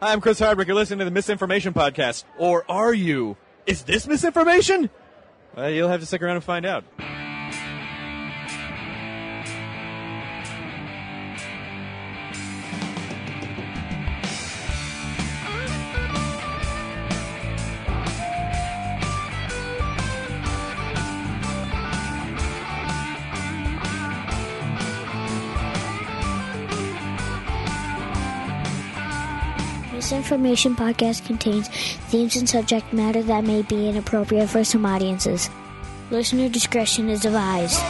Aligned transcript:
Hi, 0.00 0.12
I'm 0.12 0.20
Chris 0.20 0.38
Hardwick. 0.38 0.66
You're 0.68 0.74
listening 0.76 0.98
to 1.00 1.04
the 1.04 1.10
Misinformation 1.10 1.72
Podcast. 1.72 2.24
Or 2.38 2.64
are 2.68 2.92
you? 2.92 3.36
Is 3.66 3.82
this 3.84 4.06
misinformation? 4.06 4.90
Well, 5.56 5.70
you'll 5.70 5.88
have 5.88 6.00
to 6.00 6.06
stick 6.06 6.22
around 6.22 6.36
and 6.36 6.44
find 6.44 6.66
out. 6.66 6.84
Misinformation 30.38 30.74
podcast 30.74 31.26
contains 31.26 31.68
themes 32.10 32.34
and 32.34 32.48
subject 32.48 32.92
matter 32.92 33.22
that 33.22 33.44
may 33.44 33.62
be 33.62 33.88
inappropriate 33.88 34.50
for 34.50 34.64
some 34.64 34.84
audiences. 34.84 35.48
Listener 36.10 36.48
discretion 36.48 37.08
is 37.08 37.24
advised. 37.24 37.80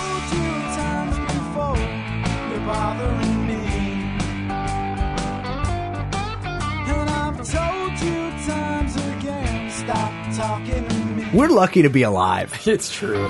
We're 11.32 11.48
lucky 11.48 11.82
to 11.82 11.90
be 11.90 12.02
alive. 12.02 12.52
It's 12.66 12.92
true. 12.92 13.28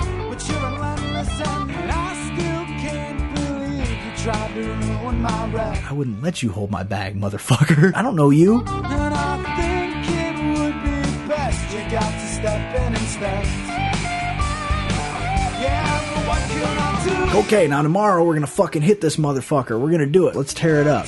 I 5.27 5.91
wouldn't 5.93 6.21
let 6.21 6.43
you 6.43 6.51
hold 6.51 6.71
my 6.71 6.83
bag, 6.83 7.19
motherfucker. 7.19 7.93
I 7.95 8.01
don't 8.01 8.15
know 8.15 8.29
you. 8.29 8.63
Okay, 17.35 17.67
now 17.67 17.81
tomorrow 17.81 18.23
we're 18.23 18.33
gonna 18.33 18.47
fucking 18.47 18.81
hit 18.81 19.01
this 19.01 19.17
motherfucker. 19.17 19.79
We're 19.79 19.91
gonna 19.91 20.05
do 20.05 20.27
it. 20.27 20.35
Let's 20.35 20.53
tear 20.53 20.81
it 20.81 20.87
up. 20.87 21.05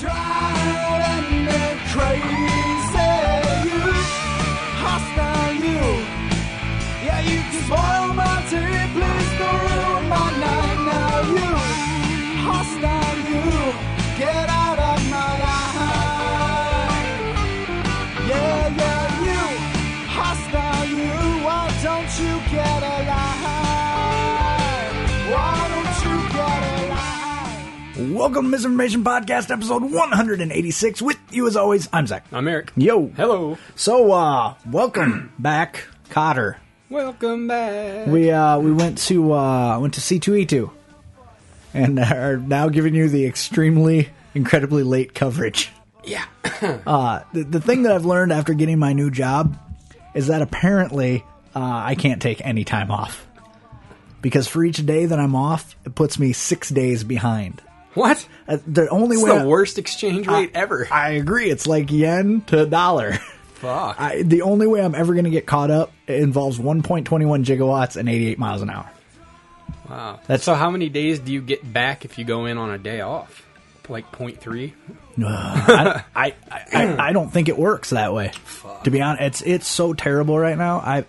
Welcome 28.28 28.44
to 28.44 28.52
Misinformation 28.52 29.06
Podcast, 29.06 29.52
episode 29.52 29.84
186. 29.84 31.02
With 31.02 31.18
you, 31.32 31.48
as 31.48 31.56
always, 31.56 31.88
I'm 31.94 32.06
Zach. 32.08 32.26
I'm 32.34 32.46
Eric. 32.46 32.74
Yo. 32.76 33.08
Hello. 33.16 33.58
So, 33.78 34.12
uh, 34.12 34.54
welcome 34.70 35.32
back, 35.40 35.86
Cotter. 36.10 36.58
Welcome 36.90 37.48
back. 37.48 38.08
We 38.08 38.30
uh, 38.30 38.60
we 38.60 38.74
went 38.74 38.98
to 39.08 39.32
uh, 39.32 39.80
went 39.80 39.94
to 39.94 40.02
C 40.02 40.20
two 40.20 40.36
E 40.36 40.46
two, 40.46 40.72
and 41.74 41.98
are 42.00 42.36
now 42.36 42.68
giving 42.68 42.96
you 42.96 43.08
the 43.08 43.26
extremely, 43.26 44.10
incredibly 44.36 44.84
late 44.84 45.16
coverage. 45.16 45.72
yeah. 46.04 46.26
Uh, 46.86 47.22
the, 47.32 47.44
the 47.44 47.62
thing 47.62 47.84
that 47.84 47.94
I've 47.94 48.06
learned 48.06 48.34
after 48.34 48.54
getting 48.54 48.78
my 48.78 48.92
new 48.92 49.10
job 49.10 49.58
is 50.14 50.28
that 50.28 50.42
apparently 50.42 51.24
uh, 51.56 51.62
I 51.62 51.96
can't 51.96 52.22
take 52.22 52.46
any 52.46 52.66
time 52.66 52.92
off 52.92 53.26
because 54.22 54.50
for 54.50 54.66
each 54.66 54.86
day 54.86 55.06
that 55.06 55.18
I'm 55.18 55.34
off, 55.36 55.78
it 55.86 55.96
puts 55.96 56.20
me 56.20 56.34
six 56.34 56.70
days 56.70 57.06
behind. 57.06 57.62
What? 57.98 58.28
Uh, 58.48 58.58
the 58.66 58.88
only 58.90 59.16
It's 59.18 59.26
way 59.26 59.38
the 59.40 59.48
worst 59.48 59.78
exchange 59.78 60.28
rate 60.28 60.52
ever. 60.54 60.88
I 60.92 61.12
agree. 61.12 61.50
It's 61.50 61.68
like 61.68 61.92
yen 61.92 62.42
to 62.48 62.66
dollar. 62.66 63.14
Fuck. 63.56 64.00
I, 64.00 64.22
the 64.22 64.44
only 64.44 64.68
way 64.68 64.82
I'm 64.82 64.94
ever 64.96 65.14
going 65.14 65.26
to 65.26 65.32
get 65.32 65.46
caught 65.48 65.72
up 65.72 65.92
involves 66.08 66.60
1.21 66.60 67.04
gigawatts 67.44 67.98
and 67.98 68.08
88 68.08 68.38
miles 68.38 68.62
an 68.62 68.70
hour. 68.70 68.90
wow. 69.90 70.20
that's- 70.28 70.44
so 70.44 70.54
how 70.54 70.70
many 70.70 70.90
days 70.90 71.20
do 71.20 71.32
you 71.34 71.42
get 71.42 71.72
back 71.74 72.06
if 72.06 72.18
you 72.20 72.24
go 72.26 72.46
in 72.46 72.58
on 72.58 72.70
a 72.70 72.78
day 72.78 73.02
off? 73.02 73.44
Like 73.90 74.12
0.3? 74.12 74.74
No, 75.16 75.28
I, 75.30 76.04
I, 76.16 76.34
I, 76.52 77.08
I 77.10 77.14
don't 77.14 77.32
think 77.32 77.48
it 77.50 77.58
works 77.58 77.90
that 77.92 78.14
way. 78.14 78.32
Fuck. 78.44 78.84
To 78.84 78.92
be 78.92 79.02
honest, 79.02 79.22
it's 79.24 79.42
it's 79.42 79.68
so 79.68 79.94
terrible 79.94 80.38
right 80.38 80.58
now. 80.58 80.78
I 80.80 81.06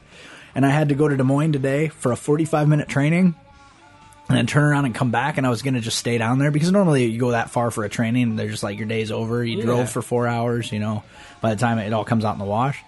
and 0.55 0.65
I 0.65 0.70
had 0.70 0.88
to 0.91 0.94
go 0.94 1.09
to 1.09 1.16
Des 1.16 1.25
Moines 1.25 1.53
today 1.53 1.88
for 1.88 2.12
a 2.12 2.16
45 2.16 2.69
minute 2.69 2.88
training, 2.88 3.34
and 4.28 4.36
then 4.36 4.46
turn 4.46 4.62
around 4.64 4.84
and 4.84 4.94
come 4.94 5.10
back. 5.10 5.38
And 5.38 5.46
I 5.46 5.50
was 5.50 5.62
going 5.62 5.74
to 5.74 5.80
just 5.80 5.98
stay 5.98 6.18
down 6.18 6.38
there 6.38 6.50
because 6.50 6.70
normally 6.70 7.06
you 7.06 7.18
go 7.18 7.30
that 7.30 7.50
far 7.50 7.70
for 7.70 7.84
a 7.84 7.88
training, 7.88 8.22
and 8.24 8.38
they're 8.38 8.48
just 8.50 8.62
like 8.62 8.78
your 8.78 8.86
day's 8.88 9.10
over. 9.10 9.44
You 9.44 9.58
Yeah. 9.58 9.64
drove 9.64 9.90
for 9.90 10.02
four 10.02 10.26
hours, 10.26 10.70
you 10.72 10.78
know. 10.80 11.02
By 11.40 11.54
the 11.54 11.60
time 11.60 11.78
it 11.78 11.92
all 11.92 12.04
comes 12.04 12.24
out 12.24 12.32
in 12.34 12.38
the 12.38 12.44
wash, 12.44 12.82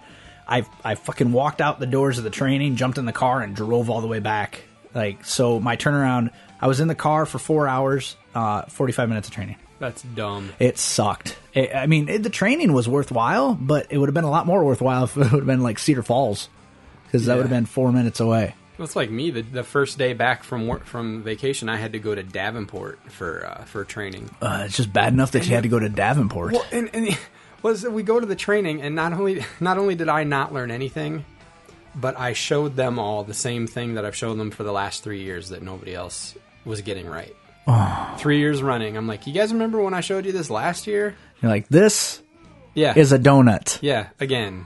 I 0.47 0.65
I 0.83 0.95
fucking 0.95 1.31
walked 1.31 1.61
out 1.61 1.79
the 1.79 1.85
doors 1.87 2.17
of 2.17 2.23
the 2.23 2.29
training, 2.29 2.75
jumped 2.75 2.97
in 2.97 3.05
the 3.05 3.13
car, 3.13 3.41
and 3.41 3.55
drove 3.55 3.89
all 3.89 4.01
the 4.01 4.07
way 4.07 4.19
back. 4.19 4.61
Like 4.93 5.23
so, 5.25 5.59
my 5.59 5.77
turnaround. 5.77 6.31
I 6.59 6.67
was 6.67 6.79
in 6.79 6.87
the 6.87 6.95
car 6.95 7.25
for 7.25 7.39
four 7.39 7.67
hours, 7.67 8.15
uh, 8.35 8.63
45 8.63 9.09
minutes 9.09 9.27
of 9.29 9.33
training. 9.33 9.55
That's 9.79 10.03
dumb. 10.03 10.51
It 10.59 10.77
sucked. 10.77 11.35
It, 11.55 11.73
I 11.73 11.87
mean, 11.87 12.07
it, 12.07 12.21
the 12.21 12.29
training 12.29 12.71
was 12.71 12.87
worthwhile, 12.87 13.55
but 13.55 13.87
it 13.89 13.97
would 13.97 14.09
have 14.09 14.13
been 14.13 14.25
a 14.25 14.29
lot 14.29 14.45
more 14.45 14.63
worthwhile 14.63 15.03
if 15.05 15.15
it 15.17 15.21
would 15.21 15.29
have 15.31 15.45
been 15.47 15.61
like 15.63 15.79
Cedar 15.79 16.03
Falls, 16.03 16.49
because 17.05 17.25
that 17.25 17.31
Yeah. 17.31 17.37
would 17.37 17.43
have 17.43 17.49
been 17.49 17.65
four 17.65 17.91
minutes 17.91 18.19
away. 18.19 18.53
It's 18.81 18.95
like 18.95 19.09
me. 19.09 19.31
The, 19.31 19.41
the 19.41 19.63
first 19.63 19.97
day 19.97 20.13
back 20.13 20.43
from 20.43 20.67
work, 20.67 20.85
from 20.85 21.23
vacation, 21.23 21.69
I 21.69 21.77
had 21.77 21.93
to 21.93 21.99
go 21.99 22.13
to 22.15 22.23
Davenport 22.23 22.99
for 23.11 23.45
uh, 23.45 23.63
for 23.65 23.83
training. 23.85 24.29
Uh, 24.41 24.63
it's 24.65 24.77
just 24.77 24.91
bad 24.91 25.13
enough 25.13 25.31
that 25.31 25.45
you 25.47 25.53
had 25.55 25.63
to 25.63 25.69
go 25.69 25.79
to 25.79 25.89
Davenport. 25.89 26.53
Well, 26.53 26.65
and, 26.71 26.89
and 26.93 27.17
was 27.63 27.83
we 27.87 28.03
go 28.03 28.19
to 28.19 28.25
the 28.25 28.35
training, 28.35 28.81
and 28.81 28.95
not 28.95 29.13
only 29.13 29.43
not 29.59 29.77
only 29.77 29.95
did 29.95 30.09
I 30.09 30.23
not 30.23 30.53
learn 30.53 30.71
anything, 30.71 31.25
but 31.95 32.17
I 32.19 32.33
showed 32.33 32.75
them 32.75 32.99
all 32.99 33.23
the 33.23 33.33
same 33.33 33.67
thing 33.67 33.95
that 33.95 34.05
I've 34.05 34.15
shown 34.15 34.37
them 34.37 34.51
for 34.51 34.63
the 34.63 34.71
last 34.71 35.03
three 35.03 35.21
years 35.23 35.49
that 35.49 35.61
nobody 35.61 35.93
else 35.93 36.35
was 36.65 36.81
getting 36.81 37.05
right. 37.07 37.35
Three 38.17 38.39
years 38.39 38.61
running, 38.61 38.97
I'm 38.97 39.07
like, 39.07 39.27
you 39.27 39.33
guys 39.33 39.53
remember 39.53 39.81
when 39.81 39.93
I 39.93 40.01
showed 40.01 40.25
you 40.25 40.31
this 40.33 40.49
last 40.49 40.87
year? 40.87 41.15
You're 41.41 41.51
like, 41.51 41.69
this 41.69 42.21
Yeah, 42.73 42.93
is 42.97 43.13
a 43.13 43.19
donut. 43.19 43.77
yeah. 43.81 44.07
Again, 44.19 44.65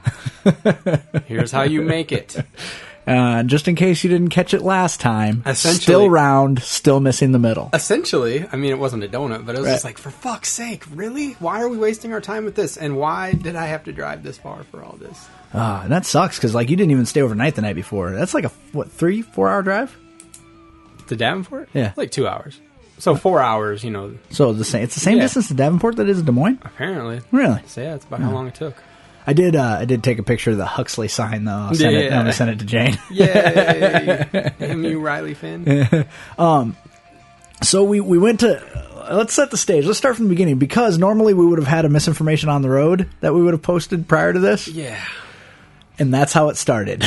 here's 1.27 1.51
how 1.51 1.63
you 1.63 1.81
make 1.83 2.11
it. 2.11 2.35
Uh, 3.07 3.43
just 3.43 3.67
in 3.67 3.75
case 3.75 4.03
you 4.03 4.09
didn't 4.09 4.29
catch 4.29 4.53
it 4.53 4.61
last 4.61 4.99
time, 4.99 5.43
still 5.53 6.09
round, 6.09 6.59
still 6.63 6.99
missing 6.99 7.31
the 7.33 7.39
middle. 7.39 7.69
Essentially, 7.73 8.45
I 8.51 8.55
mean, 8.55 8.71
it 8.71 8.79
wasn't 8.79 9.03
a 9.03 9.07
donut, 9.07 9.45
but 9.45 9.55
it 9.55 9.61
was 9.61 9.69
just 9.69 9.85
like, 9.85 9.97
for 9.99 10.09
fuck's 10.09 10.49
sake, 10.49 10.83
really? 10.93 11.33
Why 11.33 11.61
are 11.61 11.69
we 11.69 11.77
wasting 11.77 12.13
our 12.13 12.21
time 12.21 12.45
with 12.45 12.55
this? 12.55 12.77
And 12.77 12.97
why 12.97 13.33
did 13.33 13.55
I 13.55 13.67
have 13.67 13.83
to 13.83 13.91
drive 13.93 14.23
this 14.23 14.37
far 14.39 14.63
for 14.65 14.83
all 14.83 14.95
this? 14.99 15.27
Uh, 15.53 15.81
and 15.83 15.91
that 15.91 16.05
sucks 16.05 16.37
because 16.37 16.55
like 16.55 16.69
you 16.69 16.75
didn't 16.75 16.91
even 16.91 17.05
stay 17.05 17.21
overnight 17.21 17.55
the 17.55 17.61
night 17.61 17.75
before. 17.75 18.11
That's 18.11 18.33
like 18.33 18.43
a 18.45 18.51
what 18.71 18.91
three 18.91 19.21
four 19.21 19.49
hour 19.49 19.61
drive. 19.61 19.95
To 21.07 21.15
Davenport? 21.15 21.69
Yeah. 21.73 21.93
like 21.95 22.09
two 22.11 22.27
hours. 22.27 22.59
So 22.97 23.15
four 23.15 23.39
hours, 23.41 23.83
you 23.83 23.91
know. 23.91 24.15
So 24.31 24.53
the 24.53 24.65
same. 24.65 24.83
It's 24.83 24.95
the 24.95 25.01
same 25.01 25.17
Yeah. 25.17 25.23
distance 25.23 25.49
to 25.49 25.53
Davenport 25.53 25.97
that 25.97 26.09
is 26.09 26.21
Des 26.23 26.31
Moines. 26.31 26.59
Apparently, 26.63 27.21
Really? 27.31 27.61
so 27.67 27.81
yeah, 27.81 27.91
that's 27.91 28.05
about 28.05 28.21
how 28.21 28.31
long 28.31 28.47
it 28.47 28.55
took. 28.55 28.73
I 29.27 29.33
did. 29.33 29.55
Uh, 29.55 29.77
I 29.79 29.85
did 29.85 30.03
take 30.03 30.19
a 30.19 30.23
picture 30.23 30.51
of 30.51 30.57
the 30.57 30.65
Huxley 30.65 31.07
sign 31.07 31.45
though. 31.45 31.51
I'll 31.51 31.73
send 31.75 31.95
it. 31.95 32.05
Yeah. 32.05 32.11
I'm 32.17 32.21
gonna 32.21 32.33
send 32.33 32.51
it 32.51 32.59
to 32.59 32.65
Jane. 32.65 32.97
Yay! 33.11 34.51
Him, 34.59 34.83
you 34.83 34.99
Riley 34.99 35.33
Finn. 35.33 36.05
So 37.63 37.83
we 37.83 37.99
we 38.01 38.17
went 38.17 38.41
to. 38.41 38.61
Let's 39.11 39.33
set 39.33 39.51
the 39.51 39.57
stage. 39.57 39.85
Let's 39.85 39.97
start 39.97 40.15
from 40.15 40.25
the 40.25 40.29
beginning 40.29 40.57
because 40.59 40.97
normally 40.97 41.33
we 41.33 41.45
would 41.45 41.59
have 41.59 41.67
had 41.67 41.85
a 41.85 41.89
misinformation 41.89 42.49
on 42.49 42.61
the 42.61 42.69
road 42.69 43.09
that 43.21 43.33
we 43.33 43.41
would 43.41 43.53
have 43.53 43.61
posted 43.61 44.07
prior 44.07 44.33
to 44.33 44.39
this, 44.39 44.67
Yeah. 44.67 44.99
and 45.99 46.13
that's 46.13 46.33
how 46.33 46.49
it 46.49 46.57
started. 46.57 47.03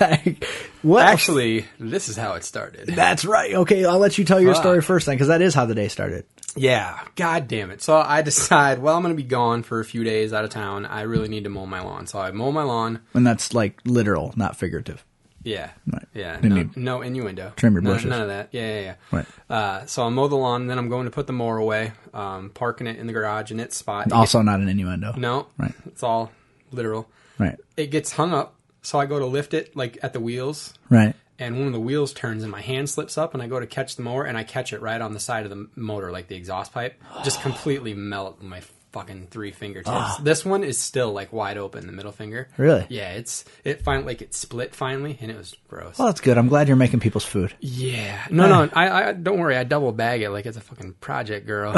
like, 0.00 0.44
what? 0.82 1.04
Actually, 1.06 1.64
this 1.78 2.08
is 2.10 2.16
how 2.16 2.34
it 2.34 2.44
started. 2.44 2.88
that's 2.88 3.24
right. 3.24 3.54
Okay, 3.54 3.84
I'll 3.84 3.98
let 3.98 4.16
you 4.18 4.24
tell 4.24 4.40
your 4.40 4.52
Fuck. 4.54 4.62
story 4.62 4.82
first 4.82 5.06
then, 5.06 5.16
because 5.16 5.28
that 5.28 5.40
is 5.42 5.54
how 5.54 5.64
the 5.66 5.74
day 5.74 5.88
started. 5.88 6.24
Yeah. 6.56 7.00
God 7.16 7.48
damn 7.48 7.70
it. 7.70 7.82
So 7.82 7.98
I 7.98 8.22
decide, 8.30 8.80
well, 8.80 8.96
I'm 8.96 9.02
going 9.02 9.14
to 9.14 9.22
be 9.22 9.28
gone 9.28 9.62
for 9.62 9.80
a 9.80 9.84
few 9.84 10.04
days 10.04 10.32
out 10.32 10.44
of 10.44 10.50
town. 10.50 10.86
I 10.86 11.02
really 11.02 11.28
need 11.28 11.44
to 11.44 11.50
mow 11.50 11.66
my 11.66 11.80
lawn. 11.82 12.06
So 12.06 12.18
I 12.18 12.30
mow 12.30 12.50
my 12.52 12.62
lawn. 12.62 13.00
And 13.14 13.26
that's 13.26 13.54
like 13.54 13.80
literal, 13.84 14.32
not 14.36 14.56
figurative. 14.56 15.04
Yeah. 15.42 15.70
Right. 15.90 16.06
Yeah. 16.12 16.38
Didn't 16.40 16.76
No, 16.76 16.96
no 16.98 17.02
innuendo. 17.02 17.52
Trim 17.56 17.72
your 17.72 17.82
bushes. 17.82 18.04
None 18.10 18.20
of 18.20 18.28
that. 18.28 18.48
Yeah, 18.52 18.74
yeah, 18.74 18.80
yeah. 18.80 18.94
Right. 19.10 19.26
Uh, 19.48 19.86
so 19.86 20.04
I 20.04 20.08
mow 20.10 20.28
the 20.28 20.36
lawn, 20.36 20.66
then 20.66 20.76
I'm 20.78 20.88
going 20.90 21.06
to 21.06 21.10
put 21.10 21.26
the 21.26 21.32
mower 21.32 21.56
away, 21.56 21.92
um, 22.12 22.50
parking 22.50 22.86
it 22.86 22.98
in 22.98 23.06
the 23.06 23.12
garage 23.14 23.50
in 23.50 23.58
its 23.58 23.76
spot. 23.76 24.08
It 24.08 24.12
Also, 24.12 24.42
not 24.42 24.60
an 24.60 24.68
innuendo. 24.68 25.14
no. 25.16 25.46
Right. 25.56 25.72
It's 25.86 26.02
all 26.02 26.30
literal. 26.72 27.08
Right. 27.38 27.58
It 27.76 27.86
gets 27.90 28.12
hung 28.12 28.34
up. 28.34 28.54
So 28.82 28.98
I 28.98 29.06
go 29.06 29.18
to 29.18 29.26
lift 29.26 29.54
it 29.54 29.74
like 29.76 29.98
at 30.02 30.12
the 30.14 30.20
wheels 30.20 30.72
Right. 30.88 31.14
And 31.40 31.58
one 31.58 31.66
of 31.66 31.72
the 31.72 31.80
wheels 31.80 32.12
turns 32.12 32.42
and 32.44 32.52
my 32.52 32.60
hand 32.60 32.88
slips 32.88 33.18
up 33.18 33.34
and 33.34 33.42
I 33.42 33.48
go 33.48 33.58
to 33.58 33.66
catch 33.66 33.96
the 33.96 34.02
mower 34.02 34.24
and 34.24 34.38
I 34.38 34.44
catch 34.44 34.72
it 34.72 34.80
right 34.80 35.00
on 35.00 35.12
the 35.14 35.20
side 35.20 35.44
of 35.44 35.50
the 35.50 35.68
motor, 35.74 36.12
like 36.12 36.28
the 36.28 36.36
exhaust 36.36 36.72
pipe. 36.72 37.02
Just 37.24 37.40
completely 37.42 37.94
melt 37.94 38.40
my 38.42 38.60
fucking 38.92 39.28
three 39.30 39.52
fingertips. 39.52 39.88
Ah. 39.90 40.20
This 40.22 40.44
one 40.44 40.64
is 40.64 40.78
still 40.78 41.12
like 41.12 41.32
wide 41.32 41.56
open, 41.56 41.86
the 41.86 41.92
middle 41.92 42.12
finger. 42.12 42.48
Really? 42.56 42.84
Yeah, 42.88 43.12
it's 43.12 43.44
it 43.64 43.82
finally 43.82 44.06
like 44.06 44.22
it 44.22 44.34
split 44.34 44.74
finally, 44.74 45.16
and 45.20 45.30
it 45.30 45.36
was 45.36 45.56
gross. 45.68 45.98
Well, 45.98 46.08
that's 46.08 46.20
good. 46.20 46.36
I'm 46.36 46.48
glad 46.48 46.68
you're 46.68 46.76
making 46.76 47.00
people's 47.00 47.24
food. 47.24 47.54
yeah, 47.60 48.26
no, 48.30 48.48
no, 48.48 48.68
I, 48.72 49.08
I 49.08 49.12
don't 49.12 49.38
worry. 49.38 49.56
I 49.56 49.64
double 49.64 49.92
bag 49.92 50.22
it 50.22 50.30
like 50.30 50.44
it's 50.46 50.56
a 50.56 50.60
fucking 50.60 50.94
project 50.94 51.46
girl. 51.46 51.72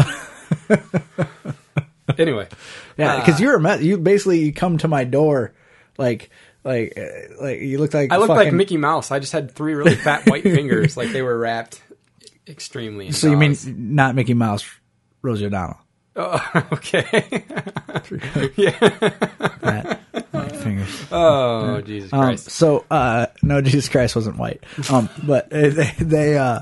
anyway, 2.18 2.48
Yeah, 2.96 3.20
because 3.20 3.40
uh, 3.40 3.44
you're 3.44 3.56
a 3.56 3.60
me- 3.60 3.84
you 3.86 3.98
basically 3.98 4.40
you 4.40 4.52
come 4.52 4.78
to 4.78 4.88
my 4.88 5.04
door 5.04 5.52
like 5.98 6.30
like 6.64 6.92
uh, 6.96 7.42
like 7.42 7.60
you 7.60 7.78
looked 7.78 7.94
like 7.94 8.12
I 8.12 8.16
look 8.18 8.28
like 8.28 8.52
Mickey 8.52 8.76
Mouse. 8.76 9.10
I 9.10 9.18
just 9.18 9.32
had 9.32 9.50
three 9.52 9.74
really 9.74 9.94
fat 9.94 10.28
white 10.28 10.42
fingers, 10.44 10.96
like 10.96 11.10
they 11.12 11.22
were 11.22 11.36
wrapped 11.38 11.82
extremely. 12.46 13.08
In 13.08 13.12
So 13.12 13.28
you 13.30 13.36
mean 13.36 13.56
not 13.94 14.14
Mickey 14.14 14.34
Mouse, 14.34 14.64
Rosie 15.22 15.46
O'Donnell? 15.46 15.78
Oh, 16.14 16.62
okay. 16.72 17.44
Fat 19.60 20.00
white 20.30 20.56
fingers. 20.56 21.06
Oh, 21.10 21.80
Jesus 21.80 22.12
Um, 22.12 22.20
Christ. 22.20 22.50
so 22.50 22.84
uh, 22.90 23.26
no, 23.42 23.60
Jesus 23.60 23.88
Christ 23.88 24.14
wasn't 24.16 24.36
white. 24.38 24.62
Um, 24.90 25.08
but 25.24 25.50
they, 25.50 25.90
they 25.98 26.36
uh, 26.38 26.60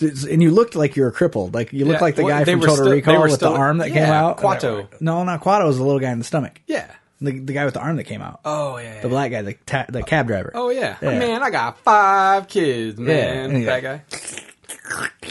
and 0.00 0.42
you 0.42 0.50
looked 0.50 0.74
like 0.76 0.96
you 0.96 1.02
were 1.04 1.10
crippled. 1.10 1.54
Like 1.54 1.72
you 1.72 1.84
looked 1.86 2.00
Yeah, 2.00 2.04
like 2.04 2.16
the 2.16 2.24
guy 2.24 2.44
they 2.44 2.52
from 2.52 2.60
Total 2.60 2.76
still- 2.76 2.90
Recall 2.90 3.22
with 3.22 3.32
still- 3.32 3.52
the 3.52 3.58
arm 3.58 3.78
that 3.78 3.90
came 3.90 4.04
out. 4.04 4.38
Quato. 4.38 4.88
No, 5.00 5.24
not 5.24 5.42
Quato. 5.42 5.66
Was 5.66 5.78
the 5.78 5.84
little 5.84 6.00
guy 6.00 6.10
in 6.12 6.18
the 6.18 6.24
stomach. 6.24 6.60
yeah. 6.66 6.90
The, 7.20 7.38
the 7.38 7.52
guy 7.54 7.64
with 7.64 7.74
the 7.74 7.80
arm 7.80 7.96
that 7.96 8.04
came 8.04 8.20
out. 8.20 8.40
Oh 8.44 8.76
yeah. 8.76 9.00
The 9.00 9.08
black 9.08 9.30
guy, 9.30 9.42
the 9.42 9.54
ta- 9.64 9.86
the 9.88 10.02
cab 10.02 10.26
driver. 10.26 10.50
Oh 10.54 10.70
yeah. 10.70 10.96
Yeah. 11.00 11.18
Man, 11.18 11.42
I 11.42 11.50
got 11.50 11.78
five 11.78 12.46
kids, 12.48 12.98
man. 12.98 13.50
and 13.54 13.66
that 13.66 13.82
yeah. 13.82 14.00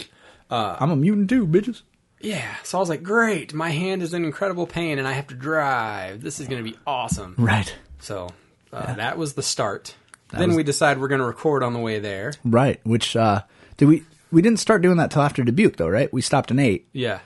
I'm 0.50 0.90
a 0.90 0.96
mutant 0.96 1.30
too, 1.30 1.46
bitches. 1.46 1.82
Yeah. 2.20 2.54
So 2.62 2.78
I 2.78 2.80
was 2.80 2.88
like, 2.88 3.02
great. 3.02 3.52
My 3.54 3.70
hand 3.70 4.02
is 4.02 4.14
in 4.14 4.24
incredible 4.24 4.66
pain, 4.66 4.98
and 4.98 5.06
I 5.06 5.12
have 5.12 5.28
to 5.28 5.34
drive. 5.34 6.22
This 6.22 6.40
is 6.40 6.48
going 6.48 6.64
to 6.64 6.68
be 6.70 6.76
awesome. 6.86 7.34
Right. 7.38 7.72
So 8.00 8.30
uh, 8.72 8.94
that 8.94 9.18
was 9.18 9.34
the 9.34 9.42
start. 9.42 9.94
then 10.30 10.48
was- 10.48 10.56
we 10.56 10.62
decide 10.62 10.98
we're 10.98 11.08
going 11.08 11.20
to 11.20 11.26
record 11.26 11.62
on 11.62 11.72
the 11.72 11.78
way 11.78 11.98
there. 11.98 12.32
Right. 12.44 12.80
Which 12.84 13.16
uh, 13.16 13.42
did 13.76 13.86
we? 13.88 14.04
We 14.32 14.42
didn't 14.42 14.58
start 14.58 14.82
doing 14.82 14.96
that 14.96 15.10
till 15.12 15.22
after 15.22 15.44
Dubuque, 15.44 15.76
though, 15.76 15.88
right? 15.88 16.12
We 16.12 16.20
stopped 16.20 16.50
in 16.50 16.58
eight 16.58 16.88
Yeah. 16.92 17.20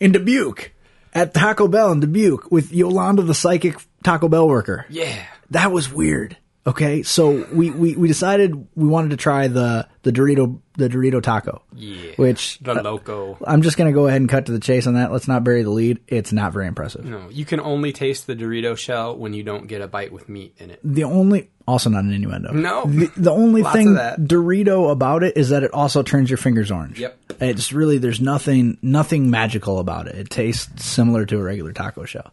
in 0.00 0.12
Dubuque 0.12 0.72
at 1.12 1.34
Taco 1.34 1.68
Bell 1.68 1.92
in 1.92 2.00
Dubuque 2.00 2.50
with 2.50 2.72
Yolanda, 2.72 3.22
the 3.22 3.34
psychic 3.34 3.76
Taco 4.04 4.28
Bell 4.28 4.48
worker. 4.48 4.86
Yeah. 4.88 5.24
That 5.50 5.72
was 5.72 5.92
weird. 5.92 6.36
Okay, 6.66 7.02
so 7.02 7.46
we, 7.52 7.70
we, 7.70 7.96
we 7.96 8.06
decided 8.06 8.54
we 8.74 8.86
wanted 8.86 9.10
to 9.10 9.16
try 9.16 9.48
the 9.48 9.88
the 10.02 10.12
Dorito 10.12 10.60
the 10.74 10.88
Dorito 10.90 11.22
taco. 11.22 11.62
Yeah. 11.74 12.12
Which 12.16 12.58
The 12.58 12.72
uh, 12.72 12.82
loco. 12.82 13.38
I'm 13.46 13.62
just 13.62 13.78
gonna 13.78 13.92
go 13.92 14.06
ahead 14.06 14.20
and 14.20 14.28
cut 14.28 14.46
to 14.46 14.52
the 14.52 14.60
chase 14.60 14.86
on 14.86 14.92
that. 14.94 15.10
Let's 15.10 15.26
not 15.26 15.42
bury 15.42 15.62
the 15.62 15.70
lead. 15.70 16.00
It's 16.06 16.32
not 16.32 16.52
very 16.52 16.66
impressive. 16.66 17.04
No, 17.06 17.30
you 17.30 17.46
can 17.46 17.60
only 17.60 17.94
taste 17.94 18.26
the 18.26 18.36
Dorito 18.36 18.76
shell 18.76 19.16
when 19.16 19.32
you 19.32 19.42
don't 19.42 19.68
get 19.68 19.80
a 19.80 19.88
bite 19.88 20.12
with 20.12 20.28
meat 20.28 20.54
in 20.58 20.70
it. 20.70 20.80
The 20.84 21.04
only 21.04 21.50
also 21.66 21.88
not 21.88 22.04
an 22.04 22.12
innuendo. 22.12 22.52
No. 22.52 22.84
the, 22.84 23.10
the 23.16 23.32
only 23.32 23.62
thing 23.72 23.94
that. 23.94 24.20
Dorito 24.20 24.90
about 24.90 25.22
it 25.22 25.38
is 25.38 25.48
that 25.48 25.62
it 25.62 25.72
also 25.72 26.02
turns 26.02 26.28
your 26.28 26.36
fingers 26.36 26.70
orange. 26.70 27.00
Yep. 27.00 27.18
It's 27.40 27.72
really 27.72 27.96
there's 27.96 28.20
nothing 28.20 28.76
nothing 28.82 29.30
magical 29.30 29.78
about 29.78 30.08
it. 30.08 30.14
It 30.16 30.28
tastes 30.28 30.84
similar 30.84 31.24
to 31.24 31.38
a 31.38 31.42
regular 31.42 31.72
taco 31.72 32.04
shell. 32.04 32.32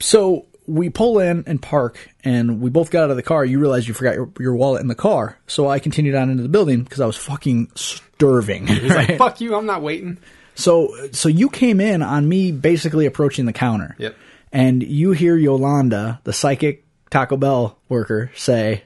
So 0.00 0.46
we 0.66 0.90
pull 0.90 1.18
in 1.18 1.44
and 1.46 1.60
park, 1.60 2.10
and 2.22 2.60
we 2.60 2.70
both 2.70 2.90
got 2.90 3.04
out 3.04 3.10
of 3.10 3.16
the 3.16 3.22
car. 3.22 3.44
You 3.44 3.58
realize 3.58 3.88
you 3.88 3.94
forgot 3.94 4.14
your, 4.14 4.30
your 4.38 4.54
wallet 4.54 4.82
in 4.82 4.88
the 4.88 4.94
car. 4.94 5.38
So 5.46 5.68
I 5.68 5.78
continued 5.78 6.14
on 6.14 6.30
into 6.30 6.42
the 6.42 6.48
building 6.48 6.82
because 6.82 7.00
I 7.00 7.06
was 7.06 7.16
fucking 7.16 7.72
starving. 7.74 8.66
He's 8.66 8.94
like, 8.94 9.18
fuck 9.18 9.40
you, 9.40 9.54
I'm 9.54 9.66
not 9.66 9.82
waiting. 9.82 10.18
So 10.54 10.92
so 11.12 11.28
you 11.28 11.48
came 11.48 11.80
in 11.80 12.02
on 12.02 12.28
me 12.28 12.52
basically 12.52 13.06
approaching 13.06 13.46
the 13.46 13.52
counter. 13.52 13.94
Yep. 13.98 14.16
And 14.52 14.82
you 14.82 15.12
hear 15.12 15.36
Yolanda, 15.36 16.20
the 16.24 16.32
psychic 16.32 16.84
Taco 17.10 17.36
Bell 17.36 17.78
worker, 17.88 18.30
say, 18.34 18.82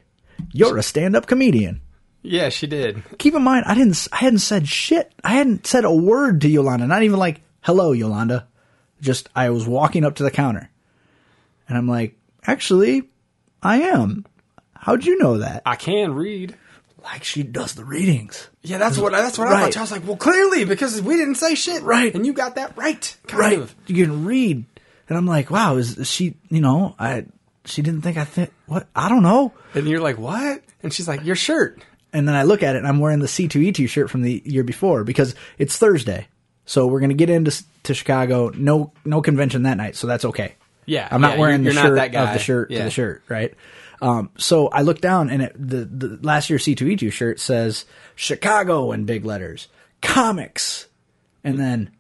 "You're 0.53 0.76
a 0.76 0.82
stand-up 0.82 1.26
comedian." 1.26 1.81
Yeah, 2.23 2.50
she 2.50 2.67
did. 2.67 3.03
Keep 3.19 3.35
in 3.35 3.43
mind, 3.43 3.64
I 3.67 3.75
didn't. 3.75 4.06
I 4.12 4.17
hadn't 4.17 4.41
said 4.41 4.69
shit. 4.69 5.12
I 5.25 5.32
hadn't 5.32 5.67
said 5.67 5.85
a 5.85 5.93
word 5.93 6.43
to 6.43 6.49
Yolanda. 6.49 6.87
Not 6.87 7.05
even 7.05 7.19
like 7.19 7.41
"Hello, 7.62 7.93
Yolanda." 7.93 8.47
Just 9.00 9.29
I 9.35 9.50
was 9.50 9.67
walking 9.67 10.05
up 10.05 10.17
to 10.17 10.23
the 10.23 10.31
counter, 10.31 10.70
and 11.73 11.79
I'm 11.79 11.89
like, 11.89 12.19
"Actually, 12.47 13.09
I 13.63 13.81
am." 13.81 14.27
How'd 14.75 15.07
you 15.07 15.17
know 15.17 15.39
that? 15.39 15.63
I 15.65 15.77
can 15.77 16.13
read. 16.13 16.55
Like 17.03 17.25
she 17.25 17.43
does 17.43 17.75
the 17.75 17.85
readings. 17.85 18.51
Yeah, 18.61 18.77
that's 18.77 18.99
what 18.99 19.13
that's 19.13 19.39
what 19.39 19.49
I 19.49 19.63
thought. 19.63 19.77
I 19.79 19.81
was 19.81 19.91
like, 19.91 20.07
well, 20.07 20.19
clearly 20.19 20.67
because 20.67 21.01
we 21.01 21.17
didn't 21.17 21.37
say 21.37 21.55
shit, 21.55 21.83
Right. 21.83 22.15
And 22.15 22.27
you 22.27 22.35
got 22.35 22.57
that 22.57 22.77
right, 22.77 23.17
kind 23.27 23.41
right. 23.41 23.59
of. 23.59 23.75
You 23.87 24.05
can 24.05 24.27
read, 24.27 24.67
and 25.09 25.19
I'm 25.19 25.27
like, 25.27 25.51
wow, 25.51 25.77
is, 25.77 25.97
is 25.97 26.11
she? 26.11 26.35
You 26.51 26.61
know, 26.61 26.95
I 26.99 27.25
she 27.65 27.81
didn't 27.81 28.03
think 28.03 28.19
I 28.19 28.25
think 28.25 28.53
what 28.67 28.87
I 28.95 29.09
don't 29.09 29.23
know. 29.23 29.55
And 29.75 29.89
you're 29.89 30.01
like, 30.01 30.19
what? 30.19 30.63
And 30.83 30.93
she's 30.93 31.09
like, 31.09 31.25
your 31.25 31.37
shirt. 31.37 31.83
And 32.13 32.29
then 32.29 32.35
I 32.35 32.43
look 32.43 32.63
at 32.63 32.75
it, 32.75 32.79
and 32.81 32.87
I'm 32.87 33.01
wearing 33.01 33.21
the 33.21 33.27
C2E2 33.27 33.89
shirt 33.89 34.11
from 34.11 34.21
the 34.21 34.43
year 34.45 34.63
before 34.63 35.03
because 35.03 35.35
it's 35.57 35.79
Thursday, 35.79 36.29
so 36.67 36.87
we're 36.87 37.01
gonna 37.01 37.15
get 37.15 37.31
into 37.31 37.65
to 37.85 37.95
Chicago. 37.95 38.51
No, 38.51 38.93
no 39.07 39.23
convention 39.23 39.63
that 39.63 39.79
night, 39.79 39.97
so 39.97 40.07
that's 40.07 40.27
okay. 40.27 40.57
Yeah, 40.87 41.08
I'm 41.11 41.20
not 41.20 41.34
yeah, 41.34 41.38
wearing 41.40 41.62
you're- 41.62 41.75
the 41.75 41.81
you're 41.81 41.94
not 41.96 42.12
shirt 42.12 42.14
of 42.17 42.32
the 42.34 42.38
shirt 42.38 42.70
to 42.70 42.79
the 42.82 42.90
shirt, 42.90 43.23
right? 43.29 43.55
Um, 44.00 44.31
so 44.37 44.67
I 44.69 44.82
look 44.82 45.00
down, 45.00 45.31
and 45.31 45.43
it, 45.43 45.52
the 45.56 45.84
the 45.84 46.19
last 46.23 46.50
year's 46.50 46.64
C2E2 46.64 47.12
shirt 47.12 47.38
says 47.38 47.84
Chicago 48.17 48.90
in 48.93 49.05
big 49.05 49.25
letters, 49.25 49.69
comics, 50.00 50.88
and 51.44 51.56
then 51.58 51.90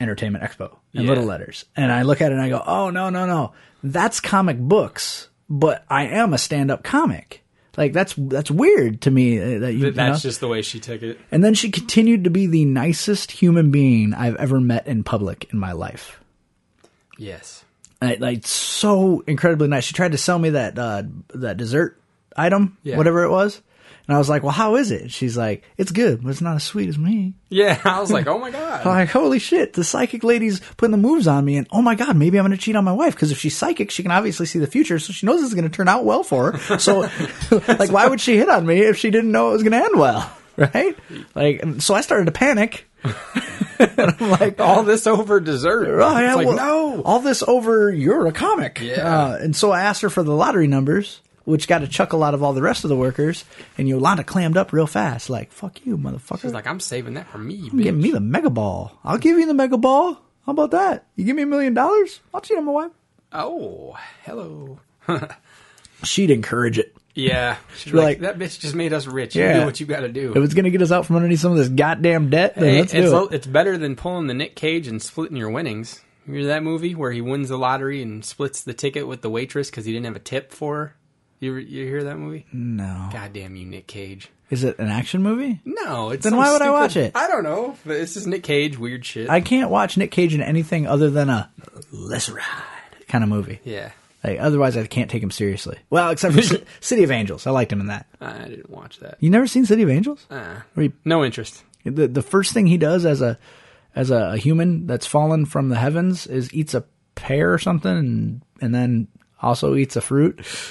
Entertainment 0.00 0.42
Expo 0.44 0.76
in 0.92 1.02
Yeah. 1.02 1.08
little 1.08 1.24
letters. 1.24 1.64
And 1.76 1.92
I 1.92 2.02
look 2.02 2.20
at 2.20 2.32
it 2.32 2.34
and 2.34 2.42
I 2.42 2.48
go, 2.48 2.62
oh, 2.66 2.90
no, 2.90 3.08
no, 3.08 3.24
no. 3.24 3.52
That's 3.84 4.18
comic 4.20 4.58
books, 4.58 5.28
but 5.48 5.84
I 5.88 6.06
am 6.08 6.34
a 6.34 6.38
stand 6.38 6.70
up 6.72 6.82
comic. 6.82 7.44
Like 7.76 7.92
that's 7.92 8.14
that's 8.16 8.50
weird 8.50 9.02
to 9.02 9.10
me 9.10 9.38
uh, 9.38 9.58
that 9.60 9.72
you, 9.74 9.84
you 9.86 9.90
That's 9.92 10.24
know? 10.24 10.28
just 10.28 10.40
the 10.40 10.48
way 10.48 10.62
she 10.62 10.80
took 10.80 11.02
it. 11.02 11.20
And 11.30 11.44
then 11.44 11.52
she 11.54 11.70
continued 11.70 12.24
to 12.24 12.30
be 12.30 12.46
the 12.46 12.64
nicest 12.64 13.30
human 13.30 13.70
being 13.70 14.12
I've 14.14 14.36
ever 14.36 14.60
met 14.60 14.86
in 14.86 15.04
public 15.04 15.46
in 15.52 15.58
my 15.58 15.72
life. 15.72 16.18
Yes. 17.18 17.64
I, 18.06 18.16
like 18.18 18.46
so 18.46 19.22
incredibly 19.26 19.68
nice. 19.68 19.84
She 19.84 19.94
tried 19.94 20.12
to 20.12 20.18
sell 20.18 20.38
me 20.38 20.50
that 20.50 20.78
uh, 20.78 21.02
that 21.34 21.56
dessert 21.56 22.00
item, 22.36 22.76
Yeah. 22.82 22.96
whatever 22.96 23.24
it 23.24 23.30
was, 23.30 23.60
and 24.06 24.14
I 24.14 24.18
was 24.18 24.28
like, 24.28 24.42
"Well, 24.42 24.52
how 24.52 24.76
is 24.76 24.90
it?" 24.90 25.02
And 25.02 25.12
she's 25.12 25.36
like, 25.36 25.64
"It's 25.78 25.90
good, 25.90 26.22
but 26.22 26.30
it's 26.30 26.40
not 26.40 26.56
as 26.56 26.64
sweet 26.64 26.88
as 26.88 26.98
me." 26.98 27.34
Yeah, 27.48 27.80
I 27.84 28.00
was 28.00 28.10
like, 28.12 28.26
oh 28.26 28.38
my 28.38 28.50
god. 28.50 28.80
I'm 28.82 28.86
like, 28.88 29.08
holy 29.08 29.38
shit, 29.38 29.72
the 29.72 29.84
psychic 29.84 30.22
lady's 30.24 30.60
putting 30.76 30.90
the 30.92 30.96
moves 30.98 31.26
on 31.26 31.44
me, 31.44 31.56
and 31.56 31.66
oh 31.70 31.80
my 31.82 31.94
god, 31.94 32.16
maybe 32.16 32.38
I'm 32.38 32.44
going 32.46 32.56
to 32.56 32.62
cheat 32.62 32.76
on 32.76 32.84
my 32.84 32.92
wife 32.92 33.14
because 33.14 33.32
if 33.32 33.38
she's 33.38 33.56
psychic, 33.56 33.90
she 33.90 34.02
can 34.02 34.12
obviously 34.12 34.46
see 34.46 34.58
the 34.58 34.66
future, 34.66 34.98
so 34.98 35.12
she 35.12 35.26
knows 35.26 35.42
it's 35.42 35.54
going 35.54 35.68
to 35.68 35.74
turn 35.74 35.88
out 35.88 36.04
well 36.04 36.22
for 36.22 36.52
her. 36.52 36.78
So, 36.78 37.08
like, 37.50 37.90
why 37.90 38.06
would 38.06 38.20
she 38.20 38.36
hit 38.36 38.48
on 38.48 38.66
me 38.66 38.80
if 38.80 38.96
she 38.98 39.10
didn't 39.10 39.32
know 39.32 39.50
it 39.50 39.52
was 39.54 39.62
going 39.62 39.72
to 39.72 39.78
end 39.84 39.98
well, 39.98 40.30
right? 40.56 40.96
Like, 41.34 41.64
so 41.80 41.94
I 41.94 42.00
started 42.02 42.26
to 42.26 42.32
panic. 42.32 42.85
and 43.78 44.00
I'm 44.18 44.30
like, 44.30 44.60
All 44.60 44.82
this 44.82 45.06
over 45.06 45.40
dessert. 45.40 46.00
Oh, 46.00 46.16
it's 46.16 46.36
like, 46.36 46.46
well, 46.46 46.56
no. 46.56 47.02
All 47.02 47.20
this 47.20 47.42
over 47.46 47.90
you're 47.90 48.26
a 48.26 48.32
comic. 48.32 48.80
Yeah. 48.80 49.26
Uh, 49.30 49.36
and 49.40 49.54
so 49.54 49.70
I 49.70 49.82
asked 49.82 50.02
her 50.02 50.10
for 50.10 50.22
the 50.22 50.34
lottery 50.34 50.66
numbers, 50.66 51.20
which 51.44 51.68
got 51.68 51.82
a 51.82 51.88
chuckle 51.88 52.22
out 52.24 52.34
of 52.34 52.42
all 52.42 52.52
the 52.52 52.62
rest 52.62 52.84
of 52.84 52.88
the 52.88 52.96
workers. 52.96 53.44
And 53.78 53.88
Yolanda 53.88 54.24
clammed 54.24 54.56
up 54.56 54.72
real 54.72 54.86
fast, 54.86 55.30
like, 55.30 55.52
fuck 55.52 55.84
you, 55.86 55.96
motherfucker. 55.98 56.42
She's 56.42 56.52
like, 56.52 56.66
I'm 56.66 56.80
saving 56.80 57.14
that 57.14 57.28
for 57.28 57.38
me, 57.38 57.70
Give 57.70 57.94
bitch. 57.94 58.00
me 58.00 58.10
the 58.10 58.20
mega 58.20 58.50
ball. 58.50 58.98
I'll 59.04 59.18
give 59.18 59.38
you 59.38 59.46
the 59.46 59.54
mega 59.54 59.76
ball. 59.78 60.14
How 60.46 60.52
about 60.52 60.70
that? 60.72 61.06
You 61.16 61.24
give 61.24 61.36
me 61.36 61.42
a 61.42 61.46
million 61.46 61.74
dollars? 61.74 62.20
I'll 62.32 62.40
cheat 62.40 62.56
on 62.58 62.64
my 62.64 62.72
wife. 62.72 62.92
Oh, 63.32 63.96
hello. 64.24 64.78
She'd 66.04 66.30
encourage 66.30 66.78
it. 66.78 66.94
Yeah. 67.16 67.56
She's 67.78 67.92
Like- 67.92 68.20
like, 68.20 68.20
that 68.20 68.38
bitch 68.38 68.60
just 68.60 68.74
made 68.74 68.92
us 68.92 69.06
rich. 69.06 69.34
You 69.34 69.42
Yeah. 69.42 69.60
do 69.60 69.66
what 69.66 69.80
you 69.80 69.86
got 69.86 70.00
to 70.00 70.08
do. 70.08 70.30
If 70.30 70.44
it's 70.44 70.54
going 70.54 70.64
to 70.66 70.70
get 70.70 70.82
us 70.82 70.92
out 70.92 71.06
from 71.06 71.16
underneath 71.16 71.40
some 71.40 71.50
of 71.52 71.58
this 71.58 71.68
goddamn 71.68 72.30
debt, 72.30 72.54
then 72.54 72.64
Hey, 72.64 72.80
let's 72.80 72.94
it's, 72.94 73.10
do 73.10 73.24
it. 73.26 73.32
it's 73.32 73.46
better 73.46 73.76
than 73.78 73.96
pulling 73.96 74.26
the 74.28 74.34
Nick 74.34 74.54
Cage 74.54 74.86
and 74.86 75.02
splitting 75.02 75.36
your 75.36 75.50
winnings. 75.50 76.00
Remember 76.26 76.46
that 76.48 76.62
movie 76.62 76.94
where 76.94 77.10
he 77.12 77.20
wins 77.20 77.48
the 77.48 77.56
lottery 77.58 78.02
and 78.02 78.24
splits 78.24 78.62
the 78.62 78.74
ticket 78.74 79.06
with 79.08 79.22
the 79.22 79.30
waitress 79.30 79.70
because 79.70 79.84
he 79.86 79.92
didn't 79.92 80.06
have 80.06 80.16
a 80.16 80.20
tip 80.20 80.52
for 80.52 80.76
her? 80.76 80.94
You, 81.40 81.54
you 81.56 81.84
hear 81.86 82.04
that 82.04 82.16
movie? 82.18 82.46
No. 82.52 83.08
Goddamn 83.12 83.56
you, 83.56 83.66
Nick 83.66 83.86
Cage. 83.86 84.28
Is 84.48 84.62
it 84.64 84.78
an 84.78 84.88
action 84.88 85.22
movie? 85.22 85.60
No, 85.64 86.10
it's 86.10 86.22
Then 86.24 86.36
why 86.36 86.52
would 86.52 86.62
I 86.62 86.70
watch 86.70 86.96
it? 86.96 87.12
I 87.16 87.26
don't 87.28 87.42
know. 87.42 87.76
But 87.84 87.96
it's 87.96 88.14
just 88.14 88.26
Nick 88.26 88.42
Cage, 88.44 88.78
weird 88.78 89.04
shit. 89.04 89.28
I 89.28 89.40
can't 89.40 89.70
watch 89.70 89.96
Nick 89.96 90.10
Cage 90.12 90.34
in 90.34 90.40
anything 90.40 90.86
other 90.86 91.10
than 91.10 91.28
a 91.30 91.50
let's 91.92 92.28
ride 92.28 92.42
kind 93.08 93.24
of 93.24 93.30
movie. 93.30 93.60
yeah, 93.64 93.90
Like, 94.26 94.40
otherwise, 94.40 94.76
I 94.76 94.86
can't 94.86 95.10
take 95.10 95.22
him 95.22 95.30
seriously. 95.30 95.78
Well, 95.88 96.10
except 96.10 96.34
for 96.34 96.42
C- 96.42 96.64
City 96.80 97.04
of 97.04 97.10
Angels. 97.10 97.46
I 97.46 97.50
liked 97.52 97.72
him 97.72 97.80
in 97.80 97.86
that. 97.86 98.06
I 98.20 98.48
didn't 98.48 98.70
watch 98.70 98.98
that. 98.98 99.16
You 99.20 99.30
never 99.30 99.46
seen 99.46 99.64
City 99.64 99.82
of 99.82 99.90
Angels? 99.90 100.26
Uh, 100.30 100.60
he, 100.74 100.92
no 101.04 101.24
interest. 101.24 101.62
the 101.84 102.08
the 102.08 102.22
first 102.22 102.52
thing 102.52 102.66
he 102.66 102.76
does 102.78 103.04
as 103.06 103.22
a 103.22 103.38
as 103.94 104.10
a, 104.10 104.32
a 104.32 104.36
human 104.36 104.86
that's 104.86 105.06
fallen 105.06 105.46
from 105.46 105.68
the 105.68 105.76
heavens 105.76 106.26
is 106.26 106.52
eats 106.52 106.74
a 106.74 106.84
pear 107.14 107.52
or 107.52 107.58
something, 107.58 107.90
and, 107.96 108.42
and 108.60 108.74
then 108.74 109.08
also 109.40 109.74
eats 109.74 109.96
a 109.96 110.00
fruit. 110.00 110.38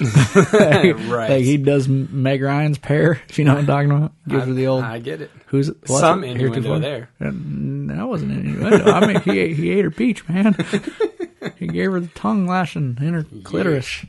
right. 0.52 1.30
like 1.30 1.44
he 1.44 1.56
does 1.56 1.88
Meg 1.88 2.42
Ryan's 2.42 2.78
pear. 2.78 3.20
If 3.28 3.38
you 3.38 3.44
know 3.44 3.54
what 3.54 3.60
I'm 3.60 3.66
talking 3.66 3.90
about, 3.90 4.12
gives 4.26 4.46
her 4.46 4.52
the 4.52 4.66
old. 4.66 4.84
I 4.84 4.98
get 4.98 5.20
it. 5.20 5.30
Who's 5.46 5.68
what's 5.68 6.00
Some 6.00 6.24
it? 6.24 6.32
innuendo 6.32 6.78
there. 6.78 7.10
Uh, 7.20 7.30
That 7.30 8.08
wasn't 8.08 8.32
an 8.32 8.46
innuendo. 8.46 8.90
I 8.90 9.06
mean, 9.06 9.20
he 9.20 9.38
ate, 9.38 9.56
he 9.56 9.70
ate 9.70 9.84
her 9.84 9.90
peach, 9.90 10.28
man. 10.28 10.54
he 11.56 11.66
gave 11.68 11.92
her 11.92 12.00
the 12.00 12.08
tongue 12.08 12.46
lashing 12.46 12.98
in 13.00 13.14
her 13.14 13.24
clitoris. 13.44 14.04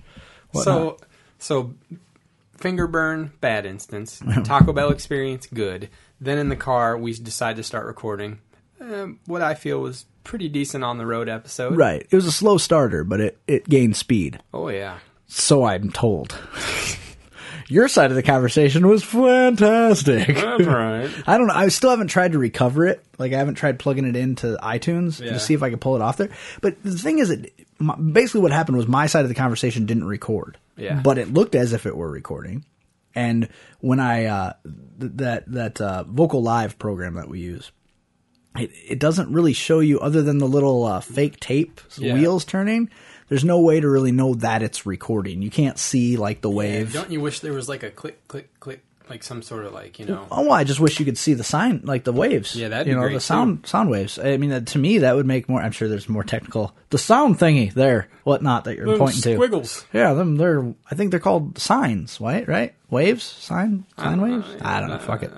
So, 0.54 0.98
so 1.38 1.74
finger 2.58 2.88
burn, 2.88 3.32
bad 3.42 3.66
instance. 3.66 4.22
Taco 4.44 4.74
Bell 4.74 4.90
experience, 4.90 5.46
good. 5.46 5.90
Then 6.20 6.40
in 6.40 6.50
the 6.50 6.56
car, 6.56 6.98
we 6.98 7.14
decide 7.14 7.58
to 7.58 7.64
start 7.64 7.86
recording. 7.86 8.40
Um, 8.82 9.20
what 9.26 9.42
I 9.42 9.54
feel 9.54 9.80
was 9.80 10.06
pretty 10.28 10.50
decent 10.50 10.84
on 10.84 10.98
the 10.98 11.06
road 11.06 11.30
episode. 11.30 11.76
Right. 11.78 12.06
It 12.10 12.16
was 12.16 12.26
a 12.26 12.32
slow 12.32 12.58
starter, 12.58 13.04
but 13.04 13.20
it, 13.20 13.38
it 13.48 13.68
gained 13.68 13.96
speed. 13.96 14.40
Oh 14.54 14.70
yeah. 14.70 15.00
So 15.28 15.64
I'm 15.66 15.92
told. 15.92 16.38
Your 17.70 17.90
side 17.90 18.12
of 18.12 18.16
the 18.16 18.24
conversation 18.24 18.88
was 18.88 19.04
fantastic. 19.04 20.28
That's 20.38 20.64
right. 20.64 21.10
I 21.28 21.38
don't 21.38 21.48
know. 21.48 21.54
I 21.54 21.68
still 21.68 21.90
haven't 21.90 22.08
tried 22.08 22.32
to 22.32 22.40
recover 22.40 22.86
it. 22.86 23.04
Like 23.18 23.34
I 23.34 23.38
haven't 23.38 23.56
tried 23.56 23.78
plugging 23.80 24.06
it 24.06 24.16
into 24.16 24.58
iTunes 24.64 25.20
Yeah. 25.20 25.34
to 25.34 25.40
see 25.40 25.54
if 25.54 25.62
I 25.64 25.70
could 25.70 25.82
pull 25.82 25.96
it 25.98 26.02
off 26.02 26.16
there. 26.18 26.30
But 26.62 26.82
the 26.84 26.92
thing 26.98 27.20
is, 27.20 27.30
it 27.30 27.54
my, 27.80 27.96
basically 27.96 28.40
what 28.42 28.52
happened 28.54 28.78
was 28.78 28.88
my 28.88 29.08
side 29.08 29.24
of 29.24 29.30
the 29.30 29.36
conversation 29.36 29.86
didn't 29.86 30.06
record. 30.08 30.58
Yeah. 30.78 31.02
But 31.02 31.18
it 31.18 31.34
looked 31.34 31.56
as 31.56 31.74
if 31.74 31.86
it 31.86 31.96
were 31.98 32.10
recording. 32.10 32.64
And 33.14 33.50
when 33.80 34.00
I 34.00 34.26
uh, 34.26 34.54
th- 35.00 35.12
that 35.16 35.52
that 35.52 35.82
uh, 35.82 36.04
Vocal 36.04 36.42
Live 36.44 36.80
program 36.80 37.16
that 37.16 37.28
we 37.28 37.40
use, 37.42 37.72
it 38.58 38.72
it 38.88 39.00
doesn't 39.00 39.32
really 39.32 39.54
show 39.54 39.80
you 39.80 40.00
other 40.00 40.22
than 40.22 40.38
the 40.40 40.48
little 40.48 40.84
uh, 40.86 41.00
fake 41.02 41.40
tape 41.40 41.82
Yeah. 41.98 42.14
wheels 42.14 42.46
turning. 42.46 42.90
There's 43.30 43.44
no 43.44 43.60
way 43.60 43.80
to 43.82 43.90
really 43.90 44.12
know 44.14 44.36
that 44.36 44.64
it's 44.64 44.86
recording. 44.86 45.42
You 45.42 45.50
can't 45.52 45.78
see 45.78 46.16
like 46.18 46.42
the 46.42 46.50
Yeah, 46.50 46.56
wave. 46.56 46.94
don't 46.94 47.12
you 47.12 47.20
wish 47.20 47.42
there 47.42 47.52
was 47.54 47.68
like 47.68 47.84
a 47.84 47.90
click, 47.90 48.26
click, 48.30 48.58
click, 48.62 48.84
like 49.10 49.22
some 49.22 49.42
sort 49.42 49.66
of 49.66 49.74
like 49.74 50.00
you 50.00 50.06
know? 50.06 50.26
Oh, 50.32 50.44
well, 50.44 50.54
I 50.54 50.64
just 50.64 50.80
wish 50.80 50.98
you 51.00 51.06
could 51.06 51.18
see 51.18 51.34
the 51.34 51.44
sign, 51.44 51.82
like 51.84 52.06
the 52.06 52.14
waves. 52.14 52.56
Yeah, 52.56 52.70
that'd 52.70 52.88
you 52.88 52.96
know 52.96 53.08
the 53.10 53.20
sound 53.20 53.66
sound 53.66 53.90
waves. 53.90 54.18
I 54.18 54.38
mean, 54.38 54.50
that, 54.52 54.68
to 54.68 54.78
me, 54.80 55.00
that 55.00 55.16
would 55.16 55.26
make 55.26 55.50
more. 55.50 55.62
I'm 55.62 55.72
sure 55.74 55.88
there's 55.90 56.08
more 56.10 56.24
technical. 56.24 56.74
The 56.90 56.98
sound 56.98 57.38
thingy 57.38 57.74
there, 57.74 58.08
whatnot 58.24 58.64
that 58.64 58.78
you're 58.78 58.86
Those 58.86 59.00
pointing 59.00 59.22
to. 59.24 59.36
squiggles. 59.36 59.86
Yeah, 59.94 60.14
them. 60.14 60.38
They're. 60.38 60.74
I 60.90 60.96
think 60.96 61.12
they're 61.12 61.20
called 61.20 61.58
signs. 61.58 62.20
Right? 62.22 62.48
Right? 62.48 62.74
Waves? 62.90 63.24
Sign? 63.24 63.84
Sign 64.00 64.20
don't 64.20 64.30
know. 64.30 64.38
waves? 64.40 64.62
I 64.62 64.80
don't 64.80 64.90
know. 64.90 65.00
Fuck 65.00 65.24
it. 65.24 65.32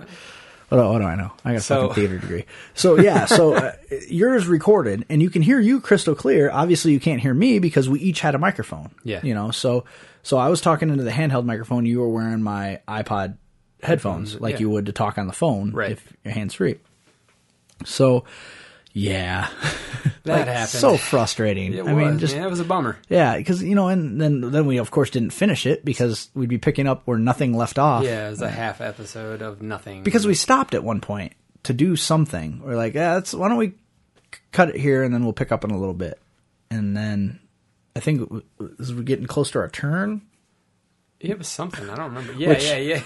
What 0.70 0.78
do, 0.78 0.88
what 0.88 1.00
do 1.00 1.06
I 1.06 1.16
know? 1.16 1.32
I 1.44 1.52
got 1.52 1.58
a 1.58 1.62
So- 1.62 1.88
fucking 1.90 1.96
theater 1.96 2.18
degree. 2.20 2.46
So 2.74 3.00
yeah, 3.00 3.26
so 3.26 3.54
uh, 3.56 3.74
yours 4.08 4.48
recorded, 4.48 5.06
and 5.10 5.22
you 5.22 5.30
can 5.30 5.42
hear 5.42 5.60
you 5.60 5.82
crystal 5.82 6.16
clear. 6.16 6.50
Obviously, 6.52 6.92
you 6.94 7.00
can't 7.00 7.22
hear 7.22 7.34
me 7.34 7.60
because 7.60 7.90
we 7.90 8.00
each 8.00 8.22
had 8.22 8.36
a 8.36 8.40
microphone. 8.40 8.92
Yeah. 9.04 9.20
you 9.24 9.34
know. 9.34 9.52
So 9.52 9.86
so 10.24 10.38
I 10.38 10.50
was 10.50 10.62
talking 10.62 10.90
into 10.90 11.04
the 11.04 11.12
handheld 11.12 11.46
microphone. 11.46 11.86
You 11.86 12.00
were 12.00 12.10
wearing 12.10 12.42
my 12.44 12.82
iPod 12.88 13.38
headphones, 13.82 14.40
like 14.40 14.56
yeah. 14.56 14.60
you 14.60 14.70
would 14.70 14.86
to 14.88 14.92
talk 14.92 15.18
on 15.18 15.28
the 15.28 15.34
phone, 15.34 15.72
Right. 15.72 15.92
If 15.92 16.14
your 16.24 16.34
hands 16.34 16.54
free. 16.54 16.78
So, 17.86 18.26
yeah, 19.00 19.50
That 20.24 20.39
Like, 20.39 20.48
happened. 20.48 20.70
So 20.70 20.98
frustrating. 20.98 21.74
It 21.74 21.79
I 21.88 21.94
was. 21.94 22.06
mean, 22.06 22.20
just 22.20 22.36
man, 22.36 22.46
it 22.46 22.50
was 22.50 22.60
a 22.60 22.65
bummer. 22.65 22.98
yeah, 23.10 23.38
because 23.38 23.63
you 23.63 23.74
know, 23.75 23.88
and 23.88 24.20
then 24.22 24.41
then 24.51 24.65
we 24.65 24.77
of 24.77 24.91
course 24.91 25.10
didn't 25.10 25.32
finish 25.32 25.65
it 25.65 25.84
because 25.86 26.29
we'd 26.36 26.50
be 26.50 26.58
picking 26.58 26.88
up 26.88 27.03
where 27.06 27.18
nothing 27.18 27.56
left 27.56 27.79
off. 27.79 28.03
Yeah, 28.03 28.27
it 28.27 28.32
was 28.32 28.41
a 28.41 28.50
half 28.50 28.82
episode 28.82 29.41
of 29.41 29.62
nothing. 29.62 30.03
because 30.03 30.27
we 30.27 30.34
stopped 30.34 30.74
at 30.74 30.84
one 30.84 31.01
point 31.01 31.34
to 31.63 31.74
do 31.74 31.96
something. 31.96 32.62
We're 32.63 32.75
like, 32.77 32.94
yeah, 32.94 33.15
that's, 33.15 33.34
why 33.34 33.48
don't 33.50 33.58
we 33.58 33.74
cut 34.51 34.70
it 34.70 34.75
here 34.75 35.03
and 35.03 35.13
then 35.13 35.24
we'll 35.24 35.34
pick 35.34 35.51
up 35.51 35.63
in 35.63 35.72
a 35.72 35.77
little 35.77 35.94
bit. 35.94 36.20
And 36.72 36.96
then 36.96 37.39
I 37.96 38.00
think 38.00 38.32
as 38.79 38.94
we're 38.94 39.01
getting 39.03 39.25
close 39.25 39.51
to 39.51 39.60
our 39.60 39.68
turn, 39.70 40.22
It 41.22 41.38
was 41.38 41.50
something 41.50 41.90
I 41.90 41.96
don't 41.96 42.14
remember. 42.16 42.32
Yeah, 42.34 42.50
Which- 42.50 42.64
yeah, 42.64 42.78
yeah. 42.78 43.02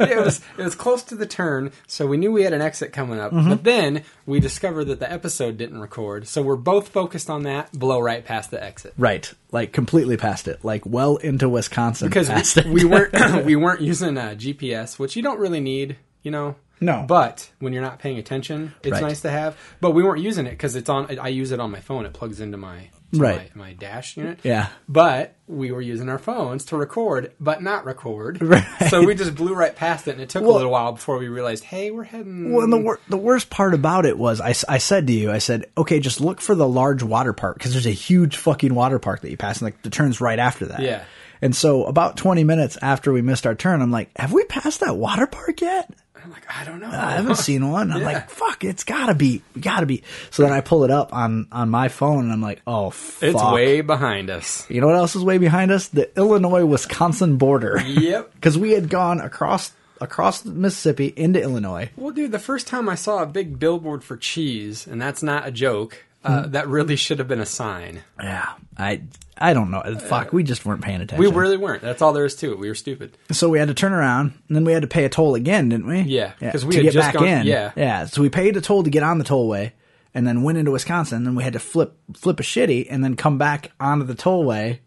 It 0.00 0.24
was 0.24 0.40
it 0.56 0.62
was 0.62 0.74
close 0.74 1.02
to 1.04 1.14
the 1.14 1.26
turn, 1.26 1.72
so 1.86 2.06
we 2.06 2.16
knew 2.16 2.32
we 2.32 2.42
had 2.42 2.54
an 2.54 2.62
exit 2.62 2.90
coming 2.92 3.20
up. 3.20 3.32
Mm-hmm. 3.32 3.50
But 3.50 3.64
then 3.64 4.02
we 4.24 4.40
discovered 4.40 4.84
that 4.86 4.98
the 4.98 5.12
episode 5.12 5.58
didn't 5.58 5.78
record, 5.80 6.26
so 6.26 6.40
we're 6.40 6.56
both 6.56 6.88
focused 6.88 7.28
on 7.28 7.42
that. 7.42 7.70
Blow 7.72 8.00
right 8.00 8.24
past 8.24 8.50
the 8.50 8.62
exit 8.64 8.94
right, 8.96 9.30
like 9.52 9.72
completely 9.72 10.16
past 10.16 10.48
it, 10.48 10.64
like 10.64 10.86
well 10.86 11.16
into 11.18 11.50
Wisconsin 11.50 12.08
because 12.08 12.30
we, 12.64 12.72
we 12.72 12.84
weren't 12.86 13.44
we 13.44 13.56
weren't 13.56 13.82
using 13.82 14.16
uh, 14.16 14.30
GPS, 14.38 14.98
which 14.98 15.14
you 15.14 15.22
don't 15.22 15.38
really 15.38 15.60
need, 15.60 15.96
you 16.22 16.30
know. 16.30 16.56
No. 16.82 17.04
but 17.06 17.50
when 17.58 17.74
you're 17.74 17.82
not 17.82 17.98
paying 17.98 18.16
attention, 18.16 18.72
it's 18.82 18.92
Right. 18.92 19.02
nice 19.02 19.20
to 19.20 19.30
have. 19.30 19.54
But 19.82 19.90
we 19.90 20.02
weren't 20.02 20.22
using 20.22 20.46
it 20.46 20.52
because 20.52 20.76
it's 20.76 20.88
on. 20.88 21.18
I 21.18 21.28
use 21.28 21.52
it 21.52 21.60
on 21.60 21.70
my 21.70 21.80
phone. 21.80 22.06
It 22.06 22.14
plugs 22.14 22.40
into 22.40 22.56
my 22.56 22.88
Right. 23.12 23.54
my, 23.56 23.66
my 23.68 23.72
dash 23.72 24.16
unit. 24.16 24.38
Yeah. 24.42 24.68
But 24.88 25.36
we 25.48 25.72
were 25.72 25.80
using 25.80 26.08
our 26.08 26.18
phones 26.18 26.64
to 26.66 26.76
record, 26.76 27.32
but 27.40 27.62
not 27.62 27.84
record. 27.84 28.40
Right. 28.50 28.64
So 28.88 29.04
we 29.04 29.14
just 29.14 29.34
blew 29.34 29.54
right 29.54 29.74
past 29.74 30.06
it, 30.08 30.12
and 30.12 30.20
it 30.20 30.28
took 30.28 30.42
Well- 30.42 30.52
a 30.52 30.56
little 30.58 30.70
while 30.70 30.92
before 30.92 31.18
we 31.18 31.28
realized, 31.28 31.64
hey, 31.64 31.90
we're 31.90 32.04
heading. 32.04 32.52
Well, 32.52 32.62
and 32.64 32.72
the, 32.72 32.78
wor- 32.78 33.00
the 33.08 33.16
worst 33.16 33.50
part 33.50 33.74
about 33.74 34.06
it 34.06 34.16
was 34.18 34.40
I, 34.40 34.54
I 34.68 34.78
said 34.78 35.06
to 35.08 35.12
you, 35.12 35.30
I 35.30 35.38
said, 35.38 35.66
okay, 35.76 35.98
just 36.00 36.20
look 36.20 36.40
for 36.40 36.54
the 36.54 36.68
large 36.68 37.02
water 37.02 37.32
park 37.32 37.58
because 37.58 37.72
there's 37.72 37.86
a 37.86 37.90
huge 37.90 38.36
fucking 38.36 38.74
water 38.74 38.98
park 38.98 39.22
that 39.22 39.30
you 39.30 39.36
pass 39.36 39.56
and 39.60 39.66
like 39.66 39.82
the 39.82 39.90
turn's 39.90 40.20
right 40.20 40.38
after 40.38 40.66
that. 40.66 40.80
Yeah. 40.80 41.04
And 41.42 41.56
so 41.56 41.84
about 41.86 42.16
20 42.18 42.44
minutes 42.44 42.76
after 42.82 43.12
we 43.12 43.22
missed 43.22 43.46
our 43.46 43.54
turn, 43.54 43.80
I'm 43.80 43.90
like, 43.90 44.10
have 44.16 44.32
we 44.32 44.44
passed 44.44 44.80
that 44.80 44.96
water 44.96 45.26
park 45.26 45.60
yet? 45.62 45.90
I'm 46.24 46.30
like, 46.30 46.44
I 46.54 46.64
don't 46.64 46.80
know. 46.80 46.88
I 46.88 47.12
haven't 47.12 47.36
seen 47.36 47.70
one. 47.70 47.90
I'm 47.92 48.00
Yeah. 48.02 48.06
like, 48.06 48.30
fuck, 48.30 48.64
it's 48.64 48.84
gotta 48.84 49.14
be, 49.14 49.42
gotta 49.60 49.86
be. 49.86 50.02
So 50.30 50.42
then 50.42 50.52
I 50.52 50.60
pull 50.60 50.84
it 50.84 50.90
up 50.90 51.12
on, 51.14 51.46
on 51.52 51.70
my 51.70 51.88
phone 51.88 52.24
and 52.24 52.32
I'm 52.32 52.40
like, 52.42 52.62
oh, 52.66 52.90
fuck. 52.90 53.22
It's 53.22 53.42
way 53.52 53.80
behind 53.80 54.30
us. 54.30 54.68
You 54.70 54.80
know 54.80 54.86
what 54.88 54.96
else 54.96 55.16
is 55.16 55.24
way 55.24 55.38
behind 55.38 55.70
us? 55.70 55.88
The 55.88 56.10
Illinois 56.18 56.64
Wisconsin 56.64 57.36
border. 57.36 57.80
Yep. 57.84 58.32
Because 58.40 58.56
we 58.58 58.72
had 58.72 58.88
gone 58.88 59.20
across, 59.20 59.72
across 60.00 60.44
Mississippi 60.44 61.12
into 61.14 61.40
Illinois. 61.42 61.90
Well, 61.96 62.10
dude, 62.12 62.32
the 62.32 62.38
first 62.38 62.66
time 62.66 62.88
I 62.88 62.94
saw 62.94 63.22
a 63.22 63.26
big 63.26 63.58
billboard 63.58 64.02
for 64.02 64.16
cheese, 64.16 64.86
and 64.86 65.00
that's 65.00 65.22
not 65.22 65.46
a 65.46 65.50
joke, 65.50 66.04
uh, 66.24 66.44
Hmm. 66.44 66.50
that 66.52 66.68
really 66.68 66.96
should 66.96 67.18
have 67.18 67.28
been 67.28 67.40
a 67.40 67.46
sign. 67.46 68.02
Yeah. 68.22 68.48
I, 68.78 69.02
I 69.40 69.54
don't 69.54 69.70
know. 69.70 69.82
Fuck, 70.08 70.32
we 70.34 70.42
just 70.42 70.66
weren't 70.66 70.82
paying 70.82 71.00
attention. 71.00 71.18
We 71.18 71.30
really 71.30 71.56
weren't. 71.56 71.80
That's 71.82 72.02
all 72.02 72.12
there 72.12 72.26
is 72.26 72.34
to 72.36 72.52
it. 72.52 72.58
We 72.58 72.68
were 72.68 72.74
stupid. 72.74 73.16
So 73.32 73.48
we 73.48 73.58
had 73.58 73.68
to 73.68 73.74
turn 73.74 73.92
around, 73.92 74.34
and 74.48 74.56
then 74.56 74.64
we 74.64 74.72
had 74.72 74.82
to 74.82 74.88
pay 74.88 75.04
a 75.04 75.08
toll 75.08 75.34
again, 75.34 75.68
didn't 75.70 75.86
we? 75.86 76.00
Yeah, 76.00 76.32
'cause 76.40 76.64
we 76.66 76.72
to 76.72 76.78
had 76.78 76.82
get 76.84 76.92
just 76.92 77.06
back 77.08 77.14
gone- 77.14 77.26
in. 77.28 77.46
yeah. 77.46 77.72
yeah. 77.76 78.04
So 78.04 78.20
we 78.22 78.28
paid 78.28 78.56
a 78.56 78.60
toll 78.60 78.82
to 78.82 78.90
get 78.90 79.02
on 79.02 79.16
the 79.18 79.24
tollway, 79.24 79.72
and 80.14 80.26
then 80.26 80.42
went 80.42 80.58
into 80.58 80.70
Wisconsin. 80.72 81.24
Then 81.24 81.34
we 81.36 81.42
had 81.42 81.54
to 81.54 81.58
flip 81.58 81.96
flip 82.14 82.38
a 82.38 82.42
shitty, 82.42 82.86
and 82.90 83.02
then 83.02 83.16
come 83.16 83.38
back 83.38 83.72
onto 83.80 84.04
the 84.04 84.14
tollway, 84.14 84.80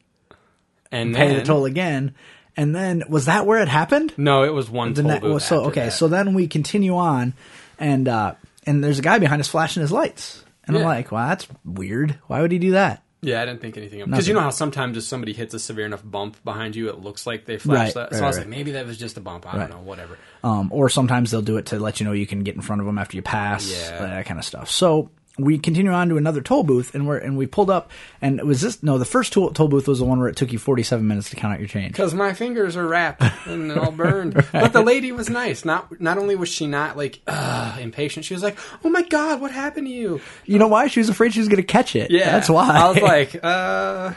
And 0.91 1.15
pay 1.15 1.29
then, 1.29 1.37
the 1.39 1.43
toll 1.43 1.65
again, 1.65 2.13
and 2.55 2.75
then 2.75 3.03
was 3.09 3.25
that 3.25 3.47
where 3.47 3.59
it 3.61 3.67
happened? 3.67 4.13
No, 4.17 4.43
it 4.43 4.53
was 4.53 4.69
one 4.69 4.93
The 4.93 5.01
toll 5.01 5.11
booth 5.19 5.21
well, 5.23 5.39
so 5.39 5.57
after 5.57 5.69
okay, 5.71 5.85
that. 5.85 5.93
so 5.93 6.07
then 6.07 6.33
we 6.35 6.47
continue 6.47 6.95
on, 6.95 7.33
and 7.79 8.07
uh, 8.07 8.35
and 8.67 8.83
there's 8.83 8.99
a 8.99 9.03
guy 9.03 9.17
behind 9.17 9.39
us 9.39 9.47
flashing 9.47 9.81
his 9.81 9.91
lights, 9.91 10.43
and 10.67 10.75
I'm 10.75 10.83
Yeah. 10.83 10.87
like, 10.89 11.11
well, 11.11 11.27
that's 11.27 11.47
weird. 11.65 12.19
Why 12.27 12.41
would 12.41 12.51
he 12.51 12.59
do 12.59 12.71
that? 12.71 13.02
Yeah, 13.23 13.41
I 13.41 13.45
didn't 13.45 13.61
think 13.61 13.77
anything 13.77 14.01
of 14.01 14.07
it. 14.07 14.11
Because 14.11 14.27
you 14.27 14.33
know 14.33 14.41
how 14.41 14.49
sometimes 14.49 14.97
if 14.97 15.03
somebody 15.03 15.33
hits 15.33 15.53
a 15.53 15.59
severe 15.59 15.85
enough 15.85 16.01
bump 16.03 16.43
behind 16.43 16.75
you, 16.75 16.89
it 16.89 16.99
looks 16.99 17.25
like 17.25 17.45
they 17.45 17.57
flashed 17.57 17.95
Right, 17.95 18.09
that. 18.09 18.15
So 18.15 18.19
right, 18.21 18.25
I 18.25 18.27
was 18.27 18.37
right. 18.37 18.41
like, 18.45 18.49
maybe 18.49 18.71
that 18.73 18.85
was 18.85 18.97
just 18.97 19.17
a 19.17 19.21
bump. 19.21 19.45
I 19.51 19.57
Right. 19.57 19.69
don't 19.69 19.79
know, 19.79 19.83
whatever. 19.89 20.17
Um, 20.43 20.69
or 20.71 20.89
sometimes 20.89 21.31
they'll 21.31 21.41
do 21.41 21.57
it 21.57 21.67
to 21.67 21.79
let 21.79 21.99
you 21.99 22.05
know 22.05 22.11
you 22.11 22.27
can 22.27 22.43
get 22.43 22.55
in 22.55 22.61
front 22.61 22.81
of 22.81 22.85
them 22.85 22.97
after 22.97 23.15
you 23.15 23.21
pass, 23.23 23.71
Yeah. 23.71 23.99
that 24.05 24.25
kind 24.25 24.39
of 24.39 24.45
stuff. 24.45 24.69
So 24.69 25.09
we 25.39 25.57
continue 25.57 25.91
on 25.91 26.09
to 26.09 26.17
another 26.17 26.41
toll 26.41 26.63
booth, 26.63 26.93
and 26.93 27.07
we're 27.07 27.17
and 27.17 27.37
we 27.37 27.47
pulled 27.47 27.69
up, 27.69 27.89
and 28.21 28.39
it 28.39 28.45
was 28.45 28.61
this? 28.61 28.83
No, 28.83 28.97
the 28.99 29.05
first 29.05 29.33
toll, 29.33 29.51
toll 29.51 29.67
booth 29.67 29.87
was 29.87 29.99
the 29.99 30.05
one 30.05 30.19
where 30.19 30.27
it 30.27 30.35
took 30.35 30.53
you 30.53 30.59
forty 30.59 30.83
seven 30.83 31.07
minutes 31.07 31.31
to 31.31 31.35
count 31.35 31.53
out 31.53 31.59
your 31.59 31.67
change. 31.67 31.93
Because 31.93 32.13
my 32.13 32.33
fingers 32.33 32.77
are 32.77 32.87
wrapped 32.87 33.23
and 33.47 33.71
all 33.71 33.91
burned. 33.91 34.33
But 34.51 34.73
the 34.73 34.83
lady 34.83 35.11
was 35.11 35.29
nice. 35.29 35.65
Not 35.65 35.99
not 35.99 36.17
only 36.17 36.35
was 36.35 36.49
she 36.49 36.67
not 36.67 36.95
like 36.95 37.21
uh, 37.25 37.77
impatient, 37.81 38.25
she 38.25 38.33
was 38.35 38.43
like, 38.43 38.57
"Oh 38.83 38.89
my 38.89 39.01
god, 39.01 39.41
what 39.41 39.51
happened 39.51 39.87
to 39.87 39.93
you?" 39.93 40.21
You 40.45 40.59
know 40.59 40.67
why? 40.67 40.87
She 40.87 40.99
was 40.99 41.09
afraid 41.09 41.33
she 41.33 41.39
was 41.39 41.47
going 41.49 41.57
to 41.61 41.63
catch 41.63 41.95
it. 41.95 42.11
Yeah, 42.11 42.31
that's 42.31 42.49
why. 42.49 42.69
I 42.69 42.89
was 42.89 43.01
like, 43.01 43.43
uh, 43.43 44.13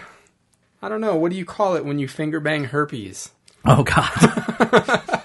I 0.82 0.88
don't 0.88 1.00
know. 1.00 1.16
What 1.16 1.30
do 1.32 1.38
you 1.38 1.46
call 1.46 1.76
it 1.76 1.85
when 1.85 1.99
you 1.99 2.08
finger 2.08 2.40
bang 2.40 2.64
herpes? 2.64 3.30
oh 3.64 3.82
god. 3.82 5.02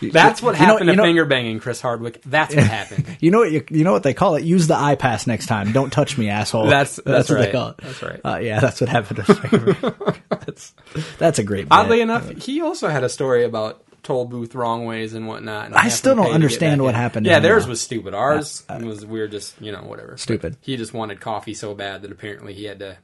That's 0.00 0.40
what 0.42 0.54
You 0.54 0.60
know- 0.60 0.66
happened 0.72 0.86
you 0.88 0.92
to 0.92 0.96
know- 0.96 1.02
finger 1.04 1.24
banging 1.24 1.60
Chris 1.60 1.80
Hardwick. 1.80 2.22
That's 2.24 2.54
what 2.54 2.64
happened. 2.64 3.06
You 3.20 3.30
know 3.30 3.38
what? 3.38 3.50
You, 3.50 3.64
you 3.70 3.84
know 3.84 3.92
what 3.92 4.02
they 4.04 4.14
call 4.14 4.36
it? 4.36 4.44
Use 4.44 4.66
the 4.68 4.76
I-PASS 4.76 5.26
next 5.26 5.46
time. 5.46 5.72
Don't 5.72 5.90
touch 5.92 6.16
me, 6.16 6.28
asshole. 6.28 6.64
That's- 6.68 7.00
that's 7.04 7.28
what 7.28 7.36
they 7.38 7.44
right. 7.46 7.52
call 7.52 7.68
it. 7.70 7.76
That's 7.78 8.02
right. 8.02 8.20
Uh, 8.24 8.38
yeah, 8.38 8.60
that's 8.60 8.80
what 8.80 8.88
happened. 8.88 9.24
To 9.26 10.14
that's 10.30 10.74
that's 11.18 11.38
a 11.38 11.42
great. 11.44 11.68
Bit. 11.68 11.72
Oddly 11.72 12.00
enough, 12.00 12.28
he 12.30 12.60
also 12.60 12.88
had 12.88 13.02
a 13.04 13.08
story 13.08 13.44
about 13.44 13.82
toll 14.04 14.24
booth 14.24 14.54
wrong 14.54 14.84
ways 14.86 15.14
and 15.14 15.26
whatnot. 15.26 15.66
and 15.66 15.74
I 15.74 15.88
still 15.88 16.14
don't 16.14 16.26
to 16.28 16.32
understand 16.32 16.80
what 16.82 16.90
in. 16.90 16.94
happened 16.94 17.26
Yeah, 17.26 17.40
theirs 17.40 17.66
was 17.66 17.80
stupid. 17.80 18.14
Ours 18.14 18.64
was 18.68 19.04
we 19.04 19.18
were 19.18 19.28
just 19.28 19.60
you 19.60 19.72
know 19.72 19.82
whatever 19.82 20.16
Stupid. 20.16 20.52
But 20.60 20.64
he 20.66 20.76
just 20.76 20.94
wanted 20.94 21.20
coffee 21.20 21.54
so 21.54 21.74
bad 21.74 22.02
that 22.02 22.12
apparently 22.12 22.54
he 22.54 22.64
had 22.64 22.78
to 22.78 22.96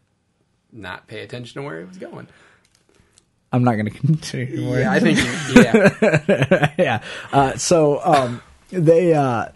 not 0.72 1.06
pay 1.08 1.20
attention 1.22 1.60
to 1.60 1.66
where 1.66 1.80
he 1.80 1.84
was 1.86 1.98
going. 1.98 2.28
I'm 3.54 3.62
not 3.62 3.74
going 3.74 3.84
to 3.90 3.90
continue. 3.90 4.76
Yeah, 4.78 4.90
I 4.90 5.00
think 5.00 5.18
yeah. 5.54 6.74
yeah. 6.76 7.02
Uh, 7.32 7.56
so 7.56 8.00
um, 8.04 8.42
they 8.70 9.14
uh, 9.14 9.46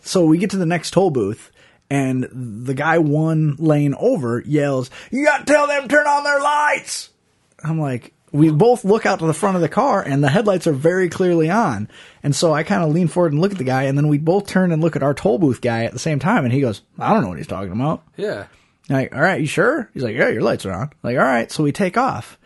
so 0.00 0.24
we 0.24 0.38
get 0.38 0.50
to 0.50 0.58
the 0.58 0.66
next 0.66 0.90
toll 0.92 1.10
booth, 1.10 1.50
and 1.90 2.28
the 2.66 2.74
guy 2.74 2.98
one 2.98 3.56
lane 3.58 3.94
over 3.98 4.42
yells, 4.44 4.90
"You 5.10 5.24
got 5.24 5.46
to 5.46 5.52
tell 5.52 5.66
them 5.66 5.88
turn 5.88 6.06
on 6.06 6.24
their 6.24 6.40
lights." 6.40 7.10
I'm 7.64 7.80
like, 7.80 8.12
we 8.30 8.50
both 8.50 8.84
look 8.84 9.06
out 9.06 9.18
to 9.20 9.26
the 9.26 9.32
front 9.32 9.56
of 9.56 9.62
the 9.62 9.68
car, 9.68 10.02
and 10.02 10.22
the 10.22 10.28
headlights 10.28 10.66
are 10.66 10.72
very 10.72 11.08
clearly 11.08 11.48
on. 11.50 11.88
And 12.22 12.36
so 12.36 12.52
I 12.52 12.62
kind 12.62 12.84
of 12.84 12.90
lean 12.90 13.08
forward 13.08 13.32
and 13.32 13.40
look 13.40 13.52
at 13.52 13.58
the 13.58 13.64
guy, 13.64 13.84
and 13.84 13.96
then 13.96 14.08
we 14.08 14.18
both 14.18 14.46
turn 14.46 14.72
and 14.72 14.82
look 14.82 14.94
at 14.94 15.02
our 15.02 15.14
toll 15.14 15.38
booth 15.38 15.60
guy 15.62 15.84
at 15.84 15.92
the 15.92 15.98
same 15.98 16.18
time, 16.18 16.44
and 16.44 16.52
he 16.52 16.60
goes, 16.60 16.82
"I 16.98 17.14
don't 17.14 17.22
know 17.22 17.28
what 17.28 17.38
he's 17.38 17.46
talking 17.46 17.72
about." 17.72 18.02
Yeah. 18.16 18.46
Like, 18.90 19.14
all 19.14 19.20
right, 19.20 19.40
you 19.40 19.46
sure? 19.46 19.90
He's 19.92 20.02
like, 20.02 20.16
yeah, 20.16 20.28
your 20.28 20.42
lights 20.42 20.64
are 20.64 20.72
on. 20.72 20.90
Like, 21.02 21.18
all 21.18 21.24
right. 21.24 21.50
So 21.52 21.62
we 21.62 21.72
take 21.72 21.98
off. 21.98 22.38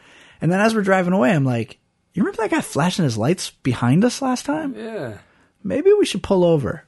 And 0.42 0.52
then 0.52 0.60
as 0.60 0.74
we're 0.74 0.82
driving 0.82 1.12
away, 1.14 1.30
I'm 1.30 1.44
like, 1.44 1.78
you 2.12 2.22
remember 2.22 2.42
that 2.42 2.50
guy 2.50 2.60
flashing 2.60 3.04
his 3.04 3.16
lights 3.16 3.50
behind 3.62 4.04
us 4.04 4.20
last 4.20 4.44
time? 4.44 4.74
Yeah. 4.76 5.18
Maybe 5.64 5.90
we 5.98 6.04
should 6.04 6.22
pull 6.22 6.44
over. 6.44 6.84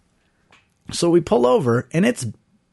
So 0.92 1.08
we 1.08 1.20
pull 1.20 1.46
over 1.46 1.88
and 1.92 2.04
it's 2.04 2.26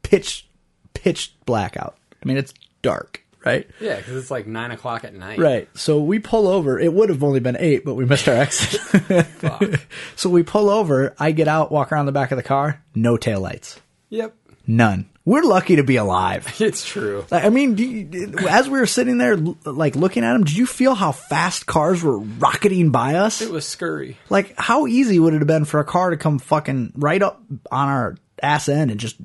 pitch, 0.04 0.48
pitch 0.94 1.34
blackout. 1.46 1.98
I 2.22 2.28
mean, 2.28 2.38
it's 2.38 2.54
dark, 2.82 3.24
right? 3.46 3.70
Yeah, 3.80 3.96
because 3.98 4.16
it's 4.16 4.32
like 4.32 4.48
nine 4.48 4.72
o'clock 4.72 5.04
at 5.06 5.14
night. 5.14 5.40
Right. 5.40 5.70
So 5.78 6.02
we 6.02 6.20
pull 6.20 6.48
over. 6.48 6.78
It 6.80 6.92
would 6.94 7.10
have 7.10 7.24
only 7.24 7.40
been 7.40 7.58
eight, 7.60 7.86
but 7.86 7.94
we 7.94 8.06
missed 8.06 8.28
our 8.28 8.36
exit. 8.36 8.82
Fuck. 9.28 9.64
so 10.16 10.30
we 10.30 10.44
pull 10.44 10.70
over. 10.70 11.16
I 11.20 11.32
get 11.32 11.48
out, 11.48 11.72
walk 11.72 11.92
around 11.92 12.08
the 12.08 12.12
back 12.12 12.32
of 12.32 12.38
the 12.38 12.44
car. 12.44 12.84
No 12.96 13.16
taillights. 13.18 13.80
yep. 14.10 14.36
None. 14.72 15.10
We're 15.26 15.44
lucky 15.44 15.76
to 15.76 15.84
be 15.84 15.98
alive. 15.98 16.48
It's 16.62 16.86
true. 16.86 17.26
Like, 17.30 17.44
I 17.44 17.50
mean, 17.50 17.78
you, 17.78 18.34
as 18.50 18.70
we 18.70 18.80
were 18.80 18.86
sitting 18.88 19.18
there, 19.18 19.36
like 19.38 19.96
looking 19.96 20.24
at 20.24 20.34
them, 20.34 20.44
did 20.46 20.56
you 20.56 20.66
feel 20.66 20.96
how 20.96 21.12
fast 21.12 21.66
cars 21.66 22.02
were 22.02 22.18
rocketing 22.18 22.90
by 22.92 23.16
us? 23.16 23.42
It 23.42 23.52
was 23.52 23.68
scurry. 23.68 24.18
Like, 24.30 24.54
how 24.58 24.88
easy 24.88 25.20
would 25.20 25.34
it 25.34 25.40
have 25.40 25.48
been 25.48 25.66
for 25.66 25.80
a 25.80 25.86
car 25.86 26.10
to 26.12 26.18
come 26.18 26.40
fucking 26.40 26.94
right 26.96 27.22
up 27.22 27.42
on 27.70 27.88
our 27.90 28.16
ass 28.42 28.70
end 28.70 28.90
and 28.92 29.00
just 29.00 29.18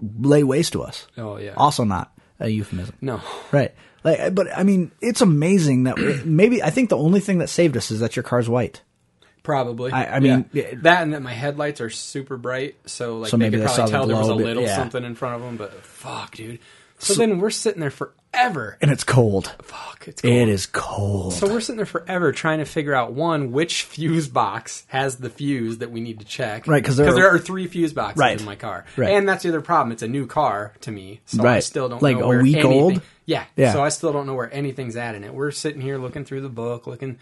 lay 0.00 0.44
waste 0.44 0.74
to 0.74 0.82
us? 0.82 1.06
Oh 1.16 1.38
yeah. 1.38 1.54
Also, 1.56 1.84
not 1.84 2.12
a 2.38 2.48
euphemism, 2.48 2.94
No. 3.00 3.20
right? 3.50 3.74
Like, 4.04 4.34
but 4.34 4.46
I 4.56 4.62
mean, 4.62 4.92
it's 5.00 5.22
amazing 5.22 5.84
that 5.84 5.96
maybe 6.24 6.62
I 6.62 6.70
think 6.70 6.90
the 6.90 6.98
only 6.98 7.20
thing 7.20 7.38
that 7.38 7.48
saved 7.48 7.76
us 7.76 7.90
is 7.90 8.00
that 8.00 8.14
your 8.14 8.22
car's 8.22 8.48
white. 8.48 8.82
Probably. 9.46 9.92
I- 9.92 10.16
I 10.16 10.20
mean, 10.20 10.44
Yeah. 10.52 10.72
that 10.82 11.02
and 11.04 11.14
that 11.14 11.22
my 11.22 11.32
headlights 11.32 11.80
are 11.80 11.88
super 11.88 12.36
bright, 12.36 12.74
so 12.84 13.18
like 13.20 13.30
So 13.30 13.36
they 13.36 13.48
could 13.48 13.60
they 13.60 13.64
probably 13.64 13.90
tell 13.92 14.06
there 14.06 14.16
was 14.16 14.26
a 14.28 14.34
little 14.34 14.64
yeah. 14.64 14.74
something 14.76 15.04
in 15.04 15.14
front 15.14 15.36
of 15.36 15.42
them. 15.42 15.56
But 15.56 15.72
fuck, 15.84 16.34
dude. 16.34 16.58
So, 16.98 17.12
then 17.14 17.38
we're 17.40 17.50
sitting 17.50 17.80
there 17.80 17.90
forever. 17.90 18.78
And 18.80 18.90
it's 18.90 19.04
cold. 19.04 19.54
Fuck, 19.62 20.08
it's 20.08 20.22
cold. 20.22 20.32
It 20.34 20.48
is 20.48 20.64
cold. 20.66 21.34
So 21.34 21.46
we're 21.46 21.60
sitting 21.60 21.76
there 21.76 21.84
forever 21.86 22.32
trying 22.32 22.58
to 22.58 22.64
figure 22.64 22.94
out 22.94 23.12
one 23.12 23.52
which 23.52 23.82
fuse 23.84 24.26
box 24.28 24.82
has 24.88 25.16
the 25.16 25.28
fuse 25.30 25.78
that 25.78 25.90
we 25.92 26.00
need 26.00 26.18
to 26.20 26.24
check. 26.24 26.66
Right, 26.66 26.82
'cause 26.82 26.96
there 26.96 27.14
there 27.14 27.28
are 27.28 27.38
three 27.38 27.66
fuse 27.68 27.92
boxes 27.92 28.18
Right. 28.18 28.40
in 28.40 28.46
my 28.46 28.56
car, 28.56 28.84
Right. 28.96 29.10
and 29.10 29.28
that's 29.28 29.42
the 29.44 29.50
other 29.50 29.60
problem. 29.60 29.92
It's 29.92 30.02
a 30.02 30.08
new 30.08 30.26
car 30.26 30.72
to 30.80 30.90
me, 30.90 31.20
so 31.26 31.42
I 31.42 31.44
Right. 31.44 31.62
still 31.64 31.88
don't 31.88 32.02
Like 32.02 32.18
know 32.18 32.32
a 32.32 32.38
week 32.42 32.56
anything- 32.56 32.72
old? 32.72 33.00
Yeah, 33.26 33.44
Yeah. 33.56 33.72
So 33.74 33.82
I 33.84 33.90
still 33.90 34.12
don't 34.12 34.26
know 34.26 34.34
where 34.34 34.52
anything's 34.52 34.96
at 34.96 35.14
in 35.14 35.22
it. 35.22 35.34
We're 35.34 35.50
sitting 35.52 35.82
here 35.82 35.98
looking 35.98 36.24
through 36.24 36.40
the 36.40 36.48
book, 36.48 36.86
looking. 36.88 37.18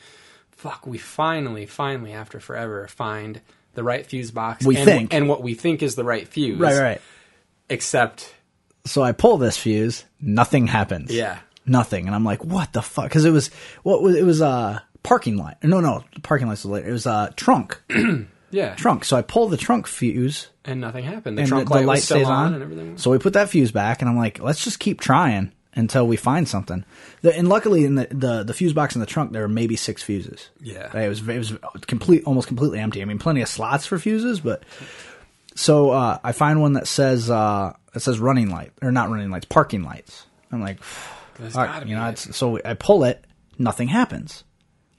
Fuck, 0.64 0.86
we 0.86 0.96
finally, 0.96 1.66
finally, 1.66 2.14
after 2.14 2.40
forever, 2.40 2.88
find 2.88 3.42
the 3.74 3.82
right 3.82 4.06
fuse 4.06 4.30
box. 4.30 4.64
We 4.64 4.76
and, 4.76 4.84
think. 4.86 5.12
and 5.12 5.28
what 5.28 5.42
we 5.42 5.52
think 5.52 5.82
is 5.82 5.94
the 5.94 6.04
right 6.04 6.26
fuse. 6.26 6.58
right, 6.58 6.80
right. 6.80 7.00
Except, 7.68 8.34
So 8.86 9.02
I 9.02 9.12
pull 9.12 9.36
this 9.36 9.58
fuse, 9.58 10.06
nothing 10.22 10.66
happens. 10.66 11.10
yeah, 11.14 11.40
nothing 11.66 12.06
and 12.06 12.14
i'm 12.14 12.24
like 12.24 12.44
what 12.44 12.72
the 12.72 12.82
fuck 12.82 13.04
because 13.04 13.24
it 13.24 13.30
was 13.30 13.48
what 13.82 14.02
was 14.02 14.16
it 14.16 14.22
was 14.24 14.40
a 14.40 14.46
uh, 14.46 14.78
parking 15.02 15.36
light 15.36 15.56
no 15.62 15.80
no 15.80 16.02
parking 16.22 16.46
lights 16.48 16.64
was 16.64 16.70
later 16.70 16.88
it 16.88 16.92
was 16.92 17.06
a 17.06 17.10
uh, 17.10 17.30
trunk 17.36 17.80
yeah, 18.50 18.74
trunk 18.74 19.04
so 19.04 19.16
i 19.16 19.22
pull 19.22 19.48
the 19.48 19.56
trunk 19.56 19.86
fuse 19.86 20.48
and 20.66 20.80
nothing 20.80 21.04
happened. 21.04 21.36
The 21.36 21.44
trunk 21.44 21.68
the, 21.68 21.74
the 21.74 21.74
light, 21.80 21.86
light 21.86 21.94
was 21.96 22.04
still 22.04 22.16
stays 22.18 22.28
on, 22.28 22.46
on, 22.46 22.54
and 22.54 22.62
everything. 22.62 22.98
so 22.98 23.10
we 23.10 23.18
put 23.18 23.34
that 23.34 23.48
fuse 23.48 23.70
back 23.70 24.02
and 24.02 24.08
i'm 24.10 24.16
like 24.16 24.40
let's 24.40 24.64
just 24.64 24.78
keep 24.78 25.00
trying 25.00 25.52
until 25.76 26.06
we 26.06 26.16
find 26.16 26.46
something 26.48 26.84
the, 27.22 27.36
and 27.36 27.48
luckily 27.48 27.84
in 27.84 27.94
the, 27.96 28.06
the 28.10 28.42
the 28.44 28.54
fuse 28.54 28.72
box 28.72 28.94
in 28.94 29.00
the 29.00 29.06
trunk 29.06 29.32
there 29.32 29.42
were 29.42 29.48
maybe 29.48 29.76
six 29.76 30.02
fuses 30.02 30.50
Yeah. 30.60 30.96
it 30.96 31.08
was 31.08 31.26
it 31.28 31.38
was 31.38 31.52
complete 31.86 32.24
almost 32.24 32.46
completely 32.48 32.78
empty 32.78 33.02
i 33.02 33.04
mean 33.04 33.18
plenty 33.18 33.42
of 33.42 33.48
slots 33.48 33.86
for 33.86 33.98
fuses 33.98 34.40
but 34.40 34.62
so 35.54 35.90
uh, 35.90 36.18
i 36.24 36.32
find 36.32 36.60
one 36.60 36.74
that 36.74 36.86
says 36.86 37.30
uh 37.30 37.72
it 37.94 38.00
says 38.00 38.18
running 38.18 38.50
light 38.50 38.72
or 38.82 38.90
not 38.92 39.10
running 39.10 39.30
lights 39.30 39.46
parking 39.46 39.82
lights 39.82 40.26
i'm 40.52 40.60
like 40.60 40.78
That's 41.38 41.56
all 41.56 41.64
right, 41.64 41.86
you 41.86 41.96
know, 41.96 42.06
it. 42.08 42.12
it's, 42.26 42.36
so 42.36 42.60
I 42.64 42.74
pull 42.74 43.02
it, 43.04 43.24
nothing 43.58 43.88
happens. 43.88 44.44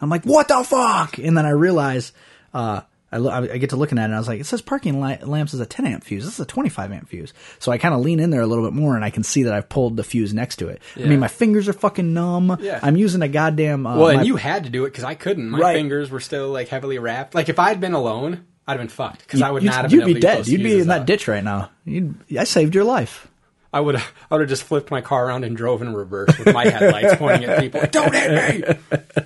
I'm 0.01 0.09
like, 0.09 0.25
what 0.25 0.49
the 0.49 0.61
fuck? 0.65 1.17
And 1.17 1.37
then 1.37 1.45
I 1.45 1.51
realize, 1.51 2.11
uh, 2.53 2.81
I, 3.15 3.17
lo- 3.17 3.31
I 3.31 3.57
get 3.57 3.69
to 3.71 3.75
looking 3.77 3.97
at 3.97 4.01
it 4.01 4.05
and 4.05 4.15
I 4.15 4.17
was 4.17 4.27
like, 4.27 4.39
it 4.41 4.45
says 4.45 4.61
parking 4.61 4.99
light 4.99 5.25
lamps 5.27 5.53
is 5.53 5.59
a 5.61 5.65
10 5.65 5.85
amp 5.85 6.03
fuse. 6.03 6.25
This 6.25 6.33
is 6.33 6.39
a 6.41 6.45
25 6.45 6.91
amp 6.91 7.07
fuse. 7.07 7.33
So 7.59 7.71
I 7.71 7.77
kind 7.77 7.93
of 7.93 8.01
lean 8.01 8.19
in 8.19 8.29
there 8.29 8.41
a 8.41 8.45
little 8.47 8.63
bit 8.65 8.73
more 8.73 8.95
and 8.95 9.05
I 9.05 9.09
can 9.09 9.23
see 9.23 9.43
that 9.43 9.53
I've 9.53 9.69
pulled 9.69 9.95
the 9.97 10.03
fuse 10.03 10.33
next 10.33 10.57
to 10.57 10.67
it. 10.67 10.81
I 10.97 11.01
mean, 11.05 11.19
my 11.19 11.27
fingers 11.29 11.67
are 11.69 11.73
fucking 11.73 12.13
numb. 12.13 12.57
Yeah. 12.59 12.79
I'm 12.83 12.97
using 12.97 13.21
a 13.21 13.27
goddamn, 13.27 13.87
uh, 13.87 13.97
Well, 13.97 14.13
my- 14.13 14.19
and 14.19 14.27
you 14.27 14.35
had 14.35 14.65
to 14.65 14.69
do 14.69 14.85
it 14.85 14.89
because 14.89 15.03
I 15.05 15.15
couldn't. 15.15 15.49
My 15.49 15.59
Right. 15.59 15.75
fingers 15.75 16.11
were 16.11 16.19
still 16.19 16.49
like 16.49 16.67
heavily 16.67 16.99
wrapped. 16.99 17.33
Like 17.35 17.49
if 17.49 17.57
I'd 17.57 17.79
been 17.79 17.93
alone, 17.93 18.45
I'd 18.67 18.73
have 18.73 18.79
been 18.81 18.87
fucked 18.89 19.19
because 19.19 19.41
I 19.41 19.51
would 19.51 19.63
not 19.63 19.83
have 19.83 19.93
You'd 19.93 20.05
be 20.05 20.15
to 20.15 20.19
dead. 20.19 20.47
You'd 20.47 20.63
be 20.63 20.79
in 20.79 20.87
that 20.89 21.01
out. 21.01 21.07
ditch 21.07 21.27
right 21.27 21.43
now. 21.43 21.69
You'd, 21.85 22.15
I 22.37 22.43
saved 22.43 22.75
your 22.75 22.83
life. 22.83 23.27
I 23.75 23.81
would 23.81 23.95
have. 23.95 24.13
I 24.31 24.35
would 24.35 24.41
have 24.43 24.49
just 24.49 24.63
flipped 24.63 24.89
my 24.89 25.01
car 25.01 25.27
around 25.27 25.43
and 25.43 25.57
drove 25.57 25.81
in 25.81 25.93
reverse 25.93 26.37
with 26.39 26.53
my 26.53 26.65
headlights 26.65 27.17
pointing 27.17 27.49
at 27.49 27.59
people. 27.59 27.81
Like, 27.81 27.91
Don't 27.91 28.15
hit 28.15 28.79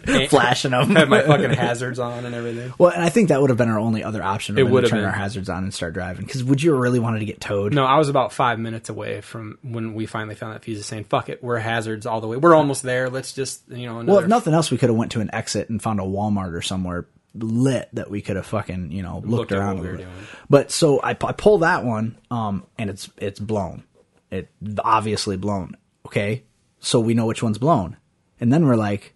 me! 0.07 0.27
Flashing 0.27 0.71
them. 0.71 0.95
Had 0.95 1.07
my 1.07 1.21
fucking 1.21 1.51
hazards 1.51 1.99
on 1.99 2.25
and 2.25 2.33
everything. 2.33 2.73
Well, 2.79 2.89
and 2.91 3.03
I 3.03 3.09
think 3.09 3.29
that 3.29 3.39
would 3.41 3.51
have 3.51 3.59
been 3.59 3.69
our 3.69 3.77
only 3.77 4.03
other 4.03 4.23
option. 4.23 4.57
It 4.57 4.67
would 4.67 4.81
have 4.81 4.89
turn 4.89 5.01
been. 5.01 5.05
our 5.05 5.11
hazards 5.11 5.49
on 5.49 5.61
and 5.61 5.71
start 5.71 5.93
driving. 5.93 6.25
Because 6.25 6.43
would 6.43 6.63
you 6.63 6.75
really 6.75 6.97
wanted 6.97 7.19
to 7.19 7.25
get 7.25 7.39
towed? 7.39 7.75
No, 7.75 7.85
I 7.85 7.99
was 7.99 8.09
about 8.09 8.33
five 8.33 8.57
minutes 8.57 8.89
away 8.89 9.21
from 9.21 9.59
when 9.61 9.93
we 9.93 10.07
finally 10.07 10.33
found 10.33 10.55
that 10.55 10.63
fuse. 10.63 10.83
Saying, 10.83 11.03
"Fuck 11.03 11.29
it, 11.29 11.43
we're 11.43 11.59
hazards 11.59 12.07
all 12.07 12.19
the 12.19 12.27
way. 12.27 12.37
We're 12.37 12.55
almost 12.55 12.81
there. 12.81 13.11
Let's 13.11 13.33
just 13.33 13.61
you 13.69 13.85
know." 13.85 13.99
Another 13.99 14.11
Well, 14.13 14.23
if 14.23 14.27
nothing 14.29 14.55
else, 14.55 14.71
we 14.71 14.79
could 14.79 14.89
have 14.89 14.97
went 14.97 15.11
to 15.11 15.21
an 15.21 15.29
exit 15.31 15.69
and 15.69 15.79
found 15.79 15.99
a 15.99 16.03
Walmart 16.03 16.55
or 16.55 16.63
somewhere 16.63 17.05
lit 17.35 17.89
that 17.93 18.09
we 18.09 18.21
could 18.23 18.35
have 18.35 18.47
fucking 18.47 18.91
you 18.91 19.03
know 19.03 19.17
looked, 19.17 19.27
Looked 19.27 19.51
around. 19.51 19.81
we. 19.81 20.05
But 20.49 20.71
so 20.71 20.99
I, 21.01 21.11
I 21.11 21.33
pull 21.33 21.59
that 21.59 21.85
one, 21.85 22.17
um, 22.31 22.65
and 22.79 22.89
it's 22.89 23.11
it's 23.17 23.39
blown. 23.39 23.83
It 24.31 24.49
obviously 24.83 25.37
blown. 25.37 25.75
Okay, 26.05 26.43
so 26.79 26.99
we 26.99 27.13
know 27.13 27.25
which 27.25 27.43
one's 27.43 27.57
blown, 27.57 27.97
and 28.39 28.51
then 28.53 28.65
we're 28.65 28.75
like, 28.75 29.13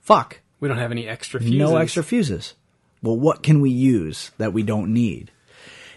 "Fuck, 0.00 0.40
we 0.60 0.68
don't 0.68 0.78
have 0.78 0.92
any 0.92 1.08
extra 1.08 1.40
fuses. 1.40 1.58
no 1.58 1.76
extra 1.76 2.02
fuses." 2.02 2.54
Well, 3.02 3.16
what 3.18 3.42
can 3.42 3.60
we 3.60 3.70
use 3.70 4.30
that 4.38 4.52
we 4.52 4.62
don't 4.62 4.92
need? 4.92 5.30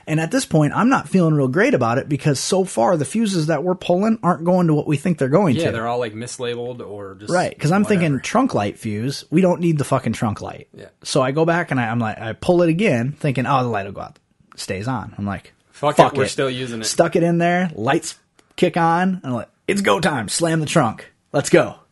And 0.06 0.20
at 0.20 0.32
this 0.32 0.46
point, 0.46 0.74
I'm 0.74 0.90
not 0.90 1.08
feeling 1.08 1.34
real 1.34 1.48
great 1.48 1.74
about 1.74 1.98
it 1.98 2.10
because 2.10 2.38
so 2.40 2.66
far 2.66 2.98
the 2.98 3.06
fuses 3.06 3.48
that 3.48 3.64
we're 3.64 3.76
pulling 3.76 4.20
aren't 4.22 4.44
going 4.44 4.68
to 4.68 4.74
what 4.74 4.86
we 4.88 4.98
think 4.98 5.18
they're 5.18 5.30
going 5.30 5.56
Yeah, 5.56 5.60
to. 5.62 5.66
Yeah, 5.68 5.72
they're 5.72 5.88
all 5.88 6.00
like 6.00 6.14
mislabeled 6.14 6.86
or 6.86 7.16
just 7.16 7.32
Right, 7.32 7.54
because 7.54 7.72
I'm 7.72 7.86
thinking 7.86 8.20
trunk 8.20 8.54
light 8.54 8.78
fuse. 8.78 9.24
We 9.30 9.40
don't 9.42 9.62
need 9.62 9.78
the 9.78 9.86
fucking 9.86 10.12
trunk 10.14 10.42
light. 10.42 10.68
Yeah. 10.74 10.90
So 11.04 11.22
I 11.22 11.32
go 11.32 11.46
back 11.46 11.72
and 11.72 11.80
I, 11.80 11.88
I'm 11.88 12.00
like, 12.00 12.20
I 12.20 12.34
pull 12.34 12.62
it 12.64 12.70
again, 12.70 13.14
thinking, 13.14 13.46
oh, 13.46 13.64
the 13.64 13.70
light 13.70 13.86
will 13.86 13.94
go 13.94 14.02
out. 14.02 14.20
Stays 14.58 14.88
on. 14.90 15.16
I'm 15.18 15.26
like, 15.26 15.54
Fuck 15.72 15.98
it, 16.00 16.14
we're 16.14 16.28
still 16.28 16.50
using 16.50 16.82
it. 16.82 16.86
Stuck 16.86 17.16
it 17.16 17.24
in 17.24 17.38
there. 17.38 17.72
Lights 17.74 18.16
kick 18.56 18.78
on. 18.78 19.10
And 19.10 19.22
I'm 19.24 19.34
like, 19.34 19.50
it's 19.68 19.82
go 19.82 20.00
time. 20.00 20.30
Slam 20.30 20.60
the 20.60 20.66
trunk. 20.66 21.12
Let's 21.32 21.50
go. 21.50 21.83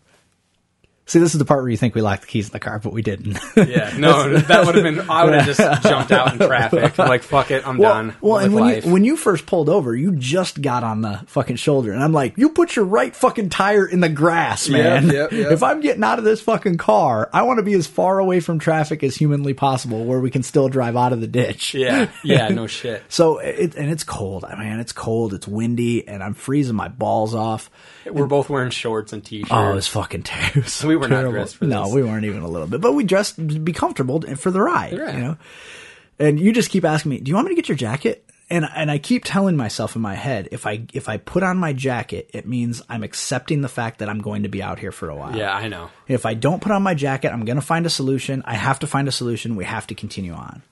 See, 1.12 1.20
this 1.20 1.34
is 1.34 1.40
the 1.40 1.46
part 1.46 1.62
where 1.62 1.70
you 1.70 1.76
think 1.76 1.94
we 1.94 2.02
locked 2.02 2.22
the 2.22 2.28
keys 2.28 2.48
in 2.48 2.54
the 2.54 2.60
car, 2.62 2.80
but 2.80 2.94
we 2.94 3.02
didn't. 3.02 3.38
Yeah, 3.58 3.94
no, 3.98 4.38
that 4.38 4.66
would 4.66 4.76
have 4.76 4.84
been. 4.86 5.10
I 5.10 5.26
would 5.26 5.34
have 5.34 5.46
just 5.46 5.84
jumped 5.84 6.10
out 6.14 6.32
in 6.32 6.40
traffic. 6.48 6.98
Like, 6.98 7.22
fuck 7.22 7.52
it, 7.52 7.68
I'm 7.68 7.78
well, 7.78 7.94
done. 7.96 8.16
well, 8.22 8.38
and 8.38 8.54
when 8.54 8.64
life. 8.64 8.86
you 8.86 8.94
when 8.94 9.04
you 9.04 9.18
first 9.18 9.46
pulled 9.46 9.68
over, 9.68 9.94
you 9.94 10.16
just 10.16 10.62
got 10.62 10.86
on 10.86 11.02
the 11.02 11.22
fucking 11.28 11.58
shoulder, 11.58 11.92
and 11.92 12.02
I'm 12.02 12.14
like, 12.14 12.38
you 12.38 12.48
put 12.52 12.78
your 12.78 12.86
right 12.86 13.14
fucking 13.14 13.50
tire 13.50 13.86
in 13.86 14.00
the 14.00 14.08
grass, 14.08 14.70
man. 14.70 15.10
yep, 15.10 15.32
yep. 15.34 15.52
If 15.52 15.64
I'm 15.64 15.82
getting 15.82 16.02
out 16.02 16.18
of 16.18 16.24
this 16.24 16.40
fucking 16.40 16.78
car, 16.78 17.30
I 17.34 17.42
want 17.42 17.58
to 17.58 17.64
be 17.64 17.74
as 17.74 17.88
far 17.88 18.18
away 18.20 18.40
from 18.40 18.60
traffic 18.60 19.04
as 19.04 19.14
humanly 19.14 19.54
possible, 19.54 20.06
where 20.06 20.22
we 20.22 20.32
can 20.32 20.44
still 20.44 20.70
drive 20.70 20.96
out 20.96 21.12
of 21.12 21.20
the 21.20 21.28
ditch. 21.28 21.74
yeah, 21.74 22.10
yeah, 22.24 22.48
no 22.48 22.68
shit. 22.68 23.04
So 23.10 23.40
it 23.40 23.76
and 23.76 23.92
it's 23.92 24.06
cold, 24.06 24.44
man. 24.44 24.80
It's 24.80 24.94
cold. 24.94 25.34
It's 25.34 25.46
windy, 25.46 26.08
and 26.08 26.24
I'm 26.24 26.36
freezing 26.36 26.78
my 26.78 26.88
balls 26.88 27.36
off. 27.36 27.70
We're 28.10 28.28
both 28.28 28.50
wearing 28.50 28.72
shorts 28.72 29.12
and 29.14 29.24
t-shirts. 29.24 29.52
Oh, 29.52 29.72
it 29.72 29.76
was 29.76 29.88
fucking 29.88 30.24
terrible. 30.24 30.64
So 30.70 30.88
We 30.88 31.01
were 31.02 31.08
not 31.24 31.30
dressed 31.32 31.58
for 31.58 31.66
No, 31.66 31.86
this. 31.86 31.94
we 31.94 32.04
weren't 32.04 32.26
even 32.26 32.42
a 32.44 32.48
little 32.48 32.68
bit, 32.68 32.82
but 32.82 32.94
we 32.94 33.04
dressed 33.04 33.36
to 33.36 33.42
be 33.60 33.74
comfortable 33.74 34.22
for 34.38 34.52
the 34.52 34.62
ride. 34.62 34.98
Right. 34.98 35.16
You 35.16 35.20
know, 35.22 35.38
and 36.20 36.40
you 36.40 36.54
just 36.54 36.70
keep 36.70 36.86
asking 36.86 37.10
me, 37.10 37.20
"Do 37.20 37.30
you 37.30 37.36
want 37.36 37.48
me 37.48 37.56
to 37.56 37.62
get 37.62 37.68
your 37.70 37.78
jacket?" 37.78 38.26
And 38.50 38.66
and 38.76 38.92
I 38.92 38.98
keep 38.98 39.24
telling 39.24 39.56
myself 39.56 39.96
in 39.96 40.02
my 40.02 40.16
head, 40.16 40.50
if 40.52 40.68
I 40.68 40.84
if 40.94 41.08
I 41.08 41.18
put 41.18 41.42
on 41.42 41.58
my 41.58 41.72
jacket, 41.74 42.30
it 42.34 42.46
means 42.46 42.82
I'm 42.90 43.02
accepting 43.02 43.62
the 43.62 43.70
fact 43.70 44.00
that 44.00 44.10
I'm 44.10 44.20
going 44.20 44.44
to 44.44 44.50
be 44.50 44.62
out 44.62 44.78
here 44.78 44.92
for 44.92 45.10
a 45.10 45.16
while. 45.16 45.36
yeah, 45.38 45.54
I 45.56 45.68
know. 45.70 45.90
If 46.08 46.26
I 46.26 46.34
don't 46.34 46.62
put 46.62 46.72
on 46.74 46.84
my 46.84 46.94
jacket, 46.94 47.32
I'm 47.32 47.46
going 47.46 47.56
to 47.56 47.62
find 47.66 47.86
a 47.86 47.90
solution. 47.90 48.44
I 48.46 48.56
have 48.56 48.80
to 48.80 48.88
find 48.88 49.08
a 49.08 49.12
solution. 49.12 49.56
We 49.56 49.64
have 49.66 49.88
to 49.88 49.96
continue 49.96 50.34
on. 50.34 50.64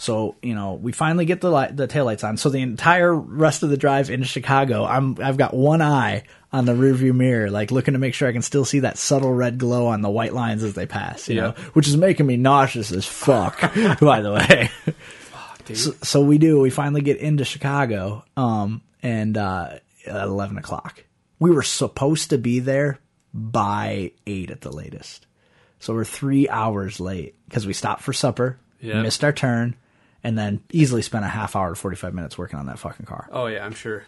So 0.00 0.36
you 0.40 0.54
know, 0.54 0.72
we 0.74 0.92
finally 0.92 1.26
get 1.26 1.42
the 1.42 1.50
light, 1.50 1.76
the 1.76 1.86
taillights 1.86 2.26
on. 2.26 2.38
So 2.38 2.48
the 2.48 2.62
entire 2.62 3.14
rest 3.14 3.62
of 3.62 3.68
the 3.68 3.76
drive 3.76 4.08
into 4.08 4.24
Chicago, 4.26 4.86
I'm 4.86 5.16
I've 5.20 5.36
got 5.36 5.52
one 5.52 5.82
eye 5.82 6.22
on 6.52 6.64
the 6.64 6.72
rearview 6.72 7.14
mirror, 7.14 7.50
like 7.50 7.70
looking 7.70 7.92
to 7.92 7.98
make 8.00 8.14
sure 8.14 8.26
I 8.26 8.32
can 8.32 8.40
still 8.40 8.64
see 8.64 8.80
that 8.80 8.96
subtle 8.96 9.32
red 9.32 9.58
glow 9.58 9.88
on 9.88 10.00
the 10.00 10.08
white 10.08 10.32
lines 10.32 10.64
as 10.64 10.72
they 10.72 10.86
pass. 10.86 11.28
You 11.28 11.36
Yeah. 11.36 11.40
know, 11.42 11.50
which 11.74 11.86
is 11.86 11.98
making 11.98 12.26
me 12.26 12.38
nauseous 12.38 12.90
as 12.92 13.04
fuck. 13.04 13.60
by 14.00 14.22
the 14.22 14.32
way. 14.32 14.70
Dude. 15.66 15.76
So, 15.76 15.92
so 16.02 16.20
we 16.22 16.38
do. 16.38 16.58
We 16.60 16.70
finally 16.70 17.02
get 17.02 17.18
into 17.18 17.44
Chicago, 17.44 18.24
um, 18.38 18.80
and 19.02 19.36
uh, 19.36 19.74
at 20.06 20.22
eleven 20.26 20.56
o'clock. 20.56 21.04
We 21.38 21.50
were 21.50 21.62
supposed 21.62 22.30
to 22.30 22.38
be 22.38 22.60
there 22.60 22.98
by 23.34 24.12
eight 24.26 24.50
at 24.50 24.62
the 24.62 24.72
latest, 24.72 25.26
so 25.78 25.92
we're 25.92 26.04
three 26.06 26.48
hours 26.48 27.00
late 27.00 27.34
because 27.48 27.66
we 27.66 27.74
stopped 27.74 28.00
for 28.02 28.14
supper, 28.14 28.58
Yep. 28.80 29.02
missed 29.02 29.22
our 29.24 29.32
turn, 29.32 29.76
and 30.22 30.38
then 30.38 30.62
easily 30.70 31.02
spent 31.02 31.24
a 31.24 31.28
half 31.28 31.56
hour 31.56 31.70
to 31.70 31.74
forty 31.74 31.96
five 31.96 32.14
minutes 32.14 32.36
working 32.38 32.58
on 32.58 32.66
that 32.66 32.78
fucking 32.78 33.06
car. 33.06 33.28
Oh 33.32 33.46
yeah, 33.46 33.64
I'm 33.64 33.74
sure. 33.74 34.04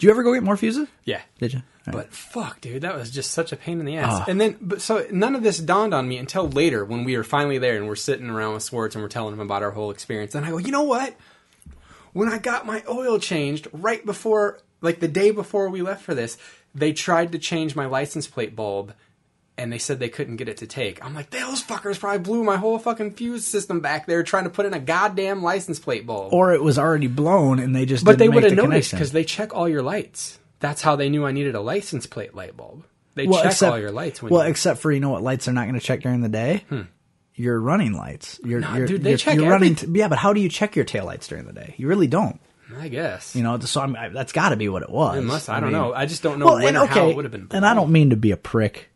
Did 0.00 0.06
you 0.06 0.10
ever 0.12 0.22
go 0.22 0.32
get 0.32 0.42
more 0.42 0.56
fuses? 0.56 0.88
Yeah. 1.04 1.20
Did 1.38 1.52
you? 1.52 1.62
Right. 1.86 1.94
But 1.94 2.12
fuck, 2.12 2.62
dude, 2.62 2.82
that 2.82 2.94
was 2.94 3.10
just 3.10 3.32
such 3.32 3.52
a 3.52 3.56
pain 3.56 3.80
in 3.80 3.86
the 3.86 3.98
ass. 3.98 4.20
Ah. 4.20 4.24
And 4.28 4.40
then, 4.40 4.56
but 4.58 4.80
so 4.80 5.06
none 5.10 5.34
of 5.34 5.42
this 5.42 5.58
dawned 5.58 5.92
on 5.92 6.08
me 6.08 6.16
until 6.16 6.48
later 6.48 6.86
when 6.86 7.04
we 7.04 7.18
were 7.18 7.22
finally 7.22 7.58
there 7.58 7.76
and 7.76 7.86
we're 7.86 7.96
sitting 7.96 8.30
around 8.30 8.54
with 8.54 8.62
Swartz 8.62 8.94
and 8.94 9.02
we're 9.02 9.10
telling 9.10 9.34
him 9.34 9.40
about 9.40 9.62
our 9.62 9.72
whole 9.72 9.90
experience. 9.90 10.34
And 10.34 10.46
I 10.46 10.50
go, 10.50 10.56
you 10.56 10.70
know 10.70 10.84
what? 10.84 11.14
When 12.14 12.28
I 12.28 12.38
got 12.38 12.64
my 12.64 12.82
oil 12.88 13.18
changed 13.18 13.68
right 13.72 14.04
before, 14.04 14.60
like 14.80 15.00
the 15.00 15.08
day 15.08 15.32
before 15.32 15.68
we 15.68 15.82
left 15.82 16.02
for 16.02 16.14
this, 16.14 16.38
they 16.74 16.94
tried 16.94 17.32
to 17.32 17.38
change 17.38 17.76
my 17.76 17.84
license 17.84 18.26
plate 18.26 18.56
bulb. 18.56 18.94
And 19.60 19.70
they 19.70 19.78
said 19.78 19.98
they 19.98 20.08
couldn't 20.08 20.36
get 20.36 20.48
it 20.48 20.56
to 20.58 20.66
take. 20.66 21.04
I'm 21.04 21.14
like, 21.14 21.28
those 21.30 21.62
fuckers 21.62 21.98
probably 22.00 22.20
blew 22.20 22.42
my 22.44 22.56
whole 22.56 22.78
fucking 22.78 23.12
fuse 23.12 23.44
system 23.46 23.80
back 23.80 24.06
there 24.06 24.22
trying 24.22 24.44
to 24.44 24.50
put 24.50 24.64
in 24.64 24.72
a 24.72 24.80
goddamn 24.80 25.42
license 25.42 25.78
plate 25.78 26.06
bulb. 26.06 26.32
or 26.32 26.54
it 26.54 26.62
was 26.62 26.78
already 26.78 27.08
blown 27.08 27.58
and 27.58 27.76
they 27.76 27.84
just 27.84 28.04
But 28.04 28.18
they 28.18 28.28
would 28.28 28.42
have 28.44 28.56
the 28.56 28.62
noticed 28.62 28.92
because 28.92 29.12
they 29.12 29.22
check 29.24 29.54
all 29.54 29.68
your 29.68 29.82
lights. 29.82 30.38
That's 30.60 30.80
how 30.80 30.96
they 30.96 31.08
knew 31.10 31.26
I 31.26 31.32
needed 31.32 31.54
a 31.54 31.60
license 31.60 32.06
plate 32.06 32.34
light 32.34 32.56
bulb. 32.56 32.84
They 33.16 33.26
well, 33.26 33.42
check 33.42 33.52
except, 33.52 33.72
all 33.72 33.78
your 33.78 33.90
lights. 33.90 34.22
When 34.22 34.32
well, 34.32 34.44
you, 34.44 34.50
except 34.50 34.80
for 34.80 34.90
you 34.90 35.00
know 35.00 35.10
what 35.10 35.22
lights 35.22 35.44
they're 35.44 35.54
not 35.54 35.66
going 35.68 35.78
to 35.78 35.84
check 35.84 36.00
during 36.00 36.22
the 36.22 36.28
day. 36.30 36.64
Hmm. 36.68 36.82
Your 37.34 37.58
running 37.60 37.92
lights. 37.94 38.38
Your, 38.44 38.60
Nah, 38.60 38.76
your, 38.76 38.86
dude, 38.86 39.02
they 39.02 39.10
your- 39.10 39.18
check 39.18 39.34
your 39.36 39.50
running. 39.50 39.72
everything. 39.72 39.94
yeah, 39.94 40.08
but 40.08 40.18
how 40.18 40.32
do 40.32 40.40
you 40.40 40.48
check 40.48 40.76
your 40.76 40.84
taillights 40.84 41.28
during 41.28 41.44
the 41.46 41.52
day? 41.52 41.74
You 41.76 41.86
really 41.88 42.06
don't. 42.06 42.40
I 42.78 42.88
guess 42.88 43.34
You 43.34 43.42
know, 43.42 43.58
so 43.58 43.80
I'm, 43.80 43.96
I, 43.96 44.10
that's 44.10 44.32
got 44.32 44.50
to 44.50 44.56
be 44.56 44.68
what 44.68 44.82
it 44.82 44.90
was. 44.90 45.24
must. 45.24 45.50
I, 45.50 45.58
don't 45.60 45.72
mean- 45.72 45.80
know. 45.80 45.92
I 45.92 46.06
just 46.06 46.22
don't 46.22 46.38
know 46.38 46.46
Well, 46.46 46.54
when 46.56 46.68
and 46.68 46.76
or 46.78 46.86
how 46.86 47.08
it 47.08 47.16
would 47.16 47.24
have 47.24 47.32
been. 47.32 47.48
and 47.50 47.66
I 47.66 47.74
don't 47.74 47.90
mean 47.90 48.10
to 48.10 48.16
be 48.16 48.30
a 48.30 48.36
prick, 48.36 48.89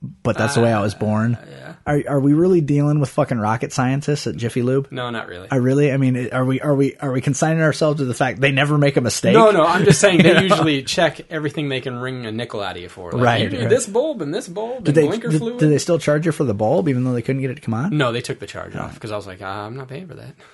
but 0.00 0.38
that's 0.38 0.54
the 0.54 0.60
way 0.60 0.72
I 0.72 0.80
was 0.80 0.94
born. 0.94 1.36
yeah. 1.50 1.74
Are 1.86 2.02
are 2.06 2.20
we 2.20 2.34
really 2.34 2.60
dealing 2.60 3.00
with 3.00 3.08
fucking 3.08 3.38
rocket 3.38 3.72
scientists 3.72 4.26
at 4.26 4.36
Jiffy 4.36 4.62
Lube? 4.62 4.92
No, 4.92 5.08
not 5.10 5.26
really. 5.26 5.48
I 5.50 5.56
really, 5.56 5.90
I 5.90 5.96
mean, 5.96 6.28
are 6.32 6.44
we 6.44 6.60
are 6.60 6.74
we 6.74 6.94
are 6.96 7.10
we 7.10 7.20
consigning 7.22 7.62
ourselves 7.62 7.98
to 8.00 8.04
the 8.04 8.12
fact 8.14 8.40
they 8.40 8.52
never 8.52 8.76
make 8.76 8.96
a 8.96 9.00
mistake? 9.00 9.32
no, 9.32 9.50
no. 9.50 9.64
I'm 9.64 9.84
just 9.84 10.00
saying 10.00 10.22
they 10.22 10.32
know? 10.34 10.40
usually 10.42 10.82
check 10.82 11.20
everything 11.30 11.68
they 11.70 11.80
can 11.80 11.98
wring 11.98 12.26
a 12.26 12.32
nickel 12.32 12.60
out 12.60 12.76
of 12.76 12.82
you 12.82 12.88
for. 12.90 13.10
Like, 13.12 13.22
Right, 13.22 13.42
You 13.42 13.48
need 13.50 13.60
right. 13.60 13.68
this 13.70 13.86
bulb 13.86 14.20
and 14.22 14.34
this 14.34 14.46
bulb 14.48 14.84
Did 14.84 14.88
and 14.88 14.96
they 15.04 15.08
blinker 15.08 15.28
did, 15.30 15.38
fluid. 15.40 15.58
did 15.58 15.70
they 15.70 15.78
still 15.78 15.98
charge 15.98 16.26
you 16.26 16.32
for 16.32 16.44
the 16.44 16.54
bulb 16.54 16.88
even 16.88 17.04
though 17.04 17.12
they 17.14 17.22
couldn't 17.22 17.40
get 17.40 17.50
it 17.50 17.54
to 17.54 17.60
come 17.62 17.74
on? 17.74 17.96
No, 17.96 18.12
they 18.12 18.20
took 18.20 18.38
the 18.38 18.46
charge 18.46 18.76
off 18.76 18.92
because 18.94 19.10
I 19.10 19.16
was 19.16 19.26
like, 19.26 19.40
ah, 19.42 19.64
I'm 19.66 19.76
not 19.76 19.88
paying 19.88 20.06
for 20.06 20.14
that. 20.14 20.34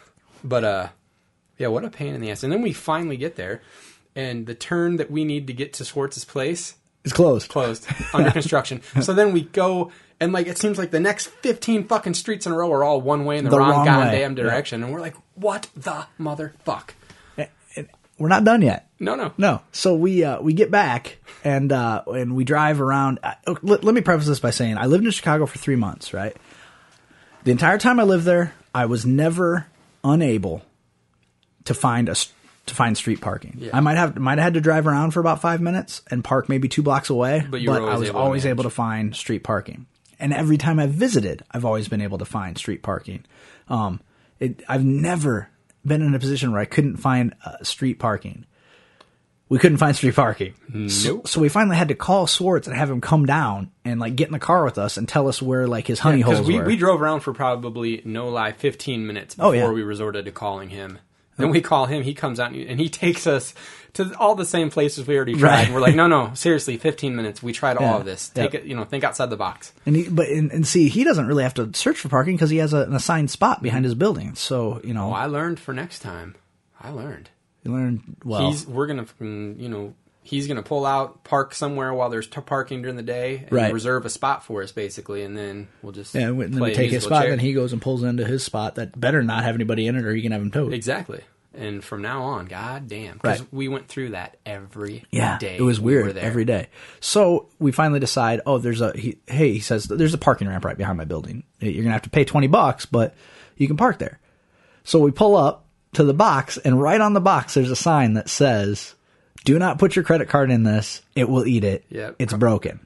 But 0.47 0.63
uh, 0.65 0.89
yeah, 1.59 1.69
what 1.69 1.85
a 1.85 1.91
pain 1.91 2.15
in 2.15 2.21
the 2.21 2.31
ass. 2.31 2.43
And 2.45 2.53
then 2.53 2.61
we 2.63 2.73
finally 2.75 3.17
get 3.17 3.35
there, 3.37 3.63
and 4.15 4.47
the 4.47 4.55
turn 4.55 4.97
that 4.97 5.11
we 5.11 5.25
need 5.25 5.47
to 5.49 5.53
get 5.55 5.73
to 5.75 5.85
Schwartz's 5.85 6.25
place 6.27 6.75
It's 7.05 7.13
closed. 7.13 7.49
closed 7.51 7.87
under 8.15 8.31
construction. 8.41 8.81
So 9.03 9.13
then 9.13 9.33
we 9.33 9.43
go 9.43 9.93
and 10.21 10.33
like 10.33 10.47
it 10.47 10.57
seems 10.59 10.79
like 10.79 10.91
the 10.91 11.01
next 11.01 11.27
15 11.27 11.85
fucking 11.87 12.15
streets 12.15 12.47
in 12.47 12.53
a 12.53 12.57
row 12.57 12.73
are 12.73 12.83
all 12.83 13.01
one 13.01 13.25
way 13.27 13.37
in 13.39 13.45
the, 13.45 13.51
The 13.51 13.59
wrong, 13.59 13.71
wrong 13.71 13.81
way. 13.85 13.87
goddamn 13.87 14.37
Yeah. 14.37 14.43
direction 14.45 14.83
and 14.83 14.93
we're 14.93 15.01
like 15.01 15.15
what 15.35 15.69
the 15.77 16.07
motherfuck. 16.19 16.91
We're 18.17 18.29
not 18.29 18.45
done 18.45 18.63
yet. 18.63 18.89
No, 19.01 19.17
no. 19.17 19.33
No. 19.37 19.61
So 19.73 19.97
we 19.97 20.23
uh, 20.23 20.41
we 20.41 20.53
get 20.53 20.71
back 20.71 21.19
and 21.43 21.73
uh, 21.73 22.05
and 22.07 22.37
we 22.37 22.45
drive 22.45 22.81
around. 22.81 23.19
Oh, 23.45 23.59
let, 23.61 23.83
let 23.83 23.93
me 23.93 24.03
preface 24.03 24.29
this 24.29 24.39
by 24.39 24.51
saying 24.51 24.79
I 24.79 24.87
lived 24.87 25.05
in 25.05 25.11
Chicago 25.11 25.47
for 25.47 25.59
three 25.59 25.75
months. 25.75 26.15
Right. 26.15 26.37
The 27.43 27.51
entire 27.51 27.77
time 27.77 27.99
I 27.99 28.05
lived 28.05 28.25
there, 28.25 28.55
I 28.73 28.87
was 28.87 29.05
never 29.05 29.67
unable 30.05 30.63
to 31.65 31.75
find 31.75 32.09
a 32.09 32.13
s- 32.13 32.33
to 32.67 32.75
find 32.75 32.97
street 32.97 33.21
parking. 33.21 33.57
Yeah. 33.59 33.71
I 33.77 33.81
might 33.81 33.97
have 33.97 34.17
might 34.19 34.39
have 34.39 34.45
had 34.45 34.55
to 34.55 34.61
drive 34.61 34.87
around 34.87 35.11
for 35.13 35.21
about 35.21 35.41
five 35.41 35.61
minutes 35.61 36.03
and 36.11 36.25
park 36.25 36.49
maybe 36.49 36.69
two 36.69 36.83
blocks 36.83 37.11
away. 37.11 37.47
But 37.49 37.61
you 37.61 37.71
were 37.71 37.77
I 37.91 37.97
was 37.97 38.09
able 38.09 38.19
to 38.19 38.25
always 38.25 38.47
able 38.47 38.65
to 38.65 38.71
find 38.71 39.15
street 39.15 39.43
parking. 39.45 39.87
And 40.19 40.33
every 40.33 40.57
time 40.57 40.79
I've 40.79 40.91
visited, 40.93 41.43
I've 41.51 41.65
always 41.65 41.89
been 41.89 42.01
able 42.01 42.19
to 42.19 42.25
find 42.25 42.57
street 42.57 42.83
parking. 42.83 43.25
Um, 43.69 44.01
it, 44.41 44.63
I've 44.69 44.85
never 44.85 45.49
been 45.85 46.01
in 46.03 46.15
a 46.15 46.19
position 46.19 46.53
where 46.53 46.61
I 46.61 46.65
couldn't 46.65 46.97
find 46.99 47.35
uh, 47.45 47.63
street 47.63 47.99
parking. 47.99 48.47
We 49.51 49.59
couldn't 49.59 49.77
find 49.79 49.95
street 49.95 50.15
parking. 50.17 50.55
So, 50.89 51.17
Nope. 51.17 51.29
so 51.29 51.41
we 51.41 51.49
finally 51.51 51.77
had 51.77 51.89
to 51.89 51.95
call 51.95 52.27
Swartz 52.27 52.67
and 52.67 52.75
have 52.75 52.91
him 52.91 53.01
come 53.03 53.27
down 53.27 53.71
and 53.85 54.01
like 54.01 54.17
get 54.17 54.29
in 54.29 54.33
the 54.33 54.39
car 54.39 54.65
with 54.65 54.79
us 54.79 54.97
and 54.97 55.07
tell 55.07 55.29
us 55.29 55.43
where 55.43 55.67
like 55.69 55.87
his 55.87 55.99
honey 55.99 56.19
Because 56.19 56.39
holes 56.39 56.49
we, 56.49 56.59
were. 56.59 56.65
we 56.65 56.77
drove 56.77 57.03
around 57.03 57.21
for 57.21 57.35
probably 57.35 58.01
no 58.07 58.29
lie 58.31 58.53
15 58.53 59.07
minutes 59.07 59.37
Oh, 59.39 59.53
before 59.53 59.69
yeah. 59.69 59.73
we 59.75 59.83
resorted 59.83 60.25
to 60.25 60.33
calling 60.33 60.71
him. 60.71 60.99
Then 61.37 61.51
we 61.51 61.61
call 61.61 61.87
him, 61.87 62.03
he 62.03 62.15
comes 62.15 62.39
out 62.39 62.53
and 62.53 62.79
he, 62.81 62.89
takes 63.05 63.27
us 63.27 63.55
to 63.95 64.13
all 64.19 64.35
the 64.35 64.45
same 64.45 64.71
places 64.71 65.07
we 65.07 65.17
already 65.17 65.35
tried. 65.35 65.65
Right. 65.67 65.73
We're 65.73 65.81
like, 65.81 65.95
no, 65.95 66.07
no, 66.07 66.33
seriously, 66.35 66.77
15 66.77 67.15
minutes. 67.17 67.43
We 67.43 67.53
tried 67.53 67.77
Yeah. 67.81 67.93
all 67.93 67.99
of 68.01 68.05
this. 68.05 68.29
Take 68.29 68.53
Yeah. 68.53 68.61
it, 68.61 68.67
you 68.67 68.75
know, 68.77 68.85
think 68.85 69.05
outside 69.05 69.31
the 69.31 69.37
box. 69.37 69.73
and 69.87 69.97
he, 69.97 70.09
but 70.09 70.29
and, 70.29 70.51
and 70.53 70.67
see, 70.67 70.89
he 70.89 71.05
doesn't 71.05 71.27
really 71.27 71.43
have 71.43 71.55
to 71.55 71.71
search 71.75 71.99
for 71.99 72.09
parking 72.09 72.35
because 72.37 72.51
he 72.51 72.59
has 72.59 72.73
a, 72.73 72.83
an 72.83 72.95
assigned 72.95 73.31
spot 73.31 73.63
behind 73.63 73.85
his 73.85 73.95
building. 73.95 74.35
So 74.35 74.81
you 74.85 74.95
know, 74.95 75.11
Oh, 75.11 75.13
I 75.13 75.27
learned 75.27 75.59
for 75.61 75.73
next 75.75 76.01
time. 76.01 76.35
I 76.81 76.91
learned. 76.91 77.31
you 77.63 77.73
learned 77.73 78.17
well. 78.25 78.51
he's 78.51 78.67
we're 78.67 78.87
gonna 78.87 79.07
you 79.21 79.69
know 79.69 79.95
he's 80.27 80.49
gonna 80.49 80.63
pull 80.63 80.85
out 80.87 81.23
park 81.23 81.55
somewhere 81.55 81.93
while 81.95 82.09
there's 82.11 82.27
t- 82.27 82.41
parking 82.41 82.81
during 82.83 82.97
the 82.97 83.03
day 83.03 83.43
and 83.45 83.53
Right. 83.53 83.73
reserve 83.73 84.05
a 84.07 84.11
spot 84.11 84.43
for 84.43 84.63
us 84.63 84.73
basically 84.73 85.23
and 85.23 85.37
then 85.37 85.69
we'll 85.83 85.93
just 85.93 86.15
yeah, 86.15 86.29
and 86.29 86.41
then 86.55 86.61
we 86.61 86.73
a 86.73 86.75
take 86.75 86.91
his 86.91 87.05
spot, 87.05 87.25
chair. 87.25 87.33
and 87.33 87.41
he 87.41 87.53
goes 87.53 87.73
and 87.73 87.81
pulls 87.83 88.03
into 88.03 88.25
his 88.25 88.43
spot 88.43 88.75
that 88.77 88.99
better 88.99 89.23
not 89.23 89.45
have 89.45 89.55
anybody 89.55 89.87
in 89.87 89.95
it, 89.97 90.05
or 90.05 90.15
he 90.15 90.23
can 90.23 90.33
have 90.33 90.41
him 90.43 90.51
towed. 90.51 90.73
exactly 90.73 91.21
and 91.57 91.85
from 91.85 92.03
now 92.03 92.23
on 92.23 92.47
god 92.47 92.89
damn 92.89 93.15
because 93.15 93.39
Right. 93.41 93.49
we 93.53 93.69
went 93.69 93.87
through 93.87 94.09
that 94.11 94.39
every 94.45 95.01
day. 95.01 95.05
Yeah, 95.13 95.39
it 95.41 95.61
was 95.63 95.79
we 95.81 95.93
weird 95.95 96.15
there. 96.17 96.25
every 96.25 96.45
day. 96.45 96.67
So 96.99 97.47
we 97.61 97.71
finally 97.71 98.01
decide. 98.01 98.41
Oh, 98.45 98.59
there's 98.59 98.81
a 98.81 98.91
he, 98.97 99.19
hey. 99.29 99.53
He 99.53 99.61
says 99.61 99.85
there's 99.85 100.15
a 100.15 100.19
parking 100.19 100.49
ramp 100.49 100.65
right 100.65 100.77
behind 100.77 100.99
my 100.99 101.05
building. 101.05 101.45
You're 101.61 101.85
gonna 101.85 101.93
have 101.93 102.03
to 102.03 102.11
pay 102.11 102.25
twenty 102.25 102.49
bucks, 102.49 102.87
but 102.87 103.15
you 103.57 103.69
can 103.69 103.77
park 103.77 103.99
there. 104.01 104.19
So 104.83 104.99
we 104.99 105.13
pull 105.13 105.37
up 105.37 105.67
to 105.93 106.03
the 106.03 106.13
box, 106.15 106.57
and 106.59 106.83
right 106.83 107.01
on 107.01 107.13
the 107.13 107.21
box 107.21 107.55
there's 107.55 107.71
a 107.71 107.77
sign 107.77 108.15
that 108.15 108.29
says, 108.29 108.97
"Do 109.45 109.59
not 109.59 109.79
put 109.79 109.95
your 109.97 110.05
credit 110.05 110.29
card 110.29 110.51
in 110.51 110.63
this. 110.63 111.03
It 111.15 111.29
will 111.29 111.47
eat 111.47 111.65
it. 111.65 111.85
Yep. 111.91 112.17
It's 112.19 112.33
broken." 112.33 112.81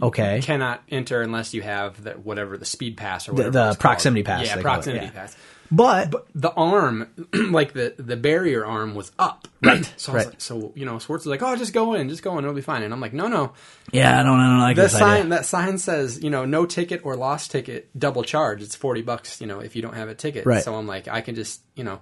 Okay. 0.00 0.40
cannot 0.42 0.80
enter 0.90 1.22
unless 1.22 1.54
you 1.54 1.62
have 1.62 2.02
the 2.04 2.12
whatever 2.12 2.56
the 2.56 2.64
speed 2.64 2.96
pass 2.96 3.28
or 3.28 3.32
The- 3.32 3.36
whatever 3.36 3.50
the 3.50 3.58
it's 3.58 3.66
called. 3.76 3.80
proximity 3.80 4.22
pass, 4.22 4.46
yeah 4.46 4.54
they 4.54 4.62
call 4.62 4.72
it, 4.72 4.74
proximity 4.74 5.06
yeah. 5.06 5.10
pass 5.10 5.36
But, 5.72 6.14
the 6.36 6.52
arm, 6.52 7.08
like 7.50 7.72
the 7.72 7.94
the 7.98 8.16
barrier 8.16 8.64
arm, 8.64 8.94
was 8.94 9.10
up. 9.18 9.48
Right. 9.60 9.92
So 9.96 10.12
I 10.12 10.14
was 10.14 10.24
right. 10.24 10.30
like, 10.34 10.40
so 10.40 10.72
you 10.76 10.86
know, 10.86 11.00
Swartz 11.00 11.24
was 11.24 11.30
like, 11.32 11.42
"Oh, 11.42 11.56
just 11.56 11.72
go 11.72 11.94
in, 11.94 12.08
just 12.08 12.22
go 12.22 12.38
in, 12.38 12.44
it'll 12.44 12.54
be 12.54 12.60
fine." 12.62 12.84
And 12.84 12.94
I'm 12.94 13.00
like, 13.00 13.12
"No, 13.12 13.26
no, 13.26 13.54
yeah, 13.90 14.20
I 14.20 14.22
don't, 14.22 14.38
I 14.38 14.48
don't 14.50 14.60
like 14.60 14.76
that 14.76 14.82
this 14.82 14.92
sign 14.92 15.16
idea. 15.22 15.30
that 15.30 15.46
sign 15.46 15.78
says 15.78 16.22
you 16.22 16.30
know 16.30 16.44
no 16.44 16.64
ticket 16.64 17.00
or 17.04 17.16
lost 17.16 17.50
ticket 17.50 17.90
double 17.98 18.22
charge 18.22 18.62
it's 18.62 18.76
40 18.76 19.02
bucks 19.02 19.40
you 19.40 19.48
know 19.48 19.58
if 19.58 19.74
you 19.74 19.82
don't 19.82 19.94
have 19.96 20.08
a 20.08 20.14
ticket 20.14 20.46
Right. 20.46 20.62
so 20.62 20.76
i'm 20.76 20.86
like 20.86 21.08
i 21.08 21.20
can 21.22 21.34
just 21.34 21.60
you 21.74 21.82
know 21.82 22.00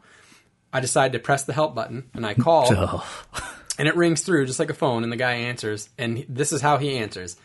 i 0.70 0.80
decided 0.80 1.14
to 1.14 1.18
press 1.18 1.44
the 1.44 1.54
help 1.54 1.74
button 1.74 2.10
and 2.12 2.26
i 2.26 2.34
call. 2.34 3.02
and 3.78 3.88
it 3.88 3.96
rings 3.96 4.22
through 4.22 4.46
just 4.46 4.58
like 4.58 4.70
a 4.70 4.74
phone 4.74 5.02
and 5.02 5.12
the 5.12 5.16
guy 5.16 5.32
answers 5.32 5.88
and 5.98 6.24
this 6.28 6.52
is 6.52 6.60
how 6.60 6.76
he 6.78 6.96
answers 6.96 7.36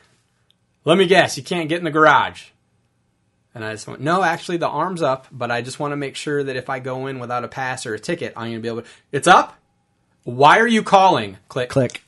let 0.86 0.98
me 0.98 1.06
guess 1.06 1.38
you 1.38 1.44
can't 1.44 1.70
get 1.70 1.78
in 1.80 1.84
the 1.84 1.92
garage 1.92 2.46
and 3.54 3.64
i 3.66 3.72
just 3.74 3.88
went 3.88 4.02
no 4.02 4.24
actually 4.24 4.58
the 4.58 4.68
arm's 4.68 5.02
up 5.02 5.28
but 5.32 5.52
i 5.52 5.62
just 5.62 5.80
want 5.80 5.92
to 5.92 5.98
make 5.98 6.16
sure 6.16 6.44
that 6.44 6.56
if 6.56 6.70
i 6.70 6.80
go 6.80 7.08
in 7.08 7.20
without 7.20 7.44
a 7.44 7.48
pass 7.48 7.86
or 7.86 7.94
a 7.94 8.00
ticket 8.00 8.34
i'm 8.36 8.46
going 8.50 8.56
to 8.56 8.62
be 8.62 8.68
able 8.68 8.82
to 8.82 8.88
it's 9.12 9.28
up 9.28 9.58
why 10.24 10.60
are 10.60 10.68
you 10.68 10.84
calling 10.84 11.38
click 11.50 11.70
Click. 11.70 12.04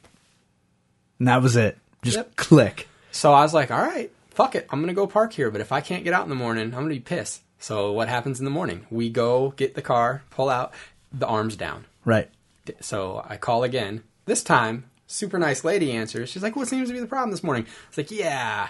And 1.19 1.27
that 1.27 1.41
was 1.41 1.55
it. 1.55 1.77
Just 2.01 2.17
Yep. 2.17 2.35
click. 2.35 2.87
So 3.11 3.31
I 3.33 3.43
was 3.43 3.53
like, 3.53 3.71
all 3.71 3.81
right, 3.81 4.11
fuck 4.31 4.55
it. 4.55 4.67
I'm 4.69 4.79
going 4.79 4.89
to 4.89 4.93
go 4.93 5.07
park 5.07 5.31
here. 5.31 5.49
But 5.49 5.61
if 5.61 5.71
I 5.71 5.79
can't 5.79 6.03
get 6.03 6.13
out 6.13 6.23
in 6.23 6.29
the 6.29 6.35
morning, 6.35 6.65
I'm 6.65 6.71
going 6.71 6.89
to 6.89 6.95
be 6.95 6.99
pissed. 6.99 7.41
So 7.59 7.93
what 7.93 8.09
happens 8.09 8.39
in 8.39 8.45
the 8.45 8.51
morning? 8.51 8.85
We 8.89 9.09
go 9.09 9.51
get 9.55 9.75
the 9.75 9.81
car, 9.81 10.23
pull 10.31 10.49
out, 10.49 10.73
the 11.13 11.27
arm's 11.27 11.55
down. 11.55 11.85
Right. 12.03 12.29
So 12.81 13.23
I 13.27 13.37
call 13.37 13.63
again. 13.63 14.03
This 14.25 14.43
time, 14.43 14.85
super 15.07 15.37
nice 15.37 15.63
lady 15.63 15.91
answers. 15.91 16.29
She's 16.29 16.43
like, 16.43 16.55
what 16.55 16.67
seems 16.67 16.87
to 16.89 16.93
be 16.93 16.99
the 16.99 17.07
problem 17.07 17.31
this 17.31 17.43
morning? 17.43 17.65
It's 17.89 17.97
like, 17.97 18.11
yeah. 18.11 18.69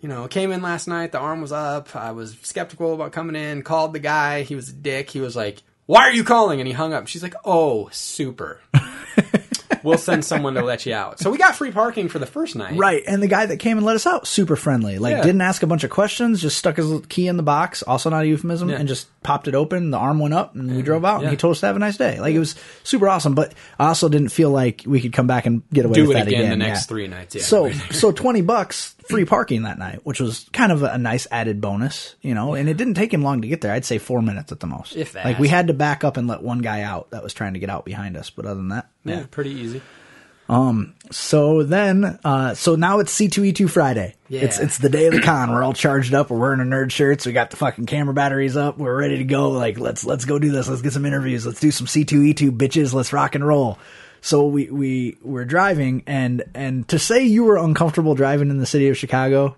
You 0.00 0.08
know, 0.08 0.28
came 0.28 0.52
in 0.52 0.62
last 0.62 0.86
night, 0.86 1.10
the 1.10 1.18
arm 1.18 1.40
was 1.40 1.50
up. 1.50 1.96
I 1.96 2.12
was 2.12 2.36
skeptical 2.42 2.94
about 2.94 3.10
coming 3.12 3.34
in, 3.34 3.62
called 3.62 3.92
the 3.92 3.98
guy. 3.98 4.42
He 4.42 4.54
was 4.54 4.68
a 4.68 4.72
dick. 4.72 5.10
He 5.10 5.20
was 5.20 5.34
like, 5.34 5.62
why 5.86 6.02
are 6.02 6.12
you 6.12 6.22
calling? 6.22 6.60
And 6.60 6.68
he 6.68 6.72
hung 6.72 6.92
up. 6.92 7.08
She's 7.08 7.22
like, 7.22 7.34
oh, 7.44 7.88
super. 7.90 8.60
we'll 9.82 9.98
send 9.98 10.24
someone 10.24 10.54
to 10.54 10.62
let 10.62 10.86
you 10.86 10.94
out. 10.94 11.18
So 11.18 11.30
we 11.30 11.38
got 11.38 11.56
free 11.56 11.72
parking 11.72 12.08
for 12.08 12.18
the 12.18 12.26
first 12.26 12.54
night. 12.56 12.76
Right, 12.76 13.02
and 13.06 13.22
the 13.22 13.26
guy 13.28 13.46
that 13.46 13.56
came 13.58 13.76
and 13.76 13.86
let 13.86 13.96
us 13.96 14.06
out, 14.06 14.26
super 14.26 14.54
friendly. 14.56 14.98
Like, 14.98 15.12
Yeah. 15.16 15.22
didn't 15.22 15.40
ask 15.40 15.62
a 15.62 15.66
bunch 15.66 15.82
of 15.84 15.90
questions, 15.90 16.40
just 16.40 16.58
stuck 16.58 16.76
his 16.76 17.00
key 17.08 17.26
in 17.26 17.36
the 17.36 17.42
box, 17.42 17.82
also 17.82 18.10
not 18.10 18.22
a 18.22 18.26
euphemism, 18.26 18.68
Yeah. 18.70 18.76
and 18.76 18.88
just 18.88 19.08
popped 19.22 19.48
it 19.48 19.54
open, 19.54 19.90
the 19.90 19.98
arm 19.98 20.18
went 20.18 20.34
up, 20.34 20.54
and 20.54 20.74
we 20.74 20.82
drove 20.82 21.04
out. 21.04 21.22
And 21.22 21.30
he 21.30 21.36
told 21.36 21.52
us 21.52 21.60
to 21.60 21.66
have 21.66 21.76
a 21.76 21.78
nice 21.78 21.96
day. 21.96 22.20
Like 22.20 22.34
it 22.34 22.38
was 22.38 22.54
super 22.84 23.08
awesome. 23.08 23.34
But 23.34 23.54
I 23.78 23.88
also 23.88 24.08
didn't 24.08 24.30
feel 24.30 24.50
like 24.50 24.82
we 24.86 25.00
could 25.00 25.12
come 25.12 25.26
back 25.26 25.46
and 25.46 25.62
get 25.70 25.84
away 25.84 25.94
Do 25.94 26.08
with 26.08 26.10
it 26.16 26.20
that 26.20 26.28
again, 26.28 26.40
again. 26.40 26.58
the 26.58 26.64
next 26.64 26.80
yeah. 26.80 26.86
three 26.86 27.06
nights. 27.08 27.34
Yeah. 27.34 27.42
So 27.42 27.72
so 27.90 28.12
twenty 28.12 28.42
bucks 28.42 28.94
free 29.08 29.24
parking 29.24 29.62
that 29.62 29.78
night, 29.78 30.00
which 30.04 30.20
was 30.20 30.48
kind 30.52 30.70
of 30.70 30.82
a, 30.82 30.92
a 30.92 30.98
nice 30.98 31.26
added 31.30 31.60
bonus, 31.60 32.14
you 32.20 32.34
know. 32.34 32.54
And 32.54 32.68
it 32.68 32.76
didn't 32.76 32.94
take 32.94 33.12
him 33.12 33.22
long 33.22 33.42
to 33.42 33.48
get 33.48 33.60
there. 33.60 33.72
I'd 33.72 33.84
say 33.84 33.98
four 33.98 34.22
minutes 34.22 34.52
at 34.52 34.60
the 34.60 34.66
most. 34.66 34.96
If 34.96 35.12
that. 35.12 35.24
Like 35.24 35.38
we 35.38 35.48
had 35.48 35.68
to 35.68 35.74
back 35.74 36.04
up 36.04 36.16
and 36.16 36.28
let 36.28 36.42
one 36.42 36.60
guy 36.60 36.82
out 36.82 37.10
that 37.10 37.22
was 37.22 37.34
trying 37.34 37.54
to 37.54 37.58
get 37.58 37.70
out 37.70 37.84
behind 37.84 38.16
us. 38.16 38.30
But 38.30 38.46
other 38.46 38.56
than 38.56 38.68
that, 38.68 38.88
yeah, 39.04 39.26
pretty 39.30 39.50
easy. 39.50 39.82
So 41.10 41.62
then, 41.62 42.18
uh, 42.24 42.54
so 42.54 42.74
now 42.74 43.00
it's 43.00 43.14
C2E2 43.14 43.68
Friday. 43.68 44.14
Yeah. 44.28 44.42
It's, 44.42 44.58
it's 44.58 44.78
the 44.78 44.88
day 44.88 45.06
of 45.06 45.14
the 45.14 45.20
con. 45.20 45.50
We're 45.50 45.62
all 45.62 45.74
charged 45.74 46.14
up. 46.14 46.30
We're 46.30 46.38
wearing 46.38 46.60
our 46.60 46.66
nerd 46.66 46.90
shirts. 46.90 47.26
We 47.26 47.32
got 47.32 47.50
the 47.50 47.56
fucking 47.56 47.86
camera 47.86 48.14
batteries 48.14 48.56
up. 48.56 48.78
We're 48.78 48.96
ready 48.96 49.18
to 49.18 49.24
go. 49.24 49.50
Like, 49.50 49.78
let's, 49.78 50.04
let's 50.04 50.24
go 50.24 50.38
do 50.38 50.50
this. 50.50 50.68
Let's 50.68 50.82
get 50.82 50.92
some 50.92 51.06
interviews. 51.06 51.46
Let's 51.46 51.60
do 51.60 51.70
some 51.70 51.86
C2E2 51.86 52.50
bitches. 52.56 52.92
Let's 52.94 53.12
rock 53.12 53.34
and 53.34 53.46
roll. 53.46 53.78
So 54.20 54.46
we, 54.46 54.70
we 54.70 55.18
were 55.22 55.44
driving 55.44 56.02
and, 56.06 56.42
and 56.54 56.88
to 56.88 56.98
say 56.98 57.24
you 57.24 57.44
were 57.44 57.56
uncomfortable 57.56 58.14
driving 58.14 58.50
in 58.50 58.58
the 58.58 58.66
city 58.66 58.88
of 58.88 58.96
Chicago, 58.96 59.56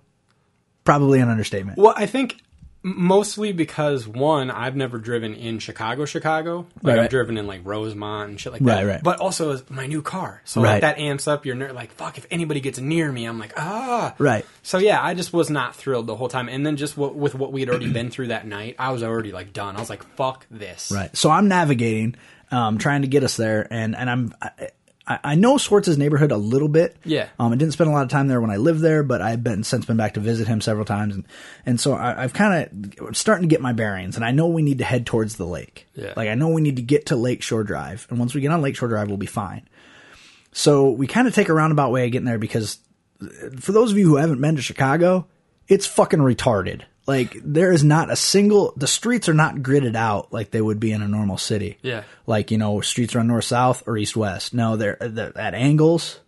probably 0.85 1.21
an 1.21 1.29
understatement. 1.29 1.79
Well, 1.79 1.95
I 1.97 2.07
think 2.07 2.37
mostly 2.83 3.53
because 3.53 4.09
one, 4.09 4.51
I've 4.51 4.75
never 4.77 4.99
driven 4.99 5.35
in 5.35 5.59
Chicago, 5.59 6.05
Chicago. 6.07 6.67
Like 6.83 6.97
Right, 6.97 7.05
I've 7.05 7.11
driven 7.11 7.37
in 7.37 7.47
like 7.47 7.61
Rosemont 7.65 8.31
and 8.31 8.41
shit 8.41 8.53
like 8.53 8.63
that. 8.63 8.75
right. 8.75 8.87
right. 8.87 9.03
But 9.03 9.21
also 9.21 9.61
my 9.69 9.87
new 9.87 10.03
car, 10.03 10.41
so 10.45 10.63
Right. 10.63 10.73
like 10.73 10.81
that 10.83 10.99
amps 10.99 11.29
up 11.29 11.45
your 11.45 11.55
ner- 11.57 11.73
like 11.73 11.93
fuck. 11.93 12.17
If 12.19 12.27
anybody 12.31 12.61
gets 12.61 12.79
near 12.79 13.11
me, 13.13 13.25
I'm 13.27 13.39
like 13.39 13.53
ah. 13.57 14.15
Right. 14.19 14.47
So 14.63 14.79
yeah, 14.79 15.03
I 15.03 15.15
just 15.15 15.33
was 15.33 15.51
not 15.51 15.75
thrilled 15.77 16.07
the 16.07 16.17
whole 16.17 16.29
time. 16.29 16.49
And 16.49 16.65
then 16.65 16.77
just 16.77 16.97
what, 16.97 17.15
with 17.15 17.35
what 17.35 17.53
we 17.53 17.61
had 17.61 17.69
already 17.69 17.93
been 17.93 18.11
through 18.11 18.29
that 18.29 18.47
night, 18.47 18.77
I 18.79 18.93
was 18.93 19.03
already 19.03 19.33
like 19.33 19.53
done. 19.53 19.77
I 19.77 19.81
was 19.81 19.91
like 19.91 20.03
fuck 20.17 20.47
this. 20.51 20.91
Right. 20.95 21.15
So 21.17 21.31
I'm 21.31 21.49
navigating, 21.49 22.17
um, 22.51 22.79
trying 22.79 23.03
to 23.03 23.09
get 23.09 23.25
us 23.25 23.37
there, 23.37 23.67
and 23.71 23.95
and 23.95 24.09
I'm. 24.11 24.35
I, 24.41 24.51
I 25.11 25.19
I 25.25 25.35
know 25.35 25.59
Swartz's 25.59 25.99
neighborhood 25.99 26.31
a 26.31 26.37
little 26.37 26.69
bit. 26.69 26.97
Yeah. 27.05 27.29
Um, 27.39 27.53
I 27.53 27.57
didn't 27.57 27.73
spend 27.73 27.91
a 27.91 27.93
lot 27.93 28.05
of 28.05 28.09
time 28.09 28.29
there 28.29 28.41
when 28.41 28.51
I 28.51 28.57
lived 28.57 28.81
there, 28.81 29.03
but 29.03 29.21
I've 29.21 29.43
been 29.43 29.65
since 29.65 29.85
been 29.85 29.97
back 29.97 30.15
to 30.15 30.21
visit 30.21 30.47
him 30.47 30.61
several 30.61 30.85
times, 30.85 31.15
and 31.15 31.27
and 31.67 31.81
so 31.81 31.93
I, 31.93 32.23
I've 32.23 32.33
kind 32.33 32.95
of 32.99 33.17
starting 33.17 33.49
to 33.49 33.53
get 33.53 33.61
my 33.61 33.73
bearings, 33.73 34.17
and 34.17 34.25
I 34.25 34.31
know 34.31 34.47
we 34.47 34.63
need 34.63 34.79
to 34.79 34.85
head 34.85 35.05
towards 35.05 35.37
the 35.37 35.47
lake. 35.47 35.87
Yeah. 35.95 36.15
Like 36.17 36.29
I 36.29 36.35
know 36.35 36.49
we 36.49 36.63
need 36.63 36.77
to 36.77 36.83
get 36.83 37.07
to 37.07 37.17
Lakeshore 37.17 37.65
Drive, 37.65 38.07
and 38.09 38.19
once 38.19 38.35
we 38.35 38.41
get 38.41 38.53
on 38.53 38.63
Lakeshore 38.63 38.89
Drive, 38.89 39.09
we'll 39.09 39.17
be 39.17 39.27
fine. 39.27 39.69
So 40.53 40.91
we 40.91 41.07
kind 41.07 41.29
of 41.29 41.35
take 41.35 41.49
a 41.49 41.55
roundabout 41.55 41.93
way 41.93 42.07
of 42.07 42.13
getting 42.13 42.27
there 42.27 42.39
because 42.39 42.79
for 43.59 43.73
those 43.73 43.93
of 43.93 43.99
you 43.99 44.07
who 44.07 44.17
haven't 44.17 44.41
been 44.41 44.57
to 44.57 44.63
Chicago, 44.63 45.27
it's 45.69 45.87
fucking 45.87 46.21
retarded. 46.21 46.83
Like 47.11 47.37
there 47.43 47.73
is 47.73 47.83
not 47.83 48.09
a 48.09 48.15
single 48.15 48.73
the 48.77 48.87
streets 48.87 49.29
are 49.29 49.35
not 49.35 49.57
gridded 49.57 49.97
out 49.97 50.33
like 50.33 50.53
they 50.53 50.61
would 50.61 50.79
be 50.79 50.93
in 50.93 51.03
a 51.03 51.09
normal 51.09 51.39
city. 51.39 51.77
Yeah. 51.83 52.05
Like, 52.25 52.53
you 52.53 52.59
know, 52.59 52.81
streets 52.83 53.17
run 53.17 53.27
north 53.27 53.45
south 53.45 53.83
or 53.89 53.99
east 53.99 54.17
west. 54.17 54.55
No, 54.55 54.77
they're, 54.77 54.97
they're 55.01 55.37
at 55.37 55.55
angles. 55.55 56.21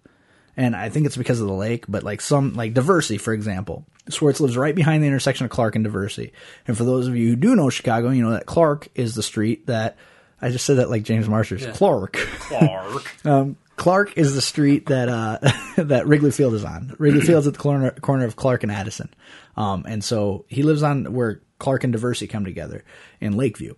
And 0.57 0.75
I 0.75 0.89
think 0.89 1.07
it's 1.07 1.17
because 1.17 1.41
of 1.41 1.47
the 1.47 1.53
lake, 1.53 1.85
but 1.89 2.03
like 2.03 2.21
some 2.21 2.55
like 2.55 2.75
Diversey, 2.75 3.21
for 3.21 3.33
example. 3.33 3.87
Swartz 4.09 4.41
lives 4.41 4.57
right 4.57 4.75
behind 4.75 5.05
the 5.05 5.07
intersection 5.07 5.45
of 5.45 5.53
Clark 5.53 5.77
and 5.77 5.87
Diversey. 5.87 6.33
And 6.67 6.77
for 6.77 6.83
those 6.83 7.07
of 7.07 7.17
you 7.17 7.29
who 7.29 7.37
do 7.37 7.55
know 7.55 7.71
Chicago, 7.71 8.11
you 8.11 8.25
know 8.25 8.33
that 8.33 8.47
Clark 8.47 8.89
is 8.97 9.15
the 9.15 9.23
street 9.23 9.69
that 9.69 9.97
I 10.41 10.51
just 10.51 10.67
said 10.67 10.79
that 10.79 10.91
like 10.91 11.05
James 11.05 11.29
Marshall. 11.29 11.59
Clark. 11.75 12.15
Clark. 12.15 13.15
Um, 13.25 13.57
Clark 13.77 14.17
is 14.17 14.35
the 14.35 14.43
street 14.43 14.87
that 14.87 15.09
uh, 15.09 15.39
that 15.83 16.07
Wrigley 16.07 16.31
Field 16.31 16.55
is 16.55 16.65
on. 16.65 16.95
Wrigley 16.99 17.21
Field's 17.27 17.47
at 17.47 17.55
the 17.55 17.59
corner 17.59 17.91
corner 17.91 18.25
of 18.25 18.37
Clark 18.37 18.63
and 18.63 18.73
Addison, 18.73 19.13
um, 19.57 19.85
and 19.87 20.03
so 20.05 20.45
he 20.49 20.63
lives 20.63 20.83
on 20.83 21.13
where 21.13 21.43
Clark 21.59 21.85
and 21.85 21.95
Diversey 21.95 22.29
come 22.29 22.45
together 22.45 22.85
in 23.21 23.37
Lakeview. 23.37 23.75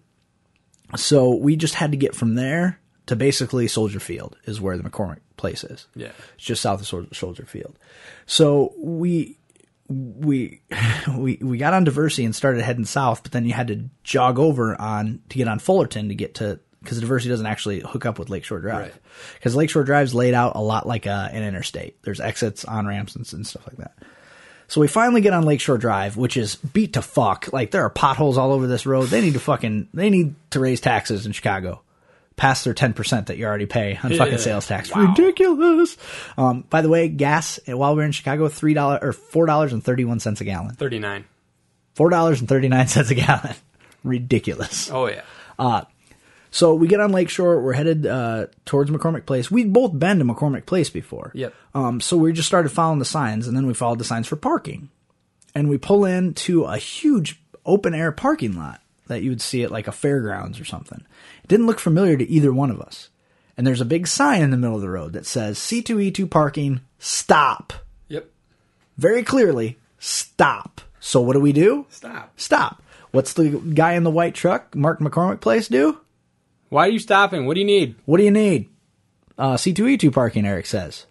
So 0.96 1.34
we 1.34 1.56
just 1.56 1.74
had 1.74 1.90
to 1.92 1.96
get 1.96 2.14
from 2.14 2.34
there 2.34 2.80
to 3.06 3.16
basically 3.16 3.68
Soldier 3.68 4.00
Field 4.00 4.36
is 4.44 4.60
where 4.60 4.76
the 4.76 4.88
McCormick 4.88 5.20
place 5.36 5.64
is. 5.64 5.86
Yeah. 5.94 6.12
it's 6.34 6.44
just 6.44 6.62
south 6.62 6.80
of 6.80 7.16
Soldier 7.16 7.44
Field. 7.44 7.78
So 8.26 8.72
we 8.78 9.38
we 9.88 10.62
we 11.16 11.38
we 11.42 11.58
got 11.58 11.74
on 11.74 11.84
Diversey 11.84 12.24
and 12.24 12.34
started 12.34 12.62
heading 12.62 12.84
south, 12.84 13.22
but 13.22 13.32
then 13.32 13.44
you 13.44 13.52
had 13.52 13.68
to 13.68 13.90
jog 14.02 14.38
over 14.38 14.80
on 14.80 15.20
to 15.28 15.38
get 15.38 15.48
on 15.48 15.58
Fullerton 15.58 16.08
to 16.08 16.14
get 16.14 16.34
to 16.36 16.60
because 16.84 17.00
Diversey 17.02 17.28
doesn't 17.28 17.46
actually 17.46 17.80
hook 17.80 18.06
up 18.06 18.18
with 18.18 18.30
Lakeshore 18.30 18.60
Drive 18.60 18.98
Because 19.34 19.54
Right. 19.54 19.60
Lakeshore 19.60 19.84
Drive's 19.84 20.14
laid 20.14 20.34
out 20.34 20.54
a 20.54 20.60
lot 20.60 20.86
like 20.86 21.06
a, 21.06 21.30
an 21.32 21.42
interstate. 21.42 22.00
There's 22.02 22.20
exits, 22.20 22.64
on 22.64 22.86
ramps, 22.86 23.16
and, 23.16 23.30
and 23.32 23.46
stuff 23.46 23.66
like 23.66 23.78
that. 23.78 23.94
So 24.68 24.80
we 24.80 24.86
finally 24.88 25.20
get 25.20 25.32
on 25.32 25.44
Lakeshore 25.44 25.78
Drive, 25.78 26.16
which 26.16 26.36
is 26.36 26.56
beat 26.56 26.94
to 26.94 27.02
fuck. 27.02 27.52
Like 27.52 27.70
there 27.70 27.82
are 27.82 27.90
potholes 27.90 28.38
all 28.38 28.52
over 28.52 28.66
this 28.66 28.86
road. 28.86 29.06
They 29.08 29.20
need 29.20 29.34
to 29.34 29.40
fucking 29.40 29.88
they 29.92 30.10
need 30.10 30.34
to 30.50 30.60
raise 30.60 30.80
taxes 30.80 31.26
in 31.26 31.32
Chicago. 31.32 31.82
Past 32.36 32.64
their 32.64 32.74
ten 32.74 32.94
percent 32.94 33.26
that 33.28 33.36
you 33.36 33.44
already 33.46 33.66
pay 33.66 33.96
on 34.02 34.12
fucking 34.12 34.38
sales 34.38 34.66
tax. 34.66 34.92
Wow. 34.92 35.02
Ridiculous. 35.08 35.96
Um, 36.36 36.62
by 36.68 36.80
the 36.82 36.88
way, 36.88 37.08
gas 37.08 37.60
uh, 37.68 37.76
while 37.76 37.94
we 37.94 37.98
we're 37.98 38.06
in 38.06 38.12
Chicago, 38.12 38.48
three 38.48 38.74
dollars 38.74 39.00
or 39.02 39.12
four 39.12 39.46
dollars 39.46 39.72
and 39.72 39.84
thirty 39.84 40.04
one 40.04 40.18
cents 40.18 40.40
a 40.40 40.44
gallon. 40.44 40.74
Thirty 40.74 40.98
nine. 40.98 41.26
Four 41.94 42.10
dollars 42.10 42.40
and 42.40 42.48
thirty 42.48 42.68
nine 42.68 42.88
cents 42.88 43.10
a 43.10 43.14
gallon. 43.14 43.54
Ridiculous. 44.02 44.90
Oh 44.90 45.06
yeah. 45.06 45.22
So 46.54 46.72
we 46.72 46.86
get 46.86 47.00
on 47.00 47.10
Lakeshore. 47.10 47.60
We're 47.60 47.72
headed 47.72 48.06
uh, 48.06 48.46
towards 48.64 48.88
McCormick 48.88 49.26
Place. 49.26 49.50
We'd 49.50 49.72
both 49.72 49.98
been 49.98 50.20
to 50.20 50.24
McCormick 50.24 50.66
Place 50.66 50.88
before. 50.88 51.32
Yep. 51.34 51.52
Um, 51.74 52.00
so 52.00 52.16
we 52.16 52.32
just 52.32 52.46
started 52.46 52.68
following 52.68 53.00
the 53.00 53.04
signs, 53.04 53.48
and 53.48 53.56
then 53.56 53.66
we 53.66 53.74
followed 53.74 53.98
the 53.98 54.04
signs 54.04 54.28
for 54.28 54.36
parking. 54.36 54.88
And 55.52 55.68
we 55.68 55.78
pull 55.78 56.04
into 56.04 56.62
a 56.62 56.78
huge 56.78 57.42
open 57.66 57.92
air 57.92 58.12
parking 58.12 58.56
lot 58.56 58.80
that 59.08 59.24
you 59.24 59.30
would 59.30 59.40
see 59.40 59.64
at 59.64 59.72
like 59.72 59.88
a 59.88 59.92
fairgrounds 59.92 60.60
or 60.60 60.64
something. 60.64 61.04
It 61.42 61.48
didn't 61.48 61.66
look 61.66 61.80
familiar 61.80 62.16
to 62.16 62.30
either 62.30 62.52
one 62.52 62.70
of 62.70 62.80
us. 62.80 63.08
And 63.56 63.66
there's 63.66 63.80
a 63.80 63.84
big 63.84 64.06
sign 64.06 64.40
in 64.40 64.52
the 64.52 64.56
middle 64.56 64.76
of 64.76 64.82
the 64.82 64.88
road 64.88 65.14
that 65.14 65.26
says 65.26 65.58
C2E2 65.58 66.30
parking, 66.30 66.82
stop. 67.00 67.72
Yep. 68.06 68.30
Very 68.96 69.24
clearly, 69.24 69.80
stop. 69.98 70.82
So 71.00 71.20
what 71.20 71.32
do 71.32 71.40
we 71.40 71.52
do? 71.52 71.86
Stop. 71.90 72.38
Stop. 72.38 72.80
What's 73.10 73.32
the 73.32 73.60
guy 73.74 73.94
in 73.94 74.04
the 74.04 74.10
white 74.10 74.36
truck, 74.36 74.76
Mark 74.76 75.00
McCormick 75.00 75.40
Place, 75.40 75.66
do? 75.66 75.98
Why 76.74 76.88
are 76.88 76.90
you 76.90 76.98
stopping? 76.98 77.46
What 77.46 77.54
do 77.54 77.60
you 77.60 77.66
need? 77.66 77.94
What 78.04 78.16
do 78.16 78.24
you 78.24 78.32
need? 78.32 78.68
Uh, 79.38 79.54
C2E2 79.54 80.12
parking, 80.12 80.44
Eric 80.44 80.66
says. 80.66 81.06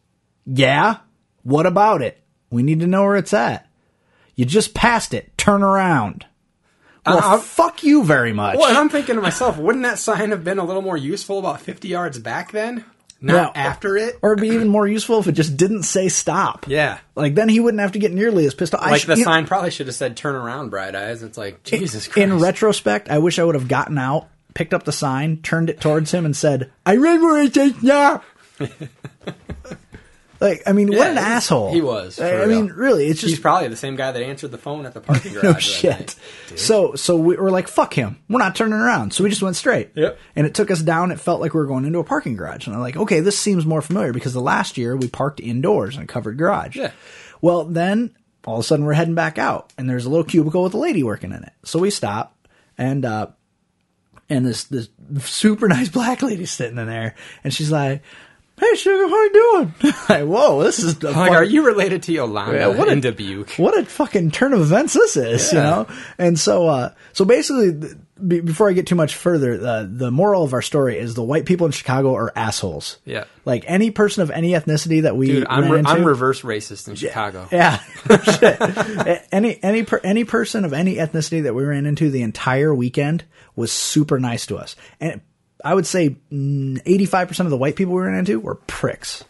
Yeah? 0.46 0.98
What 1.44 1.66
about 1.66 2.02
it? 2.02 2.22
We 2.50 2.64
need 2.64 2.82
to 2.82 2.86
know 2.88 3.04
where 3.04 3.16
it's 3.16 3.34
at. 3.34 3.66
You 4.36 4.44
just 4.44 4.74
passed 4.74 5.14
it. 5.14 5.38
Turn 5.38 5.64
around. 5.64 6.26
Well, 7.06 7.18
Uh, 7.18 7.38
fuck 7.38 7.82
you 7.82 8.04
very 8.04 8.34
much. 8.34 8.58
Well, 8.58 8.68
and 8.68 8.78
I'm 8.78 8.90
thinking 8.90 9.16
to 9.16 9.22
myself, 9.22 9.58
wouldn't 9.58 9.86
that 9.86 10.00
sign 10.00 10.32
have 10.32 10.44
been 10.44 10.60
a 10.60 10.66
little 10.66 10.82
more 10.82 10.98
useful 10.98 11.40
about 11.40 11.62
50 11.62 11.88
yards 11.88 12.20
back 12.20 12.52
then? 12.52 12.84
Not 13.22 13.54
Yeah. 13.56 13.62
after 13.64 13.96
it? 13.96 14.20
or 14.22 14.34
it'd 14.34 14.42
be 14.42 14.50
even 14.54 14.68
more 14.68 14.86
useful 14.86 15.18
if 15.20 15.28
it 15.28 15.32
just 15.32 15.56
didn't 15.56 15.84
say 15.84 16.10
stop. 16.10 16.66
Yeah. 16.68 16.98
Like, 17.16 17.36
then 17.36 17.48
he 17.48 17.62
wouldn't 17.62 17.80
have 17.80 17.94
to 17.94 18.00
get 18.00 18.12
nearly 18.12 18.46
as 18.46 18.54
pissed 18.54 18.76
off. 18.76 18.82
I 18.84 18.90
Like 18.92 19.04
sh- 19.04 19.06
the 19.06 19.16
sign 19.16 19.46
probably 19.48 19.72
should 19.72 19.88
have 19.88 19.96
said 19.96 20.18
"Turn 20.18 20.36
around, 20.36 20.72
bright 20.72 20.94
eyes." 20.94 21.24
It's 21.24 21.38
like 21.38 21.64
Jesus 21.64 22.06
Christ. 22.10 22.18
In 22.18 22.40
retrospect, 22.40 23.10
I 23.10 23.20
wish 23.20 23.40
I 23.40 23.46
would 23.46 23.56
have 23.56 23.70
gotten 23.70 23.98
out, 23.98 24.28
picked 24.54 24.74
up 24.74 24.84
the 24.84 24.92
sign, 24.92 25.38
turned 25.42 25.70
it 25.70 25.80
towards 25.82 26.12
him, 26.12 26.26
and 26.26 26.36
said, 26.36 26.72
I 26.86 26.96
read 26.98 27.22
where 27.22 27.42
it 27.44 27.54
says 27.54 27.74
like, 30.40 30.62
I 30.68 30.74
mean, 30.74 30.90
what 30.90 31.08
an 31.10 31.18
asshole. 31.18 31.74
he 31.74 31.82
was, 31.82 32.20
I 32.20 32.44
real. 32.44 32.48
mean, 32.48 32.68
really, 32.74 33.08
it's 33.08 33.22
just 33.22 33.32
he's 33.32 33.40
probably 33.40 33.70
the 33.70 33.76
same 33.76 33.96
guy 33.96 34.12
that 34.12 34.22
answered 34.22 34.52
the 34.52 34.58
phone 34.58 34.86
at 34.86 34.94
the 34.94 35.00
parking 35.02 35.34
garage. 35.34 35.44
no 35.44 35.60
shit. 35.60 35.92
night. 36.00 36.16
So 36.60 36.96
so 36.96 37.16
we 37.18 37.38
were 37.38 37.50
like, 37.52 37.68
fuck 37.68 37.94
him. 37.94 38.20
We're 38.30 38.40
not 38.40 38.56
turning 38.56 38.74
around. 38.74 39.14
So 39.14 39.24
we 39.24 39.30
just 39.30 39.42
went 39.42 39.56
straight. 39.56 39.92
Yep. 39.96 40.20
And 40.36 40.46
it 40.46 40.54
took 40.54 40.70
us 40.70 40.82
down. 40.82 41.12
It 41.12 41.20
felt 41.20 41.40
like 41.40 41.54
we 41.54 41.60
were 41.60 41.66
going 41.68 41.86
into 41.86 42.00
a 42.00 42.04
parking 42.04 42.36
garage. 42.36 42.68
And 42.68 42.76
I'm 42.76 42.82
like, 42.82 42.98
okay, 42.98 43.22
this 43.22 43.38
seems 43.40 43.66
more 43.66 43.82
familiar 43.82 44.12
because 44.14 44.34
the 44.34 44.42
last 44.42 44.78
year 44.78 44.96
we 44.98 45.08
parked 45.08 45.40
indoors 45.40 45.96
in 45.96 46.04
a 46.04 46.08
covered 46.08 46.38
garage. 46.38 46.76
Yeah. 46.76 46.92
Well, 47.42 47.64
then 47.66 48.16
all 48.46 48.56
of 48.56 48.60
a 48.60 48.64
sudden 48.64 48.86
we're 48.86 48.94
heading 48.94 49.16
back 49.16 49.38
out 49.38 49.72
and 49.78 49.90
there's 49.90 50.06
a 50.06 50.10
little 50.10 50.26
cubicle 50.26 50.64
with 50.64 50.74
a 50.74 50.78
lady 50.78 51.04
working 51.04 51.32
in 51.32 51.44
it. 51.44 51.54
So 51.64 51.80
we 51.80 51.90
stop 51.90 52.36
and 52.78 53.06
uh 53.06 53.28
and 54.34 54.46
this 54.46 54.66
this 54.66 54.90
super 55.22 55.68
nice 55.70 55.90
black 55.90 56.22
lady 56.22 56.46
sitting 56.46 56.78
in 56.78 56.88
there 56.88 57.16
and 57.44 57.54
she's 57.54 57.72
like, 57.72 58.02
Hey 58.60 58.76
sugar, 58.76 59.08
how 59.08 59.24
you 59.24 59.34
doing? 59.34 59.74
like, 60.10 60.26
whoa, 60.26 60.64
this 60.64 60.80
is 60.80 61.00
the 61.00 61.12
Like, 61.12 61.32
are 61.32 61.44
you 61.44 61.66
related 61.66 62.04
to 62.04 62.14
Yolanda 62.14 62.58
Yeah, 62.58 62.68
what 62.68 62.88
a- 62.88 62.92
in 62.92 63.02
Dubuque? 63.02 63.52
what 63.56 63.78
a 63.78 63.84
fucking 63.84 64.32
turn 64.32 64.54
of 64.54 64.62
events 64.62 64.94
this 64.94 65.18
is, 65.18 65.52
you 65.52 65.58
know? 65.60 65.88
And 66.20 66.40
so, 66.40 66.68
uh, 66.68 66.92
so 67.14 67.26
basically, 67.26 67.74
th- 67.74 67.94
be, 68.16 68.42
before 68.42 68.70
I 68.70 68.74
get 68.74 68.88
too 68.88 68.96
much 68.96 69.16
further, 69.16 69.60
uh, 69.60 69.86
the 69.90 70.12
moral 70.12 70.44
of 70.44 70.54
our 70.54 70.62
story 70.62 70.98
is 70.98 71.16
the 71.16 71.24
white 71.24 71.46
people 71.46 71.66
in 71.66 71.72
Chicago 71.72 72.14
are 72.16 72.32
assholes. 72.36 73.00
Yeah. 73.06 73.26
Like 73.46 73.64
any 73.68 73.92
person 73.92 74.24
of 74.24 74.30
any 74.32 74.52
ethnicity 74.52 75.02
that 75.04 75.16
we 75.16 75.28
Dude, 75.28 75.48
I'm, 75.50 75.64
ran 75.64 75.72
re- 75.72 75.80
into, 75.80 75.92
I'm 75.92 76.04
reverse 76.06 76.42
racist 76.42 76.88
in 76.88 76.96
Chicago. 76.96 77.48
yeah, 77.52 77.78
Shit. 78.24 79.28
Any 79.32 79.62
any 79.64 79.84
per, 79.84 80.00
any 80.04 80.26
person 80.26 80.64
of 80.66 80.74
any 80.74 80.96
ethnicity 80.96 81.44
that 81.44 81.56
we 81.56 81.64
ran 81.64 81.86
into 81.86 82.12
the 82.12 82.22
entire 82.22 82.74
weekend 82.74 83.24
was 83.56 83.72
super 83.72 84.20
nice 84.20 84.46
to 84.48 84.58
us, 84.58 84.76
and 85.00 85.22
I 85.64 85.74
would 85.74 85.88
say 85.88 86.16
eighty 86.32 87.06
five 87.06 87.28
percent 87.28 87.48
of 87.48 87.52
the 87.52 87.58
white 87.58 87.76
people 87.76 87.94
we 87.96 88.02
ran 88.04 88.18
into 88.18 88.40
were 88.40 88.56
pricks, 88.56 89.24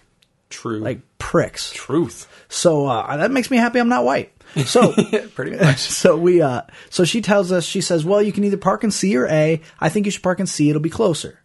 True. 0.49 0.79
like 0.79 1.01
pricks. 1.17 1.71
truth. 1.71 2.27
So 2.49 2.85
uh, 2.85 3.17
that 3.17 3.31
makes 3.31 3.49
me 3.49 3.57
happy 3.57 3.79
I'm 3.79 3.89
not 3.89 4.03
white. 4.03 4.32
So 4.65 4.93
Pretty 5.35 5.51
much. 5.57 5.79
so 5.79 6.17
we 6.17 6.41
uh 6.41 6.61
so 6.89 7.03
she 7.05 7.21
tells 7.21 7.51
us 7.51 7.63
she 7.65 7.81
says, 7.81 8.05
"Well, 8.05 8.21
you 8.21 8.31
can 8.31 8.43
either 8.43 8.57
park 8.57 8.83
in 8.83 8.91
C 8.91 9.15
or 9.17 9.27
A. 9.27 9.61
I 9.79 9.89
think 9.89 10.05
you 10.05 10.11
should 10.11 10.23
park 10.23 10.39
in 10.39 10.47
C. 10.47 10.69
It'll 10.69 10.81
be 10.81 10.89
closer." 10.89 11.39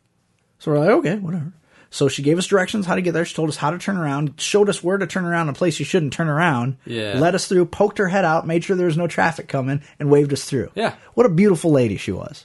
So 0.58 0.70
we're 0.72 0.78
like, 0.80 0.90
"Okay, 0.90 1.16
whatever." 1.16 1.52
So 1.90 2.08
she 2.08 2.22
gave 2.22 2.36
us 2.36 2.46
directions 2.46 2.84
how 2.84 2.96
to 2.96 3.00
get 3.00 3.12
there. 3.12 3.24
She 3.24 3.34
told 3.34 3.48
us 3.48 3.56
how 3.56 3.70
to 3.70 3.78
turn 3.78 3.96
around, 3.96 4.38
showed 4.38 4.68
us 4.68 4.84
where 4.84 4.98
to 4.98 5.06
turn 5.06 5.24
around, 5.24 5.48
a 5.48 5.54
place 5.54 5.78
you 5.78 5.86
shouldn't 5.86 6.12
turn 6.12 6.28
around. 6.28 6.76
Yeah. 6.84 7.18
Led 7.18 7.34
us 7.34 7.48
through, 7.48 7.64
poked 7.66 7.96
her 7.96 8.08
head 8.08 8.26
out, 8.26 8.46
made 8.46 8.62
sure 8.62 8.76
there 8.76 8.84
was 8.84 8.98
no 8.98 9.06
traffic 9.06 9.48
coming, 9.48 9.80
and 9.98 10.10
waved 10.10 10.32
us 10.34 10.44
through. 10.44 10.70
Yeah. 10.74 10.96
What 11.14 11.24
a 11.24 11.30
beautiful 11.30 11.70
lady 11.70 11.96
she 11.96 12.12
was. 12.12 12.44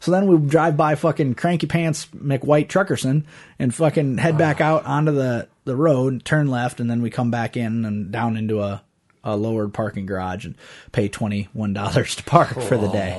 So 0.00 0.10
then 0.10 0.26
we 0.26 0.36
drive 0.46 0.76
by 0.76 0.94
fucking 0.96 1.36
cranky 1.36 1.66
pants 1.66 2.06
McWhite 2.14 2.66
Truckerson 2.66 3.24
and 3.58 3.74
fucking 3.74 4.18
head 4.18 4.36
back 4.36 4.60
out 4.60 4.84
onto 4.84 5.12
the, 5.12 5.48
the 5.64 5.76
road, 5.76 6.24
turn 6.26 6.48
left, 6.48 6.78
and 6.78 6.90
then 6.90 7.00
we 7.00 7.08
come 7.08 7.30
back 7.30 7.56
in 7.56 7.86
and 7.86 8.12
down 8.12 8.36
into 8.36 8.60
a, 8.60 8.82
a 9.24 9.36
lowered 9.36 9.72
parking 9.74 10.06
garage 10.06 10.44
and 10.44 10.54
pay 10.92 11.08
twenty 11.08 11.48
one 11.52 11.72
dollars 11.72 12.16
to 12.16 12.22
park 12.24 12.60
for 12.60 12.76
the 12.76 12.88
day. 12.88 13.16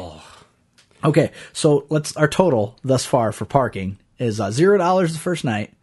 Okay, 1.04 1.32
so 1.52 1.86
let's 1.89 2.16
our 2.16 2.28
total 2.28 2.78
thus 2.84 3.06
far 3.06 3.32
for 3.32 3.46
parking 3.46 3.98
is 4.20 4.39
uh, 4.39 4.52
zero 4.52 4.78
dollars 4.78 5.13
the 5.13 5.20
first 5.20 5.44
night, 5.44 5.74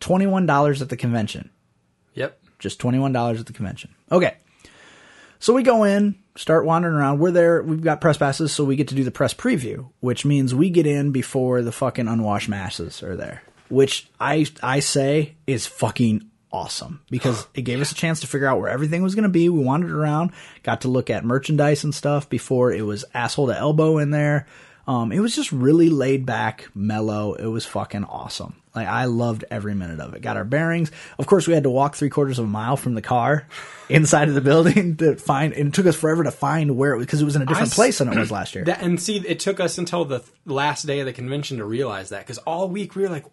twenty 0.00 0.26
one 0.26 0.46
dollars 0.46 0.82
at 0.82 0.88
the 0.88 0.96
convention 0.96 1.50
Yep. 2.14 2.38
just 2.58 2.80
$21 2.80 3.40
at 3.40 3.46
the 3.46 3.52
convention. 3.52 3.92
Okay. 4.10 4.36
So 5.40 5.52
we 5.52 5.62
go 5.64 5.82
in, 5.84 6.14
start 6.36 6.64
wandering 6.64 6.94
around. 6.94 7.18
We're 7.18 7.32
there. 7.32 7.62
We've 7.62 7.82
got 7.82 8.00
press 8.00 8.16
passes, 8.16 8.52
so 8.52 8.64
we 8.64 8.76
get 8.76 8.88
to 8.88 8.94
do 8.94 9.04
the 9.04 9.10
press 9.10 9.34
preview, 9.34 9.90
which 10.00 10.24
means 10.24 10.54
we 10.54 10.70
get 10.70 10.86
in 10.86 11.10
before 11.10 11.60
the 11.62 11.72
fucking 11.72 12.08
unwashed 12.08 12.48
masses 12.48 13.02
are 13.02 13.16
there, 13.16 13.42
which 13.68 14.08
I 14.20 14.46
I 14.62 14.78
say 14.80 15.34
is 15.46 15.66
fucking 15.66 16.30
awesome 16.54 17.02
because 17.10 17.46
it 17.54 17.62
gave 17.62 17.80
us 17.80 17.92
a 17.92 17.96
chance 17.96 18.20
to 18.20 18.26
figure 18.26 18.46
out 18.46 18.60
where 18.60 18.70
everything 18.70 19.02
was 19.02 19.14
going 19.14 19.24
to 19.24 19.28
be. 19.28 19.48
We 19.48 19.62
wandered 19.62 19.90
around, 19.90 20.32
got 20.62 20.82
to 20.82 20.88
look 20.88 21.10
at 21.10 21.24
merchandise 21.24 21.84
and 21.84 21.94
stuff 21.94 22.30
before 22.30 22.72
it 22.72 22.82
was 22.82 23.04
asshole 23.12 23.48
to 23.48 23.58
elbow 23.58 23.98
in 23.98 24.10
there. 24.10 24.46
Um, 24.86 25.12
it 25.12 25.20
was 25.20 25.34
just 25.34 25.50
really 25.50 25.88
laid 25.88 26.26
back, 26.26 26.68
mellow. 26.74 27.32
It 27.34 27.46
was 27.46 27.64
fucking 27.64 28.04
awesome. 28.04 28.62
Like 28.74 28.86
I 28.86 29.06
loved 29.06 29.44
every 29.50 29.74
minute 29.74 30.00
of 30.00 30.14
it. 30.14 30.22
Got 30.22 30.36
our 30.36 30.44
bearings. 30.44 30.90
Of 31.18 31.26
course, 31.26 31.46
we 31.46 31.54
had 31.54 31.62
to 31.62 31.70
walk 31.70 31.94
three 31.94 32.10
quarters 32.10 32.38
of 32.38 32.44
a 32.44 32.48
mile 32.48 32.76
from 32.76 32.94
the 32.94 33.02
car 33.02 33.46
inside 33.88 34.28
of 34.28 34.34
the 34.34 34.40
building 34.40 34.96
to 34.98 35.16
find. 35.16 35.52
And 35.52 35.68
it 35.68 35.74
took 35.74 35.86
us 35.86 35.96
forever 35.96 36.24
to 36.24 36.30
find 36.30 36.76
where 36.76 36.92
it 36.94 36.98
was 36.98 37.06
because 37.06 37.20
it 37.22 37.24
was 37.24 37.36
in 37.36 37.42
a 37.42 37.46
different 37.46 37.72
I 37.72 37.74
place 37.74 37.98
than 37.98 38.08
it 38.12 38.18
was 38.18 38.30
last 38.30 38.54
year. 38.54 38.64
That, 38.64 38.82
and 38.82 39.00
see, 39.00 39.16
it 39.18 39.40
took 39.40 39.60
us 39.60 39.78
until 39.78 40.04
the 40.04 40.18
th- 40.20 40.30
last 40.46 40.86
day 40.86 41.00
of 41.00 41.06
the 41.06 41.12
convention 41.12 41.58
to 41.58 41.64
realize 41.64 42.10
that 42.10 42.20
because 42.20 42.38
all 42.38 42.68
week 42.68 42.94
we 42.94 43.02
were 43.02 43.08
like, 43.08 43.24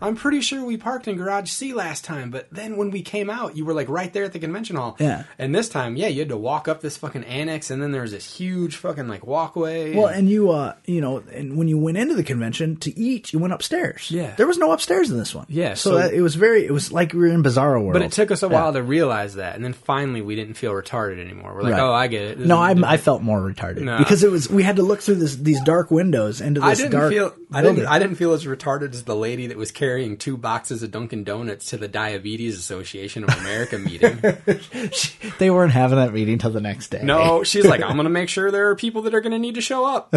I'm 0.00 0.16
pretty 0.16 0.40
sure 0.40 0.64
we 0.64 0.76
parked 0.76 1.08
in 1.08 1.16
Garage 1.16 1.50
C 1.50 1.72
last 1.72 2.04
time, 2.04 2.30
but 2.30 2.48
then 2.50 2.76
when 2.76 2.90
we 2.90 3.02
came 3.02 3.30
out, 3.30 3.56
you 3.56 3.64
were 3.64 3.72
like 3.74 3.88
right 3.88 4.12
there 4.12 4.24
at 4.24 4.32
the 4.32 4.38
convention 4.38 4.76
hall. 4.76 4.96
Yeah. 5.00 5.24
And 5.38 5.54
this 5.54 5.68
time, 5.68 5.96
yeah, 5.96 6.08
you 6.08 6.20
had 6.20 6.28
to 6.28 6.36
walk 6.36 6.68
up 6.68 6.80
this 6.82 6.96
fucking 6.96 7.24
annex, 7.24 7.70
and 7.70 7.82
then 7.82 7.92
there 7.92 8.02
was 8.02 8.10
this 8.12 8.36
huge 8.36 8.76
fucking 8.76 9.08
like 9.08 9.26
walkway. 9.26 9.94
Well, 9.96 10.08
and 10.08 10.28
you, 10.28 10.50
uh, 10.50 10.74
you 10.84 11.00
know, 11.00 11.22
and 11.32 11.56
when 11.56 11.68
you 11.68 11.78
went 11.78 11.96
into 11.96 12.14
the 12.14 12.24
convention 12.24 12.76
to 12.78 12.98
eat, 12.98 13.32
you 13.32 13.38
went 13.38 13.54
upstairs. 13.54 14.10
Yeah. 14.10 14.34
there 14.36 14.46
was 14.46 14.58
no 14.58 14.72
upstairs 14.72 15.10
in 15.10 15.16
this 15.18 15.34
one. 15.34 15.46
Yeah, 15.48 15.74
so, 15.74 15.90
so- 15.90 15.96
that, 15.98 16.12
it 16.14 16.20
was 16.20 16.34
very, 16.34 16.64
it 16.66 16.72
was 16.72 16.92
like 16.92 17.12
we 17.12 17.20
were 17.20 17.26
in 17.28 17.42
Bizarro 17.42 17.80
World. 17.80 17.94
but 17.94 18.02
it 18.02 18.12
took 18.12 18.30
us 18.30 18.42
a 18.42 18.46
Yeah. 18.48 18.52
while 18.52 18.72
to 18.74 18.82
realize 18.82 19.36
that, 19.36 19.54
and 19.56 19.64
then 19.64 19.72
finally 19.72 19.95
we 20.04 20.36
didn't 20.36 20.54
feel 20.54 20.72
retarded 20.72 21.20
anymore. 21.20 21.54
We're 21.54 21.62
like, 21.62 21.72
Right. 21.72 21.80
oh, 21.80 21.92
I 21.92 22.06
get 22.08 22.22
it. 22.22 22.38
This 22.38 22.46
No, 22.46 22.62
is- 22.64 22.82
I, 22.82 22.92
I 22.92 22.96
felt 22.96 23.22
more 23.22 23.40
retarded 23.40 23.82
No. 23.82 23.98
because 23.98 24.22
it 24.24 24.30
was 24.30 24.48
we 24.50 24.62
had 24.62 24.76
to 24.76 24.82
look 24.82 25.00
through 25.00 25.16
this 25.16 25.36
these 25.36 25.60
dark 25.62 25.90
windows 25.90 26.40
into 26.40 26.60
this 26.60 26.68
I 26.68 26.74
didn't 26.74 26.90
dark. 26.92 27.12
feel. 27.12 27.34
I 27.52 27.62
didn't. 27.62 27.86
I 27.86 27.98
didn't 27.98 28.16
feel 28.16 28.32
as 28.32 28.44
retarded 28.44 28.92
as 28.92 29.04
the 29.04 29.14
lady 29.16 29.46
that 29.46 29.56
was 29.56 29.70
carrying 29.70 30.16
two 30.16 30.36
boxes 30.36 30.82
of 30.82 30.90
Dunkin' 30.90 31.22
Donuts 31.24 31.66
to 31.70 31.76
the 31.76 31.86
Diabetes 31.88 32.58
Association 32.58 33.22
of 33.24 33.30
America 33.38 33.78
meeting. 33.78 34.18
they 35.38 35.50
weren't 35.50 35.72
having 35.72 35.96
that 35.98 36.12
meeting 36.12 36.38
till 36.38 36.50
the 36.50 36.60
next 36.60 36.88
day. 36.88 37.02
No, 37.02 37.42
she's 37.44 37.64
like, 37.64 37.82
I'm 37.82 37.94
going 37.94 38.04
to 38.04 38.10
make 38.10 38.28
sure 38.28 38.50
there 38.50 38.68
are 38.70 38.76
people 38.76 39.02
that 39.02 39.14
are 39.14 39.20
going 39.20 39.32
to 39.32 39.38
need 39.38 39.54
to 39.54 39.60
show 39.60 39.84
up. 39.84 40.10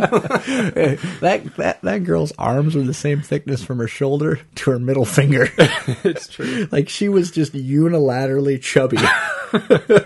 that 0.00 1.52
that 1.58 1.80
that 1.82 2.04
girl's 2.04 2.32
arms 2.38 2.74
were 2.74 2.82
the 2.82 2.94
same 2.94 3.20
thickness 3.22 3.62
from 3.62 3.78
her 3.78 3.88
shoulder 3.88 4.40
to 4.56 4.70
her 4.70 4.78
middle 4.78 5.04
finger. 5.04 5.48
it's 5.58 6.28
true. 6.28 6.68
like 6.72 6.88
she 6.88 7.08
was 7.08 7.30
just 7.30 7.52
unilaterally 7.52 8.55
chubby. 8.58 8.98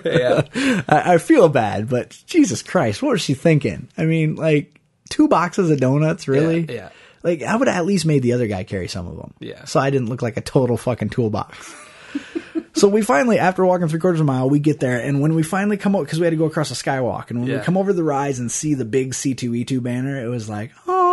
Yeah. 0.05 0.43
I, 0.89 1.15
I 1.15 1.19
feel 1.19 1.49
bad, 1.49 1.89
but 1.89 2.17
Jesus 2.27 2.63
Christ, 2.63 3.03
what 3.03 3.13
was 3.13 3.23
she 3.23 3.35
thinking? 3.35 3.89
I 3.97 4.05
mean, 4.05 4.37
like 4.37 4.79
two 5.09 5.29
boxes 5.29 5.71
of 5.71 5.81
donuts, 5.81 6.29
really? 6.29 6.61
Yeah, 6.61 6.73
yeah. 6.73 6.89
Like 7.23 7.43
I 7.43 7.57
would 7.57 7.67
have 7.67 7.79
at 7.79 7.87
least 7.87 8.07
made 8.07 8.23
the 8.23 8.35
other 8.35 8.47
guy 8.47 8.65
carry 8.65 8.87
some 8.87 9.07
of 9.07 9.17
them. 9.17 9.33
Yeah. 9.41 9.65
So 9.65 9.81
I 9.81 9.91
didn't 9.91 10.09
look 10.09 10.23
like 10.23 10.37
a 10.37 10.43
total 10.43 10.77
fucking 10.77 11.09
toolbox. 11.09 11.75
so 12.75 12.89
we 12.89 13.03
finally, 13.03 13.39
after 13.39 13.65
walking 13.65 13.89
three 13.89 13.99
quarters 13.99 14.21
of 14.21 14.25
a 14.25 14.31
mile, 14.33 14.49
we 14.49 14.59
get 14.59 14.79
there, 14.81 15.01
and 15.01 15.21
when 15.21 15.35
we 15.35 15.43
finally 15.43 15.77
come 15.77 15.97
out, 15.97 16.05
because 16.05 16.19
we 16.19 16.27
had 16.27 16.31
to 16.31 16.37
go 16.37 16.45
across 16.47 16.71
a 16.71 16.75
skywalk, 16.75 17.31
and 17.31 17.41
when 17.41 17.51
we 17.51 17.59
come 17.65 17.77
over 17.77 17.93
the 17.93 18.05
rise 18.05 18.39
and 18.39 18.51
see 18.53 18.75
the 18.75 18.85
big 18.85 19.15
C 19.15 19.35
two 19.35 19.55
E 19.55 19.65
two 19.65 19.81
banner, 19.81 20.23
it 20.23 20.29
was 20.29 20.49
like, 20.49 20.71
oh, 20.87 21.11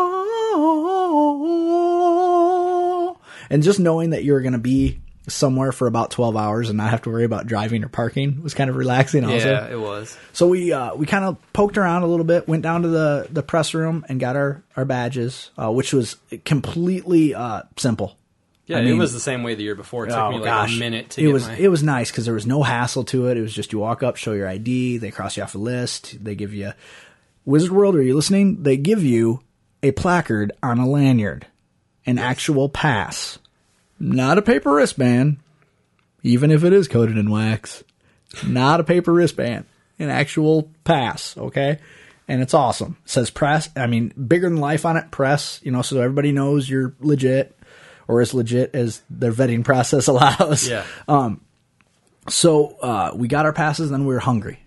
and 3.49 3.63
just 3.63 3.79
knowing 3.79 4.11
that 4.11 4.23
you're 4.23 4.41
going 4.41 4.53
to 4.53 4.59
be 4.59 4.99
somewhere 5.27 5.71
for 5.71 5.87
about 5.87 6.11
12 6.11 6.35
hours 6.37 6.69
and 6.69 6.77
not 6.77 6.89
have 6.89 7.01
to 7.03 7.09
worry 7.09 7.25
about 7.25 7.47
driving 7.47 7.83
or 7.83 7.89
parking 7.89 8.41
was 8.41 8.53
kind 8.53 8.69
of 8.69 8.75
relaxing 8.75 9.23
also. 9.25 9.51
Yeah, 9.51 9.67
it 9.67 9.79
was. 9.79 10.17
So 10.33 10.47
we 10.47 10.71
uh, 10.71 10.95
we 10.95 11.05
kind 11.05 11.25
of 11.25 11.37
poked 11.53 11.77
around 11.77 12.03
a 12.03 12.07
little 12.07 12.25
bit, 12.25 12.47
went 12.47 12.63
down 12.63 12.83
to 12.83 12.87
the, 12.87 13.27
the 13.29 13.43
press 13.43 13.73
room 13.73 14.05
and 14.07 14.19
got 14.19 14.35
our, 14.35 14.63
our 14.75 14.85
badges, 14.85 15.51
uh, 15.57 15.71
which 15.71 15.93
was 15.93 16.15
completely 16.45 17.35
uh, 17.35 17.63
simple. 17.77 18.17
Yeah, 18.65 18.79
I 18.79 18.81
it 18.81 18.93
was 18.97 19.13
the 19.13 19.19
same 19.21 19.43
way 19.43 19.55
the 19.55 19.63
year 19.63 19.75
before. 19.75 20.05
It 20.05 20.09
took 20.09 20.17
Oh 20.17 20.29
me 20.31 20.35
like 20.37 20.45
gosh, 20.45 20.75
a 20.75 20.79
minute 20.79 21.11
to 21.11 21.21
it 21.21 21.25
get 21.27 21.33
was 21.33 21.47
my. 21.47 21.55
it 21.55 21.67
was 21.69 21.83
nice 21.83 22.11
because 22.11 22.25
there 22.25 22.33
was 22.33 22.45
no 22.45 22.63
hassle 22.63 23.05
to 23.05 23.27
it. 23.27 23.37
It 23.37 23.41
was 23.41 23.53
just 23.53 23.71
you 23.71 23.79
walk 23.79 24.03
up, 24.03 24.17
show 24.17 24.33
your 24.33 24.47
ID, 24.49 24.97
they 24.97 25.09
cross 25.11 25.37
you 25.37 25.43
off 25.43 25.55
a 25.55 25.57
list, 25.57 26.21
they 26.23 26.35
give 26.35 26.53
you 26.53 26.73
Wizard 27.45 27.71
World. 27.71 27.95
Are 27.95 28.01
you 28.01 28.13
listening? 28.15 28.63
They 28.63 28.75
give 28.75 29.03
you 29.03 29.39
a 29.83 29.91
placard 29.91 30.51
on 30.61 30.79
a 30.79 30.87
lanyard, 30.87 31.47
an 32.05 32.17
actual 32.17 32.67
pass, 32.67 33.39
not 33.99 34.37
a 34.37 34.41
paper 34.41 34.73
wristband, 34.73 35.37
even 36.23 36.51
if 36.51 36.63
it 36.63 36.73
is 36.73 36.87
coated 36.87 37.17
in 37.17 37.29
wax. 37.29 37.83
Not 38.45 38.79
a 38.79 38.83
paper 38.83 39.13
wristband, 39.13 39.65
an 39.99 40.09
actual 40.09 40.69
pass. 40.83 41.37
Okay. 41.37 41.79
And 42.27 42.41
it's 42.41 42.53
awesome. 42.53 42.97
It 43.05 43.09
says 43.09 43.29
press. 43.29 43.69
I 43.75 43.87
mean, 43.87 44.09
bigger 44.09 44.49
than 44.49 44.57
life 44.57 44.85
on 44.85 44.97
it. 44.97 45.11
Press. 45.11 45.61
You 45.63 45.71
know, 45.71 45.81
so 45.81 46.01
everybody 46.01 46.33
knows 46.33 46.69
you're 46.69 46.93
legit, 46.99 47.57
or 48.07 48.19
as 48.19 48.33
legit 48.33 48.75
as 48.75 49.01
their 49.09 49.31
vetting 49.31 49.63
process 49.63 50.07
allows. 50.09 50.67
yeah. 50.67 50.83
So 52.29 52.75
uh, 52.81 53.11
we 53.15 53.27
got 53.29 53.45
our 53.45 53.53
passes, 53.53 53.89
and 53.89 54.01
then 54.01 54.07
we 54.07 54.13
were 54.13 54.19
hungry. 54.19 54.59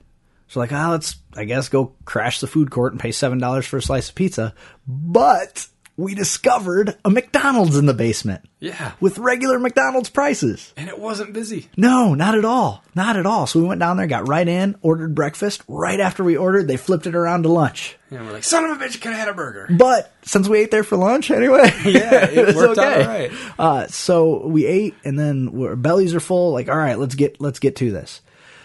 So 0.49 0.59
like, 0.61 0.73
ah, 0.73 0.91
let's 0.91 1.17
I 1.35 1.45
guess 1.45 1.69
go 1.69 1.93
crash 2.05 2.41
the 2.41 2.47
food 2.47 2.71
court 2.71 2.93
and 2.93 3.01
pay 3.01 3.13
seven 3.13 3.39
dollars 3.39 3.67
for 3.67 3.77
a 3.77 3.83
slice 3.83 4.09
of 4.09 4.15
pizza. 4.15 4.55
But 4.89 5.67
we 6.01 6.15
discovered 6.15 6.97
a 7.05 7.11
McDonald's 7.11 7.77
in 7.77 7.87
the 7.87 7.95
basement 7.95 8.43
yeah. 8.59 8.93
with 9.01 9.19
regular 9.19 9.59
McDonald's 9.59 10.09
prices. 10.09 10.73
And 10.77 10.89
it 10.89 10.99
wasn't 10.99 11.33
busy. 11.33 11.69
No, 11.77 12.15
not 12.15 12.37
at 12.37 12.45
all. 12.45 12.83
Not 12.95 13.17
at 13.17 13.27
all. 13.27 13.47
So 13.47 13.61
we 13.61 13.67
went 13.67 13.81
down 13.81 13.97
there, 13.97 14.07
got 14.07 14.27
right 14.27 14.49
in, 14.49 14.77
ordered 14.83 15.15
breakfast. 15.15 15.63
Right 15.69 16.01
after 16.01 16.25
we 16.25 16.37
ordered, 16.37 16.67
they 16.67 16.77
flipped 16.77 17.07
it 17.07 17.15
around 17.15 17.43
to 17.43 17.51
lunch. 17.51 17.97
And 18.11 18.27
we're 18.27 18.33
like, 18.33 18.45
son 18.45 18.65
of 18.65 18.81
a 18.81 18.85
bitch, 18.85 18.95
you 18.95 19.01
could 19.01 19.13
have 19.13 19.21
had 19.21 19.29
a 19.29 19.35
burger. 19.35 19.69
But 19.71 20.13
since 20.23 20.49
we 20.49 20.59
ate 20.59 20.71
there 20.71 20.83
for 20.83 20.97
lunch 20.97 21.31
anyway, 21.31 21.71
Yeah, 21.85 22.25
it 22.31 22.47
was 22.47 22.57
worked 22.57 22.79
out 22.79 23.03
all 23.03 23.07
right. 23.07 23.33
Uh, 23.59 23.87
so 23.87 24.47
we 24.47 24.67
ate, 24.67 24.95
and 25.05 25.19
then 25.19 25.53
our 25.61 25.77
bellies 25.77 26.15
are 26.15 26.21
full. 26.21 26.53
Like, 26.53 26.69
all 26.69 26.77
right, 26.77 26.99
let's 26.99 27.15
get 27.15 27.41
let's 27.41 27.59
get 27.59 27.77
to 27.77 27.93
this. 27.93 28.23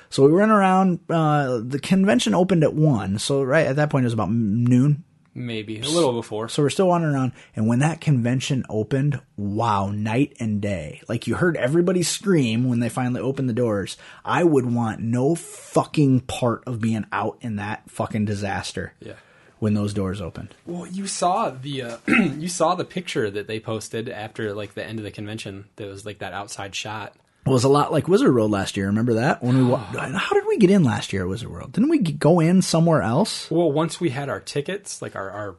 So 0.09 0.25
we 0.25 0.31
went 0.31 0.51
around. 0.51 0.99
Uh, 1.09 1.59
the 1.63 1.79
convention 1.79 2.33
opened 2.33 2.63
at 2.63 2.73
one, 2.73 3.19
so 3.19 3.43
right 3.43 3.67
at 3.67 3.75
that 3.75 3.89
point 3.89 4.03
it 4.03 4.07
was 4.07 4.13
about 4.13 4.31
noon. 4.31 5.03
Maybe 5.37 5.81
a 5.81 5.83
little 5.83 6.13
before. 6.13 6.47
So 6.47 6.63
we're 6.63 6.69
still 6.69 6.87
wandering 6.87 7.13
around, 7.13 7.33
and 7.57 7.67
when 7.67 7.79
that 7.79 7.99
convention 7.99 8.65
opened, 8.69 9.19
wow, 9.35 9.91
night 9.91 10.33
and 10.39 10.61
day. 10.61 11.01
Like 11.09 11.27
you 11.27 11.35
heard 11.35 11.57
everybody 11.57 12.03
scream 12.03 12.69
when 12.69 12.79
they 12.79 12.87
finally 12.87 13.19
opened 13.19 13.49
the 13.49 13.53
doors. 13.53 13.97
I 14.23 14.45
would 14.45 14.65
want 14.73 15.01
no 15.01 15.35
fucking 15.35 16.21
part 16.21 16.63
of 16.65 16.79
being 16.79 17.05
out 17.11 17.37
in 17.41 17.57
that 17.57 17.89
fucking 17.89 18.23
disaster. 18.23 18.93
Yeah. 19.01 19.15
When 19.59 19.73
those 19.73 19.93
doors 19.93 20.21
opened. 20.21 20.53
Well, 20.65 20.85
you 20.87 21.07
saw 21.07 21.49
the 21.49 21.81
uh, 21.81 21.97
you 22.07 22.47
saw 22.47 22.75
the 22.75 22.85
picture 22.85 23.29
that 23.29 23.47
they 23.47 23.59
posted 23.59 24.07
after 24.09 24.53
like 24.53 24.73
the 24.73 24.85
end 24.85 24.99
of 24.99 25.05
the 25.05 25.11
convention. 25.11 25.65
That 25.75 25.87
was 25.87 26.05
like 26.05 26.19
that 26.19 26.33
outside 26.33 26.75
shot. 26.75 27.13
It 27.45 27.49
was 27.49 27.63
a 27.63 27.69
lot 27.69 27.91
like 27.91 28.07
Wizard 28.07 28.33
World 28.33 28.49
last 28.49 28.75
year. 28.75 28.87
Remember 28.87 29.15
that? 29.15 29.43
When 29.43 29.57
we 29.57 29.63
wa- 29.63 29.77
how 30.17 30.33
did 30.33 30.45
we 30.47 30.57
get 30.57 30.71
in 30.71 30.83
last 30.83 31.13
year 31.13 31.23
at 31.23 31.29
Wizard 31.29 31.49
World? 31.49 31.73
Didn't 31.73 31.89
we 31.89 31.99
go 31.99 32.39
in 32.39 32.61
somewhere 32.61 33.01
else? 33.01 33.49
Well, 33.51 33.71
once 33.71 33.99
we 33.99 34.09
had 34.09 34.29
our 34.29 34.39
tickets, 34.39 35.01
like 35.01 35.15
our, 35.15 35.29
our 35.29 35.55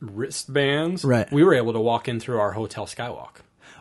wristbands, 0.00 1.04
Right. 1.04 1.30
we 1.30 1.44
were 1.44 1.54
able 1.54 1.72
to 1.74 1.80
walk 1.80 2.08
in 2.08 2.20
through 2.20 2.38
our 2.40 2.52
hotel 2.52 2.86
skywalk. 2.86 3.36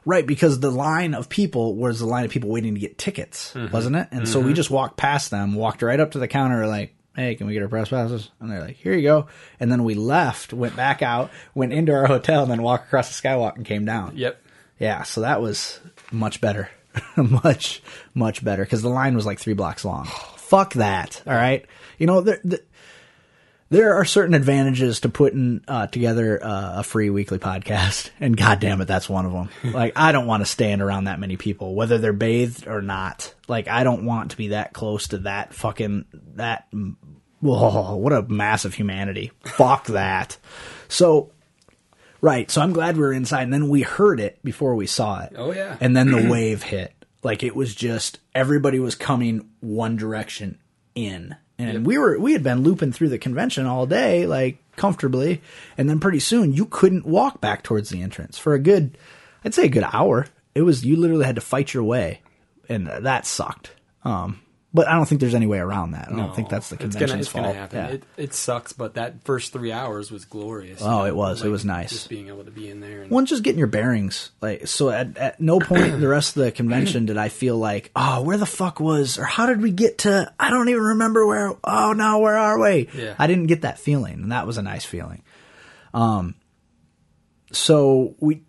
Right, 0.05 0.25
because 0.25 0.59
the 0.61 0.71
line 0.71 1.13
of 1.13 1.27
people 1.27 1.75
was 1.75 1.99
the 1.99 2.05
line 2.05 2.23
of 2.23 2.31
people 2.31 2.49
waiting 2.49 2.73
to 2.75 2.79
get 2.79 2.97
tickets, 2.97 3.53
mm-hmm. 3.53 3.73
wasn't 3.73 3.97
it? 3.97 4.07
And 4.11 4.27
so 4.27 4.39
we 4.39 4.45
mm-hmm. 4.45 4.53
just 4.53 4.71
walked 4.71 4.95
past 4.95 5.31
them, 5.31 5.53
walked 5.53 5.81
right 5.81 5.99
up 5.99 6.11
to 6.11 6.19
the 6.19 6.29
counter, 6.29 6.65
like, 6.65 6.95
"Hey, 7.13 7.35
can 7.35 7.45
we 7.45 7.51
get 7.51 7.61
our 7.61 7.67
press 7.67 7.89
passes?" 7.89 8.29
And 8.39 8.49
they're 8.49 8.61
like, 8.61 8.77
"Here 8.77 8.93
you 8.93 9.01
go." 9.01 9.27
And 9.59 9.69
then 9.69 9.83
we 9.83 9.95
left, 9.95 10.53
went 10.53 10.77
back 10.77 11.01
out, 11.01 11.29
went 11.53 11.73
into 11.73 11.93
our 11.93 12.05
hotel, 12.07 12.41
and 12.43 12.49
then 12.49 12.61
walked 12.61 12.87
across 12.87 13.09
the 13.09 13.27
skywalk 13.27 13.57
and 13.57 13.65
came 13.65 13.83
down. 13.83 14.15
Yep. 14.15 14.41
Yeah, 14.79 15.03
so 15.03 15.21
that 15.21 15.41
was 15.41 15.81
much 16.09 16.39
better, 16.39 16.69
much 17.43 17.81
much 18.13 18.43
better 18.43 18.63
because 18.63 18.81
the 18.81 18.89
line 18.89 19.15
was 19.15 19.25
like 19.25 19.39
three 19.39 19.53
blocks 19.53 19.85
long. 19.85 20.05
Fuck 20.37 20.73
that. 20.75 21.21
All 21.27 21.33
right. 21.33 21.65
You 21.97 22.07
know, 22.07 22.21
there, 22.21 22.41
there, 23.69 23.95
are 23.95 24.05
certain 24.05 24.33
advantages 24.33 25.01
to 25.01 25.09
putting 25.09 25.61
uh, 25.67 25.87
together 25.87 26.41
uh, 26.41 26.79
a 26.79 26.83
free 26.83 27.09
weekly 27.09 27.39
podcast, 27.39 28.11
and 28.19 28.37
goddamn 28.37 28.81
it, 28.81 28.85
that's 28.85 29.09
one 29.09 29.25
of 29.25 29.33
them. 29.33 29.49
like, 29.73 29.93
I 29.95 30.11
don't 30.11 30.27
want 30.27 30.41
to 30.41 30.45
stand 30.45 30.81
around 30.81 31.05
that 31.05 31.19
many 31.19 31.35
people, 31.35 31.75
whether 31.75 31.97
they're 31.97 32.13
bathed 32.13 32.67
or 32.67 32.81
not. 32.81 33.33
Like, 33.47 33.67
I 33.67 33.83
don't 33.83 34.05
want 34.05 34.31
to 34.31 34.37
be 34.37 34.49
that 34.49 34.73
close 34.73 35.09
to 35.09 35.19
that 35.19 35.53
fucking 35.53 36.05
that. 36.35 36.67
Whoa, 37.39 37.95
what 37.97 38.13
a 38.13 38.23
mass 38.23 38.65
of 38.65 38.73
humanity! 38.73 39.31
Fuck 39.43 39.87
that. 39.87 40.37
So, 40.87 41.31
right. 42.21 42.49
So 42.49 42.61
I'm 42.61 42.73
glad 42.73 42.95
we 42.95 43.01
were 43.01 43.13
inside, 43.13 43.43
and 43.43 43.53
then 43.53 43.69
we 43.69 43.81
heard 43.81 44.19
it 44.19 44.43
before 44.43 44.75
we 44.75 44.87
saw 44.87 45.21
it. 45.23 45.33
Oh, 45.35 45.51
yeah. 45.51 45.77
And 45.79 45.95
then 45.95 46.11
the 46.11 46.27
wave 46.31 46.63
hit. 46.63 46.93
Like 47.23 47.43
it 47.43 47.55
was 47.55 47.75
just 47.75 48.19
everybody 48.33 48.79
was 48.79 48.95
coming 48.95 49.49
one 49.59 49.95
direction 49.97 50.59
in. 50.95 51.35
And 51.59 51.85
we 51.87 51.97
were 51.97 52.19
we 52.19 52.33
had 52.33 52.43
been 52.43 52.61
looping 52.61 52.91
through 52.91 53.09
the 53.09 53.17
convention 53.17 53.65
all 53.65 53.87
day, 53.87 54.27
like 54.27 54.59
comfortably, 54.75 55.41
and 55.77 55.89
then 55.89 55.99
pretty 55.99 56.19
soon 56.19 56.53
you 56.53 56.65
couldn't 56.65 57.05
walk 57.05 57.41
back 57.41 57.63
towards 57.63 57.89
the 57.89 58.03
entrance 58.03 58.37
for 58.37 58.53
a 58.53 58.59
good 58.59 58.97
I'd 59.43 59.55
say 59.55 59.65
a 59.65 59.69
good 59.69 59.85
hour. 59.91 60.27
It 60.53 60.61
was 60.61 60.85
you 60.85 60.95
literally 60.95 61.25
had 61.25 61.35
to 61.35 61.41
fight 61.41 61.73
your 61.73 61.83
way. 61.83 62.21
And 62.69 62.87
that 62.87 63.25
sucked. 63.25 63.71
Um 64.05 64.39
but 64.77 64.87
I 64.87 64.93
don't 64.93 65.07
think 65.09 65.21
there's 65.21 65.33
any 65.33 65.47
way 65.47 65.57
around 65.57 65.91
that. 65.91 66.07
I 66.11 66.15
don't 66.15 66.35
think 66.35 66.49
that's 66.49 66.69
the 66.69 66.75
It's 66.75 66.95
convention's 66.95 67.09
gonna, 67.09 67.19
it's 67.19 67.27
fault. 67.29 67.45
gonna 67.45 67.57
happen. 67.83 67.95
It, 67.95 68.03
it 68.15 68.33
sucks, 68.35 68.73
but 68.73 68.93
that 68.93 69.23
first 69.23 69.51
three 69.51 69.71
hours 69.71 70.11
was 70.11 70.23
glorious. 70.25 70.79
Oh, 70.83 71.05
it 71.05 71.15
was. 71.15 71.41
It 71.43 71.49
was 71.49 71.65
nice. 71.65 71.89
Just 71.89 72.09
being 72.09 72.27
able 72.27 72.43
to 72.45 72.51
be 72.51 72.69
in 72.69 72.79
there. 72.79 73.01
And, 73.01 73.09
One, 73.09 73.25
just 73.25 73.41
getting 73.41 73.57
your 73.57 73.67
bearings. 73.67 74.29
Like, 74.39 74.67
so 74.67 74.91
at, 74.91 75.17
at 75.17 75.41
no 75.41 75.59
point 75.59 75.99
the 75.99 76.07
rest 76.07 76.37
of 76.37 76.43
the 76.43 76.51
convention 76.51 77.07
did 77.07 77.17
I 77.17 77.29
feel 77.29 77.57
like, 77.57 77.89
oh, 77.95 78.21
where 78.21 78.37
the 78.37 78.45
fuck 78.45 78.79
was, 78.79 79.17
or 79.17 79.25
how 79.25 79.47
did 79.47 79.63
we 79.63 79.71
get 79.71 79.97
to, 79.99 80.31
I 80.39 80.51
don't 80.51 80.69
even 80.69 80.83
remember 80.83 81.25
where, 81.25 81.53
oh 81.63 81.93
no, 81.93 82.19
where 82.19 82.37
are 82.37 82.59
we? 82.59 82.87
Yeah. 82.93 83.15
I 83.17 83.25
didn't 83.25 83.47
get 83.47 83.63
that 83.63 83.79
feeling, 83.79 84.13
and 84.21 84.31
that 84.31 84.45
was 84.45 84.59
a 84.59 84.61
nice 84.61 84.85
feeling. 84.85 85.23
Um, 85.91 86.35
so 87.51 88.13
we, 88.19 88.43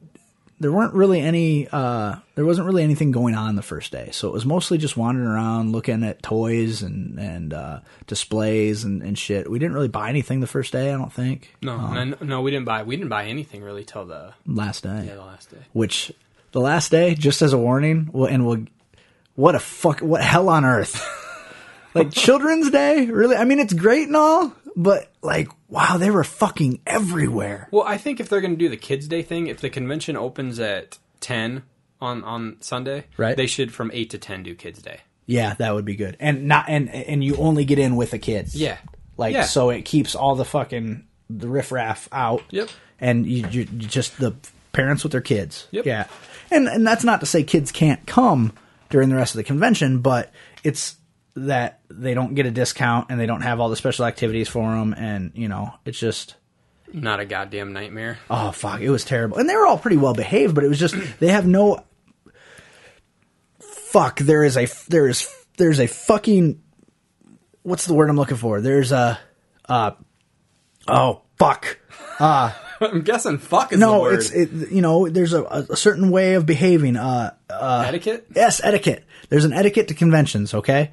there 0.61 0.73
weren't 0.73 0.93
really 0.95 1.21
any, 1.21 1.69
uh, 1.71 2.17
there 2.35 2.45
wasn't 2.45 2.67
really 2.67 2.83
anything 2.83 3.11
going 3.13 3.35
on 3.35 3.55
the 3.57 3.63
first 3.63 3.93
day. 3.93 4.09
So 4.13 4.29
it 4.29 4.33
was 4.33 4.45
mostly 4.45 4.77
just 4.79 4.97
wandering 4.97 5.29
around, 5.29 5.73
looking 5.73 6.03
at 6.03 6.23
toys 6.23 6.83
and, 6.83 7.19
and, 7.19 7.55
uh, 7.55 7.81
displays 8.09 8.83
and, 8.85 9.03
and 9.03 9.17
shit. 9.19 9.51
We 9.51 9.59
didn't 9.59 9.75
really 9.75 9.89
buy 9.89 10.09
anything 10.09 10.41
the 10.41 10.47
first 10.49 10.73
day, 10.73 10.93
I 10.93 10.97
don't 10.97 11.13
think. 11.13 11.55
no, 11.63 11.93
no, 11.93 12.17
no, 12.21 12.41
we 12.43 12.51
didn't 12.51 12.67
buy. 12.67 12.83
We 12.83 12.97
didn't 12.97 13.09
buy 13.11 13.27
anything 13.27 13.63
really 13.63 13.85
till 13.85 14.05
the 14.07 14.35
Last 14.47 14.83
day. 14.83 15.05
yeah 15.07 15.15
the 15.15 15.25
last 15.25 15.51
day. 15.51 15.59
which 15.73 16.13
the 16.53 16.61
last 16.61 16.91
day, 16.91 17.15
just 17.15 17.41
as 17.43 17.53
a 17.53 17.59
warning, 17.59 18.09
well, 18.13 18.29
and 18.29 18.45
we'll, 18.47 18.65
what 19.37 19.55
a 19.55 19.61
fuck, 19.61 20.01
what 20.01 20.23
hell 20.23 20.49
on 20.49 20.65
earth. 20.65 21.01
like 21.95 22.11
Children's 22.11 22.71
Day, 22.71 23.07
really? 23.07 23.37
I 23.37 23.45
mean, 23.45 23.59
it's 23.61 23.73
great 23.75 24.09
and 24.09 24.17
all, 24.17 24.53
but 24.79 25.13
like, 25.21 25.49
wow, 25.69 25.97
they 25.99 26.11
were 26.11 26.25
fucking 26.25 26.81
everywhere. 26.87 27.69
Well, 27.71 27.83
I 27.85 27.99
think 27.99 28.21
if 28.21 28.29
they're 28.29 28.41
going 28.41 28.55
to 28.55 28.57
do 28.59 28.69
the 28.69 28.77
Kids 28.79 29.09
Day 29.09 29.23
thing, 29.23 29.49
if 29.49 29.61
the 29.61 29.69
convention 29.69 30.17
opens 30.17 30.59
at 30.61 30.97
ten 31.21 31.65
on 32.01 32.23
on 32.25 32.57
Sunday, 32.61 33.05
Right. 33.17 33.37
they 33.37 33.47
should 33.49 33.75
from 33.75 33.91
eight 33.93 34.09
to 34.11 34.19
ten 34.19 34.43
do 34.45 34.55
Kids 34.55 34.81
Day. 34.81 35.01
Yeah, 35.27 35.53
that 35.55 35.75
would 35.75 35.85
be 35.85 35.97
good. 35.97 36.17
And 36.21 36.47
not, 36.49 36.67
and, 36.69 36.89
and 36.89 37.23
you 37.23 37.37
only 37.37 37.67
get 37.67 37.79
in 37.79 37.97
with 37.97 38.13
the 38.13 38.19
kids. 38.19 38.55
Yeah. 38.55 38.79
Like, 39.19 39.35
Yeah. 39.35 39.43
so 39.45 39.69
it 39.69 39.83
keeps 39.85 40.15
all 40.15 40.37
the 40.37 40.45
fucking, 40.47 41.05
the 41.29 41.49
riffraff 41.49 42.09
out. 42.13 42.43
Yep. 42.51 42.71
And 42.99 43.27
you, 43.27 43.47
you, 43.51 43.61
you 43.63 43.67
just 43.89 44.19
the 44.19 44.35
parents 44.73 45.03
with 45.03 45.13
their 45.13 45.21
kids. 45.21 45.67
Yep. 45.73 45.85
Yeah. 45.85 46.07
And, 46.51 46.67
and 46.67 46.87
that's 46.87 47.05
not 47.05 47.21
to 47.21 47.27
say 47.27 47.43
kids 47.43 47.73
can't 47.73 48.07
come 48.07 48.53
during 48.89 49.11
the 49.11 49.17
rest 49.17 49.35
of 49.35 49.37
the 49.37 49.45
convention, 49.45 49.99
but 50.01 50.33
it's 50.65 50.97
that 51.47 51.81
they 51.91 52.15
don't 52.15 52.35
get 52.35 52.47
a 52.47 52.51
discount 52.51 53.11
and 53.11 53.19
they 53.21 53.27
don't 53.27 53.41
have 53.43 53.61
all 53.61 53.69
the 53.69 53.77
special 53.77 54.05
activities 54.05 54.49
for 54.49 54.63
them. 54.75 54.93
And, 54.93 55.33
you 55.35 55.49
know, 55.49 55.73
it's 55.85 55.99
just, 55.99 56.37
Not 56.93 57.21
a 57.21 57.25
goddamn 57.25 57.73
nightmare. 57.73 58.19
Oh 58.31 58.51
fuck, 58.53 58.81
it 58.81 58.91
was 58.91 59.05
terrible. 59.05 59.39
And 59.39 59.49
they 59.49 59.57
were 59.57 59.67
all 59.67 59.79
pretty 59.79 59.97
well 59.97 60.15
behaved, 60.15 60.55
but 60.55 60.65
it 60.65 60.69
was 60.69 60.79
just 60.79 60.95
they 61.21 61.29
have 61.29 61.47
no 61.47 61.85
fuck, 63.61 64.19
there 64.19 64.45
is 64.45 64.57
a 64.57 64.67
there 64.89 65.09
is 65.09 65.29
there's 65.57 65.81
a 65.81 65.87
fucking 65.87 66.61
what's 67.63 67.87
the 67.87 67.95
word 67.95 68.11
I'm 68.11 68.17
looking 68.17 68.37
for? 68.37 68.61
There's 68.61 68.93
a 68.93 69.19
uh 69.69 69.93
oh 70.87 71.23
fuck. 71.39 71.79
I'm 72.81 73.03
guessing 73.03 73.39
fuck 73.39 73.73
is 73.73 73.79
the 73.81 73.85
No, 73.87 74.07
it's 74.07 74.31
it, 74.31 74.71
you 74.71 74.81
know, 74.81 75.09
there's 75.09 75.33
a, 75.33 75.43
a 75.45 75.77
certain 75.77 76.11
way 76.11 76.35
of 76.35 76.47
behaving. 76.47 76.97
Uh 76.97 77.35
etiquette. 77.87 78.27
Yes, 78.35 78.61
etiquette. 78.63 79.05
There's 79.29 79.45
an 79.45 79.53
etiquette 79.53 79.89
to 79.89 79.95
conventions, 79.95 80.55
okay? 80.55 80.93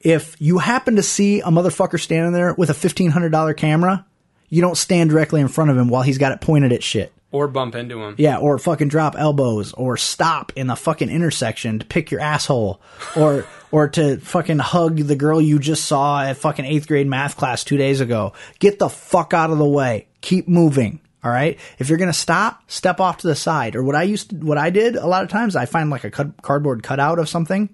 If 0.00 0.36
you 0.40 0.58
happen 0.58 0.96
to 0.96 1.02
see 1.02 1.40
a 1.40 1.46
motherfucker 1.46 2.00
standing 2.00 2.32
there 2.32 2.54
with 2.54 2.70
a 2.70 2.74
$1500 2.74 3.56
camera, 3.56 4.06
you 4.48 4.62
don't 4.62 4.76
stand 4.76 5.10
directly 5.10 5.40
in 5.40 5.48
front 5.48 5.70
of 5.70 5.76
him 5.76 5.88
while 5.88 6.02
he's 6.02 6.18
got 6.18 6.32
it 6.32 6.40
pointed 6.40 6.72
at 6.72 6.82
shit. 6.82 7.12
Or 7.32 7.48
bump 7.48 7.74
into 7.74 8.02
him. 8.02 8.14
Yeah, 8.18 8.38
or 8.38 8.56
fucking 8.56 8.88
drop 8.88 9.16
elbows, 9.18 9.72
or 9.72 9.96
stop 9.96 10.52
in 10.54 10.68
the 10.68 10.76
fucking 10.76 11.10
intersection 11.10 11.80
to 11.80 11.86
pick 11.86 12.10
your 12.10 12.20
asshole, 12.20 12.80
or 13.16 13.46
or 13.72 13.88
to 13.90 14.18
fucking 14.18 14.58
hug 14.58 14.96
the 14.96 15.16
girl 15.16 15.40
you 15.40 15.58
just 15.58 15.84
saw 15.84 16.22
at 16.22 16.36
fucking 16.36 16.64
eighth 16.64 16.86
grade 16.86 17.08
math 17.08 17.36
class 17.36 17.64
two 17.64 17.76
days 17.76 18.00
ago. 18.00 18.32
Get 18.60 18.78
the 18.78 18.88
fuck 18.88 19.34
out 19.34 19.50
of 19.50 19.58
the 19.58 19.66
way. 19.66 20.06
Keep 20.20 20.46
moving. 20.48 21.00
All 21.26 21.32
right. 21.32 21.58
If 21.80 21.88
you're 21.88 21.98
gonna 21.98 22.12
stop, 22.12 22.70
step 22.70 23.00
off 23.00 23.16
to 23.18 23.26
the 23.26 23.34
side. 23.34 23.74
Or 23.74 23.82
what 23.82 23.96
I 23.96 24.04
used, 24.04 24.30
to, 24.30 24.36
what 24.36 24.58
I 24.58 24.70
did 24.70 24.94
a 24.94 25.08
lot 25.08 25.24
of 25.24 25.28
times, 25.28 25.56
I 25.56 25.66
find 25.66 25.90
like 25.90 26.04
a 26.04 26.10
cud- 26.12 26.34
cardboard 26.40 26.84
cutout 26.84 27.18
of 27.18 27.28
something, 27.28 27.68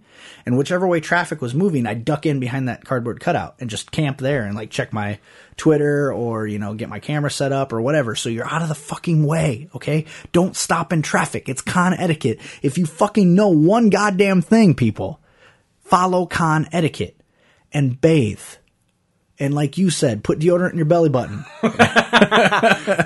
and 0.47 0.57
whichever 0.57 0.87
way 0.87 1.01
traffic 1.01 1.43
was 1.43 1.55
moving, 1.55 1.87
I 1.87 1.93
duck 1.93 2.25
in 2.25 2.41
behind 2.41 2.69
that 2.69 2.87
cardboard 2.87 3.21
cutout 3.21 3.57
and 3.61 3.69
just 3.69 3.91
camp 3.93 4.17
there 4.17 4.45
and 4.45 4.57
like 4.57 4.71
check 4.71 4.95
my 4.95 5.19
Twitter 5.59 6.11
or 6.11 6.47
you 6.47 6.59
know 6.59 6.73
get 6.73 6.89
my 6.89 6.99
camera 6.99 7.31
set 7.31 7.53
up 7.53 7.75
or 7.75 7.83
whatever. 7.83 8.15
So 8.15 8.31
you're 8.31 8.49
out 8.49 8.63
of 8.63 8.69
the 8.69 8.75
fucking 8.75 9.27
way. 9.27 9.69
Okay. 9.75 10.07
Don't 10.33 10.57
stop 10.57 10.91
in 10.91 11.03
traffic. 11.03 11.47
It's 11.51 11.61
con 11.61 11.93
etiquette. 11.93 12.41
If 12.63 12.79
you 12.79 12.87
fucking 12.87 13.35
know 13.35 13.49
one 13.49 13.91
goddamn 13.91 14.41
thing, 14.41 14.75
people, 14.75 15.21
follow 15.85 16.25
con 16.25 16.69
etiquette 16.73 17.21
and 17.71 18.01
bathe. 18.01 18.41
And 19.39 19.55
like 19.55 19.79
you 19.79 19.91
said, 19.91 20.23
put 20.23 20.39
deodorant 20.39 20.73
in 20.73 20.77
your 20.77 20.87
belly 20.87 21.09
button. 21.09 21.45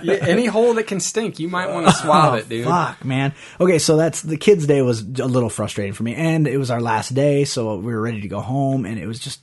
Yeah, 0.02 0.18
any 0.22 0.46
hole 0.46 0.74
that 0.74 0.86
can 0.86 1.00
stink, 1.00 1.38
you 1.38 1.48
might 1.48 1.70
want 1.70 1.86
to 1.86 1.92
oh, 1.96 2.02
swab 2.02 2.38
it, 2.38 2.48
dude. 2.48 2.66
Oh, 2.66 2.70
Fuck, 2.70 3.04
man. 3.04 3.34
Okay, 3.60 3.78
so 3.78 3.96
that's 3.96 4.22
the 4.22 4.36
kids' 4.36 4.66
day 4.66 4.82
was 4.82 5.00
a 5.02 5.26
little 5.26 5.48
frustrating 5.48 5.94
for 5.94 6.02
me, 6.02 6.14
and 6.14 6.46
it 6.46 6.58
was 6.58 6.70
our 6.70 6.80
last 6.80 7.14
day, 7.14 7.44
so 7.44 7.76
we 7.76 7.92
were 7.92 8.00
ready 8.00 8.20
to 8.20 8.28
go 8.28 8.40
home, 8.40 8.84
and 8.84 8.98
it 8.98 9.06
was 9.06 9.18
just. 9.18 9.42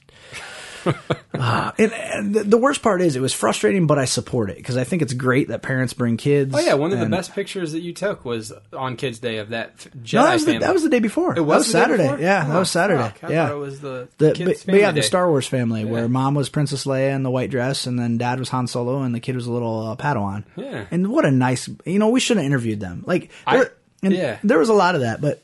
Ah, 1.36 1.74
and, 1.80 1.92
and 1.94 2.36
the- 2.36 2.58
worst 2.58 2.82
part 2.82 3.02
is, 3.02 3.16
it 3.16 3.22
was 3.22 3.34
frustrating, 3.34 3.88
but 3.88 3.98
I 4.00 4.06
support 4.06 4.50
it 4.50 4.58
because 4.58 4.78
I 4.78 4.84
think 4.84 5.02
it's 5.02 5.14
great 5.14 5.48
that 5.50 5.62
parents 5.62 5.94
bring 5.94 6.18
kids. 6.18 6.54
Oh 6.56 6.60
yeah, 6.60 6.74
one 6.76 6.92
of 6.94 7.00
the 7.00 7.06
best 7.08 7.34
pictures 7.34 7.72
that 7.74 7.82
you 7.82 7.94
took 7.94 8.24
was 8.26 8.54
on 8.72 8.96
Kids 8.96 9.20
Day 9.20 9.38
of 9.38 9.50
that 9.50 9.78
Jedi 9.78 10.14
No, 10.14 10.24
that 10.24 10.34
was, 10.34 10.46
the, 10.46 10.58
that 10.60 10.74
was 10.74 10.84
the 10.84 10.90
day 10.90 11.00
before. 11.00 11.32
It 11.34 11.36
that 11.36 11.44
was 11.44 11.60
was 11.66 11.72
Saturday. 11.72 12.04
Yeah, 12.22 12.46
that 12.46 12.56
Oh, 12.56 12.60
was 12.60 12.72
Saturday. 12.72 13.04
fuck. 13.04 13.24
I 13.24 13.32
yeah, 13.32 13.48
thought 13.48 13.56
it 13.56 13.60
was 13.60 13.80
the 13.82 14.08
the 14.18 14.32
kids' 14.34 14.64
but, 14.64 14.72
but 14.74 14.80
yeah, 14.80 14.92
the. 14.92 15.04
Star 15.04 15.30
Wars 15.30 15.48
family 15.48 15.84
where 15.86 16.08
mom 16.08 16.34
was 16.36 16.50
Princess 16.50 16.86
Leia 16.86 17.14
in 17.16 17.24
the 17.24 17.32
white 17.32 17.50
dress, 17.50 17.86
and 17.88 18.00
then 18.00 18.18
dad 18.18 18.40
was 18.40 18.50
Han 18.50 18.68
Solo, 18.68 19.02
and 19.02 19.14
the 19.14 19.20
kid 19.20 19.36
was 19.36 19.46
a 19.48 19.52
little 19.52 19.88
uh, 19.88 19.96
Padawan. 19.96 20.44
Yeah. 20.56 20.86
and 20.92 21.10
what 21.10 21.26
a 21.26 21.32
nice. 21.32 21.70
You 21.86 22.00
know, 22.00 22.10
we 22.10 22.20
should 22.20 22.38
have 22.38 22.46
interviewed 22.46 22.80
them. 22.80 23.04
Like, 23.06 23.30
I- 23.46 23.58
there, 23.58 23.74
and 24.04 24.14
yeah. 24.14 24.38
there 24.44 24.60
was 24.60 24.70
a 24.70 24.74
lot 24.74 24.96
of 24.96 25.02
that, 25.02 25.22
but 25.22 25.42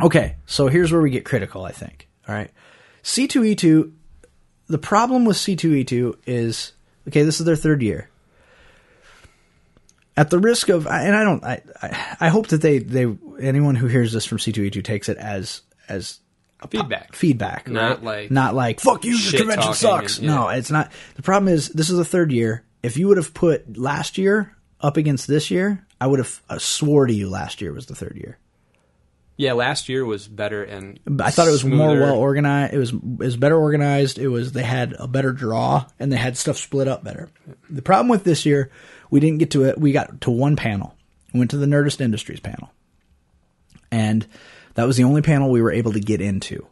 okay. 0.00 0.36
So 0.46 0.68
here's 0.68 0.92
where 0.92 1.00
we 1.00 1.10
get 1.10 1.24
critical. 1.24 1.64
I 1.64 1.72
think. 1.72 2.08
All 2.28 2.34
right, 2.34 2.50
C 3.02 3.26
two 3.26 3.44
E 3.44 3.54
two. 3.54 3.92
The 4.68 4.78
problem 4.78 5.24
with 5.24 5.36
C 5.36 5.56
two 5.56 5.74
E 5.74 5.84
two 5.84 6.18
is 6.26 6.72
okay. 7.08 7.22
This 7.22 7.38
is 7.40 7.46
their 7.46 7.56
third 7.56 7.82
year 7.82 8.08
at 10.16 10.30
the 10.30 10.38
risk 10.38 10.68
of 10.68 10.86
and 10.86 11.14
I 11.16 11.24
don't 11.24 11.44
I 11.44 11.62
I, 11.82 12.16
I 12.20 12.28
hope 12.28 12.48
that 12.48 12.62
they 12.62 12.78
they 12.78 13.06
anyone 13.40 13.74
who 13.74 13.86
hears 13.88 14.12
this 14.12 14.24
from 14.24 14.38
C2E2 14.38 14.84
takes 14.84 15.08
it 15.08 15.16
as 15.18 15.62
as 15.88 16.20
a 16.60 16.68
po- 16.68 16.78
Feedback. 16.78 17.14
feedback 17.14 17.68
Not 17.68 17.96
right? 17.98 18.02
like 18.04 18.30
not 18.30 18.54
like 18.54 18.80
fuck 18.80 19.04
you 19.04 19.16
your 19.16 19.40
convention 19.40 19.74
sucks 19.74 20.18
and- 20.18 20.26
yeah. 20.28 20.34
no 20.34 20.48
it's 20.48 20.70
not 20.70 20.92
the 21.16 21.22
problem 21.22 21.52
is 21.52 21.68
this 21.70 21.90
is 21.90 21.98
the 21.98 22.04
third 22.04 22.30
year 22.32 22.64
if 22.82 22.96
you 22.96 23.08
would 23.08 23.16
have 23.16 23.34
put 23.34 23.76
last 23.76 24.16
year 24.16 24.54
up 24.80 24.96
against 24.96 25.26
this 25.26 25.50
year 25.50 25.84
I 26.00 26.06
would 26.06 26.20
have 26.20 26.40
uh, 26.48 26.58
swore 26.58 27.06
to 27.06 27.12
you 27.12 27.28
last 27.28 27.60
year 27.60 27.72
was 27.72 27.86
the 27.86 27.94
third 27.96 28.16
year 28.16 28.38
Yeah, 29.36 29.54
last 29.54 29.88
year 29.88 30.04
was 30.04 30.28
better 30.28 30.62
and 30.62 31.00
I 31.20 31.30
thought 31.30 31.48
it 31.48 31.52
was 31.52 31.64
more 31.64 31.98
well 31.98 32.16
organized. 32.16 32.72
It 32.72 32.78
was 32.78 32.92
it 32.92 33.02
was 33.02 33.36
better 33.36 33.56
organized. 33.58 34.18
It 34.18 34.28
was 34.28 34.52
they 34.52 34.62
had 34.62 34.94
a 34.98 35.08
better 35.08 35.32
draw 35.32 35.86
and 35.98 36.12
they 36.12 36.16
had 36.16 36.36
stuff 36.36 36.56
split 36.56 36.86
up 36.86 37.02
better. 37.02 37.30
The 37.68 37.82
problem 37.82 38.08
with 38.08 38.24
this 38.24 38.46
year, 38.46 38.70
we 39.10 39.20
didn't 39.20 39.38
get 39.38 39.50
to 39.52 39.64
it. 39.64 39.78
We 39.78 39.92
got 39.92 40.20
to 40.22 40.30
one 40.30 40.54
panel. 40.56 40.94
We 41.32 41.40
went 41.40 41.50
to 41.50 41.56
the 41.56 41.66
Nerdist 41.66 42.00
Industries 42.00 42.38
panel, 42.38 42.70
and 43.90 44.24
that 44.74 44.86
was 44.86 44.96
the 44.96 45.02
only 45.04 45.22
panel 45.22 45.50
we 45.50 45.62
were 45.62 45.72
able 45.72 45.92
to 45.92 46.00
get 46.00 46.20
into. 46.20 46.66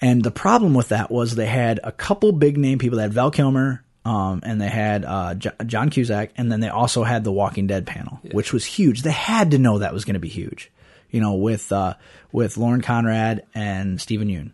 And 0.00 0.24
the 0.24 0.30
problem 0.30 0.74
with 0.74 0.88
that 0.88 1.10
was 1.10 1.34
they 1.34 1.46
had 1.46 1.78
a 1.84 1.92
couple 1.92 2.32
big 2.32 2.56
name 2.56 2.78
people. 2.78 2.96
They 2.96 3.02
had 3.02 3.12
Val 3.12 3.30
Kilmer, 3.30 3.84
um, 4.04 4.40
and 4.42 4.60
they 4.60 4.68
had 4.68 5.04
uh, 5.04 5.34
J- 5.34 5.50
John 5.66 5.90
Cusack, 5.90 6.30
and 6.36 6.50
then 6.50 6.60
they 6.60 6.68
also 6.70 7.04
had 7.04 7.24
the 7.24 7.30
Walking 7.32 7.66
Dead 7.66 7.86
panel, 7.86 8.20
which 8.32 8.52
was 8.52 8.64
huge. 8.64 9.02
They 9.02 9.12
had 9.12 9.50
to 9.52 9.58
know 9.58 9.78
that 9.78 9.92
was 9.92 10.04
going 10.04 10.14
to 10.14 10.20
be 10.20 10.28
huge, 10.28 10.72
you 11.12 11.20
know, 11.20 11.34
with 11.34 11.70
uh, 11.70 11.94
with 12.32 12.56
Lauren 12.56 12.80
Conrad 12.82 13.44
and 13.54 14.00
Steven 14.00 14.26
Yeun. 14.28 14.50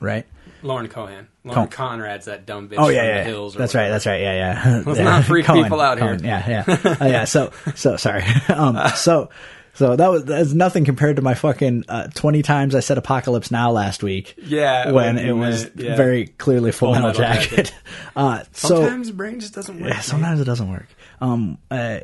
right? 0.00 0.26
Lauren 0.64 0.88
Cohen. 0.88 1.28
Lauren 1.44 1.54
Cohen. 1.54 1.68
Conrad's 1.68 2.26
that 2.26 2.46
dumb 2.46 2.68
bitch 2.68 2.76
Oh 2.78 2.88
yeah, 2.88 3.02
yeah, 3.02 3.08
the 3.10 3.18
yeah. 3.18 3.24
hills. 3.24 3.54
That's 3.54 3.74
whatever. 3.74 3.84
right. 3.88 3.92
That's 3.92 4.06
right. 4.06 4.20
Yeah, 4.20 4.34
yeah. 4.64 4.82
Let's 4.86 4.98
Yeah. 4.98 5.04
not 5.04 5.24
freak 5.24 5.44
Cohen, 5.46 5.64
people 5.64 5.80
out 5.80 5.98
Cohen, 5.98 6.22
here. 6.22 6.28
Yeah, 6.46 6.64
yeah, 6.68 6.96
oh, 7.00 7.06
yeah. 7.06 7.24
So, 7.24 7.50
so 7.74 7.96
sorry. 7.96 8.22
um, 8.48 8.78
so, 8.94 9.28
so 9.74 9.96
that 9.96 10.06
was 10.08 10.24
that's 10.24 10.52
nothing 10.52 10.84
compared 10.84 11.16
to 11.16 11.22
my 11.22 11.34
fucking 11.34 11.84
uh, 11.88 12.06
twenty 12.14 12.42
times 12.42 12.76
I 12.76 12.80
said 12.80 12.96
Apocalypse 12.96 13.50
Now 13.50 13.72
last 13.72 14.04
week. 14.04 14.34
Yeah, 14.40 14.92
when 14.92 15.16
when 15.16 15.18
it 15.18 15.32
was 15.32 15.64
meant- 15.64 15.80
yeah. 15.80 15.96
very 15.96 16.26
clearly 16.28 16.70
Full, 16.70 16.92
Metal, 16.92 17.08
Metal 17.08 17.22
Jacket. 17.24 17.50
Jacket. 17.50 17.74
Uh, 18.14 18.44
so 18.52 18.68
Sometimes 18.76 19.10
brain 19.10 19.40
just 19.40 19.54
doesn't 19.54 19.80
work. 19.80 19.90
yeah, 19.94 20.00
sometimes 20.00 20.40
it 20.40 20.44
doesn't 20.44 20.70
work. 20.70 20.86
Um, 21.20 21.58
uh, 21.72 21.98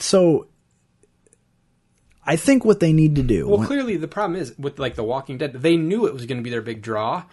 so 0.00 0.46
I 2.26 2.36
think 2.36 2.64
what 2.64 2.80
they 2.80 2.92
need 2.92 3.16
to 3.16 3.22
do. 3.22 3.48
Well, 3.48 3.58
when- 3.58 3.66
clearly 3.66 3.96
the 3.96 4.08
problem 4.08 4.40
is 4.40 4.54
with 4.58 4.78
like 4.78 4.94
The 4.94 5.04
Walking 5.04 5.38
Dead. 5.38 5.52
They 5.54 5.76
knew 5.76 6.06
it 6.06 6.12
was 6.12 6.26
going 6.26 6.38
to 6.38 6.44
be 6.44 6.50
their 6.50 6.60
big 6.62 6.82
draw, 6.82 7.24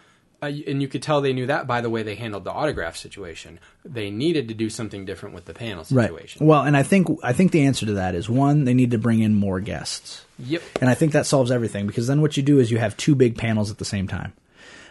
uh, 0.41 0.45
and 0.45 0.81
you 0.81 0.87
could 0.87 1.01
tell 1.01 1.19
they 1.19 1.33
knew 1.33 1.47
that 1.47 1.67
by 1.67 1.81
the 1.81 1.89
way 1.89 2.03
they 2.03 2.15
handled 2.15 2.43
the 2.45 2.51
autograph 2.51 2.95
situation. 2.95 3.59
They 3.83 4.09
needed 4.09 4.47
to 4.47 4.53
do 4.53 4.69
something 4.69 5.03
different 5.05 5.35
with 5.35 5.45
the 5.45 5.53
panel 5.53 5.83
situation. 5.83 6.45
Well, 6.45 6.61
and 6.63 6.77
I 6.77 6.83
think 6.83 7.07
I 7.23 7.33
think 7.33 7.51
the 7.51 7.65
answer 7.65 7.85
to 7.87 7.93
that 7.93 8.15
is 8.15 8.29
one, 8.29 8.63
they 8.65 8.73
need 8.73 8.91
to 8.91 8.97
bring 8.97 9.21
in 9.21 9.33
more 9.35 9.59
guests. 9.59 10.25
Yep. 10.39 10.61
And 10.81 10.89
I 10.89 10.93
think 10.93 11.11
that 11.13 11.25
solves 11.25 11.51
everything 11.51 11.87
because 11.87 12.07
then 12.07 12.21
what 12.21 12.37
you 12.37 12.43
do 12.43 12.59
is 12.59 12.71
you 12.71 12.77
have 12.77 12.95
two 12.97 13.15
big 13.15 13.37
panels 13.37 13.71
at 13.71 13.79
the 13.79 13.85
same 13.85 14.07
time. 14.07 14.33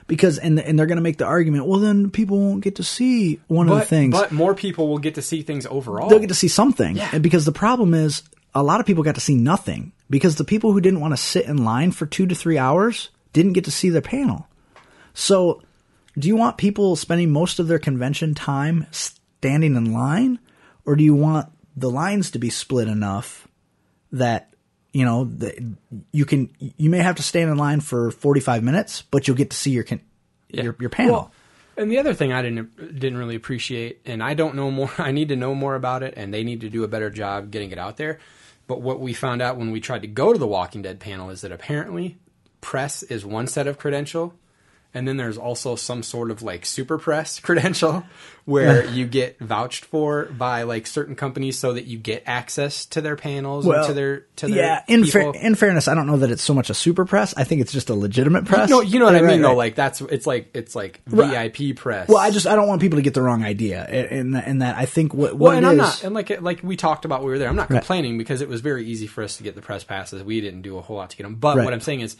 Because 0.08 0.38
and 0.38 0.60
and 0.60 0.78
they're 0.78 0.86
going 0.86 0.98
to 0.98 1.02
make 1.02 1.18
the 1.18 1.24
argument, 1.26 1.66
well 1.66 1.80
then 1.80 2.10
people 2.10 2.38
won't 2.38 2.60
get 2.62 2.76
to 2.76 2.84
see 2.84 3.40
one 3.48 3.68
of 3.68 3.76
the 3.76 3.84
things. 3.84 4.12
but 4.12 4.30
more 4.30 4.54
people 4.54 4.86
will 4.88 4.98
get 4.98 5.16
to 5.16 5.22
see 5.22 5.42
things 5.42 5.66
overall. 5.66 6.08
They'll 6.08 6.20
get 6.20 6.28
to 6.28 6.34
see 6.34 6.48
something. 6.48 6.96
Yeah. 6.96 7.08
And 7.12 7.22
because 7.24 7.44
the 7.44 7.50
problem 7.52 7.92
is 7.92 8.22
a 8.56 8.62
lot 8.62 8.80
of 8.80 8.86
people 8.86 9.04
got 9.04 9.14
to 9.16 9.20
see 9.20 9.34
nothing 9.36 9.92
because 10.08 10.36
the 10.36 10.44
people 10.44 10.72
who 10.72 10.80
didn't 10.80 11.00
want 11.00 11.12
to 11.12 11.16
sit 11.18 11.44
in 11.44 11.64
line 11.64 11.92
for 11.92 12.06
2 12.06 12.26
to 12.26 12.34
3 12.34 12.56
hours 12.58 13.10
didn't 13.32 13.52
get 13.52 13.64
to 13.64 13.70
see 13.70 13.90
their 13.90 14.00
panel. 14.00 14.48
So, 15.14 15.62
do 16.18 16.26
you 16.28 16.36
want 16.36 16.56
people 16.56 16.96
spending 16.96 17.30
most 17.30 17.58
of 17.58 17.68
their 17.68 17.78
convention 17.78 18.34
time 18.34 18.86
standing 18.90 19.76
in 19.76 19.92
line 19.92 20.38
or 20.86 20.96
do 20.96 21.04
you 21.04 21.14
want 21.14 21.48
the 21.76 21.90
lines 21.90 22.30
to 22.30 22.38
be 22.38 22.48
split 22.48 22.88
enough 22.88 23.46
that 24.12 24.54
you 24.92 25.04
know 25.04 25.24
that 25.24 25.54
you 26.12 26.24
can 26.24 26.48
you 26.58 26.88
may 26.88 26.98
have 26.98 27.16
to 27.16 27.22
stand 27.22 27.50
in 27.50 27.58
line 27.58 27.80
for 27.80 28.10
45 28.10 28.62
minutes 28.62 29.02
but 29.02 29.28
you'll 29.28 29.36
get 29.36 29.50
to 29.50 29.56
see 29.56 29.72
your 29.72 29.84
con- 29.84 30.00
Yeah. 30.48 30.62
your 30.64 30.76
your 30.80 30.88
panel. 30.90 31.12
Well, 31.12 31.32
and 31.76 31.90
the 31.90 31.98
other 31.98 32.14
thing 32.14 32.32
I 32.32 32.40
didn't 32.40 32.98
didn't 32.98 33.18
really 33.18 33.34
appreciate, 33.36 34.00
and 34.06 34.22
I 34.22 34.32
don't 34.32 34.54
know 34.54 34.70
more. 34.70 34.90
I 34.98 35.12
need 35.12 35.28
to 35.28 35.36
know 35.36 35.54
more 35.54 35.74
about 35.74 36.02
it, 36.02 36.14
and 36.16 36.32
they 36.32 36.42
need 36.44 36.62
to 36.62 36.70
do 36.70 36.82
a 36.84 36.88
better 36.88 37.10
job 37.10 37.50
getting 37.50 37.70
it 37.72 37.78
out 37.78 37.98
there. 37.98 38.18
But 38.66 38.82
what 38.82 39.00
we 39.00 39.12
found 39.12 39.42
out 39.42 39.56
when 39.56 39.70
we 39.70 39.80
tried 39.80 40.02
to 40.02 40.08
go 40.08 40.32
to 40.32 40.38
the 40.38 40.46
Walking 40.46 40.82
Dead 40.82 40.98
panel 40.98 41.30
is 41.30 41.42
that 41.42 41.52
apparently 41.52 42.18
press 42.60 43.02
is 43.04 43.24
one 43.24 43.46
set 43.46 43.66
of 43.66 43.78
credential, 43.78 44.34
and 44.96 45.06
then 45.06 45.16
there's 45.18 45.36
also 45.36 45.76
some 45.76 46.02
sort 46.02 46.30
of 46.30 46.42
like 46.42 46.64
super 46.64 46.96
press 46.96 47.38
credential 47.46 48.02
where 48.46 48.86
you 48.86 49.06
get 49.06 49.38
vouched 49.40 49.84
for 49.84 50.26
by 50.26 50.62
like 50.62 50.86
certain 50.86 51.16
companies 51.16 51.58
so 51.58 51.72
that 51.72 51.84
you 51.86 51.98
get 51.98 52.22
access 52.26 52.86
to 52.86 53.00
their 53.00 53.16
panels 53.16 53.66
and 53.66 53.84
to 53.86 53.92
their 53.92 54.20
to 54.36 54.46
their 54.46 54.56
yeah. 54.56 54.84
In, 54.86 55.04
fair, 55.04 55.32
in 55.34 55.54
fairness, 55.56 55.88
I 55.88 55.94
don't 55.94 56.06
know 56.06 56.18
that 56.18 56.30
it's 56.30 56.42
so 56.42 56.54
much 56.54 56.70
a 56.70 56.74
super 56.74 57.04
press. 57.04 57.34
I 57.36 57.42
think 57.44 57.60
it's 57.60 57.72
just 57.72 57.90
a 57.90 57.94
legitimate 57.94 58.44
press. 58.44 58.70
no, 58.70 58.80
you 58.80 58.98
know 59.00 59.06
what 59.06 59.14
Right, 59.14 59.24
I 59.24 59.26
mean 59.26 59.30
right, 59.30 59.42
though. 59.42 59.48
right. 59.48 59.56
Like 59.56 59.74
that's 59.74 60.00
it's 60.00 60.26
like 60.26 60.50
it's 60.54 60.74
like. 60.74 61.00
VIP 61.06 61.74
press. 61.76 62.08
well, 62.08 62.18
I 62.18 62.30
just 62.30 62.46
I 62.46 62.54
don't 62.56 62.68
want 62.68 62.80
people 62.80 62.98
to 62.98 63.02
get 63.02 63.14
the 63.14 63.22
wrong 63.22 63.42
idea, 63.44 63.86
in 63.88 64.34
in 64.36 64.58
that 64.60 64.76
I 64.76 64.86
think 64.86 65.12
what 65.12 65.32
what 65.34 65.38
Well, 65.48 65.52
and 65.56 65.66
I'm 65.66 65.72
is- 65.72 65.78
not, 65.78 66.04
and 66.04 66.14
like 66.14 66.40
like 66.40 66.62
we 66.62 66.76
talked 66.76 67.04
about, 67.04 67.20
when 67.20 67.26
we 67.26 67.32
were 67.32 67.38
there. 67.38 67.48
I'm 67.48 67.56
not 67.56 67.68
complaining 67.68 68.16
because 68.16 68.40
it 68.42 68.48
was 68.48 68.60
very 68.60 68.86
easy 68.86 69.06
for 69.06 69.24
us 69.24 69.36
to 69.38 69.42
get 69.42 69.54
the 69.56 69.62
press 69.62 69.82
passes. 69.84 70.22
We 70.22 70.40
didn't 70.40 70.62
do 70.62 70.78
a 70.78 70.82
whole 70.82 70.96
lot 70.96 71.10
to 71.10 71.16
get 71.16 71.24
them. 71.24 71.34
But 71.34 71.56
what 71.56 71.72
I'm 71.72 71.80
saying 71.80 72.00
is, 72.00 72.16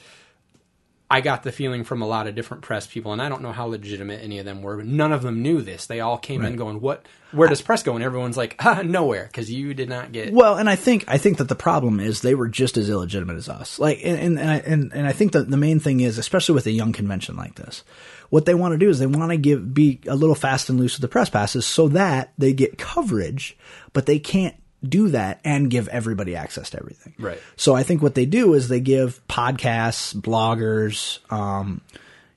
I 1.09 1.21
got 1.21 1.45
the 1.45 1.53
feeling 1.53 1.85
from 1.85 2.03
a 2.03 2.07
lot 2.07 2.27
of 2.27 2.35
different 2.35 2.65
press 2.65 2.87
people, 2.87 3.13
and 3.13 3.23
I 3.23 3.29
don't 3.29 3.43
know 3.43 3.53
how 3.53 3.67
legitimate 3.67 4.23
any 4.25 4.41
of 4.41 4.45
them 4.45 4.61
were. 4.61 4.77
But 4.77 4.87
none 4.87 5.13
of 5.13 5.23
them 5.23 5.41
knew 5.41 5.63
this. 5.63 5.87
They 5.87 6.01
all 6.01 6.19
came 6.19 6.45
in 6.45 6.57
going, 6.57 6.81
"What? 6.81 7.07
Where 7.31 7.49
does 7.49 7.63
press 7.63 7.85
go?" 7.85 7.95
And 7.95 8.03
everyone's 8.03 8.37
like, 8.37 8.57
ah, 8.59 8.83
"Nowhere," 8.85 9.27
because 9.27 9.51
you 9.51 9.73
did 9.73 9.89
not 9.89 10.11
get. 10.11 10.33
Well, 10.33 10.57
and 10.57 10.69
I 10.69 10.75
think 10.75 11.05
I 11.07 11.19
think 11.19 11.39
that 11.39 11.49
the 11.49 11.55
problem 11.55 12.01
is 12.01 12.21
they 12.21 12.35
were 12.35 12.49
just 12.49 12.77
as 12.77 12.91
illegitimate 12.91 13.37
as 13.37 13.49
us. 13.49 13.79
Like, 13.79 14.01
and 14.03 14.19
and 14.19 14.41
and 14.41 14.51
I, 14.51 14.57
and, 14.57 14.93
and 14.93 15.07
I 15.07 15.13
think 15.13 15.33
that 15.33 15.49
the 15.49 15.57
main 15.57 15.79
thing 15.79 16.01
is, 16.01 16.19
especially 16.19 16.57
with 16.57 16.67
a 16.67 16.73
young 16.73 16.93
convention 16.93 17.37
like 17.37 17.55
this, 17.55 17.85
what 18.31 18.45
they 18.45 18.55
want 18.55 18.73
to 18.73 18.79
do 18.79 18.89
is 18.89 18.99
they 18.99 19.07
want 19.07 19.31
to 19.31 19.37
give 19.37 19.73
be 19.73 20.01
a 20.09 20.17
little 20.17 20.35
fast 20.35 20.69
and 20.71 20.79
loose 20.81 20.97
with 20.97 21.03
the 21.03 21.09
press 21.09 21.31
passes 21.31 21.67
so 21.67 21.87
that 21.89 22.33
they 22.37 22.53
get 22.53 22.79
coverage, 22.79 23.57
but 23.93 24.07
they 24.07 24.19
can't 24.19 24.57
do 24.83 25.09
that 25.09 25.41
and 25.45 25.71
give 25.71 25.89
everybody 25.89 26.37
access 26.37 26.71
to 26.71 26.79
everything. 26.79 27.15
Right. 27.19 27.41
So 27.57 27.75
I 27.75 27.83
think 27.83 28.03
what 28.03 28.15
they 28.15 28.27
do 28.27 28.55
is 28.55 28.69
they 28.69 28.81
give 28.81 29.21
podcasts, 29.29 30.15
bloggers, 30.15 31.19
um, 31.33 31.81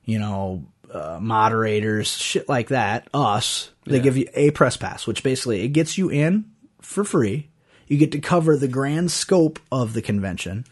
you 0.05 0.19
know, 0.19 0.63
uh, 0.91 1.19
moderators, 1.21 2.07
shit 2.17 2.49
like 2.49 2.69
that, 2.69 3.07
us, 3.13 3.69
they 3.85 3.97
Yeah. 3.97 4.01
give 4.03 4.17
you 4.17 4.27
a 4.33 4.51
press 4.51 4.77
pass, 4.77 5.05
which 5.05 5.21
basically 5.23 5.61
it 5.61 5.69
gets 5.69 5.97
you 5.97 6.09
in 6.09 6.45
for 6.81 7.03
free. 7.03 7.47
You 7.87 7.97
get 7.97 8.11
to 8.11 8.19
cover 8.19 8.55
the 8.55 8.67
grand 8.67 9.11
scope 9.11 9.59
of 9.71 9.93
the 9.93 10.01
convention. 10.03 10.65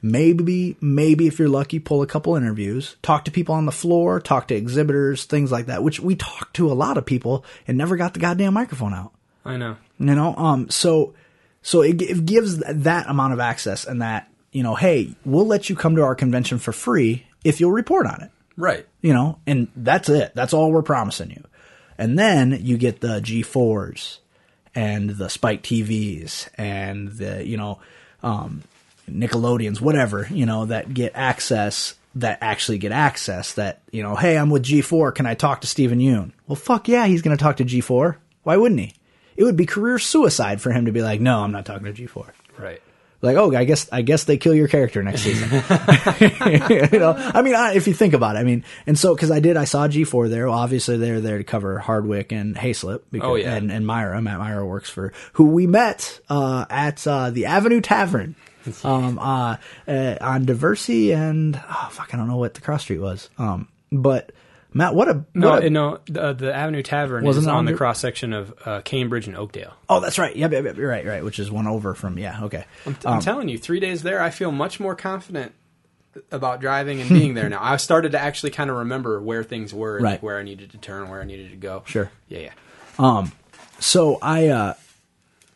Maybe, 0.00 0.76
maybe 0.80 1.26
if 1.26 1.38
you're 1.38 1.48
lucky, 1.48 1.78
pull 1.78 2.00
a 2.02 2.06
couple 2.06 2.34
interviews, 2.34 2.96
talk 3.02 3.26
to 3.26 3.30
people 3.30 3.54
on 3.54 3.66
the 3.66 3.72
floor, 3.72 4.20
talk 4.20 4.48
to 4.48 4.54
exhibitors, 4.54 5.24
things 5.24 5.52
like 5.52 5.66
that. 5.66 5.82
Which 5.82 6.00
we 6.00 6.16
talked 6.16 6.56
to 6.56 6.70
a 6.70 6.74
lot 6.74 6.96
of 6.96 7.04
people 7.04 7.44
and 7.68 7.76
never 7.76 7.96
got 7.96 8.14
the 8.14 8.20
goddamn 8.20 8.54
microphone 8.54 8.94
out. 8.94 9.12
I 9.44 9.56
know. 9.56 9.76
You 9.98 10.14
know, 10.14 10.34
um, 10.36 10.70
so 10.70 11.14
so 11.62 11.82
it, 11.82 12.00
it 12.02 12.26
gives 12.26 12.58
that 12.58 13.08
amount 13.08 13.32
of 13.32 13.40
access 13.40 13.84
and 13.84 14.02
that 14.02 14.28
you 14.52 14.62
know, 14.62 14.74
hey, 14.74 15.14
we'll 15.24 15.46
let 15.46 15.70
you 15.70 15.76
come 15.76 15.96
to 15.96 16.02
our 16.02 16.14
convention 16.14 16.58
for 16.58 16.72
free 16.72 17.26
if 17.42 17.60
you'll 17.60 17.72
report 17.72 18.06
on 18.06 18.22
it. 18.22 18.30
Right. 18.56 18.86
You 19.00 19.14
know, 19.14 19.38
and 19.46 19.68
that's 19.74 20.08
it. 20.08 20.32
That's 20.34 20.52
all 20.52 20.70
we're 20.70 20.82
promising 20.82 21.30
you. 21.30 21.42
And 21.96 22.18
then 22.18 22.58
you 22.60 22.76
get 22.76 23.00
the 23.00 23.20
G4s 23.20 24.18
and 24.74 25.10
the 25.10 25.28
Spike 25.28 25.62
TVs 25.62 26.48
and 26.56 27.08
the 27.08 27.46
you 27.46 27.56
know, 27.56 27.78
um, 28.22 28.62
Nickelodeons, 29.10 29.80
whatever 29.80 30.28
you 30.30 30.46
know 30.46 30.66
that 30.66 30.92
get 30.92 31.12
access. 31.14 31.94
That 32.16 32.40
actually 32.42 32.76
get 32.76 32.92
access. 32.92 33.54
That 33.54 33.80
you 33.90 34.02
know, 34.02 34.16
hey, 34.16 34.36
I'm 34.36 34.50
with 34.50 34.64
G4. 34.64 35.14
Can 35.14 35.24
I 35.24 35.32
talk 35.32 35.62
to 35.62 35.66
Steven 35.66 35.98
Yeun? 35.98 36.32
Well, 36.46 36.56
fuck 36.56 36.86
yeah, 36.86 37.06
he's 37.06 37.22
going 37.22 37.34
to 37.34 37.42
talk 37.42 37.56
to 37.56 37.64
G4. 37.64 38.16
Why 38.42 38.58
wouldn't 38.58 38.80
he? 38.82 38.92
It 39.42 39.46
would 39.46 39.56
be 39.56 39.66
career 39.66 39.98
suicide 39.98 40.60
for 40.60 40.70
him 40.70 40.86
to 40.86 40.92
be 40.92 41.02
like, 41.02 41.20
no, 41.20 41.40
I'm 41.40 41.50
not 41.50 41.66
talking 41.66 41.92
to 41.92 41.92
G4. 41.92 42.28
Right. 42.56 42.80
Like, 43.22 43.36
oh, 43.36 43.52
I 43.54 43.64
guess 43.64 43.88
I 43.90 44.02
guess 44.02 44.22
they 44.22 44.36
kill 44.36 44.54
your 44.54 44.68
character 44.68 45.02
next 45.02 45.22
season. 45.22 45.48
you 45.50 46.98
know, 46.98 47.14
I 47.16 47.42
mean, 47.42 47.56
I, 47.56 47.74
if 47.74 47.88
you 47.88 47.94
think 47.94 48.14
about 48.14 48.36
it, 48.36 48.38
I 48.38 48.44
mean, 48.44 48.64
and 48.86 48.96
so 48.96 49.16
because 49.16 49.32
I 49.32 49.40
did, 49.40 49.56
I 49.56 49.64
saw 49.64 49.88
G 49.88 50.04
four 50.04 50.28
there. 50.28 50.46
Well, 50.48 50.56
obviously, 50.58 50.96
they're 50.96 51.20
there 51.20 51.38
to 51.38 51.44
cover 51.44 51.78
Hardwick 51.80 52.30
and 52.30 52.54
Hayslip. 52.56 53.02
Because, 53.10 53.28
Oh, 53.28 53.34
yeah. 53.34 53.54
and, 53.54 53.70
and 53.72 53.84
Mira, 53.84 54.22
Matt 54.22 54.40
Mira 54.40 54.64
works 54.64 54.90
for 54.90 55.12
who 55.34 55.46
we 55.50 55.66
met 55.66 56.20
uh, 56.28 56.66
at 56.70 57.04
uh, 57.06 57.30
the 57.30 57.46
Avenue 57.46 57.80
Tavern. 57.80 58.36
Um, 58.84 59.18
uh, 59.18 59.56
uh, 59.88 60.16
on 60.20 60.46
Diversey 60.46 61.12
and 61.12 61.60
oh 61.68 61.88
fuck, 61.90 62.14
I 62.14 62.16
don't 62.16 62.28
know 62.28 62.36
what 62.36 62.54
the 62.54 62.60
cross 62.60 62.82
street 62.82 63.00
was. 63.00 63.28
Um, 63.36 63.66
but 63.90 64.30
Matt, 64.74 64.94
what 64.94 65.08
a 65.08 65.24
No, 65.34 65.50
what 65.50 65.64
a- 65.64 65.70
no. 65.70 65.98
The, 66.06 66.32
the 66.32 66.54
Avenue 66.54 66.82
Tavern 66.82 67.26
is 67.26 67.46
on 67.46 67.54
on 67.54 67.64
the 67.66 67.74
cross 67.74 67.98
section 68.00 68.32
of 68.32 68.54
uh, 68.64 68.80
Cambridge 68.82 69.26
and 69.26 69.36
Oakdale. 69.36 69.72
oh, 69.88 70.00
that's 70.00 70.18
right. 70.18 70.34
Yep, 70.34 70.52
yep, 70.52 70.64
yep, 70.64 70.76
you're 70.76 70.88
right, 70.88 71.06
right. 71.06 71.24
Which 71.24 71.38
is 71.38 71.50
one 71.50 71.66
over 71.66 71.94
from 71.94 72.18
yeah. 72.18 72.42
Okay, 72.44 72.64
I'm, 72.86 72.96
I'm 73.04 73.20
telling 73.20 73.48
you, 73.48 73.58
three 73.58 73.80
days 73.80 74.02
there, 74.02 74.22
I 74.22 74.30
feel 74.30 74.50
much 74.52 74.80
more 74.80 74.94
confident 74.94 75.52
about 76.30 76.60
driving 76.60 77.00
and 77.00 77.08
being 77.08 77.34
there 77.34 77.48
now. 77.50 77.58
I 77.62 77.76
started 77.78 78.12
to 78.12 78.18
actually 78.20 78.50
kind 78.50 78.68
of 78.70 78.76
remember 78.76 79.20
where 79.20 79.42
things 79.42 79.72
were, 79.72 79.98
Right. 79.98 80.22
where 80.22 80.38
I 80.38 80.42
needed 80.42 80.70
to 80.72 80.78
turn, 80.78 81.08
where 81.08 81.20
I 81.20 81.24
needed 81.24 81.50
to 81.52 81.56
go. 81.56 81.82
Sure. 81.86 82.10
Yeah, 82.28 82.38
yeah. 82.40 82.50
Um, 82.98 83.32
so 83.78 84.18
I, 84.20 84.48
uh, 84.48 84.74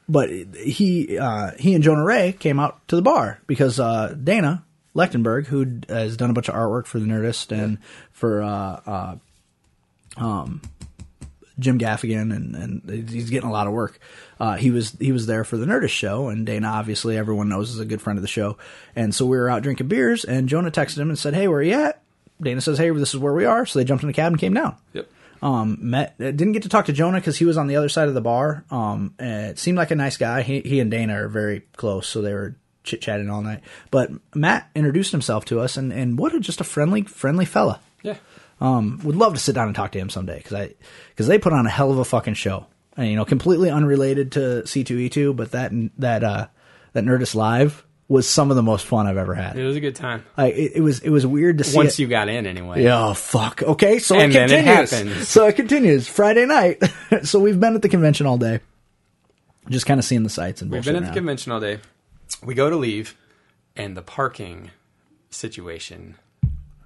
but 0.09 0.31
he, 0.31 1.19
uh, 1.19 1.51
he 1.59 1.75
and 1.75 1.85
Jonah 1.85 2.05
Ray 2.05 2.33
came 2.33 2.59
out 2.59 2.87
to 2.89 2.97
the 2.97 3.03
bar 3.03 3.39
because, 3.47 3.79
uh, 3.79 4.15
Dana 4.23 4.65
Lechtenberg, 4.95 5.47
who 5.47 5.81
has 5.89 6.17
done 6.17 6.31
a 6.31 6.33
bunch 6.33 6.49
of 6.49 6.55
artwork 6.55 6.87
for 6.87 6.99
the 7.01 7.07
Nerdist 7.07 7.53
and 7.53 7.77
for, 8.17 8.43
uh, 8.43 8.81
uh, 8.87 9.17
um, 10.17 10.63
Jim 11.59 11.79
Gaffigan 11.79 12.35
and, 12.35 12.55
and 12.55 13.09
he's 13.09 13.31
getting 13.31 13.49
a 13.49 13.53
lot 13.53 13.67
of 13.67 13.73
work. 13.73 13.99
Uh, 14.39 14.57
he 14.57 14.71
was, 14.71 14.91
he 14.99 15.13
was 15.13 15.27
there 15.27 15.43
for 15.45 15.57
the 15.57 15.65
Nerdist 15.65 15.89
show 15.91 16.29
and 16.29 16.45
Dana, 16.45 16.69
obviously 16.69 17.17
everyone 17.17 17.49
knows 17.49 17.71
is 17.71 17.81
a 17.81 17.85
good 17.85 18.03
friend 18.03 18.19
of 18.19 18.23
the 18.23 18.29
show. 18.29 18.59
And 18.95 19.15
so 19.15 19.25
we 19.25 19.37
were 19.39 19.49
out 19.49 19.63
drinking 19.63 19.89
beers 19.89 20.25
and 20.25 20.49
Jonah 20.49 20.71
texted 20.71 20.99
him 20.99 21.09
and 21.09 21.19
said, 21.19 21.35
Hey, 21.35 21.49
where 21.49 21.59
are 21.59 21.63
you 21.63 21.75
at? 21.75 22.03
Dana 22.43 22.61
says, 22.61 22.79
Hey, 22.79 22.91
this 22.91 23.15
is 23.15 23.21
where 23.21 23.33
we 23.33 23.47
are. 23.47 23.65
So 23.65 23.79
they 23.79 23.85
jumped 23.85 24.05
in 24.05 24.09
the 24.09 24.13
cab 24.13 24.33
and 24.33 24.41
came 24.41 24.53
down 24.53 24.77
Yep. 24.93 25.09
um, 25.41 25.79
met 25.81 26.19
didn't 26.19 26.53
get 26.53 26.63
to 26.65 26.69
talk 26.69 26.87
to 26.87 26.93
Jonah 26.93 27.19
because 27.21 27.39
he 27.39 27.45
was 27.47 27.57
on 27.57 27.67
the 27.69 27.77
other 27.77 27.89
side 27.89 28.09
of 28.09 28.15
the 28.15 28.21
bar. 28.21 28.65
Um, 28.71 29.15
it 29.19 29.59
seemed 29.59 29.79
like 29.79 29.91
a 29.91 29.97
nice 29.97 30.17
guy. 30.19 30.43
He 30.43 30.61
he 30.61 30.81
and 30.81 30.91
Dana 30.91 31.23
are 31.23 31.29
very 31.29 31.61
close, 31.77 32.07
so 32.07 32.21
they 32.21 32.35
were 32.35 32.55
chit 32.85 33.01
chatting 33.01 33.31
all 33.31 33.41
night. 33.43 33.61
But 33.91 34.11
Matt 34.35 34.69
introduced 34.75 35.13
himself 35.13 35.45
to 35.47 35.61
us, 35.61 35.77
and 35.79 35.93
and 35.93 36.19
what 36.19 36.35
a 36.35 36.41
just 36.41 36.61
a 36.61 36.65
friendly 36.65 37.03
friendly 37.03 37.47
fella. 37.47 37.81
Yeah. 38.07 38.17
Um, 38.61 39.01
would 39.05 39.17
love 39.17 39.35
to 39.35 39.41
sit 39.41 39.55
down 39.55 39.67
and 39.67 39.77
talk 39.77 39.93
to 39.93 39.99
him 39.99 40.09
someday 40.09 40.39
because 40.39 40.55
I 40.55 40.75
because 41.11 41.27
they 41.27 41.39
put 41.39 41.53
on 41.53 41.67
a 41.67 41.71
hell 41.71 41.91
of 41.91 41.99
a 41.99 42.05
fucking 42.05 42.35
show. 42.35 42.67
And, 42.97 43.09
you 43.09 43.17
know, 43.17 43.27
completely 43.27 43.71
unrelated 43.71 44.33
to 44.33 44.67
C 44.67 44.83
two 44.83 44.97
E 44.99 45.11
two, 45.11 45.35
but 45.35 45.51
that 45.51 45.71
that 45.99 46.25
uh 46.25 46.47
that 46.95 47.05
Nerdist 47.05 47.35
Live 47.35 47.85
was 48.09 48.27
some 48.27 48.51
of 48.51 48.57
the 48.57 48.63
most 48.63 48.87
fun 48.87 49.07
I've 49.07 49.17
ever 49.19 49.35
had. 49.35 49.59
It 49.59 49.65
was 49.67 49.77
a 49.77 49.81
good 49.81 49.97
time. 49.97 50.25
Like 50.39 50.55
it, 50.55 50.77
it 50.77 50.81
was 50.81 51.01
it 51.01 51.11
was 51.11 51.27
weird 51.27 51.59
to 51.59 51.65
see 51.65 51.77
Once 51.77 51.99
it. 51.99 52.03
you 52.03 52.09
got 52.09 52.31
in, 52.31 52.47
anyway. 52.47 52.83
Yeah, 52.85 53.09
oh, 53.09 53.13
fuck. 53.15 53.63
Okay, 53.63 53.99
so 53.99 54.15
And 54.19 54.31
it 54.33 54.35
then 54.35 54.51
it 54.51 54.65
continues. 54.65 54.91
happens. 54.91 55.29
So 55.29 55.47
it 55.47 55.57
continues. 55.57 56.09
Friday 56.09 56.47
night. 56.47 56.83
so 57.25 57.39
we've 57.41 57.61
been 57.61 57.75
at 57.75 57.83
the 57.83 57.89
convention 57.91 58.27
all 58.27 58.39
day, 58.39 58.61
just 59.69 59.85
kind 59.85 59.99
of 60.01 60.05
seeing 60.07 60.23
the 60.23 60.31
sights 60.31 60.63
and 60.63 60.71
We've 60.71 60.83
been 60.85 60.97
at 60.97 61.05
the 61.05 61.13
convention 61.13 61.53
all 61.53 61.61
day. 61.61 61.81
We 62.43 62.55
go 62.55 62.71
to 62.71 62.77
leave, 62.77 63.15
and 63.77 63.95
the 63.97 64.03
parking 64.03 64.71
situation 65.31 66.15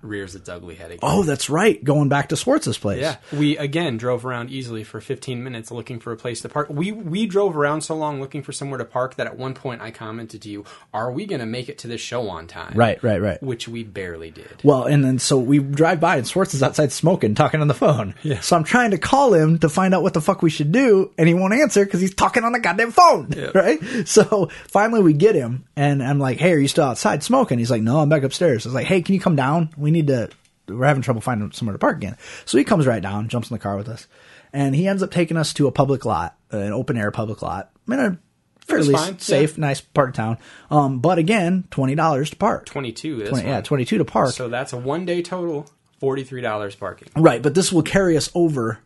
rears 0.03 0.35
its 0.35 0.49
ugly 0.49 0.75
head 0.75 0.91
again. 0.91 1.01
Oh, 1.03 1.23
that's 1.23 1.51
right. 1.51 1.83
Going 1.83 2.09
back 2.09 2.29
to 2.31 2.37
Swartz's 2.37 2.79
place. 2.79 3.01
Yeah, 3.01 3.17
we 3.33 3.57
again 3.57 3.97
drove 3.97 4.25
around 4.25 4.51
easily 4.51 4.85
for 4.85 5.01
15 5.01 5.43
minutes 5.43 5.71
looking 5.71 6.01
for 6.01 6.13
a 6.13 6.17
place 6.17 6.41
to 6.43 6.49
park. 6.49 6.69
We 6.71 6.93
we 6.93 7.27
drove 7.27 7.57
around 7.57 7.83
so 7.83 7.95
long 7.97 8.21
looking 8.21 8.43
for 8.43 8.53
somewhere 8.53 8.79
to 8.79 8.85
park 8.85 9.17
that 9.17 9.27
at 9.27 9.37
one 9.37 9.55
point 9.55 9.81
I 9.83 9.91
commented 9.91 10.43
to 10.43 10.49
you, 10.49 10.65
"Are 10.95 11.11
we 11.13 11.27
going 11.27 11.41
to 11.41 11.47
make 11.47 11.69
it 11.69 11.79
to 11.79 11.89
this 11.89 12.01
show 12.01 12.29
on 12.29 12.47
time?" 12.47 12.73
Right, 12.75 13.03
right, 13.03 13.21
right. 13.21 13.43
Which 13.43 13.69
we 13.69 13.85
barely 13.85 14.31
did. 14.31 14.61
Well, 14.63 14.85
and 14.85 15.05
then 15.05 15.19
so 15.19 15.39
we 15.39 15.59
drive 15.59 16.01
by 16.01 16.17
and 16.17 16.27
Swartz 16.27 16.55
is 16.55 16.63
outside 16.63 16.93
smoking, 16.93 17.35
talking 17.35 17.61
on 17.61 17.69
the 17.69 17.75
phone. 17.75 18.15
Yeah. 18.23 18.41
So 18.41 18.57
I'm 18.57 18.65
trying 18.65 18.93
to 18.93 18.99
call 18.99 19.35
him 19.35 19.59
to 19.59 19.69
find 19.69 19.95
out 19.95 20.03
what 20.03 20.15
the 20.15 20.21
fuck 20.21 20.43
we 20.43 20.51
should 20.51 20.73
do, 20.73 21.13
and 21.19 21.29
he 21.29 21.35
won't 21.35 21.55
answer 21.55 21.85
because 21.85 22.01
he's 22.01 22.15
talking 22.15 22.45
on 22.45 22.53
the 22.53 22.61
goddamn 22.61 22.93
phone. 22.93 23.29
Yeah. 23.37 23.51
Right. 23.61 24.09
So 24.09 24.49
finally 24.69 25.03
we 25.03 25.13
get 25.13 25.35
him, 25.35 25.65
and 25.77 26.03
I'm 26.03 26.19
like, 26.19 26.39
"Hey, 26.39 26.53
are 26.53 26.59
you 26.59 26.69
still 26.69 26.85
outside 26.85 27.23
smoking?" 27.23 27.59
He's 27.59 27.71
like, 27.71 27.83
"No, 27.83 27.99
I'm 27.99 28.09
back 28.09 28.23
upstairs." 28.23 28.65
I 28.65 28.69
was 28.71 28.75
like, 28.75 28.87
"Hey, 28.87 29.03
can 29.03 29.15
you 29.15 29.21
come 29.21 29.37
down? 29.37 29.69
We 29.77 29.90
need 29.91 30.07
to. 30.09 30.31
We're 30.69 30.87
having 30.87 31.03
trouble 31.03 31.21
finding 31.21 31.51
somewhere 31.53 31.73
to 31.73 31.79
park 31.79 31.97
again." 31.97 32.17
So 32.45 32.59
he 32.59 32.65
comes 32.65 32.87
right 32.87 33.03
down, 33.03 33.29
jumps 33.29 33.51
in 33.51 33.55
the 33.55 33.59
car 33.59 33.77
with 33.77 33.89
us, 33.89 34.07
and 34.53 34.75
he 34.75 34.87
ends 34.87 35.03
up 35.03 35.11
taking 35.11 35.37
us 35.37 35.53
to 35.55 35.67
a 35.67 35.73
public 35.73 36.05
lot, 36.05 36.37
an 36.51 36.73
open 36.73 36.97
air 36.97 37.11
public 37.11 37.43
lot, 37.43 37.71
in 37.89 37.95
a 37.95 38.19
fairly 38.67 38.93
fine, 38.93 39.19
safe, 39.19 39.57
yeah. 39.57 39.61
nice 39.63 39.81
part 39.81 40.11
of 40.11 40.15
town. 40.15 40.39
Um, 40.71 41.01
but 41.01 41.19
again, 41.19 41.65
twenty 41.71 41.95
dollars 41.95 42.31
to 42.31 42.37
park. 42.37 42.67
22. 42.67 43.17
This 43.17 43.29
20 43.31 43.47
yeah, 43.47 43.61
twenty 43.61 43.85
two 43.85 43.99
to 43.99 44.05
park. 44.05 44.31
So 44.33 44.49
that's 44.49 44.73
a 44.73 44.77
one 44.79 45.05
day 45.05 45.23
total, 45.23 45.69
forty-three 45.99 46.41
dollars 46.41 46.75
parking. 46.75 47.09
Right, 47.17 47.43
but 47.43 47.55
this 47.55 47.73
will 47.73 47.83
carry 47.83 48.17
us 48.17 48.31
over 48.35 48.79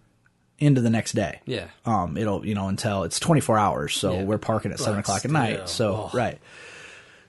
into 0.58 0.80
the 0.80 0.90
next 0.90 1.12
day. 1.12 1.40
Yeah. 1.46 1.66
Um, 1.84 2.16
it'll 2.16 2.46
you 2.46 2.54
know 2.54 2.68
until 2.68 3.04
it's 3.04 3.20
twenty 3.20 3.40
four 3.40 3.58
hours, 3.58 3.94
so 3.94 4.14
Yeah. 4.14 4.24
we're 4.24 4.38
parking 4.38 4.72
at 4.72 4.78
seven 4.78 5.00
o'clock 5.00 5.24
at 5.24 5.30
night. 5.30 5.68
So 5.68 6.04
ugh. 6.06 6.14
right. 6.14 6.38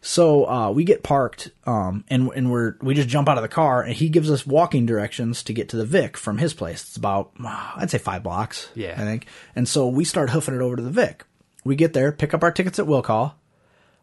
So 0.08 0.48
uh, 0.48 0.70
we 0.70 0.84
get 0.84 1.02
parked, 1.02 1.50
um, 1.66 2.06
and 2.10 2.30
and 2.36 2.52
we're 2.52 2.76
we 2.80 2.94
just 2.94 3.10
jump 3.10 3.28
out 3.28 3.40
of 3.40 3.42
the 3.42 3.48
car, 3.50 3.82
and 3.82 3.92
he 3.92 4.08
gives 4.08 4.30
us 4.30 4.46
walking 4.46 4.86
directions 4.86 5.42
to 5.42 5.52
get 5.52 5.70
to 5.70 5.78
the 5.78 5.86
Vic 5.86 6.16
from 6.16 6.38
his 6.38 6.54
place. 6.54 6.84
It's 6.84 6.96
about 6.96 7.32
uh, 7.44 7.72
I'd 7.76 7.90
say 7.90 7.98
five 7.98 8.22
blocks. 8.22 8.70
Yeah. 8.76 8.94
I 8.96 9.02
think. 9.02 9.26
And 9.56 9.68
so 9.68 9.88
we 9.88 10.06
start 10.06 10.30
hoofing 10.30 10.54
it 10.54 10.62
over 10.62 10.76
to 10.76 10.84
the 10.84 10.92
Vic. 10.92 11.24
We 11.64 11.76
get 11.76 11.94
there, 11.94 12.12
pick 12.12 12.36
up 12.36 12.44
our 12.44 12.52
tickets 12.52 12.78
at 12.78 12.86
will 12.86 13.02
call, 13.02 13.36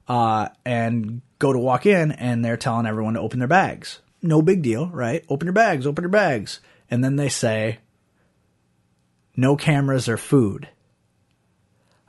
uh, 0.08 0.48
and 0.64 1.22
go 1.38 1.52
to 1.52 1.58
walk 1.60 1.86
in, 1.86 2.10
and 2.10 2.44
they're 2.44 2.56
telling 2.56 2.86
everyone 2.86 3.14
to 3.14 3.20
open 3.20 3.38
their 3.38 3.46
bags. 3.46 4.00
No 4.20 4.42
big 4.42 4.60
deal, 4.60 4.88
right? 4.88 5.24
Open 5.28 5.46
your 5.46 5.52
bags, 5.52 5.86
open 5.86 6.02
your 6.02 6.10
bags. 6.10 6.58
And 6.90 7.04
then 7.04 7.14
they 7.14 7.28
say, 7.28 7.78
no 9.36 9.54
cameras 9.54 10.08
or 10.08 10.16
food. 10.16 10.68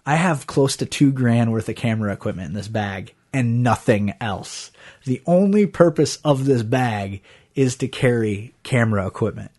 I 0.03 0.15
have 0.15 0.47
close 0.47 0.77
to 0.77 0.87
two 0.87 1.11
grand 1.11 1.51
worth 1.51 1.69
of 1.69 1.75
camera 1.75 2.11
equipment 2.11 2.47
in 2.47 2.55
this 2.55 2.67
bag 2.67 3.13
and 3.33 3.63
nothing 3.63 4.13
else. 4.21 4.71
The 5.05 5.21
only 5.25 5.65
purpose 5.65 6.17
of 6.23 6.45
this 6.45 6.63
bag 6.63 7.21
is 7.55 7.75
to 7.77 7.87
carry 7.87 8.53
camera 8.63 9.07
equipment. 9.07 9.51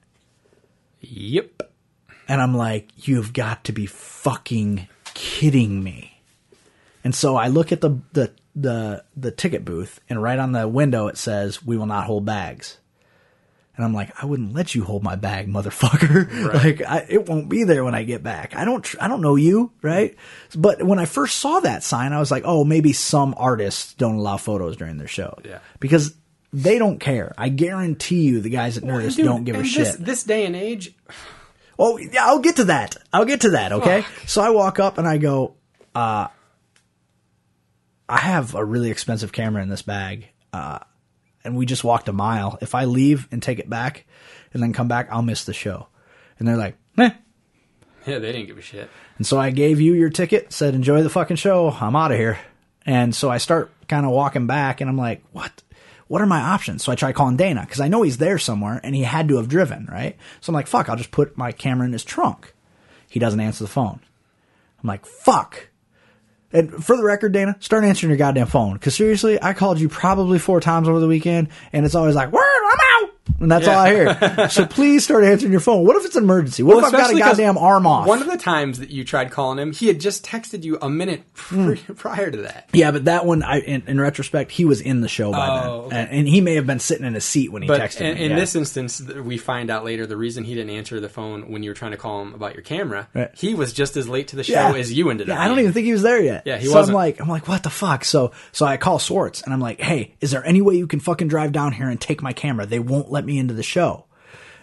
Yep. 1.01 1.63
And 2.29 2.41
I'm 2.41 2.57
like, 2.57 2.89
you've 3.07 3.33
got 3.33 3.65
to 3.65 3.73
be 3.73 3.87
fucking 3.87 4.89
kidding 5.13 5.83
me. 5.83 6.23
And 7.03 7.15
so 7.15 7.37
I 7.37 7.49
look 7.49 7.73
at 7.73 7.81
the 7.81 7.99
the 8.13 8.33
the 8.57 9.05
the 9.17 9.31
ticket 9.31 9.65
booth 9.65 10.01
and 10.09 10.23
right 10.23 10.39
on 10.39 10.53
the 10.53 10.69
window 10.69 11.09
it 11.09 11.19
says 11.19 11.65
we 11.65 11.77
will 11.77 11.87
not 11.87 12.05
hold 12.05 12.25
bags. 12.25 12.79
And 13.77 13.85
I'm 13.85 13.93
like, 13.93 14.23
I 14.23 14.27
wouldn't 14.27 14.55
let 14.55 14.75
you 14.75 14.85
hold 14.85 15.03
my 15.03 15.17
bag, 15.17 15.49
motherfucker. 15.49 16.55
like, 16.65 16.81
I, 16.81 17.07
it 17.09 17.29
won't 17.29 17.49
be 17.49 17.65
there 17.65 17.85
when 17.85 17.95
I 17.95 18.05
get 18.05 18.23
back. 18.23 18.55
I 18.55 18.65
don't, 18.65 18.83
tr- 18.83 18.99
I 19.01 19.09
don't 19.09 19.21
know 19.21 19.35
you, 19.35 19.73
right? 19.83 20.17
But 20.57 20.83
when 20.83 21.01
I 21.01 21.07
first 21.07 21.39
saw 21.39 21.59
that 21.61 21.83
sign, 21.83 22.13
I 22.13 22.21
was 22.21 22.31
like, 22.31 22.45
oh, 22.47 22.63
maybe 22.65 22.93
some 22.93 23.35
artists 23.37 23.95
don't 23.95 24.15
allow 24.15 24.37
photos 24.37 24.77
during 24.77 24.99
their 24.99 25.09
show. 25.09 25.37
Yeah. 25.45 25.59
Because 25.81 26.15
they 26.53 26.79
don't 26.79 27.01
care. 27.01 27.35
I 27.37 27.49
guarantee 27.49 28.23
you, 28.23 28.41
the 28.41 28.51
guys 28.51 28.77
at 28.77 28.85
Nerdist 28.85 29.17
Dude, 29.17 29.25
don't 29.25 29.43
give 29.43 29.57
a 29.57 29.61
and 29.61 29.67
shit. 29.69 29.85
This, 29.85 29.97
this 29.97 30.25
day 30.25 30.47
and 30.47 30.55
age, 30.55 30.95
Oh, 31.79 31.99
yeah, 31.99 32.27
I'll 32.27 32.39
get 32.39 32.57
to 32.57 32.65
that. 32.65 32.97
I'll 33.13 33.25
get 33.25 33.41
to 33.43 33.51
that, 33.51 33.73
okay? 33.73 34.05
So 34.27 34.41
I 34.41 34.51
walk 34.51 34.79
up 34.79 34.99
and 34.99 35.09
I 35.09 35.19
go, 35.19 35.57
uh, 35.95 36.29
I 38.09 38.19
have 38.19 38.55
a 38.55 38.65
really 38.65 38.91
expensive 38.91 39.33
camera 39.33 39.63
in 39.63 39.69
this 39.69 39.83
bag. 39.83 40.29
Uh, 40.53 40.79
and 41.45 41.57
we 41.57 41.67
just 41.67 41.85
walked 41.85 42.09
a 42.09 42.13
mile. 42.13 42.59
If 42.61 42.75
I 42.75 42.85
leave 42.85 43.29
and 43.31 43.43
take 43.43 43.59
it 43.59 43.69
back 43.69 44.07
and 44.53 44.63
then 44.63 44.73
come 44.73 44.89
back, 44.89 45.09
I'll 45.11 45.23
miss 45.23 45.45
the 45.45 45.53
show. 45.53 45.89
And 46.39 46.49
they're 46.49 46.57
like, 46.57 46.77
meh. 46.97 47.11
yeah, 48.07 48.19
they 48.19 48.33
didn't 48.33 48.47
give 48.47 48.59
a 48.59 48.63
shit. 48.63 48.91
And 49.19 49.27
so 49.27 49.39
I 49.39 49.51
gave 49.51 49.81
you 49.81 49.95
your 49.95 50.11
ticket, 50.11 50.53
said, 50.53 50.75
enjoy 50.75 51.03
the 51.03 51.11
fucking 51.11 51.37
show. 51.37 51.71
I'm 51.71 51.97
out 51.97 52.13
of 52.13 52.19
here. 52.19 52.39
And 52.87 53.15
so 53.15 53.31
I 53.31 53.39
start 53.39 53.71
kind 53.89 54.05
of 54.05 54.13
walking 54.13 54.47
back 54.47 54.81
and 54.81 54.91
I'm 54.91 54.97
like, 54.97 55.23
what? 55.33 55.63
What 56.07 56.21
are 56.21 56.27
my 56.27 56.41
options? 56.41 56.85
So 56.85 56.93
I 56.93 56.97
try 56.97 57.13
calling 57.13 57.37
Dana 57.37 57.63
because 57.63 57.81
I 57.81 57.89
know 57.89 58.03
he's 58.03 58.19
there 58.19 58.39
somewhere 58.39 58.81
and 58.83 58.95
he 58.95 59.03
had 59.03 59.29
to 59.29 59.37
have 59.37 59.49
driven, 59.49 59.89
right? 59.91 60.17
So 60.41 60.51
I'm 60.51 60.55
like, 60.55 60.67
fuck, 60.67 60.89
I'll 60.89 60.97
just 60.97 61.11
put 61.11 61.39
my 61.39 61.51
camera 61.51 61.87
in 61.87 61.93
his 61.93 62.05
trunk. 62.05 62.53
He 63.09 63.19
doesn't 63.21 63.41
answer 63.41 63.65
the 63.65 63.71
phone. 63.71 64.01
I'm 64.83 64.89
like, 64.89 65.07
fuck. 65.07 65.71
And 66.55 66.73
for 66.83 66.97
the 66.97 67.03
record, 67.03 67.33
Dana, 67.33 67.57
start 67.61 67.85
answering 67.85 68.11
your 68.11 68.17
goddamn 68.17 68.47
phone. 68.47 68.75
Because 68.75 68.95
seriously, 68.95 69.43
I 69.43 69.53
called 69.53 69.81
you 69.81 69.89
probably 69.89 70.39
four 70.39 70.61
times 70.61 70.89
over 70.89 71.01
the 71.01 71.09
weekend, 71.09 71.49
and 71.73 71.85
it's 71.85 71.97
always 71.97 72.15
like, 72.15 72.33
"Word, 72.33 72.41
I'm 72.41 72.64
out," 72.64 72.64
and 73.41 73.51
that's 73.51 73.67
all 73.67 73.79
I 73.79 73.93
hear. 73.95 74.49
so 74.51 74.67
please 74.67 75.05
start 75.05 75.25
answering 75.25 75.51
your 75.53 75.61
phone. 75.61 75.85
What 75.87 75.97
if 75.97 76.05
it's 76.05 76.17
an 76.17 76.25
emergency? 76.25 76.63
What 76.63 76.79
if 76.79 76.85
I've 76.85 76.93
got 76.93 77.15
a 77.15 77.19
goddamn 77.19 77.59
arm 77.59 77.87
off? 77.87 78.07
One 78.07 78.21
of 78.21 78.31
the 78.31 78.37
times 78.37 78.79
that 78.81 78.91
you 78.91 79.05
tried 79.05 79.31
calling 79.31 79.59
him, 79.59 79.73
he 79.73 79.87
had 79.87 80.01
just 80.01 80.25
texted 80.25 80.63
you 80.63 80.79
a 80.81 80.91
minute 80.91 81.23
hmm. 81.35 81.75
pr- 81.75 81.93
prior 81.95 82.31
to 82.31 82.39
that. 82.43 82.69
yeah, 82.73 82.91
but 82.91 83.07
that 83.07 83.25
one, 83.25 83.43
I, 83.43 83.61
in, 83.61 83.83
in 83.87 84.01
retrospect, 84.01 84.51
he 84.51 84.65
was 84.65 84.81
in 84.81 85.01
the 85.01 85.09
show 85.09 85.33
by 85.33 85.49
Oh, 85.49 85.53
then, 85.55 85.87
okay. 85.87 85.97
and, 85.97 86.11
and 86.21 86.29
he 86.29 86.41
may 86.41 86.55
have 86.55 86.67
been 86.67 86.79
sitting 86.81 87.07
in 87.07 87.15
his 87.15 87.25
seat 87.25 87.51
when 87.51 87.63
he 87.63 87.69
But 87.69 87.81
texted 87.81 88.03
in, 88.03 88.15
me. 88.15 88.25
in 88.25 88.31
yeah. 88.33 88.37
this 88.37 88.55
instance, 88.55 89.01
we 89.03 89.39
find 89.39 89.71
out 89.71 89.85
later 89.85 90.07
the 90.07 90.17
reason 90.17 90.45
he 90.45 90.55
didn't 90.55 90.71
answer 90.71 91.01
the 91.01 91.09
phone 91.09 91.51
when 91.51 91.63
you 91.63 91.71
were 91.71 91.75
trying 91.75 91.93
to 91.93 91.97
call 91.97 92.23
him 92.23 92.35
about 92.35 92.55
your 92.55 92.63
camera, 92.63 93.09
Right. 93.15 93.31
he 93.35 93.55
was 93.55 93.73
just 93.73 93.97
as 93.97 94.09
late 94.09 94.29
to 94.29 94.37
the 94.37 94.45
show 94.45 94.53
yeah. 94.53 94.75
as 94.75 94.93
you 94.93 95.11
ended 95.11 95.29
yeah, 95.29 95.35
up. 95.35 95.41
I 95.41 95.49
don't 95.49 95.59
even 95.61 95.73
think 95.73 95.87
he 95.87 95.93
was 95.93 96.03
there 96.03 96.21
yet. 96.23 96.43
Yeah, 96.45 96.59
he 96.59 96.67
so 96.67 96.75
wasn't. 96.75 96.95
I'm 96.95 97.01
like, 97.01 97.21
I'm 97.21 97.29
like, 97.29 97.49
what 97.49 97.63
the 97.63 97.71
fuck? 97.71 98.05
So, 98.05 98.33
so 98.53 98.67
I 98.67 98.77
call 98.77 98.99
Swartz 98.99 99.43
and 99.43 99.53
I'm 99.53 99.61
like, 99.61 99.81
hey, 99.81 100.15
is 100.21 100.31
there 100.31 100.45
any 100.45 100.61
way 100.61 100.75
you 100.75 100.87
can 100.87 101.01
fucking 101.01 101.29
drive 101.29 101.53
down 101.53 101.73
here 101.73 101.89
and 101.89 102.01
take 102.01 102.23
my 102.23 102.33
camera? 102.33 102.67
They 102.67 102.79
won't 102.79 103.11
let 103.15 103.25
me 103.25 103.39
into 103.39 103.55
the 103.55 103.63
show. 103.63 104.05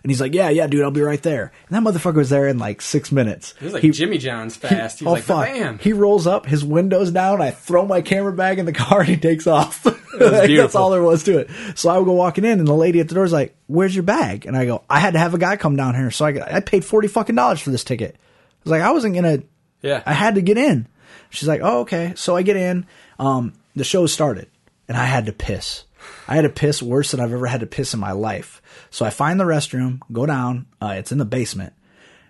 And 0.03 0.09
he's 0.09 0.19
like, 0.19 0.33
yeah, 0.33 0.49
yeah, 0.49 0.65
dude, 0.65 0.81
I'll 0.81 0.89
be 0.89 1.01
right 1.01 1.21
there. 1.21 1.51
And 1.69 1.75
that 1.85 1.93
motherfucker 1.93 2.15
was 2.15 2.31
there 2.31 2.47
in 2.47 2.57
like 2.57 2.81
six 2.81 3.11
minutes. 3.11 3.53
He 3.59 3.65
was 3.65 3.73
like 3.75 3.83
He- 3.83 3.91
Jimmy 3.91 4.17
John's 4.17 4.55
fast. 4.55 4.97
He 4.97 5.05
was 5.05 5.11
oh 5.11 5.13
like, 5.13 5.23
fuck! 5.23 5.45
bam. 5.45 5.77
He 5.77 5.93
rolls 5.93 6.25
up, 6.25 6.47
his 6.47 6.65
windows 6.65 7.11
down. 7.11 7.39
I 7.39 7.51
throw 7.51 7.85
my 7.85 8.01
camera 8.01 8.33
bag 8.33 8.57
in 8.57 8.65
the 8.65 8.73
car, 8.83 9.01
and 9.01 9.09
he 9.09 9.17
takes 9.17 9.47
off. 9.47 9.85
Like, 10.11 10.51
that's 10.51 10.75
all 10.75 10.89
there 10.91 11.01
was 11.01 11.23
to 11.23 11.37
it. 11.39 11.49
So 11.75 11.89
I 11.89 11.97
would 11.97 12.03
go 12.05 12.11
walking 12.11 12.43
in, 12.43 12.59
and 12.59 12.67
the 12.67 12.73
lady 12.75 12.99
at 12.99 13.07
the 13.07 13.15
door 13.15 13.23
is 13.23 13.31
like, 13.31 13.55
"Where's 13.67 13.95
your 13.95 14.03
bag?" 14.03 14.45
And 14.45 14.57
I 14.57 14.65
go, 14.65 14.83
"I 14.89 14.99
had 14.99 15.13
to 15.13 15.19
have 15.19 15.33
a 15.33 15.37
guy 15.39 15.55
come 15.55 15.77
down 15.77 15.95
here, 15.95 16.11
so 16.11 16.25
I 16.25 16.57
I 16.57 16.59
paid 16.59 16.83
forty 16.83 17.07
fucking 17.07 17.33
dollars 17.33 17.61
for 17.61 17.69
this 17.71 17.85
ticket." 17.85 18.17
I 18.19 18.19
was 18.65 18.71
like, 18.71 18.81
"I 18.81 18.91
wasn't 18.91 19.15
gonna." 19.15 19.39
Yeah. 19.81 20.03
I 20.05 20.11
had 20.13 20.35
to 20.35 20.41
get 20.41 20.57
in. 20.57 20.85
She's 21.29 21.47
like, 21.47 21.61
"Oh, 21.63 21.79
okay." 21.79 22.11
So 22.17 22.35
I 22.35 22.41
get 22.43 22.57
in. 22.57 22.85
Um, 23.19 23.53
the 23.75 23.85
show 23.85 24.05
started, 24.05 24.47
and 24.89 24.97
I 24.97 25.05
had 25.05 25.25
to 25.27 25.31
piss. 25.31 25.85
I 26.31 26.35
had 26.35 26.43
to 26.43 26.49
piss 26.49 26.81
worse 26.81 27.11
than 27.11 27.19
I've 27.19 27.33
ever 27.33 27.45
had 27.45 27.59
to 27.59 27.65
piss 27.65 27.93
in 27.93 27.99
my 27.99 28.13
life. 28.13 28.61
So 28.89 29.05
I 29.05 29.09
find 29.09 29.37
the 29.37 29.43
restroom, 29.43 29.99
go 30.13 30.25
down. 30.25 30.65
Uh, 30.81 30.95
it's 30.97 31.11
in 31.11 31.17
the 31.17 31.25
basement. 31.25 31.73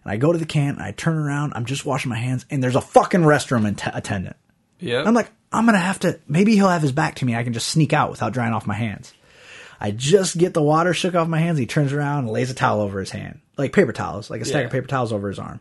And 0.03 0.11
I 0.11 0.17
go 0.17 0.31
to 0.31 0.39
the 0.39 0.45
can, 0.47 0.73
and 0.73 0.81
I 0.81 0.91
turn 0.91 1.17
around. 1.17 1.53
I'm 1.55 1.65
just 1.65 1.85
washing 1.85 2.09
my 2.09 2.17
hands, 2.17 2.43
and 2.49 2.63
there's 2.63 2.75
a 2.75 2.81
fucking 2.81 3.21
restroom 3.21 3.67
att- 3.69 3.95
attendant. 3.95 4.37
Yeah. 4.79 5.03
I'm 5.05 5.13
like, 5.13 5.29
I'm 5.51 5.67
gonna 5.67 5.77
have 5.77 5.99
to. 5.99 6.19
Maybe 6.27 6.55
he'll 6.55 6.69
have 6.69 6.81
his 6.81 6.91
back 6.91 7.15
to 7.17 7.25
me. 7.25 7.35
I 7.35 7.43
can 7.43 7.53
just 7.53 7.67
sneak 7.67 7.93
out 7.93 8.09
without 8.09 8.33
drying 8.33 8.53
off 8.53 8.65
my 8.65 8.73
hands. 8.73 9.13
I 9.79 9.91
just 9.91 10.35
get 10.37 10.55
the 10.55 10.63
water 10.63 10.93
shook 10.95 11.13
off 11.13 11.27
my 11.27 11.39
hands. 11.39 11.59
He 11.59 11.67
turns 11.67 11.93
around 11.93 12.19
and 12.25 12.29
lays 12.31 12.49
a 12.49 12.55
towel 12.55 12.81
over 12.81 12.99
his 12.99 13.11
hand, 13.11 13.39
like 13.57 13.71
paper 13.73 13.91
towels, 13.93 14.31
like 14.31 14.41
a 14.41 14.45
stack 14.45 14.61
Yeah. 14.61 14.65
of 14.65 14.71
paper 14.71 14.87
towels 14.87 15.13
over 15.13 15.27
his 15.27 15.37
arm. 15.37 15.59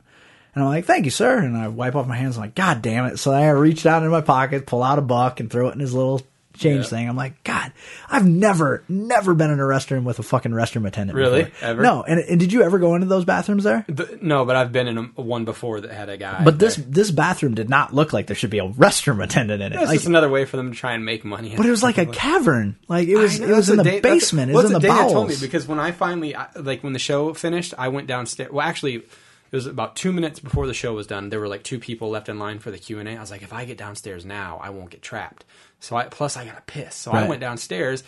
And 0.55 0.64
I'm 0.64 0.70
like, 0.70 0.86
"Thank 0.86 1.05
you, 1.05 1.11
sir." 1.11 1.38
And 1.38 1.57
I 1.59 1.68
wipe 1.68 1.95
off 1.95 2.07
my 2.07 2.16
hands. 2.16 2.36
I'm 2.36 2.43
like, 2.43 2.55
"God 2.55 2.80
damn 2.80 3.05
it!" 3.05 3.18
So 3.18 3.32
I 3.32 3.49
reached 3.51 3.84
out 3.84 3.99
into 3.99 4.11
my 4.11 4.20
pocket, 4.22 4.66
pull 4.66 4.82
out 4.82 4.99
a 4.99 5.03
buck, 5.03 5.41
and 5.41 5.51
throw 5.51 5.68
it 5.68 5.74
in 5.74 5.80
his 5.80 5.93
little 5.93 6.22
change 6.61 6.84
Yeah. 6.84 6.90
thing. 6.90 7.08
I'm 7.08 7.16
like, 7.16 7.42
"God, 7.42 7.72
I've 8.08 8.26
never, 8.28 8.84
never 8.88 9.34
been 9.34 9.50
in 9.50 9.58
a 9.58 9.64
restroom 9.64 10.04
with 10.04 10.18
a 10.18 10.22
fucking 10.22 10.52
restroom 10.52 10.86
attendant." 10.86 11.16
Really? 11.16 11.44
before." 11.44 11.68
Ever? 11.68 11.82
No. 11.82 12.02
And, 12.04 12.20
and 12.20 12.38
did 12.38 12.52
you 12.52 12.62
ever 12.62 12.78
go 12.78 12.94
into 12.94 13.06
those 13.08 13.24
bathrooms 13.24 13.64
there? 13.64 13.84
The- 13.88 14.18
no, 14.22 14.44
but 14.44 14.54
I've 14.54 14.70
been 14.70 14.86
in 14.86 14.98
a, 14.98 15.02
one 15.20 15.44
before 15.44 15.80
that 15.80 15.90
had 15.90 16.08
a 16.08 16.16
guy. 16.16 16.44
But 16.44 16.58
this 16.58 16.76
there. 16.76 16.86
this 16.88 17.11
bathroom 17.11 17.54
did 17.54 17.68
not 17.68 17.92
look 17.94 18.12
like 18.12 18.26
there 18.28 18.36
should 18.36 18.50
be 18.50 18.58
a 18.61 18.68
restroom 18.68 19.22
attendant 19.24 19.62
in 19.62 19.72
it. 19.72 19.76
That's 19.76 19.88
Like, 19.88 19.96
just 19.96 20.06
another 20.06 20.28
way 20.28 20.44
for 20.44 20.56
them 20.56 20.70
to 20.70 20.76
try 20.76 20.92
and 20.92 21.04
make 21.04 21.24
money. 21.24 21.54
But 21.56 21.66
it 21.66 21.70
was 21.70 21.82
like 21.82 21.98
a 21.98 22.06
cavern. 22.20 22.76
Like 22.86 23.08
it 23.08 23.16
was. 23.16 23.40
I 23.40 23.44
It 23.46 23.50
was 23.56 23.70
in 23.70 23.76
the 23.78 23.82
that's- 23.82 24.02
basement. 24.02 24.50
It 24.50 24.54
well, 24.54 24.62
was 24.64 24.72
in 24.72 24.74
the 24.74 24.80
that's 24.80 24.90
what 24.90 24.96
Dana 24.98 25.02
bowels. 25.12 25.12
told 25.12 25.28
me 25.30 25.36
because 25.46 25.66
when 25.66 25.78
I 25.80 25.90
finally, 25.92 26.36
I- 26.36 26.48
like 26.56 26.84
when 26.84 26.92
the 26.92 26.98
show 26.98 27.32
finished, 27.34 27.74
I 27.78 27.88
went 27.88 28.06
downstairs. 28.06 28.50
Well, 28.52 28.66
actually, 28.66 29.02
It 29.53 29.57
was 29.57 29.66
about 29.66 29.96
two 29.96 30.12
minutes 30.12 30.38
before 30.38 30.66
the 30.66 30.74
show 30.74 30.94
was 30.94 31.07
done. 31.07 31.28
There 31.28 31.40
were 31.40 31.48
like 31.48 31.64
two 31.64 31.78
people 31.78 32.11
left 32.11 32.28
in 32.28 32.38
line 32.38 32.61
for 32.61 32.70
the 32.70 32.78
Q 32.78 32.98
and 33.01 33.09
A. 33.09 33.16
I 33.16 33.20
was 33.20 33.30
like, 33.30 33.42
if 33.42 33.53
I 33.53 33.64
get 33.64 33.78
downstairs 33.78 34.24
now, 34.24 34.61
I 34.62 34.70
won't 34.70 34.90
get 34.90 35.03
trapped. 35.03 35.44
So 35.80 35.96
I 35.96 36.05
plus 36.05 36.36
I 36.36 36.44
got 36.44 36.57
to 36.57 36.62
piss. 36.72 36.94
So 36.94 37.11
I 37.11 37.28
went 37.28 37.40
downstairs. 37.40 38.05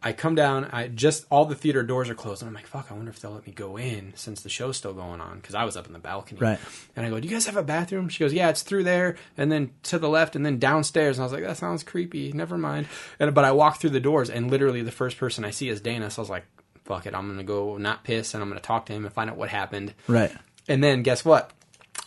I 0.00 0.12
come 0.12 0.36
down. 0.36 0.66
I 0.66 0.86
just 0.86 1.26
all 1.28 1.44
the 1.44 1.56
theater 1.56 1.82
doors 1.82 2.08
are 2.08 2.14
closed, 2.14 2.40
and 2.40 2.48
I'm 2.48 2.54
like, 2.54 2.68
"Fuck! 2.68 2.86
I 2.92 2.94
wonder 2.94 3.10
if 3.10 3.18
they'll 3.18 3.32
let 3.32 3.44
me 3.44 3.52
go 3.52 3.76
in 3.76 4.12
since 4.14 4.42
the 4.42 4.48
show's 4.48 4.76
still 4.76 4.92
going 4.94 5.20
on." 5.20 5.38
Because 5.38 5.56
I 5.56 5.64
was 5.64 5.76
up 5.76 5.88
in 5.88 5.92
the 5.92 5.98
balcony, 5.98 6.40
Right. 6.40 6.60
And 6.94 7.04
I 7.04 7.10
go, 7.10 7.18
"Do 7.18 7.26
you 7.26 7.34
guys 7.34 7.46
have 7.46 7.56
a 7.56 7.64
bathroom?" 7.64 8.08
She 8.08 8.20
goes, 8.22 8.32
"Yeah, 8.32 8.48
it's 8.48 8.62
through 8.62 8.84
there, 8.84 9.16
and 9.36 9.50
then 9.50 9.72
to 9.84 9.98
the 9.98 10.08
left, 10.08 10.36
and 10.36 10.46
then 10.46 10.60
downstairs." 10.60 11.18
And 11.18 11.22
I 11.22 11.26
was 11.26 11.32
like, 11.32 11.42
"That 11.42 11.56
sounds 11.56 11.82
creepy. 11.82 12.30
Never 12.32 12.56
mind." 12.56 12.86
And 13.18 13.34
but 13.34 13.44
I 13.44 13.50
walk 13.50 13.80
through 13.80 13.90
the 13.90 13.98
doors, 13.98 14.30
and 14.30 14.48
literally 14.48 14.82
the 14.82 14.92
first 14.92 15.18
person 15.18 15.44
I 15.44 15.50
see 15.50 15.68
is 15.68 15.80
Dana. 15.80 16.10
So 16.10 16.20
I 16.20 16.22
was 16.22 16.30
like, 16.30 16.46
"Fuck 16.84 17.06
it! 17.06 17.14
I'm 17.14 17.26
gonna 17.28 17.42
go 17.42 17.76
not 17.76 18.04
piss, 18.04 18.34
and 18.34 18.42
I'm 18.42 18.48
gonna 18.48 18.60
talk 18.60 18.86
to 18.86 18.92
him 18.92 19.04
and 19.04 19.12
find 19.12 19.28
out 19.28 19.36
what 19.36 19.48
happened." 19.48 19.94
Right. 20.06 20.30
And 20.68 20.82
then 20.84 21.02
guess 21.02 21.24
what? 21.24 21.50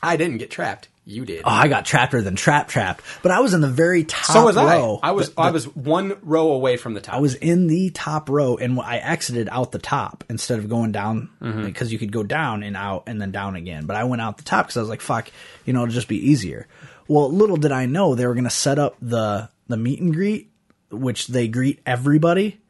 I 0.01 0.18
didn't 0.18 0.38
get 0.38 0.51
trapped. 0.51 0.88
You 1.03 1.26
did. 1.26 1.41
Oh, 1.43 1.49
I 1.49 1.68
got 1.68 1.84
trapper 1.84 2.22
than 2.22 2.36
trap 2.36 2.68
trapped, 2.68 3.03
but 3.24 3.32
I 3.32 3.39
was 3.39 3.55
in 3.55 3.62
the 3.62 3.68
very 3.68 4.03
top 4.03 4.34
so 4.36 4.45
was 4.45 4.55
row. 4.55 4.99
I. 5.01 5.09
I 5.09 5.12
was. 5.12 5.32
I 5.36 5.49
was 5.49 5.66
one 5.76 6.16
row 6.22 6.51
away 6.51 6.78
from 6.78 6.93
the 6.93 7.01
top. 7.01 7.16
I 7.16 7.20
was 7.20 7.34
in 7.34 7.66
the 7.66 7.89
top 7.89 8.30
row 8.30 8.55
and 8.57 8.80
I 8.80 8.97
exited 8.97 9.49
out 9.51 9.72
the 9.72 9.80
top 9.80 10.24
instead 10.30 10.59
of 10.59 10.70
going 10.70 10.91
down 10.91 11.30
Mm-hmm. 11.41 11.66
because 11.66 11.91
you 11.91 11.97
could 11.97 12.12
go 12.12 12.22
down 12.22 12.62
and 12.62 12.78
out 12.78 13.03
and 13.07 13.20
then 13.20 13.32
down 13.32 13.55
again. 13.55 13.88
But 13.88 13.95
I 13.95 14.03
went 14.03 14.22
out 14.22 14.38
the 14.38 14.43
top 14.43 14.68
because 14.68 14.78
I 14.78 14.82
was 14.82 14.89
like, 14.89 15.01
fuck, 15.01 15.32
you 15.66 15.74
know, 15.74 15.82
it'll 15.82 15.91
just 15.93 16.07
be 16.07 16.30
easier. 16.30 16.68
Well, 17.07 17.32
little 17.32 17.57
did 17.57 17.72
I 17.72 17.88
know 17.88 18.14
they 18.14 18.28
were 18.28 18.36
going 18.36 18.43
to 18.43 18.49
set 18.51 18.78
up 18.78 18.95
the, 19.01 19.49
the 19.68 19.78
meet 19.78 19.99
and 20.01 20.14
greet, 20.14 20.51
which 20.91 21.28
they 21.28 21.47
greet 21.47 21.80
everybody 21.86 22.62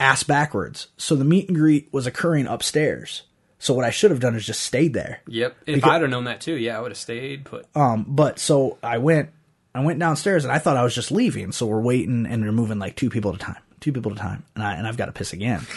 ass 0.00 0.22
backwards. 0.22 0.88
So 0.96 1.14
the 1.14 1.24
meet 1.26 1.48
and 1.48 1.56
greet 1.56 1.92
was 1.92 2.06
occurring 2.06 2.46
upstairs. 2.46 3.22
So 3.66 3.74
what 3.74 3.84
I 3.84 3.90
should 3.90 4.12
have 4.12 4.20
done 4.20 4.36
is 4.36 4.46
just 4.46 4.60
stayed 4.60 4.94
there. 4.94 5.22
Yep. 5.26 5.56
If 5.66 5.74
Because- 5.74 5.90
I'd 5.90 6.00
have 6.02 6.10
known 6.10 6.24
that 6.26 6.40
too, 6.40 6.54
yeah, 6.54 6.78
I 6.78 6.80
would 6.80 6.92
have 6.92 6.98
stayed 6.98 7.44
put. 7.44 7.66
Um, 7.74 8.04
but 8.06 8.38
so 8.38 8.78
I 8.80 8.98
went, 8.98 9.30
I 9.74 9.80
went 9.80 9.98
downstairs 9.98 10.44
and 10.44 10.52
I 10.52 10.60
thought 10.60 10.76
I 10.76 10.84
was 10.84 10.94
just 10.94 11.10
leaving. 11.10 11.50
So 11.50 11.66
we're 11.66 11.80
waiting 11.80 12.26
and 12.26 12.44
we're 12.44 12.52
moving 12.52 12.78
like 12.78 12.94
two 12.94 13.10
people 13.10 13.32
at 13.32 13.34
a 13.34 13.40
time, 13.40 13.56
two 13.80 13.92
people 13.92 14.12
at 14.12 14.18
a 14.18 14.20
time, 14.20 14.44
and 14.54 14.62
I 14.62 14.74
and 14.74 14.86
I've 14.86 14.96
got 14.96 15.06
to 15.06 15.12
piss 15.12 15.32
again. 15.32 15.66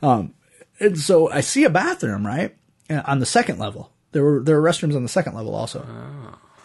Um, 0.00 0.32
and 0.78 0.96
so 0.96 1.28
I 1.28 1.40
see 1.40 1.64
a 1.64 1.70
bathroom 1.70 2.24
right 2.24 2.54
uh, 2.88 3.02
on 3.04 3.18
the 3.18 3.26
second 3.26 3.58
level. 3.58 3.90
There 4.12 4.22
were 4.22 4.40
there 4.40 4.60
were 4.60 4.70
restrooms 4.70 4.94
on 4.94 5.02
the 5.02 5.08
second 5.08 5.34
level 5.34 5.56
also. 5.56 5.84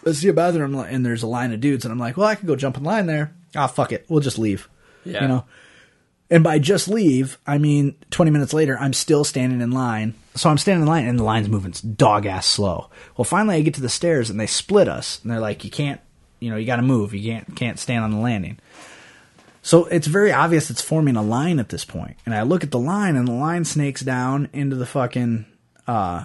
I 0.05 0.11
see 0.11 0.27
a 0.27 0.33
bathroom 0.33 0.75
and 0.75 1.03
there's 1.03 1.23
a 1.23 1.27
line 1.27 1.51
of 1.51 1.59
dudes, 1.59 1.83
and 1.83 1.91
I'm 1.91 1.97
like, 1.97 2.15
well, 2.15 2.27
I 2.27 2.35
could 2.35 2.45
go 2.47 2.55
jump 2.55 2.77
in 2.77 2.83
line 2.83 3.07
there. 3.07 3.33
Ah, 3.55 3.65
fuck 3.65 3.91
it, 3.91 4.05
we'll 4.07 4.19
just 4.19 4.37
leave. 4.37 4.69
Yeah. 5.03 5.23
You 5.23 5.27
know. 5.27 5.45
And 6.33 6.43
by 6.43 6.57
just 6.57 6.87
leave, 6.87 7.37
I 7.45 7.59
mean 7.59 7.93
20 8.09 8.31
minutes 8.31 8.53
later, 8.53 8.75
I'm 8.79 8.93
still 8.93 9.23
standing 9.23 9.61
in 9.61 9.69
line. 9.69 10.15
So 10.33 10.49
I'm 10.49 10.57
standing 10.57 10.81
in 10.81 10.87
line, 10.87 11.05
and 11.05 11.19
the 11.19 11.23
line's 11.23 11.47
moving 11.47 11.75
dog 11.95 12.25
ass 12.25 12.47
slow. 12.47 12.89
Well, 13.15 13.23
finally, 13.23 13.57
I 13.57 13.61
get 13.61 13.75
to 13.75 13.81
the 13.81 13.87
stairs, 13.87 14.31
and 14.31 14.39
they 14.39 14.47
split 14.47 14.87
us, 14.87 15.19
and 15.21 15.31
they're 15.31 15.39
like, 15.39 15.63
"You 15.63 15.69
can't, 15.69 16.01
you 16.39 16.49
know, 16.49 16.57
you 16.57 16.65
got 16.65 16.77
to 16.77 16.81
move. 16.81 17.13
You 17.13 17.31
can't 17.31 17.55
can't 17.55 17.77
stand 17.77 18.03
on 18.03 18.09
the 18.09 18.17
landing." 18.17 18.57
So 19.61 19.85
it's 19.85 20.07
very 20.07 20.31
obvious 20.31 20.71
it's 20.71 20.81
forming 20.81 21.17
a 21.17 21.21
line 21.21 21.59
at 21.59 21.69
this 21.69 21.85
point. 21.85 22.17
And 22.25 22.33
I 22.33 22.41
look 22.41 22.63
at 22.63 22.71
the 22.71 22.79
line, 22.79 23.15
and 23.15 23.27
the 23.27 23.33
line 23.33 23.63
snakes 23.63 24.01
down 24.01 24.49
into 24.53 24.75
the 24.75 24.87
fucking 24.87 25.45
uh, 25.85 26.23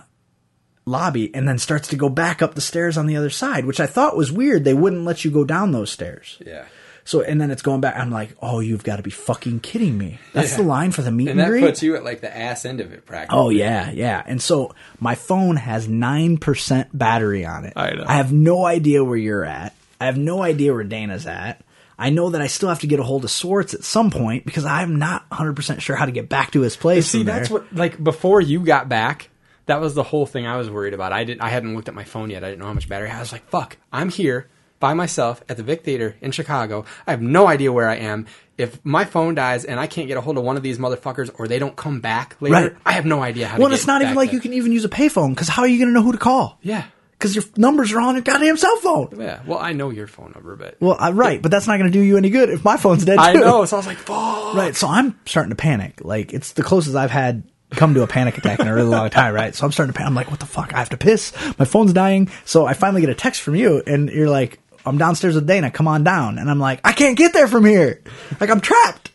lobby, 0.87 1.35
and 1.35 1.47
then 1.47 1.59
starts 1.59 1.89
to 1.89 1.97
go 1.97 2.09
back 2.09 2.41
up 2.41 2.55
the 2.55 2.63
stairs 2.63 2.97
on 2.97 3.07
the 3.07 3.17
other 3.17 3.29
side, 3.29 3.67
which 3.67 3.79
I 3.79 3.87
thought 3.87 4.17
was 4.17 4.33
weird. 4.33 4.65
They 4.65 4.73
wouldn't 4.73 5.05
let 5.05 5.27
you 5.27 5.31
go 5.31 5.45
down 5.45 5.73
those 5.73 5.91
stairs. 5.91 6.39
Yeah. 6.47 6.65
So 7.09 7.23
and 7.23 7.41
then 7.41 7.51
it's 7.51 7.63
going 7.63 7.81
back. 7.81 7.97
I'm 7.97 8.11
like, 8.11 8.37
oh, 8.43 8.61
you've 8.61 8.85
got 8.85 8.97
to 8.97 9.03
be 9.03 9.09
fucking 9.09 9.61
kidding 9.61 9.97
me. 9.97 10.19
That's 10.35 10.51
Yeah. 10.51 10.57
the 10.59 10.63
line 10.65 10.91
for 10.91 11.01
the 11.01 11.11
meet 11.11 11.29
And 11.29 11.41
and, 11.41 11.41
that 11.41 11.49
greet. 11.49 11.63
puts 11.63 11.83
you 11.83 11.97
at 11.97 12.05
like 12.05 12.21
the 12.21 12.37
ass 12.37 12.67
end 12.67 12.81
of 12.81 12.93
it, 12.93 13.07
practically. 13.07 13.39
oh 13.41 13.49
yeah, 13.49 13.91
yeah. 13.91 14.23
And 14.27 14.43
so 14.43 14.75
my 15.01 15.15
phone 15.15 15.57
has 15.57 15.89
nine 15.89 16.37
percent 16.37 16.89
battery 16.93 17.47
on 17.47 17.65
it. 17.65 17.73
I 17.77 17.93
know. 17.95 18.05
I 18.07 18.17
have 18.17 18.31
no 18.31 18.67
idea 18.67 19.03
where 19.03 19.17
you're 19.17 19.43
at. 19.47 19.75
I 19.99 20.05
have 20.05 20.19
no 20.19 20.43
idea 20.43 20.75
where 20.75 20.85
Dana's 20.85 21.27
at. 21.27 21.65
I 21.99 22.11
know 22.11 22.29
that 22.29 22.43
I 22.43 22.47
still 22.47 22.69
have 22.69 22.81
to 22.81 22.87
get 22.87 23.01
a 23.01 23.03
hold 23.03 23.25
of 23.25 23.31
Swartz 23.31 23.73
at 23.73 23.85
some 23.85 24.11
point 24.11 24.45
because 24.45 24.67
I'm 24.67 24.97
not 24.99 25.25
100 25.31 25.57
percent 25.57 25.81
sure 25.81 25.97
how 25.97 26.05
to 26.05 26.13
get 26.13 26.29
back 26.29 26.51
to 26.53 26.61
his 26.61 26.77
place. 26.77 27.07
See, 27.07 27.23
that's 27.23 27.49
what 27.49 27.73
like 27.75 28.05
before 28.05 28.43
you 28.43 28.61
got 28.61 28.91
back. 28.91 29.31
That 29.65 29.81
was 29.81 29.95
the 29.95 30.03
whole 30.03 30.27
thing 30.27 30.47
I 30.47 30.59
was 30.59 30.69
worried 30.69 30.93
about. 30.93 31.13
I 31.15 31.25
didn't, 31.25 31.41
I 31.41 31.49
hadn't 31.49 31.75
looked 31.75 31.89
at 31.89 31.95
my 31.95 32.05
phone 32.05 32.29
yet. 32.29 32.45
I 32.45 32.49
didn't 32.49 32.61
know 32.61 32.67
how 32.67 32.73
much 32.75 32.89
battery. 32.89 33.11
I 33.11 33.19
was 33.21 33.33
like, 33.33 33.49
"Fuck! 33.49 33.79
I'm 33.93 34.11
here 34.11 34.49
by 34.81 34.95
myself 34.95 35.43
at 35.49 35.57
the 35.57 35.63
Vic 35.63 35.83
Theater 35.85 36.17
in 36.21 36.31
Chicago. 36.31 36.85
I 37.07 37.11
have 37.13 37.23
no 37.23 37.47
idea 37.49 37.73
where 37.73 37.89
I 37.89 37.97
am. 37.97 38.27
If 38.57 38.85
my 38.85 39.05
phone 39.05 39.35
dies 39.35 39.65
and 39.65 39.79
I 39.79 39.87
can't 39.87 40.09
get 40.09 40.17
a 40.17 40.21
hold 40.21 40.37
of 40.39 40.45
one 40.45 40.57
of 40.57 40.63
these 40.63 40.79
motherfuckers, 40.79 41.31
or 41.39 41.47
they 41.49 41.59
don't 41.59 41.77
come 41.77 42.01
back 42.01 42.37
later, 42.41 42.55
Right. 42.55 42.77
I 42.85 42.93
have 42.93 43.07
no 43.07 43.23
idea 43.23 43.47
how. 43.47 43.53
To 43.55 43.59
do 43.59 43.63
it. 43.63 43.65
Well, 43.67 43.75
it's 43.75 43.87
not 43.87 44.03
even 44.03 44.15
like 44.15 44.31
there. 44.31 44.35
you 44.37 44.41
can 44.41 44.53
even 44.53 44.73
use 44.73 44.85
a 44.85 44.89
payphone 44.89 45.31
because 45.31 45.49
how 45.49 45.63
are 45.63 45.69
you 45.69 45.79
going 45.79 45.89
to 45.89 45.95
know 45.95 46.03
who 46.03 46.13
to 46.13 46.19
call? 46.19 46.59
Yeah, 46.63 46.85
Because 47.13 47.35
your 47.37 47.45
numbers 47.57 47.93
are 47.93 48.01
on 48.01 48.15
your 48.15 48.23
goddamn 48.23 48.57
cell 48.57 48.77
phone. 48.79 49.15
yeah. 49.19 49.41
Well, 49.47 49.59
I 49.61 49.73
know 49.75 49.91
your 49.91 50.07
phone 50.09 50.33
number, 50.35 50.57
but 50.57 50.77
Well, 50.81 50.97
I, 50.99 51.11
right, 51.13 51.41
but 51.41 51.51
that's 51.53 51.67
not 51.69 51.79
going 51.79 51.91
to 51.93 51.97
do 51.97 52.03
you 52.05 52.17
any 52.17 52.31
good 52.31 52.51
if 52.51 52.65
my 52.65 52.77
phone's 52.77 53.05
dead. 53.05 53.17
too. 53.17 53.23
I 53.23 53.33
know. 53.35 53.65
So 53.65 53.77
I 53.77 53.79
was 53.79 53.87
like, 53.87 53.99
"Fuck!" 53.99 54.55
Right. 54.55 54.75
So 54.75 54.89
I'm 54.89 55.19
starting 55.27 55.51
to 55.51 55.57
panic. 55.57 56.01
Like 56.05 56.33
it's 56.33 56.53
the 56.53 56.63
closest 56.65 56.97
I've 56.97 57.11
had 57.13 57.45
come 57.73 57.93
to 57.95 58.03
a 58.03 58.07
panic 58.09 58.39
attack 58.39 58.59
in 58.61 58.67
a 58.67 58.75
really 58.75 58.89
long 58.89 59.11
time. 59.11 59.35
Right. 59.35 59.55
So 59.55 59.67
I'm 59.67 59.73
starting 59.73 59.93
to 59.93 59.97
panic. 59.97 60.09
I'm 60.09 60.15
like, 60.15 60.31
what 60.31 60.41
the 60.41 60.47
fuck? 60.47 60.73
I 60.75 60.79
have 60.79 60.89
to 60.91 60.97
piss. 60.97 61.33
My 61.59 61.65
phone's 61.67 61.93
dying. 61.93 62.29
So 62.45 62.65
I 62.67 62.73
finally 62.73 63.03
get 63.03 63.11
a 63.11 63.15
text 63.15 63.43
from 63.43 63.55
you, 63.57 63.83
and 63.87 64.09
you're 64.09 64.31
like, 64.31 64.59
I'm 64.89 64.99
downstairs 64.99 65.35
with 65.35 65.47
Dana. 65.47 65.71
Come 65.71 65.89
on 65.89 66.05
down. 66.05 66.39
And 66.39 66.51
I'm 66.51 66.59
like, 66.59 66.81
I 66.85 66.93
can't 66.93 67.17
get 67.17 67.33
there 67.33 67.49
from 67.49 67.65
here. 67.65 68.03
Like 68.41 68.51
I'm 68.51 68.61
trapped. 68.61 69.11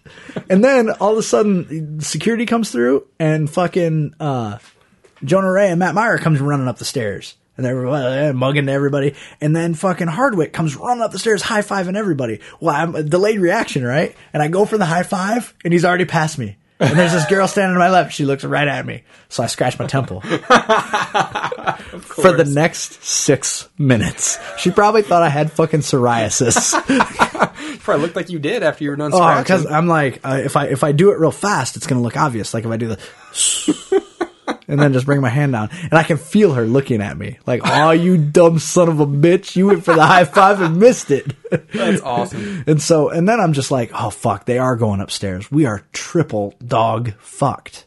And 0.50 0.64
then 0.64 0.90
all 0.90 1.14
of 1.14 1.18
a 1.18 1.24
sudden, 1.24 2.00
security 2.02 2.46
comes 2.46 2.72
through, 2.72 3.06
and 3.20 3.50
fucking 3.50 4.16
uh, 4.20 4.58
Jonah 5.24 5.52
Ray 5.52 5.70
and 5.70 5.80
Matt 5.80 5.96
Mira 5.96 6.20
comes 6.20 6.40
running 6.40 6.68
up 6.68 6.78
the 6.78 6.86
stairs. 6.86 7.36
And 7.56 7.64
they're 7.64 8.34
mugging 8.34 8.68
everybody. 8.68 9.14
And 9.40 9.56
then 9.56 9.76
fucking 9.76 10.08
Hardwick 10.08 10.54
comes 10.54 10.76
running 10.76 11.04
up 11.04 11.12
the 11.12 11.20
stairs, 11.20 11.44
high 11.44 11.62
fiving 11.62 11.96
everybody. 11.96 12.40
Well, 12.60 12.76
I'm 12.76 12.96
a 12.96 13.04
delayed 13.04 13.40
reaction, 13.40 13.84
right? 13.84 14.16
And 14.34 14.42
I 14.42 14.48
go 14.48 14.66
for 14.66 14.80
the 14.80 14.86
high 14.86 15.04
five, 15.04 15.54
and 15.64 15.72
he's 15.72 15.86
already 15.86 16.06
past 16.06 16.40
me. 16.40 16.58
And 16.84 17.00
there's 17.00 17.14
this 17.14 17.26
girl 17.28 17.48
standing 17.48 17.76
to 17.76 17.80
my 17.80 17.90
left. 17.90 18.14
She 18.14 18.26
looks 18.26 18.44
right 18.44 18.68
at 18.68 18.86
me. 18.86 19.04
So 19.30 19.42
I 19.44 19.48
scratch 19.48 19.80
my 19.80 19.88
temple. 19.88 20.22
for 22.00 22.32
the 22.32 22.46
next 22.46 23.04
six 23.04 23.70
minutes. 23.78 24.38
She 24.58 24.72
probably 24.72 25.02
thought 25.02 25.24
I 25.24 25.30
had 25.30 25.52
fucking 25.52 25.80
psoriasis. 25.82 26.74
Probably 27.80 28.02
looked 28.04 28.16
like 28.16 28.30
you 28.30 28.40
did 28.40 28.64
after 28.64 28.84
you 28.84 28.90
were 28.92 28.96
done 28.96 29.12
Oh, 29.14 29.40
because 29.40 29.66
I'm 29.66 29.88
like, 29.88 30.22
uh, 30.24 30.42
if 30.44 30.56
I 30.56 30.68
if 30.68 30.84
I 30.84 30.92
do 30.94 31.12
it 31.12 31.20
real 31.20 31.32
fast, 31.32 31.76
it's 31.76 31.88
gonna 31.88 32.02
look 32.02 32.16
obvious. 32.16 32.54
Like 32.54 32.64
if 32.66 32.72
I 32.72 32.78
do 32.78 32.88
the, 32.96 33.00
and 34.68 34.80
then 34.80 34.94
just 34.94 35.06
bring 35.06 35.22
my 35.22 35.30
hand 35.30 35.52
down, 35.52 35.70
and 35.72 35.94
I 35.94 36.04
can 36.04 36.18
feel 36.18 36.54
her 36.54 36.66
looking 36.66 37.02
at 37.02 37.18
me, 37.18 37.38
like, 37.46 37.62
"Oh, 37.66 37.92
you 37.92 38.18
dumb 38.18 38.60
son 38.60 38.90
of 38.90 39.00
a 39.00 39.06
bitch! 39.06 39.56
You 39.56 39.68
went 39.68 39.86
for 39.86 39.94
the 39.94 40.06
high 40.06 40.26
five 40.26 40.62
and 40.62 40.78
missed 40.78 41.12
it." 41.12 41.34
That's 41.74 42.02
awesome. 42.02 42.64
and 42.68 42.82
so, 42.82 43.10
and 43.10 43.28
then 43.28 43.40
I'm 43.40 43.54
just 43.54 43.72
like, 43.72 43.92
"Oh 43.94 44.10
fuck, 44.10 44.46
they 44.46 44.58
are 44.58 44.76
going 44.76 45.02
upstairs. 45.02 45.52
We 45.52 45.66
are 45.66 45.84
triple 45.92 46.56
dog 46.66 47.14
fucked." 47.20 47.86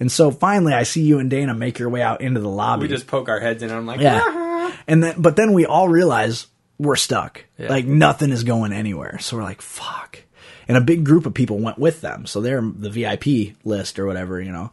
And 0.00 0.12
so 0.12 0.30
finally, 0.30 0.72
I 0.72 0.84
see 0.84 1.02
you 1.02 1.18
and 1.18 1.28
Dana 1.28 1.54
make 1.54 1.78
your 1.78 1.88
way 1.88 2.02
out 2.02 2.20
into 2.20 2.40
the 2.40 2.48
lobby. 2.48 2.82
We 2.82 2.88
just 2.88 3.06
poke 3.06 3.28
our 3.28 3.40
heads 3.40 3.62
in, 3.62 3.70
and 3.70 3.78
I'm 3.78 3.86
like, 3.86 4.00
Yeah. 4.00 4.72
And 4.86 5.02
then, 5.02 5.20
but 5.20 5.36
then 5.36 5.52
we 5.52 5.66
all 5.66 5.88
realize 5.88 6.46
we're 6.78 6.96
stuck. 6.96 7.44
Yeah. 7.58 7.68
Like 7.68 7.86
nothing 7.86 8.30
is 8.30 8.44
going 8.44 8.72
anywhere. 8.72 9.18
So 9.18 9.36
we're 9.36 9.42
like, 9.42 9.60
fuck. 9.60 10.20
And 10.68 10.76
a 10.76 10.82
big 10.82 11.04
group 11.04 11.26
of 11.26 11.34
people 11.34 11.58
went 11.58 11.78
with 11.78 12.00
them. 12.00 12.26
So 12.26 12.40
they're 12.40 12.60
the 12.62 12.90
VIP 12.90 13.56
list 13.64 13.98
or 13.98 14.06
whatever, 14.06 14.40
you 14.40 14.52
know. 14.52 14.70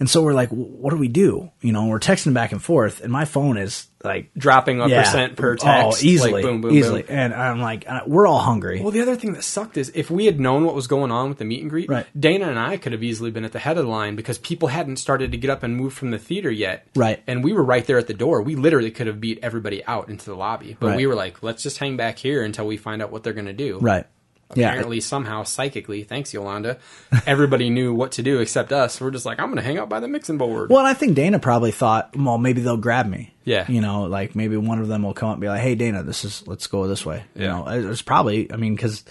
And 0.00 0.08
so 0.08 0.22
we're 0.22 0.32
like, 0.32 0.48
what 0.48 0.90
do 0.90 0.96
we 0.96 1.08
do? 1.08 1.50
You 1.60 1.72
know, 1.72 1.86
we're 1.86 2.00
texting 2.00 2.32
back 2.32 2.52
and 2.52 2.62
forth, 2.62 3.02
and 3.02 3.12
my 3.12 3.26
phone 3.26 3.58
is 3.58 3.86
like 4.02 4.30
dropping 4.34 4.80
a 4.80 4.88
yeah, 4.88 5.02
percent 5.02 5.36
per 5.36 5.52
Oh, 5.52 5.56
text. 5.56 6.02
easily, 6.02 6.32
like, 6.32 6.42
boom, 6.42 6.62
boom, 6.62 6.72
easily. 6.72 7.02
boom. 7.02 7.14
And 7.18 7.34
I'm 7.34 7.60
like, 7.60 7.84
uh, 7.86 8.00
we're 8.06 8.26
all 8.26 8.38
hungry. 8.38 8.80
Well, 8.80 8.92
the 8.92 9.02
other 9.02 9.14
thing 9.14 9.34
that 9.34 9.44
sucked 9.44 9.76
is 9.76 9.92
if 9.94 10.10
we 10.10 10.24
had 10.24 10.40
known 10.40 10.64
what 10.64 10.74
was 10.74 10.86
going 10.86 11.10
on 11.10 11.28
with 11.28 11.36
the 11.36 11.44
meet 11.44 11.60
and 11.60 11.68
greet, 11.68 11.90
Right. 11.90 12.06
Dana 12.18 12.48
and 12.48 12.58
I 12.58 12.78
could 12.78 12.92
have 12.92 13.02
easily 13.02 13.30
been 13.30 13.44
at 13.44 13.52
the 13.52 13.58
head 13.58 13.76
of 13.76 13.84
the 13.84 13.90
line 13.90 14.16
because 14.16 14.38
people 14.38 14.68
hadn't 14.68 14.96
started 14.96 15.32
to 15.32 15.36
get 15.36 15.50
up 15.50 15.62
and 15.62 15.76
move 15.76 15.92
from 15.92 16.12
the 16.12 16.18
theater 16.18 16.50
yet. 16.50 16.86
Right. 16.96 17.22
And 17.26 17.44
we 17.44 17.52
were 17.52 17.62
right 17.62 17.84
there 17.84 17.98
at 17.98 18.06
the 18.06 18.14
door. 18.14 18.40
We 18.40 18.56
literally 18.56 18.90
could 18.90 19.06
have 19.06 19.20
beat 19.20 19.40
everybody 19.42 19.84
out 19.84 20.08
into 20.08 20.24
the 20.24 20.34
lobby. 20.34 20.78
But 20.80 20.86
Right. 20.86 20.96
we 20.96 21.06
were 21.06 21.14
like, 21.14 21.42
let's 21.42 21.62
just 21.62 21.76
hang 21.76 21.98
back 21.98 22.18
here 22.18 22.42
until 22.42 22.66
we 22.66 22.78
find 22.78 23.02
out 23.02 23.12
what 23.12 23.22
they're 23.22 23.34
going 23.34 23.44
to 23.48 23.52
do. 23.52 23.78
right. 23.80 24.06
Yeah. 24.54 24.68
Apparently, 24.68 25.00
somehow, 25.00 25.44
psychically, 25.44 26.02
thanks, 26.02 26.34
Yolanda, 26.34 26.78
everybody 27.26 27.70
knew 27.70 27.94
what 27.94 28.12
to 28.12 28.22
do 28.22 28.40
except 28.40 28.72
us. 28.72 29.00
We're 29.00 29.10
just 29.12 29.24
like, 29.26 29.38
I'm 29.38 29.46
going 29.46 29.56
to 29.56 29.62
hang 29.62 29.78
out 29.78 29.88
by 29.88 30.00
the 30.00 30.08
mixing 30.08 30.38
board. 30.38 30.70
Well, 30.70 30.80
and 30.80 30.88
I 30.88 30.94
think 30.94 31.14
Dana 31.14 31.38
probably 31.38 31.70
thought, 31.70 32.16
well, 32.16 32.36
maybe 32.38 32.60
they'll 32.60 32.76
grab 32.76 33.06
me. 33.06 33.32
Yeah. 33.44 33.70
You 33.70 33.80
know, 33.80 34.02
like 34.04 34.34
maybe 34.34 34.56
one 34.56 34.80
of 34.80 34.88
them 34.88 35.02
will 35.02 35.14
come 35.14 35.28
up 35.28 35.34
and 35.34 35.40
be 35.40 35.48
like, 35.48 35.60
hey, 35.60 35.74
Dana, 35.76 36.02
this 36.02 36.24
is, 36.24 36.46
let's 36.46 36.66
go 36.66 36.86
this 36.88 37.06
way. 37.06 37.22
You 37.34 37.44
Yeah. 37.44 37.48
know, 37.48 37.90
it's 37.90 38.02
probably, 38.02 38.52
I 38.52 38.56
mean, 38.56 38.74
because 38.74 39.04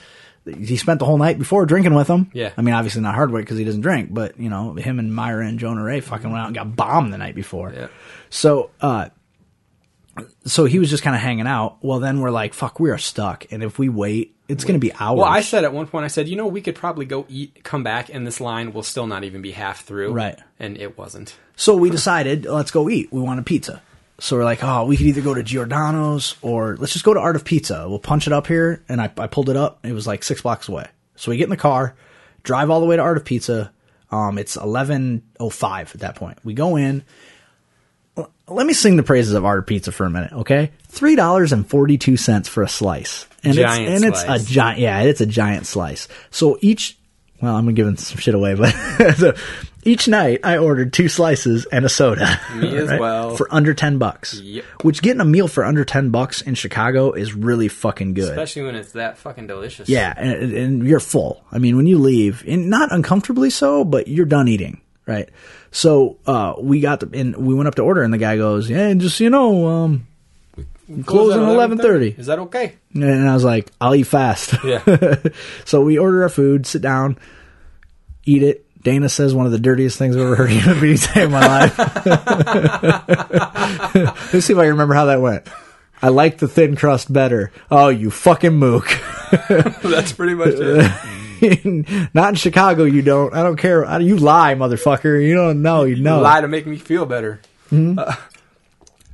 he 0.45 0.77
spent 0.77 0.99
the 0.99 1.05
whole 1.05 1.17
night 1.17 1.37
before 1.37 1.65
drinking 1.65 1.93
with 1.93 2.07
them. 2.07 2.31
Yeah. 2.33 2.51
I 2.57 2.61
mean, 2.61 2.73
obviously 2.73 3.01
not 3.01 3.15
Hardwick 3.15 3.45
because 3.45 3.57
he 3.57 3.63
doesn't 3.65 3.81
drink, 3.81 4.13
but, 4.13 4.39
you 4.39 4.49
know, 4.49 4.73
him 4.73 4.99
and 4.99 5.15
Mira 5.15 5.47
and 5.47 5.59
Jonah 5.59 5.83
Ray 5.83 5.99
fucking 6.01 6.29
went 6.29 6.41
out 6.41 6.47
and 6.47 6.55
got 6.55 6.75
bombed 6.75 7.13
the 7.13 7.17
night 7.17 7.35
before. 7.35 7.71
Yeah. 7.73 7.87
So, 8.29 8.71
uh, 8.81 9.09
so 10.45 10.65
he 10.65 10.79
was 10.79 10.89
just 10.89 11.03
kind 11.03 11.15
of 11.15 11.21
hanging 11.21 11.47
out. 11.47 11.77
Well, 11.81 11.99
then 11.99 12.19
we're 12.19 12.31
like, 12.31 12.53
fuck, 12.53 12.79
we 12.79 12.89
are 12.89 12.97
stuck. 12.97 13.45
And 13.51 13.63
if 13.63 13.79
we 13.79 13.87
wait, 13.89 14.35
it's 14.49 14.63
going 14.63 14.73
to 14.73 14.85
be 14.85 14.91
hours. 14.93 15.19
Well, 15.19 15.27
I 15.27 15.41
said 15.41 15.63
at 15.63 15.73
one 15.73 15.85
point, 15.87 16.05
I 16.05 16.07
said, 16.07 16.27
you 16.27 16.35
know, 16.35 16.47
we 16.47 16.59
could 16.61 16.75
probably 16.75 17.05
go 17.05 17.25
eat, 17.29 17.63
come 17.63 17.83
back, 17.83 18.13
and 18.13 18.25
this 18.25 18.41
line 18.41 18.73
will 18.73 18.83
still 18.83 19.05
not 19.07 19.23
even 19.23 19.41
be 19.41 19.51
half 19.51 19.85
through. 19.85 20.11
Right. 20.11 20.37
And 20.59 20.75
it 20.77 20.97
wasn't. 20.97 21.37
So 21.55 21.75
we 21.75 21.89
decided, 21.89 22.45
let's 22.45 22.71
go 22.71 22.89
eat. 22.89 23.13
We 23.13 23.21
want 23.21 23.39
a 23.39 23.43
pizza. 23.43 23.81
So 24.19 24.35
we're 24.35 24.43
like, 24.43 24.63
oh, 24.63 24.85
we 24.85 24.97
could 24.97 25.05
either 25.05 25.21
go 25.21 25.33
to 25.33 25.43
Giordano's 25.43 26.35
or 26.41 26.75
let's 26.77 26.93
just 26.93 27.05
go 27.05 27.13
to 27.13 27.19
Art 27.19 27.35
of 27.35 27.45
Pizza. 27.45 27.85
We'll 27.87 27.99
punch 27.99 28.27
it 28.27 28.33
up 28.33 28.47
here. 28.47 28.83
And 28.89 28.99
I, 28.99 29.11
I 29.17 29.27
pulled 29.27 29.49
it 29.49 29.55
up. 29.55 29.85
It 29.85 29.93
was 29.93 30.07
like 30.07 30.23
six 30.23 30.41
blocks 30.41 30.67
away. 30.67 30.87
So 31.15 31.31
we 31.31 31.37
get 31.37 31.45
in 31.45 31.49
the 31.51 31.57
car, 31.57 31.95
drive 32.43 32.69
all 32.69 32.79
the 32.79 32.85
way 32.85 32.95
to 32.95 33.01
Art 33.01 33.17
of 33.17 33.25
Pizza. 33.25 33.71
Um, 34.11 34.37
it's 34.37 34.57
11.05 34.57 35.95
at 35.95 36.01
that 36.01 36.15
point. 36.15 36.39
We 36.43 36.53
go 36.53 36.75
in. 36.75 37.03
Let 38.49 38.65
me 38.65 38.73
sing 38.73 38.95
the 38.95 39.03
praises 39.03 39.33
of 39.33 39.45
Art 39.45 39.59
of 39.59 39.65
Pizza 39.67 39.91
for 39.91 40.05
a 40.05 40.09
minute, 40.09 40.33
okay? 40.33 40.71
$3.42 40.91 42.47
for 42.47 42.63
a 42.63 42.69
slice. 42.69 43.25
And 43.43 43.53
Giant 43.53 43.87
it's, 43.87 44.03
and 44.03 44.15
slice. 44.15 44.41
it's 44.41 44.49
a 44.49 44.53
giant, 44.53 44.79
yeah, 44.79 45.01
it's 45.01 45.21
a 45.21 45.25
giant 45.25 45.65
slice. 45.65 46.07
So 46.31 46.57
each, 46.61 46.97
well, 47.41 47.55
I'm 47.55 47.73
giving 47.73 47.95
some 47.97 48.17
shit 48.17 48.35
away, 48.35 48.55
but 48.55 48.71
so 49.17 49.33
each 49.83 50.07
night 50.09 50.41
I 50.43 50.57
ordered 50.57 50.91
two 50.91 51.07
slices 51.07 51.65
and 51.65 51.85
a 51.85 51.89
soda. 51.89 52.39
Me 52.55 52.75
as 52.75 52.89
well. 52.99 53.35
For 53.37 53.47
under 53.53 53.73
10 53.73 53.97
bucks. 53.97 54.39
Yep. 54.41 54.65
Which 54.81 55.01
getting 55.01 55.21
a 55.21 55.25
meal 55.25 55.47
for 55.47 55.63
under 55.63 55.85
10 55.85 56.09
bucks 56.09 56.41
in 56.41 56.55
Chicago 56.55 57.13
is 57.13 57.33
really 57.33 57.69
fucking 57.69 58.13
good. 58.13 58.29
Especially 58.29 58.63
when 58.63 58.75
it's 58.75 58.91
that 58.93 59.17
fucking 59.17 59.47
delicious. 59.47 59.87
Yeah, 59.87 60.13
and, 60.17 60.51
and 60.53 60.87
you're 60.87 60.99
full. 60.99 61.45
I 61.51 61.59
mean, 61.59 61.77
when 61.77 61.87
you 61.87 61.97
leave, 61.97 62.43
and 62.45 62.69
not 62.69 62.91
uncomfortably 62.91 63.49
so, 63.51 63.85
but 63.85 64.07
you're 64.09 64.25
done 64.25 64.47
eating, 64.49 64.81
right? 65.09 65.29
So 65.71 66.17
uh, 66.25 66.53
we 66.59 66.79
got 66.79 66.99
the, 66.99 67.19
and 67.19 67.35
we 67.35 67.53
went 67.53 67.67
up 67.67 67.75
to 67.75 67.81
order, 67.81 68.03
and 68.03 68.13
the 68.13 68.17
guy 68.17 68.37
goes, 68.37 68.69
"Yeah, 68.69 68.87
and 68.87 69.01
just 69.01 69.17
so 69.17 69.23
you 69.23 69.29
know, 69.29 69.67
um, 69.67 70.07
close 71.05 71.35
at 71.35 71.39
eleven 71.39 71.77
thirty. 71.77 72.15
Is 72.17 72.27
that 72.27 72.39
okay? 72.39 72.75
And 72.93 73.27
I 73.27 73.33
was 73.33 73.43
like, 73.43 73.71
"I'll 73.81 73.95
eat 73.95 74.03
fast." 74.03 74.55
Yeah. 74.63 75.15
so 75.65 75.81
we 75.81 75.97
order 75.97 76.23
our 76.23 76.29
food, 76.29 76.65
sit 76.65 76.81
down, 76.81 77.17
eat 78.25 78.43
it. 78.43 78.65
Dana 78.81 79.09
says 79.09 79.33
one 79.33 79.45
of 79.45 79.51
the 79.51 79.59
dirtiest 79.59 79.97
things 79.97 80.15
I've 80.15 80.21
ever 80.21 80.35
heard 80.37 80.77
a 80.77 80.79
being 80.79 80.95
say 80.95 81.23
in 81.23 81.31
my 81.31 81.45
life. 81.45 81.77
Let's 84.33 84.45
see 84.45 84.53
if 84.53 84.59
I 84.59 84.67
remember 84.67 84.93
how 84.93 85.05
that 85.05 85.19
went. 85.19 85.45
I 86.01 86.07
like 86.07 86.37
the 86.37 86.47
thin 86.47 86.77
crust 86.77 87.11
better. 87.11 87.51
Oh, 87.69 87.89
you 87.89 88.09
fucking 88.09 88.55
mook. 88.55 88.87
That's 89.49 90.13
pretty 90.13 90.33
much 90.33 90.53
it. 90.53 91.18
Not 92.13 92.29
in 92.29 92.35
Chicago, 92.35 92.83
you 92.83 93.01
don't. 93.01 93.33
I 93.33 93.43
don't 93.43 93.55
care. 93.57 93.85
I- 93.85 93.99
You 93.99 94.17
lie, 94.17 94.55
motherfucker. 94.55 95.25
You 95.25 95.35
don't 95.35 95.61
know. 95.61 95.83
You 95.83 95.97
know. 95.97 96.21
Lie 96.21 96.41
to 96.41 96.47
make 96.47 96.65
me 96.67 96.77
feel 96.77 97.05
better. 97.05 97.39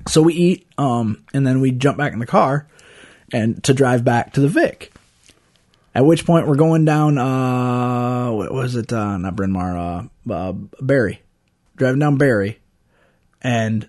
So 0.08 0.22
we 0.22 0.34
eat, 0.34 0.68
um, 0.78 1.24
and 1.34 1.46
then 1.48 1.62
we 1.62 1.72
jump 1.72 1.98
back 1.98 2.14
in 2.14 2.20
the 2.20 2.26
car, 2.28 2.68
and 3.34 3.64
to 3.64 3.74
drive 3.74 4.04
back 4.04 4.34
to 4.34 4.42
the 4.42 4.48
Vic. 4.48 4.94
At 5.96 6.06
which 6.06 6.26
point 6.26 6.48
we're 6.48 6.56
going 6.56 6.86
down. 6.86 7.18
Uh, 7.18 8.32
what 8.32 8.52
was 8.54 8.76
it? 8.76 8.94
Uh, 8.94 9.18
not 9.18 9.36
Bryn 9.36 9.52
Mawr. 9.52 9.78
Uh, 9.78 10.04
uh, 10.32 10.52
Barry. 10.82 11.22
Driving 11.76 12.00
down 12.00 12.18
Barry, 12.18 12.60
and 13.42 13.88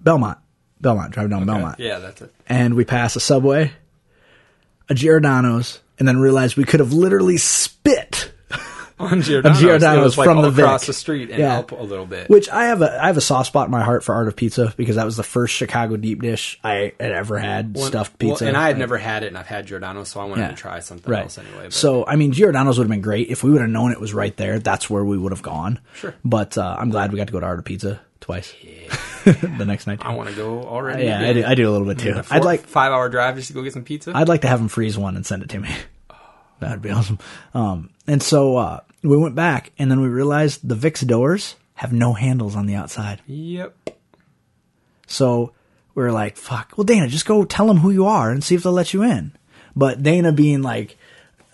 Belmont. 0.00 0.38
Belmont. 0.80 1.12
Driving 1.12 1.30
down 1.30 1.46
Belmont. 1.46 1.78
Yeah, 1.78 1.98
that's 2.00 2.20
it. 2.22 2.34
and 2.48 2.74
we 2.74 2.84
pass 2.84 3.14
a 3.16 3.20
Subway, 3.20 3.72
a 4.88 4.94
Giordano's, 4.94 5.80
and 5.98 6.06
then 6.08 6.18
realized 6.18 6.56
we 6.56 6.64
could 6.64 6.80
have 6.80 6.92
literally 6.92 7.36
spit. 7.36 8.32
On 9.00 9.22
Giordano's, 9.22 9.60
Giordano's 9.60 10.18
like 10.18 10.26
from 10.26 10.42
the 10.42 10.50
Vic. 10.50 10.64
across 10.64 10.86
the 10.88 10.92
street 10.92 11.30
and 11.30 11.38
Yeah. 11.38 11.60
up 11.60 11.70
a 11.70 11.76
little 11.76 12.04
bit. 12.04 12.28
Which 12.28 12.48
I 12.48 12.64
have 12.64 12.82
a 12.82 13.00
I 13.00 13.06
have 13.06 13.16
a 13.16 13.20
soft 13.20 13.46
spot 13.46 13.66
in 13.66 13.70
my 13.70 13.84
heart 13.84 14.02
for 14.02 14.12
Art 14.12 14.26
of 14.26 14.34
Pizza 14.34 14.74
because 14.76 14.96
that 14.96 15.04
was 15.04 15.16
the 15.16 15.22
first 15.22 15.54
Chicago 15.54 15.96
deep 15.96 16.20
dish 16.20 16.58
I 16.64 16.92
had 16.98 17.12
ever 17.12 17.38
had 17.38 17.76
Well, 17.76 17.86
stuffed 17.86 18.20
well, 18.20 18.30
pizza. 18.32 18.46
and 18.48 18.56
I 18.56 18.62
had 18.62 18.68
Like, 18.70 18.78
never 18.78 18.98
had 18.98 19.22
it, 19.22 19.28
and 19.28 19.38
I've 19.38 19.46
had 19.46 19.66
Giordano's, 19.68 20.08
so 20.08 20.18
I 20.18 20.24
wanted 20.24 20.42
Yeah. 20.42 20.48
to 20.48 20.56
try 20.56 20.80
something 20.80 21.12
right. 21.12 21.22
else 21.22 21.38
anyway. 21.38 21.64
But 21.64 21.74
So 21.74 22.04
I 22.08 22.16
mean, 22.16 22.32
Giordano's 22.32 22.76
would 22.78 22.86
have 22.86 22.90
been 22.90 23.00
great 23.00 23.28
if 23.28 23.44
we 23.44 23.52
would 23.52 23.60
have 23.60 23.70
known 23.70 23.92
it 23.92 24.00
was 24.00 24.12
right 24.14 24.36
there. 24.36 24.58
That's 24.58 24.90
where 24.90 25.04
we 25.04 25.16
would 25.16 25.30
have 25.30 25.42
gone. 25.42 25.78
Sure. 25.94 26.14
But 26.24 26.58
uh, 26.58 26.74
I'm 26.76 26.90
glad 26.90 27.12
we 27.12 27.18
got 27.18 27.28
to 27.28 27.32
go 27.32 27.38
to 27.38 27.46
Art 27.46 27.60
of 27.60 27.64
Pizza 27.64 28.00
twice. 28.20 28.54
the 29.24 29.64
next 29.66 29.86
night. 29.86 30.00
I 30.04 30.14
want 30.14 30.28
to 30.30 30.34
go 30.34 30.62
already. 30.62 31.04
yeah, 31.04 31.20
I 31.20 31.32
do, 31.32 31.44
I 31.44 31.54
do 31.54 31.68
a 31.68 31.72
little 31.72 31.86
bit 31.86 31.98
too. 31.98 32.14
Four- 32.14 32.24
I'd 32.36 32.44
like 32.44 32.60
five 32.66 32.92
hour 32.92 33.08
drive 33.08 33.36
just 33.36 33.48
to 33.48 33.54
go 33.54 33.62
get 33.62 33.72
some 33.72 33.84
pizza. 33.84 34.12
I'd 34.14 34.28
like 34.28 34.42
to 34.42 34.48
have 34.48 34.60
him 34.60 34.68
freeze 34.68 34.96
one 34.96 35.16
and 35.16 35.24
send 35.26 35.42
it 35.42 35.48
to 35.50 35.60
me. 35.60 35.68
That'd 36.60 36.82
be 36.82 36.90
awesome. 36.90 37.18
Um, 37.54 37.90
and 38.06 38.22
so 38.22 38.56
uh, 38.56 38.80
we 39.02 39.16
went 39.16 39.34
back, 39.34 39.72
and 39.78 39.90
then 39.90 40.00
we 40.00 40.08
realized 40.08 40.66
the 40.68 40.74
Vic's 40.74 41.02
doors 41.02 41.54
have 41.74 41.92
no 41.92 42.12
handles 42.14 42.56
on 42.56 42.66
the 42.66 42.74
outside. 42.74 43.20
yep. 43.26 43.76
So 45.06 45.52
we 45.94 46.02
were 46.02 46.12
like, 46.12 46.36
"Fuck." 46.36 46.72
Well, 46.76 46.84
Dana, 46.84 47.08
just 47.08 47.26
go 47.26 47.44
tell 47.44 47.66
them 47.66 47.78
who 47.78 47.90
you 47.90 48.06
are 48.06 48.30
and 48.30 48.42
see 48.42 48.54
if 48.54 48.62
they'll 48.62 48.72
let 48.72 48.92
you 48.92 49.02
in. 49.02 49.32
But 49.74 50.02
Dana, 50.02 50.32
being 50.32 50.62
like, 50.62 50.98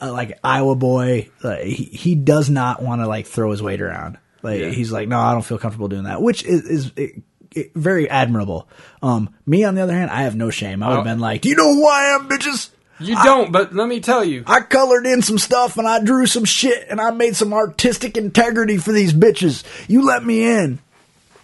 uh, 0.01 0.11
like 0.12 0.39
Iowa 0.43 0.75
boy, 0.75 1.29
uh, 1.43 1.57
he 1.57 1.85
he 1.85 2.15
does 2.15 2.49
not 2.51 2.83
want 2.83 3.01
to 3.03 3.07
like 3.07 3.27
throw 3.27 3.51
his 3.51 3.62
weight 3.62 3.81
around. 3.81 4.19
Like 4.45 4.61
Yeah. 4.61 4.69
he's 4.71 4.93
like, 4.93 5.09
"No, 5.09 5.19
I 5.19 5.33
don't 5.33 5.43
feel 5.45 5.59
comfortable 5.59 5.89
doing 5.89 6.05
that," 6.05 6.21
which 6.23 6.45
is 6.45 6.63
is. 6.63 6.93
It, 6.97 7.23
it- 7.55 7.71
very 7.77 8.11
admirable. 8.11 8.69
Um, 9.01 9.33
me 9.47 9.63
on 9.63 9.77
the 9.77 9.81
other 9.83 9.93
hand, 9.93 10.11
I 10.11 10.23
have 10.23 10.35
no 10.35 10.51
shame. 10.51 10.83
I 10.83 10.89
would 10.89 10.97
have 10.97 11.07
Oh. 11.07 11.09
been 11.09 11.21
like, 11.21 11.41
"Do 11.43 11.49
you 11.49 11.55
know 11.55 11.73
who 11.73 11.87
I 11.87 12.17
am, 12.17 12.29
bitches?" 12.29 12.71
You 12.99 13.15
don't, 13.23 13.53
but 13.53 13.73
let 13.73 13.87
me 13.89 14.01
tell 14.01 14.25
you. 14.25 14.43
I 14.47 14.61
colored 14.61 15.07
in 15.07 15.23
some 15.23 15.39
stuff 15.39 15.79
and 15.79 15.87
I 15.87 16.01
drew 16.01 16.27
some 16.27 16.45
shit 16.45 16.87
and 16.91 17.01
I 17.01 17.11
made 17.13 17.37
some 17.37 17.53
artistic 17.53 18.17
integrity 18.17 18.77
for 18.77 18.91
these 18.91 19.13
bitches. 19.13 19.63
You 19.89 20.05
let 20.05 20.25
me 20.25 20.45
in. 20.45 20.81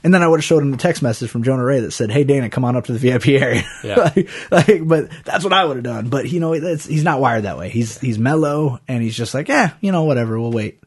And 0.02 0.12
then 0.14 0.22
I 0.22 0.26
would 0.28 0.38
have 0.40 0.44
showed 0.44 0.62
him 0.64 0.70
the 0.72 0.76
text 0.78 1.00
message 1.02 1.28
from 1.30 1.42
Jonah 1.44 1.64
Ray 1.64 1.78
that 1.80 1.92
said, 1.92 2.10
"Hey 2.10 2.24
Dana, 2.24 2.48
come 2.50 2.64
on 2.64 2.74
up 2.74 2.86
to 2.86 2.92
the 2.92 2.98
VIP 2.98 3.28
area." 3.40 3.62
Yeah. 3.84 3.96
like, 4.16 4.28
like, 4.50 4.88
but 4.88 5.10
that's 5.24 5.44
what 5.44 5.52
I 5.52 5.64
would 5.64 5.76
have 5.76 5.84
done. 5.84 6.08
But 6.08 6.28
you 6.28 6.40
know, 6.40 6.52
he's 6.54 7.04
not 7.04 7.20
wired 7.20 7.44
that 7.44 7.56
way. 7.56 7.68
He's 7.68 7.98
he's 8.00 8.18
mellow 8.18 8.80
and 8.88 9.00
he's 9.00 9.16
just 9.16 9.32
like, 9.34 9.46
yeah, 9.46 9.74
you 9.80 9.92
know, 9.92 10.04
whatever. 10.04 10.40
We'll 10.40 10.50
wait. 10.50 10.80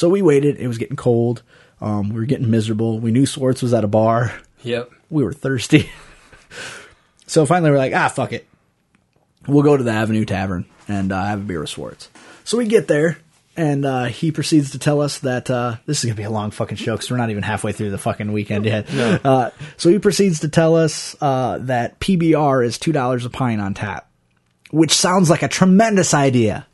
So 0.00 0.08
we 0.08 0.22
waited. 0.22 0.56
It 0.56 0.66
was 0.66 0.78
getting 0.78 0.96
cold. 0.96 1.42
Um, 1.78 2.08
we 2.08 2.20
were 2.20 2.24
getting 2.24 2.50
miserable. 2.50 2.98
We 2.98 3.10
knew 3.10 3.26
Swartz 3.26 3.60
was 3.60 3.74
at 3.74 3.84
a 3.84 3.86
bar. 3.86 4.32
Yep. 4.62 4.90
We 5.10 5.22
were 5.24 5.34
thirsty. 5.34 5.90
so 7.26 7.44
finally, 7.44 7.70
we're 7.70 7.76
like, 7.76 7.92
ah, 7.94 8.08
fuck 8.08 8.32
it. 8.32 8.48
We'll 9.46 9.62
go 9.62 9.76
to 9.76 9.82
the 9.82 9.90
Avenue 9.90 10.24
Tavern 10.24 10.64
and 10.88 11.12
uh, 11.12 11.22
have 11.22 11.40
a 11.40 11.42
beer 11.42 11.60
with 11.60 11.68
Swartz. 11.68 12.08
So 12.44 12.56
we 12.56 12.66
get 12.66 12.88
there, 12.88 13.18
and 13.58 13.84
uh, 13.84 14.04
he 14.04 14.32
proceeds 14.32 14.70
to 14.70 14.78
tell 14.78 15.02
us 15.02 15.18
that 15.18 15.50
uh, 15.50 15.76
this 15.84 15.98
is 15.98 16.06
going 16.06 16.16
to 16.16 16.22
be 16.22 16.24
a 16.24 16.30
long 16.30 16.50
fucking 16.50 16.78
show 16.78 16.96
because 16.96 17.10
we're 17.10 17.18
not 17.18 17.28
even 17.28 17.42
halfway 17.42 17.72
through 17.72 17.90
the 17.90 17.98
fucking 17.98 18.32
weekend 18.32 18.64
yet. 18.64 18.88
Uh, 19.22 19.50
so 19.76 19.90
he 19.90 19.98
proceeds 19.98 20.40
to 20.40 20.48
tell 20.48 20.76
us 20.76 21.14
uh, 21.20 21.58
that 21.60 22.00
PBR 22.00 22.64
is 22.64 22.78
$2 22.78 23.26
a 23.26 23.28
pint 23.28 23.60
on 23.60 23.74
tap, 23.74 24.10
which 24.70 24.92
sounds 24.92 25.28
like 25.28 25.42
a 25.42 25.48
tremendous 25.48 26.14
idea. 26.14 26.66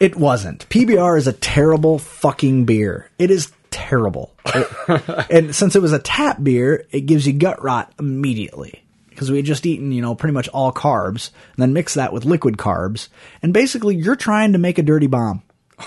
It 0.00 0.16
wasn't. 0.16 0.68
PBR 0.68 1.18
is 1.18 1.26
a 1.26 1.32
terrible 1.32 1.98
fucking 1.98 2.64
beer. 2.66 3.10
It 3.18 3.30
is 3.30 3.50
terrible. 3.70 4.34
It- 4.46 5.26
and 5.30 5.54
since 5.54 5.74
it 5.76 5.82
was 5.82 5.92
a 5.92 5.98
tap 5.98 6.42
beer, 6.42 6.86
it 6.90 7.02
gives 7.02 7.26
you 7.26 7.32
gut 7.32 7.62
rot 7.62 7.92
immediately. 7.98 8.82
Because 9.10 9.30
we 9.32 9.38
had 9.38 9.46
just 9.46 9.66
eaten, 9.66 9.90
you 9.90 10.00
know, 10.00 10.14
pretty 10.14 10.32
much 10.34 10.46
all 10.50 10.72
carbs, 10.72 11.30
and 11.56 11.56
then 11.62 11.72
mix 11.72 11.94
that 11.94 12.12
with 12.12 12.24
liquid 12.24 12.56
carbs, 12.56 13.08
and 13.42 13.52
basically 13.52 13.96
you're 13.96 14.14
trying 14.14 14.52
to 14.52 14.58
make 14.58 14.78
a 14.78 14.82
dirty 14.84 15.08
bomb. 15.08 15.42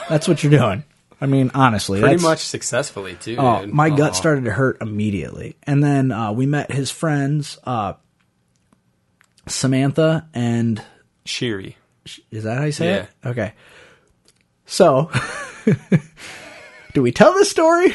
That's 0.09 0.27
what 0.27 0.43
you're 0.43 0.51
doing. 0.51 0.83
I 1.21 1.27
mean, 1.27 1.49
honestly, 1.53 2.01
Pretty 2.01 2.21
much 2.21 2.39
successfully 2.39 3.13
too. 3.15 3.37
Oh, 3.39 3.61
dude. 3.65 3.73
my 3.73 3.89
gut 3.89 4.09
Oh. 4.11 4.13
started 4.15 4.43
to 4.45 4.51
hurt 4.51 4.81
immediately. 4.81 5.55
And 5.63 5.81
then 5.81 6.11
uh, 6.11 6.33
we 6.33 6.45
met 6.45 6.71
his 6.73 6.91
friends, 6.91 7.57
uh, 7.63 7.93
Samantha 9.47 10.27
and 10.33 10.81
Cheery. 11.25 11.77
is 12.31 12.43
that 12.43 12.57
how 12.57 12.65
you 12.65 12.71
say 12.71 12.87
Yeah. 12.89 12.95
it? 13.03 13.09
Okay. 13.25 13.53
So, 14.71 15.11
do 16.93 17.01
we 17.01 17.11
tell 17.11 17.33
this 17.33 17.49
story? 17.51 17.93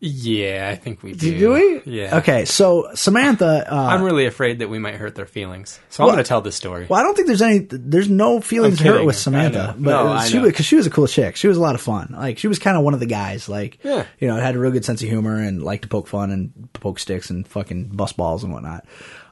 Yeah, 0.00 0.68
I 0.70 0.74
think 0.74 1.04
we 1.04 1.12
do. 1.14 1.38
Do 1.38 1.52
we? 1.52 1.80
Yeah. 2.00 2.18
Okay. 2.18 2.44
So 2.44 2.88
Samantha, 2.94 3.66
uh, 3.72 3.74
I'm 3.86 4.02
really 4.02 4.26
afraid 4.26 4.58
that 4.58 4.68
we 4.68 4.80
might 4.80 4.96
hurt 4.96 5.14
their 5.14 5.24
feelings, 5.26 5.78
so 5.90 6.02
I'm 6.02 6.06
Well- 6.08 6.16
going 6.16 6.24
to 6.24 6.28
tell 6.28 6.40
this 6.40 6.56
story. 6.56 6.86
well, 6.88 6.98
I 6.98 7.04
don't 7.04 7.14
think 7.14 7.28
there's 7.28 7.40
any, 7.40 7.60
there's 7.70 8.08
no 8.10 8.40
feelings 8.40 8.80
hurt 8.80 9.04
with 9.04 9.14
Samantha, 9.16 9.76
but 9.78 9.90
No, 9.90 10.08
I 10.08 10.26
she 10.26 10.38
was 10.40 10.50
because 10.50 10.66
she 10.66 10.74
was 10.74 10.88
a 10.88 10.90
cool 10.90 11.06
chick. 11.06 11.36
She 11.36 11.46
was 11.48 11.56
a 11.56 11.60
lot 11.60 11.76
of 11.76 11.80
fun. 11.80 12.08
Like 12.10 12.38
she 12.38 12.48
was 12.48 12.58
kind 12.58 12.76
of 12.76 12.82
one 12.82 12.92
of 12.92 12.98
the 13.00 13.06
guys. 13.06 13.48
Like, 13.48 13.78
Yeah. 13.84 14.04
you 14.18 14.26
know, 14.26 14.36
had 14.36 14.56
a 14.56 14.58
real 14.58 14.72
good 14.72 14.84
sense 14.84 15.02
of 15.02 15.08
humor 15.08 15.36
and 15.40 15.62
liked 15.62 15.82
to 15.82 15.88
poke 15.88 16.08
fun 16.08 16.30
and 16.32 16.68
poke 16.72 16.98
sticks 16.98 17.30
and 17.30 17.46
fucking 17.46 17.90
bust 17.90 18.16
balls 18.16 18.42
and 18.42 18.52
whatnot. 18.52 18.84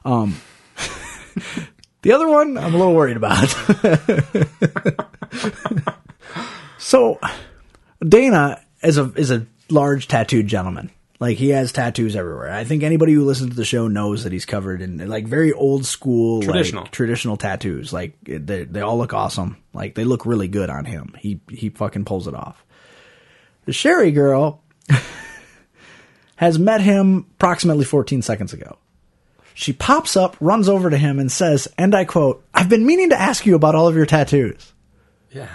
Um, 0.05 0.37
the 2.05 2.13
other 2.13 2.29
one, 2.29 2.55
I'm 2.55 2.75
a 2.75 2.77
little 2.77 2.93
worried 2.93 3.17
about. 3.17 3.47
so, 6.77 7.19
Dana 8.07 8.61
is 8.83 8.99
a 8.99 9.11
is 9.15 9.31
a 9.31 9.47
large 9.71 10.07
tattooed 10.07 10.45
gentleman. 10.45 10.91
Like 11.19 11.37
he 11.37 11.49
has 11.49 11.71
tattoos 11.71 12.15
everywhere. 12.15 12.51
I 12.51 12.63
think 12.63 12.83
anybody 12.83 13.13
who 13.13 13.25
listens 13.25 13.49
to 13.49 13.55
the 13.55 13.65
show 13.65 13.87
knows 13.87 14.23
that 14.23 14.33
he's 14.33 14.45
covered 14.45 14.83
in 14.83 14.97
like 15.09 15.25
very 15.25 15.51
old 15.51 15.87
school, 15.87 16.41
like, 16.41 16.45
Traditional. 16.45 16.85
traditional 16.87 17.37
tattoos. 17.37 17.91
Like 17.91 18.13
they 18.23 18.65
they 18.65 18.81
all 18.81 18.99
look 18.99 19.13
awesome. 19.13 19.57
Like 19.73 19.95
they 19.95 20.03
look 20.03 20.27
really 20.27 20.47
good 20.47 20.69
on 20.69 20.85
him. 20.85 21.15
He 21.17 21.39
he 21.49 21.69
fucking 21.69 22.05
pulls 22.05 22.27
it 22.27 22.35
off. 22.35 22.63
The 23.65 23.73
Sherry 23.73 24.11
girl 24.11 24.61
has 26.35 26.59
met 26.59 26.81
him 26.81 27.25
approximately 27.37 27.85
14 27.85 28.21
seconds 28.21 28.53
ago. 28.53 28.77
She 29.57 29.73
pops 29.73 30.15
up, 30.17 30.35
runs 30.39 30.67
over 30.69 30.89
to 30.89 30.97
him, 30.97 31.17
and 31.17 31.31
says, 31.31 31.67
and 31.77 31.95
I 31.95 32.03
quote, 32.05 32.43
I've 32.53 32.69
been 32.69 32.85
meaning 32.85 33.09
to 33.09 33.19
ask 33.19 33.45
you 33.45 33.55
about 33.55 33.73
all 33.73 33.87
of 33.87 33.95
your 33.95 34.05
tattoos. 34.05 34.73
Yeah. 35.31 35.47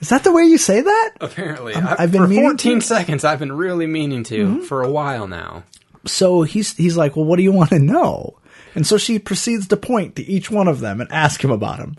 Is 0.00 0.10
that 0.10 0.22
the 0.22 0.32
way 0.32 0.42
you 0.44 0.58
say 0.58 0.80
that? 0.82 1.10
Apparently, 1.20 1.74
I'm- 1.74 1.86
I've, 1.88 2.00
I've 2.00 2.12
been 2.12 2.22
for 2.22 2.28
meaning 2.28 2.44
14 2.50 2.56
to- 2.58 2.68
Mm-hmm. 2.76 2.80
seconds. 2.86 3.24
I've 3.24 3.38
been 3.40 3.52
really 3.52 3.86
meaning 3.86 4.22
to 4.24 4.62
for 4.64 4.82
a 4.82 4.90
while 4.90 5.26
now. 5.26 5.64
So 6.06 6.42
he's 6.42 6.76
he's 6.76 6.96
like, 6.96 7.16
well, 7.16 7.24
what 7.24 7.36
do 7.36 7.42
you 7.42 7.50
want 7.52 7.70
to 7.70 7.78
know? 7.78 8.38
And 8.74 8.86
so 8.86 8.96
she 8.98 9.18
proceeds 9.18 9.66
to 9.68 9.76
point 9.76 10.14
to 10.16 10.22
each 10.24 10.50
one 10.50 10.68
of 10.68 10.78
them 10.80 11.00
and 11.00 11.10
ask 11.10 11.42
him 11.42 11.50
about 11.50 11.78
them. 11.78 11.96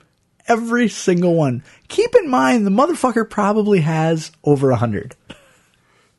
Every 0.48 0.88
single 0.88 1.36
one. 1.36 1.64
Keep 1.90 2.16
in 2.16 2.30
mind, 2.30 2.66
the 2.66 2.72
motherfucker 2.72 3.30
probably 3.30 3.82
has 3.82 4.32
over 4.44 4.72
a 4.72 4.78
hundred. 4.78 5.16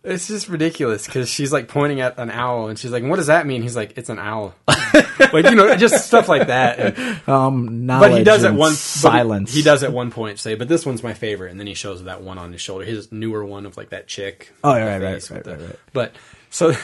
It's 0.03 0.28
just 0.28 0.48
ridiculous 0.48 1.05
because 1.05 1.28
she's 1.28 1.53
like 1.53 1.68
pointing 1.68 2.01
at 2.01 2.18
an 2.18 2.30
owl 2.30 2.68
and 2.68 2.78
she's 2.78 2.90
like, 2.90 3.05
"What 3.05 3.16
does 3.16 3.26
that 3.26 3.46
mean?" 3.46 3.61
He's 3.62 3.76
like, 3.76 3.98
"It's 3.98 4.09
an 4.09 4.18
owl." 4.18 4.55
like 4.66 5.44
you 5.44 5.55
know, 5.55 5.76
just 5.76 6.07
stuff 6.07 6.26
like 6.26 6.46
that. 6.46 6.78
And- 6.78 7.28
Um, 7.28 7.86
but 7.86 8.11
he 8.12 8.24
does 8.24 8.44
at 8.44 8.55
one 8.55 8.72
silence. 8.72 9.53
He 9.53 9.61
does 9.62 9.82
at 9.82 9.92
one 9.92 10.11
point 10.11 10.38
say, 10.38 10.55
"But 10.55 10.68
this 10.68 10.86
one's 10.86 11.03
my 11.03 11.12
favorite," 11.12 11.51
and 11.51 11.61
then 11.61 11.66
he 11.66 11.74
shows 11.74 12.05
that 12.05 12.22
one 12.22 12.38
on 12.38 12.51
his 12.53 12.62
shoulder, 12.62 12.84
his 12.86 13.12
newer 13.12 13.44
one 13.44 13.66
of 13.66 13.76
like 13.76 13.90
that 13.90 14.07
chick. 14.09 14.53
Oh, 14.64 14.70
right, 14.72 14.98
the 14.98 15.05
right, 15.05 15.30
right, 15.30 15.30
with 15.30 15.46
right, 15.46 15.61
right. 15.61 15.76
But 15.92 16.14
so. 16.48 16.74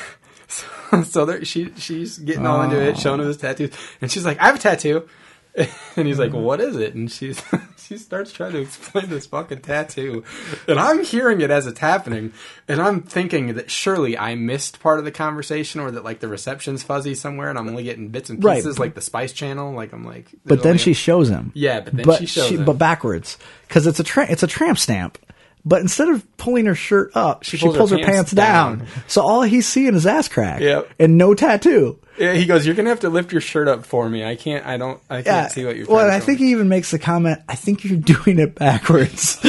So, 0.49 1.03
so 1.03 1.25
there, 1.25 1.45
she 1.45 1.73
she's 1.77 2.19
getting 2.19 2.47
all 2.47 2.63
into 2.63 2.81
it, 2.81 2.97
showing 2.99 3.19
him 3.21 3.27
his 3.27 3.37
tattoos, 3.37 3.73
and 4.01 4.13
she's 4.13 4.25
like, 4.25 4.39
"I 4.41 4.45
have 4.47 4.55
a 4.55 4.59
tattoo," 4.61 5.09
and 5.97 6.07
he's 6.07 6.19
like, 6.19 6.31
mm-hmm. 6.31 6.43
"What 6.43 6.61
is 6.61 6.77
it?" 6.77 6.95
And 6.95 7.11
she's 7.11 7.43
she 7.79 7.97
starts 7.97 8.33
trying 8.33 8.53
to 8.53 8.61
explain 8.61 9.09
this 9.09 9.27
fucking 9.27 9.61
tattoo, 9.61 10.23
and 10.69 10.79
I'm 10.79 11.03
hearing 11.05 11.41
it 11.41 11.51
as 11.51 11.67
it's 11.67 11.79
happening, 11.81 12.33
and 12.69 12.81
I'm 12.81 13.03
thinking 13.03 13.55
that 13.55 13.71
surely 13.71 14.19
I 14.19 14.35
missed 14.35 14.81
part 14.81 14.99
of 14.99 15.05
the 15.05 15.11
conversation, 15.11 15.81
or 15.81 15.91
that 15.91 16.05
like 16.05 16.21
the 16.21 16.29
reception's 16.29 16.83
fuzzy 16.83 17.15
somewhere, 17.15 17.49
and 17.49 17.59
I'm 17.59 17.69
only 17.69 17.85
getting 17.85 18.09
bits 18.09 18.29
and 18.29 18.43
Right. 18.45 18.57
pieces, 18.57 18.79
like 18.79 18.95
the 18.95 19.01
Spice 19.01 19.33
Channel. 19.33 19.73
Like 19.73 19.93
I'm 19.93 20.05
like, 20.05 20.27
But 20.45 20.63
then 20.63 20.77
she 20.79 20.93
shows 20.93 21.29
him. 21.31 21.53
Yeah, 21.55 21.81
but 21.81 21.95
then 21.97 22.05
but 22.05 22.19
she 22.19 22.27
shows 22.27 22.51
him. 22.51 22.65
but 22.65 22.75
backwards 22.79 23.39
because 23.67 23.87
it's 23.87 23.99
a 24.01 24.05
tra- 24.05 24.31
it's 24.31 24.43
a 24.43 24.49
tramp 24.49 24.79
stamp. 24.79 25.19
But 25.65 25.81
instead 25.81 26.09
of 26.11 26.37
pulling 26.37 26.67
her 26.67 26.77
shirt 26.77 27.11
up, 27.17 27.43
she, 27.43 27.59
pulls, 27.59 27.91
her, 27.91 27.99
pants, 27.99 28.31
down. 28.31 28.79
down. 28.79 28.89
So 29.09 29.21
all 29.23 29.43
he's 29.43 29.67
seeing 29.67 29.97
is 29.97 30.07
ass 30.07 30.29
crack. 30.29 30.61
Yep. 30.61 30.91
And 31.01 31.19
no 31.19 31.35
tattoo. 31.35 31.99
Yeah, 32.19 32.33
he 32.35 32.47
goes, 32.47 32.65
"You're 32.67 32.75
gonna 32.75 32.89
have 32.91 33.01
to 33.01 33.09
lift 33.11 33.33
your 33.33 33.41
shirt 33.41 33.69
up 33.69 33.85
for 33.85 34.09
me. 34.09 34.25
I 34.25 34.37
can't. 34.37 34.67
I 34.67 34.77
don't. 34.77 35.01
I 35.11 35.17
can't 35.17 35.27
Yeah. 35.27 35.49
see 35.49 35.65
what 35.65 35.77
you're." 35.77 35.87
well, 35.87 36.01
and 36.05 36.13
I 36.13 36.21
think 36.21 36.39
show 36.39 36.45
he 36.45 36.51
even 36.53 36.69
makes 36.69 36.91
the 36.91 36.99
comment. 36.99 37.41
I 37.49 37.55
think 37.55 37.85
you're 37.85 37.99
doing 37.99 38.39
it 38.39 38.55
backwards. 38.55 39.39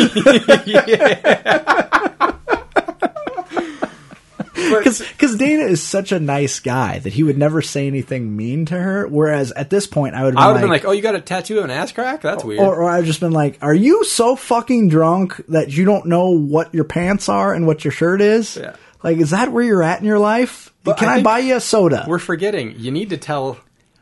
Because 4.56 5.36
Dana 5.38 5.64
is 5.64 5.82
such 5.82 6.12
a 6.12 6.20
nice 6.20 6.60
guy 6.60 7.00
that 7.00 7.14
he 7.14 7.24
would 7.24 7.38
never 7.38 7.62
say 7.62 7.88
anything 7.88 8.36
mean 8.36 8.66
to 8.66 8.78
her. 8.78 9.08
Whereas 9.08 9.52
at 9.52 9.70
this 9.70 9.88
point, 9.88 10.16
I 10.16 10.24
would 10.24 10.34
have 10.34 10.36
been, 10.36 10.44
I 10.44 10.48
would 10.48 10.54
like, 10.54 10.62
been 10.62 10.70
like, 10.70 10.86
"Oh, 10.86 10.92
you 10.92 11.02
got 11.02 11.16
a 11.16 11.22
tattoo 11.22 11.60
of 11.60 11.66
an 11.66 11.72
ass 11.72 11.92
crack? 11.92 12.22
That's 12.22 12.44
weird." 12.44 12.60
or, 12.60 12.76
or 12.76 12.90
I've 12.90 13.06
just 13.06 13.20
been 13.20 13.32
like, 13.32 13.58
"Are 13.62 13.74
you 13.74 14.04
so 14.04 14.36
fucking 14.36 14.90
drunk 14.90 15.42
that 15.50 15.72
you 15.72 15.86
don't 15.86 16.08
know 16.08 16.32
what 16.32 16.74
your 16.74 16.84
pants 16.84 17.30
are 17.30 17.54
and 17.54 17.66
what 17.68 17.86
your 17.86 17.92
shirt 17.92 18.20
is? 18.22 18.58
Yeah. 18.58 18.76
Like, 19.04 19.18
is 19.18 19.30
that 19.32 19.52
where 19.52 19.64
you're 19.64 19.84
at 19.84 20.00
in 20.00 20.06
your 20.06 20.20
life? 20.20 20.74
But 20.84 20.98
Can 20.98 21.10
I 21.10 21.16
I, 21.16 21.22
buy 21.22 21.40
you 21.40 21.56
a 21.56 21.60
soda? 21.60 22.06
We're 22.08 22.20
forgetting. 22.20 22.76
You 22.78 22.92
need 22.92 23.10
to 23.10 23.18
tell. 23.18 23.60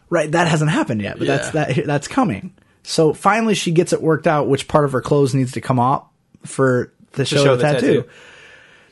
Right, 0.09 0.31
that 0.31 0.47
hasn't 0.47 0.71
happened 0.71 1.01
yet, 1.01 1.17
but 1.17 1.27
that's 1.27 1.49
that 1.51 1.85
that's 1.85 2.07
coming. 2.07 2.53
So 2.83 3.13
finally, 3.13 3.55
she 3.55 3.71
gets 3.71 3.91
it 3.91 4.01
worked 4.01 4.27
out 4.27 4.47
which 4.47 4.67
part 4.67 4.85
of 4.85 4.91
her 4.91 5.01
clothes 5.01 5.33
needs 5.33 5.53
to 5.53 5.61
come 5.61 5.79
off 5.79 6.07
for 6.45 6.93
the 7.13 7.25
show, 7.25 7.43
show 7.43 7.55
the 7.55 7.63
the 7.63 7.63
tattoo. 7.63 7.87
tattoo. 8.03 8.09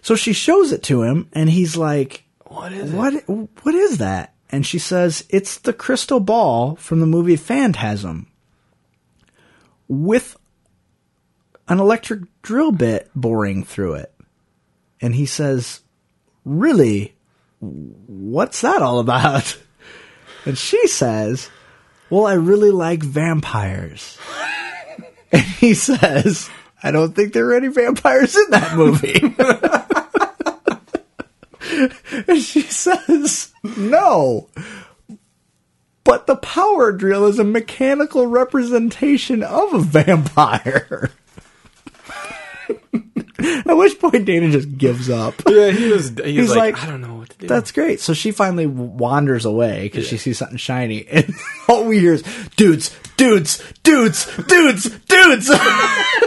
So 0.01 0.16
she 0.16 0.34
shows 0.34 0.72
it 0.72 0.84
to 0.84 1.04
him, 1.04 1.30
and 1.34 1.49
he's 1.49 1.78
like, 1.78 2.24
What 2.45 2.74
is 2.74 2.91
"What? 2.91 3.14
What 3.28 3.76
is 3.76 3.99
that?" 3.99 4.34
And 4.49 4.66
she 4.66 4.80
says, 4.80 5.24
"It's 5.30 5.60
the 5.60 5.74
crystal 5.74 6.20
ball 6.20 6.76
from 6.76 6.99
the 6.99 7.06
movie 7.06 7.36
Phantasm, 7.36 8.28
with 9.88 10.36
an 11.68 11.80
electric 11.80 12.22
drill 12.41 12.72
bit 12.72 13.10
boring 13.16 13.64
through 13.64 13.93
it." 13.93 14.14
And 14.99 15.14
he 15.16 15.26
says, 15.26 15.82
"Really? 16.46 17.16
What's 17.60 18.62
that 18.62 18.82
all 18.82 19.00
about?" 19.00 19.58
And 20.46 20.58
she 20.58 20.88
says, 20.88 21.50
Well, 22.10 22.26
I 22.26 22.34
really 22.34 22.72
like 22.72 23.02
vampires. 23.02 24.18
and 25.32 25.41
he 25.41 25.74
says, 25.74 26.50
I 26.82 26.91
don't 26.91 27.16
think 27.16 27.34
there 27.34 27.48
are 27.50 27.56
any 27.56 27.70
vampires 27.70 28.36
in 28.36 28.50
that 28.50 28.76
movie. 28.76 29.22
and 32.28 32.41
she 32.41 32.62
says, 32.62 33.54
No. 33.64 34.50
But 36.04 36.28
the 36.28 36.36
power 36.36 36.91
drill 36.91 37.26
is 37.28 37.39
a 37.39 37.46
mechanical 37.46 38.28
representation 38.28 39.41
of 39.41 39.74
a 39.74 39.80
vampire. 39.80 41.12
At 43.66 43.76
which 43.76 43.99
point 43.99 44.26
Dana 44.26 44.51
just 44.51 44.78
gives 44.78 45.09
up. 45.09 45.34
Yeah, 45.47 45.72
he 45.72 45.91
was. 45.91 46.09
He's, 46.09 46.26
He's 46.26 46.49
like, 46.49 46.76
like, 46.76 46.84
I 46.84 46.88
don't 46.88 47.01
know 47.01 47.16
what 47.16 47.30
to 47.32 47.38
do. 47.39 47.47
That's 47.47 47.72
great. 47.72 47.99
So 47.99 48.14
she 48.14 48.32
finally 48.32 48.68
wanders 48.68 49.45
away 49.45 49.84
because 49.84 50.07
she 50.07 50.18
sees 50.18 50.38
something 50.38 50.57
shiny, 50.57 51.05
and 51.07 51.34
all 51.68 51.86
we 51.86 51.99
hear 51.99 52.14
is 52.14 52.24
dudes, 52.55 52.95
dudes, 53.18 53.61
dudes, 53.84 54.28
dudes, 54.47 54.89
dudes. 55.07 55.49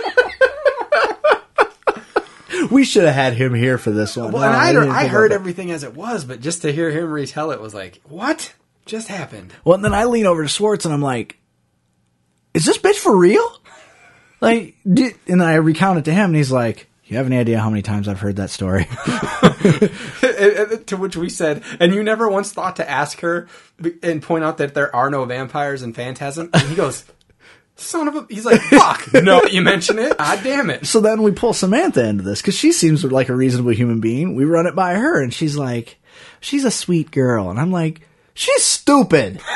we 2.71 2.85
should 2.85 3.05
have 3.05 3.15
had 3.15 3.35
him 3.35 3.55
here 3.55 3.79
for 3.79 3.91
this 3.91 4.17
one. 4.17 4.33
well, 4.33 4.43
No, 4.43 4.49
and 4.49 4.57
I, 4.57 4.73
didn't 4.73 4.91
I 4.91 5.07
heard 5.07 5.33
everything 5.33 5.71
as 5.71 5.83
it 5.85 5.95
was, 5.95 6.25
but 6.25 6.41
just 6.41 6.63
to 6.63 6.73
hear 6.73 6.91
him 6.91 7.11
retell 7.11 7.51
it 7.51 7.61
was 7.61 7.75
like, 7.75 8.01
what 8.05 8.53
just 8.85 9.09
happened? 9.09 9.53
Well, 9.65 9.75
and 9.75 9.85
then 9.85 9.95
I 9.95 10.05
lean 10.05 10.27
over 10.27 10.43
to 10.43 10.49
Swartz 10.49 10.85
and 10.85 10.95
I'm 10.95 11.03
like, 11.03 11.39
"Is 12.55 12.65
this 12.65 12.79
bitch 12.79 12.97
for 12.97 13.17
real?" 13.17 13.61
Like, 14.41 14.75
did, 14.91 15.15
and 15.27 15.43
I 15.43 15.55
recount 15.55 15.99
it 15.99 16.05
to 16.07 16.13
him, 16.13 16.27
and 16.27 16.37
he's 16.37 16.53
like, 16.53 16.89
"You 17.07 17.17
have 17.17 17.27
any 17.27 17.39
idea 17.39 17.59
how 17.59 17.71
many 17.71 17.83
times 17.83 18.07
I've 18.09 18.21
heard 18.21 18.37
that 18.37 18.51
story?" 18.51 18.87
And- 20.23 20.73
and 20.73 20.87
to 20.89 20.97
which 20.97 21.17
we 21.17 21.29
said, 21.29 21.63
and 21.81 21.95
you 21.95 22.03
never 22.03 22.29
once 22.29 22.53
thought 22.53 22.77
to 22.77 22.89
ask 22.89 23.21
her 23.21 23.49
and 24.03 24.23
point 24.23 24.45
out 24.45 24.59
that 24.59 24.75
there 24.75 24.95
are 24.95 25.11
no 25.11 25.25
vampires 25.25 25.83
in 25.83 25.93
Phantasm. 25.93 26.51
And 26.53 26.63
he 26.69 26.75
goes, 26.75 27.05
"Son 27.77 28.09
of 28.09 28.15
a," 28.17 28.27
he's 28.29 28.45
like, 28.45 28.61
"Fuck, 28.61 29.09
no, 29.23 29.43
you 29.45 29.63
mention 29.63 29.99
it. 29.99 30.17
God 30.19 30.41
damn 30.45 30.71
it." 30.71 30.87
So 30.87 31.01
then 31.01 31.23
we 31.23 31.33
pull 31.33 31.53
Samantha 31.55 32.05
into 32.07 32.23
this 32.23 32.41
because 32.43 32.55
she 32.57 32.73
seems 32.73 33.05
like 33.05 33.29
a 33.29 33.35
reasonable 33.37 33.73
human 33.73 34.01
being. 34.01 34.35
We 34.35 34.45
run 34.45 34.67
it 34.67 34.75
by 34.75 34.95
her, 34.95 35.23
and 35.23 35.33
she's 35.33 35.57
like, 35.57 35.99
"She's 36.41 36.65
a 36.65 36.71
sweet 36.71 37.11
girl," 37.11 37.51
and 37.51 37.59
I'm 37.59 37.73
like, 37.73 38.03
"She's 38.35 38.63
stupid." 38.65 39.41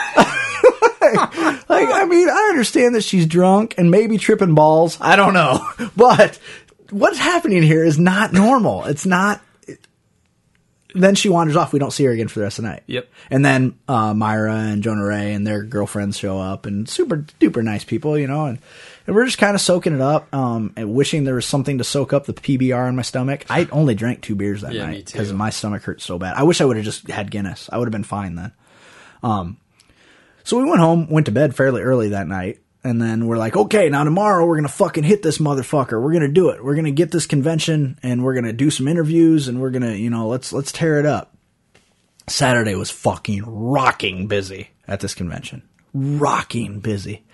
like, 1.69 1.89
I 1.89 2.05
mean, 2.07 2.29
I 2.29 2.49
understand 2.51 2.95
that 2.95 3.03
she's 3.05 3.27
drunk 3.27 3.75
and 3.79 3.91
maybe 3.91 4.19
tripping 4.19 4.55
balls. 4.55 4.99
I 5.01 5.17
don't 5.17 5.35
know, 5.35 5.61
but 5.97 6.39
what's 6.91 7.19
happening 7.19 7.63
here 7.63 7.85
is 7.85 7.99
not 7.99 8.33
normal. 8.33 8.85
It's 8.85 9.07
not. 9.07 9.41
Then 10.93 11.15
she 11.15 11.29
wanders 11.29 11.55
off. 11.55 11.73
We 11.73 11.79
don't 11.79 11.93
see 11.93 12.05
her 12.05 12.11
again 12.11 12.27
for 12.27 12.41
the 12.41 12.47
rest 12.47 12.59
of 12.59 12.65
the 12.65 12.71
night. 12.71 12.83
Yep. 12.89 13.09
And 13.31 13.45
then 13.45 13.79
uh, 13.87 14.13
Mira 14.13 14.55
and 14.57 14.83
Jonah 14.83 15.05
Ray 15.05 15.35
and 15.35 15.47
their 15.47 15.63
girlfriends 15.63 16.19
show 16.19 16.39
up, 16.41 16.67
and 16.67 16.89
super 16.89 17.19
duper 17.39 17.63
nice 17.63 17.85
people, 17.85 18.19
you 18.19 18.27
know, 18.27 18.47
and, 18.47 18.59
and 19.07 19.15
we're 19.15 19.25
just 19.25 19.39
kind 19.39 19.55
of 19.55 19.61
soaking 19.61 19.95
it 19.95 20.01
up, 20.01 20.35
um, 20.35 20.73
and 20.75 20.93
wishing 20.93 21.23
there 21.23 21.37
was 21.37 21.47
something 21.47 21.79
to 21.79 21.85
soak 21.85 22.13
up 22.13 22.27
the 22.27 22.33
PBR 22.33 22.89
in 22.89 22.97
my 22.97 23.03
stomach. 23.03 23.45
I 23.49 23.69
only 23.71 23.95
drank 23.95 24.23
two 24.23 24.35
beers 24.35 24.63
that 24.63 24.73
Yeah, 24.73 24.87
night 24.87 25.07
because 25.07 25.33
my 25.33 25.51
stomach 25.51 25.85
hurt 25.85 26.01
so 26.01 26.19
bad. 26.19 26.35
I 26.35 26.43
wish 26.43 26.61
I 26.61 26.65
would 26.65 26.75
have 26.77 26.85
just 26.85 27.09
had 27.09 27.31
Guinness. 27.31 27.71
I 27.73 27.79
would 27.79 27.87
have 27.87 27.93
been 27.93 28.03
fine 28.03 28.35
then. 28.35 28.53
Um, 29.23 29.59
so 30.51 30.59
we 30.59 30.64
went 30.64 30.80
home, 30.80 31.09
went 31.09 31.26
to 31.26 31.32
bed 31.32 31.55
fairly 31.55 31.80
early 31.80 32.09
that 32.09 32.26
night, 32.26 32.59
and 32.82 33.01
then 33.01 33.28
we're 33.28 33.38
like, 33.38 33.57
okay, 33.57 33.88
now 33.88 34.03
tomorrow 34.03 34.44
we're 34.44 34.57
gonna 34.57 34.66
fucking 34.66 35.05
hit 35.05 35.22
this 35.22 35.38
motherfucker. 35.38 36.03
We're 36.03 36.12
gonna 36.12 36.26
do 36.26 36.48
it. 36.48 36.64
We're 36.64 36.74
gonna 36.74 36.90
get 36.90 37.12
this 37.12 37.24
convention, 37.24 38.01
and 38.03 38.24
we're 38.24 38.34
gonna 38.34 38.53
do 38.53 38.68
some 38.68 38.88
interviews, 38.88 39.46
and 39.46 39.61
we're 39.61 39.70
gonna, 39.70 39.92
you 39.92 40.11
know, 40.11 40.26
let's 40.26 40.53
let's 40.53 40.72
tear 40.72 40.98
it 40.98 41.07
up. 41.07 41.36
Saturday 42.26 42.74
was 42.74 42.90
fucking 42.90 43.44
rocking 43.46 44.26
busy 44.26 44.70
at 44.88 44.98
this 44.98 45.14
convention. 45.14 45.62
Rocking 45.94 46.80
busy. 46.80 47.24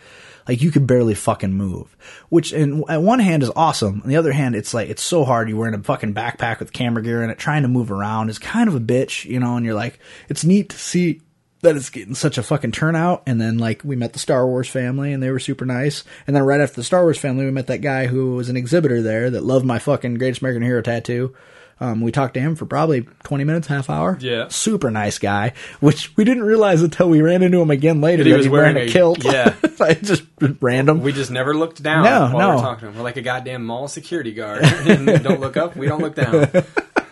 Like 0.46 0.60
you 0.60 0.70
could 0.70 0.86
barely 0.86 1.14
fucking 1.14 1.54
move. 1.54 1.96
Which 2.28 2.52
in 2.52 2.84
at 2.86 3.00
one 3.00 3.20
hand 3.20 3.42
is 3.42 3.50
awesome. 3.56 4.02
On 4.02 4.10
the 4.10 4.16
other 4.16 4.32
hand, 4.32 4.54
it's 4.54 4.74
like 4.74 4.90
it's 4.90 5.02
so 5.02 5.24
hard. 5.24 5.48
You're 5.48 5.56
wearing 5.56 5.74
a 5.74 5.82
fucking 5.82 6.12
backpack 6.12 6.58
with 6.58 6.74
camera 6.74 7.02
gear 7.02 7.22
in 7.22 7.30
it, 7.30 7.38
trying 7.38 7.62
to 7.62 7.68
move 7.68 7.90
around 7.90 8.28
is 8.28 8.38
kind 8.38 8.68
of 8.68 8.74
a 8.74 8.80
bitch, 8.80 9.24
you 9.24 9.40
know, 9.40 9.56
and 9.56 9.64
you're 9.64 9.74
like, 9.74 10.00
it's 10.28 10.44
neat 10.44 10.68
to 10.68 10.76
see 10.78 11.22
that 11.62 11.76
it's 11.76 11.90
getting 11.90 12.14
such 12.14 12.38
a 12.38 12.42
fucking 12.42 12.72
turnout. 12.72 13.22
And 13.26 13.40
then 13.40 13.58
like 13.58 13.82
we 13.84 13.96
met 13.96 14.12
the 14.12 14.18
Star 14.18 14.46
Wars 14.46 14.68
family 14.68 15.12
and 15.12 15.22
they 15.22 15.30
were 15.30 15.38
super 15.40 15.64
nice. 15.64 16.04
And 16.26 16.36
then 16.36 16.42
right 16.44 16.60
after 16.60 16.76
the 16.76 16.84
Star 16.84 17.02
Wars 17.02 17.18
family, 17.18 17.44
we 17.44 17.50
met 17.50 17.66
that 17.68 17.80
guy 17.80 18.06
who 18.06 18.34
was 18.36 18.48
an 18.48 18.56
exhibitor 18.56 19.02
there 19.02 19.30
that 19.30 19.42
loved 19.44 19.64
my 19.64 19.78
fucking 19.78 20.14
greatest 20.16 20.42
American 20.42 20.62
hero 20.62 20.82
tattoo. 20.82 21.34
Um, 21.78 22.00
we 22.00 22.10
talked 22.10 22.32
to 22.34 22.40
him 22.40 22.56
for 22.56 22.64
probably 22.64 23.02
20 23.24 23.44
minutes, 23.44 23.66
half 23.66 23.90
hour. 23.90 24.16
Yeah. 24.18 24.48
Super 24.48 24.90
nice 24.90 25.18
guy, 25.18 25.52
which 25.80 26.16
we 26.16 26.24
didn't 26.24 26.44
realize 26.44 26.80
until 26.80 27.10
we 27.10 27.20
ran 27.20 27.42
into 27.42 27.60
him 27.60 27.70
again 27.70 28.00
later 28.00 28.24
That 28.24 28.30
he 28.30 28.36
was 28.36 28.48
wearing, 28.48 28.76
wearing 28.76 28.88
a 28.88 28.90
a- 28.90 28.92
kilt. 28.94 29.22
yeah. 29.22 29.54
like 29.78 30.00
just 30.00 30.22
random. 30.62 31.02
We 31.02 31.12
just 31.12 31.30
never 31.30 31.52
looked 31.54 31.82
down 31.82 32.04
No, 32.04 32.20
while 32.20 32.32
we 32.32 32.38
no. 32.38 32.54
were 32.56 32.62
talking 32.62 32.80
to 32.80 32.86
him. 32.88 32.96
We're 32.96 33.02
like 33.02 33.18
a 33.18 33.22
goddamn 33.22 33.66
mall 33.66 33.88
security 33.88 34.32
guard. 34.32 34.62
and 34.64 35.22
don't 35.22 35.40
look 35.40 35.58
up, 35.58 35.76
we 35.76 35.86
don't 35.86 36.00
look 36.00 36.14
down. 36.14 36.48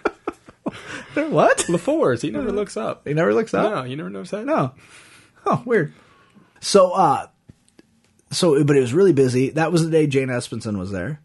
what? 1.15 1.59
LaForce, 1.69 2.23
he 2.23 2.31
never 2.31 2.51
looks 2.51 2.77
up. 2.77 3.07
He 3.07 3.15
never 3.15 3.35
looks 3.35 3.55
up? 3.55 3.71
No, 3.71 3.83
you 3.85 3.97
never 3.97 4.11
noticed 4.11 4.33
that? 4.33 4.45
No. 4.45 4.73
oh, 5.47 5.63
weird. 5.65 5.93
So, 6.61 6.93
uh, 6.93 7.27
so, 8.31 8.65
but 8.65 8.77
it 8.77 8.81
was 8.81 8.95
really 8.95 9.13
busy. 9.13 9.51
That 9.51 9.71
was 9.73 9.85
the 9.85 9.91
day 9.91 10.07
Jane 10.07 10.29
Espenson 10.29 10.79
was 10.79 10.91
there. 10.91 11.21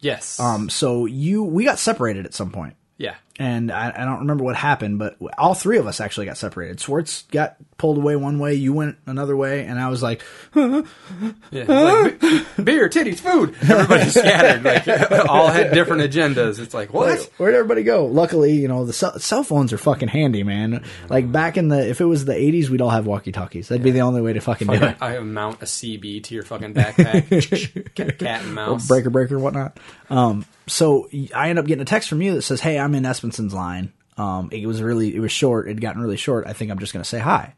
Yes. 0.00 0.38
Um, 0.38 0.70
so 0.70 1.06
you, 1.06 1.42
we 1.42 1.64
got 1.64 1.78
separated 1.78 2.24
at 2.24 2.34
some 2.34 2.50
point. 2.50 2.74
yeah. 2.98 3.16
And 3.38 3.70
I, 3.70 3.92
I 3.96 4.04
don't 4.04 4.20
remember 4.20 4.44
what 4.44 4.56
happened, 4.56 4.98
but 4.98 5.16
all 5.38 5.54
three 5.54 5.78
of 5.78 5.86
us 5.86 6.00
actually 6.00 6.26
got 6.26 6.36
separated. 6.36 6.80
Swartz 6.80 7.22
got 7.30 7.56
pulled 7.76 7.96
away 7.98 8.16
one 8.16 8.38
way, 8.40 8.54
you 8.54 8.72
went 8.72 8.96
another 9.06 9.36
way, 9.36 9.64
and 9.64 9.78
I 9.78 9.88
was 9.88 10.02
like, 10.02 10.22
Yeah, 10.54 10.84
like, 11.66 12.20
beer, 12.62 12.88
titties, 12.88 13.18
food. 13.20 13.54
Everybody 13.62 14.04
scattered. 14.10 14.64
Like 14.64 14.88
all 15.28 15.48
had 15.48 15.72
different 15.72 16.02
agendas. 16.02 16.58
It's 16.58 16.74
like 16.74 16.92
what? 16.92 17.30
"Where'd 17.38 17.54
everybody 17.54 17.82
go?" 17.84 18.06
Luckily, 18.06 18.52
you 18.52 18.68
know 18.68 18.84
the 18.84 18.92
cell, 18.92 19.18
cell 19.18 19.42
phones 19.44 19.72
are 19.72 19.78
fucking 19.78 20.08
handy, 20.08 20.42
man. 20.42 20.84
Like 21.08 21.30
back 21.30 21.56
in 21.56 21.68
the 21.68 21.88
if 21.88 22.00
it 22.00 22.04
was 22.04 22.24
the 22.24 22.34
'80s, 22.34 22.68
we'd 22.68 22.80
all 22.80 22.90
have 22.90 23.06
walkie 23.06 23.32
talkies. 23.32 23.68
That'd 23.68 23.82
be 23.84 23.90
the 23.92 24.00
only 24.00 24.20
way 24.20 24.32
to 24.32 24.40
fucking 24.40 24.66
do 24.66 24.74
it. 24.74 24.96
I 25.00 25.18
mount 25.20 25.62
a 25.62 25.66
CB 25.66 26.24
to 26.24 26.34
your 26.34 26.42
fucking 26.44 26.74
backpack. 26.74 27.94
cat, 27.94 28.42
and 28.42 28.54
mouse. 28.54 28.86
breaker 28.86 29.10
breaker 29.10 29.38
whatnot 29.38 29.78
um 30.10 30.44
so 30.66 31.08
i 31.34 31.48
end 31.50 31.58
up 31.58 31.66
getting 31.66 31.82
a 31.82 31.86
text 31.86 32.08
from 32.08 32.20
you 32.22 32.34
that 32.34 32.42
says 32.42 32.60
hey 32.60 32.78
i'm 32.78 32.94
in 32.94 33.02
espenson's 33.28 33.54
line. 33.54 33.92
Um 34.16 34.48
it 34.52 34.66
was 34.66 34.82
really 34.82 35.14
it 35.14 35.20
was 35.20 35.32
short. 35.32 35.66
It 35.66 35.70
had 35.70 35.80
gotten 35.80 36.02
really 36.02 36.16
short. 36.16 36.46
I 36.46 36.52
think 36.52 36.70
i'm 36.70 36.78
just 36.78 36.92
going 36.92 37.02
to 37.02 37.08
say 37.08 37.18
hi 37.18 37.54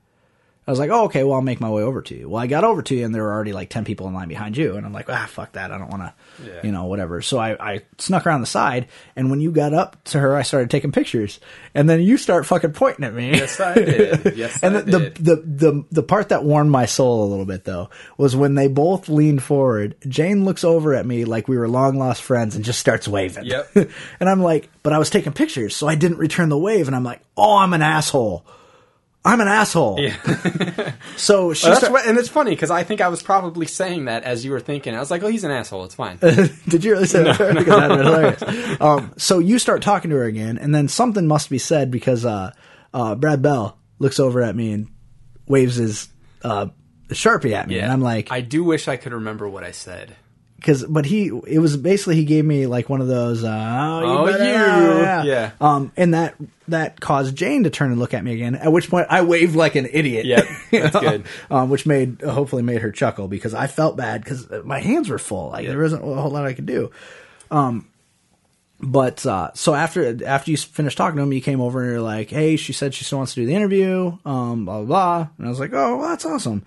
i 0.71 0.73
was 0.73 0.79
like 0.79 0.91
oh 0.91 1.05
okay 1.05 1.25
well 1.25 1.35
i'll 1.35 1.43
make 1.43 1.61
my 1.61 1.69
way 1.69 1.83
over 1.83 2.01
to 2.01 2.15
you 2.17 2.29
well 2.29 2.43
i 2.43 2.47
got 2.47 2.63
over 2.65 2.81
to 2.83 2.95
you 2.95 3.05
and 3.05 3.15
there 3.15 3.23
were 3.25 3.33
already 3.33 3.53
like 3.53 3.69
10 3.69 3.85
people 3.85 4.07
in 4.09 4.15
line 4.15 4.29
behind 4.29 4.57
you 4.57 4.77
and 4.77 4.87
i'm 4.87 4.93
like 4.93 5.11
ah 5.11 5.27
fuck 5.29 5.53
that 5.53 5.73
i 5.73 5.79
don't 5.79 5.91
want 5.91 6.03
to 6.03 6.13
Yeah. 6.47 6.61
you 6.65 6.73
know 6.73 6.85
whatever 6.85 7.21
so 7.23 7.39
I, 7.39 7.75
I 7.75 7.81
snuck 7.99 8.27
around 8.27 8.41
the 8.41 8.47
side 8.47 8.87
and 9.17 9.31
when 9.31 9.41
you 9.41 9.51
got 9.51 9.75
up 9.75 10.03
to 10.05 10.21
her 10.21 10.37
i 10.37 10.43
started 10.43 10.71
taking 10.71 10.93
pictures 10.93 11.41
and 11.75 11.89
then 11.89 12.01
you 12.01 12.17
start 12.17 12.47
fucking 12.47 12.73
pointing 12.73 13.05
at 13.05 13.15
me 13.15 13.31
Yes, 13.33 13.59
I 13.61 13.75
did. 13.75 14.37
Yes, 14.37 14.63
and 14.63 14.77
the, 14.77 14.83
did. 14.83 15.15
the, 15.17 15.37
the 15.37 15.43
the 15.71 15.85
the 15.91 16.03
part 16.03 16.29
that 16.31 16.45
warmed 16.45 16.71
my 16.71 16.87
soul 16.87 17.25
a 17.25 17.29
little 17.29 17.45
bit 17.45 17.65
though 17.65 17.91
was 18.17 18.35
when 18.37 18.55
they 18.55 18.69
both 18.69 19.09
leaned 19.09 19.43
forward. 19.43 19.97
Jane 20.09 20.45
looks 20.45 20.65
over 20.65 20.95
at 20.95 21.05
me 21.07 21.25
like 21.25 21.49
we 21.49 21.59
were 21.59 21.69
long 21.69 21.99
lost 21.99 22.23
friends 22.23 22.55
and 22.57 22.65
just 22.65 22.79
starts 22.79 23.07
waving. 23.09 23.45
Yep. 23.45 23.71
and 24.21 24.29
I'm 24.29 24.41
like, 24.43 24.69
but 24.83 24.93
I 24.93 24.99
was 24.99 25.11
taking 25.11 25.33
pictures, 25.33 25.75
so 25.77 25.87
I 25.89 25.95
didn't 25.95 26.19
return 26.19 26.49
the 26.49 26.59
wave. 26.59 26.87
And 26.87 26.95
I'm 26.97 27.05
like, 27.05 27.21
oh, 27.37 27.59
I'm 27.59 27.73
an 27.73 27.83
asshole. 27.83 28.45
I'm 29.25 29.41
an 29.41 29.49
asshole. 29.49 30.01
Yeah. 30.01 30.93
So 31.17 31.53
she 31.53 31.69
Well, 31.69 31.77
start- 31.77 31.93
what, 31.93 32.07
and 32.07 32.17
it's 32.17 32.31
funny 32.31 32.53
because 32.53 32.71
I 32.71 32.83
think 32.83 33.03
I 33.03 33.09
was 33.09 33.23
probably 33.23 33.67
saying 33.67 34.07
that 34.07 34.23
as 34.25 34.43
you 34.43 34.53
were 34.53 34.61
thinking. 34.61 34.95
I 34.97 35.01
was 35.01 35.11
like, 35.11 35.23
"Oh, 35.23 35.29
he's 35.29 35.45
an 35.45 35.51
asshole. 35.51 35.85
It's 35.85 35.95
fine." 35.95 36.17
Did 36.69 36.83
you 36.83 36.93
really 36.93 37.07
say 37.07 37.23
that? 37.25 37.37
Because 37.37 37.67
that'd 37.67 37.99
hilarious. 38.07 38.81
Um, 38.81 39.13
so 39.19 39.39
you 39.39 39.59
start 39.59 39.83
talking 39.83 40.11
to 40.11 40.17
her 40.17 40.25
again, 40.25 40.57
and 40.57 40.75
then 40.75 40.89
something 40.89 41.27
must 41.27 41.51
be 41.51 41.59
said 41.59 41.91
because 41.91 42.25
uh, 42.25 42.53
uh, 42.95 43.15
Brad 43.17 43.43
Bell 43.43 43.77
looks 43.99 44.19
over 44.19 44.41
at 44.43 44.57
me 44.57 44.73
and 44.73 44.89
waves 45.47 45.77
his 45.77 46.09
uh, 46.43 46.69
sharpie 47.09 47.53
at 47.53 47.69
me, 47.69 47.79
and 47.81 47.93
I'm 47.93 48.01
like, 48.01 48.33
I 48.33 48.41
do 48.41 48.65
wish 48.65 48.89
I 48.89 48.97
could 48.97 49.13
remember 49.13 49.47
what 49.47 49.63
I 49.63 49.73
said. 49.73 50.17
Because 50.61 50.85
but 50.85 51.07
he 51.07 51.29
it 51.47 51.59
was 51.59 51.77
basically 51.77 52.17
he 52.17 52.25
gave 52.25 52.45
me 52.45 52.67
like 52.67 52.89
one 52.89 53.01
of 53.01 53.09
those 53.09 53.43
uh, 53.43 53.49
oh, 54.05 54.29
you 54.29 54.35
Oh, 54.35 54.45
you. 54.97 55.03
not. 55.03 55.25
Yeah. 55.27 55.51
um 55.61 55.91
and 55.97 56.15
that 56.15 56.35
that 56.69 57.01
caused 57.01 57.35
Jane 57.35 57.65
to 57.65 57.71
turn 57.71 57.91
and 57.91 57.99
look 57.99 58.15
at 58.15 58.23
me 58.23 58.33
again 58.35 58.55
at 58.55 58.71
which 58.73 58.89
point 58.91 59.07
I 59.11 59.23
waved 59.23 59.57
like 59.57 59.75
an 59.75 59.89
idiot 59.91 60.27
Yep, 60.27 60.47
that's 60.71 60.97
good. 61.01 61.25
um 61.51 61.71
which 61.71 61.87
made 61.87 62.21
hopefully 62.23 62.63
made 62.63 62.83
her 62.83 62.93
chuckle 62.93 63.27
because 63.27 63.55
I 63.55 63.67
felt 63.67 63.97
bad 63.97 64.23
because 64.23 64.49
my 64.65 64.79
hands 64.81 65.09
were 65.09 65.19
full 65.19 65.49
like 65.51 65.67
there 65.67 65.79
wasn't 65.81 66.03
a 66.05 66.15
whole 66.15 66.31
lot 66.31 66.45
I 66.47 66.53
could 66.53 66.67
do 66.67 66.91
um 67.51 67.87
but 68.83 69.27
uh, 69.27 69.51
so 69.53 69.75
after 69.75 70.25
after 70.27 70.51
you 70.51 70.57
finished 70.57 70.97
talking 70.97 71.19
to 71.19 71.23
him, 71.23 71.35
you 71.35 71.43
came 71.43 71.61
over 71.61 71.83
and 71.83 71.91
you're 71.91 72.01
like, 72.01 72.31
"Hey, 72.31 72.57
she 72.57 72.73
said 72.73 72.95
she 72.95 73.05
still 73.05 73.19
wants 73.19 73.35
to 73.35 73.41
do 73.43 73.47
the 73.47 73.55
interview." 73.55 74.17
Um, 74.25 74.65
blah 74.65 74.79
blah 74.79 74.85
blah. 74.87 75.29
And 75.37 75.47
I 75.47 75.51
was 75.51 75.61
like, 75.61 75.75
"Oh, 75.75 75.99
well, 75.99 76.09
that's 76.09 76.25
awesome." 76.25 76.65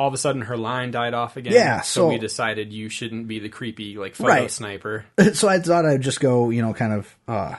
All 0.00 0.08
of 0.08 0.14
a 0.14 0.16
sudden, 0.16 0.40
her 0.42 0.56
line 0.56 0.92
died 0.92 1.12
off 1.12 1.36
again. 1.36 1.52
Yeah, 1.52 1.82
so, 1.82 2.00
so- 2.00 2.08
we 2.08 2.16
decided 2.18 2.72
you 2.72 2.88
shouldn't 2.88 3.28
be 3.28 3.38
the 3.38 3.50
creepy 3.50 3.98
like 3.98 4.14
photo 4.14 4.30
Right. 4.30 4.50
sniper. 4.50 5.04
so 5.34 5.46
I 5.46 5.58
thought 5.58 5.84
I'd 5.84 6.00
just 6.00 6.20
go, 6.20 6.48
you 6.48 6.62
know, 6.62 6.72
kind 6.72 6.94
of 6.94 7.16
uh, 7.28 7.56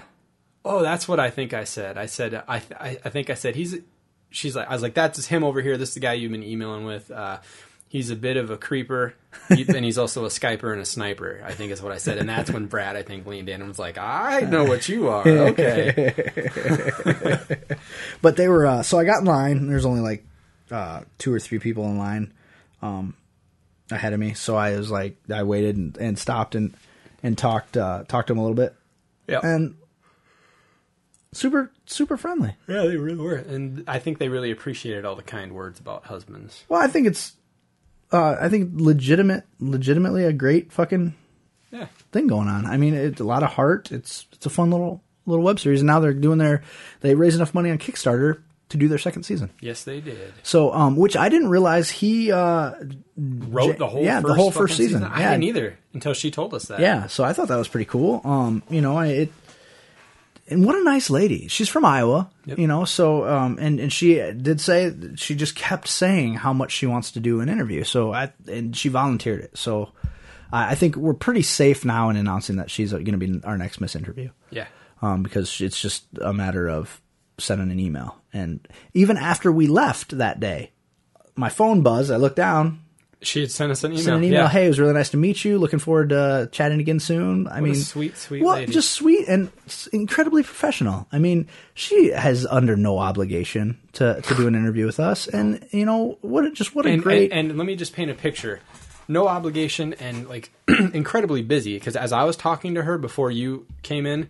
Oh, 0.66 0.82
that's 0.82 1.08
what 1.08 1.20
I 1.20 1.30
think 1.30 1.54
I 1.54 1.66
said. 1.66 1.98
I 2.00 2.08
said 2.08 2.34
I 2.48 2.62
I, 2.80 2.98
I 3.06 3.10
think 3.10 3.30
I 3.30 3.36
said 3.36 3.56
he's. 3.56 3.78
She's 4.32 4.56
like 4.56 4.68
I 4.70 4.74
was 4.74 4.82
like 4.82 4.94
that's 4.96 5.26
him 5.28 5.44
over 5.44 5.62
here. 5.62 5.78
This 5.78 5.89
is 5.89 5.94
the 5.96 6.00
guy 6.02 6.14
you've 6.14 6.32
been 6.32 6.44
emailing 6.44 6.86
with. 6.86 7.12
Uh, 7.12 7.39
he's 7.89 8.10
a 8.12 8.16
bit 8.16 8.38
of 8.38 8.50
a 8.50 8.58
creeper, 8.58 9.14
and 9.50 9.84
he's 9.86 9.98
also 9.98 10.24
a 10.26 10.30
skyper 10.30 10.72
and 10.72 10.82
a 10.82 10.86
sniper. 10.86 11.44
I 11.46 11.52
think 11.52 11.72
is 11.72 11.82
what 11.82 11.92
I 11.92 11.98
said, 11.98 12.18
and 12.18 12.28
that's 12.30 12.50
when 12.50 12.66
Brad 12.68 12.96
I 12.96 13.04
think 13.04 13.28
leaned 13.28 13.50
in 13.50 13.60
and 13.62 13.68
was 13.68 13.78
like, 13.78 13.98
I 13.98 14.39
know 14.42 14.64
what 14.64 14.88
you 14.89 15.10
are. 15.10 15.28
Okay, 15.28 16.14
But 18.22 18.36
they 18.38 18.48
were 18.48 18.66
uh, 18.66 18.84
so 18.84 18.98
I 18.98 19.04
got 19.04 19.20
in 19.20 19.26
line. 19.26 19.58
and 19.58 19.70
There's 19.70 19.86
only 19.86 20.02
like 20.02 20.24
uh, 20.72 21.01
two 21.17 21.34
or 21.34 21.39
three 21.39 21.59
people 21.59 21.86
in 21.86 21.97
line 21.97 22.34
um, 22.82 23.15
ahead 23.91 24.13
of 24.13 24.19
me. 24.19 24.34
So 24.34 24.55
I 24.55 24.78
was 24.78 24.89
like, 24.89 25.17
I 25.32 25.43
waited 25.43 25.76
and, 25.78 25.97
and 25.97 26.17
stopped 26.17 26.55
and 26.55 26.74
and 27.24 27.38
talked 27.38 27.78
uh, 27.78 28.03
talked 28.07 28.28
to 28.28 28.34
them 28.34 28.39
a 28.39 28.41
little 28.41 28.55
bit, 28.55 28.74
yeah, 29.28 29.41
and 29.43 29.76
super 31.34 31.72
super 31.86 32.17
friendly. 32.17 32.55
yeah, 32.67 32.84
they 32.84 32.97
really 32.97 33.17
were, 33.17 33.36
and 33.36 33.84
I 33.88 33.99
think 33.99 34.17
they 34.17 34.30
really 34.30 34.51
appreciated 34.51 35.05
all 35.05 35.15
the 35.15 35.22
kind 35.24 35.53
words 35.53 35.80
about 35.80 36.05
husbands. 36.05 36.63
Well, 36.69 36.82
I 36.82 36.88
think 36.88 37.07
it's 37.07 37.34
uh, 38.11 38.36
I 38.39 38.49
think 38.49 38.72
legitimate, 38.74 39.45
legitimately 39.59 40.26
a 40.26 40.34
great 40.34 40.72
fucking 40.72 41.15
Yeah, 41.72 41.88
thing 42.11 42.28
going 42.28 42.47
on. 42.47 42.65
I 42.65 42.78
mean, 42.78 42.93
it's 42.93 43.22
a 43.22 43.26
lot 43.26 43.43
of 43.43 43.51
heart. 43.51 43.91
It's 43.91 44.26
it's 44.34 44.45
a 44.45 44.49
fun 44.49 44.72
little 44.72 45.03
little 45.26 45.43
web 45.45 45.59
series, 45.59 45.82
and 45.82 45.88
now 45.88 45.99
they're 45.99 46.13
doing 46.13 46.39
their 46.39 46.63
they 47.01 47.15
raised 47.15 47.36
enough 47.36 47.53
money 47.53 47.69
on 47.72 47.78
Kickstarter 47.78 48.41
to 48.72 48.78
do 48.78 48.88
their 48.88 48.97
second 48.97 49.24
season. 49.24 49.49
yes, 49.61 49.84
they 49.84 50.01
did. 50.01 50.34
So, 50.43 50.74
um, 50.74 50.95
which 50.97 51.15
I 51.15 51.30
didn't 51.30 51.49
realize 51.49 51.89
he 51.89 52.32
uh, 52.32 52.74
Wrote 53.17 53.78
the 53.78 53.88
whole 53.88 54.03
yeah, 54.03 54.19
the 54.22 54.30
first 54.30 54.39
whole 54.39 54.51
first 54.51 54.78
season. 54.78 55.03
I 55.03 55.19
Yeah. 55.19 55.32
didn't 55.32 55.43
either 55.43 55.78
until 55.93 56.13
she 56.13 56.32
told 56.32 56.53
us 56.53 56.65
that. 56.65 56.80
Yeah, 56.80 57.07
so 57.07 57.24
I 57.24 57.34
thought 57.34 57.47
that 57.49 57.57
was 57.57 57.67
pretty 57.67 57.86
cool. 57.86 58.22
Um, 58.24 58.63
you 58.69 58.82
know, 58.82 58.99
it 58.99 59.32
and 60.47 60.65
what 60.65 60.76
a 60.76 60.84
nice 60.84 61.09
lady. 61.09 61.47
She's 61.47 61.69
from 61.69 61.86
Iowa, 61.86 62.30
Yep. 62.45 62.57
you 62.59 62.67
know. 62.67 62.84
So, 62.86 63.26
um, 63.28 63.57
and 63.61 63.80
and 63.80 63.93
she 63.93 64.15
did 64.15 64.59
say 64.59 64.93
she 65.15 65.36
just 65.36 65.55
kept 65.55 65.88
saying 65.88 66.36
how 66.36 66.51
much 66.53 66.72
she 66.72 66.88
wants 66.88 67.11
to 67.11 67.19
do 67.19 67.41
an 67.41 67.49
interview. 67.49 67.84
So 67.84 68.11
I 68.13 68.32
and 68.47 68.76
she 68.76 68.89
volunteered 68.89 69.41
it. 69.41 69.57
So 69.57 69.91
I 70.51 70.72
I 70.72 70.76
think 70.76 70.95
we're 70.95 71.13
pretty 71.13 71.43
safe 71.43 71.86
now 71.86 72.09
in 72.09 72.15
announcing 72.17 72.55
that 72.57 72.69
she's 72.72 72.91
going 72.91 73.05
to 73.05 73.17
be 73.17 73.39
our 73.43 73.57
next 73.57 73.80
Miss 73.82 73.95
interview. 73.95 74.30
yeah. 74.49 74.65
Um, 75.03 75.24
because 75.24 75.61
it's 75.61 75.82
just 75.82 76.05
a 76.22 76.32
matter 76.34 76.67
of 76.69 77.01
sending 77.38 77.72
an 77.72 77.80
email. 77.80 78.18
And 78.34 78.66
even 78.94 79.18
after 79.18 79.52
we 79.52 79.68
left 79.68 80.18
that 80.18 80.40
day, 80.40 80.72
my 81.36 81.50
phone 81.50 81.82
buzzed. 81.82 82.12
I 82.12 82.18
looked 82.18 82.36
down, 82.36 82.80
She 83.22 83.42
had 83.42 83.52
sent 83.52 83.72
us 83.72 83.84
an 83.84 83.92
email. 83.94 84.04
sent 84.04 84.18
an 84.18 84.24
email. 84.24 84.42
Yeah. 84.44 84.50
Hey, 84.50 84.66
it 84.66 84.70
was 84.70 84.80
really 84.80 84.94
nice 84.94 85.10
to 85.12 85.18
meet 85.18 85.44
you. 85.46 85.58
Looking 85.58 85.80
forward 85.80 86.10
to 86.10 86.50
chatting 86.52 86.80
again 86.80 87.00
soon. 87.00 87.48
I 87.48 87.56
What 87.62 87.64
mean, 87.64 87.76
sweet, 87.76 88.18
sweet 88.18 88.44
well, 88.44 88.56
lady. 88.56 88.72
just 88.74 88.92
sweet 88.92 89.28
and 89.28 89.50
incredibly 89.94 90.44
professional. 90.44 91.08
I 91.12 91.20
mean, 91.20 91.48
she 91.74 92.12
has 92.12 92.46
under 92.46 92.76
no 92.76 92.98
obligation 93.00 93.80
to, 93.94 94.22
to 94.22 94.36
do 94.36 94.48
an 94.48 94.56
interview 94.56 94.86
with 94.86 95.00
us. 95.00 95.28
And 95.28 95.66
you 95.72 95.86
know 95.86 96.18
what? 96.22 96.46
a- 96.46 96.52
Just 96.52 96.74
what 96.76 96.86
a 96.86 96.90
and, 96.90 97.02
great. 97.04 97.32
and, 97.32 97.50
and 97.50 97.58
let 97.58 97.66
me 97.68 97.76
just 97.76 97.94
paint 97.94 98.12
a 98.12 98.16
picture. 98.16 98.60
No 99.08 99.28
obligation 99.28 99.94
and 99.96 100.28
like 100.30 100.52
incredibly 100.94 101.42
busy 101.42 101.74
because 101.78 101.96
as 101.96 102.14
I 102.14 102.24
was 102.24 102.38
talking 102.38 102.76
to 102.76 102.84
her 102.84 102.98
before 102.98 103.30
you 103.32 103.66
came 103.84 104.06
in, 104.06 104.30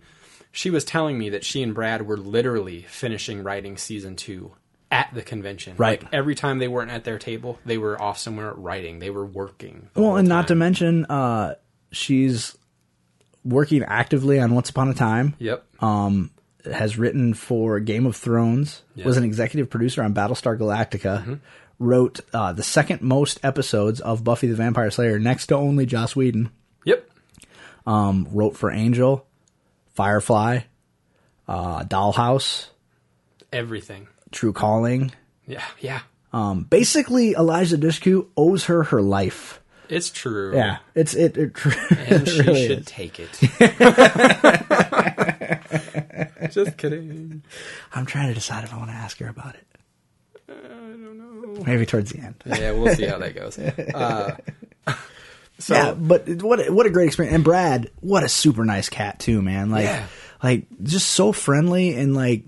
she 0.52 0.70
was 0.70 0.84
telling 0.84 1.18
me 1.18 1.30
that 1.30 1.44
she 1.44 1.62
and 1.62 1.74
Brad 1.74 2.06
were 2.06 2.16
literally 2.16 2.82
finishing 2.82 3.42
writing 3.42 3.76
season 3.76 4.14
two 4.16 4.52
at 4.90 5.08
the 5.14 5.22
convention. 5.22 5.74
Right. 5.78 6.02
Like, 6.02 6.12
every 6.12 6.34
time 6.34 6.58
they 6.58 6.68
weren't 6.68 6.90
at 6.90 7.04
their 7.04 7.18
table, 7.18 7.58
they 7.64 7.78
were 7.78 8.00
off 8.00 8.18
somewhere 8.18 8.52
writing. 8.54 8.98
They 8.98 9.10
were 9.10 9.24
working. 9.26 9.88
well, 9.94 10.16
and 10.16 10.28
not 10.28 10.48
to 10.48 10.54
mention, 10.54 11.06
uh, 11.06 11.54
she's 11.90 12.56
working 13.44 13.82
actively 13.82 14.38
on 14.38 14.54
Once 14.54 14.70
Upon 14.70 14.88
a 14.88 14.94
Time. 14.94 15.34
Yep. 15.38 15.64
um, 15.82 16.30
has 16.70 16.96
written 16.96 17.34
for 17.34 17.80
Game 17.80 18.06
of 18.06 18.14
Thrones, 18.14 18.82
Yeah. 18.94 19.04
was 19.04 19.16
an 19.16 19.24
executive 19.24 19.68
producer 19.68 20.00
on 20.02 20.14
Battlestar 20.14 20.56
Galactica, 20.56 21.20
Mm-hmm. 21.22 21.34
wrote 21.80 22.20
uh, 22.32 22.52
the 22.52 22.62
second 22.62 23.02
most 23.02 23.40
episodes 23.42 24.00
of 24.00 24.22
Buffy 24.22 24.46
the 24.46 24.54
Vampire 24.54 24.90
Slayer, 24.92 25.18
next 25.18 25.46
to 25.48 25.56
only 25.56 25.86
Joss 25.86 26.14
Whedon. 26.14 26.50
Yep. 26.84 27.10
Um, 27.84 28.28
wrote 28.30 28.56
for 28.56 28.70
Angel, 28.70 29.26
Firefly, 29.94 30.60
uh, 31.48 31.84
Dollhouse, 31.84 32.66
Everything. 33.52 34.08
True 34.30 34.52
Calling. 34.52 35.12
Yeah. 35.46 35.64
Yeah. 35.80 36.00
Um, 36.32 36.62
basically, 36.64 37.32
Eliza 37.32 37.76
Dushku 37.76 38.26
owes 38.36 38.64
her 38.64 38.84
her 38.84 39.02
life. 39.02 39.60
It's 39.90 40.08
true. 40.08 40.56
Yeah, 40.56 40.78
it's 40.94 41.12
it. 41.14 41.36
it, 41.36 41.52
And 42.08 42.26
she 42.26 42.40
really 42.40 42.66
should 42.66 42.78
is. 42.80 42.86
take 42.86 43.20
it. 43.20 43.28
just 46.50 46.78
kidding. 46.78 47.42
I'm 47.92 48.06
trying 48.06 48.28
to 48.28 48.34
decide 48.34 48.64
if 48.64 48.72
I 48.72 48.78
want 48.78 48.88
to 48.90 48.96
ask 48.96 49.18
her 49.18 49.28
about 49.28 49.54
it. 49.54 49.66
I 50.48 50.52
don't 50.54 51.18
know. 51.18 51.62
Maybe 51.66 51.84
towards 51.84 52.12
the 52.12 52.20
end. 52.20 52.36
Yeah, 52.46 52.72
we'll 52.72 52.94
see 52.94 53.04
how 53.06 53.18
that 53.18 53.34
goes. 53.34 53.58
Uh, 53.94 54.36
so 55.58 55.74
yeah, 55.74 55.92
but 55.92 56.28
what 56.42 56.66
a, 56.66 56.72
what 56.72 56.86
a 56.86 56.90
great 56.90 57.06
experience. 57.06 57.34
And 57.34 57.44
Brad, 57.44 57.90
what 58.00 58.22
a 58.24 58.28
super 58.28 58.64
nice 58.64 58.88
cat 58.88 59.18
too, 59.18 59.42
man. 59.42 59.70
Like 59.70 59.84
Yeah. 59.84 60.06
like 60.42 60.66
just 60.82 61.08
so 61.08 61.32
friendly 61.32 61.94
and 61.94 62.14
like 62.16 62.42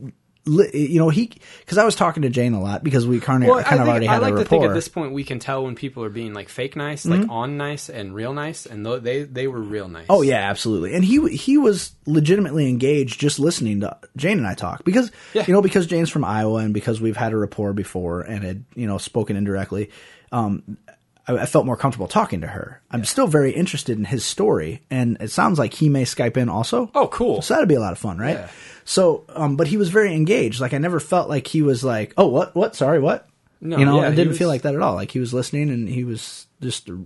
li- 0.47 0.71
you 0.75 0.99
know, 0.99 1.09
he 1.11 1.31
because 1.61 1.79
I 1.79 1.85
was 1.85 1.95
talking 1.95 2.23
to 2.25 2.29
Jane 2.29 2.53
a 2.55 2.61
lot 2.61 2.83
because 2.85 3.07
we 3.07 3.21
kind 3.21 3.43
of 3.45 3.49
Well, 3.51 3.63
kind 3.63 3.81
of 3.81 3.89
already 3.89 4.09
I 4.09 4.15
had 4.15 4.23
like 4.23 4.35
a 4.35 4.39
to 4.39 4.45
think 4.45 4.65
at 4.65 4.75
this 4.75 4.89
point 4.89 5.13
we 5.13 5.23
can 5.25 5.39
tell 5.39 5.65
when 5.65 5.75
people 5.75 6.03
are 6.05 6.09
being 6.11 6.35
like 6.35 6.49
fake 6.49 6.75
nice, 6.77 7.07
like 7.07 7.29
on 7.31 7.57
nice 7.57 7.89
and 7.89 8.15
real 8.15 8.33
nice, 8.33 8.67
and 8.67 8.85
they 8.85 9.23
they 9.23 9.47
were 9.47 9.61
real 9.61 9.89
nice. 9.89 10.07
Oh 10.11 10.23
yeah, 10.23 10.51
absolutely. 10.51 10.95
And 10.95 11.05
he 11.05 11.29
he 11.37 11.57
was 11.57 11.93
legitimately 12.07 12.69
engaged 12.69 13.21
just 13.21 13.39
listening 13.39 13.81
to 13.81 13.97
Jane 14.17 14.39
and 14.39 14.47
I 14.47 14.55
talk 14.55 14.85
because 14.85 15.13
Yeah. 15.35 15.45
you 15.47 15.53
know 15.55 15.63
because 15.63 15.87
Jane's 15.87 16.11
from 16.11 16.25
Iowa 16.25 16.57
and 16.61 16.75
because 16.75 17.01
we've 17.01 17.17
had 17.17 17.33
a 17.33 17.37
rapport 17.37 17.73
before 17.73 18.23
and 18.23 18.43
had 18.45 18.65
you 18.75 18.87
know 18.87 18.99
spoken 18.99 19.37
indirectly. 19.37 19.91
Um, 20.33 20.79
I, 21.27 21.39
I 21.39 21.47
felt 21.47 21.67
more 21.67 21.77
comfortable 21.77 22.09
talking 22.09 22.41
to 22.43 22.47
her. 22.47 22.81
I'm 22.91 23.05
still 23.05 23.27
very 23.27 23.53
interested 23.53 23.99
in 23.99 24.05
his 24.05 24.25
story, 24.25 24.83
and 24.91 25.17
it 25.21 25.31
sounds 25.31 25.59
like 25.59 25.75
he 25.75 25.89
may 25.89 26.05
Skype 26.05 26.37
in 26.37 26.49
also. 26.49 26.91
Oh, 26.95 27.09
cool. 27.09 27.43
So 27.43 27.55
that'd 27.55 27.69
be 27.69 27.75
a 27.75 27.81
lot 27.81 27.93
of 27.93 27.99
fun, 27.99 28.19
right? 28.19 28.37
Yeah. 28.37 28.49
So, 28.85 29.25
um, 29.31 29.57
but 29.57 29.67
he 29.69 29.77
was 29.77 29.89
very 29.89 30.15
engaged. 30.15 30.61
Like 30.61 30.75
I 30.75 30.79
never 30.79 31.01
felt 31.01 31.29
like 31.29 31.47
he 31.47 31.63
was 31.63 31.83
like, 31.83 32.13
"Oh, 32.19 32.27
what? 32.27 32.55
What? 32.55 32.77
Sorry, 32.77 32.99
what?" 33.01 33.29
No, 33.61 33.79
you 33.79 33.85
know, 33.87 34.03
yeah, 34.03 34.11
he 34.11 34.17
didn't 34.17 34.31
was- 34.31 34.39
feel 34.39 34.49
like 34.49 34.63
that 34.63 34.75
at 34.75 34.83
all. 34.83 34.95
Like 34.95 35.11
he 35.11 35.21
was 35.21 35.33
listening, 35.33 35.71
and 35.71 35.89
he 35.89 36.05
was 36.05 36.47
just 36.61 36.89
a, 36.91 36.99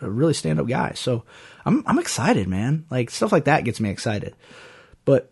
a 0.00 0.08
really 0.10 0.32
stand 0.34 0.58
up 0.60 0.66
guy. 0.66 0.92
So 0.94 1.24
I'm 1.66 1.82
I'm 1.86 1.98
excited, 1.98 2.48
man. 2.48 2.86
Like 2.90 3.10
stuff 3.10 3.32
like 3.32 3.44
that 3.44 3.64
gets 3.64 3.80
me 3.80 3.90
excited. 3.90 4.34
But 5.04 5.30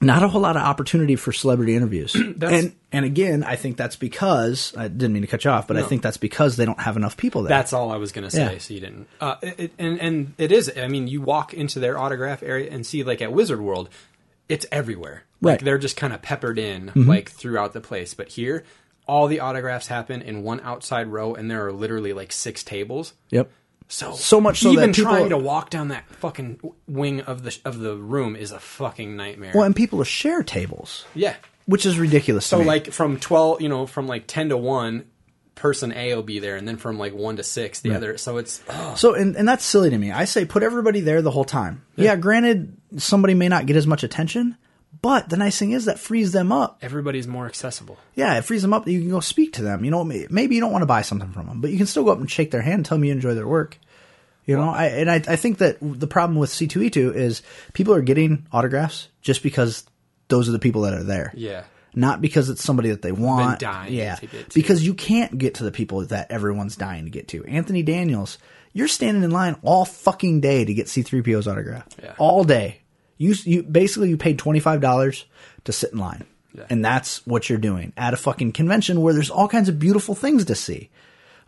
not 0.00 0.22
a 0.22 0.28
whole 0.28 0.40
lot 0.40 0.56
of 0.56 0.62
opportunity 0.62 1.16
for 1.16 1.32
celebrity 1.32 1.74
interviews. 1.74 2.14
And 2.40 2.74
and 2.92 3.04
again, 3.04 3.42
I 3.44 3.56
think 3.56 3.76
that's 3.76 3.96
because 3.96 4.72
I 4.76 4.88
didn't 4.88 5.12
mean 5.12 5.22
to 5.22 5.28
cut 5.28 5.44
you 5.44 5.50
off, 5.50 5.66
but 5.66 5.76
I 5.76 5.82
think 5.82 6.02
that's 6.02 6.16
because 6.16 6.56
they 6.56 6.64
don't 6.64 6.80
have 6.80 6.96
enough 6.96 7.16
people 7.16 7.42
there. 7.42 7.50
That's 7.50 7.72
all 7.72 7.90
I 7.90 7.96
was 7.96 8.12
gonna 8.12 8.30
say. 8.30 8.52
Yeah. 8.54 8.58
So 8.58 8.74
you 8.74 8.80
didn't. 8.80 9.08
Uh, 9.20 9.36
it, 9.42 9.72
and 9.78 10.00
and 10.00 10.34
it 10.38 10.52
is. 10.52 10.72
I 10.76 10.88
mean, 10.88 11.08
you 11.08 11.20
walk 11.20 11.52
into 11.52 11.80
their 11.80 11.98
autograph 11.98 12.42
area 12.42 12.70
and 12.70 12.86
see, 12.86 13.02
like 13.04 13.20
at 13.20 13.32
Wizard 13.32 13.60
World, 13.60 13.88
it's 14.48 14.64
everywhere. 14.72 15.24
Like 15.40 15.50
Right. 15.50 15.56
Mm-hmm. 15.58 15.64
they're 15.66 15.78
just 15.78 15.96
kind 15.96 16.12
of 16.12 16.22
peppered 16.22 16.58
in, 16.58 16.92
like 16.94 17.30
throughout 17.30 17.72
the 17.72 17.80
place. 17.80 18.14
But 18.14 18.28
here, 18.28 18.64
all 19.06 19.26
the 19.26 19.40
autographs 19.40 19.86
happen 19.88 20.22
in 20.22 20.42
one 20.42 20.60
outside 20.60 21.08
row, 21.08 21.34
and 21.34 21.50
there 21.50 21.66
are 21.66 21.72
literally 21.72 22.12
like 22.12 22.32
six 22.32 22.64
tables. 22.64 23.14
yep. 23.30 23.50
So 23.88 24.12
So 24.12 24.40
much 24.40 24.60
so 24.60 24.70
even 24.70 24.90
that 24.90 24.96
people- 24.96 25.10
trying 25.12 25.30
to 25.30 25.38
walk 25.38 25.70
down 25.70 25.88
that 25.88 26.04
fucking 26.16 26.60
wing 26.86 27.22
of 27.22 27.42
the 27.42 27.56
of 27.64 27.78
the 27.78 27.96
room 27.96 28.36
is 28.36 28.52
a 28.52 28.60
fucking 28.60 29.16
nightmare. 29.16 29.52
Well, 29.54 29.64
and 29.64 29.74
people 29.74 29.98
will 29.98 30.04
share 30.04 30.42
tables, 30.42 31.06
yeah. 31.14 31.36
which 31.66 31.86
is 31.86 31.98
ridiculous. 31.98 32.44
So 32.46 32.60
like 32.60 32.92
from 32.92 33.18
twelve, 33.18 33.62
you 33.62 33.68
know, 33.68 33.86
from 33.86 34.06
like 34.06 34.26
ten 34.26 34.50
to 34.50 34.56
one, 34.58 35.06
person 35.54 35.92
A 35.92 36.14
will 36.14 36.22
be 36.22 36.38
there, 36.38 36.56
and 36.56 36.68
then 36.68 36.76
from 36.76 36.98
like 36.98 37.14
one 37.14 37.36
to 37.36 37.42
six, 37.42 37.80
the 37.80 37.94
other. 37.94 38.16
So 38.18 38.36
it's 38.36 38.62
So, 38.96 39.14
and, 39.14 39.34
and 39.36 39.48
that's 39.48 39.64
silly 39.64 39.90
to 39.90 39.98
me. 39.98 40.12
I 40.12 40.24
say 40.24 40.44
put 40.44 40.62
everybody 40.62 41.00
there 41.00 41.20
the 41.22 41.30
whole 41.30 41.44
time. 41.44 41.82
Yeah. 41.96 42.16
granted, 42.16 42.76
somebody 42.98 43.34
may 43.34 43.48
not 43.48 43.66
get 43.66 43.76
as 43.76 43.86
much 43.86 44.02
attention, 44.04 44.56
but 45.00 45.28
the 45.28 45.36
nice 45.36 45.58
thing 45.58 45.72
is 45.72 45.84
that 45.84 45.98
frees 45.98 46.32
them 46.32 46.52
up. 46.52 46.78
everybody's 46.82 47.26
more 47.26 47.46
accessible. 47.46 47.98
Yeah, 48.14 48.38
it 48.38 48.44
frees 48.44 48.62
them 48.62 48.72
up. 48.72 48.86
You 48.86 49.00
can 49.00 49.10
go 49.10 49.20
speak 49.20 49.54
to 49.54 49.62
them. 49.62 49.84
You 49.84 49.90
know, 49.90 50.04
maybe 50.04 50.54
you 50.54 50.60
don't 50.60 50.72
want 50.72 50.82
to 50.82 50.86
buy 50.86 51.02
something 51.02 51.30
from 51.32 51.46
them, 51.46 51.60
but 51.60 51.70
you 51.70 51.76
can 51.76 51.86
still 51.86 52.04
go 52.04 52.12
up 52.12 52.18
and 52.18 52.30
shake 52.30 52.50
their 52.50 52.62
hand, 52.62 52.78
and 52.78 52.86
tell 52.86 52.98
them 52.98 53.04
you 53.04 53.12
enjoy 53.12 53.34
their 53.34 53.46
work. 53.46 53.78
You 54.48 54.56
know, 54.56 54.70
I, 54.70 54.86
and 54.86 55.10
I, 55.10 55.16
I 55.16 55.36
think 55.36 55.58
that 55.58 55.76
the 55.80 56.06
problem 56.06 56.38
with 56.38 56.48
C2E2 56.48 57.14
is 57.14 57.42
people 57.74 57.92
are 57.92 58.00
getting 58.00 58.46
autographs 58.50 59.08
just 59.20 59.42
because 59.42 59.84
those 60.28 60.48
are 60.48 60.52
the 60.52 60.58
people 60.58 60.82
that 60.82 60.94
are 60.94 61.04
there. 61.04 61.34
Yeah. 61.36 61.64
Not 61.94 62.22
because 62.22 62.48
it's 62.48 62.64
somebody 62.64 62.88
that 62.88 63.02
they 63.02 63.12
want. 63.12 63.60
dying 63.60 63.92
yeah. 63.92 64.14
to 64.14 64.26
to. 64.26 64.54
Because 64.54 64.86
you 64.86 64.94
can't 64.94 65.36
get 65.36 65.56
to 65.56 65.64
the 65.64 65.70
people 65.70 66.04
that 66.06 66.30
everyone's 66.30 66.76
dying 66.76 67.04
to 67.04 67.10
get 67.10 67.28
to. 67.28 67.44
Anthony 67.44 67.82
Daniels, 67.82 68.38
you're 68.72 68.88
standing 68.88 69.22
in 69.22 69.30
line 69.30 69.56
all 69.62 69.84
fucking 69.84 70.40
day 70.40 70.64
to 70.64 70.72
get 70.72 70.86
C3PO's 70.86 71.46
autograph. 71.46 71.86
Yeah. 72.02 72.14
All 72.18 72.42
day. 72.42 72.80
You, 73.18 73.34
you 73.44 73.62
basically 73.62 74.08
you 74.08 74.16
paid 74.16 74.38
$25 74.38 75.24
to 75.64 75.72
sit 75.72 75.92
in 75.92 75.98
line. 75.98 76.24
Yeah. 76.54 76.64
And 76.70 76.84
that's 76.84 77.26
what 77.26 77.48
you're 77.50 77.58
doing 77.58 77.92
at 77.96 78.14
a 78.14 78.16
fucking 78.16 78.52
convention 78.52 79.02
where 79.02 79.12
there's 79.12 79.28
all 79.30 79.48
kinds 79.48 79.68
of 79.68 79.78
beautiful 79.78 80.14
things 80.14 80.46
to 80.46 80.54
see. 80.54 80.88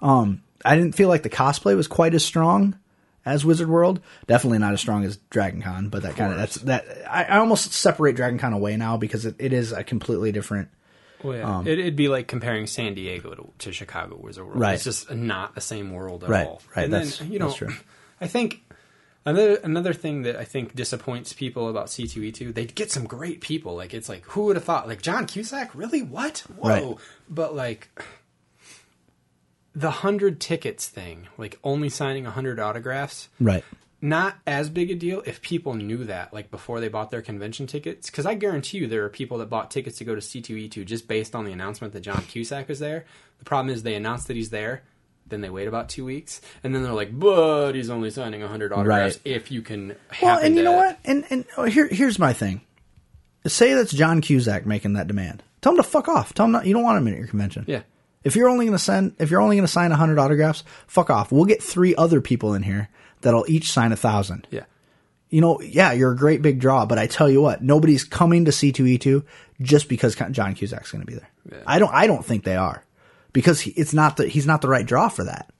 Um, 0.02 0.42
I 0.64 0.76
didn't 0.76 0.94
feel 0.94 1.08
like 1.08 1.22
the 1.22 1.30
cosplay 1.30 1.74
was 1.74 1.88
quite 1.88 2.14
as 2.14 2.24
strong 2.24 2.78
as 3.24 3.44
Wizard 3.44 3.68
World. 3.68 4.00
Definitely 4.26 4.58
not 4.58 4.72
as 4.74 4.80
strong 4.80 5.04
as 5.04 5.16
Dragon 5.30 5.62
Con, 5.62 5.88
but 5.88 6.02
that 6.02 6.16
kind 6.16 6.32
of 6.32 6.38
that's 6.38 6.56
that. 6.56 6.84
I, 7.08 7.24
I 7.24 7.38
almost 7.38 7.72
separate 7.72 8.14
Dragon 8.16 8.38
Con 8.38 8.52
away 8.52 8.76
now 8.76 8.96
because 8.98 9.24
it, 9.26 9.36
it 9.38 9.52
is 9.52 9.72
a 9.72 9.82
completely 9.84 10.32
different. 10.32 10.68
Well, 11.22 11.36
yeah. 11.64 11.72
it, 11.72 11.78
it'd 11.78 11.96
be 11.96 12.08
like 12.08 12.28
comparing 12.28 12.66
San 12.66 12.94
Diego 12.94 13.34
to, 13.34 13.52
to 13.58 13.72
Chicago 13.72 14.16
Wizard 14.16 14.44
World. 14.46 14.58
Right. 14.60 14.74
It's 14.74 14.84
just 14.84 15.10
not 15.10 15.54
the 15.54 15.60
same 15.60 15.92
world 15.92 16.24
at 16.24 16.30
Right, 16.30 16.46
all. 16.46 16.62
right, 16.76 16.84
And 16.84 16.92
that's- 16.92 17.18
then, 17.18 17.32
you 17.32 17.38
know, 17.38 17.46
that's 17.46 17.58
true. 17.58 17.74
I 18.20 18.26
think 18.26 18.62
another 19.26 19.56
another 19.56 19.92
thing 19.92 20.22
that 20.22 20.36
I 20.36 20.44
think 20.44 20.74
disappoints 20.74 21.32
people 21.32 21.68
about 21.68 21.86
C2E2, 21.86 22.54
they 22.54 22.66
get 22.66 22.90
some 22.90 23.04
great 23.04 23.40
people. 23.40 23.76
Like 23.76 23.94
it's 23.94 24.08
like 24.08 24.24
who 24.26 24.44
would 24.44 24.56
have 24.56 24.64
thought? 24.64 24.88
Like 24.88 25.02
John 25.02 25.26
Cusack, 25.26 25.74
really? 25.74 26.02
What? 26.02 26.38
Whoa! 26.56 26.68
Right. 26.68 26.96
But 27.28 27.54
like 27.54 27.90
the 29.74 29.90
hundred 29.90 30.40
tickets 30.40 30.88
thing, 30.88 31.28
like 31.38 31.58
only 31.62 31.88
signing 31.88 32.24
hundred 32.24 32.58
autographs. 32.58 33.28
Right. 33.38 33.64
not 34.02 34.36
as 34.46 34.70
big 34.70 34.90
a 34.90 34.94
deal 34.94 35.22
if 35.26 35.42
people 35.42 35.74
knew 35.74 36.04
that 36.04 36.32
like 36.32 36.50
before 36.50 36.80
they 36.80 36.88
bought 36.88 37.10
their 37.10 37.20
convention 37.20 37.66
tickets 37.66 38.08
because 38.10 38.24
i 38.24 38.32
guarantee 38.32 38.78
you 38.78 38.86
there 38.86 39.04
are 39.04 39.10
people 39.10 39.36
that 39.36 39.50
bought 39.50 39.70
tickets 39.70 39.98
to 39.98 40.04
go 40.06 40.14
to 40.14 40.22
c2e2 40.22 40.86
just 40.86 41.06
based 41.06 41.34
on 41.34 41.44
the 41.44 41.52
announcement 41.52 41.92
that 41.92 42.00
john 42.00 42.22
cusack 42.22 42.66
was 42.66 42.78
there 42.78 43.04
the 43.40 43.44
problem 43.44 43.68
is 43.68 43.82
they 43.82 43.94
announce 43.94 44.24
that 44.24 44.36
he's 44.36 44.48
there 44.48 44.82
then 45.30 45.40
they 45.40 45.48
wait 45.50 45.66
about 45.68 45.88
two 45.88 46.04
weeks 46.04 46.40
and 46.62 46.74
then 46.74 46.82
they're 46.82 46.92
like 46.92 47.18
but 47.18 47.72
he's 47.72 47.88
only 47.90 48.10
signing 48.10 48.40
100 48.40 48.72
autographs 48.72 49.16
Right. 49.16 49.20
if 49.36 49.50
you 49.50 49.62
can 49.62 49.96
Well, 50.20 50.38
and 50.38 50.54
you 50.56 50.62
know 50.62 50.72
what? 50.72 50.98
And 51.04 51.24
and 51.30 51.44
oh, 51.56 51.64
here 51.64 51.88
here's 51.88 52.18
my 52.18 52.32
thing. 52.32 52.60
Say 53.46 53.72
that's 53.74 53.92
John 53.92 54.20
Cusack 54.20 54.66
making 54.66 54.92
that 54.94 55.06
demand. 55.06 55.42
Tell 55.62 55.72
him 55.72 55.78
to 55.78 55.82
fuck 55.82 56.08
off. 56.08 56.34
Tell 56.34 56.44
him 56.46 56.52
not, 56.52 56.66
you 56.66 56.74
don't 56.74 56.82
want 56.82 56.98
him 56.98 57.08
at 57.12 57.18
your 57.18 57.26
convention. 57.26 57.64
yeah 57.66 57.82
If 58.24 58.36
you're 58.36 58.48
only 58.48 58.66
going 58.66 58.76
to 58.76 58.82
send, 58.84 59.14
if 59.18 59.30
you're 59.30 59.40
only 59.40 59.56
going 59.56 59.66
to 59.66 59.72
sign 59.72 59.90
hundred 59.90 60.18
autographs, 60.18 60.62
fuck 60.86 61.08
off. 61.10 61.32
We'll 61.32 61.44
get 61.46 61.62
three 61.62 61.94
other 61.94 62.20
people 62.20 62.52
in 62.54 62.62
here 62.62 62.88
that'll 63.22 63.46
each 63.48 63.70
sign 63.72 63.92
a 63.92 63.96
thousand. 63.96 64.46
yeah 64.50 64.64
You 65.30 65.40
know, 65.40 65.60
yeah, 65.60 65.92
you're 65.92 66.12
a 66.12 66.16
great 66.16 66.42
big 66.42 66.58
draw, 66.60 66.84
but 66.86 66.98
I 66.98 67.06
tell 67.06 67.30
you 67.30 67.40
what, 67.40 67.62
nobody's 67.62 68.04
coming 68.04 68.44
to 68.46 68.50
C2E2 68.50 69.22
just 69.62 69.88
because 69.88 70.14
John 70.32 70.54
Cusack's 70.54 70.90
going 70.92 71.04
to 71.04 71.06
be 71.06 71.14
there. 71.14 71.62
I 71.66 71.78
don't, 71.78 71.92
I 71.94 72.06
don't 72.06 72.24
think 72.24 72.44
they 72.44 72.56
are 72.56 72.82
because 73.32 73.60
he, 73.60 73.70
it's 73.72 73.94
not 73.94 74.16
the, 74.16 74.28
he's 74.28 74.46
not 74.46 74.60
the 74.62 74.68
right 74.68 74.86
draw 74.86 75.08
for 75.08 75.24
that. 75.24 75.50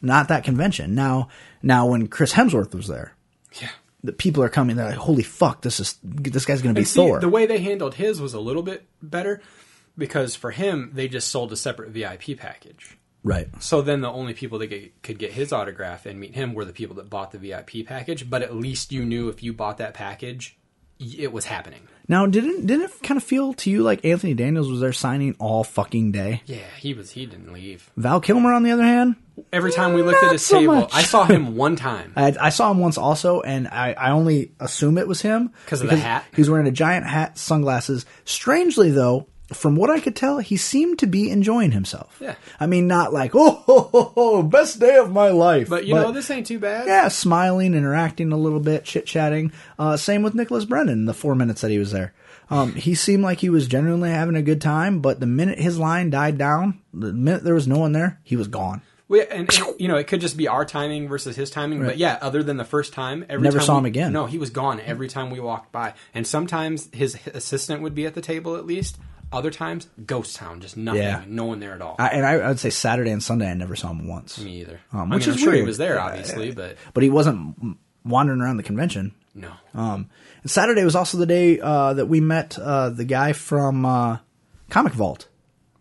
Not 0.00 0.28
that 0.28 0.44
convention. 0.44 0.94
Now, 0.94 1.28
now 1.62 1.86
when 1.86 2.06
Chris 2.06 2.32
Hemsworth 2.32 2.74
was 2.74 2.86
there, 2.86 3.14
yeah 3.60 3.70
the 4.02 4.12
people 4.12 4.42
are 4.42 4.48
coming. 4.48 4.76
They're 4.76 4.90
like, 4.90 4.96
"Holy 4.96 5.22
fuck! 5.22 5.62
This 5.62 5.80
is 5.80 5.98
this 6.02 6.44
guy's 6.44 6.62
going 6.62 6.74
to 6.74 6.80
be 6.80 6.84
see, 6.84 7.00
Thor." 7.00 7.20
the 7.20 7.28
way 7.28 7.46
they 7.46 7.58
handled 7.58 7.94
his 7.94 8.20
was 8.20 8.34
a 8.34 8.40
little 8.40 8.62
bit 8.62 8.86
better 9.02 9.40
because 9.96 10.36
for 10.36 10.50
him 10.50 10.90
they 10.94 11.08
just 11.08 11.28
sold 11.28 11.52
a 11.52 11.56
separate 11.56 11.90
vip 11.90 12.38
package 12.38 12.96
right. 13.24 13.48
So 13.60 13.82
then 13.82 14.00
the 14.00 14.10
only 14.10 14.34
people 14.34 14.58
that 14.60 14.68
get, 14.68 15.02
could 15.02 15.18
get 15.18 15.32
his 15.32 15.52
autograph 15.52 16.06
and 16.06 16.20
meet 16.20 16.34
him 16.34 16.54
were 16.54 16.64
the 16.64 16.72
people 16.72 16.96
that 16.96 17.10
bought 17.10 17.32
the 17.32 17.38
VIP 17.38 17.86
package. 17.86 18.30
But 18.30 18.42
at 18.42 18.54
least 18.54 18.92
you 18.92 19.04
knew 19.04 19.28
if 19.28 19.42
you 19.42 19.52
bought 19.52 19.78
that 19.78 19.94
package, 19.94 20.56
it 21.00 21.32
was 21.32 21.46
happening. 21.46 21.88
Now, 22.10 22.24
didn't 22.26 22.66
didn't 22.66 22.86
it 22.86 23.02
kind 23.02 23.18
of 23.18 23.22
feel 23.24 23.52
to 23.54 23.70
you 23.70 23.82
like 23.82 24.04
Anthony 24.04 24.32
Daniels 24.34 24.70
was 24.70 24.80
there 24.80 24.92
signing 24.94 25.36
all 25.38 25.62
fucking 25.62 26.10
day? 26.12 26.42
Yeah, 26.46 26.58
he 26.78 26.94
was. 26.94 27.10
He 27.10 27.26
didn't 27.26 27.52
leave. 27.52 27.90
Val 27.96 28.20
Kilmer, 28.20 28.52
on 28.52 28.62
the 28.62 28.70
other 28.70 28.82
hand, 28.82 29.16
Every 29.52 29.70
time 29.70 29.92
we 29.92 30.02
looked 30.02 30.20
Not 30.22 30.28
at 30.28 30.32
his 30.32 30.44
so 30.44 30.58
table, 30.58 30.74
much. 30.76 30.90
I 30.94 31.02
saw 31.02 31.24
him 31.24 31.54
one 31.64 31.76
time. 31.76 32.12
I, 32.16 32.34
I 32.40 32.48
saw 32.48 32.70
him 32.72 32.78
once 32.78 32.98
also, 32.98 33.40
and 33.42 33.68
I, 33.68 33.92
I 33.92 34.10
only 34.10 34.50
assume 34.58 34.98
it 34.98 35.06
was 35.06 35.20
him 35.22 35.52
'Cause 35.66 35.80
of 35.82 35.90
the 35.90 35.96
hat? 35.96 36.24
He 36.34 36.40
was 36.40 36.50
wearing 36.50 36.66
a 36.66 36.72
giant 36.72 37.06
hat, 37.06 37.38
sunglasses. 37.38 38.04
Strangely, 38.24 38.90
though, 38.90 39.28
from 39.52 39.76
what 39.76 39.88
I 39.90 40.00
could 40.00 40.14
tell, 40.14 40.38
he 40.38 40.56
seemed 40.56 40.98
to 40.98 41.06
be 41.06 41.30
enjoying 41.30 41.72
himself. 41.72 42.18
Yeah. 42.20 42.34
I 42.60 42.66
mean, 42.66 42.86
not 42.86 43.12
like 43.12 43.34
oh, 43.34 43.50
ho, 43.50 43.80
ho, 43.92 44.12
ho, 44.14 44.42
best 44.42 44.78
day 44.80 44.96
of 44.96 45.10
my 45.10 45.28
life, 45.28 45.68
But 45.68 45.86
you 45.86 45.94
know, 45.94 46.12
this 46.12 46.30
ain't 46.30 46.46
too 46.46 46.58
bad. 46.58 46.86
yeah, 46.86 47.08
smiling, 47.08 47.74
interacting 47.74 48.32
a 48.32 48.36
little 48.36 48.60
bit, 48.60 48.84
chit 48.84 49.06
chatting. 49.06 49.52
Uh, 49.78 49.96
same 49.96 50.22
with 50.22 50.34
Nicholas 50.34 50.64
Brendon. 50.64 51.06
The 51.06 51.14
four 51.14 51.34
minutes 51.34 51.62
that 51.62 51.70
he 51.70 51.78
was 51.78 51.92
there, 51.92 52.12
um, 52.50 52.74
he 52.74 52.94
seemed 52.94 53.22
like 53.22 53.38
he 53.40 53.48
was 53.50 53.66
genuinely 53.66 54.10
having 54.10 54.36
a 54.36 54.42
good 54.42 54.60
time. 54.60 55.00
But 55.00 55.20
the 55.20 55.26
minute 55.26 55.58
his 55.58 55.78
line 55.78 56.10
died 56.10 56.36
down, 56.38 56.80
the 56.92 57.12
minute 57.12 57.42
there 57.44 57.54
was 57.54 57.66
no 57.68 57.78
one 57.78 57.92
there, 57.92 58.20
he 58.24 58.36
was 58.36 58.48
gone. 58.48 58.82
We, 59.10 59.22
and, 59.22 59.48
and, 59.48 59.80
you 59.80 59.88
know, 59.88 59.96
it 59.96 60.06
could 60.06 60.20
just 60.20 60.36
be 60.36 60.48
our 60.48 60.66
timing 60.66 61.08
versus 61.08 61.34
his 61.34 61.48
timing. 61.50 61.82
But 61.82 61.96
yeah, 61.96 62.18
other 62.20 62.42
than 62.42 62.58
the 62.58 62.64
first 62.66 62.92
time, 62.92 63.24
every 63.30 63.42
Never 63.44 63.56
time 63.56 63.66
saw 63.66 63.74
we- 63.76 63.78
him 63.78 63.84
again. 63.86 64.12
No, 64.12 64.26
he 64.26 64.36
was 64.36 64.50
gone 64.50 64.80
every 64.80 65.08
time 65.08 65.30
we 65.30 65.40
walked 65.40 65.72
by. 65.72 65.94
And 66.12 66.26
sometimes 66.26 66.90
his 66.92 67.16
assistant 67.32 67.80
would 67.80 67.94
be 67.94 68.04
at 68.04 68.12
the 68.12 68.20
table 68.20 68.56
at 68.56 68.66
least. 68.66 68.98
Other 69.30 69.50
times, 69.50 69.88
ghost 70.06 70.36
town, 70.36 70.60
just 70.60 70.76
nothing, 70.76 71.02
Yeah. 71.02 71.22
no 71.26 71.44
one 71.44 71.60
there 71.60 71.72
at 71.74 71.82
all. 71.82 71.96
I, 71.98 72.08
and 72.08 72.24
I, 72.26 72.32
I 72.34 72.48
would 72.48 72.58
say 72.58 72.70
Saturday 72.70 73.10
and 73.10 73.22
Sunday, 73.22 73.50
I 73.50 73.54
never 73.54 73.76
saw 73.76 73.90
him 73.90 74.08
once. 74.08 74.38
Me 74.38 74.60
either. 74.60 74.80
Um, 74.92 75.12
I 75.12 75.16
which 75.16 75.26
mean, 75.26 75.34
is 75.36 75.40
I'm 75.40 75.44
sure 75.44 75.52
he 75.52 75.58
weird. 75.58 75.66
was 75.68 75.76
there, 75.78 75.96
Yeah, 75.96 76.06
obviously, 76.06 76.50
but 76.52 76.76
But 76.94 77.02
he 77.02 77.10
wasn't 77.10 77.76
wandering 78.04 78.40
around 78.40 78.56
the 78.56 78.62
convention. 78.62 79.12
no. 79.34 79.50
Um, 79.74 80.08
and 80.42 80.50
Saturday 80.50 80.82
was 80.84 80.96
also 80.96 81.18
the 81.18 81.26
day 81.26 81.60
uh, 81.60 81.92
that 81.94 82.06
we 82.06 82.20
met 82.20 82.58
uh, 82.58 82.88
the 82.90 83.04
guy 83.04 83.32
from 83.34 83.84
uh, 83.84 84.18
Comic 84.70 84.94
Vault. 84.94 85.28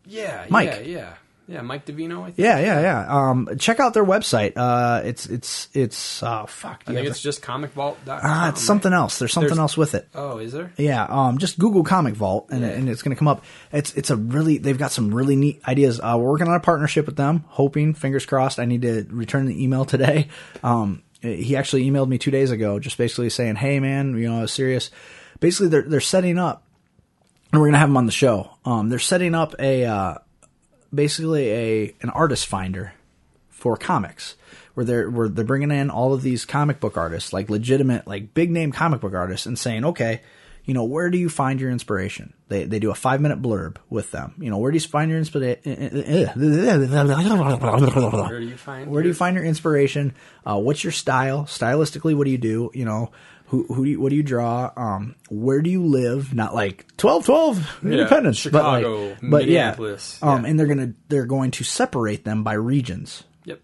Yeah, 0.06 0.46
Mike. 0.50 0.70
yeah, 0.70 0.80
yeah. 0.80 1.14
Yeah, 1.48 1.62
Mike 1.62 1.86
Davino. 1.86 2.24
I 2.24 2.26
think. 2.26 2.40
Yeah, 2.40 2.60
yeah, 2.60 2.82
yeah. 2.82 3.06
Um, 3.08 3.48
check 3.58 3.80
out 3.80 3.94
their 3.94 4.04
website. 4.04 4.54
Uh, 4.58 5.02
it's 5.06 5.28
it's 5.28 5.70
it's 5.74 6.22
uh, 6.22 6.46
fuck. 6.46 6.84
I 6.88 6.94
think 6.94 7.08
it's 7.08 7.22
just 7.22 7.42
comicvault.com. 7.42 8.20
ah, 8.22 8.50
it's 8.50 8.62
something 8.66 8.92
else. 8.92 9.18
There's 9.18 9.32
something 9.32 9.48
There's- 9.50 9.60
else 9.60 9.78
with 9.78 9.96
it. 9.96 10.10
Oh, 10.14 10.40
is 10.40 10.52
there? 10.52 10.74
Yeah, 10.78 11.06
um, 11.06 11.38
just 11.38 11.58
Google 11.58 11.86
Comic 11.86 12.16
Vault 12.16 12.48
and, 12.50 12.66
and 12.66 12.90
it's 12.90 13.02
going 13.02 13.16
to 13.16 13.20
come 13.20 13.30
up. 13.30 13.46
It's 13.72 13.94
it's 13.94 14.10
a 14.10 14.18
really 14.18 14.58
they've 14.58 14.78
got 14.78 14.92
some 14.92 15.14
really 15.16 15.38
neat 15.38 15.62
ideas. 15.66 16.02
Uh, 16.02 16.16
we're 16.20 16.30
working 16.30 16.50
on 16.50 16.56
a 16.56 16.60
partnership 16.60 17.06
with 17.06 17.16
them. 17.16 17.46
Hoping, 17.48 17.94
fingers 17.94 18.26
crossed. 18.26 18.60
I 18.60 18.66
need 18.66 18.82
to 18.82 19.06
return 19.10 19.46
the 19.46 19.64
email 19.64 19.86
today. 19.86 20.28
Um, 20.64 21.02
he 21.22 21.56
actually 21.56 21.90
emailed 21.90 22.10
me 22.10 22.18
two 22.18 22.30
days 22.32 22.52
ago, 22.52 22.78
just 22.78 22.98
basically 22.98 23.30
saying, 23.30 23.56
"Hey, 23.56 23.80
man, 23.80 24.18
you 24.18 24.30
know, 24.30 24.40
I 24.40 24.42
was 24.42 24.52
serious." 24.52 24.92
Basically, 25.40 25.70
they're 25.70 25.82
they're 25.84 26.02
setting 26.02 26.38
up, 26.38 26.64
and 27.54 27.62
we're 27.62 27.68
going 27.68 27.74
to 27.74 27.80
have 27.80 27.90
them 27.90 27.98
on 27.98 28.06
the 28.06 28.12
show. 28.12 28.52
Um, 28.66 28.90
they're 28.90 29.00
setting 29.00 29.34
up 29.34 29.56
a 29.60 29.86
uh, 29.86 30.16
basically 30.94 31.50
a 31.52 31.96
an 32.02 32.10
artist 32.12 32.46
finder 32.48 32.94
for 33.50 33.76
comics 33.78 34.36
where 34.74 34.86
they're 34.86 35.10
where 35.10 35.28
they're 35.30 35.44
bringing 35.46 35.72
in 35.72 35.90
all 35.90 36.14
of 36.14 36.22
these 36.22 36.46
comic 36.46 36.80
book 36.80 36.98
artists 36.98 37.34
like 37.34 37.50
legitimate 37.50 38.06
like 38.08 38.34
big 38.34 38.52
name 38.52 38.72
comic 38.72 39.02
book 39.02 39.14
artists 39.14 39.46
and 39.46 39.58
saying 39.58 39.84
okay 39.84 40.22
you 40.64 40.74
know 40.74 40.84
where 40.84 41.10
do 41.10 41.18
you 41.18 41.30
find 41.30 41.60
your 41.60 41.72
inspiration 41.72 42.34
they 42.50 42.66
they 42.66 42.78
do 42.78 42.92
a 42.92 42.96
5 42.96 43.20
minute 43.20 43.42
blurb 43.42 43.78
with 43.90 44.12
them 44.12 44.36
you 44.38 44.50
know 44.50 44.58
where 44.60 44.72
do 44.72 44.76
you 44.78 44.82
find 44.88 45.10
your 45.10 45.18
inspiration 45.20 45.58
Where 48.30 48.40
do 48.40 48.46
you 48.46 48.58
find? 48.58 48.92
where 48.92 49.02
do 49.02 49.08
you 49.10 49.16
find 49.16 49.36
your 49.36 49.46
inspiration? 49.46 50.14
Uh, 50.46 50.60
what's 50.60 50.84
your 50.84 50.92
style? 50.94 51.44
Stylistically, 51.46 52.16
what 52.16 52.26
do 52.26 52.32
you 52.32 52.38
do? 52.38 52.70
You 52.74 52.86
know, 52.86 53.12
who 53.48 53.64
who 53.74 53.86
do 53.86 53.92
you, 53.92 54.00
what 54.02 54.10
do 54.10 54.16
you 54.16 54.24
draw? 54.24 54.72
Um, 54.76 55.16
where 55.30 55.62
do 55.62 55.70
you 55.70 55.86
live? 55.86 56.34
Not 56.34 56.54
like 56.54 56.86
twelve 56.98 57.26
twelve 57.26 57.80
Independence, 57.84 58.38
Chicago, 58.38 59.08
but 59.08 59.10
like, 59.24 59.32
but 59.32 59.46
yeah, 59.48 59.66
Minneapolis, 59.72 60.22
um, 60.22 60.44
yeah. 60.44 60.50
and 60.50 60.60
they're 60.60 60.68
gonna 60.68 60.94
they're 61.08 61.26
going 61.26 61.52
to 61.52 61.64
separate 61.64 62.26
them 62.26 62.44
by 62.44 62.54
regions, 62.54 63.24
Yep. 63.46 63.62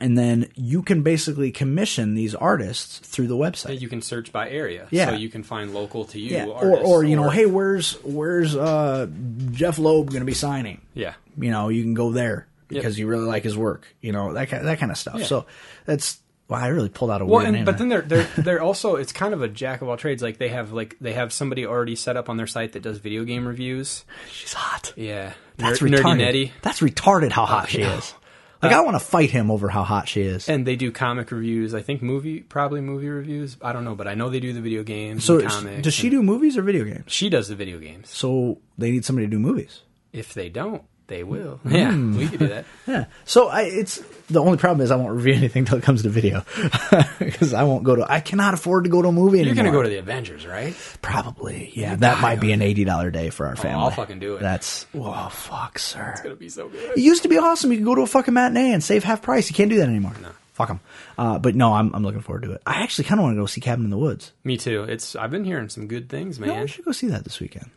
and 0.00 0.16
then 0.16 0.48
you 0.54 0.82
can 0.82 1.02
basically 1.02 1.50
commission 1.50 2.14
these 2.14 2.34
artists 2.36 2.98
through 3.00 3.26
the 3.26 3.36
website. 3.36 3.80
You 3.80 3.88
can 3.88 4.00
search 4.00 4.32
by 4.32 4.48
area, 4.48 4.86
Yeah. 4.90 5.06
so 5.10 5.14
you 5.14 5.28
can 5.28 5.42
find 5.42 5.74
local 5.74 6.04
to 6.06 6.20
you. 6.20 6.30
yeah, 6.36 6.46
or 6.46 6.56
artists, 6.64 6.88
or 6.88 7.04
you 7.04 7.16
know, 7.16 7.30
hey, 7.30 7.46
where's 7.46 7.94
where's 8.04 8.54
uh, 8.54 9.08
Jeph 9.50 9.78
Loeb 9.78 10.10
going 10.10 10.20
to 10.22 10.26
be 10.26 10.34
signing? 10.34 10.80
yeah, 10.94 11.14
you 11.36 11.50
know, 11.50 11.68
you 11.68 11.82
can 11.82 11.94
go 11.94 12.12
there 12.12 12.46
Yep. 12.70 12.80
because 12.82 12.98
you 12.98 13.06
really 13.08 13.26
like 13.26 13.42
his 13.44 13.56
work, 13.58 13.86
you 14.00 14.12
know, 14.12 14.32
that 14.34 14.48
kind, 14.48 14.66
that 14.66 14.78
kind 14.78 14.90
of 14.90 14.96
stuff. 14.98 15.18
Yeah. 15.18 15.26
So 15.26 15.46
that's 15.84 16.18
well, 16.48 16.60
I 16.60 16.68
really 16.68 16.88
pulled 16.88 17.10
out 17.10 17.20
a 17.22 17.24
Well, 17.24 17.36
weird 17.38 17.46
and, 17.48 17.56
name. 17.56 17.64
but 17.64 17.78
then 17.78 17.88
they're 17.88 18.02
they're 18.02 18.24
they're 18.38 18.62
also 18.62 18.96
it's 18.96 19.12
kind 19.12 19.32
of 19.34 19.42
a 19.42 19.48
jack 19.48 19.82
of 19.82 19.88
all 19.88 19.96
trades. 19.96 20.22
Like 20.22 20.38
they 20.38 20.48
have 20.48 20.72
like 20.72 20.96
they 21.00 21.12
have 21.14 21.32
somebody 21.32 21.64
already 21.66 21.96
set 21.96 22.16
up 22.16 22.28
on 22.28 22.36
their 22.36 22.46
site 22.46 22.72
that 22.72 22.82
does 22.82 22.98
video 22.98 23.24
game 23.24 23.46
reviews. 23.48 24.04
she's 24.30 24.52
hot. 24.52 24.92
Yeah, 24.96 25.32
That's 25.56 25.80
Ner- 25.80 25.98
retarded. 25.98 26.20
Nerdy 26.20 26.50
That's 26.62 26.80
retarded 26.80 27.30
how 27.32 27.46
hot 27.46 27.64
Oh, 27.64 27.68
she 27.68 27.78
know. 27.82 27.94
is. 27.94 28.14
Like 28.62 28.72
uh, 28.72 28.78
I 28.78 28.80
want 28.80 28.94
to 28.94 29.04
fight 29.04 29.28
him 29.30 29.50
over 29.50 29.68
how 29.68 29.82
hot 29.82 30.08
she 30.08 30.22
is. 30.22 30.48
and 30.48 30.66
they 30.66 30.74
do 30.74 30.90
comic 30.90 31.30
reviews. 31.30 31.74
I 31.74 31.82
think 31.82 32.00
movie 32.00 32.40
probably 32.40 32.80
movie 32.80 33.10
reviews. 33.10 33.58
I 33.60 33.74
don't 33.74 33.84
know, 33.84 33.94
but 33.94 34.08
I 34.08 34.14
know 34.14 34.30
they 34.30 34.40
do 34.40 34.54
the 34.54 34.62
video 34.62 34.82
games. 34.82 35.22
so 35.22 35.38
and 35.38 35.48
comics 35.48 35.82
does 35.82 35.92
she 35.92 36.08
do 36.08 36.22
movies 36.22 36.56
or 36.56 36.62
video 36.62 36.84
games? 36.84 37.04
She 37.12 37.28
does 37.28 37.48
the 37.48 37.56
video 37.56 37.78
games. 37.78 38.08
So 38.08 38.60
they 38.78 38.90
need 38.90 39.04
somebody 39.04 39.26
to 39.26 39.30
do 39.30 39.38
movies. 39.38 39.82
If 40.14 40.32
they 40.32 40.48
don't, 40.48 40.82
they 41.06 41.22
will. 41.22 41.60
Yeah, 41.64 41.90
Hmm. 41.92 42.16
we 42.16 42.28
could 42.28 42.38
do 42.38 42.48
that. 42.48 42.64
Yeah. 42.86 43.04
So 43.24 43.48
I, 43.48 43.62
it's 43.62 44.02
the 44.28 44.40
only 44.40 44.56
problem 44.58 44.84
is 44.84 44.90
I 44.90 44.96
won't 44.96 45.14
review 45.14 45.34
anything 45.34 45.64
till 45.64 45.78
it 45.78 45.82
comes 45.84 46.02
to 46.02 46.08
video 46.08 46.44
because 47.18 47.52
I 47.54 47.62
won't 47.64 47.84
go 47.84 47.96
to. 47.96 48.10
I 48.10 48.20
cannot 48.20 48.54
afford 48.54 48.84
to 48.84 48.90
go 48.90 49.00
to 49.02 49.08
a 49.08 49.12
movie 49.12 49.38
anymore. 49.40 49.54
You're 49.54 49.64
gonna 49.64 49.76
go 49.76 49.82
to 49.82 49.88
the 49.88 49.98
Avengers, 49.98 50.46
right? 50.46 50.74
probably. 51.02 51.72
Yeah, 51.74 51.96
that 51.96 52.20
might 52.20 52.40
be 52.40 52.52
an 52.52 52.62
eighty 52.62 52.84
dollar 52.84 53.10
day 53.10 53.30
for 53.30 53.46
our 53.46 53.56
family. 53.56 53.84
I'll 53.84 53.90
fucking 53.90 54.18
do 54.18 54.36
it. 54.36 54.40
That's 54.40 54.86
oh 54.94 55.28
fuck, 55.30 55.78
sir. 55.78 56.10
It's 56.12 56.20
gonna 56.22 56.36
be 56.36 56.48
so 56.48 56.68
good. 56.68 56.92
It 56.96 56.98
used 57.00 57.22
to 57.22 57.28
be 57.28 57.38
awesome. 57.38 57.70
You 57.70 57.78
could 57.78 57.86
go 57.86 57.94
to 57.94 58.02
a 58.02 58.06
fucking 58.06 58.34
matinee 58.34 58.72
and 58.72 58.82
save 58.82 59.04
half 59.04 59.22
price. 59.22 59.48
You 59.50 59.54
can't 59.56 59.70
do 59.70 59.76
that 59.78 59.88
anymore. 59.88 60.12
No. 60.22 60.28
Fuck 60.52 60.68
them. 60.68 60.80
Uh, 61.18 61.38
but 61.40 61.56
no, 61.56 61.72
I'm, 61.74 61.92
I'm 61.94 62.04
looking 62.04 62.20
forward 62.20 62.42
to 62.44 62.52
it. 62.52 62.62
I 62.64 62.82
actually 62.82 63.04
kind 63.06 63.18
of 63.18 63.24
want 63.24 63.34
to 63.36 63.40
go 63.42 63.46
see 63.46 63.60
Cabin 63.60 63.84
in 63.84 63.90
the 63.90 63.98
Woods. 63.98 64.30
Me 64.44 64.56
too. 64.56 64.84
It's 64.84 65.16
I've 65.16 65.30
been 65.32 65.44
hearing 65.44 65.68
some 65.68 65.88
good 65.88 66.08
things, 66.08 66.38
No, 66.38 66.46
man. 66.46 66.60
we 66.62 66.66
should 66.68 66.84
go 66.84 66.92
see 66.92 67.08
that 67.08 67.24
this 67.24 67.40
weekend. 67.40 67.70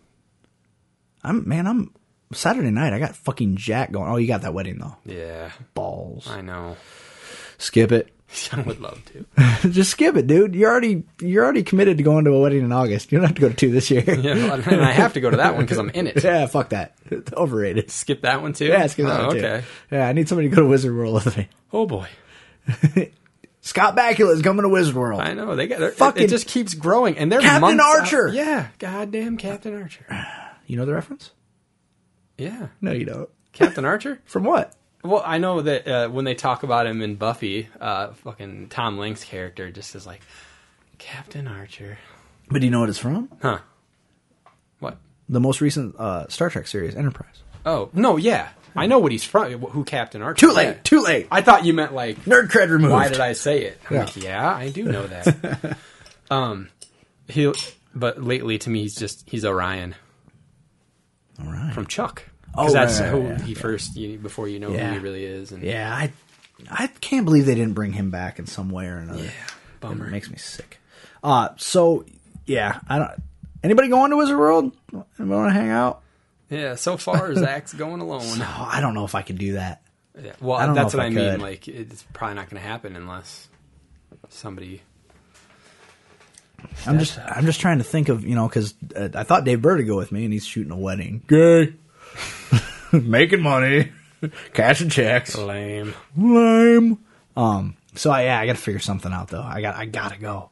I'm 1.24 1.48
man. 1.48 1.66
I'm 1.66 1.92
Saturday 2.34 2.72
night. 2.72 2.94
I 2.94 3.00
got 3.00 3.16
fucking 3.16 3.56
Jack 3.58 3.92
going. 3.92 4.10
Oh, 4.10 4.18
you 4.18 4.28
got 4.28 4.42
that 4.42 4.54
wedding 4.54 4.78
though. 4.80 4.96
Yeah, 5.06 5.52
Balls. 5.74 6.28
I 6.30 6.42
know. 6.42 6.76
Skip 7.58 7.92
it. 7.92 8.14
I 8.52 8.60
would 8.62 8.82
love 8.82 9.02
to. 9.06 9.26
Just 9.70 9.92
skip 9.92 10.18
it, 10.18 10.28
dude. 10.28 10.54
You're 10.54 10.70
already 10.70 11.04
you're 11.22 11.46
already 11.46 11.64
committed 11.64 11.96
to 11.98 12.04
going 12.04 12.26
to 12.26 12.32
a 12.32 12.40
wedding 12.42 12.62
in 12.66 12.74
August. 12.74 13.12
You 13.12 13.20
don't 13.20 13.28
have 13.28 13.36
to 13.38 13.42
go 13.42 13.48
to 13.50 13.56
two 13.56 13.72
this 13.72 13.90
year. 13.90 14.04
Yeah, 14.06 14.54
and 14.54 14.82
I 14.82 14.92
have 14.92 15.14
to 15.14 15.22
go 15.22 15.30
to 15.30 15.38
that 15.38 15.56
one 15.56 15.64
because 15.64 15.78
I'm 15.78 15.90
in 15.92 16.08
it. 16.08 16.22
yeah, 16.24 16.46
fuck 16.48 16.70
that. 16.70 16.96
It's 17.06 17.32
overrated. 17.34 17.90
Skip 17.90 18.22
that 18.24 18.42
one 18.42 18.52
too. 18.52 18.66
Yeah, 18.66 18.86
skip 18.88 19.06
that 19.06 19.22
Oh, 19.22 19.28
one, 19.28 19.36
too. 19.38 19.46
Okay. 19.46 19.64
Yeah, 19.92 20.08
I 20.10 20.12
need 20.12 20.28
somebody 20.28 20.50
to 20.50 20.56
go 20.56 20.62
to 20.64 20.68
Wizard 20.68 20.94
World 20.94 21.14
with 21.24 21.38
me. 21.38 21.48
Oh 21.72 21.86
boy, 21.86 22.08
Scott 23.62 23.96
Bakula 23.96 24.34
is 24.34 24.42
coming 24.42 24.64
to 24.64 24.70
Wizard 24.70 24.96
World. 24.96 25.22
I 25.22 25.34
know 25.34 25.56
they 25.56 25.68
got 25.68 25.82
it, 25.82 25.94
Fucking- 25.96 26.24
it. 26.24 26.30
just 26.30 26.48
keeps 26.48 26.74
growing, 26.74 27.18
and 27.18 27.32
they're 27.32 27.40
Captain 27.42 27.78
months 27.78 27.84
out- 27.84 28.00
Archer! 28.02 28.28
Yeah, 28.30 28.68
goddamn 28.80 29.38
Captain 29.38 29.82
Archer. 29.82 30.06
You 30.68 30.76
know 30.76 30.86
the 30.86 30.94
reference? 30.94 31.32
Yeah, 32.38 32.68
No, 32.82 32.92
you 32.92 33.06
don't. 33.06 33.30
Captain 33.54 33.84
Archer. 33.86 34.20
From 34.26 34.44
what? 34.44 34.74
Well, 35.04 35.24
I 35.26 35.38
know 35.38 35.62
that 35.62 35.88
uh, 35.88 36.10
when 36.10 36.26
they 36.26 36.36
talk 36.36 36.64
about 36.64 36.86
him 36.86 37.02
in 37.02 37.16
Buffy, 37.16 37.68
uh, 37.80 38.10
fucking 38.14 38.68
Tom 38.70 38.98
Lenk's 38.98 39.24
character 39.24 39.72
just 39.72 39.96
is 39.96 40.06
like 40.06 40.22
Captain 40.98 41.48
Archer. 41.48 41.98
But 42.50 42.60
do 42.62 42.66
you 42.66 42.72
know 42.72 42.80
what 42.82 42.90
it's 42.90 42.98
from? 42.98 43.30
Huh? 43.42 43.60
What? 44.80 44.98
The 45.30 45.40
most 45.40 45.62
recent 45.62 45.96
uh, 45.98 46.28
Star 46.30 46.50
Trek 46.50 46.68
series, 46.68 46.96
Enterprise. 46.96 47.42
Oh 47.66 47.90
no, 47.94 48.18
yeah, 48.18 48.50
I 48.76 48.86
know 48.88 49.00
what 49.00 49.12
he's 49.12 49.24
from. 49.24 49.52
Who 49.52 49.84
Captain 49.84 50.22
Archer? 50.22 50.48
Too 50.48 50.54
late. 50.54 50.66
Yeah. 50.68 50.78
Too 50.84 51.02
late. 51.02 51.28
I 51.32 51.42
thought 51.42 51.66
you 51.66 51.74
meant 51.74 51.94
like 51.94 52.24
Nerd 52.26 52.50
cred 52.50 52.70
removed. 52.70 52.92
why 52.94 53.08
did 53.10 53.20
I 53.20 53.34
say 53.34 53.64
it? 53.66 53.80
I'm 53.90 53.96
Yeah. 53.96 54.04
like, 54.04 54.16
yeah, 54.18 54.54
I 54.56 54.70
do 54.70 54.84
know 54.86 55.06
that. 55.08 55.78
um, 56.32 56.70
he, 57.28 57.52
but 57.94 58.22
lately 58.24 58.58
to 58.60 58.70
me, 58.70 58.82
he's 58.84 58.96
just 58.96 59.30
he's 59.30 59.44
Orion 59.46 59.96
All 61.40 61.52
right. 61.52 61.74
from 61.74 61.86
Chuck. 61.88 62.24
Oh, 62.58 62.62
Because 62.64 62.74
that's 62.74 63.00
right, 63.00 63.10
who 63.10 63.20
right, 63.22 63.40
yeah, 63.40 63.46
he 63.46 63.54
first 63.54 63.96
you, 63.96 64.18
before 64.18 64.48
you 64.48 64.60
know 64.60 64.72
Yeah. 64.72 64.88
who 64.90 64.94
he 64.94 65.00
really 65.00 65.24
is. 65.26 65.52
And 65.52 65.62
yeah, 65.64 65.94
I 65.94 66.12
I 66.72 66.88
can't 66.88 67.26
believe 67.26 67.46
they 67.46 67.56
didn't 67.56 67.74
bring 67.74 67.94
him 67.94 68.10
back 68.10 68.40
in 68.40 68.48
some 68.48 68.70
way 68.70 68.88
or 68.88 68.98
another. 68.98 69.24
Yeah, 69.24 69.30
bummer. 69.80 70.08
It 70.08 70.12
makes 70.12 70.30
me 70.30 70.38
sick. 70.38 70.80
Uh 71.24 71.50
so 71.58 72.06
yeah, 72.46 72.80
I 72.88 72.98
don't. 73.00 73.12
Anybody 73.64 73.90
going 73.90 74.12
to 74.12 74.18
Wizard 74.18 74.38
World? 74.38 74.72
Anybody 74.94 75.30
want 75.30 75.50
to 75.54 75.60
hang 75.60 75.70
out? 75.70 76.02
yeah. 76.50 76.76
So 76.76 76.98
far, 76.98 77.34
Zach's 77.36 77.74
going 77.74 78.02
alone. 78.02 78.24
Oh, 78.42 78.70
I 78.72 78.82
don't 78.82 78.94
know 78.94 79.04
if 79.06 79.16
I 79.16 79.22
could 79.22 79.38
do 79.38 79.54
that. 79.54 79.82
Yeah. 80.20 80.32
Well, 80.42 80.58
I 80.58 80.74
that's 80.74 80.94
what 80.96 81.04
I 81.04 81.08
I, 81.08 81.10
mean. 81.10 81.40
Like, 81.40 81.68
it's 81.68 82.04
probably 82.14 82.36
not 82.36 82.50
going 82.50 82.62
to 82.62 82.68
happen 82.68 82.96
unless 82.96 83.48
somebody. 84.30 84.82
I'm 86.88 86.98
just 87.00 87.20
I'm 87.20 87.46
just 87.46 87.60
trying 87.62 87.78
to 87.80 87.84
think 87.84 88.10
of 88.10 88.24
you 88.26 88.34
know 88.36 88.48
because 88.48 88.74
uh, 88.96 89.10
I 89.14 89.24
thought 89.24 89.44
Dave 89.44 89.62
Bird 89.62 89.78
would 89.78 89.88
go 89.88 89.96
with 89.98 90.12
me 90.12 90.24
and 90.24 90.34
he's 90.34 90.46
shooting 90.46 90.72
a 90.72 90.78
wedding. 90.78 91.22
Gay, 91.28 91.74
making 92.92 93.42
money, 93.42 93.92
cashing 94.54 94.90
checks. 94.90 95.36
Lame. 95.38 95.94
lame. 96.16 96.98
Um. 97.36 97.76
So 97.96 98.12
I, 98.12 98.24
yeah, 98.26 98.40
I 98.40 98.46
got 98.46 98.56
to 98.56 98.62
figure 98.62 98.80
something 98.80 99.12
out 99.12 99.30
though. 99.30 99.42
I 99.42 99.62
got 99.62 99.76
I 99.76 99.86
gotta 99.86 100.20
go, 100.20 100.50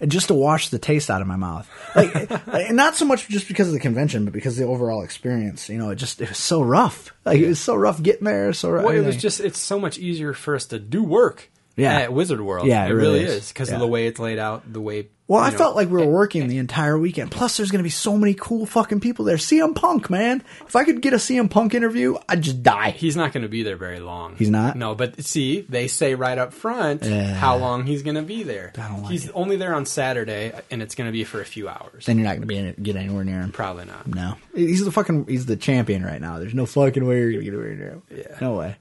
and 0.00 0.10
just 0.10 0.28
to 0.28 0.34
wash 0.34 0.68
the 0.68 0.78
taste 0.78 1.10
out 1.10 1.20
of 1.22 1.26
my 1.26 1.36
mouth. 1.36 1.68
Like, 1.94 2.68
and 2.68 2.76
not 2.76 2.94
so 2.96 3.04
much 3.04 3.28
just 3.28 3.46
because 3.48 3.68
of 3.68 3.72
the 3.74 3.80
convention, 3.80 4.24
but 4.24 4.34
because 4.34 4.58
of 4.58 4.66
the 4.66 4.72
overall 4.72 5.02
experience. 5.02 5.68
You 5.68 5.78
know, 5.78 5.90
it 5.90 5.96
just 5.96 6.20
it 6.20 6.28
was 6.28 6.38
so 6.38 6.60
rough. 6.62 7.12
Like 7.24 7.38
it 7.40 7.46
was 7.48 7.60
so 7.60 7.74
rough 7.74 8.02
getting 8.02 8.24
there. 8.24 8.52
So 8.52 8.70
rough. 8.70 8.84
Well, 8.84 8.94
it 8.94 9.04
was 9.06 9.16
just, 9.16 9.40
it's 9.40 9.58
so 9.60 9.78
much 9.78 9.96
easier 9.98 10.32
for 10.34 10.54
us 10.56 10.66
to 10.66 10.78
do 10.78 11.02
work 11.04 11.50
Yeah. 11.76 11.94
at 12.00 12.12
Wizard 12.12 12.40
World. 12.40 12.66
Yeah, 12.66 12.84
it, 12.86 12.90
it 12.90 12.94
really 12.94 13.20
is. 13.20 13.48
because 13.48 13.68
Yeah. 13.68 13.76
of 13.76 13.80
the 13.80 13.86
way 13.86 14.06
it's 14.06 14.18
laid 14.18 14.38
out, 14.38 14.70
the 14.70 14.80
way. 14.80 15.08
Well, 15.26 15.40
you 15.40 15.46
I 15.46 15.50
know, 15.52 15.56
felt 15.56 15.74
like 15.74 15.88
we 15.88 15.94
were 16.04 16.06
working 16.06 16.48
the 16.48 16.58
entire 16.58 16.98
weekend. 16.98 17.30
Plus, 17.30 17.56
there's 17.56 17.70
going 17.70 17.78
to 17.78 17.82
be 17.84 17.88
so 17.88 18.18
many 18.18 18.34
cool 18.34 18.66
fucking 18.66 19.00
people 19.00 19.24
there. 19.24 19.38
CM 19.38 19.74
Punk, 19.74 20.10
man. 20.10 20.42
If 20.66 20.76
I 20.76 20.84
could 20.84 21.00
get 21.00 21.14
a 21.14 21.16
CM 21.16 21.48
Punk 21.48 21.72
interview, 21.72 22.16
I'd 22.28 22.42
just 22.42 22.62
die. 22.62 22.90
He's 22.90 23.16
not 23.16 23.32
going 23.32 23.42
to 23.42 23.48
be 23.48 23.62
there 23.62 23.76
very 23.78 24.00
long. 24.00 24.36
He's 24.36 24.50
not? 24.50 24.76
No, 24.76 24.94
but 24.94 25.24
see, 25.24 25.62
they 25.62 25.88
say 25.88 26.14
right 26.14 26.36
up 26.36 26.52
front 26.52 27.04
Yeah. 27.04 27.32
how 27.32 27.56
long 27.56 27.86
he's 27.86 28.02
going 28.02 28.16
to 28.16 28.22
be 28.22 28.42
there. 28.42 28.72
I 28.76 28.88
don't 28.88 29.02
like 29.02 29.12
he's 29.12 29.24
it. 29.24 29.32
only 29.34 29.56
there 29.56 29.74
on 29.74 29.86
Saturday, 29.86 30.52
and 30.70 30.82
it's 30.82 30.94
going 30.94 31.08
to 31.08 31.12
be 31.12 31.24
for 31.24 31.40
a 31.40 31.46
few 31.46 31.70
hours. 31.70 32.04
Then 32.04 32.18
you're 32.18 32.24
not 32.26 32.32
going 32.32 32.42
to 32.42 32.46
be 32.46 32.58
in 32.58 32.74
get 32.82 32.96
anywhere 32.96 33.24
near 33.24 33.40
him. 33.40 33.50
Probably 33.50 33.86
not. 33.86 34.06
No, 34.06 34.34
he's 34.54 34.84
the 34.84 34.92
fucking 34.92 35.26
he's 35.26 35.46
the 35.46 35.56
champion 35.56 36.04
right 36.04 36.20
now. 36.20 36.38
There's 36.38 36.52
no 36.52 36.66
fucking 36.66 37.02
way 37.06 37.20
you're 37.20 37.32
gonna 37.32 37.44
get 37.44 37.54
anywhere 37.54 37.74
near 37.74 37.88
him. 37.92 38.02
Yeah. 38.14 38.36
no 38.42 38.56
way. 38.56 38.76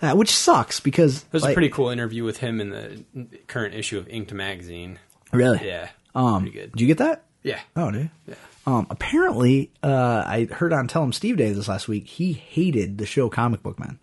Uh, 0.00 0.14
which 0.14 0.30
sucks 0.30 0.78
because 0.78 1.24
There's 1.24 1.44
a 1.44 1.52
pretty 1.52 1.70
cool 1.70 1.88
interview 1.88 2.22
with 2.22 2.38
him 2.38 2.60
in 2.60 2.70
the 2.70 3.26
current 3.48 3.74
issue 3.74 3.98
of 3.98 4.06
Inked 4.08 4.32
magazine. 4.32 5.00
Really. 5.32 5.66
Yeah, 5.66 5.88
Um, 6.14 6.42
pretty 6.42 6.56
good. 6.58 6.72
did 6.72 6.80
you 6.80 6.86
get 6.86 6.98
that? 6.98 7.24
Yeah, 7.42 7.60
Oh, 7.76 7.90
dude. 7.90 8.10
Yeah. 8.26 8.34
Um, 8.66 8.86
apparently, 8.90 9.72
uh, 9.82 10.22
I 10.24 10.44
heard 10.44 10.72
on 10.72 10.86
Tell 10.86 11.02
'Em 11.02 11.12
Steve-Dave 11.12 11.56
this 11.56 11.66
last 11.68 11.88
week. 11.88 12.06
He 12.06 12.32
hated 12.32 12.98
the 12.98 13.06
show 13.06 13.28
Comic 13.28 13.62
Book 13.62 13.78
Man. 13.80 13.98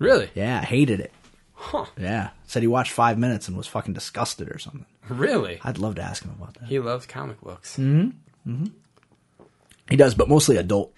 really? 0.00 0.28
Yeah, 0.34 0.60
hated 0.62 0.98
it. 0.98 1.12
Huh? 1.54 1.84
Yeah, 1.96 2.30
said 2.44 2.62
he 2.62 2.66
watched 2.66 2.90
five 2.90 3.16
minutes 3.18 3.46
and 3.46 3.56
was 3.56 3.68
fucking 3.68 3.94
disgusted 3.94 4.48
or 4.50 4.58
something. 4.58 4.84
Really? 5.08 5.60
I'd 5.62 5.78
love 5.78 5.94
to 5.94 6.02
ask 6.02 6.24
him 6.24 6.32
about 6.36 6.54
that. 6.54 6.64
He 6.68 6.80
loves 6.80 7.06
comic 7.06 7.40
books. 7.40 7.76
Mm-hmm. 7.76 8.64
He 9.88 9.96
does, 9.96 10.14
but 10.14 10.28
mostly 10.28 10.56
adult 10.56 10.92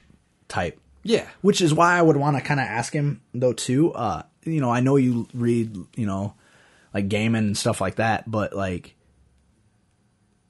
type 0.49 0.79
Yeah. 1.03 1.27
which 1.43 1.61
is 1.61 1.75
why 1.75 1.99
I 1.99 2.03
would 2.03 2.17
want 2.17 2.37
to 2.39 2.43
kind 2.43 2.61
of 2.61 2.67
ask 2.67 2.93
him 2.95 3.21
though 3.35 3.53
too. 3.53 3.93
Uh, 3.93 4.23
you 4.45 4.61
know, 4.63 4.71
I 4.71 4.81
know 4.81 4.97
you 4.97 5.29
read, 5.35 5.77
you 5.97 6.07
know, 6.07 6.33
like 6.95 7.09
gaming 7.09 7.45
and 7.45 7.57
stuff 7.59 7.81
like 7.83 7.97
that, 7.97 8.31
but 8.31 8.55
like, 8.55 8.94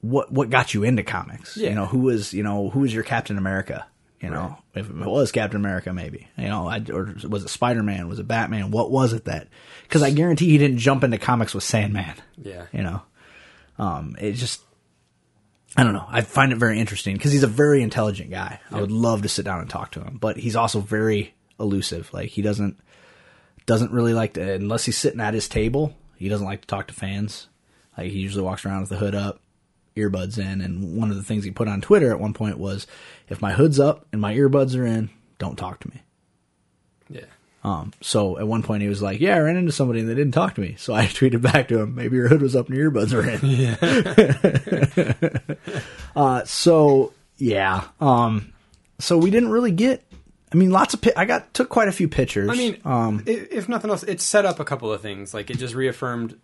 what 0.09 0.31
what 0.31 0.49
got 0.49 0.73
you 0.73 0.83
into 0.83 1.03
comics? 1.03 1.57
Yeah. 1.57 1.69
You 1.69 1.75
know, 1.75 1.85
who 1.85 1.99
was 1.99 2.33
you 2.33 2.43
know 2.43 2.69
who 2.69 2.81
was 2.81 2.93
your 2.93 3.03
Captain 3.03 3.37
America? 3.37 3.85
You 4.21 4.29
know, 4.31 4.57
if 4.73 4.89
it 4.89 4.95
was 4.95 5.31
Captain 5.31 5.59
America, 5.59 5.93
maybe 5.93 6.27
you 6.37 6.47
know, 6.47 6.67
I, 6.67 6.83
or 6.91 7.15
was 7.27 7.43
it 7.43 7.49
Spider 7.49 7.83
Man? 7.83 8.07
Was 8.07 8.17
it 8.17 8.27
Batman? 8.27 8.71
What 8.71 8.89
was 8.89 9.13
it 9.13 9.25
that? 9.25 9.49
Because 9.83 10.01
I 10.01 10.09
guarantee 10.09 10.49
he 10.49 10.57
didn't 10.57 10.79
jump 10.79 11.03
into 11.03 11.19
comics 11.19 11.53
with 11.53 11.63
Sandman. 11.63 12.15
Yeah. 12.37 12.65
You 12.71 12.83
know, 12.83 13.01
um, 13.77 14.15
it 14.19 14.33
just. 14.33 14.61
I 15.77 15.83
don't 15.83 15.93
know. 15.93 16.05
I 16.07 16.21
find 16.21 16.53
it 16.53 16.57
very 16.57 16.79
interesting 16.79 17.17
because 17.17 17.33
he's 17.33 17.43
a 17.43 17.47
very 17.47 17.83
intelligent 17.83 18.31
guy. 18.31 18.61
I 18.71 18.79
would 18.79 18.93
love 18.93 19.23
to 19.23 19.29
sit 19.29 19.43
down 19.43 19.59
and 19.59 19.69
talk 19.69 19.91
to 19.91 20.01
him, 20.01 20.17
but 20.21 20.37
he's 20.37 20.55
also 20.55 20.79
very 20.79 21.35
elusive. 21.59 22.09
Like 22.13 22.29
he 22.29 22.41
doesn't 22.41 22.79
doesn't 23.65 23.91
really 23.91 24.13
like 24.13 24.35
to 24.35 24.53
unless 24.53 24.85
he's 24.85 24.97
sitting 24.97 25.19
at 25.19 25.33
his 25.33 25.49
table. 25.49 25.93
He 26.15 26.29
doesn't 26.29 26.45
like 26.45 26.61
to 26.61 26.67
talk 26.67 26.87
to 26.87 26.93
fans. 26.93 27.47
Like 27.97 28.11
he 28.11 28.19
usually 28.19 28.43
walks 28.43 28.65
around 28.65 28.81
with 28.81 28.89
the 28.89 28.97
hood 28.97 29.15
up, 29.15 29.41
earbuds 29.95 30.37
in, 30.37 30.61
and 30.61 30.97
one 30.97 31.09
of 31.09 31.17
the 31.17 31.23
things 31.23 31.43
he 31.43 31.51
put 31.51 31.67
on 31.67 31.81
Twitter 31.81 32.11
at 32.11 32.19
one 32.19 32.33
point 32.33 32.57
was, 32.57 32.87
"If 33.29 33.41
my 33.41 33.53
hood's 33.53 33.79
up 33.79 34.05
and 34.11 34.21
my 34.21 34.35
earbuds 34.35 34.77
are 34.77 34.85
in, 34.85 35.09
don't 35.39 35.57
talk 35.57 35.79
to 35.81 35.89
me." 35.89 36.01
Yeah. 37.09 37.25
Um, 37.63 37.93
so 37.99 38.37
at 38.37 38.47
one 38.47 38.61
point 38.61 38.83
he 38.83 38.89
was 38.89 39.01
like, 39.01 39.19
"Yeah, 39.19 39.35
I 39.35 39.39
ran 39.39 39.57
into 39.57 39.71
somebody 39.71 40.01
and 40.01 40.09
they 40.09 40.13
didn't 40.13 40.33
talk 40.33 40.53
to 40.55 40.61
me." 40.61 40.75
So 40.77 40.93
I 41.01 41.05
tweeted 41.05 41.41
back 41.41 41.67
to 41.69 41.79
him, 41.79 41.95
"Maybe 41.95 42.15
your 42.15 42.27
hood 42.27 42.41
was 42.41 42.55
up 42.55 42.67
and 42.67 42.77
your 42.77 42.91
earbuds 42.91 43.13
were 43.13 43.27
in." 43.27 43.41
yeah. 45.43 45.81
uh, 46.15 46.45
so 46.45 47.13
yeah. 47.37 47.85
Um, 47.99 48.53
so 48.99 49.17
we 49.17 49.31
didn't 49.31 49.49
really 49.49 49.71
get. 49.71 50.03
I 50.53 50.57
mean, 50.57 50.71
lots 50.71 50.93
of. 50.93 51.01
Pi- 51.01 51.13
I 51.17 51.25
got 51.25 51.53
took 51.53 51.69
quite 51.69 51.87
a 51.87 51.91
few 51.91 52.07
pictures. 52.07 52.49
I 52.49 52.55
mean, 52.55 52.79
um, 52.85 53.23
if 53.25 53.67
nothing 53.67 53.89
else, 53.89 54.03
it 54.03 54.21
set 54.21 54.45
up 54.45 54.59
a 54.59 54.65
couple 54.65 54.91
of 54.91 55.01
things. 55.01 55.33
Like 55.33 55.49
it 55.49 55.57
just 55.57 55.73
reaffirmed 55.73 56.39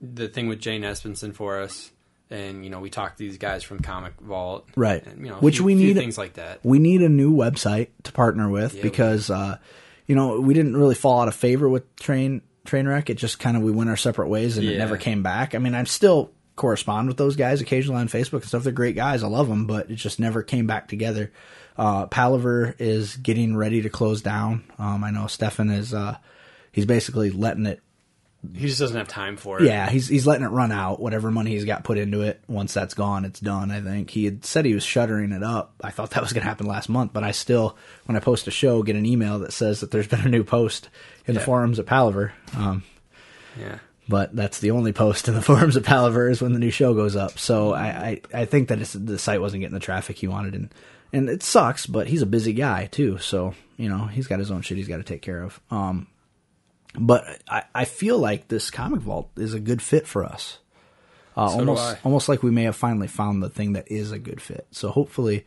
the 0.00 0.28
thing 0.28 0.46
with 0.46 0.60
Jane 0.60 0.82
Espenson 0.82 1.34
for 1.34 1.60
us, 1.60 1.90
and 2.30 2.64
you 2.64 2.70
know 2.70 2.80
we 2.80 2.90
talked 2.90 3.18
to 3.18 3.24
these 3.24 3.38
guys 3.38 3.62
from 3.62 3.80
Comic 3.80 4.14
Vault, 4.20 4.66
Right. 4.76 5.04
And, 5.06 5.24
you 5.24 5.30
know, 5.32 5.36
Which 5.38 5.56
few- 5.56 5.64
we 5.64 5.74
need- 5.74 5.96
things 5.96 6.18
like 6.18 6.34
that. 6.34 6.60
we 6.64 6.78
need 6.78 7.02
a 7.02 7.08
new 7.08 7.34
website 7.34 7.88
to 8.04 8.12
partner 8.12 8.48
with 8.48 8.74
Yeah, 8.74 8.82
because 8.82 9.30
uh, 9.30 9.58
you 10.06 10.14
know 10.14 10.40
we 10.40 10.54
didn't 10.54 10.76
really 10.76 10.94
fall 10.94 11.20
out 11.20 11.28
of 11.28 11.34
favor 11.34 11.68
with 11.68 11.94
train 11.96 12.42
trainwreck. 12.66 13.08
It 13.10 13.14
just 13.14 13.38
kind 13.38 13.56
of 13.56 13.62
we 13.62 13.70
went 13.72 13.90
our 13.90 13.96
separate 13.96 14.28
ways 14.28 14.58
and 14.58 14.66
it 14.68 14.76
never 14.78 14.96
came 14.96 15.22
back. 15.22 15.54
I 15.54 15.58
mean, 15.58 15.74
I'm 15.74 15.86
still 15.86 16.32
correspond 16.56 17.06
with 17.06 17.16
those 17.16 17.36
guys 17.36 17.60
occasionally 17.60 18.00
on 18.00 18.08
Facebook 18.08 18.40
and 18.40 18.44
stuff. 18.44 18.62
They're 18.64 18.72
great 18.72 18.96
guys. 18.96 19.22
I 19.22 19.28
love 19.28 19.46
them, 19.48 19.66
but 19.66 19.90
it 19.90 19.96
just 19.96 20.18
never 20.18 20.42
came 20.42 20.66
back 20.66 20.88
together. 20.88 21.30
Uh, 21.78 22.06
Palaver 22.06 22.74
is 22.78 23.16
getting 23.18 23.54
ready 23.56 23.82
to 23.82 23.90
close 23.90 24.22
down. 24.22 24.64
Um, 24.78 25.04
I 25.04 25.10
know 25.10 25.26
Stefan 25.26 25.68
is. 25.70 25.92
Uh, 25.92 26.16
he's 26.72 26.86
basically 26.86 27.30
letting 27.30 27.66
it 27.66 27.80
He 28.54 28.66
just 28.66 28.78
doesn't 28.78 28.96
have 28.96 29.08
time 29.08 29.36
for 29.36 29.60
it. 29.60 29.66
yeah, 29.66 29.88
he's 29.88 30.08
he's 30.08 30.26
letting 30.26 30.44
it 30.44 30.50
run 30.50 30.72
out. 30.72 31.00
Whatever 31.00 31.30
money 31.30 31.50
he's 31.50 31.64
got 31.64 31.84
put 31.84 31.98
into 31.98 32.22
it, 32.22 32.40
once 32.48 32.74
that's 32.74 32.94
gone, 32.94 33.24
it's 33.24 33.40
done. 33.40 33.70
I 33.70 33.80
think 33.80 34.10
he 34.10 34.24
had 34.24 34.44
said 34.44 34.64
he 34.64 34.74
was 34.74 34.84
shuttering 34.84 35.32
it 35.32 35.42
up. 35.42 35.74
I 35.82 35.90
thought 35.90 36.10
that 36.10 36.22
was 36.22 36.32
going 36.32 36.42
to 36.42 36.48
happen 36.48 36.66
last 36.66 36.88
month, 36.88 37.12
but 37.12 37.24
I 37.24 37.30
still, 37.32 37.76
when 38.04 38.16
I 38.16 38.20
post 38.20 38.46
a 38.46 38.50
show, 38.50 38.82
get 38.82 38.96
an 38.96 39.06
email 39.06 39.38
that 39.40 39.52
says 39.52 39.80
that 39.80 39.90
there's 39.90 40.08
been 40.08 40.20
a 40.20 40.28
new 40.28 40.44
post 40.44 40.88
in 41.26 41.34
the 41.34 41.40
forums 41.40 41.78
at 41.78 41.86
Palaver. 41.86 42.32
Um, 42.56 42.82
yeah. 43.58 43.78
but 44.08 44.34
that's 44.36 44.60
the 44.60 44.70
only 44.70 44.92
post 44.92 45.28
in 45.28 45.34
the 45.34 45.42
forums 45.50 45.76
at 45.76 45.84
Palaver 45.84 46.28
is 46.28 46.42
when 46.42 46.52
the 46.52 46.58
new 46.58 46.70
show 46.70 46.94
goes 46.94 47.16
up. 47.16 47.38
So 47.38 47.72
I 47.72 47.86
I, 47.86 48.20
I 48.42 48.44
think 48.44 48.68
that 48.68 48.80
it's, 48.80 48.92
the 48.92 49.18
site 49.18 49.40
wasn't 49.40 49.60
getting 49.60 49.74
the 49.74 49.80
traffic 49.80 50.18
he 50.18 50.28
wanted, 50.28 50.54
and 50.54 50.74
and 51.12 51.28
it 51.28 51.42
sucks. 51.42 51.86
But 51.86 52.06
he's 52.06 52.22
a 52.22 52.26
busy 52.26 52.52
guy 52.52 52.86
too, 52.86 53.18
so 53.18 53.54
you 53.76 53.88
know 53.88 54.06
he's 54.06 54.26
got 54.26 54.38
his 54.38 54.50
own 54.50 54.62
shit 54.62 54.76
he's 54.76 54.88
got 54.88 54.98
to 54.98 55.02
take 55.02 55.22
care 55.22 55.42
of. 55.42 55.60
Um, 55.70 56.06
but 56.98 57.24
I, 57.48 57.64
I 57.74 57.84
feel 57.84 58.18
like 58.18 58.48
this 58.48 58.70
comic 58.70 59.00
vault 59.00 59.30
is 59.36 59.54
a 59.54 59.60
good 59.60 59.82
fit 59.82 60.06
for 60.06 60.24
us. 60.24 60.58
Uh, 61.36 61.48
So 61.48 61.58
almost 61.58 61.96
almost 62.04 62.28
like 62.28 62.42
we 62.42 62.50
may 62.50 62.64
have 62.64 62.76
finally 62.76 63.08
found 63.08 63.42
the 63.42 63.50
thing 63.50 63.74
that 63.74 63.90
is 63.90 64.12
a 64.12 64.18
good 64.18 64.40
fit. 64.40 64.66
So 64.70 64.88
hopefully, 64.90 65.44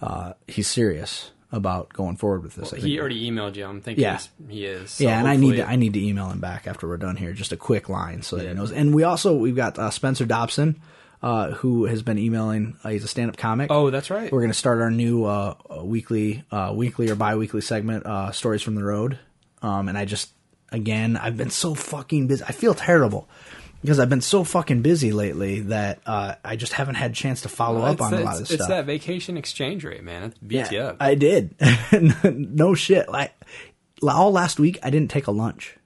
uh, 0.00 0.32
he's 0.46 0.66
serious 0.68 1.30
about 1.52 1.92
going 1.92 2.16
forward 2.16 2.42
with 2.42 2.56
this. 2.56 2.72
I 2.74 2.78
He 2.78 2.98
already 2.98 3.30
emailed 3.30 3.54
you. 3.54 3.64
I'm 3.64 3.80
thinking 3.80 4.02
Yeah. 4.02 4.18
he 4.48 4.64
is. 4.66 4.90
So 4.90 5.04
yeah, 5.04 5.18
and 5.20 5.28
I 5.28 5.36
need 5.36 5.56
to 5.56 5.68
I 5.68 5.76
need 5.76 5.92
to 5.94 6.04
email 6.04 6.28
him 6.28 6.40
back 6.40 6.66
after 6.66 6.88
we're 6.88 6.96
done 6.96 7.16
here. 7.16 7.32
Just 7.32 7.52
a 7.52 7.56
quick 7.56 7.88
line 7.88 8.22
so 8.22 8.36
that 8.36 8.46
he 8.48 8.52
knows. 8.54 8.72
And 8.72 8.94
we 8.94 9.04
also 9.04 9.36
we've 9.36 9.54
got 9.56 9.78
uh, 9.78 9.90
Spencer 9.90 10.26
Dobson, 10.26 10.80
uh, 11.22 11.52
who 11.52 11.84
has 11.84 12.02
been 12.02 12.18
emailing. 12.18 12.76
Uh, 12.82 12.88
he's 12.90 13.04
a 13.04 13.08
stand 13.08 13.30
up 13.30 13.36
comic. 13.36 13.70
Oh, 13.70 13.90
that's 13.90 14.10
right. 14.10 14.30
We're 14.32 14.40
going 14.40 14.50
to 14.50 14.58
start 14.58 14.80
our 14.80 14.90
new 14.90 15.24
uh, 15.24 15.54
uh, 15.70 15.84
weekly, 15.84 16.42
uh, 16.50 16.72
weekly 16.74 17.08
or 17.10 17.14
bi-weekly 17.14 17.60
segment, 17.60 18.04
uh, 18.06 18.32
stories 18.32 18.62
from 18.62 18.74
the 18.74 18.82
road. 18.84 19.18
Um, 19.62 19.88
and 19.88 19.96
I 19.96 20.04
just, 20.04 20.30
again, 20.72 21.16
I've 21.16 21.36
been 21.36 21.50
so 21.50 21.74
fucking 21.74 22.26
busy. 22.26 22.44
I 22.46 22.52
feel 22.52 22.74
terrible 22.74 23.28
because 23.82 23.98
I've 24.00 24.08
been 24.08 24.20
so 24.20 24.42
fucking 24.44 24.82
busy 24.82 25.12
lately 25.12 25.60
that 25.60 26.00
uh, 26.06 26.34
I 26.44 26.56
just 26.56 26.72
haven't 26.72 26.96
had 26.96 27.12
a 27.12 27.14
chance 27.14 27.42
to 27.42 27.48
follow 27.48 27.82
Well, 27.82 27.92
up 27.92 28.00
on 28.00 28.14
a 28.14 28.20
lot 28.20 28.34
of 28.36 28.40
it's, 28.42 28.50
stuff. 28.50 28.60
it's 28.60 28.68
that 28.68 28.84
vacation 28.86 29.36
exchange 29.36 29.84
rate, 29.84 30.02
man. 30.02 30.24
It 30.24 30.48
beats 30.48 30.72
you 30.72 30.80
up. 30.80 30.96
I 31.00 31.14
did. 31.14 31.54
no 32.32 32.74
shit. 32.74 33.08
Like 33.08 33.32
all 34.02 34.32
last 34.32 34.58
week, 34.58 34.78
I 34.82 34.90
didn't 34.90 35.10
take 35.10 35.26
a 35.26 35.30
lunch. 35.32 35.76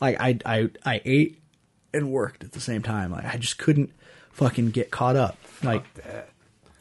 Like 0.00 0.16
I, 0.20 0.38
I, 0.44 0.70
I 0.84 1.00
ate 1.04 1.40
and 1.94 2.10
worked 2.10 2.44
at 2.44 2.52
the 2.52 2.60
same 2.60 2.82
time. 2.82 3.12
Like 3.12 3.24
I 3.24 3.36
just 3.36 3.58
couldn't 3.58 3.90
fucking 4.32 4.70
get 4.70 4.90
caught 4.90 5.16
up. 5.16 5.36
Like 5.62 5.84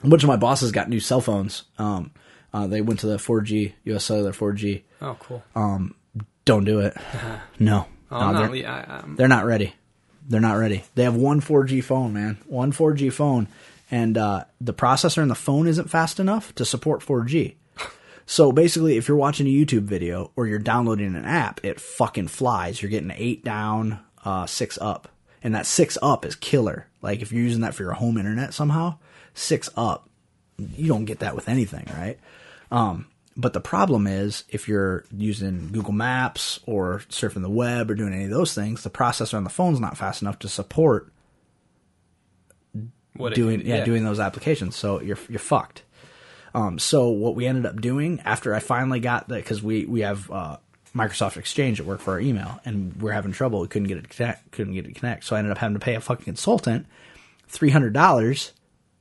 a 0.03 0.07
bunch 0.07 0.23
of 0.23 0.27
my 0.27 0.38
bosses 0.38 0.72
got 0.72 0.89
new 0.89 0.99
cell 0.99 1.22
phones. 1.22 1.64
Um, 1.77 2.11
uh, 2.53 2.68
they 2.68 2.81
went 2.81 2.99
to 3.02 3.07
the 3.07 3.18
4G 3.18 3.73
US 3.85 4.06
Cellular 4.06 4.31
4G. 4.31 4.81
oh, 5.02 5.15
cool. 5.19 5.43
Don't 6.45 6.65
do 6.65 6.80
it. 6.80 6.95
No, 7.59 7.88
oh, 8.09 8.19
no 8.19 8.26
I'm 8.26 8.34
they're, 8.34 8.43
not, 8.43 8.51
le- 8.51 8.68
I, 8.68 9.15
they're 9.15 9.27
not 9.27 9.45
ready. 9.45 9.73
They're 10.27 10.41
not 10.41 10.57
ready. 10.57 10.84
They 10.95 11.03
have 11.03 11.15
one 11.15 11.41
4G 11.41 11.84
phone, 11.84 12.13
man. 12.13 12.38
One 12.45 12.72
4G 12.72 13.11
phone, 13.11 13.47
and 13.89 14.18
uh, 14.18 14.45
the 14.59 14.73
processor 14.73 15.22
in 15.22 15.27
the 15.27 15.35
phone 15.35 15.68
isn't 15.68 15.89
fast 15.89 16.19
enough 16.19 16.53
to 16.55 16.65
support 16.65 17.01
4G. 17.01 17.55
So 18.27 18.53
basically, 18.53 18.95
if 18.95 19.09
you're 19.09 19.18
watching 19.18 19.45
a 19.45 19.49
YouTube 19.49 19.81
video 19.81 20.31
or 20.38 20.47
you're 20.47 20.59
downloading 20.59 21.15
an 21.15 21.26
app, 21.26 21.59
it 21.65 21.81
fucking 21.81 22.30
flies. 22.30 22.81
You're 22.81 22.91
getting 22.91 23.11
eight 23.13 23.43
down, 23.43 23.99
uh, 24.23 24.45
six 24.45 24.77
up, 24.80 25.09
and 25.43 25.53
that 25.53 25.65
six 25.65 25.97
up 26.01 26.23
is 26.23 26.35
killer. 26.35 26.88
Like 27.01 27.22
if 27.22 27.34
you're 27.34 27.43
using 27.43 27.61
that 27.61 27.76
for 27.76 27.84
your 27.84 27.91
home 27.91 28.18
internet 28.18 28.53
somehow, 28.53 28.99
six 29.34 29.69
up, 29.76 30.07
you 30.57 30.88
don't 30.88 31.03
get 31.03 31.19
that 31.19 31.35
with 31.35 31.49
anything, 31.49 31.85
right? 31.93 32.19
Um, 32.72 33.07
but 33.41 33.53
the 33.53 33.59
problem 33.59 34.07
is 34.07 34.43
if 34.49 34.68
you're 34.68 35.03
using 35.11 35.69
Google 35.72 35.93
Maps 35.93 36.59
or 36.65 36.99
surfing 37.09 37.41
the 37.41 37.49
web 37.49 37.89
or 37.89 37.95
doing 37.95 38.13
any 38.13 38.26
of 38.26 38.30
those 38.30 38.53
things, 38.53 38.84
the 38.84 38.89
processor 38.89 39.34
on 39.34 39.43
the 39.43 39.49
phone's 39.49 39.80
not 39.80 39.97
fast 39.97 40.22
enough 40.22 40.39
to 40.39 40.47
support 40.47 41.11
what 43.15 43.34
doing 43.34 43.65
yeah, 43.65 43.84
doing 43.84 44.03
those 44.03 44.19
applications. 44.19 44.76
So 44.76 45.01
you're 45.01 45.18
you're 45.27 45.39
fucked. 45.39 45.84
Um, 46.53 46.80
so 46.80 47.09
what 47.09 47.35
we 47.35 47.47
ended 47.47 47.65
up 47.65 47.81
doing 47.81 48.22
after 48.26 48.53
I 48.53 48.59
finally 48.59 48.99
got 48.99 49.30
that 49.30 49.35
because 49.38 49.63
we 49.63 49.85
we 49.85 50.01
have 50.01 50.30
uh, 50.30 50.57
Microsoft 50.95 51.38
Exchange 51.38 51.80
at 51.80 51.85
work 51.85 51.99
for 51.99 52.11
our 52.11 52.19
email 52.19 52.59
and 52.63 53.01
we're 53.01 53.13
having 53.13 53.31
trouble. 53.31 53.61
We 53.61 53.68
couldn't 53.68 53.88
get 53.88 53.97
it 53.97 54.09
connect, 54.09 54.51
couldn't 54.51 54.73
get 54.73 54.85
it 54.85 54.95
connect. 54.95 55.23
So 55.23 55.35
I 55.35 55.39
ended 55.39 55.51
up 55.51 55.57
having 55.57 55.76
to 55.76 55.84
pay 55.84 55.95
a 55.95 56.01
fucking 56.01 56.26
consultant 56.26 56.85
three 57.47 57.69
hundred 57.72 57.93
dollars 57.93 58.53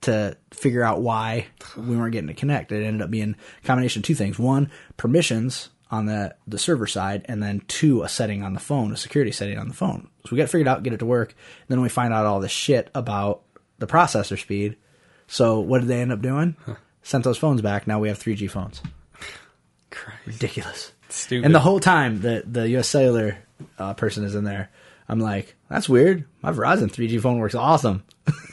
to 0.03 0.37
figure 0.53 0.83
out 0.83 1.03
why 1.03 1.47
we 1.77 1.97
weren't 1.97 2.13
getting 2.13 2.29
to 2.29 2.35
connect. 2.35 2.73
It 2.73 2.85
ended 2.85 3.03
up 3.03 3.11
being 3.11 3.37
a 3.63 3.67
combination 3.67 4.01
of 4.01 4.05
two 4.05 4.15
things: 4.15 4.39
one, 4.39 4.71
permissions 4.97 5.71
on 5.91 6.07
the 6.07 6.35
the 6.47 6.59
server 6.59 6.87
side, 6.87 7.25
and 7.29 7.43
then 7.43 7.63
two, 7.69 8.03
a 8.03 8.09
setting 8.09 8.43
on 8.43 8.55
the 8.55 8.61
phone, 8.61 8.93
a 8.93 8.97
security 8.97 9.33
setting 9.33 9.59
on 9.59 9.69
the 9.69 9.75
phone. 9.75 10.09
So 10.25 10.31
we 10.33 10.39
got 10.39 10.45
it 10.45 10.51
figured 10.51 10.69
out, 10.69 10.83
get 10.83 10.93
it 10.93 10.99
to 10.99 11.07
work. 11.07 11.35
Then 11.69 11.81
we 11.81 11.89
find 11.89 12.13
out 12.15 12.27
all 12.27 12.41
this 12.41 12.53
shit 12.53 12.91
about 12.95 13.43
the 13.79 13.87
processor 13.87 14.39
speed. 14.39 14.77
So 15.27 15.61
what 15.61 15.81
did 15.81 15.89
they 15.89 16.01
end 16.01 16.13
up 16.13 16.23
doing? 16.23 16.57
Sent 17.03 17.25
those 17.25 17.39
phones 17.39 17.63
back. 17.63 17.87
Now 17.87 17.99
we 17.99 18.09
have 18.09 18.19
3G 18.19 18.51
phones. 18.51 18.83
Christ. 19.91 20.21
Ridiculous. 20.27 20.93
Stupid. 21.09 21.47
And 21.47 21.55
the 21.55 21.61
whole 21.61 21.81
time 21.81 22.21
the 22.21 22.45
the 22.47 22.69
US 22.79 22.89
Cellular 22.89 23.39
uh, 23.79 23.95
person 23.95 24.25
is 24.25 24.35
in 24.35 24.45
there, 24.45 24.71
I'm 25.11 25.19
like, 25.19 25.57
that's 25.69 25.89
weird. 25.89 26.25
My 26.41 26.53
Verizon 26.53 26.91
3G 26.91 27.21
phone 27.21 27.39
works 27.39 27.55
awesome. 27.57 28.05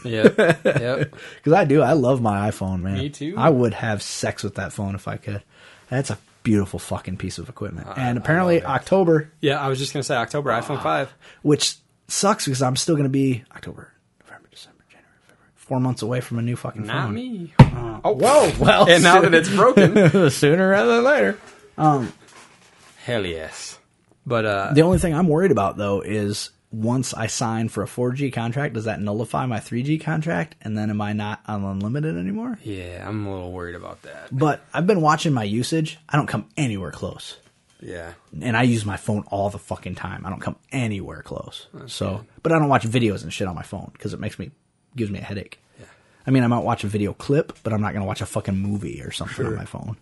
Yep. 0.03 0.37
Yep. 0.65 1.15
Because 1.37 1.53
I 1.53 1.65
do. 1.65 1.81
I 1.83 1.93
love 1.93 2.19
my 2.21 2.49
iPhone, 2.49 2.81
man. 2.81 2.97
Me 2.97 3.09
too. 3.09 3.35
I 3.37 3.49
would 3.49 3.73
have 3.75 4.01
sex 4.01 4.43
with 4.43 4.55
that 4.55 4.73
phone 4.73 4.95
if 4.95 5.07
I 5.07 5.17
could. 5.17 5.43
That's 5.89 6.09
a 6.09 6.17
beautiful 6.43 6.79
fucking 6.79 7.17
piece 7.17 7.37
of 7.37 7.47
equipment. 7.47 7.87
I- 7.87 7.93
and 8.09 8.17
apparently. 8.17 8.63
October, 8.63 9.31
Yeah, 9.39 9.59
I 9.59 9.67
was 9.67 9.77
just 9.77 9.93
gonna 9.93 10.01
say 10.03 10.15
October 10.15 10.49
iPhone 10.51 10.81
five. 10.81 11.13
which 11.43 11.75
sucks 12.07 12.45
because 12.45 12.61
I'm 12.63 12.75
still 12.75 12.95
going 12.95 13.03
to 13.03 13.09
be 13.09 13.43
October, 13.55 13.91
November, 14.23 14.47
December, 14.49 14.83
January, 14.89 15.11
February, 15.27 15.51
four 15.55 15.79
months 15.79 16.01
away 16.01 16.21
from 16.21 16.39
a 16.39 16.41
new 16.41 16.55
fucking 16.55 16.85
Not 16.87 17.05
phone. 17.07 17.13
me. 17.13 17.53
Oh, 18.03 18.13
whoa. 18.13 18.51
Well, 18.59 18.89
And 18.89 19.03
now 19.03 19.21
that 19.21 19.33
it's 19.33 19.49
broken, 19.49 20.29
sooner 20.31 20.69
rather 20.69 20.95
than 20.95 21.03
later. 21.03 21.37
Um, 21.77 22.13
hell 23.03 23.25
yes. 23.25 23.76
But 24.27 24.45
uh, 24.45 24.71
The 24.73 24.81
only 24.81 24.99
thing 24.99 25.15
I'm 25.15 25.29
worried 25.29 25.51
about 25.51 25.77
though 25.77 26.01
is 26.01 26.51
once 26.69 27.13
I 27.13 27.27
sign 27.27 27.69
for 27.69 27.81
a 27.81 27.87
4G 27.87 28.33
contract, 28.33 28.73
does 28.73 28.83
that 28.83 28.99
nullify 28.99 29.45
my 29.45 29.59
3G 29.59 30.01
contract? 30.01 30.55
And 30.61 30.77
then 30.77 30.89
am 30.89 30.99
I 30.99 31.13
not 31.13 31.39
on 31.47 31.63
unlimited 31.63 32.17
anymore? 32.17 32.59
Yeah, 32.61 33.05
I'm 33.07 33.25
a 33.25 33.31
little 33.33 33.53
worried 33.53 33.75
about 33.75 34.01
that. 34.01 34.27
But 34.31 34.61
I've 34.73 34.85
been 34.85 34.99
watching 34.99 35.31
my 35.31 35.45
usage. 35.45 35.97
I 36.09 36.17
don't 36.17 36.27
come 36.27 36.49
anywhere 36.57 36.91
close. 36.91 37.37
Yeah. 37.79 38.13
And 38.41 38.57
I 38.57 38.63
use 38.63 38.85
my 38.85 38.97
phone 38.97 39.23
all 39.27 39.49
the 39.49 39.59
fucking 39.59 39.95
time. 39.95 40.25
I 40.25 40.29
don't 40.29 40.41
come 40.41 40.57
anywhere 40.71 41.21
close. 41.21 41.67
so, 41.85 42.25
but 42.43 42.51
I 42.51 42.59
don't 42.59 42.69
watch 42.69 42.85
videos 42.85 43.23
and 43.23 43.31
shit 43.31 43.47
on 43.47 43.55
my 43.55 43.63
phone 43.63 43.91
because 43.93 44.13
it 44.13 44.19
makes 44.19 44.37
me, 44.37 44.51
gives 44.95 45.09
me 45.09 45.19
a 45.19 45.23
headache. 45.23 45.61
Yeah. 45.79 45.85
I 46.25 46.31
mean, 46.31 46.43
I 46.43 46.47
might 46.47 46.63
watch 46.65 46.83
a 46.83 46.87
video 46.87 47.13
clip, 47.13 47.57
but 47.63 47.71
I'm 47.71 47.81
not 47.81 47.93
going 47.93 48.01
to 48.01 48.07
watch 48.07 48.21
a 48.21 48.25
fucking 48.25 48.57
movie 48.57 49.01
or 49.01 49.11
something 49.11 49.45
on 49.45 49.55
my 49.55 49.65
phone. 49.65 49.95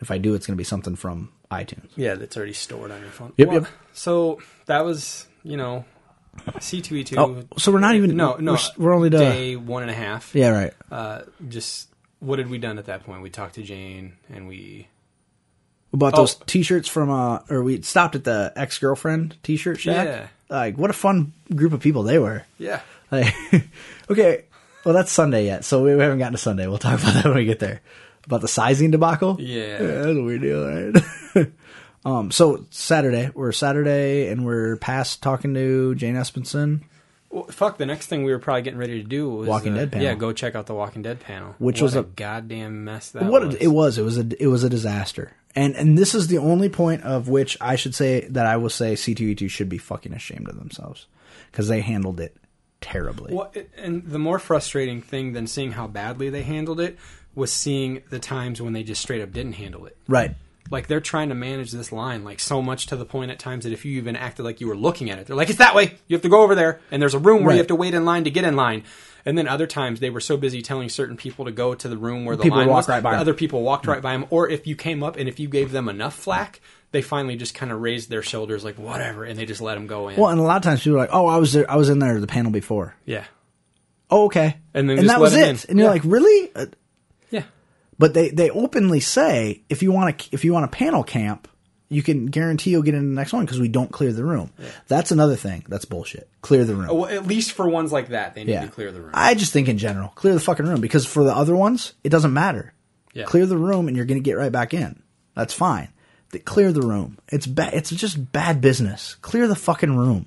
If 0.00 0.10
I 0.10 0.18
do, 0.18 0.34
it's 0.34 0.46
going 0.46 0.56
to 0.56 0.60
be 0.60 0.64
something 0.64 0.96
from 0.96 1.30
iTunes. 1.52 1.88
Yeah, 1.96 2.14
that's 2.14 2.36
already 2.36 2.52
stored 2.52 2.90
on 2.90 3.00
your 3.00 3.10
phone. 3.10 3.32
Yep, 3.36 3.52
yep. 3.52 3.66
So 3.92 4.40
that 4.66 4.84
was, 4.84 5.26
you 5.44 5.56
know, 5.56 5.84
C2E2. 6.46 7.14
Oh, 7.18 7.56
so 7.58 7.70
we're 7.72 7.78
not 7.80 7.94
even- 7.94 8.16
No, 8.16 8.36
no. 8.36 8.52
we're 8.78 8.86
we're 8.86 8.94
only 8.94 9.10
to- 9.10 9.18
day 9.18 9.56
one 9.56 9.82
and 9.82 9.90
a 9.90 9.94
half. 9.94 10.34
Yeah, 10.34 10.50
right. 10.50 10.72
Uh, 10.90 11.22
just 11.48 11.88
what 12.20 12.38
had 12.38 12.48
we 12.48 12.58
done 12.58 12.78
at 12.78 12.86
that 12.86 13.04
point? 13.04 13.22
We 13.22 13.30
talked 13.30 13.54
to 13.56 13.62
Jane 13.62 14.14
and 14.32 14.48
we. 14.48 14.88
We 15.90 15.98
bought 15.98 16.14
Oh. 16.14 16.18
those 16.22 16.36
T-shirts 16.46 16.88
from, 16.88 17.10
uh, 17.10 17.40
or 17.50 17.62
we 17.62 17.82
stopped 17.82 18.14
at 18.14 18.24
the 18.24 18.50
ex-girlfriend 18.56 19.36
T-shirt 19.42 19.78
shack. 19.78 20.06
Yeah. 20.06 20.26
Like, 20.48 20.78
what 20.78 20.88
a 20.88 20.94
fun 20.94 21.34
group 21.54 21.74
of 21.74 21.80
people 21.80 22.02
they 22.02 22.18
were. 22.18 22.44
Yeah. 22.58 22.80
Like, 23.10 23.34
okay, 24.10 24.44
well 24.86 24.94
that's 24.94 25.12
Sunday 25.12 25.44
yet, 25.44 25.66
so 25.66 25.82
we 25.84 25.90
haven't 25.90 26.18
gotten 26.18 26.32
to 26.32 26.38
Sunday. 26.38 26.66
We'll 26.66 26.78
talk 26.78 26.98
about 27.02 27.12
that 27.14 27.24
when 27.26 27.34
we 27.34 27.44
get 27.44 27.58
there. 27.58 27.82
About 28.24 28.40
the 28.40 28.48
sizing 28.48 28.90
debacle. 28.90 29.36
Yeah. 29.38 29.76
that's 29.78 30.06
a 30.16 30.22
weird 30.22 30.40
deal, 30.40 30.66
right? 30.66 30.94
um, 32.04 32.30
so 32.30 32.66
Saturday, 32.70 33.30
we're 33.34 33.52
Saturday, 33.52 34.28
and 34.28 34.44
we're 34.44 34.76
past 34.76 35.22
talking 35.22 35.54
to 35.54 35.94
Jane 35.94 36.14
Espenson, 36.14 36.82
Well, 37.30 37.44
fuck. 37.44 37.78
The 37.78 37.86
next 37.86 38.06
thing 38.08 38.24
we 38.24 38.32
were 38.32 38.38
probably 38.38 38.62
getting 38.62 38.78
ready 38.78 39.02
to 39.02 39.08
do 39.08 39.28
was 39.30 39.48
Walking 39.48 39.72
uh, 39.74 39.76
Dead 39.76 39.92
panel. 39.92 40.06
Yeah, 40.06 40.14
go 40.14 40.32
check 40.32 40.54
out 40.54 40.66
the 40.66 40.74
Walking 40.74 41.02
Dead 41.02 41.20
panel, 41.20 41.54
Which 41.58 41.80
What 41.80 41.86
was 41.86 41.96
a, 41.96 42.00
a- 42.00 42.04
goddamn 42.04 42.84
mess 42.84 43.10
that 43.10 43.24
what 43.24 43.44
was. 43.46 43.54
it 43.56 43.68
was. 43.68 43.98
It 43.98 44.02
was 44.02 44.18
a 44.18 44.42
it 44.42 44.48
was 44.48 44.64
a 44.64 44.68
disaster, 44.68 45.32
and 45.54 45.74
and 45.76 45.96
this 45.96 46.14
is 46.14 46.26
the 46.28 46.38
only 46.38 46.68
point 46.68 47.02
of 47.04 47.28
which 47.28 47.56
I 47.60 47.76
should 47.76 47.94
say 47.94 48.26
that 48.30 48.46
I 48.46 48.56
will 48.56 48.70
say 48.70 48.94
C2E2 48.94 49.48
should 49.50 49.68
be 49.68 49.78
fucking 49.78 50.12
ashamed 50.12 50.48
of 50.48 50.58
themselves 50.58 51.06
because 51.50 51.68
they 51.68 51.80
handled 51.80 52.18
it 52.20 52.36
terribly. 52.80 53.32
Well, 53.32 53.52
and 53.76 54.04
the 54.04 54.18
more 54.18 54.38
frustrating 54.40 55.00
thing 55.00 55.34
than 55.34 55.46
seeing 55.46 55.72
how 55.72 55.86
badly 55.86 56.30
they 56.30 56.42
handled 56.42 56.80
it 56.80 56.98
was 57.34 57.52
seeing 57.52 58.02
the 58.10 58.18
times 58.18 58.60
when 58.60 58.72
they 58.72 58.82
just 58.82 59.00
straight 59.00 59.22
up 59.22 59.32
didn't 59.32 59.52
handle 59.54 59.86
it. 59.86 59.96
Right. 60.08 60.34
Like 60.70 60.86
they're 60.86 61.00
trying 61.00 61.28
to 61.28 61.34
manage 61.34 61.70
this 61.72 61.92
line 61.92 62.24
like 62.24 62.40
so 62.40 62.62
much 62.62 62.86
to 62.86 62.96
the 62.96 63.04
point 63.04 63.30
at 63.30 63.38
times 63.38 63.64
that 63.64 63.72
if 63.72 63.84
you 63.84 63.98
even 63.98 64.16
acted 64.16 64.44
like 64.44 64.60
you 64.60 64.68
were 64.68 64.76
looking 64.76 65.10
at 65.10 65.18
it, 65.18 65.26
they're 65.26 65.36
like, 65.36 65.50
"It's 65.50 65.58
that 65.58 65.74
way. 65.74 65.94
You 66.08 66.14
have 66.16 66.22
to 66.22 66.28
go 66.28 66.42
over 66.42 66.54
there, 66.54 66.80
and 66.90 67.02
there's 67.02 67.14
a 67.14 67.18
room 67.18 67.38
where 67.42 67.48
Right. 67.48 67.54
you 67.54 67.58
have 67.58 67.66
to 67.68 67.74
wait 67.74 67.94
in 67.94 68.04
line 68.04 68.24
to 68.24 68.30
get 68.30 68.44
in 68.44 68.56
line." 68.56 68.84
And 69.24 69.36
then 69.38 69.46
other 69.46 69.66
times 69.66 70.00
they 70.00 70.10
were 70.10 70.20
so 70.20 70.36
busy 70.36 70.62
telling 70.62 70.88
certain 70.88 71.16
people 71.16 71.44
to 71.44 71.52
go 71.52 71.74
to 71.74 71.88
the 71.88 71.96
room 71.96 72.24
where 72.24 72.34
the 72.36 72.42
People 72.44 72.58
line 72.58 72.68
was, 72.68 72.88
right 72.88 73.02
by 73.02 73.16
other 73.16 73.34
people 73.34 73.62
walked 73.62 73.86
right 73.86 74.02
by 74.02 74.12
them. 74.12 74.26
Or 74.30 74.48
if 74.48 74.66
you 74.66 74.74
came 74.74 75.02
up 75.02 75.16
and 75.16 75.28
if 75.28 75.38
you 75.38 75.46
gave 75.48 75.70
them 75.72 75.88
enough 75.88 76.14
flack, 76.14 76.60
they 76.90 77.02
finally 77.02 77.36
just 77.36 77.54
kind 77.54 77.70
of 77.70 77.80
raised 77.80 78.10
their 78.10 78.22
shoulders 78.22 78.64
like 78.64 78.78
whatever, 78.78 79.24
and 79.24 79.38
they 79.38 79.44
just 79.46 79.60
let 79.60 79.74
them 79.74 79.86
go 79.86 80.08
in. 80.08 80.16
Well, 80.18 80.30
and 80.30 80.40
a 80.40 80.42
lot 80.42 80.56
of 80.56 80.62
times 80.62 80.82
people 80.82 80.96
are 80.96 81.02
like, 81.02 81.10
"Oh, 81.12 81.26
I 81.26 81.36
was 81.36 81.52
there. 81.52 81.70
I 81.70 81.76
was 81.76 81.88
in 81.88 81.98
there 82.00 82.18
the 82.20 82.26
panel 82.26 82.50
before." 82.50 82.96
yeah, 83.04 83.24
Oh, 84.10 84.26
okay. 84.26 84.56
And 84.74 84.90
then 84.90 84.98
and 84.98 85.08
that 85.08 85.20
was 85.20 85.34
it. 85.34 85.40
in. 85.48 85.56
And 85.70 85.78
you're 85.78 85.86
Yeah. 85.88 85.92
like, 85.92 86.02
really? 86.04 86.50
Uh, 86.54 86.66
Yeah. 88.02 88.08
But 88.08 88.14
they 88.14 88.30
they 88.30 88.50
openly 88.50 89.00
say 89.00 89.62
if 89.68 89.82
you 89.82 89.92
want 89.92 90.18
to 90.18 90.28
if 90.32 90.44
you 90.44 90.52
want 90.52 90.64
a 90.64 90.68
panel 90.68 91.04
camp, 91.04 91.48
you 91.88 92.02
can 92.02 92.26
guarantee 92.26 92.70
you'll 92.70 92.82
get 92.82 92.94
in 92.94 93.14
the 93.14 93.20
next 93.20 93.32
one 93.32 93.44
because 93.44 93.60
we 93.60 93.68
don't 93.68 93.92
clear 93.92 94.12
the 94.12 94.24
room. 94.24 94.50
That's 94.88 95.10
another 95.10 95.36
thing. 95.36 95.64
That's 95.68 95.84
bullshit. 95.84 96.28
Clear 96.40 96.64
the 96.64 96.74
room. 96.74 96.88
Well, 96.88 97.06
at 97.06 97.26
least 97.26 97.52
for 97.52 97.68
ones 97.68 97.92
like 97.92 98.08
that, 98.08 98.34
they 98.34 98.44
need 98.44 98.52
yeah. 98.52 98.62
to 98.62 98.68
clear 98.68 98.90
the 98.90 99.00
room. 99.00 99.12
I 99.14 99.34
just 99.34 99.52
think 99.52 99.68
in 99.68 99.78
general, 99.78 100.08
clear 100.08 100.34
the 100.34 100.40
fucking 100.40 100.66
room 100.66 100.80
because 100.80 101.06
for 101.06 101.22
the 101.22 101.36
other 101.36 101.54
ones, 101.54 101.92
it 102.02 102.08
doesn't 102.08 102.32
matter. 102.32 102.72
Yeah. 103.12 103.24
Clear 103.24 103.44
the 103.46 103.58
room 103.58 103.88
and 103.88 103.96
you're 103.96 104.06
going 104.06 104.20
to 104.20 104.24
get 104.24 104.38
right 104.38 104.52
back 104.52 104.72
in. 104.72 105.02
That's 105.34 105.52
fine. 105.52 105.88
Clear 106.44 106.72
the 106.72 106.80
room. 106.80 107.18
It's 107.28 107.46
bad. 107.46 107.74
It's 107.74 107.90
just 107.90 108.32
bad 108.32 108.62
business. 108.62 109.16
Clear 109.16 109.46
the 109.46 109.54
fucking 109.54 109.94
room. 109.94 110.26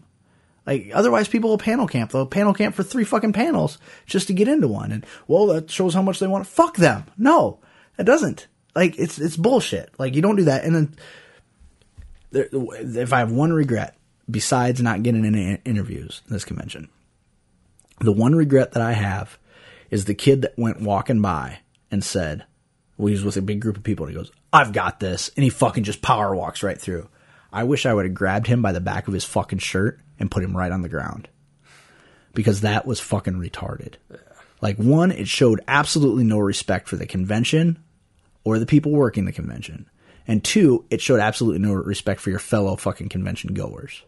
Like 0.67 0.91
otherwise, 0.93 1.27
people 1.27 1.49
will 1.49 1.57
panel 1.57 1.87
camp. 1.87 2.11
They'll 2.11 2.27
panel 2.27 2.53
camp 2.53 2.75
for 2.75 2.83
three 2.83 3.03
fucking 3.03 3.33
panels 3.33 3.79
just 4.05 4.27
to 4.27 4.33
get 4.33 4.47
into 4.47 4.67
one. 4.67 4.91
And 4.91 5.05
well, 5.27 5.47
that 5.47 5.71
shows 5.71 5.93
how 5.93 6.03
much 6.03 6.19
they 6.19 6.27
want. 6.27 6.45
to 6.45 6.49
Fuck 6.49 6.77
them. 6.77 7.05
No, 7.17 7.59
it 7.97 8.03
doesn't. 8.03 8.47
Like 8.75 8.97
it's 8.99 9.19
it's 9.19 9.37
bullshit. 9.37 9.91
Like 9.97 10.15
you 10.15 10.21
don't 10.21 10.35
do 10.35 10.45
that. 10.45 10.63
And 10.63 10.75
then 10.75 10.95
there, 12.31 12.49
if 12.51 13.13
I 13.13 13.19
have 13.19 13.31
one 13.31 13.53
regret 13.53 13.95
besides 14.29 14.81
not 14.81 15.03
getting 15.03 15.25
any 15.25 15.59
interviews 15.65 16.21
in 16.27 16.33
this 16.33 16.45
convention, 16.45 16.89
the 17.99 18.11
one 18.11 18.35
regret 18.35 18.73
that 18.73 18.83
I 18.83 18.93
have 18.93 19.37
is 19.89 20.05
the 20.05 20.15
kid 20.15 20.41
that 20.41 20.57
went 20.57 20.81
walking 20.81 21.21
by 21.21 21.59
and 21.91 22.03
said, 22.03 22.45
well, 22.97 23.07
he 23.07 23.13
was 23.13 23.23
with 23.23 23.37
a 23.37 23.41
big 23.41 23.61
group 23.61 23.77
of 23.77 23.83
people 23.83 24.05
and 24.05 24.13
he 24.13 24.19
goes, 24.19 24.31
I've 24.51 24.73
got 24.73 24.99
this. 24.99 25.29
And 25.35 25.43
he 25.43 25.49
fucking 25.49 25.83
just 25.83 26.01
power 26.01 26.35
walks 26.35 26.63
right 26.63 26.79
through. 26.79 27.07
I 27.51 27.63
wish 27.63 27.85
I 27.85 27.93
would 27.93 28.05
have 28.05 28.13
grabbed 28.13 28.47
him 28.47 28.61
by 28.61 28.71
the 28.71 28.81
back 28.81 29.07
of 29.07 29.13
his 29.13 29.23
fucking 29.23 29.59
shirt 29.59 29.99
and 30.19 30.31
put 30.31 30.43
him 30.43 30.57
right 30.57 30.71
on 30.71 30.81
the 30.81 30.89
ground 30.89 31.29
because 32.33 32.61
that 32.61 32.85
was 32.85 32.99
fucking 32.99 33.35
retarded. 33.35 33.93
Like, 34.61 34.77
one, 34.77 35.11
it 35.11 35.27
showed 35.27 35.61
absolutely 35.67 36.23
no 36.23 36.39
respect 36.39 36.87
for 36.87 36.95
the 36.95 37.05
convention 37.05 37.83
or 38.45 38.57
the 38.57 38.65
people 38.65 38.93
working 38.93 39.25
the 39.25 39.33
convention. 39.33 39.89
And 40.27 40.43
two, 40.43 40.85
it 40.89 41.01
showed 41.01 41.19
absolutely 41.19 41.59
no 41.59 41.73
respect 41.73 42.21
for 42.21 42.29
your 42.29 42.39
fellow 42.39 42.77
fucking 42.77 43.09
convention 43.09 43.53
goers. 43.53 44.03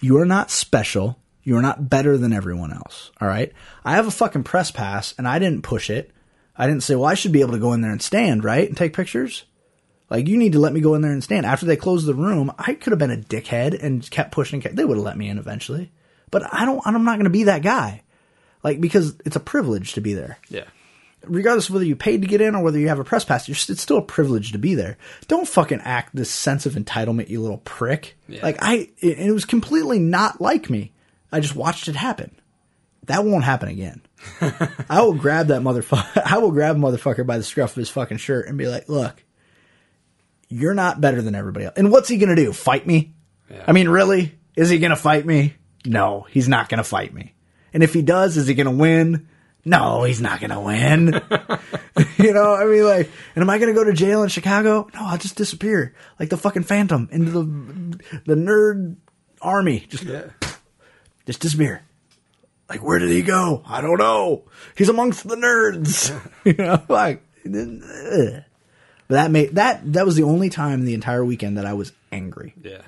You 0.00 0.18
are 0.18 0.24
not 0.24 0.50
special. 0.50 1.18
You 1.42 1.56
are 1.56 1.62
not 1.62 1.90
better 1.90 2.16
than 2.16 2.32
everyone 2.32 2.72
else. 2.72 3.10
All 3.20 3.28
right. 3.28 3.52
I 3.84 3.96
have 3.96 4.06
a 4.06 4.10
fucking 4.10 4.44
press 4.44 4.70
pass 4.70 5.14
and 5.18 5.28
I 5.28 5.38
didn't 5.38 5.62
push 5.62 5.90
it. 5.90 6.10
I 6.56 6.66
didn't 6.66 6.82
say, 6.82 6.94
well, 6.94 7.08
I 7.08 7.14
should 7.14 7.32
be 7.32 7.40
able 7.40 7.52
to 7.52 7.58
go 7.58 7.72
in 7.72 7.80
there 7.80 7.92
and 7.92 8.02
stand, 8.02 8.44
right? 8.44 8.66
And 8.68 8.76
take 8.76 8.94
pictures. 8.94 9.44
Like, 10.10 10.26
you 10.26 10.36
need 10.36 10.52
to 10.52 10.58
let 10.58 10.72
me 10.72 10.80
go 10.80 10.94
in 10.94 11.02
there 11.02 11.12
and 11.12 11.22
stand. 11.22 11.46
After 11.46 11.66
they 11.66 11.76
closed 11.76 12.04
the 12.04 12.14
room, 12.14 12.52
I 12.58 12.74
could 12.74 12.90
have 12.90 12.98
been 12.98 13.12
a 13.12 13.16
dickhead 13.16 13.80
and 13.80 14.08
kept 14.10 14.32
pushing. 14.32 14.60
They 14.60 14.84
would 14.84 14.96
have 14.96 15.04
let 15.04 15.16
me 15.16 15.28
in 15.28 15.38
eventually. 15.38 15.92
But 16.30 16.52
I 16.52 16.64
don't, 16.64 16.82
I'm 16.84 17.04
not 17.04 17.16
going 17.16 17.24
to 17.24 17.30
be 17.30 17.44
that 17.44 17.62
guy. 17.62 18.02
Like, 18.62 18.80
because 18.80 19.14
it's 19.24 19.36
a 19.36 19.40
privilege 19.40 19.94
to 19.94 20.00
be 20.00 20.14
there 20.14 20.38
yeah. 20.48 20.64
Regardless 21.24 21.68
of 21.68 21.74
whether 21.74 21.84
you 21.84 21.96
paid 21.96 22.22
to 22.22 22.28
get 22.28 22.40
in 22.40 22.54
or 22.54 22.62
whether 22.62 22.78
you 22.78 22.88
have 22.88 22.98
a 22.98 23.04
press 23.04 23.24
pass, 23.24 23.48
you're, 23.48 23.54
it's 23.54 23.82
still 23.82 23.98
a 23.98 24.02
privilege 24.02 24.52
to 24.52 24.58
be 24.58 24.74
there. 24.74 24.96
Don't 25.28 25.48
fucking 25.48 25.80
act 25.82 26.14
this 26.14 26.30
sense 26.30 26.66
of 26.66 26.74
entitlement, 26.74 27.28
you 27.28 27.40
little 27.40 27.58
prick. 27.58 28.16
Yeah. 28.28 28.42
Like 28.42 28.58
I, 28.60 28.90
it, 28.98 29.18
it 29.18 29.32
was 29.32 29.44
completely 29.44 29.98
not 29.98 30.40
like 30.40 30.70
me. 30.70 30.92
I 31.32 31.40
just 31.40 31.56
watched 31.56 31.88
it 31.88 31.96
happen. 31.96 32.34
That 33.04 33.24
won't 33.24 33.44
happen 33.44 33.68
again. 33.68 34.02
I 34.88 35.02
will 35.02 35.14
grab 35.14 35.48
that 35.48 35.62
motherfucker. 35.62 36.22
I 36.26 36.38
will 36.38 36.52
grab 36.52 36.76
a 36.76 36.78
motherfucker 36.78 37.26
by 37.26 37.38
the 37.38 37.44
scruff 37.44 37.70
of 37.70 37.76
his 37.76 37.90
fucking 37.90 38.18
shirt 38.18 38.46
and 38.46 38.58
be 38.58 38.68
like, 38.68 38.88
"Look, 38.88 39.24
you're 40.48 40.74
not 40.74 41.00
better 41.00 41.22
than 41.22 41.34
everybody 41.34 41.66
else." 41.66 41.74
And 41.76 41.90
what's 41.90 42.08
he 42.08 42.18
gonna 42.18 42.36
do? 42.36 42.52
Fight 42.52 42.86
me? 42.86 43.14
Yeah. 43.50 43.64
I 43.66 43.72
mean, 43.72 43.88
really? 43.88 44.38
Is 44.54 44.68
he 44.68 44.78
gonna 44.78 44.96
fight 44.96 45.24
me? 45.24 45.54
No, 45.84 46.26
he's 46.30 46.48
not 46.48 46.68
gonna 46.68 46.84
fight 46.84 47.14
me. 47.14 47.34
And 47.72 47.82
if 47.82 47.94
he 47.94 48.02
does, 48.02 48.36
is 48.36 48.46
he 48.46 48.54
gonna 48.54 48.70
win? 48.70 49.26
No, 49.64 50.04
he's 50.04 50.20
not 50.20 50.40
gonna 50.40 50.60
win. 50.60 51.06
you 52.18 52.32
know, 52.32 52.54
I 52.54 52.64
mean, 52.64 52.84
like, 52.84 53.10
and 53.34 53.42
am 53.42 53.50
I 53.50 53.58
gonna 53.58 53.74
go 53.74 53.84
to 53.84 53.92
jail 53.92 54.22
in 54.22 54.28
Chicago? 54.28 54.88
No, 54.94 55.00
I'll 55.02 55.18
just 55.18 55.36
disappear 55.36 55.94
like 56.18 56.30
the 56.30 56.36
fucking 56.38 56.62
Phantom 56.62 57.08
into 57.12 57.30
the 57.30 57.42
the 58.26 58.34
nerd 58.34 58.96
army. 59.42 59.86
Just 59.88 60.04
Yeah. 60.04 60.24
just 61.26 61.40
disappear. 61.40 61.82
Like, 62.68 62.82
where 62.82 62.98
did 62.98 63.10
he 63.10 63.22
go? 63.22 63.62
I 63.66 63.80
don't 63.80 63.98
know. 63.98 64.44
He's 64.76 64.88
amongst 64.88 65.26
the 65.28 65.36
nerds. 65.36 66.10
you 66.44 66.54
know, 66.54 66.82
like, 66.88 67.22
ugh. 67.44 68.42
but 69.08 69.14
that 69.14 69.30
made 69.30 69.56
that 69.56 69.92
that 69.92 70.06
was 70.06 70.16
the 70.16 70.22
only 70.22 70.48
time 70.50 70.84
the 70.84 70.94
entire 70.94 71.24
weekend 71.24 71.58
that 71.58 71.66
I 71.66 71.74
was 71.74 71.92
angry, 72.12 72.54
Yeah. 72.62 72.82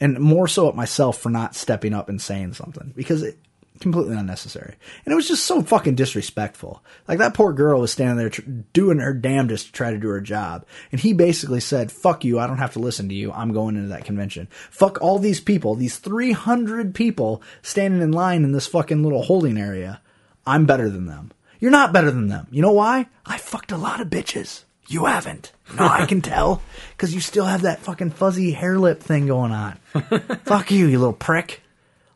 and 0.00 0.18
more 0.20 0.46
so 0.48 0.68
at 0.68 0.76
myself 0.76 1.18
for 1.18 1.30
not 1.30 1.54
stepping 1.56 1.94
up 1.94 2.08
and 2.08 2.20
saying 2.22 2.54
something 2.54 2.92
because 2.94 3.22
it 3.22 3.38
completely 3.82 4.16
unnecessary, 4.16 4.76
and 5.04 5.12
it 5.12 5.16
was 5.16 5.28
just 5.28 5.44
so 5.44 5.60
fucking 5.62 5.94
disrespectful. 5.94 6.82
Like 7.06 7.18
that 7.18 7.34
poor 7.34 7.52
girl 7.52 7.80
was 7.80 7.92
standing 7.92 8.16
there 8.16 8.30
tr- 8.30 8.42
doing 8.72 8.98
her 8.98 9.12
damnedest 9.12 9.66
to 9.66 9.72
try 9.72 9.90
to 9.90 9.98
do 9.98 10.08
her 10.08 10.20
job, 10.20 10.64
and 10.90 11.00
he 11.00 11.12
basically 11.12 11.60
said, 11.60 11.92
"Fuck 11.92 12.24
you. 12.24 12.38
I 12.38 12.46
don't 12.46 12.58
have 12.58 12.72
to 12.74 12.78
listen 12.78 13.08
to 13.10 13.14
you. 13.14 13.32
I'm 13.32 13.52
going 13.52 13.76
into 13.76 13.88
that 13.88 14.04
convention. 14.04 14.48
Fuck 14.70 15.00
all 15.02 15.18
these 15.18 15.40
people. 15.40 15.74
These 15.74 15.98
300 15.98 16.94
people 16.94 17.42
standing 17.60 18.00
in 18.00 18.12
line 18.12 18.44
in 18.44 18.52
this 18.52 18.66
fucking 18.66 19.02
little 19.02 19.22
holding 19.22 19.58
area. 19.58 20.00
I'm 20.46 20.64
better 20.64 20.88
than 20.88 21.06
them. 21.06 21.32
You're 21.60 21.70
not 21.70 21.92
better 21.92 22.10
than 22.10 22.28
them. 22.28 22.46
You 22.50 22.62
know 22.62 22.72
why? 22.72 23.06
I 23.26 23.38
fucked 23.38 23.72
a 23.72 23.76
lot 23.76 24.00
of 24.00 24.08
bitches." 24.08 24.64
You 24.88 25.06
haven't. 25.06 25.52
No, 25.78 25.86
I 25.86 26.04
can 26.04 26.20
tell. 26.20 26.60
Because 26.90 27.14
you 27.14 27.20
still 27.20 27.46
have 27.46 27.62
that 27.62 27.78
fucking 27.78 28.10
fuzzy 28.10 28.50
hair 28.50 28.78
lip 28.78 29.00
thing 29.00 29.26
going 29.26 29.52
on. 29.52 29.78
Fuck 30.44 30.70
you, 30.70 30.86
you 30.86 30.98
little 30.98 31.14
prick. 31.14 31.62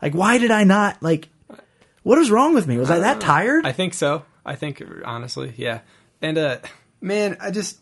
Like, 0.03 0.15
why 0.15 0.37
did 0.37 0.51
I 0.51 0.65
not, 0.65 1.03
like, 1.03 1.29
what 2.07 2.19
is 2.19 2.31
wrong 2.31 2.55
with 2.55 2.69
me? 2.69 2.79
Was 2.79 2.89
I 2.89 3.01
that 3.01 3.21
tired? 3.21 3.67
I 3.67 3.73
think 3.73 3.93
so. 3.93 4.25
I 4.45 4.55
think 4.55 4.81
honestly, 5.05 5.53
yeah. 5.57 5.81
And 6.23 6.39
uh 6.39 6.59
man, 7.01 7.37
I 7.41 7.51
just 7.51 7.81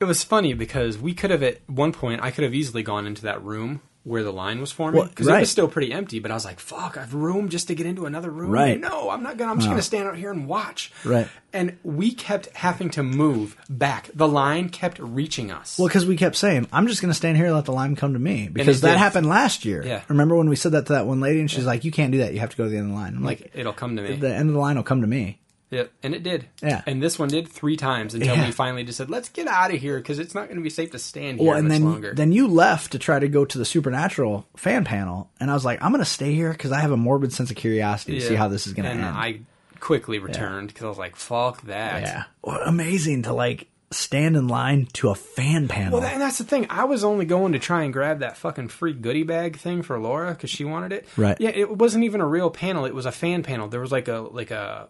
it 0.00 0.04
was 0.04 0.24
funny 0.24 0.52
because 0.52 0.98
we 0.98 1.14
could 1.14 1.30
have 1.30 1.44
at 1.44 1.60
one 1.68 1.92
point 1.92 2.24
I 2.24 2.32
could 2.32 2.42
have 2.42 2.54
easily 2.54 2.82
gone 2.82 3.06
into 3.06 3.22
that 3.22 3.40
room 3.44 3.82
where 4.08 4.24
the 4.24 4.32
line 4.32 4.60
was 4.60 4.72
forming 4.72 5.00
Well, 5.00 5.08
because 5.08 5.28
it 5.28 5.38
was 5.38 5.50
still 5.50 5.68
pretty 5.68 5.92
empty. 5.92 6.18
But 6.18 6.30
I 6.30 6.34
was 6.34 6.44
like, 6.44 6.58
"Fuck, 6.58 6.96
I've 6.96 7.14
room 7.14 7.48
just 7.48 7.68
to 7.68 7.74
get 7.74 7.86
into 7.86 8.06
another 8.06 8.30
room." 8.30 8.50
Right. 8.50 8.80
No, 8.80 9.10
I'm 9.10 9.22
not 9.22 9.36
gonna. 9.36 9.52
I'm 9.52 9.58
just 9.58 9.68
gonna 9.68 9.82
stand 9.82 10.08
out 10.08 10.16
here 10.16 10.30
and 10.30 10.46
watch. 10.46 10.90
Right. 11.04 11.28
And 11.52 11.78
we 11.82 12.12
kept 12.12 12.48
having 12.54 12.90
to 12.90 13.02
move 13.02 13.56
back. 13.70 14.10
The 14.14 14.28
line 14.28 14.68
kept 14.68 14.98
reaching 14.98 15.50
us. 15.50 15.78
Well, 15.78 15.88
because 15.88 16.06
we 16.06 16.16
kept 16.16 16.36
saying, 16.36 16.66
"I'm 16.72 16.88
just 16.88 17.00
going 17.00 17.10
to 17.10 17.16
stand 17.16 17.36
here 17.36 17.46
and 17.46 17.54
let 17.54 17.64
the 17.64 17.72
line 17.72 17.96
come 17.96 18.12
to 18.12 18.18
me," 18.18 18.48
because 18.52 18.82
that 18.82 18.92
did. 18.92 18.98
happened 18.98 19.28
last 19.28 19.64
year. 19.64 19.82
Yeah. 19.84 20.02
Remember 20.08 20.36
when 20.36 20.48
we 20.48 20.56
said 20.56 20.72
that 20.72 20.86
to 20.86 20.92
that 20.94 21.06
one 21.06 21.20
lady, 21.20 21.40
and 21.40 21.50
she's 21.50 21.64
like, 21.64 21.84
"You 21.84 21.90
can't 21.90 22.12
do 22.12 22.18
that. 22.18 22.34
You 22.34 22.40
have 22.40 22.50
to 22.50 22.56
go 22.56 22.64
to 22.64 22.70
the 22.70 22.76
end 22.76 22.86
of 22.86 22.90
the 22.92 22.96
line." 22.96 23.14
I'm 23.16 23.24
like, 23.24 23.40
like 23.40 23.50
it'll 23.54 23.72
come 23.72 23.96
to 23.96 24.02
me. 24.02 24.16
"The 24.16 24.34
end 24.34 24.48
of 24.48 24.54
the 24.54 24.60
line 24.60 24.76
will 24.76 24.82
come 24.82 25.00
to 25.00 25.06
me." 25.06 25.40
Yeah, 25.70 25.84
and 26.02 26.14
it 26.14 26.22
did. 26.22 26.46
Yeah. 26.62 26.82
And 26.86 27.02
this 27.02 27.18
one 27.18 27.28
did 27.28 27.46
three 27.46 27.76
times 27.76 28.14
until 28.14 28.34
Yeah. 28.36 28.46
we 28.46 28.52
finally 28.52 28.84
just 28.84 28.96
said, 28.96 29.10
"Let's 29.10 29.28
get 29.28 29.46
out 29.46 29.72
of 29.72 29.78
here 29.80 29.98
because 29.98 30.18
it's 30.18 30.34
not 30.34 30.46
going 30.46 30.56
to 30.56 30.62
be 30.62 30.70
safe 30.70 30.92
to 30.92 30.98
stand 30.98 31.38
here 31.40 31.50
Well, 31.50 31.58
and 31.58 31.70
then 31.70 31.84
longer." 31.84 32.14
then 32.14 32.32
you 32.32 32.48
left 32.48 32.92
to 32.92 32.98
try 32.98 33.18
to 33.18 33.28
go 33.28 33.44
to 33.44 33.58
the 33.58 33.64
supernatural 33.66 34.46
fan 34.56 34.84
panel, 34.84 35.30
and 35.40 35.50
I 35.50 35.54
was 35.54 35.64
like, 35.66 35.82
"I'm 35.82 35.92
going 35.92 36.04
to 36.04 36.10
stay 36.10 36.32
here 36.34 36.52
because 36.52 36.72
I 36.72 36.80
have 36.80 36.90
a 36.92 36.96
morbid 36.96 37.32
sense 37.32 37.50
of 37.50 37.56
curiosity 37.56 38.18
to 38.18 38.26
see 38.26 38.34
how 38.34 38.48
this 38.48 38.66
is 38.66 38.72
going 38.72 38.84
to 38.84 38.90
and 38.92 39.00
end." 39.00 39.16
I 39.16 39.40
quickly 39.80 40.18
returned 40.18 40.68
because 40.68 40.84
I 40.84 40.88
was 40.88 40.98
like, 40.98 41.16
"Fuck 41.16 41.62
that." 41.66 42.02
yeah, 42.02 42.24
well, 42.42 42.60
amazing 42.64 43.22
to 43.24 43.34
like 43.34 43.68
stand 43.90 44.36
in 44.36 44.48
line 44.48 44.86
to 44.92 45.08
a 45.08 45.14
fan 45.14 45.66
panel. 45.68 46.00
Well, 46.00 46.08
and 46.08 46.20
that's 46.20 46.36
the 46.38 46.44
thing. 46.44 46.66
I 46.70 46.84
was 46.84 47.04
only 47.04 47.24
going 47.24 47.52
to 47.52 47.58
try 47.58 47.84
and 47.84 47.92
grab 47.92 48.18
that 48.20 48.36
fucking 48.36 48.68
free 48.68 48.92
goodie 48.92 49.22
bag 49.22 49.56
thing 49.58 49.82
for 49.82 49.98
Laura 49.98 50.30
because 50.32 50.50
she 50.50 50.64
wanted 50.64 50.92
it. 50.92 51.08
Right. 51.16 51.36
Yeah, 51.40 51.50
it 51.54 51.76
wasn't 51.76 52.04
even 52.04 52.20
a 52.20 52.26
real 52.26 52.50
panel. 52.50 52.84
It 52.84 52.94
was 52.94 53.06
a 53.06 53.12
fan 53.12 53.42
panel. 53.42 53.68
There 53.68 53.80
was 53.80 53.92
like 53.92 54.08
a 54.08 54.20
like 54.30 54.50
a 54.50 54.88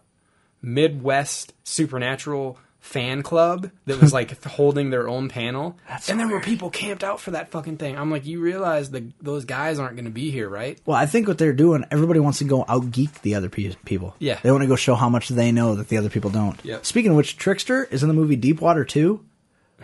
Midwest 0.61 1.53
supernatural 1.63 2.57
fan 2.79 3.21
club 3.23 3.69
that 3.85 3.99
was 3.99 4.13
like 4.13 4.41
holding 4.45 4.89
their 4.89 5.07
own 5.07 5.27
panel, 5.29 5.77
That's 5.87 6.09
and 6.09 6.19
there 6.19 6.27
were 6.27 6.39
people 6.39 6.69
camped 6.69 7.03
out 7.03 7.19
for 7.19 7.31
that 7.31 7.51
fucking 7.51 7.77
thing. 7.77 7.97
I'm 7.97 8.09
like, 8.09 8.25
you 8.25 8.39
realize 8.39 8.89
the 8.89 9.11
those 9.21 9.45
guys 9.45 9.79
aren't 9.79 9.95
going 9.95 10.05
to 10.05 10.11
be 10.11 10.31
here, 10.31 10.47
right? 10.49 10.79
Well, 10.85 10.95
I 10.97 11.05
think 11.05 11.27
what 11.27 11.37
they're 11.37 11.53
doing, 11.53 11.83
everybody 11.91 12.19
wants 12.21 12.37
to 12.39 12.45
go 12.45 12.63
out 12.67 12.91
geek 12.91 13.21
the 13.21 13.35
other 13.35 13.49
pe- 13.49 13.75
people. 13.85 14.15
Yeah. 14.19 14.39
They 14.41 14.51
want 14.51 14.63
to 14.63 14.67
go 14.67 14.75
show 14.77 14.95
how 14.95 15.09
much 15.09 15.27
they 15.29 15.51
know 15.51 15.75
that 15.75 15.89
the 15.89 15.97
other 15.97 16.09
people 16.09 16.29
don't. 16.29 16.57
Yep. 16.63 16.85
Speaking 16.85 17.11
of 17.11 17.17
which, 17.17 17.37
Trickster 17.37 17.83
is 17.85 18.01
in 18.01 18.07
the 18.07 18.15
movie 18.15 18.35
Deepwater 18.37 18.85
2, 18.85 19.23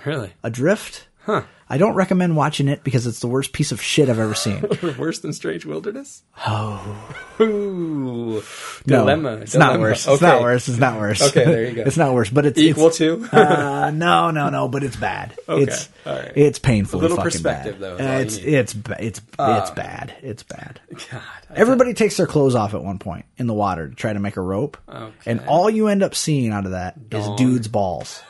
Really? 0.06 0.34
Adrift. 0.44 1.08
Huh? 1.26 1.44
I 1.68 1.78
don't 1.80 1.96
recommend 1.96 2.36
watching 2.36 2.68
it 2.68 2.84
because 2.84 3.08
it's 3.08 3.20
the 3.22 3.28
worst 3.28 3.52
piece 3.52 3.72
of 3.72 3.82
shit 3.82 4.08
I've 4.08 4.20
ever 4.20 4.36
seen. 4.36 4.64
Worse 5.00 5.18
than 5.20 5.34
Strange 5.34 5.66
Wilderness? 5.66 6.22
Oh. 6.46 7.16
Ooh. 7.42 8.44
No, 8.86 9.00
Dilemma. 9.00 9.38
it's 9.38 9.56
not 9.56 9.80
worse. 9.80 10.08
It's 10.08 10.22
not 10.22 10.42
worse. 10.42 10.68
It's 10.68 10.78
not 10.78 11.00
worse. 11.00 11.22
Okay, 11.24 11.44
there 11.44 11.66
you 11.66 11.72
go. 11.76 11.82
it's 11.82 11.98
not 11.98 12.14
worse, 12.14 12.30
but 12.30 12.46
it's 12.46 12.60
Equal 12.60 12.88
it's, 12.90 12.98
to? 13.00 13.28
uh, 13.32 13.90
no, 13.92 14.30
no, 14.32 14.50
no, 14.50 14.68
but 14.68 14.84
it's 14.84 14.96
bad. 14.96 15.36
Okay, 15.50 15.64
It's 15.64 15.90
all 16.06 16.16
right. 16.16 16.32
it's 16.36 16.60
painful. 16.60 17.00
A 17.00 17.02
little 17.02 17.18
fucking 17.18 17.32
perspective, 17.32 17.80
bad. 17.80 17.98
though, 17.98 18.06
Uh, 18.06 18.18
you 18.18 18.20
it's 18.22 18.38
need. 18.38 18.54
it's 18.54 18.74
ba- 18.76 18.98
it's 19.00 19.22
it's 19.40 19.72
bad. 19.72 20.16
It's 20.22 20.44
bad. 20.44 20.80
God. 21.12 21.22
I 21.50 21.54
Everybody 21.56 21.94
takes 21.96 22.18
their 22.18 22.28
clothes 22.28 22.54
off 22.54 22.74
at 22.76 22.84
one 22.84 23.00
point 23.00 23.26
in 23.38 23.48
the 23.48 23.54
water 23.56 23.90
to 23.90 23.96
try 23.96 24.14
to 24.14 24.20
make 24.20 24.38
a 24.38 24.42
rope, 24.42 24.78
and 25.26 25.42
all 25.48 25.70
you 25.70 25.88
end 25.88 26.04
up 26.04 26.14
seeing 26.14 26.52
out 26.52 26.66
of 26.66 26.72
that 26.72 26.96
is 27.12 27.28
dudes' 27.38 27.68
balls. 27.68 28.22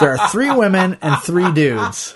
There 0.00 0.16
are 0.16 0.28
three 0.28 0.50
women 0.50 0.96
and 1.02 1.16
three 1.22 1.50
dudes, 1.52 2.14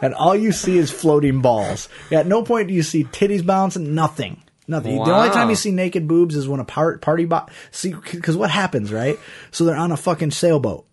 and 0.00 0.14
all 0.14 0.34
you 0.36 0.52
see 0.52 0.78
is 0.78 0.90
floating 0.90 1.40
balls. 1.40 1.88
At 2.10 2.26
no 2.26 2.42
point 2.42 2.68
do 2.68 2.74
you 2.74 2.82
see 2.82 3.04
titties 3.04 3.44
bouncing. 3.44 3.94
Nothing. 3.94 4.42
Nothing. 4.68 4.96
The 5.04 5.12
only 5.14 5.30
time 5.30 5.50
you 5.50 5.56
see 5.56 5.72
naked 5.72 6.06
boobs 6.06 6.36
is 6.36 6.46
when 6.48 6.60
a 6.60 6.64
par- 6.64 6.98
party 6.98 7.24
bo- 7.24 7.46
see 7.72 7.94
because 7.94 8.36
what 8.36 8.50
happens, 8.50 8.92
right? 8.92 9.18
So 9.50 9.64
they're 9.64 9.76
on 9.76 9.92
a 9.92 9.96
fucking 9.96 10.30
sailboat, 10.30 10.86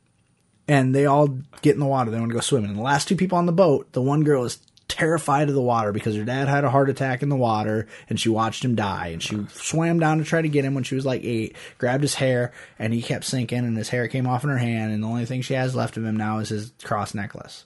and 0.68 0.94
they 0.94 1.06
all 1.06 1.27
get 1.61 1.76
in 1.76 1.80
the 1.80 1.86
water. 1.86 2.10
They 2.11 2.19
want 2.19 2.31
to 2.31 2.36
go 2.36 2.41
swimming. 2.41 2.72
And 2.72 2.80
the 2.80 2.84
last 2.84 3.07
two 3.07 3.15
people 3.15 3.38
on 3.38 3.45
the 3.45 3.52
boat, 3.52 3.91
the 3.94 4.02
one 4.02 4.23
girl 4.23 4.44
is 4.44 4.57
terrified 4.89 5.47
of 5.47 5.55
the 5.55 5.61
water 5.61 5.93
because 5.93 6.15
her 6.15 6.25
dad 6.25 6.49
had 6.49 6.65
a 6.65 6.69
heart 6.69 6.89
attack 6.89 7.23
in 7.23 7.29
the 7.29 7.35
water 7.37 7.87
and 8.09 8.19
she 8.19 8.27
watched 8.27 8.65
him 8.65 8.75
die. 8.75 9.07
And 9.07 9.23
she 9.23 9.45
swam 9.53 9.99
down 9.99 10.17
to 10.17 10.25
try 10.25 10.41
to 10.41 10.49
get 10.49 10.65
him 10.65 10.73
when 10.73 10.83
she 10.83 10.95
was 10.95 11.05
like 11.05 11.23
eight, 11.23 11.55
grabbed 11.77 12.03
his 12.03 12.15
hair, 12.15 12.51
and 12.77 12.93
he 12.93 13.01
kept 13.01 13.23
sinking, 13.23 13.59
and 13.59 13.77
his 13.77 13.89
hair 13.89 14.07
came 14.09 14.27
off 14.27 14.43
in 14.43 14.49
her 14.49 14.57
hand. 14.57 14.91
And 14.91 15.01
the 15.01 15.07
only 15.07 15.25
thing 15.25 15.41
she 15.41 15.53
has 15.53 15.75
left 15.75 15.95
of 15.95 16.03
him 16.03 16.17
now 16.17 16.39
is 16.39 16.49
his 16.49 16.73
cross 16.83 17.13
necklace. 17.13 17.65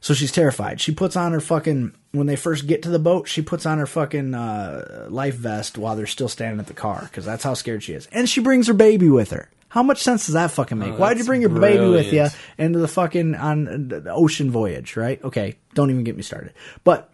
So 0.00 0.12
she's 0.14 0.32
terrified. 0.32 0.80
She 0.80 0.92
puts 0.92 1.16
on 1.16 1.32
her 1.32 1.40
fucking 1.40 1.94
when 2.12 2.26
they 2.26 2.36
first 2.36 2.66
get 2.66 2.82
to 2.82 2.90
the 2.90 2.98
boat. 2.98 3.26
She 3.26 3.40
puts 3.40 3.64
on 3.64 3.78
her 3.78 3.86
fucking 3.86 4.34
uh, 4.34 5.06
life 5.08 5.34
vest 5.34 5.78
while 5.78 5.96
they're 5.96 6.06
still 6.06 6.28
standing 6.28 6.60
at 6.60 6.66
the 6.66 6.74
car 6.74 7.00
because 7.04 7.24
that's 7.24 7.42
how 7.42 7.54
scared 7.54 7.82
she 7.82 7.94
is. 7.94 8.06
And 8.12 8.28
she 8.28 8.40
brings 8.40 8.66
her 8.66 8.74
baby 8.74 9.08
with 9.08 9.30
her. 9.30 9.48
How 9.74 9.82
much 9.82 10.04
sense 10.04 10.26
does 10.26 10.34
that 10.34 10.52
fucking 10.52 10.78
make? 10.78 10.92
Oh, 10.92 10.96
Why'd 10.98 11.18
you 11.18 11.24
bring 11.24 11.40
your 11.40 11.50
baby 11.50 11.88
with 11.88 12.12
you 12.12 12.28
into 12.58 12.78
the 12.78 12.86
fucking 12.86 13.34
on 13.34 13.88
the 13.88 14.12
ocean 14.14 14.48
voyage? 14.48 14.96
Right? 14.96 15.20
Okay, 15.24 15.56
don't 15.74 15.90
even 15.90 16.04
get 16.04 16.16
me 16.16 16.22
started. 16.22 16.52
But 16.84 17.10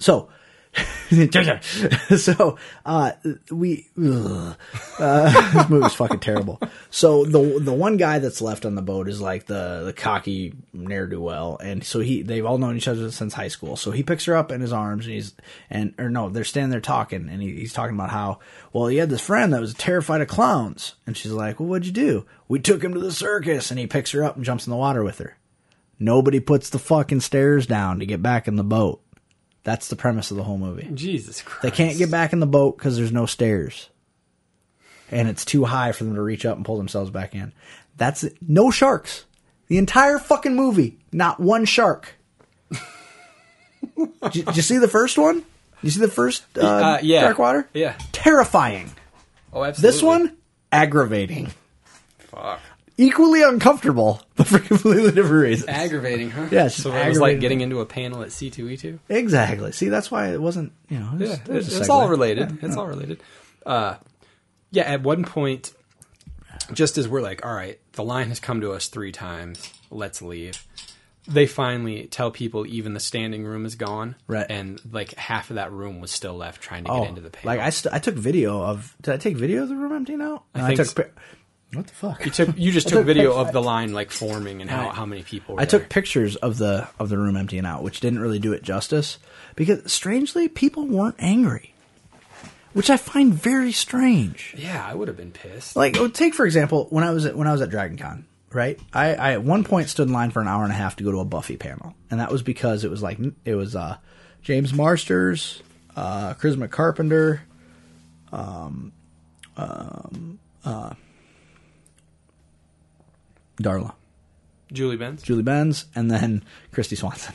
so. 0.00 0.28
so 2.16 2.56
uh 2.86 3.12
we 3.50 3.86
ugh. 4.02 4.56
uh 4.98 5.52
this 5.52 5.68
movie's 5.68 5.94
fucking 5.94 6.20
terrible. 6.20 6.58
So 6.90 7.24
the 7.24 7.58
the 7.60 7.72
one 7.72 7.98
guy 7.98 8.18
that's 8.18 8.40
left 8.40 8.64
on 8.64 8.74
the 8.74 8.82
boat 8.82 9.08
is 9.08 9.20
like 9.20 9.46
the 9.46 9.82
the 9.84 9.92
cocky 9.92 10.54
ne'er-do-well 10.72 11.58
and 11.62 11.84
so 11.84 12.00
he 12.00 12.22
they've 12.22 12.46
all 12.46 12.56
known 12.56 12.76
each 12.76 12.88
other 12.88 13.10
since 13.10 13.34
high 13.34 13.48
school. 13.48 13.76
So 13.76 13.90
he 13.90 14.02
picks 14.02 14.24
her 14.24 14.34
up 14.34 14.50
in 14.50 14.62
his 14.62 14.72
arms 14.72 15.04
and 15.04 15.14
he's 15.14 15.34
and 15.68 15.94
or 15.98 16.08
no 16.08 16.30
they're 16.30 16.44
standing 16.44 16.70
there 16.70 16.80
talking 16.80 17.28
and 17.28 17.42
he, 17.42 17.56
he's 17.56 17.74
talking 17.74 17.94
about 17.94 18.10
how 18.10 18.38
well 18.72 18.86
he 18.86 18.96
had 18.96 19.10
this 19.10 19.20
friend 19.20 19.52
that 19.52 19.60
was 19.60 19.74
terrified 19.74 20.22
of 20.22 20.28
clowns. 20.28 20.94
And 21.06 21.16
she's 21.16 21.32
like 21.32 21.60
well 21.60 21.68
what'd 21.68 21.86
you 21.86 21.92
do? 21.92 22.26
We 22.48 22.58
took 22.58 22.82
him 22.82 22.94
to 22.94 23.00
the 23.00 23.12
circus. 23.12 23.70
And 23.70 23.78
he 23.78 23.86
picks 23.86 24.12
her 24.12 24.24
up 24.24 24.36
and 24.36 24.44
jumps 24.44 24.66
in 24.66 24.70
the 24.70 24.76
water 24.76 25.02
with 25.02 25.18
her. 25.18 25.36
Nobody 25.98 26.40
puts 26.40 26.70
the 26.70 26.78
fucking 26.78 27.20
stairs 27.20 27.66
down 27.66 27.98
to 27.98 28.06
get 28.06 28.22
back 28.22 28.48
in 28.48 28.56
the 28.56 28.64
boat 28.64 29.02
that's 29.64 29.88
the 29.88 29.96
premise 29.96 30.30
of 30.30 30.36
the 30.36 30.42
whole 30.42 30.58
movie 30.58 30.88
Jesus 30.94 31.40
Christ. 31.42 31.62
they 31.62 31.70
can't 31.70 31.96
get 31.98 32.10
back 32.10 32.32
in 32.32 32.40
the 32.40 32.46
boat 32.46 32.76
because 32.76 32.96
there's 32.96 33.12
no 33.12 33.26
stairs. 33.26 33.88
And 35.10 35.28
it's 35.28 35.44
too 35.44 35.64
high 35.64 35.92
for 35.92 36.04
them 36.04 36.14
to 36.14 36.22
reach 36.22 36.46
up 36.46 36.56
and 36.56 36.64
pull 36.64 36.78
themselves 36.78 37.10
back 37.10 37.34
in. 37.34 37.52
That's 37.98 38.24
it. 38.24 38.36
No 38.46 38.70
sharks. 38.70 39.26
The 39.68 39.76
entire 39.78 40.18
fucking 40.18 40.54
movie, 40.56 40.98
not 41.12 41.38
one 41.38 41.64
shark. 41.66 42.14
did, 43.96 44.36
you- 44.36 44.42
did 44.44 44.56
you 44.56 44.62
see 44.62 44.78
the 44.78 44.88
first 44.88 45.18
one? 45.18 45.44
You 45.82 45.90
see 45.90 46.00
the 46.00 46.08
first 46.08 46.44
uh, 46.56 46.60
Uh, 46.66 46.98
yeah. 47.02 47.22
Dark 47.22 47.38
Water? 47.38 47.68
Yeah. 47.74 47.96
Terrifying. 48.12 48.90
Oh, 49.52 49.64
absolutely. 49.64 49.92
This 49.96 50.02
one, 50.02 50.36
aggravating. 50.70 51.50
Fuck. 52.18 52.60
Equally 52.98 53.42
uncomfortable, 53.42 54.20
but 54.36 54.46
for 54.46 54.58
completely 54.58 55.12
different 55.12 55.42
reasons. 55.42 55.68
Aggravating, 55.68 56.30
huh? 56.30 56.48
Yeah, 56.50 56.66
it's 56.66 56.74
just 56.74 56.82
so 56.84 56.94
it 56.94 57.08
was 57.08 57.18
like 57.20 57.40
getting 57.40 57.60
into 57.62 57.80
a 57.80 57.86
panel 57.86 58.22
at 58.22 58.28
C2E2. 58.28 58.98
exactly. 59.08 59.72
See, 59.72 59.88
that's 59.88 60.10
why 60.10 60.28
it 60.32 60.40
wasn't, 60.40 60.72
you 60.88 60.98
know, 60.98 61.10
it 61.14 61.20
was, 61.20 61.28
Yeah, 61.30 61.36
it 61.36 61.48
was 61.48 61.66
it's, 61.68 61.76
a 61.76 61.78
it's 61.80 61.88
segue. 61.88 61.92
all 61.92 62.08
related. 62.08 62.58
It's 62.62 62.76
all 62.76 62.86
related. 62.86 63.20
Uh, 63.64 63.94
yeah, 64.70 64.82
at 64.84 65.02
one 65.02 65.24
point, 65.24 65.72
just 66.72 66.98
as 66.98 67.08
we're 67.08 67.22
like, 67.22 67.44
all 67.46 67.54
right, 67.54 67.78
the 67.92 68.04
line 68.04 68.28
has 68.28 68.40
come 68.40 68.60
to 68.60 68.72
us 68.72 68.88
three 68.88 69.12
times. 69.12 69.72
Let's 69.90 70.20
leave. 70.22 70.66
They 71.28 71.46
finally 71.46 72.06
tell 72.08 72.30
people 72.32 72.66
even 72.66 72.94
the 72.94 73.00
standing 73.00 73.44
room 73.44 73.64
is 73.64 73.76
gone, 73.76 74.16
Right. 74.26 74.46
And 74.48 74.80
like 74.90 75.14
half 75.14 75.50
of 75.50 75.56
that 75.56 75.70
room 75.70 76.00
was 76.00 76.10
still 76.10 76.34
left 76.34 76.60
trying 76.60 76.84
to 76.84 76.90
Oh, 76.90 77.00
get 77.02 77.10
into 77.10 77.20
the 77.20 77.30
panel. 77.30 77.46
like 77.56 77.60
I, 77.64 77.70
st- 77.70 77.94
I 77.94 77.98
took 78.00 78.16
video 78.16 78.60
of. 78.60 78.96
Did 79.00 79.14
I 79.14 79.16
take 79.18 79.36
video 79.36 79.62
of 79.62 79.68
the 79.68 79.76
room 79.76 79.92
emptying 79.92 80.20
out? 80.20 80.42
I 80.54 80.60
No, 80.60 80.66
think 80.66 80.76
took. 80.78 80.86
s- 80.88 80.94
pi- 80.94 81.10
what 81.74 81.86
the 81.86 81.94
fuck? 81.94 82.24
you 82.24 82.30
took, 82.30 82.56
you 82.58 82.70
just 82.72 82.88
took 82.88 82.98
took 83.00 83.06
video 83.06 83.30
pic- 83.36 83.46
of 83.46 83.52
the 83.52 83.62
line 83.62 83.92
like 83.92 84.10
forming 84.10 84.60
and 84.60 84.70
how, 84.70 84.86
Right. 84.86 84.94
how 84.94 85.06
many 85.06 85.22
people. 85.22 85.54
Were 85.56 85.60
I 85.60 85.64
took 85.64 85.82
there. 85.82 85.88
pictures 85.88 86.36
of 86.36 86.58
the 86.58 86.88
of 86.98 87.08
the 87.08 87.18
room 87.18 87.36
emptying 87.36 87.64
out, 87.66 87.82
which 87.82 88.00
didn't 88.00 88.20
really 88.20 88.38
do 88.38 88.52
it 88.52 88.62
justice. 88.62 89.18
Because 89.56 89.90
strangely, 89.92 90.48
people 90.48 90.86
weren't 90.86 91.16
angry, 91.18 91.74
which 92.72 92.88
I 92.90 92.96
find 92.96 93.34
very 93.34 93.72
strange. 93.72 94.54
Yeah, 94.56 94.84
I 94.86 94.94
would 94.94 95.08
have 95.08 95.16
been 95.16 95.30
pissed. 95.32 95.76
Like, 95.76 95.96
oh, 95.98 96.08
take 96.08 96.34
for 96.34 96.46
example, 96.46 96.86
when 96.90 97.04
I 97.04 97.10
was 97.10 97.26
at 97.26 97.36
when 97.36 97.46
I 97.46 97.52
was 97.52 97.60
at 97.60 97.68
Dragon 97.70 97.96
Con, 97.98 98.24
right? 98.50 98.78
I, 98.92 99.14
I 99.14 99.32
at 99.32 99.42
one 99.42 99.64
point 99.64 99.88
stood 99.88 100.08
in 100.08 100.12
line 100.14 100.30
for 100.30 100.40
an 100.40 100.48
hour 100.48 100.62
and 100.64 100.72
a 100.72 100.76
half 100.76 100.96
to 100.96 101.04
go 101.04 101.10
to 101.12 101.20
a 101.20 101.24
Buffy 101.24 101.56
panel, 101.56 101.94
and 102.10 102.18
that 102.20 102.30
was 102.32 102.42
because 102.42 102.84
it 102.84 102.90
was 102.90 103.02
like 103.02 103.18
it 103.44 103.54
was 103.54 103.76
uh, 103.76 103.96
James 104.42 104.72
Marsters, 104.72 105.62
uh, 105.96 106.32
Charisma 106.34 106.70
Carpenter, 106.70 107.42
um, 108.32 108.92
um, 109.56 110.38
uh, 110.64 110.94
Darla, 113.60 113.92
Julie 114.72 114.96
Benz. 114.96 115.22
Julie 115.22 115.42
Benz, 115.42 115.86
and 115.94 116.10
then 116.10 116.44
Kristy 116.72 116.96
Swanson. 116.96 117.34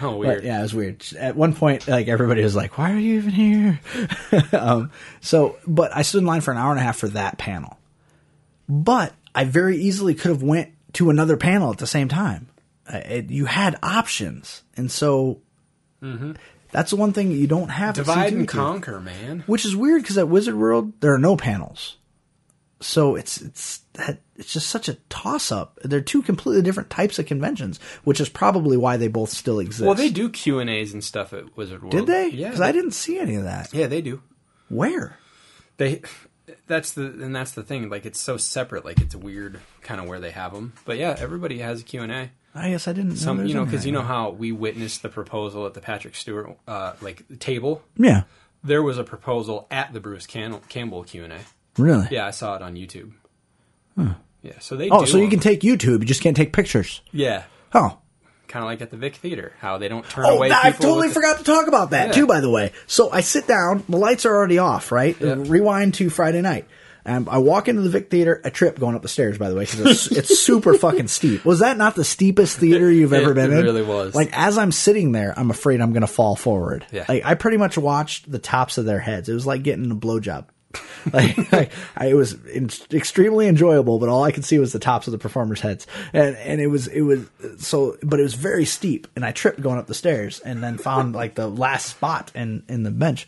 Oh, 0.00 0.12
But, 0.12 0.18
weird. 0.18 0.44
yeah, 0.44 0.58
it 0.58 0.62
was 0.62 0.74
weird. 0.74 1.04
At 1.18 1.36
one 1.36 1.54
point, 1.54 1.86
like 1.86 2.08
everybody 2.08 2.42
was 2.42 2.56
like, 2.56 2.78
"Why 2.78 2.92
are 2.92 2.98
you 2.98 3.16
even 3.18 3.30
here?" 3.30 3.80
um, 4.52 4.90
so, 5.20 5.56
but 5.66 5.94
I 5.94 6.02
stood 6.02 6.18
in 6.18 6.26
line 6.26 6.40
for 6.40 6.50
an 6.50 6.56
hour 6.58 6.70
and 6.70 6.80
a 6.80 6.82
half 6.82 6.96
for 6.96 7.08
that 7.08 7.36
panel. 7.38 7.78
But 8.68 9.12
I 9.34 9.44
very 9.44 9.76
easily 9.76 10.14
could 10.14 10.30
have 10.30 10.42
went 10.42 10.70
to 10.94 11.10
another 11.10 11.36
panel 11.36 11.70
at 11.70 11.78
the 11.78 11.86
same 11.86 12.08
time. 12.08 12.48
Uh, 12.92 12.98
it, 13.04 13.30
you 13.30 13.44
had 13.44 13.78
options, 13.82 14.62
and 14.76 14.90
so 14.90 15.40
that's 16.72 16.90
the 16.90 16.96
one 16.96 17.12
thing 17.12 17.30
you 17.30 17.46
don't 17.46 17.68
have. 17.68 17.94
Mm-hmm. 17.94 18.02
Divide 18.02 18.32
and 18.32 18.48
C2E2. 18.48 18.50
conquer, 18.50 19.00
man. 19.00 19.44
which 19.46 19.64
is 19.64 19.76
weird 19.76 20.02
because 20.02 20.18
at 20.18 20.26
Wizard 20.28 20.54
World 20.56 20.92
there 21.00 21.14
are 21.14 21.18
no 21.18 21.36
panels. 21.36 21.96
So 22.82 23.14
it's 23.16 23.40
it's 23.40 23.78
that 23.94 24.20
it's 24.36 24.52
just 24.52 24.68
such 24.68 24.88
a 24.88 24.94
toss 25.08 25.50
up. 25.52 25.78
They're 25.82 26.00
two 26.00 26.22
completely 26.22 26.62
different 26.62 26.90
types 26.90 27.18
of 27.18 27.26
conventions, 27.26 27.78
which 28.04 28.20
is 28.20 28.28
probably 28.28 28.76
why 28.76 28.96
they 28.96 29.08
both 29.08 29.30
still 29.30 29.58
exist. 29.60 29.86
Well, 29.86 29.94
they 29.94 30.10
do 30.10 30.28
Q 30.28 30.58
and 30.58 30.68
A's 30.68 30.92
and 30.92 31.02
stuff 31.02 31.32
at 31.32 31.56
Wizard 31.56 31.82
World. 31.82 31.92
did 31.92 32.06
they? 32.06 32.28
Yeah, 32.28 32.48
because 32.48 32.60
I 32.60 32.72
didn't 32.72 32.92
see 32.92 33.18
any 33.18 33.36
of 33.36 33.44
that. 33.44 33.72
Yeah, 33.72 33.86
they 33.86 34.00
do. 34.02 34.22
Where? 34.68 35.18
They. 35.76 36.02
That's 36.66 36.92
the 36.92 37.04
and 37.04 37.34
that's 37.34 37.52
the 37.52 37.62
thing. 37.62 37.88
Like 37.88 38.04
it's 38.04 38.20
so 38.20 38.36
separate. 38.36 38.84
Like 38.84 39.00
it's 39.00 39.14
weird, 39.14 39.60
kind 39.82 40.00
of 40.00 40.06
where 40.08 40.20
they 40.20 40.32
have 40.32 40.52
them. 40.52 40.72
But 40.84 40.98
yeah, 40.98 41.16
everybody 41.18 41.58
has 41.58 41.80
a 41.80 41.84
Q 41.84 42.02
and 42.02 42.12
A. 42.12 42.30
I 42.54 42.70
guess 42.70 42.86
I 42.86 42.92
didn't. 42.92 43.16
Some, 43.16 43.38
there's 43.38 43.48
you 43.48 43.54
know, 43.54 43.64
because 43.64 43.86
you 43.86 43.92
know 43.92 44.02
how 44.02 44.30
we 44.30 44.52
witnessed 44.52 45.02
the 45.02 45.08
proposal 45.08 45.64
at 45.66 45.72
the 45.74 45.80
Patrick 45.80 46.14
Stewart 46.14 46.58
uh, 46.68 46.94
like 47.00 47.24
table. 47.38 47.82
Yeah, 47.96 48.24
There 48.62 48.82
was 48.82 48.98
a 48.98 49.04
proposal 49.04 49.66
at 49.70 49.92
the 49.92 50.00
Bruce 50.00 50.26
Campbell 50.26 51.04
Q 51.04 51.24
and 51.24 51.32
A. 51.32 51.38
really. 51.78 52.08
Yeah, 52.10 52.26
I 52.26 52.30
saw 52.30 52.56
it 52.56 52.62
on 52.62 52.74
YouTube. 52.74 53.12
Yeah, 54.42 54.58
so 54.58 54.76
they. 54.76 54.88
Oh, 54.90 55.04
so 55.04 55.18
you 55.18 55.24
them. 55.24 55.30
can 55.30 55.40
take 55.40 55.60
YouTube, 55.60 56.00
you 56.00 56.04
just 56.06 56.20
can't 56.22 56.36
take 56.36 56.52
pictures. 56.52 57.00
Yeah, 57.12 57.44
Oh. 57.74 57.98
kind 58.48 58.64
of 58.64 58.68
like 58.68 58.80
at 58.82 58.90
the 58.90 58.96
Vic 58.96 59.14
Theater, 59.16 59.52
how 59.60 59.78
they 59.78 59.86
don't 59.88 60.04
turn 60.08 60.24
away. 60.24 60.32
Oh, 60.34 60.36
away. 60.38 60.50
I 60.52 60.72
totally 60.72 61.06
with 61.06 61.08
the- 61.10 61.14
forgot 61.14 61.38
to 61.38 61.44
talk 61.44 61.68
about 61.68 61.90
that 61.90 62.08
Yeah. 62.08 62.12
too. 62.12 62.26
By 62.26 62.40
the 62.40 62.50
way, 62.50 62.72
so 62.88 63.10
I 63.12 63.20
sit 63.20 63.46
down, 63.46 63.84
the 63.88 63.98
lights 63.98 64.26
are 64.26 64.34
already 64.34 64.58
off. 64.58 64.90
Right, 64.90 65.16
Yeah. 65.20 65.34
rewind 65.38 65.94
to 65.94 66.10
Friday 66.10 66.40
night. 66.40 66.66
Um, 67.06 67.28
I 67.30 67.38
walk 67.38 67.66
into 67.68 67.82
the 67.82 67.88
Vic 67.88 68.10
Theater. 68.10 68.40
I 68.44 68.50
trip 68.50 68.78
going 68.78 68.94
up 68.94 69.02
the 69.02 69.08
stairs. 69.08 69.36
By 69.38 69.48
the 69.48 69.54
way, 69.56 69.64
because 69.64 69.80
it's, 69.80 70.06
it's 70.18 70.38
super 70.40 70.74
fucking 70.74 71.08
steep. 71.08 71.44
Was 71.44 71.58
that 71.60 71.76
not 71.76 71.94
the 71.96 72.04
steepest 72.04 72.58
theater 72.58 72.88
you've 72.90 73.12
ever 73.12 73.30
It- 73.32 73.34
been 73.34 73.50
it 73.52 73.54
in? 73.54 73.58
It 73.60 73.62
really 73.62 73.82
was. 73.82 74.14
Like 74.14 74.30
as 74.32 74.56
I'm 74.58 74.70
sitting 74.72 75.10
there, 75.12 75.34
I'm 75.36 75.50
afraid 75.50 75.80
I'm 75.80 75.92
going 75.92 76.02
to 76.02 76.06
fall 76.06 76.34
forward. 76.36 76.84
Yeah. 76.92 77.04
Like 77.08 77.24
I 77.24 77.34
pretty 77.34 77.56
much 77.56 77.76
watched 77.78 78.30
the 78.30 78.38
tops 78.38 78.76
of 78.78 78.84
their 78.84 79.00
heads. 79.00 79.28
It 79.28 79.34
was 79.34 79.46
like 79.46 79.62
getting 79.64 79.90
a 79.90 79.94
blowjob. 79.96 80.44
like, 81.12 81.52
I, 81.96 82.06
it 82.06 82.14
was 82.14 82.34
in, 82.46 82.70
extremely 82.92 83.48
enjoyable, 83.48 83.98
but 83.98 84.08
all 84.08 84.22
I 84.22 84.32
could 84.32 84.44
see 84.44 84.58
was 84.58 84.72
the 84.72 84.78
tops 84.78 85.06
of 85.08 85.12
the 85.12 85.18
performers' 85.18 85.60
heads, 85.60 85.86
and 86.12 86.36
and 86.36 86.60
it 86.60 86.68
was 86.68 86.86
it 86.86 87.02
was 87.02 87.26
so, 87.58 87.96
but 88.02 88.20
it 88.20 88.22
was 88.22 88.34
very 88.34 88.64
steep, 88.64 89.08
and 89.16 89.24
I 89.24 89.32
tripped 89.32 89.60
going 89.60 89.78
up 89.78 89.86
the 89.86 89.94
stairs, 89.94 90.40
and 90.40 90.62
then 90.62 90.78
found 90.78 91.14
like 91.14 91.34
the 91.34 91.48
last 91.48 91.86
spot 91.86 92.30
in 92.34 92.62
in 92.68 92.82
the 92.82 92.90
bench. 92.90 93.26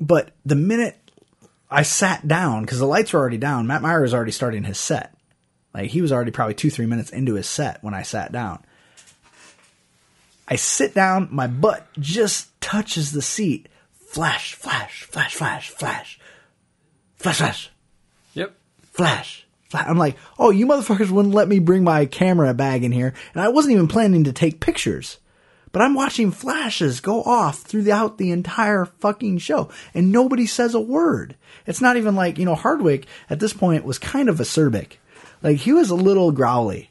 But 0.00 0.30
the 0.46 0.56
minute 0.56 0.96
I 1.70 1.82
sat 1.82 2.26
down, 2.26 2.62
because 2.62 2.78
the 2.78 2.86
lights 2.86 3.12
were 3.12 3.20
already 3.20 3.38
down, 3.38 3.66
Matt 3.66 3.82
Mira 3.82 4.02
was 4.02 4.14
already 4.14 4.32
starting 4.32 4.64
his 4.64 4.78
set. 4.78 5.14
Like 5.74 5.90
he 5.90 6.02
was 6.02 6.12
already 6.12 6.30
probably 6.30 6.54
two 6.54 6.70
three 6.70 6.86
minutes 6.86 7.10
into 7.10 7.34
his 7.34 7.48
set 7.48 7.82
when 7.82 7.94
I 7.94 8.02
sat 8.02 8.32
down. 8.32 8.64
I 10.48 10.56
sit 10.56 10.94
down, 10.94 11.28
my 11.30 11.46
butt 11.46 11.86
just 11.98 12.60
touches 12.60 13.12
the 13.12 13.22
seat. 13.22 13.68
Flash, 14.08 14.54
flash, 14.54 15.04
flash, 15.04 15.36
flash, 15.36 15.70
flash, 15.70 16.18
flash, 17.22 17.38
flash, 17.38 17.70
Yep. 18.34 18.54
flash, 18.92 19.46
flash. 19.68 19.86
I'm 19.88 19.98
like, 19.98 20.16
oh, 20.38 20.50
you 20.50 20.66
motherfuckers 20.66 21.10
wouldn't 21.10 21.34
let 21.34 21.48
me 21.48 21.58
bring 21.58 21.84
my 21.84 22.06
camera 22.06 22.52
bag 22.54 22.84
in 22.84 22.92
here, 22.92 23.14
and 23.34 23.42
I 23.42 23.48
wasn't 23.48 23.74
even 23.74 23.88
planning 23.88 24.24
to 24.24 24.32
take 24.32 24.60
pictures. 24.60 25.18
But 25.72 25.82
I'm 25.82 25.94
watching 25.94 26.32
flashes 26.32 26.98
go 26.98 27.22
off 27.22 27.60
throughout 27.60 28.18
the 28.18 28.32
entire 28.32 28.86
fucking 28.86 29.38
show, 29.38 29.70
and 29.94 30.10
nobody 30.10 30.44
says 30.46 30.74
a 30.74 30.80
word. 30.80 31.36
It's 31.64 31.80
not 31.80 31.96
even 31.96 32.16
like, 32.16 32.38
you 32.38 32.44
know, 32.44 32.56
Hardwick 32.56 33.06
at 33.28 33.38
this 33.38 33.52
point 33.52 33.84
was 33.84 33.96
kind 33.98 34.28
of 34.28 34.38
acerbic. 34.38 34.94
Like, 35.42 35.58
he 35.58 35.72
was 35.72 35.88
a 35.90 35.94
little 35.94 36.32
growly. 36.32 36.90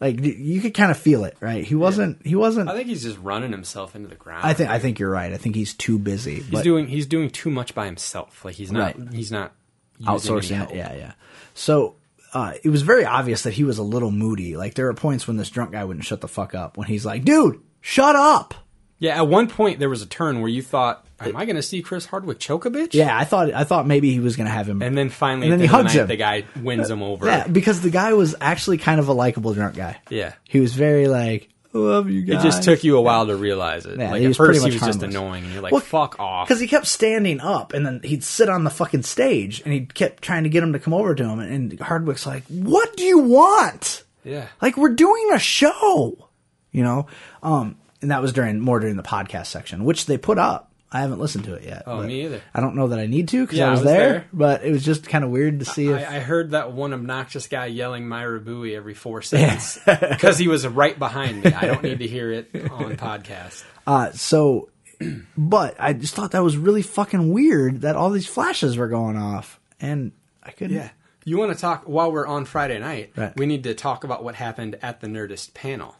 Like, 0.00 0.20
you 0.20 0.60
could 0.60 0.74
kind 0.74 0.90
of 0.90 0.98
feel 0.98 1.24
it, 1.24 1.36
right? 1.40 1.64
He 1.64 1.74
wasn't, 1.76 2.26
he 2.26 2.34
wasn't, 2.34 2.68
I 2.68 2.74
think 2.74 2.88
he's 2.88 3.04
just 3.04 3.18
running 3.20 3.52
himself 3.52 3.94
into 3.94 4.08
the 4.08 4.16
ground. 4.16 4.44
I 4.44 4.52
think, 4.54 4.68
I 4.70 4.78
think 4.80 4.98
you're 4.98 5.08
right. 5.10 5.32
I 5.32 5.36
think 5.38 5.54
he's 5.54 5.72
too 5.72 5.96
busy. 5.98 6.34
he's 6.40 6.50
but- 6.50 6.64
doing 6.64 6.88
he's 6.88 7.06
doing 7.06 7.30
too 7.30 7.48
much 7.50 7.74
by 7.76 7.86
himself. 7.86 8.44
Like 8.44 8.56
he's 8.56 8.72
not 8.72 8.98
Right. 8.98 9.14
he's 9.14 9.30
not 9.32 9.52
outsourcing 10.02 10.68
it. 10.70 10.74
Yeah, 10.74 10.94
yeah. 10.94 11.12
So 11.54 11.96
uh, 12.34 12.54
it 12.62 12.68
was 12.70 12.82
very 12.82 13.04
obvious 13.04 13.42
that 13.44 13.52
he 13.54 13.64
was 13.64 13.78
a 13.78 13.82
little 13.82 14.10
moody. 14.10 14.56
Like 14.56 14.74
there 14.74 14.86
were 14.86 14.94
points 14.94 15.26
when 15.26 15.36
this 15.36 15.50
drunk 15.50 15.72
guy 15.72 15.84
wouldn't 15.84 16.04
shut 16.04 16.20
the 16.20 16.28
fuck 16.28 16.54
up. 16.54 16.76
When 16.76 16.86
he's 16.88 17.06
like, 17.06 17.24
"Dude, 17.24 17.60
shut 17.80 18.14
up." 18.16 18.54
Yeah, 18.98 19.16
at 19.16 19.28
one 19.28 19.48
point 19.48 19.78
there 19.78 19.90
was 19.90 20.00
a 20.02 20.06
turn 20.06 20.40
where 20.40 20.48
you 20.50 20.62
thought, 20.62 21.06
"Am 21.20 21.36
I 21.36 21.44
going 21.44 21.56
to 21.56 21.62
see 21.62 21.82
Chris 21.82 22.06
Hardwick 22.06 22.38
choke 22.38 22.64
a 22.64 22.70
bitch?" 22.70 22.94
Yeah, 22.94 23.16
I 23.16 23.24
thought 23.24 23.52
I 23.52 23.64
thought 23.64 23.86
maybe 23.86 24.10
he 24.10 24.20
was 24.20 24.36
gonna 24.36 24.48
have 24.50 24.66
him. 24.68 24.80
and 24.82 24.96
then 24.96 25.10
finally, 25.10 25.46
And 25.46 25.52
then 25.52 25.60
he 25.60 25.66
the 25.66 25.74
of 25.74 25.80
hugs 25.82 25.92
the, 25.94 26.00
him. 26.02 26.06
the 26.08 26.16
guy 26.16 26.44
wins 26.62 26.88
him 26.90 27.02
over. 27.02 27.26
yeah, 27.26 27.46
because 27.46 27.80
the 27.82 27.90
guy 27.90 28.12
was 28.14 28.34
actually 28.40 28.78
kind 28.78 28.98
of 29.00 29.08
a 29.08 29.12
likable 29.12 29.52
drunk 29.54 29.76
guy. 29.76 29.98
Yeah. 30.08 30.32
he 30.44 30.60
was 30.60 30.72
very 30.74 31.08
like, 31.08 31.42
"I 31.42 31.52
love 31.76 32.10
you 32.10 32.22
guys. 32.22 32.44
It 32.44 32.46
just 32.46 32.62
took 32.62 32.84
you 32.84 32.96
a 32.96 33.00
while 33.00 33.26
to 33.26 33.36
realize 33.36 33.86
it. 33.86 33.98
Yeah, 33.98 34.10
like 34.10 34.20
he 34.20 34.26
at 34.26 34.28
was 34.28 34.36
pretty 34.36 34.54
first 34.54 34.66
he 34.66 34.70
much 34.72 34.80
was 34.80 34.88
just 34.88 35.00
harmless. 35.00 35.14
annoying, 35.16 35.44
and 35.44 35.52
you're 35.52 35.62
like, 35.62 35.82
"Fuck 35.84 36.18
off." 36.20 36.48
Because 36.48 36.60
he 36.60 36.66
kept 36.66 36.86
standing 36.86 37.40
up, 37.40 37.72
and 37.72 37.84
then 37.86 38.00
he'd 38.02 38.24
sit 38.24 38.48
on 38.48 38.64
the 38.64 38.70
fucking 38.70 39.02
stage, 39.02 39.62
and 39.64 39.72
he 39.72 39.80
kept 39.86 40.22
trying 40.22 40.42
to 40.44 40.48
get 40.48 40.62
him 40.62 40.72
to 40.72 40.78
come 40.78 40.94
over 40.94 41.14
to 41.14 41.24
him, 41.24 41.38
and, 41.38 41.52
and 41.72 41.80
Hardwick's 41.80 42.26
like, 42.26 42.44
"What 42.48 42.96
do 42.96 43.04
you 43.04 43.18
want?" 43.18 44.04
Yeah. 44.24 44.48
Like 44.60 44.76
we're 44.76 44.94
doing 44.94 45.30
a 45.32 45.38
show, 45.38 46.28
you 46.72 46.82
know. 46.82 47.06
Um, 47.42 47.76
and 48.02 48.10
that 48.10 48.20
was 48.20 48.32
during 48.32 48.60
more 48.60 48.80
during 48.80 48.96
the 48.96 49.02
podcast 49.02 49.46
section, 49.46 49.84
which 49.84 50.06
they 50.06 50.18
put 50.18 50.38
up. 50.38 50.72
I 50.96 51.00
haven't 51.00 51.18
listened 51.18 51.44
to 51.44 51.52
it 51.52 51.64
yet. 51.64 51.82
Oh, 51.86 52.02
me 52.02 52.24
either. 52.24 52.40
I 52.54 52.62
don't 52.62 52.74
know 52.74 52.88
that 52.88 52.98
I 52.98 53.04
need 53.04 53.28
to 53.28 53.44
because 53.44 53.58
Yeah, 53.58 53.68
I, 53.68 53.70
was 53.72 53.82
there. 53.82 54.26
But 54.32 54.64
it 54.64 54.72
was 54.72 54.82
just 54.82 55.06
kind 55.06 55.24
of 55.24 55.30
weird 55.30 55.58
to 55.58 55.66
see 55.66 55.88
if. 55.88 56.08
I, 56.08 56.16
I 56.16 56.20
heard 56.20 56.52
that 56.52 56.72
one 56.72 56.94
obnoxious 56.94 57.48
guy 57.48 57.66
yelling 57.66 58.08
Mira 58.08 58.40
Bowie 58.40 58.74
every 58.74 58.94
four 58.94 59.20
seconds 59.22 59.78
because 59.84 60.38
he 60.38 60.48
was 60.48 60.66
right 60.66 60.98
behind 60.98 61.44
me. 61.44 61.52
I 61.52 61.66
don't 61.66 61.82
need 61.82 61.98
to 61.98 62.06
hear 62.06 62.32
it 62.32 62.48
on 62.70 62.96
podcast. 62.96 63.62
uh, 63.86 64.12
so, 64.12 64.70
but 65.36 65.76
I 65.78 65.92
just 65.92 66.14
thought 66.14 66.30
that 66.30 66.42
was 66.42 66.56
really 66.56 66.80
fucking 66.80 67.30
weird 67.30 67.82
that 67.82 67.94
all 67.94 68.08
these 68.08 68.26
flashes 68.26 68.78
were 68.78 68.88
going 68.88 69.18
off, 69.18 69.60
and 69.78 70.12
I 70.42 70.52
couldn't. 70.52 70.78
Yeah. 70.78 70.88
You 71.26 71.36
want 71.36 71.52
to 71.52 71.60
talk 71.60 71.84
while 71.84 72.10
we're 72.10 72.26
on 72.26 72.46
Friday 72.46 72.78
night? 72.78 73.12
Right. 73.16 73.36
We 73.36 73.44
need 73.44 73.64
to 73.64 73.74
talk 73.74 74.02
about 74.02 74.24
what 74.24 74.34
happened 74.34 74.78
at 74.80 75.02
the 75.02 75.08
Nerdist 75.08 75.52
panel. 75.52 75.96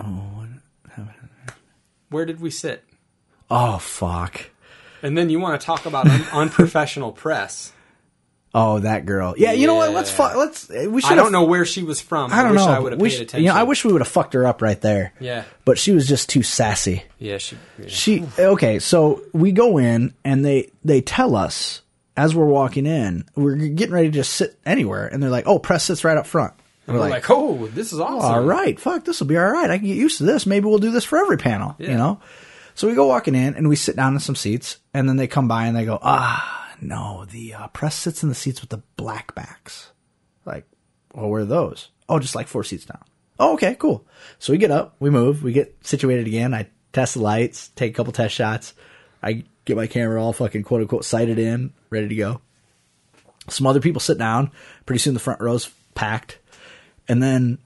Oh, 0.00 0.36
where 2.10 2.24
did 2.24 2.40
we 2.40 2.50
sit? 2.50 2.84
Oh 3.50 3.78
fuck. 3.78 4.50
And 5.02 5.16
then 5.16 5.30
you 5.30 5.38
want 5.40 5.60
to 5.60 5.64
talk 5.64 5.86
about 5.86 6.08
un- 6.08 6.24
unprofessional 6.32 7.12
press. 7.12 7.72
Oh, 8.54 8.78
that 8.78 9.04
girl. 9.04 9.34
Yeah, 9.36 9.52
you 9.52 9.66
know 9.66 9.74
what? 9.74 9.90
Let's 9.92 10.10
Yeah. 10.18 10.30
fu- 10.32 10.38
let's. 10.38 10.70
Uh, 10.70 10.86
we 10.88 11.02
should. 11.02 11.12
I 11.12 11.14
don't 11.14 11.30
know 11.30 11.44
where 11.44 11.66
she 11.66 11.82
was 11.82 12.00
from. 12.00 12.32
I 12.32 12.42
don't 12.42 12.52
wish 12.52 12.62
know. 12.62 12.68
I 12.68 12.78
would 12.78 12.92
have 12.92 13.00
paid 13.00 13.10
sh- 13.10 13.14
attention. 13.16 13.42
You 13.42 13.48
know, 13.50 13.54
I 13.56 13.64
wish 13.64 13.84
we 13.84 13.92
would 13.92 14.00
have 14.00 14.08
fucked 14.08 14.32
her 14.32 14.46
up 14.46 14.62
right 14.62 14.80
there. 14.80 15.12
Yeah. 15.20 15.44
But 15.66 15.78
she 15.78 15.92
was 15.92 16.08
just 16.08 16.30
too 16.30 16.42
sassy. 16.42 17.02
Yeah, 17.18 17.36
she. 17.36 17.58
yeah. 17.78 17.84
She 17.88 18.24
okay, 18.38 18.78
so 18.78 19.22
we 19.34 19.52
go 19.52 19.76
in 19.76 20.14
and 20.24 20.42
they 20.44 20.70
they 20.84 21.02
tell 21.02 21.36
us 21.36 21.82
as 22.16 22.34
we're 22.34 22.46
walking 22.46 22.86
in, 22.86 23.26
we're 23.34 23.56
getting 23.56 23.92
ready 23.94 24.08
to 24.08 24.14
just 24.14 24.32
sit 24.32 24.58
anywhere, 24.64 25.06
and 25.06 25.22
they're 25.22 25.28
like, 25.28 25.46
"Oh, 25.46 25.58
press 25.58 25.84
sits 25.84 26.02
right 26.02 26.16
up 26.16 26.26
front." 26.26 26.54
And 26.86 26.96
We're 26.96 27.08
like, 27.08 27.28
oh, 27.30 27.66
this 27.66 27.92
is 27.92 27.98
awesome. 27.98 28.30
all 28.32 28.42
right, 28.44 28.78
fuck, 28.78 29.04
this 29.04 29.18
will 29.18 29.26
be 29.26 29.36
all 29.36 29.50
right. 29.50 29.68
I 29.68 29.76
can 29.78 29.88
get 29.88 29.96
used 29.96 30.18
to 30.18 30.24
this. 30.24 30.46
Maybe 30.46 30.66
we'll 30.66 30.78
do 30.78 30.92
this 30.92 31.04
for 31.04 31.18
every 31.18 31.36
panel, 31.36 31.74
you 31.80 31.88
know. 31.88 32.20
So 32.76 32.86
we 32.86 32.94
go 32.94 33.06
walking 33.06 33.34
in 33.34 33.54
and 33.54 33.68
we 33.70 33.74
sit 33.74 33.96
down 33.96 34.12
in 34.12 34.20
some 34.20 34.36
seats, 34.36 34.76
and 34.92 35.08
then 35.08 35.16
they 35.16 35.26
come 35.26 35.48
by 35.48 35.66
and 35.66 35.74
they 35.74 35.86
go, 35.86 35.98
"Ah, 36.02 36.74
no, 36.80 37.24
the 37.24 37.54
uh, 37.54 37.68
press 37.68 37.94
sits 37.96 38.22
in 38.22 38.28
the 38.28 38.34
seats 38.34 38.60
with 38.60 38.68
the 38.68 38.82
black 38.96 39.34
backs." 39.34 39.92
Like, 40.44 40.66
well, 41.14 41.30
where 41.30 41.40
are 41.40 41.46
those? 41.46 41.88
Oh, 42.06 42.18
just 42.18 42.34
like 42.34 42.46
four 42.46 42.62
seats 42.62 42.84
down. 42.84 43.02
Oh, 43.38 43.54
okay, 43.54 43.76
cool. 43.76 44.06
So 44.38 44.52
we 44.52 44.58
get 44.58 44.70
up, 44.70 44.94
we 45.00 45.08
move, 45.08 45.42
we 45.42 45.52
get 45.52 45.74
situated 45.80 46.26
again. 46.26 46.52
I 46.52 46.68
test 46.92 47.14
the 47.14 47.22
lights, 47.22 47.68
take 47.76 47.92
a 47.92 47.96
couple 47.96 48.12
test 48.12 48.34
shots. 48.34 48.74
I 49.22 49.44
get 49.64 49.76
my 49.78 49.86
camera 49.86 50.22
all 50.22 50.34
fucking 50.34 50.62
quote 50.62 50.82
unquote 50.82 51.06
sighted 51.06 51.38
in, 51.38 51.72
ready 51.88 52.08
to 52.08 52.14
go. 52.14 52.40
Some 53.48 53.66
other 53.66 53.80
people 53.80 54.00
sit 54.00 54.18
down. 54.18 54.50
Pretty 54.84 54.98
soon 54.98 55.14
the 55.14 55.20
front 55.20 55.40
row's 55.40 55.70
packed. 55.94 56.38
And 57.08 57.22
then 57.22 57.56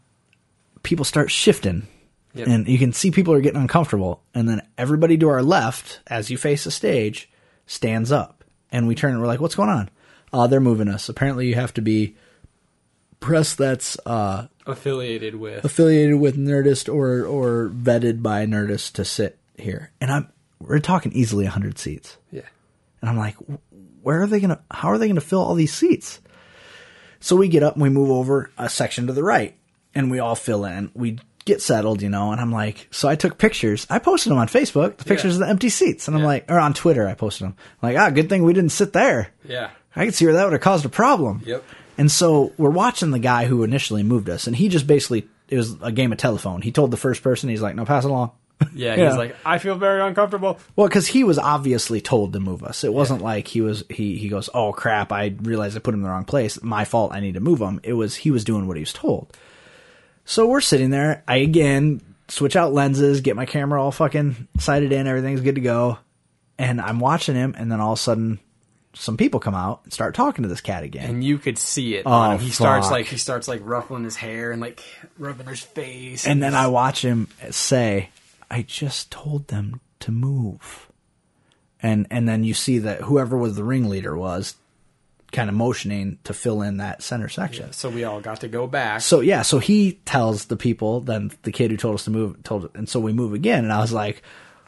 people 0.85 1.05
start 1.05 1.33
shifting. 1.33 1.89
Yep. 2.35 2.49
And 2.49 2.69
you 2.69 2.79
can 2.79 2.93
see 2.93 3.11
people 3.11 3.35
are 3.35 3.41
getting 3.41 3.61
uncomfortable. 3.61 4.23
And 4.35 4.49
then 4.49 4.63
everybody 4.79 5.19
to 5.19 5.29
our 5.29 5.43
left, 5.43 6.01
as 6.07 6.31
you 6.31 6.39
face 6.39 6.65
the 6.65 6.71
stage, 6.71 7.29
stands 7.67 8.13
up. 8.13 8.45
And 8.71 8.87
we 8.87 8.95
turn 8.95 9.13
and 9.13 9.21
we're 9.21 9.27
like, 9.27 9.41
what's 9.41 9.57
going 9.57 9.69
on? 9.69 9.91
Uh, 10.33 10.47
they're 10.47 10.61
moving 10.61 10.89
us. 10.89 11.09
Apparently 11.09 11.49
you 11.49 11.57
have 11.57 11.75
to 11.75 11.83
be 11.83 12.15
press 13.19 13.55
that's 13.55 13.99
uh, 14.07 14.47
Affiliated 14.65 15.35
with. 15.35 15.65
affiliated 15.65 16.21
with 16.21 16.37
Nerdist 16.37 16.93
or 16.93 17.27
or 17.27 17.69
vetted 17.75 18.23
by 18.23 18.47
Nerdist 18.47 18.93
to 18.93 19.05
sit 19.05 19.39
here. 19.57 19.91
And 20.01 20.13
I'm 20.13 20.33
we're 20.61 20.79
talking 20.79 21.13
easily 21.13 21.45
100 21.45 21.79
seats. 21.79 22.17
Yeah. 22.31 22.43
And 23.01 23.11
I'm 23.11 23.17
like, 23.17 23.37
where 24.03 24.23
are 24.23 24.27
they 24.27 24.41
going 24.41 24.51
to, 24.51 24.61
how 24.71 24.91
are 24.91 24.99
they 24.99 25.07
going 25.07 25.15
to 25.15 25.21
fill 25.21 25.43
all 25.43 25.55
these 25.55 25.73
seats? 25.73 26.21
So 27.19 27.37
we 27.37 27.49
get 27.49 27.63
up 27.63 27.75
and 27.75 27.83
we 27.83 27.89
move 27.89 28.11
over 28.11 28.51
a 28.59 28.69
section 28.69 29.07
to 29.07 29.13
the 29.13 29.23
right 29.23 29.57
and 29.95 30.11
we 30.11 30.19
all 30.19 30.35
fill 30.35 30.65
in. 30.65 30.91
We 30.95 31.19
get 31.51 31.61
settled, 31.63 32.01
you 32.03 32.09
know, 32.09 32.33
and 32.33 32.41
I'm 32.41 32.51
like, 32.53 32.89
so 32.91 33.09
I 33.09 33.17
took 33.17 33.37
pictures. 33.39 33.87
I 33.91 33.99
posted 33.99 34.31
them 34.31 34.39
on 34.39 34.49
Facebook, 34.49 34.97
the 34.97 35.05
pictures 35.05 35.35
of 35.35 35.41
the 35.41 35.49
empty 35.49 35.69
seats. 35.69 36.09
And 36.09 36.17
I'm 36.17 36.23
Yeah. 36.23 36.27
like, 36.29 36.45
or 36.51 36.59
on 36.59 36.73
Twitter, 36.75 37.07
I 37.07 37.15
posted 37.15 37.47
them. 37.47 37.55
I'm 37.83 37.93
like, 37.93 37.99
ah, 38.03 38.11
good 38.11 38.29
thing 38.29 38.43
we 38.45 38.53
didn't 38.55 38.73
sit 38.73 38.93
there. 38.93 39.29
Yeah. 39.47 39.71
I 39.95 40.05
could 40.05 40.15
see 40.15 40.25
where 40.25 40.35
that 40.35 40.45
would 40.45 40.53
have 40.55 40.63
caused 40.63 40.85
a 40.85 40.89
problem. 40.89 41.43
Yep. 41.45 41.63
And 41.99 42.11
so 42.11 42.53
we're 42.57 42.71
watching 42.71 43.11
the 43.11 43.19
guy 43.19 43.45
who 43.45 43.63
initially 43.63 44.03
moved 44.03 44.31
us, 44.31 44.47
and 44.47 44.57
he 44.57 44.69
just 44.69 44.87
basically 44.87 45.29
it 45.49 45.57
was 45.57 45.77
a 45.83 45.93
game 45.93 46.13
of 46.13 46.19
telephone. 46.19 46.63
He 46.63 46.71
told 46.73 46.91
the 46.93 46.97
first 46.97 47.23
person, 47.23 47.49
he's 47.51 47.61
like, 47.61 47.75
"No, 47.75 47.85
pass 47.85 48.05
it 48.05 48.09
along." 48.11 48.31
Yeah, 48.73 48.95
Yeah. 48.97 49.09
he's 49.09 49.17
like, 49.19 49.35
I 49.45 49.59
feel 49.59 49.75
very 49.75 50.01
uncomfortable. 50.01 50.59
Well, 50.77 50.87
because 50.87 51.09
he 51.09 51.25
was 51.25 51.39
obviously 51.39 52.01
told 52.01 52.33
to 52.35 52.41
move 52.41 52.63
us. 52.63 52.85
It 52.85 52.95
wasn't 52.95 53.21
like 53.21 53.49
he 53.49 53.61
was 53.61 53.85
he 53.91 54.17
he 54.17 54.29
goes, 54.29 54.49
oh 54.55 54.73
crap, 54.73 55.11
I 55.13 55.35
realized 55.43 55.77
I 55.77 55.81
put 55.81 55.93
him 55.93 56.01
in 56.01 56.05
the 56.05 56.11
wrong 56.11 56.25
place. 56.25 56.63
My 56.63 56.85
fault. 56.85 57.13
I 57.13 57.21
need 57.21 57.35
to 57.35 57.41
move 57.41 57.61
him. 57.61 57.81
It 57.83 57.95
was 57.95 58.15
he 58.15 58.31
was 58.31 58.45
doing 58.45 58.67
what 58.69 58.77
he 58.77 58.83
was 58.83 58.93
told. 58.93 59.37
So 60.31 60.47
we're 60.47 60.61
sitting 60.61 60.91
there. 60.91 61.25
I 61.27 61.39
again 61.39 62.01
switch 62.29 62.55
out 62.55 62.73
lenses, 62.73 63.21
get 63.21 63.35
my 63.35 63.47
camera 63.47 63.83
all 63.83 63.91
fucking 63.91 64.47
sighted 64.61 64.93
in. 64.93 65.09
Everything's 65.09 65.41
good 65.41 65.57
to 65.57 65.61
go. 65.61 65.99
And 66.57 66.81
I'm 66.81 67.01
watching 67.01 67.35
him, 67.35 67.57
and 67.59 67.73
then 67.73 67.81
all 67.81 67.95
of 67.95 67.99
a 67.99 68.03
sudden, 68.03 68.39
some 68.95 69.17
people 69.17 69.41
come 69.41 69.57
out 69.57 69.81
and 69.83 69.93
start 69.93 70.15
talking 70.15 70.45
to 70.45 70.49
this 70.49 70.61
cat 70.61 70.85
again. 70.85 71.11
And 71.11 71.25
you 71.25 71.37
could 71.37 71.59
see 71.59 71.97
it. 71.97 72.05
Oh. 72.07 72.37
He 72.37 72.51
starts 72.51 72.93
like 72.93 73.07
he 73.07 73.17
starts 73.17 73.49
like 73.49 73.61
ruffling 73.65 74.05
his 74.05 74.15
hair 74.15 74.53
and 74.53 74.61
like 74.61 74.85
rubbing 75.19 75.49
his 75.49 75.63
face. 75.63 76.25
And 76.29 76.41
then 76.41 76.55
I 76.55 76.69
watch 76.69 77.05
him 77.05 77.27
say, 77.51 78.11
"I 78.49 78.63
just 78.63 79.11
told 79.11 79.49
them 79.49 79.81
to 79.99 80.13
move," 80.13 80.93
and 81.83 82.07
and 82.09 82.29
then 82.29 82.45
you 82.45 82.55
see 82.55 82.79
that 82.79 83.01
whoever 83.01 83.37
was 83.37 83.57
the 83.57 83.65
ringleader 83.65 84.17
was 84.17 84.55
kind 85.33 85.49
of 85.49 85.55
motioning 85.55 86.19
to 86.25 86.35
fill 86.35 86.63
in 86.63 86.79
that 86.79 87.03
center 87.03 87.29
section. 87.29 87.73
so 87.73 87.89
we 87.89 88.05
all 88.05 88.21
got 88.21 88.41
to 88.41 88.49
go 88.49 88.67
back. 88.67 89.01
So 89.01 89.21
yeah, 89.21 89.43
so 89.43 89.59
he 89.59 89.93
tells 90.05 90.47
the 90.47 90.57
people, 90.57 91.01
then 91.01 91.31
the 91.43 91.53
kid 91.53 91.71
who 91.71 91.77
told 91.77 91.95
us 91.95 92.05
to 92.05 92.11
move 92.11 92.43
told, 92.43 92.71
and 92.75 92.89
so 92.89 92.99
we 93.01 93.13
move 93.13 93.33
again, 93.35 93.65
and 93.65 93.73
I 93.73 93.81
was 93.81 93.93
like. 93.93 94.23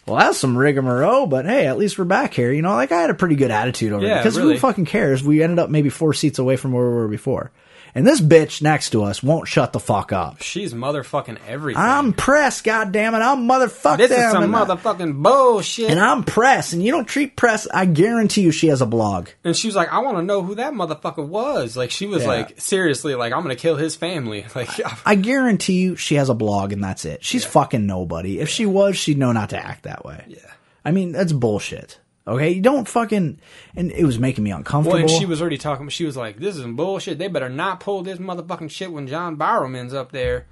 Well, 0.05 0.17
that's 0.17 0.37
some 0.39 0.59
rigmarole, 0.59 1.29
but 1.29 1.45
hey, 1.47 1.69
at 1.69 1.79
least 1.79 1.97
we're 1.97 2.05
back 2.07 2.35
here. 2.35 2.51
You 2.53 2.61
know, 2.61 2.73
like 2.73 2.91
I 2.91 3.01
had 3.01 3.11
a 3.11 3.15
pretty 3.15 3.37
good 3.37 3.53
attitude 3.53 3.93
over 3.93 4.05
it 4.05 4.09
Yeah, 4.09 4.19
because 4.19 4.37
really. 4.37 4.55
who 4.55 4.59
fucking 4.59 4.85
cares? 4.87 5.23
We 5.23 5.45
ended 5.45 5.61
up 5.61 5.71
maybe 5.71 5.91
four 5.91 6.13
seats 6.13 6.41
away 6.41 6.57
from 6.57 6.73
where 6.73 6.85
we 6.85 6.93
were 6.93 7.07
before, 7.07 7.53
and 7.95 8.07
this 8.07 8.21
bitch 8.21 8.63
next 8.63 8.91
to 8.91 9.03
us 9.05 9.23
won't 9.23 9.49
shut 9.49 9.73
the 9.73 9.81
fuck 9.81 10.13
up. 10.13 10.41
She's 10.43 10.73
motherfucking 10.73 11.39
everything. 11.47 11.83
I'm 11.83 12.13
press, 12.13 12.63
goddammit. 12.63 13.21
I'm 13.23 13.47
motherfucking. 13.49 13.99
this 13.99 14.11
them. 14.11 14.27
is 14.27 14.33
some 14.33 14.43
and 14.45 14.57
I- 14.57 14.65
motherfucking 14.65 15.23
bullshit. 15.23 15.91
and 15.91 16.01
I'm 16.01 16.25
press, 16.25 16.73
and 16.73 16.83
you 16.83 16.91
don't 16.91 17.05
treat 17.07 17.37
press. 17.37 17.67
I 17.73 17.85
guarantee 17.85 18.43
you, 18.43 18.51
she 18.53 18.69
has 18.69 18.81
a 18.81 18.87
blog. 18.87 19.29
And 19.45 19.57
she 19.57 19.69
was 19.69 19.77
like, 19.77 19.93
I 19.93 19.99
want 20.01 20.17
to 20.19 20.23
know 20.23 20.43
who 20.43 20.55
that 20.57 20.73
motherfucker 20.73 21.27
was. 21.27 21.77
Like, 21.77 21.91
she 21.91 22.07
was 22.07 22.23
Yeah. 22.23 22.29
like, 22.29 22.61
seriously, 22.61 23.15
like, 23.15 23.33
I'm 23.33 23.43
going 23.43 23.55
to 23.55 23.61
kill 23.61 23.77
his 23.77 23.97
family. 23.97 24.45
Like, 24.55 24.69
I 25.07 25.15
guarantee 25.15 25.81
you, 25.83 25.97
she 25.97 26.17
has 26.17 26.29
a 26.29 26.35
blog, 26.35 26.73
and 26.73 26.83
that's 26.85 27.05
it. 27.05 27.25
She's 27.25 27.45
fucking 27.45 27.87
nobody. 27.87 28.39
If 28.41 28.49
she 28.49 28.67
was, 28.67 28.97
she'd 28.97 29.17
know 29.19 29.33
not 29.33 29.51
to 29.51 29.57
act 29.59 29.85
that 29.85 30.05
way. 30.05 30.25
Yeah. 30.29 30.39
I 30.85 30.91
mean, 30.91 31.13
that's 31.13 31.33
bullshit. 31.33 31.99
Okay, 32.27 32.51
you 32.51 32.63
don't 32.63 32.87
fucking. 32.87 33.41
And 33.75 33.91
it 33.91 34.05
was 34.05 34.19
making 34.19 34.45
me 34.45 34.53
uncomfortable. 34.53 34.95
well, 34.95 35.03
and 35.03 35.11
she 35.11 35.27
was 35.27 35.41
already 35.41 35.59
talking, 35.59 35.89
she 35.89 36.05
was 36.05 36.17
like, 36.17 36.39
this 36.39 36.57
is 36.57 36.65
bullshit. 36.65 37.19
They 37.19 37.29
better 37.29 37.49
not 37.49 37.81
pull 37.81 38.03
this 38.03 38.19
motherfucking 38.19 38.71
shit 38.71 38.93
when 38.93 39.09
John 39.09 39.37
Barrowman's 39.37 39.95
up 39.95 40.13
there. 40.13 40.47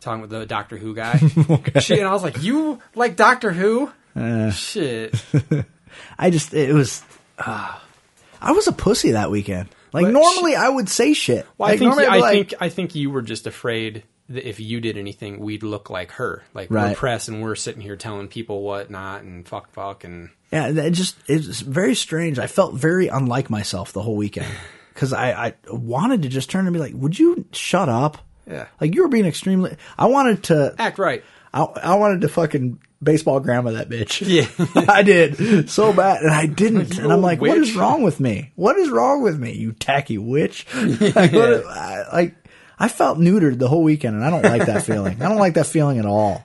Talking 0.00 0.20
with 0.20 0.30
the 0.30 0.44
Doctor 0.44 0.76
Who 0.76 0.94
guy. 0.94 1.18
She, 1.80 1.98
and 1.98 2.06
I 2.06 2.12
was 2.12 2.22
like, 2.22 2.42
you 2.42 2.80
like 2.94 3.16
Doctor 3.16 3.52
Who? 3.52 3.90
Uh. 4.14 4.50
shit. 4.50 5.14
I 6.18 6.30
just, 6.30 6.52
it 6.52 6.74
was. 6.74 7.02
Uh, 7.38 7.78
I 8.40 8.52
was 8.52 8.66
a 8.66 8.72
pussy 8.72 9.12
that 9.12 9.30
weekend. 9.30 9.68
Like 9.92 10.06
But 10.06 10.12
normally, 10.12 10.56
I 10.56 10.68
would 10.68 10.88
say 10.88 11.14
shit. 11.14 11.46
Well, 11.56 11.68
like, 11.68 11.76
I 11.76 11.78
think 11.78 11.88
normally 11.88 12.06
I 12.06 12.18
like, 12.18 12.48
think 12.50 12.62
I 12.62 12.68
think 12.68 12.94
you 12.96 13.10
were 13.10 13.22
just 13.22 13.46
afraid 13.46 14.02
if 14.32 14.58
you 14.60 14.80
did 14.80 14.96
anything, 14.96 15.38
we'd 15.38 15.62
look 15.62 15.90
like 15.90 16.12
her. 16.12 16.42
Like 16.54 16.70
we're 16.70 16.94
press 16.94 17.28
and 17.28 17.42
we're 17.42 17.54
sitting 17.54 17.82
here 17.82 17.96
telling 17.96 18.28
people 18.28 18.62
what 18.62 18.90
not 18.90 19.22
and 19.22 19.46
fuck 19.46 19.70
fuck 19.72 20.04
and 20.04 20.30
Yeah, 20.52 20.68
it 20.68 20.90
just 20.92 21.16
it's 21.26 21.60
very 21.60 21.94
strange. 21.94 22.38
I 22.38 22.46
felt 22.46 22.74
very 22.74 23.08
unlike 23.08 23.50
myself 23.50 23.92
the 23.92 24.02
whole 24.02 24.16
weekend 24.16 24.46
because 24.94 25.12
I, 25.12 25.32
I 25.46 25.54
wanted 25.68 26.22
to 26.22 26.28
just 26.28 26.50
turn 26.50 26.66
and 26.66 26.72
be 26.72 26.80
like, 26.80 26.94
"Would 26.94 27.18
you 27.18 27.44
shut 27.52 27.88
up?" 27.88 28.18
Yeah. 28.46 28.66
like 28.80 28.94
you 28.94 29.02
were 29.02 29.08
being 29.08 29.26
extremely. 29.26 29.76
I 29.98 30.06
wanted 30.06 30.44
to. 30.44 30.74
act 30.78 30.98
right. 30.98 31.24
I, 31.52 31.62
I 31.62 31.94
wanted 31.96 32.22
to 32.22 32.28
fucking 32.28 32.80
baseball 33.02 33.38
grandma 33.40 33.72
that 33.72 33.88
bitch. 33.88 34.26
Yeah. 34.26 34.84
I 34.92 35.02
did 35.02 35.70
so 35.70 35.92
bad, 35.92 36.22
and 36.22 36.30
I 36.32 36.46
didn't. 36.46 36.98
And 36.98 37.12
I'm 37.12 37.20
like, 37.22 37.40
"What 37.40 37.58
is 37.58 37.74
wrong 37.76 38.02
with 38.02 38.20
me? 38.20 38.52
What 38.56 38.76
is 38.76 38.88
wrong 38.90 39.22
with 39.22 39.38
me? 39.38 39.52
You 39.52 39.72
tacky 39.72 40.18
witch!" 40.18 40.66
like, 40.74 41.32
what- 41.32 41.66
I, 41.66 42.04
like 42.12 42.34
I 42.78 42.88
felt 42.88 43.18
neutered 43.18 43.58
the 43.58 43.68
whole 43.68 43.82
weekend, 43.82 44.16
and 44.16 44.24
I 44.24 44.30
don't 44.30 44.42
like 44.42 44.66
that 44.66 44.82
feeling. 44.86 45.22
I 45.22 45.28
don't 45.28 45.38
like 45.38 45.54
that 45.54 45.66
feeling 45.66 45.98
at 45.98 46.06
all. 46.06 46.44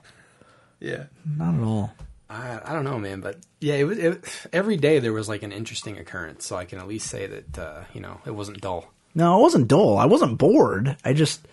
Yeah. 0.78 1.04
Not 1.36 1.54
at 1.54 1.62
all. 1.62 1.92
I, 2.28 2.60
I 2.64 2.72
don't 2.74 2.84
know, 2.84 2.98
man, 2.98 3.20
but 3.20 3.38
yeah, 3.60 3.74
it 3.74 3.84
was 3.84 3.98
it, 3.98 4.46
every 4.52 4.76
day 4.76 5.00
there 5.00 5.12
was 5.12 5.28
like 5.28 5.42
an 5.42 5.50
interesting 5.50 5.98
occurrence, 5.98 6.46
so 6.46 6.54
I 6.56 6.64
can 6.64 6.78
at 6.78 6.86
least 6.86 7.08
say 7.08 7.26
that 7.26 7.58
uh, 7.58 7.82
you 7.92 8.00
know 8.00 8.20
it 8.24 8.30
wasn't 8.30 8.60
dull. 8.60 8.92
No, 9.16 9.38
it 9.38 9.42
wasn't 9.42 9.66
dull. 9.66 9.98
I 9.98 10.04
wasn't 10.06 10.38
bored. 10.38 10.96
I 11.04 11.12
just, 11.12 11.46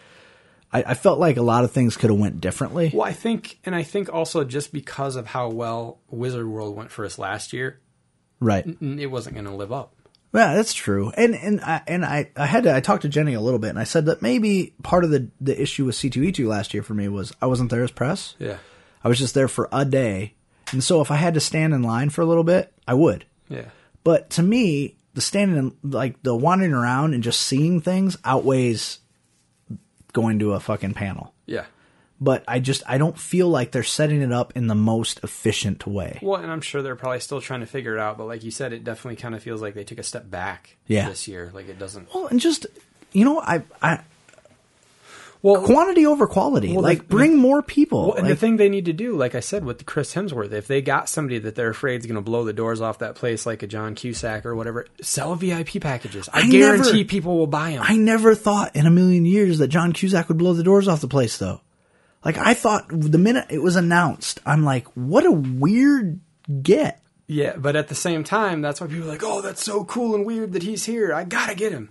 I, 0.72 0.84
I 0.90 0.94
felt 0.94 1.18
like 1.18 1.38
a 1.38 1.42
lot 1.42 1.64
of 1.64 1.72
things 1.72 1.98
could 1.98 2.12
have 2.12 2.20
went 2.20 2.40
differently. 2.40 2.92
Well, 2.94 3.08
I 3.08 3.14
think, 3.14 3.58
and 3.66 3.74
I 3.74 3.82
think 3.82 4.14
also 4.14 4.44
just 4.44 4.72
because 4.72 5.16
of 5.16 5.26
how 5.26 5.50
well 5.50 5.98
Wizard 6.12 6.48
World 6.48 6.76
went 6.76 6.92
for 6.92 7.04
us 7.04 7.18
last 7.18 7.54
year, 7.54 7.80
Right. 8.40 8.64
n- 8.80 9.00
it 9.00 9.10
wasn't 9.10 9.34
going 9.34 9.48
to 9.48 9.56
live 9.56 9.72
up. 9.74 9.96
Yeah, 10.34 10.56
that's 10.56 10.74
true. 10.74 11.12
And 11.16 11.36
and 11.36 11.62
I 11.62 11.82
and 11.88 12.06
I, 12.06 12.30
I 12.36 12.46
had 12.46 12.64
to 12.64 12.76
I 12.76 12.80
talked 12.80 13.04
to 13.04 13.10
Jenny 13.10 13.34
a 13.34 13.42
little 13.42 13.60
bit 13.60 13.70
and 13.70 13.80
I 13.80 13.86
said 13.86 14.06
that 14.06 14.22
maybe 14.22 14.74
part 14.84 15.04
of 15.04 15.10
the 15.10 15.30
the 15.42 15.60
issue 15.60 15.86
with 15.86 15.96
C 15.96 16.10
two 16.10 16.24
E 16.24 16.32
two 16.32 16.48
last 16.48 16.74
year 16.74 16.84
for 16.84 16.94
me 16.94 17.08
was 17.08 17.34
I 17.42 17.48
wasn't 17.48 17.72
there 17.72 17.84
as 17.84 17.92
press. 17.92 18.36
Yeah. 18.38 18.58
I 19.04 19.08
was 19.08 19.18
just 19.18 19.34
there 19.34 19.48
for 19.48 19.70
a 19.72 19.86
day. 19.86 20.36
And 20.72 20.84
so 20.84 21.02
if 21.02 21.12
I 21.12 21.16
had 21.16 21.34
to 21.36 21.40
stand 21.40 21.74
in 21.74 21.82
line 21.82 22.10
for 22.10 22.22
a 22.22 22.26
little 22.26 22.44
bit, 22.44 22.74
I 22.88 22.94
would. 22.94 23.26
Yeah. 23.48 23.70
But 24.04 24.30
to 24.32 24.44
me, 24.44 24.98
the 25.14 25.22
standing 25.22 25.58
in, 25.58 25.92
like 25.92 26.22
the 26.24 26.36
wandering 26.36 26.74
around 26.74 27.14
and 27.14 27.24
just 27.24 27.42
seeing 27.42 27.80
things 27.80 28.18
outweighs 28.26 29.00
going 30.14 30.40
to 30.40 30.54
a 30.54 30.60
fucking 30.60 30.94
panel. 30.94 31.34
Yeah. 31.46 31.66
But 32.20 32.44
I 32.48 32.60
just 32.60 32.82
I 32.88 32.98
don't 32.98 33.18
feel 33.18 33.48
like 33.48 33.72
they're 33.72 33.84
setting 33.84 34.22
it 34.24 34.32
up 34.32 34.54
in 34.56 34.66
the 34.68 34.74
most 34.76 35.20
efficient 35.24 35.86
way. 35.86 36.18
Well, 36.24 36.42
and 36.42 36.52
I'm 36.52 36.62
sure 36.62 36.82
they're 36.82 36.96
probably 36.96 37.20
still 37.20 37.42
trying 37.42 37.60
to 37.60 37.68
figure 37.68 37.96
it 37.96 38.00
out, 38.00 38.18
but 38.18 38.26
like 38.26 38.44
you 38.44 38.50
said, 38.50 38.74
it 38.74 38.84
definitely 38.84 39.18
kind 39.18 39.36
of 39.36 39.44
feels 39.44 39.62
like 39.62 39.76
they 39.76 39.84
took 39.84 40.00
a 40.00 40.04
step 40.04 40.30
back 40.30 40.78
Yeah. 40.88 41.08
this 41.10 41.28
year. 41.28 41.52
Like 41.54 41.70
it 41.70 41.78
doesn't. 41.78 42.14
Well, 42.16 42.26
and 42.28 42.40
just 42.40 42.66
you 43.14 43.24
know, 43.24 43.40
I 43.40 43.62
I 43.84 44.00
Well, 45.44 45.62
quantity 45.62 46.08
over 46.08 46.26
quality. 46.26 46.74
Well, 46.74 46.82
like 46.82 47.00
the- 47.00 47.04
bring 47.16 47.38
more 47.38 47.62
people. 47.62 48.08
Well, 48.08 48.18
and 48.18 48.28
the 48.28 48.36
thing 48.36 48.58
they 48.58 48.70
need 48.70 48.86
to 48.86 48.94
do, 48.94 49.16
like 49.16 49.36
I 49.36 49.40
said 49.40 49.64
with 49.64 49.86
Chris 49.86 50.16
Hemsworth, 50.16 50.52
if 50.52 50.66
they 50.66 50.82
got 50.82 51.08
somebody 51.10 51.38
that 51.38 51.54
they're 51.54 51.70
afraid 51.70 52.00
is 52.00 52.08
going 52.08 52.16
to 52.16 52.22
blow 52.22 52.44
the 52.44 52.54
doors 52.54 52.82
off 52.82 52.98
that 53.00 53.14
place, 53.14 53.46
like 53.46 53.62
a 53.62 53.68
John 53.68 53.94
Cusack 53.94 54.44
or 54.48 54.56
whatever, 54.56 54.88
sell 55.02 55.36
VIP 55.36 55.80
packages. 55.80 56.28
I, 56.34 56.40
I 56.42 56.48
guarantee 56.50 56.92
never- 56.94 57.04
people 57.08 57.38
will 57.38 57.46
buy 57.48 57.72
them. 57.74 57.84
I 57.88 57.96
never 57.96 58.34
thought 58.34 58.76
in 58.76 58.88
a 58.88 58.92
million 58.92 59.26
years 59.26 59.60
that 59.60 59.68
John 59.68 59.94
Cusack 59.94 60.28
would 60.30 60.40
blow 60.40 60.54
the 60.54 60.64
doors 60.64 60.88
off 60.88 61.02
the 61.02 61.08
place, 61.08 61.38
though. 61.38 61.62
Like 62.26 62.38
I 62.38 62.54
thought 62.54 62.86
the 62.90 63.18
minute 63.18 63.46
it 63.50 63.62
was 63.62 63.76
announced, 63.76 64.40
I'm 64.46 64.64
like, 64.64 64.88
what 64.96 65.26
a 65.26 65.32
weird 65.32 66.20
get. 66.62 67.02
yeah, 67.28 67.56
but 67.58 67.76
at 67.76 67.88
the 67.90 67.96
same 67.96 68.24
time, 68.24 68.62
that's 68.62 68.80
why 68.82 68.88
people 68.88 69.06
are 69.06 69.12
like, 69.12 69.24
"Oh, 69.24 69.42
that's 69.42 69.64
so 69.64 69.84
cool 69.86 70.16
and 70.16 70.26
weird 70.26 70.54
that 70.54 70.64
he's 70.64 70.86
here. 70.86 71.14
I 71.14 71.24
gotta 71.24 71.56
get 71.56 71.72
him." 71.72 71.90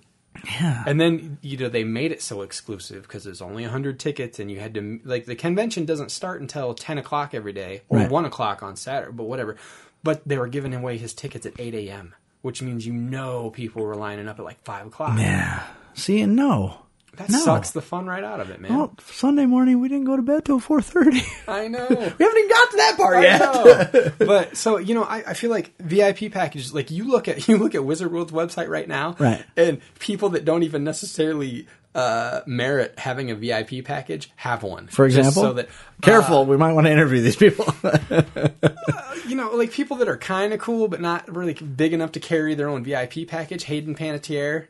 Yeah. 0.61 0.83
And 0.87 1.01
then 1.01 1.39
you 1.41 1.57
know 1.57 1.69
they 1.71 1.85
made 1.85 2.13
it 2.13 2.21
so 2.21 2.43
exclusive 2.43 3.03
because 3.03 3.25
there's 3.25 3.41
only 3.41 3.65
hundred 3.65 3.99
tickets, 3.99 4.39
and 4.39 4.51
you 4.51 4.61
had 4.61 4.75
to 4.75 5.01
like 5.05 5.25
the 5.27 5.35
convention 5.37 5.85
doesn't 5.87 6.11
start 6.11 6.41
until 6.43 6.75
ten 6.75 6.99
o'clock 6.99 7.33
every 7.35 7.53
day 7.55 7.83
or 7.89 7.99
Right. 8.01 8.11
one 8.11 8.25
o'clock 8.27 8.63
on 8.63 8.77
Saturday, 8.77 9.13
but 9.13 9.25
whatever. 9.25 9.57
But 10.03 10.27
they 10.27 10.37
were 10.39 10.49
giving 10.49 10.75
away 10.75 10.99
his 10.99 11.15
tickets 11.15 11.47
at 11.47 11.59
eight 11.59 11.75
a.m., 11.75 12.15
which 12.43 12.61
means 12.63 12.87
you 12.87 12.93
know 12.93 13.51
people 13.51 13.83
were 13.83 13.97
lining 13.97 14.29
up 14.29 14.39
at 14.39 14.45
like 14.45 14.63
five 14.65 14.87
o'clock. 14.87 15.19
Yeah. 15.19 15.63
See, 15.95 16.21
and 16.21 16.37
no. 16.37 16.83
That 17.17 17.31
No. 17.31 17.39
sucks 17.39 17.71
the 17.71 17.81
fun 17.83 18.07
right 18.07 18.23
out 18.25 18.41
of 18.41 18.51
it, 18.51 18.61
man. 18.61 18.77
Well, 18.77 18.95
Sunday 19.07 19.47
morning 19.47 19.81
we 19.81 19.89
didn't 19.89 20.05
go 20.05 20.17
to 20.17 20.23
bed 20.23 20.45
till 20.45 20.61
four 20.61 20.81
thirty. 20.83 21.23
I 21.49 21.69
know. 21.69 21.87
we 21.89 21.95
haven't 21.97 22.21
even 22.21 22.49
got 22.49 22.71
to 22.71 22.77
that 22.77 22.95
part 22.97 23.17
I 23.17 23.23
yet. 23.23 24.19
but 24.19 24.57
so 24.57 24.79
you 24.79 24.95
know, 24.95 25.05
I, 25.05 25.25
I 25.29 25.35
feel 25.35 25.51
like 25.51 25.73
VIP 25.79 26.31
packages. 26.33 26.75
Like 26.75 26.91
you 26.91 27.05
look 27.05 27.29
at 27.29 27.49
you 27.49 27.57
look 27.59 27.75
at 27.75 27.85
Wizard 27.85 28.13
World's 28.13 28.33
website 28.33 28.69
right 28.69 28.87
now, 28.89 29.17
Right. 29.19 29.45
And 29.57 29.81
people 29.99 30.31
that 30.31 30.45
don't 30.45 30.63
even 30.63 30.85
necessarily 30.85 31.67
uh, 31.95 32.43
merit 32.47 32.99
having 32.99 33.31
a 33.31 33.35
VIP 33.35 33.83
package 33.83 34.31
have 34.37 34.63
one. 34.63 34.87
For 34.89 35.07
example, 35.07 35.33
so 35.43 35.53
that 35.55 35.69
careful, 36.03 36.45
we 36.45 36.59
might 36.59 36.73
want 36.75 36.87
to 36.87 36.93
interview 36.93 37.23
these 37.23 37.37
people. 37.37 37.65
you 39.27 39.35
know, 39.35 39.51
like 39.57 39.73
people 39.73 39.97
that 39.97 40.09
are 40.09 40.17
kind 40.19 40.53
of 40.53 40.61
cool 40.61 40.89
but 40.89 41.01
not 41.01 41.35
really 41.35 41.55
big 41.55 41.93
enough 41.93 42.13
to 42.13 42.21
carry 42.21 42.55
their 42.55 42.69
own 42.69 42.85
VIP 42.85 43.27
package. 43.27 43.65
Hayden 43.65 43.95
Panettiere, 43.95 44.67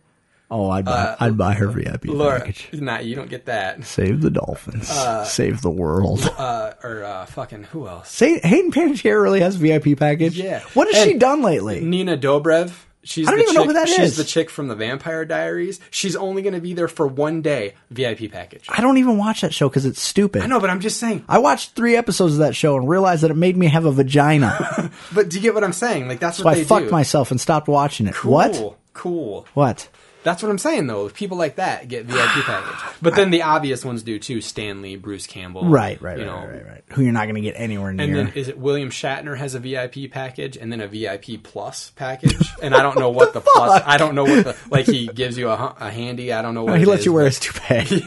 oh, 0.51 0.71
I'd 0.71 0.85
buy, 0.85 1.17
I'd 1.21 1.37
buy 1.37 1.55
her 1.55 1.69
VIP 1.69 2.07
Laura. 2.07 2.41
package. 2.41 2.69
Nah, 2.73 2.99
you 2.99 3.15
don't 3.15 3.29
get 3.31 3.47
that. 3.47 3.85
Save 3.85 4.21
the 4.23 4.31
Dolphins. 4.31 4.89
Save 5.29 5.63
the 5.63 5.71
world. 5.71 6.31
Uh, 6.37 6.75
or 6.85 7.03
uh, 7.03 7.25
fucking 7.27 7.65
who 7.65 7.89
else? 7.89 8.11
Say, 8.11 8.39
Hayden 8.41 8.71
Panettiere 8.71 9.21
really 9.23 9.41
has 9.41 9.57
a 9.57 9.59
VIP 9.59 9.99
package. 9.99 10.37
Yeah. 10.39 10.61
What 10.75 10.93
has 10.93 11.05
she 11.05 11.15
done 11.15 11.43
lately? 11.43 11.81
Nina 11.81 12.17
Dobrev. 12.19 12.73
She's 13.03 13.27
I 13.27 13.31
don't 13.31 13.39
the 13.39 13.43
even 13.45 13.55
know 13.55 13.61
chick, 13.63 13.69
who 13.69 13.73
that 13.75 13.89
she's 13.89 13.99
is. 14.01 14.17
the 14.17 14.25
chick 14.25 14.51
from 14.51 14.69
the 14.69 14.75
Vampire 14.75 15.25
Diaries. 15.25 15.81
She's 15.91 16.15
only 16.17 16.43
going 16.43 16.55
to 16.55 16.61
be 16.61 16.75
there 16.75 16.89
for 16.89 17.07
one 17.07 17.41
day. 17.41 17.75
VIP 17.91 18.31
package. 18.33 18.67
I 18.69 18.81
don't 18.81 18.99
even 18.99 19.17
watch 19.17 19.41
that 19.43 19.55
show 19.55 19.69
because 19.69 19.87
it's 19.87 20.01
stupid. 20.03 20.43
I 20.43 20.47
know, 20.47 20.61
but 20.61 20.71
I'm 20.71 20.81
just 20.81 20.99
saying. 20.99 21.25
I 21.29 21.39
watched 21.39 21.73
three 21.77 21.97
episodes 21.97 22.35
of 22.35 22.41
that 22.41 22.55
show 22.57 22.77
and 22.77 22.89
realized 22.89 23.23
that 23.23 23.31
it 23.31 23.37
made 23.37 23.57
me 23.57 23.67
have 23.69 23.85
a 23.87 23.93
vagina. 23.93 24.91
But 25.15 25.29
do 25.31 25.37
you 25.37 25.43
get 25.43 25.55
what 25.55 25.65
I'm 25.65 25.73
saying? 25.73 26.09
Like 26.09 26.19
that's 26.21 26.39
what 26.43 26.57
I 26.57 26.65
fucked 26.65 26.87
do. 26.87 26.91
myself 26.93 27.31
and 27.31 27.41
stopped 27.41 27.69
watching 27.69 28.07
it. 28.09 28.15
Cool. 28.15 28.33
What? 28.33 28.79
Cool. 28.93 29.47
What? 29.55 29.89
That's 30.27 30.43
what 30.43 30.51
I'm 30.51 30.59
saying 30.59 30.89
though. 30.89 31.09
People 31.09 31.39
like 31.39 31.55
that 31.55 31.87
get 31.87 32.05
VIP 32.05 32.19
package, 32.45 32.97
but 33.01 33.15
then 33.15 33.31
the 33.31 33.43
obvious 33.43 33.85
ones 33.85 34.03
do 34.03 34.19
too. 34.19 34.41
Stanley, 34.41 34.97
Bruce 34.97 35.25
Campbell, 35.29 35.69
Right, 35.69 36.03
right, 36.03 36.19
you 36.19 36.25
right, 36.27 36.43
know. 36.43 36.53
right, 36.53 36.67
right. 36.67 36.85
Who 36.95 37.03
you're 37.05 37.13
not 37.13 37.27
going 37.27 37.37
to 37.37 37.41
get 37.41 37.55
anywhere 37.57 37.93
near. 37.93 38.07
And 38.07 38.29
then 38.31 38.33
is 38.35 38.49
it 38.49 38.59
William 38.59 38.91
Shatner 38.91 39.37
has 39.37 39.55
a 39.55 39.61
VIP 39.61 40.11
package 40.11 40.57
and 40.57 40.73
then 40.73 40.81
a 40.81 40.89
VIP 40.89 41.41
plus 41.45 41.93
package? 41.95 42.35
and 42.61 42.75
I 42.75 42.83
don't 42.83 42.99
know 42.99 43.11
what 43.11 43.33
the, 43.35 43.41
plus. 43.41 43.81
I 43.87 43.99
don't 43.99 44.17
know 44.17 44.25
what 44.25 44.45
the 44.47 44.57
like. 44.69 44.87
He 44.87 45.07
gives 45.07 45.39
you 45.39 45.49
a, 45.49 45.77
a 45.79 45.91
handy. 45.93 46.33
I 46.33 46.43
don't 46.43 46.55
know 46.55 46.63
oh, 46.63 46.73
what 46.73 46.81
he 46.81 46.87
lets 46.87 47.01
is, 47.03 47.07
you 47.07 47.13
wear 47.13 47.27
his 47.27 47.39
toupee. 47.39 48.05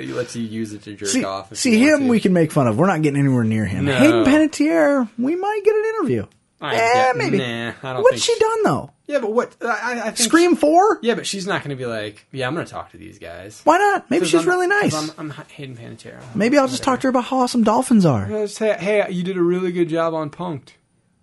He 0.00 0.12
lets 0.12 0.34
you 0.34 0.42
use 0.42 0.72
it 0.72 0.82
to 0.82 0.96
jerk 0.96 1.08
see, 1.08 1.22
off. 1.24 1.54
see 1.54 1.78
him 1.78 2.08
we 2.08 2.18
can 2.18 2.32
make 2.32 2.50
fun 2.50 2.66
of. 2.66 2.76
We're 2.76 2.88
not 2.88 3.02
getting 3.02 3.20
anywhere 3.20 3.44
near 3.44 3.66
him. 3.66 3.84
No. 3.84 3.96
Hayden 3.96 4.24
Panettiere, 4.24 5.08
we 5.16 5.36
might 5.36 5.60
get 5.64 5.74
an 5.76 5.84
interview. 5.84 6.26
I 6.60 6.74
yeah, 6.74 6.78
get- 6.78 7.06
eh, 7.06 7.12
maybe. 7.18 7.38
nah, 7.38 7.72
I 7.82 7.92
don't 7.92 8.02
What's 8.02 8.24
think 8.26 8.38
she 8.38 8.38
done 8.44 8.62
though? 8.64 8.90
Yeah, 9.10 9.18
but 9.18 9.32
what? 9.32 9.56
I, 9.60 9.92
I 9.98 10.10
think 10.10 10.18
Scream 10.18 10.54
four? 10.56 10.98
Yeah, 11.02 11.14
but 11.16 11.26
she's 11.26 11.46
not 11.46 11.62
going 11.64 11.70
to 11.70 11.76
be 11.76 11.86
like, 11.86 12.26
yeah, 12.30 12.46
I'm 12.46 12.54
going 12.54 12.64
to 12.64 12.72
talk 12.72 12.92
to 12.92 12.96
these 12.96 13.18
guys. 13.18 13.60
Why 13.64 13.78
not? 13.78 14.08
Maybe 14.10 14.20
'Cause 14.20 14.30
she's 14.30 14.40
I'm- 14.40 14.48
really 14.48 14.68
'cause 14.68 14.92
nice. 14.92 15.18
I'm, 15.18 15.30
I'm 15.32 15.44
Hayden 15.48 15.76
Panettiere. 15.76 16.20
Maybe 16.34 16.58
I'll 16.58 16.68
just 16.68 16.82
talk 16.84 17.00
to 17.00 17.08
her 17.08 17.10
about 17.10 17.24
how 17.24 17.38
awesome 17.38 17.64
dolphins 17.64 18.06
are. 18.06 18.26
her. 18.26 18.46
Say, 18.46 18.72
hey, 18.78 19.06
you 19.10 19.22
did 19.24 19.36
a 19.36 19.42
really 19.42 19.72
good 19.72 19.88
job 19.88 20.14
on 20.14 20.30
Punked. 20.30 20.74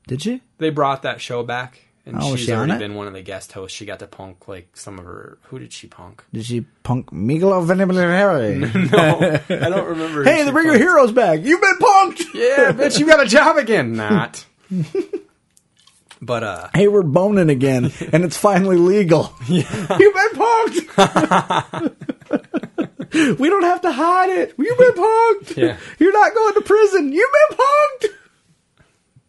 Did 0.08 0.26
you? 0.26 0.42
They 0.58 0.70
brought 0.70 1.04
that 1.04 1.22
show 1.22 1.44
back, 1.44 1.80
and 2.06 2.18
Oh, 2.22 2.32
was 2.32 2.40
she's 2.40 2.48
she 2.48 2.52
on 2.54 2.58
already 2.70 2.74
it? 2.74 2.80
been 2.88 2.96
one 2.96 3.08
of 3.08 3.14
the 3.14 3.22
guest 3.22 3.52
hosts. 3.54 3.78
She 3.78 3.86
got 3.86 4.00
to 4.00 4.08
punk 4.08 4.48
like 4.48 4.76
some 4.76 5.00
of 5.00 5.06
her. 5.06 5.38
Who 5.44 5.60
did 5.60 5.72
she 5.74 5.88
punk? 5.88 6.24
Did 6.34 6.46
she 6.46 6.62
punk 6.84 7.12
Milo 7.12 7.62
Ventimiglia? 7.62 8.58
No, 8.92 9.66
I 9.66 9.70
don't 9.70 9.88
remember. 9.88 10.24
who 10.24 10.30
hey, 10.30 10.40
she 10.40 10.44
the 10.44 10.52
Bring 10.52 10.66
Your 10.68 10.76
punked. 10.76 10.80
Heroes 10.80 11.12
back. 11.14 11.40
You've 11.44 11.62
been 11.62 11.78
punked. 11.80 12.34
Yeah, 12.34 12.72
bitch, 12.74 13.00
you 13.00 13.06
got 13.06 13.22
a 13.22 13.28
job 13.28 13.58
again. 13.58 13.94
Not. 13.98 14.46
But 16.22 16.44
uh, 16.44 16.70
Hey, 16.74 16.88
we're 16.88 17.04
boning 17.04 17.50
again, 17.50 17.92
and 18.14 18.24
it's 18.24 18.38
finally 18.38 18.78
legal. 18.78 19.34
You've 19.48 19.70
been 19.70 20.30
punked. 20.34 21.94
we 23.40 23.50
don't 23.50 23.64
have 23.64 23.82
to 23.82 23.92
hide 23.92 24.30
it. 24.30 24.54
You've 24.58 24.78
been 24.78 24.94
punked. 24.94 25.58
Yeah. 25.58 25.78
You're 26.00 26.14
not 26.14 26.34
going 26.34 26.54
to 26.56 26.62
prison. 26.62 27.12
You've 27.14 27.32
been 27.50 27.58
punked. 27.58 28.14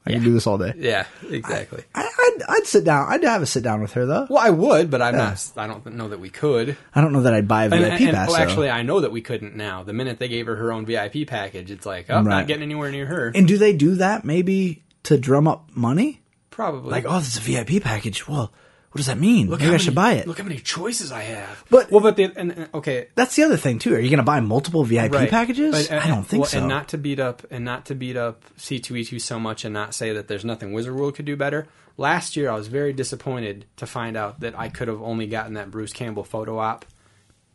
I 0.07 0.13
can 0.13 0.23
do 0.25 0.33
this 0.33 0.47
all 0.47 0.57
day. 0.57 0.73
yeah, 0.79 1.05
exactly. 1.29 1.83
I, 1.95 2.01
I'd, 2.01 2.39
I'd 2.49 2.67
sit 2.67 2.83
down. 2.85 3.13
I'd 3.13 3.23
have 3.25 3.43
a 3.43 3.47
sit 3.47 3.63
down 3.63 3.83
with 3.83 3.93
her 3.93 4.07
though. 4.07 4.27
Well, 4.31 4.39
I 4.43 4.49
would, 4.49 4.91
but 4.91 5.03
I'm 5.03 5.15
not. 5.15 5.47
I 5.55 5.67
don't 5.67 5.85
know 5.97 6.09
that 6.09 6.19
we 6.19 6.31
could. 6.31 6.79
I 6.95 7.03
don't 7.03 7.13
know 7.13 7.23
that 7.23 7.35
I'd 7.35 7.47
buy 7.47 7.65
a 7.65 7.69
VIP 7.69 8.01
and- 8.01 8.13
pass. 8.15 8.29
well, 8.29 8.39
actually, 8.39 8.71
I 8.71 8.83
know 8.85 9.01
that 9.01 9.13
we 9.13 9.21
couldn't 9.21 9.55
now. 9.55 9.83
The 9.83 9.93
minute 9.93 10.19
they 10.19 10.29
gave 10.29 10.47
her 10.47 10.57
her 10.57 10.73
own 10.73 10.87
VIP 10.87 11.27
package, 11.27 11.71
it's 11.71 11.85
like, 11.85 12.07
oh, 12.09 12.15
Right. 12.17 12.25
not 12.25 12.47
getting 12.47 12.63
anywhere 12.63 12.91
near 12.91 13.05
her. 13.05 13.31
and 13.35 13.47
do 13.47 13.59
they 13.59 13.75
do 13.75 13.97
that 13.97 14.25
maybe 14.25 14.83
to 15.03 15.19
drum 15.19 15.47
up 15.47 15.69
money? 15.75 16.23
Probably. 16.59 16.91
Like, 16.91 17.05
oh, 17.07 17.21
this 17.21 17.37
is 17.37 17.37
a 17.37 17.41
VIP 17.41 17.81
package. 17.81 18.27
Well, 18.27 18.51
what 18.91 18.97
does 18.97 19.07
that 19.07 19.17
mean? 19.17 19.49
Look 19.49 19.61
maybe 19.61 19.69
how 19.69 19.75
I 19.75 19.79
should 19.79 19.95
buy 19.95 20.15
it. 20.15 20.27
Look 20.27 20.39
how 20.39 20.43
many 20.45 20.59
choices 20.59 21.13
I 21.13 21.21
have. 21.21 21.65
But- 21.71 21.89
well, 21.93 22.01
but 22.01 22.17
the, 22.17 22.25
and, 22.35 22.51
and- 22.51 22.69
okay, 22.75 23.07
That's 23.15 23.37
the 23.37 23.45
other 23.45 23.57
thing 23.57 23.79
too. 23.79 23.95
Are 23.95 24.01
you 24.01 24.11
going 24.11 24.17
to 24.17 24.25
buy 24.25 24.41
multiple 24.41 24.83
VIP 24.83 25.13
right. 25.13 25.31
packages? 25.31 25.87
But, 25.87 25.97
uh, 25.97 26.01
I 26.03 26.09
don't 26.09 26.25
think 26.25 26.41
well, 26.41 26.51
so. 26.51 26.59
And 26.59 26.67
not 26.67 26.89
to 26.89 26.99
beat 26.99 27.21
up 27.21 27.47
and 27.53 27.65
not 27.65 27.87
to 27.87 27.95
beat 27.95 28.17
up 28.17 28.43
C2E2 28.59 29.21
so 29.21 29.39
much, 29.39 29.65
and 29.65 29.73
not 29.73 29.95
say 29.95 30.13
that 30.13 30.27
there's 30.27 30.45
nothing 30.45 30.73
Wizard 30.73 30.97
World 30.97 31.15
could 31.15 31.27
do 31.27 31.37
better. 31.37 31.69
Last 31.97 32.37
year, 32.37 32.51
I 32.51 32.57
was 32.57 32.67
very 32.67 32.93
disappointed 32.93 33.67
to 33.77 33.87
find 33.87 34.17
out 34.17 34.41
that 34.41 34.59
I 34.59 34.69
could 34.69 34.89
have 34.89 35.01
only 35.01 35.29
gotten 35.29 35.55
that 35.55 35.71
Bruce 35.71 35.93
Campbell 35.93 36.25
photo 36.25 36.59
op 36.59 36.85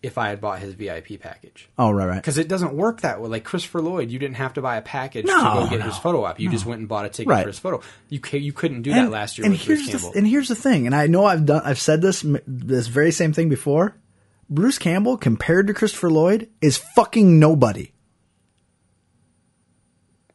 if 0.04 0.18
I 0.18 0.28
had 0.30 0.42
bought 0.42 0.60
his 0.60 0.74
VIP 0.74 1.20
package. 1.20 1.68
oh, 1.80 1.90
right, 1.92 2.06
right. 2.06 2.16
Because 2.18 2.38
it 2.38 2.48
doesn't 2.50 2.74
work 2.76 3.02
that 3.02 3.22
way. 3.22 3.30
Like 3.30 3.44
Christopher 3.46 3.82
Lloyd, 3.82 4.12
you 4.12 4.20
didn't 4.20 4.36
have 4.36 4.54
to 4.56 4.62
buy 4.62 4.76
a 4.76 4.82
package 4.82 5.26
No, 5.26 5.38
to 5.38 5.60
go 5.62 5.70
get 5.70 5.80
no, 5.80 5.86
his 5.86 5.98
photo 5.98 6.26
op. 6.26 6.40
You 6.40 6.50
just 6.52 6.66
went 6.66 6.80
and 6.80 6.88
bought 6.90 7.06
a 7.06 7.10
ticket 7.10 7.30
Right. 7.30 7.42
for 7.44 7.48
his 7.50 7.58
photo. 7.60 7.82
You 8.10 8.20
ca- 8.20 8.38
you 8.38 8.52
couldn't 8.54 8.82
do 8.84 8.94
that 8.94 9.10
last 9.10 9.38
year 9.38 9.46
and 9.46 9.54
with 9.54 9.62
here's 9.62 9.90
Bruce 9.90 10.04
the, 10.12 10.18
and 10.18 10.28
here's 10.28 10.50
the 10.50 10.56
thing, 10.56 10.86
and 10.86 10.94
I 10.94 11.08
know 11.08 11.26
I've 11.26 11.46
done, 11.46 11.62
I've 11.66 11.80
said 11.80 12.02
this 12.02 12.24
this 12.46 12.88
very 12.88 13.12
same 13.12 13.34
thing 13.34 13.50
before. 13.50 13.96
Bruce 14.50 14.78
Campbell 14.78 15.18
compared 15.18 15.68
to 15.68 15.74
Christopher 15.74 16.12
Lloyd 16.12 16.50
is 16.62 16.78
fucking 16.78 17.40
nobody. 17.40 17.94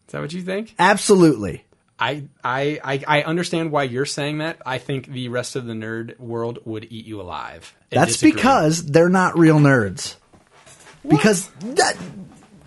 Is 0.07 0.13
that 0.13 0.21
what 0.23 0.33
you 0.33 0.41
think? 0.43 0.75
Absolutely. 0.79 1.65
I, 1.99 2.25
I 2.45 2.81
I 2.85 3.05
I 3.07 3.23
understand 3.23 3.73
why 3.73 3.85
you're 3.85 4.07
saying 4.07 4.39
that. 4.39 4.59
I 4.65 4.79
think 4.79 5.07
the 5.07 5.29
rest 5.29 5.57
of 5.57 5.67
the 5.67 5.73
nerd 5.73 6.19
world 6.19 6.61
would 6.65 6.87
eat 6.91 7.07
you 7.07 7.21
alive. 7.21 7.75
That's 7.91 8.13
disagree. 8.13 8.33
because 8.33 8.85
they're 8.87 9.09
not 9.09 9.37
real 9.39 9.59
nerds. 9.59 10.15
Because 11.07 11.49
that 11.61 11.97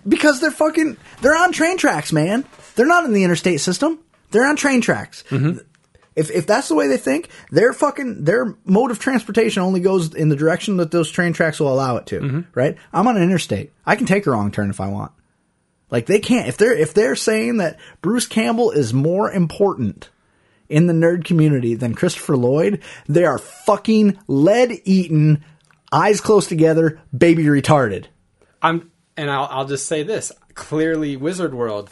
because 0.06 0.40
they're 0.40 0.50
fucking 0.50 0.96
they're 1.20 1.36
on 1.36 1.52
train 1.52 1.78
tracks, 1.78 2.12
man. 2.12 2.44
They're 2.74 2.86
not 2.86 3.04
in 3.04 3.12
the 3.12 3.24
interstate 3.24 3.60
system. 3.60 4.00
They're 4.30 4.46
on 4.46 4.56
train 4.56 4.80
tracks. 4.80 5.24
Mm-hmm. 5.30 5.58
If 6.14 6.30
if 6.30 6.46
that's 6.46 6.68
the 6.68 6.74
way 6.74 6.88
they 6.88 6.98
think, 6.98 7.30
their 7.50 7.72
fucking 7.72 8.24
their 8.24 8.54
mode 8.64 8.90
of 8.90 8.98
transportation 8.98 9.62
only 9.62 9.80
goes 9.80 10.14
in 10.14 10.28
the 10.28 10.36
direction 10.36 10.76
that 10.76 10.90
those 10.90 11.10
train 11.10 11.32
tracks 11.32 11.58
will 11.58 11.72
allow 11.72 11.96
it 11.96 12.06
to. 12.06 12.20
Mm-hmm. 12.20 12.40
Right? 12.52 12.76
I'm 12.92 13.06
on 13.06 13.16
an 13.16 13.22
interstate. 13.22 13.72
I 13.86 13.96
can 13.96 14.06
take 14.06 14.26
a 14.26 14.30
wrong 14.30 14.50
turn 14.50 14.68
if 14.68 14.80
I 14.80 14.88
want. 14.88 15.12
Like 15.92 16.06
they 16.06 16.18
can't 16.18 16.48
if 16.48 16.56
they're 16.56 16.72
if 16.72 16.94
they're 16.94 17.14
saying 17.14 17.58
that 17.58 17.78
Bruce 18.00 18.26
Campbell 18.26 18.70
is 18.70 18.94
more 18.94 19.30
important 19.30 20.08
in 20.70 20.86
the 20.86 20.94
nerd 20.94 21.22
community 21.22 21.74
than 21.74 21.94
Christopher 21.94 22.34
Lloyd, 22.34 22.82
they 23.06 23.26
are 23.26 23.36
fucking 23.38 24.18
lead 24.26 24.80
eaten, 24.84 25.44
eyes 25.92 26.22
close 26.22 26.46
together, 26.46 26.98
baby 27.16 27.44
retarded. 27.44 28.06
I'm 28.62 28.90
and 29.18 29.30
I'll 29.30 29.46
I'll 29.50 29.66
just 29.66 29.86
say 29.86 30.02
this. 30.02 30.32
Clearly 30.54 31.14
Wizard 31.18 31.52
World 31.52 31.90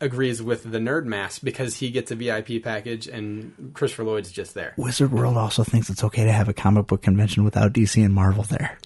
agrees 0.00 0.40
with 0.40 0.70
the 0.70 0.78
nerd 0.78 1.04
mass 1.04 1.40
because 1.40 1.76
he 1.76 1.90
gets 1.90 2.12
a 2.12 2.14
VIP 2.14 2.62
package 2.62 3.08
and 3.08 3.72
Christopher 3.74 4.04
Lloyd's 4.04 4.30
just 4.30 4.54
there. 4.54 4.74
Wizard 4.76 5.10
World 5.10 5.36
also 5.36 5.64
thinks 5.64 5.90
it's 5.90 6.04
okay 6.04 6.24
to 6.24 6.32
have 6.32 6.48
a 6.48 6.52
comic 6.54 6.86
book 6.86 7.02
convention 7.02 7.42
without 7.42 7.72
DC 7.72 8.04
and 8.04 8.14
Marvel 8.14 8.44
there. 8.44 8.78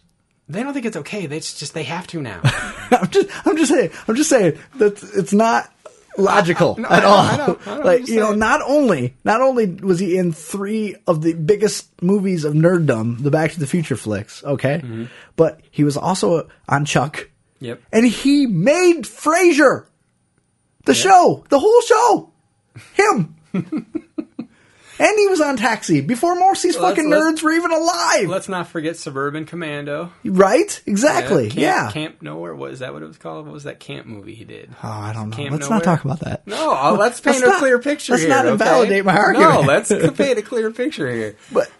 They 0.48 0.62
don't 0.62 0.73
think 0.74 0.86
it's 0.86 0.97
okay. 0.98 1.27
They 1.27 1.40
just 1.40 1.74
they 1.74 1.82
have 1.85 2.06
to 2.09 2.23
now. 2.23 2.40
I'm 2.44 3.09
just 3.10 3.28
I'm 3.47 3.56
just 3.56 3.70
saying 3.73 3.90
I'm 4.09 4.14
just 4.16 4.31
saying 4.31 4.59
that 4.77 5.02
it's 5.14 5.32
not 5.32 5.73
logical 6.18 6.77
No, 6.78 6.89
at 6.89 7.05
all. 7.05 7.18
I 7.18 7.36
know, 7.36 7.59
I 7.66 7.74
know, 7.77 7.81
like 7.85 8.09
you 8.09 8.16
know, 8.20 8.32
not 8.32 8.62
only 8.62 9.14
not 9.24 9.40
only 9.40 9.66
was 9.66 9.98
he 9.98 10.16
in 10.16 10.32
three 10.32 10.94
of 11.06 11.20
the 11.23 11.35
biggest 11.35 11.90
movies 12.02 12.44
of 12.44 12.55
nerddom, 12.55 13.23
the 13.23 13.31
Back 13.31 13.52
to 13.52 13.60
the 13.60 13.66
Future 13.66 13.97
flicks, 13.97 14.43
okay, 14.44 14.78
Mm-hmm. 14.85 15.05
but 15.36 15.60
he 15.70 15.82
was 15.85 15.97
also 15.97 16.48
on 16.68 16.85
Chuck, 16.85 17.28
Yep. 17.60 17.82
and 17.93 18.06
he 18.06 18.47
made 18.47 19.02
Frasier, 19.02 19.86
the 20.85 20.94
show, 20.94 21.44
the 21.48 21.59
whole 21.59 21.81
show, 21.82 22.31
him. 22.94 23.35
And 24.98 25.18
he 25.18 25.27
was 25.28 25.40
on 25.40 25.56
Taxi 25.56 26.01
before 26.01 26.35
most 26.36 26.62
these 26.62 26.77
Let's- 26.78 26.97
fucking 26.97 27.10
nerds 27.10 27.43
were 27.43 27.52
even 27.52 27.70
alive. 27.70 28.28
Let's 28.28 28.48
not 28.48 28.68
forget 28.68 28.97
Suburban 28.97 29.44
Commando. 29.44 30.12
Right? 30.24 30.81
Exactly. 30.86 31.48
Camp, 31.51 31.60
yeah. 31.60 31.90
Camp 31.93 32.23
Nowhere. 32.23 32.55
What 32.55 32.70
is 32.73 32.78
that? 32.78 32.93
What 32.94 33.02
it 33.02 33.06
was 33.06 33.18
called? 33.18 33.44
What 33.47 33.52
was 33.52 33.64
that 33.64 33.78
camp 33.81 34.06
movie 34.06 34.35
he 34.35 34.44
did? 34.44 34.70
Oh, 34.82 34.89
I 34.89 35.12
don't 35.12 35.31
know. 35.31 35.36
Camp 35.36 35.51
let's 35.52 35.62
Nowhere? 35.68 35.78
not 35.78 35.85
talk 35.85 36.05
about 36.05 36.20
that. 36.20 36.47
No, 36.47 36.97
let's 36.98 37.20
paint 37.20 37.36
Let's 37.36 37.47
a 37.47 37.51
not- 37.51 37.59
clear 37.59 37.78
picture. 37.78 38.12
let's 38.12 38.23
here, 38.23 38.31
not 38.31 38.44
okay? 38.47 38.52
invalidate 38.52 39.05
my 39.05 39.16
argument. 39.16 39.51
No, 39.55 39.60
let's 39.60 39.89
paint 40.16 40.39
a 40.39 40.43
clear 40.43 40.70
picture 40.70 41.12
here. 41.12 41.36
But 41.52 41.70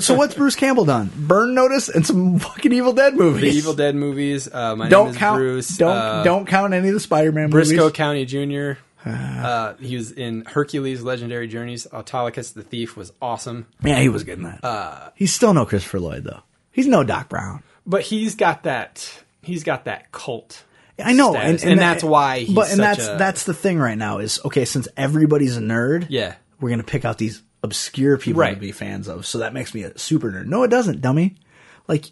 so 0.00 0.14
what's 0.14 0.34
Bruce 0.34 0.54
Campbell 0.56 0.84
done? 0.84 1.10
Burn 1.16 1.54
Notice 1.54 1.88
and 1.88 2.06
some 2.06 2.38
fucking 2.38 2.72
Evil 2.72 2.92
Dead 2.92 3.14
movies. 3.16 3.40
The 3.52 3.58
Evil 3.58 3.74
Dead 3.74 3.94
movies. 3.94 4.52
Uh, 4.52 4.74
my 4.76 4.88
Don't 4.88 5.10
is 5.10 5.16
count. 5.16 5.38
Bruce. 5.38 5.68
don't 5.76 5.96
uh, 5.96 6.22
don't 6.24 6.46
count 6.46 6.74
any 6.74 6.88
of 6.88 6.94
the 6.94 7.00
Spider-Man 7.00 7.50
Brisco 7.50 7.76
movies. 7.76 7.92
County 7.92 8.24
Jr. 8.24 8.78
Uh, 9.04 9.74
he 9.80 9.96
was 9.96 10.12
in 10.12 10.44
Hercules: 10.44 11.02
Legendary 11.02 11.46
Journeys. 11.48 11.86
Autolycus 11.92 12.52
the 12.54 12.62
Thief 12.62 12.96
was 12.96 13.12
awesome, 13.20 13.66
Yeah, 13.82 14.00
he 14.00 14.08
was 14.08 14.24
good 14.24 14.38
in 14.38 14.44
that. 14.44 14.64
Uh, 14.64 15.10
He's 15.14 15.32
still 15.32 15.52
no 15.54 15.66
Christopher 15.66 16.00
Lloyd 16.00 16.24
though. 16.24 16.40
He's 16.72 16.86
no 16.86 17.04
Doc 17.04 17.28
Brown. 17.28 17.62
but 17.86 18.02
he's 18.02 18.34
got 18.34 18.62
that. 18.64 19.22
He's 19.42 19.62
got 19.64 19.84
that 19.84 20.10
cult. 20.12 20.64
I 20.98 21.12
know, 21.12 21.32
status, 21.32 21.62
and, 21.62 21.72
and 21.72 21.80
that- 21.80 21.92
that's 21.94 22.04
why 22.04 22.38
he's 22.40 22.54
but 22.54 22.70
and 22.70 22.80
that's 22.80 23.06
a- 23.06 23.16
that's 23.18 23.44
the 23.44 23.54
thing 23.54 23.78
right 23.78 23.98
now 23.98 24.18
is 24.18 24.40
okay. 24.44 24.64
Since 24.64 24.88
everybody's 24.96 25.56
a 25.56 25.60
nerd, 25.60 26.06
Yeah. 26.08 26.34
we're 26.60 26.70
gonna 26.70 26.82
pick 26.84 27.04
out 27.04 27.18
these 27.18 27.42
obscure 27.62 28.16
people 28.16 28.40
Right. 28.40 28.54
to 28.54 28.60
be 28.60 28.72
fans 28.72 29.08
of. 29.08 29.26
So 29.26 29.38
that 29.38 29.52
makes 29.54 29.74
me 29.74 29.82
a 29.82 29.98
super 29.98 30.30
nerd. 30.30 30.46
No, 30.46 30.62
it 30.62 30.68
doesn't, 30.68 31.00
dummy. 31.00 31.34
Like 31.88 32.06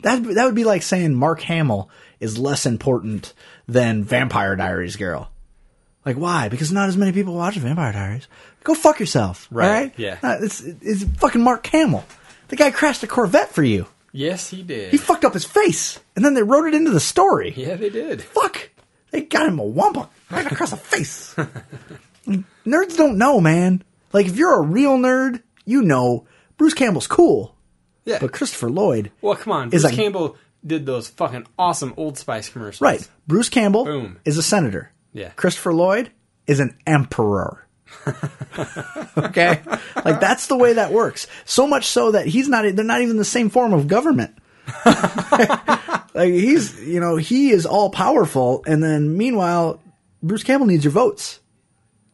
that 0.00 0.22
that 0.22 0.44
would 0.46 0.54
be 0.54 0.64
like 0.64 0.82
saying 0.82 1.14
Mark 1.14 1.40
Hamill 1.42 1.90
is 2.20 2.38
less 2.38 2.66
important 2.66 3.32
than 3.68 4.04
Vampire 4.04 4.56
Diaries 4.56 4.96
girl. 4.96 5.29
Like 6.10 6.18
why? 6.20 6.48
Because 6.48 6.72
not 6.72 6.88
as 6.88 6.96
many 6.96 7.12
people 7.12 7.34
watch 7.36 7.54
Vampire 7.54 7.92
Diaries. 7.92 8.26
Go 8.64 8.74
fuck 8.74 8.98
yourself. 8.98 9.46
Right, 9.50 9.70
right? 9.70 9.94
yeah. 9.96 10.18
Uh, 10.22 10.38
it's 10.42 10.60
it's 10.60 11.04
fucking 11.20 11.40
Mark 11.40 11.64
Hamill. 11.68 12.04
The 12.48 12.56
guy 12.56 12.72
crashed 12.72 13.04
a 13.04 13.06
Corvette 13.06 13.50
for 13.52 13.62
you. 13.62 13.86
Yes, 14.12 14.50
he 14.50 14.64
did. 14.64 14.90
He 14.90 14.96
fucked 14.96 15.24
up 15.24 15.34
his 15.34 15.44
face, 15.44 16.00
and 16.16 16.24
then 16.24 16.34
they 16.34 16.42
wrote 16.42 16.66
it 16.66 16.74
into 16.74 16.90
the 16.90 16.98
story. 16.98 17.54
yeah, 17.56 17.76
they 17.76 17.90
did. 17.90 18.22
Fuck. 18.22 18.70
They 19.12 19.20
got 19.20 19.46
him 19.46 19.60
a 19.60 19.64
wampa 19.64 20.08
right 20.32 20.50
across 20.50 20.70
the 20.70 20.76
face. 20.94 21.32
Nerds 22.66 22.96
don't 22.96 23.18
know, 23.18 23.40
man. 23.40 23.82
Like, 24.12 24.26
if 24.26 24.36
you're 24.36 24.58
a 24.60 24.62
real 24.66 24.98
nerd, 24.98 25.42
you 25.64 25.82
know 25.82 26.26
Bruce 26.56 26.74
Campbell's 26.74 27.06
cool, 27.06 27.54
Yeah. 28.04 28.18
but 28.20 28.32
Christopher 28.32 28.68
Lloyd, 28.68 29.12
well, 29.20 29.36
come 29.36 29.52
on. 29.52 29.72
is 29.72 29.82
Bruce 29.82 29.92
a- 29.92 29.96
Campbell 29.96 30.36
did 30.66 30.86
those 30.86 31.08
fucking 31.08 31.46
awesome 31.58 31.94
Old 31.96 32.18
Spice 32.18 32.48
commercials. 32.48 32.80
right? 32.80 33.08
Bruce 33.28 33.48
Campbell 33.48 33.84
Boom. 33.84 34.18
is 34.24 34.36
a 34.38 34.42
senator. 34.42 34.90
Yeah. 35.12 35.30
Christopher 35.30 35.72
Lloyd 35.72 36.10
is 36.46 36.60
an 36.60 36.76
emperor. 36.86 37.66
okay, 39.16 39.60
like 40.04 40.20
that's 40.20 40.46
the 40.46 40.56
way 40.56 40.74
that 40.74 40.92
works. 40.92 41.26
So 41.44 41.66
much 41.66 41.86
so 41.86 42.12
that 42.12 42.26
he's 42.26 42.48
not. 42.48 42.64
They're 42.74 42.84
not 42.84 43.02
even 43.02 43.16
the 43.16 43.24
same 43.24 43.50
form 43.50 43.72
of 43.72 43.88
government. 43.88 44.36
like 46.14 46.32
he's, 46.32 46.80
you 46.80 47.00
know, 47.00 47.16
he 47.16 47.50
is 47.50 47.66
all 47.66 47.90
powerful, 47.90 48.62
and 48.66 48.82
then 48.82 49.16
meanwhile, 49.16 49.80
Bruce 50.22 50.44
Campbell 50.44 50.66
needs 50.66 50.84
your 50.84 50.92
votes. 50.92 51.40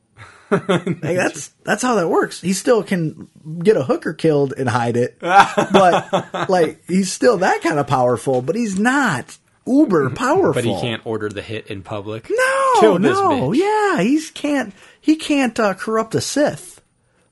like 0.51 1.01
that's 1.01 1.49
that's 1.65 1.83
how 1.83 1.97
that 1.97 2.09
works. 2.09 2.41
He 2.41 2.53
still 2.53 2.83
can 2.83 3.29
get 3.59 3.77
a 3.77 3.83
hooker 3.83 4.15
killed 4.15 4.55
and 4.57 4.69
hide 4.69 4.97
it, 4.97 5.19
but 5.21 6.49
like 6.49 6.85
he's 6.87 7.13
still 7.13 7.39
that 7.39 7.63
kind 7.63 7.79
of 7.79 7.87
powerful. 7.87 8.43
But 8.43 8.55
he's 8.55 8.79
not 8.79 9.37
uber 9.67 10.11
powerful. 10.11 10.53
But 10.55 10.65
he 10.65 10.79
can't 10.81 11.05
order 11.05 11.29
the 11.29 11.43
hit 11.43 11.67
in 11.69 11.83
public. 11.83 12.29
No, 12.31 12.73
Kill 12.81 12.99
this 12.99 13.13
no, 13.17 13.51
bitch. 13.51 13.57
yeah, 13.57 14.03
he's 14.03 14.31
can't. 14.31 14.73
He 15.01 15.17
can't 15.17 15.59
uh, 15.59 15.75
corrupt 15.75 16.15
a 16.15 16.21
Sith. 16.21 16.81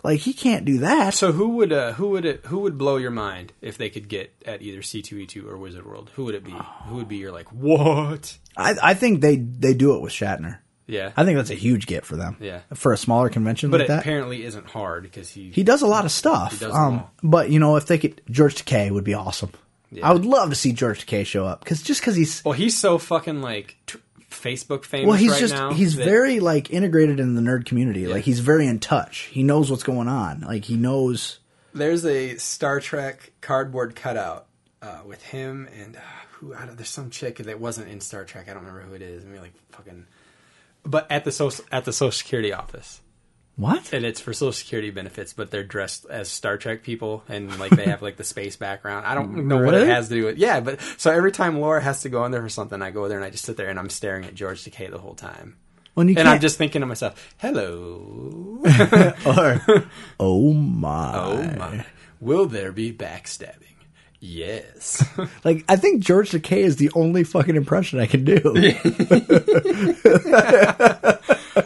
Like 0.02 0.20
he 0.20 0.35
can't 0.35 0.66
do 0.66 0.78
that. 0.78 1.15
So 1.15 1.32
who 1.32 1.48
would 1.56 1.73
uh, 1.73 1.93
who 1.94 2.11
would 2.11 2.27
it 2.27 2.44
who 2.47 2.59
would 2.61 2.77
blow 2.77 2.97
your 2.97 3.11
mind 3.11 3.52
if 3.62 3.78
they 3.78 3.89
could 3.89 4.09
get 4.09 4.35
at 4.44 4.61
either 4.61 4.82
C 4.82 5.01
two 5.01 5.16
E 5.16 5.27
two 5.27 5.48
or 5.48 5.56
Wizard 5.56 5.86
World? 5.86 6.11
Who 6.15 6.24
would 6.27 6.35
it 6.35 6.44
be? 6.44 6.55
Who 6.86 6.97
would 6.97 7.09
be 7.09 7.16
your 7.16 7.32
like 7.32 7.48
what? 7.52 8.36
I, 8.56 8.74
I 8.82 8.94
think 8.94 9.23
they 9.23 9.36
they 9.36 9.73
do 9.73 9.94
it 9.97 10.02
with 10.02 10.12
Shatner. 10.12 10.59
Yeah, 10.86 11.12
I 11.16 11.24
think 11.24 11.39
that's 11.39 11.48
a 11.48 11.55
huge 11.55 11.86
get 11.86 12.05
for 12.05 12.16
them. 12.16 12.36
Yeah. 12.39 12.61
for 12.74 12.93
a 12.93 12.98
smaller 12.98 13.31
convention 13.31 13.70
but 13.70 13.81
like 13.81 13.85
it 13.86 13.89
that. 13.89 14.01
apparently 14.01 14.44
isn't 14.44 14.66
hard 14.66 15.05
because 15.05 15.31
he 15.31 15.48
He 15.51 15.62
does 15.62 15.81
a 15.81 15.86
lot 15.86 16.05
of 16.05 16.12
stuff. 16.12 16.52
He 16.52 16.59
does 16.59 16.74
um, 16.74 17.05
but 17.23 17.48
you 17.48 17.59
know, 17.59 17.77
if 17.77 17.86
they 17.86 17.97
could, 17.97 18.20
George 18.31 18.56
Takei 18.56 18.90
would 18.90 19.05
be 19.05 19.15
awesome. 19.15 19.51
Yeah. 19.90 20.09
I 20.09 20.12
would 20.12 20.24
love 20.24 20.51
to 20.51 20.56
see 20.56 20.73
George 20.73 21.06
Takei 21.06 21.24
show 21.24 21.47
up 21.47 21.61
because 21.61 21.82
just 21.82 22.01
because 22.01 22.16
he's 22.16 22.44
well 22.44 22.52
he's 22.55 22.77
so 22.77 22.98
fucking 22.98 23.40
like 23.43 23.77
t- 23.86 23.98
Facebook 24.31 24.85
famous. 24.85 25.06
well, 25.09 25.16
he's 25.16 25.31
right 25.32 25.40
just 25.40 25.55
now 25.55 25.73
he's 25.73 25.94
that- 25.97 26.05
very 26.05 26.40
like 26.40 26.70
integrated 26.70 27.20
in 27.20 27.35
the 27.35 27.40
nerd 27.40 27.65
community. 27.66 28.06
Like 28.06 28.24
he's 28.24 28.40
very 28.40 28.66
in 28.66 28.81
touch. 28.81 29.28
He 29.32 29.43
knows 29.43 29.70
what's 29.70 29.85
going 29.85 30.09
on. 30.09 30.40
Like 30.40 30.65
he 30.65 30.77
knows. 30.77 31.39
There's 31.73 32.05
a 32.05 32.36
Star 32.36 32.81
Trek 32.81 33.32
cardboard 33.40 33.94
cutout 33.97 34.47
uh, 34.82 35.01
with 35.06 35.23
him 35.23 35.69
and 35.81 35.97
uh, 35.97 36.01
who 36.32 36.55
I 36.55 36.66
don't, 36.66 36.77
there's 36.77 36.89
some 36.89 37.11
chick 37.11 37.39
that 37.39 37.61
wasn't 37.61 37.89
in 37.89 38.01
Star 38.01 38.24
Trek. 38.24 38.48
I 38.48 38.55
don't 38.55 38.65
remember 38.65 38.86
who 38.89 38.94
it 38.94 39.02
is. 39.02 39.24
I 39.24 39.28
mean, 39.28 39.40
like 39.40 39.55
fucking, 39.70 40.06
but 40.85 41.11
at 41.11 41.24
the 41.24 41.32
social 41.32 41.65
at 41.73 41.85
the 41.85 41.93
Social 41.93 42.12
Security 42.12 42.52
office, 42.52 43.01
What? 43.57 43.93
and 43.93 44.05
it's 44.05 44.21
for 44.21 44.33
Social 44.33 44.53
Security 44.53 44.91
benefits. 44.91 45.33
But 45.33 45.51
they're 45.51 45.63
dressed 45.63 46.07
as 46.07 46.29
Star 46.29 46.57
Trek 46.57 46.83
people, 46.83 47.23
and 47.29 47.57
like 47.59 47.71
they 47.71 47.85
have 47.85 48.03
like 48.03 48.17
the 48.17 48.25
space 48.25 48.57
background. 48.57 49.07
I 49.07 49.15
don't 49.15 49.47
know 49.47 49.63
what 49.63 49.75
it 49.75 49.87
has 49.87 50.09
to 50.09 50.15
do 50.15 50.25
with. 50.27 50.39
Yeah, 50.39 50.61
but 50.61 50.81
so 50.97 51.13
every 51.13 51.31
time 51.33 51.61
Laura 51.61 51.81
has 51.81 52.03
to 52.03 52.09
go 52.09 52.25
in 52.25 52.33
there 52.33 52.43
for 52.43 52.49
something, 52.49 52.83
I 52.83 52.91
go 52.91 53.07
there 53.09 53.19
and 53.19 53.25
I 53.25 53.31
just 53.31 53.45
sit 53.45 53.57
there 53.57 53.69
and 53.69 53.79
I'm 53.79 53.91
staring 53.91 54.25
at 54.25 54.35
George 54.35 54.65
Takei 54.65 54.91
the 54.91 54.99
whole 54.99 55.15
time. 55.15 55.57
And 55.97 56.19
I'm 56.19 56.41
just 56.41 56.59
thinking 56.59 56.81
to 56.81 56.87
myself, 56.87 57.35
"Hello, 57.39 58.61
or 59.27 59.87
oh 60.21 60.53
my. 60.53 61.13
oh 61.15 61.43
my, 61.57 61.87
will 62.21 62.47
there 62.47 62.73
be 62.73 62.93
backstabbing?" 62.93 63.61
Yes. 64.19 65.05
Like 65.45 65.65
I 65.69 65.77
think 65.77 66.03
George 66.03 66.31
Takei 66.31 66.63
is 66.63 66.77
the 66.77 66.91
only 66.95 67.23
fucking 67.23 67.55
impression 67.55 68.01
I 68.01 68.07
can 68.07 68.25
do. 68.25 68.41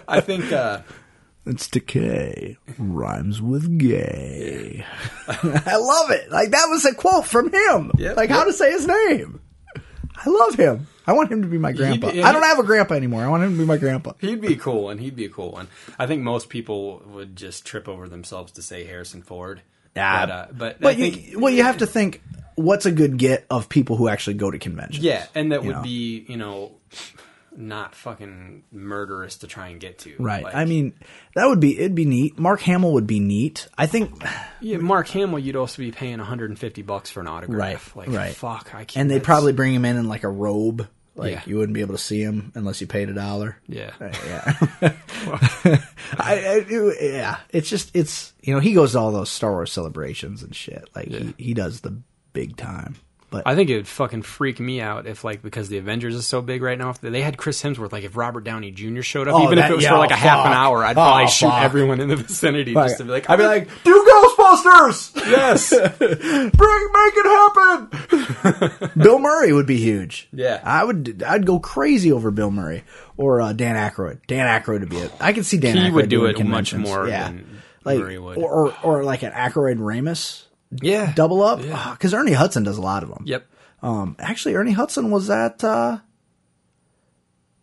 I 0.08 0.20
think 0.20 0.52
uh, 0.52 0.80
It's 1.48 1.68
decay. 1.68 2.56
rhymes 2.78 3.40
with 3.42 3.78
gay. 3.78 4.84
I 5.28 5.76
love 5.76 6.10
it. 6.10 6.30
Like 6.30 6.50
that 6.50 6.66
was 6.68 6.84
a 6.84 6.94
quote 6.94 7.26
from 7.26 7.52
him. 7.52 7.92
Yep, 7.98 8.16
like 8.16 8.30
how 8.30 8.44
to 8.44 8.52
say 8.52 8.70
his 8.72 8.86
name. 8.86 9.40
I 10.16 10.28
love 10.30 10.54
him. 10.54 10.86
I 11.06 11.12
want 11.12 11.30
him 11.32 11.42
to 11.42 11.48
be 11.48 11.58
my 11.58 11.72
grandpa. 11.72 12.10
be- 12.10 12.22
I 12.22 12.32
don't 12.32 12.42
have 12.42 12.58
a 12.58 12.64
grandpa 12.64 12.94
anymore. 12.94 13.22
I 13.24 13.28
want 13.28 13.42
him 13.44 13.52
to 13.52 13.58
be 13.58 13.64
my 13.64 13.76
grandpa. 13.78 14.12
he'd 14.20 14.40
be 14.40 14.56
cool, 14.56 14.90
and 14.90 15.00
he'd 15.00 15.16
be 15.16 15.24
a 15.24 15.28
cool 15.30 15.52
one. 15.52 15.68
I 15.98 16.06
think 16.06 16.22
most 16.22 16.48
people 16.50 17.02
would 17.06 17.34
just 17.36 17.64
trip 17.64 17.88
over 17.88 18.08
themselves 18.08 18.52
to 18.52 18.62
say 18.62 18.84
Harrison 18.84 19.22
Ford. 19.22 19.62
Yeah. 19.96 20.26
but, 20.26 20.32
uh, 20.32 20.46
but, 20.52 20.74
I 20.74 20.78
But 20.80 20.96
think 20.96 21.28
you, 21.30 21.40
well, 21.40 21.52
you 21.52 21.62
have 21.62 21.78
to 21.78 21.86
think 21.86 22.20
what's 22.56 22.84
a 22.84 22.92
good 22.92 23.16
get 23.16 23.46
of 23.48 23.68
people 23.68 23.96
who 23.96 24.08
actually 24.08 24.34
go 24.34 24.50
to 24.50 24.58
conventions. 24.58 25.02
yeah, 25.04 25.26
and 25.34 25.52
that 25.52 25.64
would 25.64 25.76
know? 25.76 25.82
be 25.82 26.24
you 26.28 26.36
know 26.36 26.72
not 27.60 27.94
fucking 27.96 28.62
murderous 28.70 29.38
to 29.38 29.48
try 29.48 29.68
and 29.68 29.80
get 29.80 29.98
to. 29.98 30.14
right. 30.20 30.44
Like, 30.44 30.54
I 30.54 30.64
mean, 30.64 30.94
that 31.34 31.46
would 31.46 31.58
be 31.58 31.76
it'd 31.78 31.94
be 31.96 32.04
neat. 32.04 32.38
Mark 32.38 32.60
Hamill 32.60 32.92
would 32.92 33.06
be 33.08 33.18
neat. 33.18 33.66
I 33.76 33.86
think, 33.86 34.22
yeah, 34.60 34.76
Mark 34.76 35.08
Hamill, 35.08 35.40
you'd 35.40 35.56
also 35.56 35.82
be 35.82 35.90
paying 35.90 36.18
150 36.18 36.82
bucks 36.82 37.10
for 37.10 37.20
an 37.20 37.26
autograph. 37.26 37.96
Right, 37.96 38.08
Like, 38.08 38.16
right. 38.16 38.34
fuck, 38.34 38.74
I 38.74 38.84
can't. 38.84 38.96
and 38.96 39.10
they'd 39.10 39.24
probably 39.24 39.52
bring 39.52 39.74
him 39.74 39.84
in 39.84 39.96
in 39.96 40.08
like 40.08 40.22
a 40.24 40.28
robe. 40.28 40.86
Like 41.16 41.32
Yeah. 41.32 41.42
you 41.46 41.56
wouldn't 41.56 41.74
be 41.74 41.80
able 41.80 41.94
to 41.96 41.98
see 42.00 42.22
him 42.22 42.52
unless 42.54 42.80
you 42.80 42.86
paid 42.86 43.08
a 43.08 43.12
dollar. 43.14 43.58
yeah. 43.66 43.90
Uh, 44.00 44.12
yeah. 44.24 44.92
I, 46.16 46.64
I 46.70 46.94
yeah. 47.00 47.38
It's 47.50 47.68
just 47.68 47.90
it's 47.94 48.32
you 48.40 48.54
know 48.54 48.60
he 48.60 48.72
goes 48.72 48.92
to 48.92 49.00
all 49.00 49.10
those 49.12 49.30
Star 49.30 49.50
Wars 49.50 49.72
celebrations 49.72 50.44
and 50.44 50.54
shit. 50.54 50.88
Like 50.94 51.08
Yeah. 51.10 51.18
he, 51.18 51.34
he 51.46 51.54
does 51.54 51.80
the 51.80 52.00
big 52.32 52.56
time. 52.56 52.94
But 53.30 53.46
I 53.46 53.54
think 53.54 53.68
it 53.68 53.76
would 53.76 53.88
fucking 53.88 54.22
freak 54.22 54.58
me 54.58 54.80
out 54.80 55.06
if, 55.06 55.22
like, 55.22 55.42
because 55.42 55.68
the 55.68 55.76
Avengers 55.76 56.14
is 56.14 56.26
so 56.26 56.40
big 56.40 56.62
right 56.62 56.78
now, 56.78 56.90
if 56.90 57.00
they 57.02 57.20
had 57.20 57.36
Chris 57.36 57.62
Hemsworth, 57.62 57.92
like, 57.92 58.04
if 58.04 58.16
Robert 58.16 58.42
Downey 58.42 58.70
Jr. 58.70 59.02
showed 59.02 59.28
up, 59.28 59.34
Oh, 59.34 59.44
even 59.44 59.58
if 59.58 59.70
it 59.70 59.74
was 59.74 59.84
yeah, 59.84 59.90
for 59.90 59.98
like 59.98 60.10
a 60.10 60.16
half 60.16 60.46
an 60.46 60.52
hour, 60.52 60.82
I'd 60.82 60.96
Oh, 60.96 61.00
probably 61.02 61.26
shoot 61.28 61.52
everyone 61.52 62.00
in 62.00 62.08
the 62.08 62.16
vicinity 62.16 62.72
just 62.72 62.96
to 62.98 63.04
be 63.04 63.10
like, 63.10 63.28
I'd 63.28 63.36
be 63.36 63.44
like, 63.44 63.68
do 63.84 63.92
Ghostbusters! 64.38 65.14
yes, 65.26 65.70
Bring, 65.98 66.48
make 66.48 67.14
it 67.16 67.26
happen! 67.26 68.90
Bill 68.96 69.18
Murray 69.18 69.52
would 69.52 69.66
be 69.66 69.76
huge. 69.76 70.28
Yeah. 70.32 70.60
I 70.64 70.84
would. 70.84 71.22
I'd 71.22 71.44
go 71.44 71.58
crazy 71.58 72.10
over 72.12 72.30
Bill 72.30 72.50
Murray 72.50 72.84
or 73.16 73.42
uh, 73.42 73.52
Dan 73.52 73.76
Aykroyd. 73.76 74.20
Dan 74.26 74.46
Aykroyd 74.46 74.80
would 74.80 74.88
be 74.88 74.98
it. 74.98 75.12
I 75.20 75.32
could 75.34 75.44
see 75.44 75.58
Dan. 75.58 75.76
He 75.76 75.82
Aykroyd 75.84 75.92
would 75.92 76.08
do 76.08 76.26
it 76.26 76.42
much 76.44 76.72
more 76.74 77.06
yeah. 77.06 77.24
than 77.24 77.60
like, 77.84 77.98
Murray 77.98 78.18
would. 78.18 78.38
Or, 78.38 78.50
or 78.68 78.74
or 78.82 79.04
like 79.04 79.22
an 79.22 79.32
Aykroyd 79.32 79.78
Ramis 79.78 80.44
yeah, 80.70 81.12
double 81.14 81.42
up 81.42 81.62
Yeah. 81.64 81.92
because 81.92 82.12
Ernie 82.14 82.32
Hudson 82.32 82.62
does 82.64 82.76
a 82.78 82.82
lot 82.82 83.02
of 83.02 83.08
them. 83.08 83.22
Yep. 83.26 83.46
Um, 83.82 84.16
actually, 84.18 84.54
Ernie 84.54 84.72
Hudson 84.72 85.10
was 85.10 85.30
at. 85.30 85.62
Uh, 85.62 85.98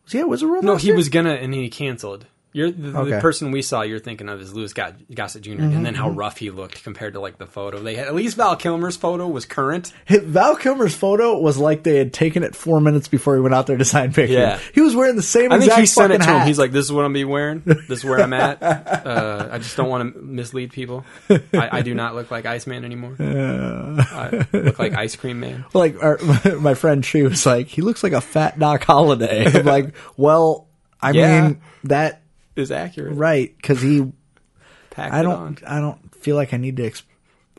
was 0.03 0.11
he 0.13 0.19
at 0.19 0.29
Wizard 0.29 0.49
World? 0.49 0.63
No, 0.63 0.75
he 0.75 0.87
year? 0.87 0.95
was 0.95 1.09
gonna, 1.09 1.33
and 1.33 1.53
he 1.53 1.69
canceled. 1.69 2.25
You're 2.55 2.71
the, 2.71 2.91
the 2.91 2.99
Okay. 2.99 3.11
Mm-hmm, 3.11 3.19
person 3.19 3.51
we 3.51 3.61
saw. 3.61 3.81
You're 3.81 3.99
thinking 3.99 4.29
of 4.29 4.39
is 4.39 4.53
Louis 4.53 4.71
Got- 4.71 4.95
Gossett 5.13 5.41
junior 5.41 5.65
and 5.65 5.85
then 5.85 5.93
how 5.93 6.09
rough 6.09 6.37
he 6.37 6.51
looked 6.51 6.83
compared 6.85 7.13
to 7.15 7.19
like 7.19 7.37
the 7.37 7.45
photo 7.45 7.79
they 7.79 7.95
had. 7.95 8.07
At 8.07 8.15
least 8.15 8.37
Val 8.37 8.55
Kilmer's 8.55 8.95
photo 8.95 9.27
was 9.27 9.45
current. 9.45 9.91
Val 10.07 10.55
Kilmer's 10.55 10.95
photo 10.95 11.37
was 11.37 11.57
like 11.57 11.83
they 11.83 11.97
had 11.97 12.13
taken 12.13 12.43
it 12.43 12.55
four 12.55 12.79
minutes 12.79 13.09
before 13.09 13.35
he 13.35 13.41
went 13.41 13.53
out 13.53 13.67
there 13.67 13.75
to 13.77 13.83
sign 13.83 14.13
pictures. 14.13 14.37
Yeah. 14.37 14.59
he 14.73 14.79
was 14.79 14.95
wearing 14.95 15.17
the 15.17 15.21
same. 15.21 15.51
I 15.51 15.59
think 15.59 15.73
he 15.73 15.85
sent 15.85 16.13
it 16.13 16.21
to 16.21 16.39
him. 16.39 16.47
He's 16.47 16.57
like, 16.57 16.71
"This 16.71 16.85
is 16.85 16.91
what 16.93 17.03
I'm 17.03 17.11
be 17.11 17.25
wearing. 17.25 17.61
This 17.65 17.99
is 17.99 18.05
where 18.05 18.19
I'm 18.21 18.33
at. 18.33 18.59
Uh, 19.05 19.49
I 19.51 19.57
just 19.59 19.75
don't 19.77 19.89
want 19.89 20.13
to 20.15 20.21
mislead 20.21 20.71
people. 20.71 21.05
I, 21.29 21.39
I 21.53 21.81
do 21.81 21.93
not 21.93 22.15
look 22.15 22.31
like 22.31 22.45
Iceman 22.45 22.85
anymore. 22.85 23.15
I 23.19 24.45
look 24.53 24.79
like 24.79 24.93
Ice 24.93 25.15
Cream 25.15 25.39
Man. 25.39 25.65
like 25.73 26.01
our, 26.01 26.17
my 26.59 26.73
friend 26.73 27.05
she 27.05 27.21
was 27.23 27.45
like 27.45 27.67
he 27.67 27.81
looks 27.81 28.03
like 28.03 28.13
a 28.13 28.21
fat 28.21 28.57
Doc 28.57 28.83
Holliday 28.83 29.45
i'm 29.45 29.65
like 29.65 29.93
well 30.17 30.67
i 31.01 31.11
Yeah. 31.11 31.41
mean 31.49 31.61
that 31.85 32.21
Is 32.55 32.71
accurate. 32.71 33.15
right 33.15 33.55
because 33.57 33.81
he 33.81 34.11
Packed 34.91 35.13
i 35.13 35.21
don't 35.21 35.35
on. 35.35 35.57
i 35.67 35.79
don't 35.81 36.15
feel 36.15 36.35
like 36.37 36.53
i 36.53 36.57
need 36.57 36.77
to 36.77 36.85
ex- 36.85 37.03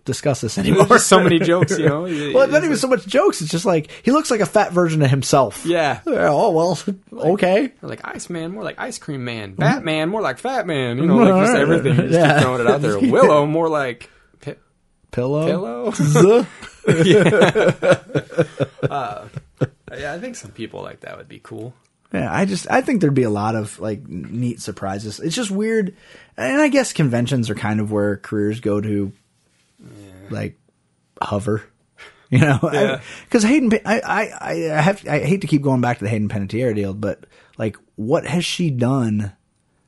discuss 0.06 0.40
this 0.40 0.56
anymore 0.62 0.86
just 0.86 1.06
so 1.08 1.20
many 1.22 1.38
jokes, 1.52 1.78
you 1.78 1.86
know. 1.88 2.02
well 2.02 2.42
it's 2.44 2.52
not 2.52 2.64
even 2.64 2.76
so 2.76 2.86
much 2.88 3.06
jokes 3.06 3.42
it's 3.42 3.50
just 3.50 3.66
like 3.66 3.90
he 4.04 4.10
looks 4.12 4.30
like 4.30 4.40
a 4.40 4.46
fat 4.46 4.72
version 4.72 5.02
of 5.02 5.10
himself 5.10 5.66
Yeah. 5.66 6.00
oh 6.06 6.50
well 6.52 6.78
okay 7.32 7.72
Like 7.82 8.00
Iceman, 8.04 8.52
more 8.52 8.62
like 8.64 8.78
Ice 8.78 8.98
Cream 8.98 9.24
Man. 9.24 9.54
Batman, 9.54 10.04
mm-hmm. 10.06 10.12
more 10.12 10.22
like 10.22 10.38
Fat 10.38 10.66
Man. 10.66 10.96
You 10.98 11.06
know, 11.06 11.16
like 11.16 11.44
just 11.46 11.56
everything. 11.56 11.96
Just 11.96 12.12
Yeah. 12.12 12.40
throwing 12.40 12.60
it 12.62 12.66
out 12.68 12.80
there. 12.82 12.98
Willow, 12.98 13.44
more 13.46 13.68
like 13.68 14.08
pi- 14.40 14.56
pillow 15.10 15.44
Pillow. 15.46 15.90
Zuh. 15.90 16.46
Yeah, 19.98 20.12
I 20.12 20.18
think 20.18 20.36
some 20.36 20.50
people 20.50 20.82
like 20.82 21.00
that 21.00 21.16
would 21.16 21.28
be 21.28 21.40
cool. 21.42 21.74
Yeah, 22.16 22.32
I 22.34 22.44
just 22.44 22.70
I 22.70 22.80
think 22.80 23.00
there'd 23.00 23.14
be 23.14 23.22
a 23.24 23.30
lot 23.30 23.54
of 23.54 23.78
like 23.80 24.06
neat 24.08 24.60
surprises. 24.60 25.20
It's 25.20 25.34
just 25.36 25.50
weird, 25.50 25.96
and 26.36 26.60
I 26.60 26.68
guess 26.68 26.92
conventions 26.92 27.50
are 27.50 27.54
kind 27.54 27.80
of 27.80 27.90
where 27.92 28.16
careers 28.16 28.60
go 28.60 28.80
to, 28.80 29.12
like 30.30 30.58
hover, 31.22 31.62
you 32.30 32.38
know, 32.38 32.58
Yeah. 32.72 33.00
because 33.24 33.42
Hayden. 33.42 33.70
I, 33.84 34.00
I 34.00 34.50
I 34.50 34.54
have 34.80 35.06
I 35.08 35.20
hate 35.20 35.40
to 35.42 35.46
keep 35.46 35.62
going 35.62 35.80
back 35.80 35.98
to 35.98 36.04
the 36.04 36.10
Hayden 36.10 36.28
Panettiere 36.28 36.74
deal, 36.74 36.94
but 36.94 37.24
like, 37.58 37.76
what 37.96 38.26
has 38.26 38.44
she 38.44 38.70
done? 38.70 39.32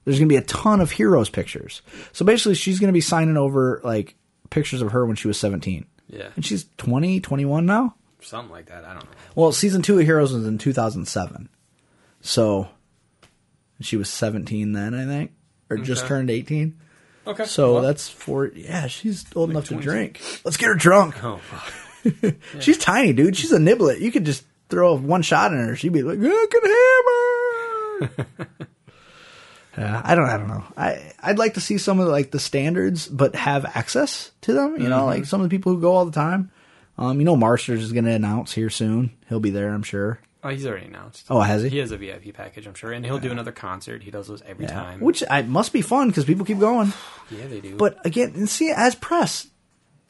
There's 0.04 0.18
going 0.18 0.28
to 0.28 0.32
be 0.32 0.36
a 0.38 0.42
ton 0.42 0.80
of 0.80 0.90
heroes 0.90 1.28
pictures. 1.28 1.82
So 2.12 2.24
basically, 2.24 2.54
she's 2.54 2.78
going 2.80 2.88
to 2.88 2.94
be 2.94 3.00
signing 3.02 3.36
over 3.36 3.80
like 3.84 4.14
pictures 4.48 4.80
of 4.80 4.92
her 4.92 5.04
when 5.04 5.16
she 5.16 5.28
was 5.28 5.38
17. 5.38 5.84
Yeah. 6.08 6.28
and 6.34 6.42
she's 6.46 6.64
20, 6.78 7.20
21 7.20 7.66
now. 7.66 7.94
Something 8.22 8.50
like 8.50 8.66
that. 8.66 8.84
I 8.86 8.94
don't 8.94 9.04
know. 9.04 9.10
Well, 9.34 9.52
season 9.52 9.82
two 9.82 9.98
of 9.98 10.06
Heroes 10.06 10.32
was 10.32 10.46
in 10.46 10.56
2007. 10.56 11.50
So 12.20 12.68
she 13.80 13.96
was 13.96 14.08
17 14.08 14.72
then, 14.72 14.94
I 14.94 15.04
think, 15.04 15.32
or 15.70 15.76
just 15.78 16.06
turned 16.06 16.30
18. 16.30 16.78
Okay. 17.26 17.44
So 17.44 17.74
well, 17.74 17.82
that's 17.82 18.08
four. 18.08 18.50
Yeah, 18.54 18.86
she's 18.86 19.24
old 19.36 19.50
enough 19.50 19.66
to 19.68 19.76
drink. 19.76 20.20
Let's 20.44 20.56
get 20.56 20.68
her 20.68 20.74
drunk. 20.74 21.22
Oh, 21.22 21.36
fuck. 21.36 22.34
She's 22.60 22.78
tiny, 22.78 23.12
dude. 23.12 23.36
She's 23.36 23.52
a 23.52 23.58
niblet. 23.58 24.00
You 24.00 24.10
could 24.10 24.24
just 24.24 24.44
throw 24.70 24.96
one 24.96 25.20
shot 25.20 25.52
in 25.52 25.58
her. 25.58 25.76
She'd 25.76 25.92
be 25.92 26.02
like, 26.02 26.18
"I 26.18 26.46
can 26.50 28.08
hammer." 28.16 28.46
Yeah, 29.76 30.02
I 30.04 30.16
don't. 30.16 30.28
I 30.28 30.36
don't 30.36 30.48
know. 30.48 30.64
I 30.76 31.12
I'd 31.22 31.38
like 31.38 31.54
to 31.54 31.60
see 31.60 31.78
some 31.78 32.00
of 32.00 32.06
the, 32.06 32.10
like 32.12 32.32
the 32.32 32.40
standards, 32.40 33.06
but 33.06 33.36
have 33.36 33.64
access 33.64 34.32
to 34.40 34.52
them. 34.52 34.80
You 34.80 34.88
know, 34.88 35.06
like 35.06 35.24
some 35.24 35.40
of 35.40 35.48
the 35.48 35.56
people 35.56 35.72
who 35.72 35.80
go 35.80 35.94
all 35.94 36.04
the 36.04 36.10
time. 36.10 36.50
Um, 36.98 37.20
you 37.20 37.24
know, 37.24 37.36
Marsters 37.36 37.80
is 37.80 37.92
going 37.92 38.06
to 38.06 38.10
announce 38.10 38.52
here 38.52 38.70
soon. 38.70 39.12
He'll 39.28 39.38
be 39.38 39.50
there, 39.50 39.72
I'm 39.72 39.84
sure. 39.84 40.18
Oh, 40.44 40.50
he's 40.50 40.66
already 40.66 40.86
announced. 40.86 41.26
Oh, 41.30 41.40
has 41.40 41.62
he? 41.64 41.68
He 41.68 41.78
has 41.78 41.90
a 41.90 41.96
VIP 41.96 42.32
package, 42.32 42.66
I'm 42.66 42.74
sure, 42.74 42.92
and 42.92 43.04
he'll 43.04 43.18
do 43.18 43.32
another 43.32 43.50
concert. 43.52 44.02
He 44.04 44.10
does 44.12 44.28
those 44.28 44.40
every 44.42 44.66
Yeah. 44.66 44.72
time. 44.72 45.00
Which 45.00 45.24
I 45.28 45.42
must 45.42 45.72
be 45.72 45.82
fun 45.82 46.08
because 46.08 46.24
people 46.24 46.46
keep 46.46 46.60
going. 46.60 46.92
yeah, 47.30 47.46
they 47.48 47.60
do. 47.60 47.76
But 47.76 48.04
again, 48.06 48.32
and 48.36 48.48
see, 48.48 48.70
as 48.70 48.94
press, 48.94 49.48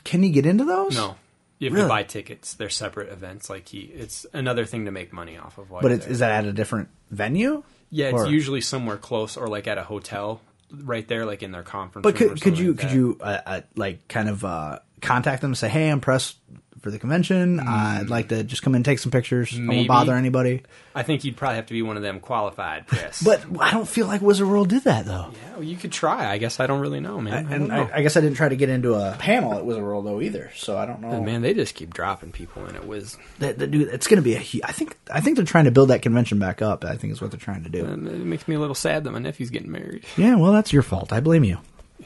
can 0.04 0.22
you 0.22 0.30
get 0.30 0.44
into 0.44 0.64
those? 0.64 0.94
no, 0.96 1.16
you 1.58 1.68
have 1.68 1.74
Really? 1.74 1.84
to 1.86 1.88
buy 1.88 2.02
tickets. 2.02 2.52
They're 2.54 2.68
separate 2.68 3.10
events. 3.10 3.48
Like 3.48 3.68
he, 3.68 3.78
it's 3.80 4.26
another 4.34 4.66
thing 4.66 4.84
to 4.84 4.90
make 4.90 5.12
money 5.14 5.38
off 5.38 5.56
of. 5.56 5.70
While 5.70 5.80
But 5.80 5.88
you're 5.88 5.96
it's, 5.96 6.04
there. 6.04 6.12
is 6.12 6.18
that 6.18 6.30
at 6.32 6.44
a 6.44 6.52
different 6.52 6.88
venue? 7.10 7.62
yeah, 7.90 8.08
it's 8.08 8.22
or- 8.24 8.26
usually 8.28 8.60
somewhere 8.60 8.98
close 8.98 9.36
or 9.38 9.46
like 9.48 9.66
at 9.66 9.78
a 9.78 9.82
hotel, 9.82 10.42
right 10.70 11.08
there, 11.08 11.24
like 11.24 11.42
in 11.42 11.52
their 11.52 11.62
conference. 11.62 12.02
But 12.04 12.20
room 12.20 12.32
or 12.32 12.34
could, 12.34 12.42
could 12.42 12.50
something 12.56 12.64
you 12.64 12.70
like 12.72 12.80
could 12.80 12.88
that. 12.90 12.94
you 12.94 13.18
uh, 13.22 13.40
uh, 13.46 13.60
like 13.76 14.06
kind 14.08 14.28
of 14.28 14.44
uh, 14.44 14.80
contact 15.00 15.40
them 15.40 15.52
and 15.52 15.58
say, 15.58 15.70
"Hey, 15.70 15.88
I'm 15.88 16.00
press 16.02 16.34
for 16.80 16.90
the 16.90 16.98
convention. 16.98 17.60
I'd 17.60 18.08
like 18.10 18.28
to 18.28 18.44
just 18.44 18.62
come 18.62 18.72
in 18.74 18.76
and 18.78 18.84
take 18.84 18.98
some 18.98 19.10
pictures. 19.12 19.52
I 19.54 19.58
Hmm. 19.58 19.68
Won't 19.68 19.88
bother 19.88 20.14
anybody." 20.14 20.62
I 20.94 21.02
think 21.04 21.22
you'd 21.24 21.36
probably 21.36 21.56
have 21.56 21.66
to 21.66 21.72
be 21.74 21.82
one 21.82 21.96
of 21.96 22.02
them 22.02 22.18
qualified 22.18 22.86
press. 22.88 23.22
But 23.24 23.42
I 23.60 23.70
don't 23.70 23.86
feel 23.88 24.06
like 24.08 24.20
Wizard 24.20 24.48
World 24.48 24.68
did 24.68 24.82
that 24.84 25.04
though. 25.04 25.30
yeah, 25.32 25.52
well, 25.54 25.62
you 25.62 25.76
could 25.76 25.92
try. 25.92 26.28
I 26.30 26.38
guess 26.38 26.58
I 26.60 26.66
don't 26.66 26.80
really 26.80 26.98
know, 27.00 27.20
man. 27.20 27.46
I, 27.46 27.54
And 27.54 27.68
know. 27.68 27.88
I, 27.92 27.98
I 27.98 28.02
guess 28.02 28.16
I 28.16 28.20
didn't 28.20 28.36
try 28.36 28.48
to 28.48 28.56
get 28.56 28.68
into 28.68 28.94
a 28.94 29.14
panel 29.18 29.54
at 29.54 29.64
Wizard 29.64 29.82
World 29.82 30.06
though 30.06 30.20
either, 30.20 30.50
so 30.56 30.76
I 30.76 30.86
don't 30.86 31.00
know. 31.00 31.22
man, 31.22 31.42
they 31.42 31.54
just 31.54 31.74
keep 31.76 31.94
dropping 31.94 32.32
people 32.32 32.66
in 32.66 32.74
it. 32.74 32.86
Was 32.86 33.16
The- 33.38 33.52
the 33.52 33.66
dude, 33.66 33.88
it's 33.88 34.06
going 34.08 34.16
to 34.16 34.22
be 34.22 34.34
a. 34.34 34.40
I 34.64 34.72
think 34.72 34.96
I 35.12 35.20
think 35.20 35.36
they're 35.36 35.44
trying 35.44 35.66
to 35.66 35.70
build 35.70 35.90
that 35.90 36.02
convention 36.02 36.38
back 36.38 36.62
up. 36.62 36.84
I 36.84 36.96
think 36.96 37.12
is 37.12 37.20
what 37.20 37.30
they're 37.30 37.38
trying 37.40 37.62
to 37.64 37.70
do. 37.70 37.84
and 37.84 38.08
it 38.08 38.18
makes 38.18 38.48
me 38.48 38.54
a 38.56 38.58
little 38.60 38.74
sad 38.74 39.04
that 39.04 39.10
my 39.12 39.18
nephew's 39.20 39.50
getting 39.50 39.70
married. 39.70 40.04
Yeah, 40.16 40.34
well, 40.36 40.52
that's 40.52 40.72
your 40.72 40.82
fault. 40.82 41.12
I 41.12 41.20
blame 41.20 41.44
you. 41.44 41.58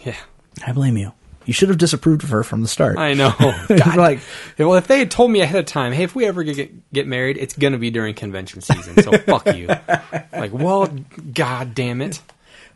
Yeah, 0.05 0.17
I 0.67 0.73
blame 0.73 0.97
you. 0.99 1.13
You 1.47 1.53
should 1.53 1.69
have 1.69 1.79
disapproved 1.79 2.23
of 2.25 2.31
her 2.31 2.43
from 2.45 2.63
the 2.63 2.69
start. 2.69 2.99
I 2.99 3.15
know. 3.15 3.33
Like, 3.97 4.21
well, 4.59 4.75
if 4.75 4.87
they 4.87 4.99
had 4.99 5.11
told 5.11 5.31
me 5.31 5.41
ahead 5.41 5.59
of 5.59 5.67
time, 5.67 5.93
hey, 5.93 6.05
if 6.05 6.15
we 6.15 6.25
ever 6.27 6.43
get 6.43 6.93
get 6.93 7.07
married, 7.07 7.37
it's 7.39 7.57
gonna 7.57 7.79
be 7.79 7.91
during 7.91 8.15
convention 8.15 8.61
season. 8.61 9.03
So 9.03 9.13
fuck 9.19 9.47
you. 9.57 9.67
Like, 10.33 10.53
well, 10.53 10.87
god 11.35 11.75
damn 11.75 12.01
it. 12.01 12.21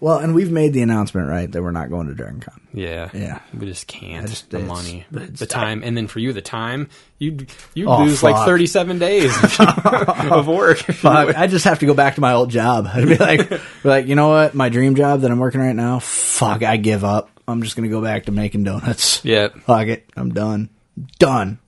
well, 0.01 0.19
and 0.19 0.35
we've 0.35 0.51
made 0.51 0.73
the 0.75 0.83
announcement 0.83 1.29
right 1.29 1.51
that 1.51 1.63
we're 1.63 1.71
not 1.71 1.89
going 1.91 2.07
to 2.09 2.15
Dragon 2.15 2.41
Con. 2.41 2.61
Yeah, 2.75 3.09
Yeah. 3.15 3.41
We 3.59 3.67
just 3.67 3.87
can't. 3.87 4.29
Just- 4.29 4.51
the 4.51 4.59
money, 4.59 5.07
it's- 5.13 5.39
the 5.39 5.47
time, 5.47 5.83
and 5.83 5.97
then 5.97 6.07
for 6.07 6.19
you, 6.19 6.33
the 6.35 6.43
time 6.43 6.89
you 7.19 7.47
you 7.75 7.89
Oh, 7.89 8.03
lose 8.05 8.23
like 8.23 8.45
thirty 8.47 8.67
seven 8.67 8.99
days 8.99 9.33
of 9.59 10.47
work. 10.47 10.79
Fuck, 10.79 11.37
I 11.37 11.47
just 11.47 11.65
have 11.65 11.79
to 11.81 11.87
go 11.87 11.95
back 11.95 12.17
to 12.17 12.21
my 12.21 12.33
old 12.33 12.51
job. 12.51 12.87
I'd 12.93 13.07
be 13.09 13.17
like, 13.17 13.49
be 13.49 13.59
like, 13.85 14.07
you 14.07 14.15
know 14.15 14.29
what? 14.29 14.55
My 14.55 14.69
dream 14.69 14.95
job 14.97 15.21
that 15.23 15.31
I'm 15.31 15.39
working 15.39 15.61
right 15.61 15.77
now. 15.77 15.99
Fuck, 16.01 16.63
I 16.63 16.77
give 16.77 17.05
up. 17.05 17.31
I'm 17.49 17.63
just 17.63 17.77
gonna 17.77 17.89
go 17.89 18.03
back 18.03 18.25
to 18.27 18.33
making 18.33 18.65
donuts. 18.65 19.25
Yeah. 19.25 19.49
Fuck 19.67 19.87
it. 19.89 20.09
I'm 20.17 20.33
done. 20.35 20.71
Done. 21.19 21.59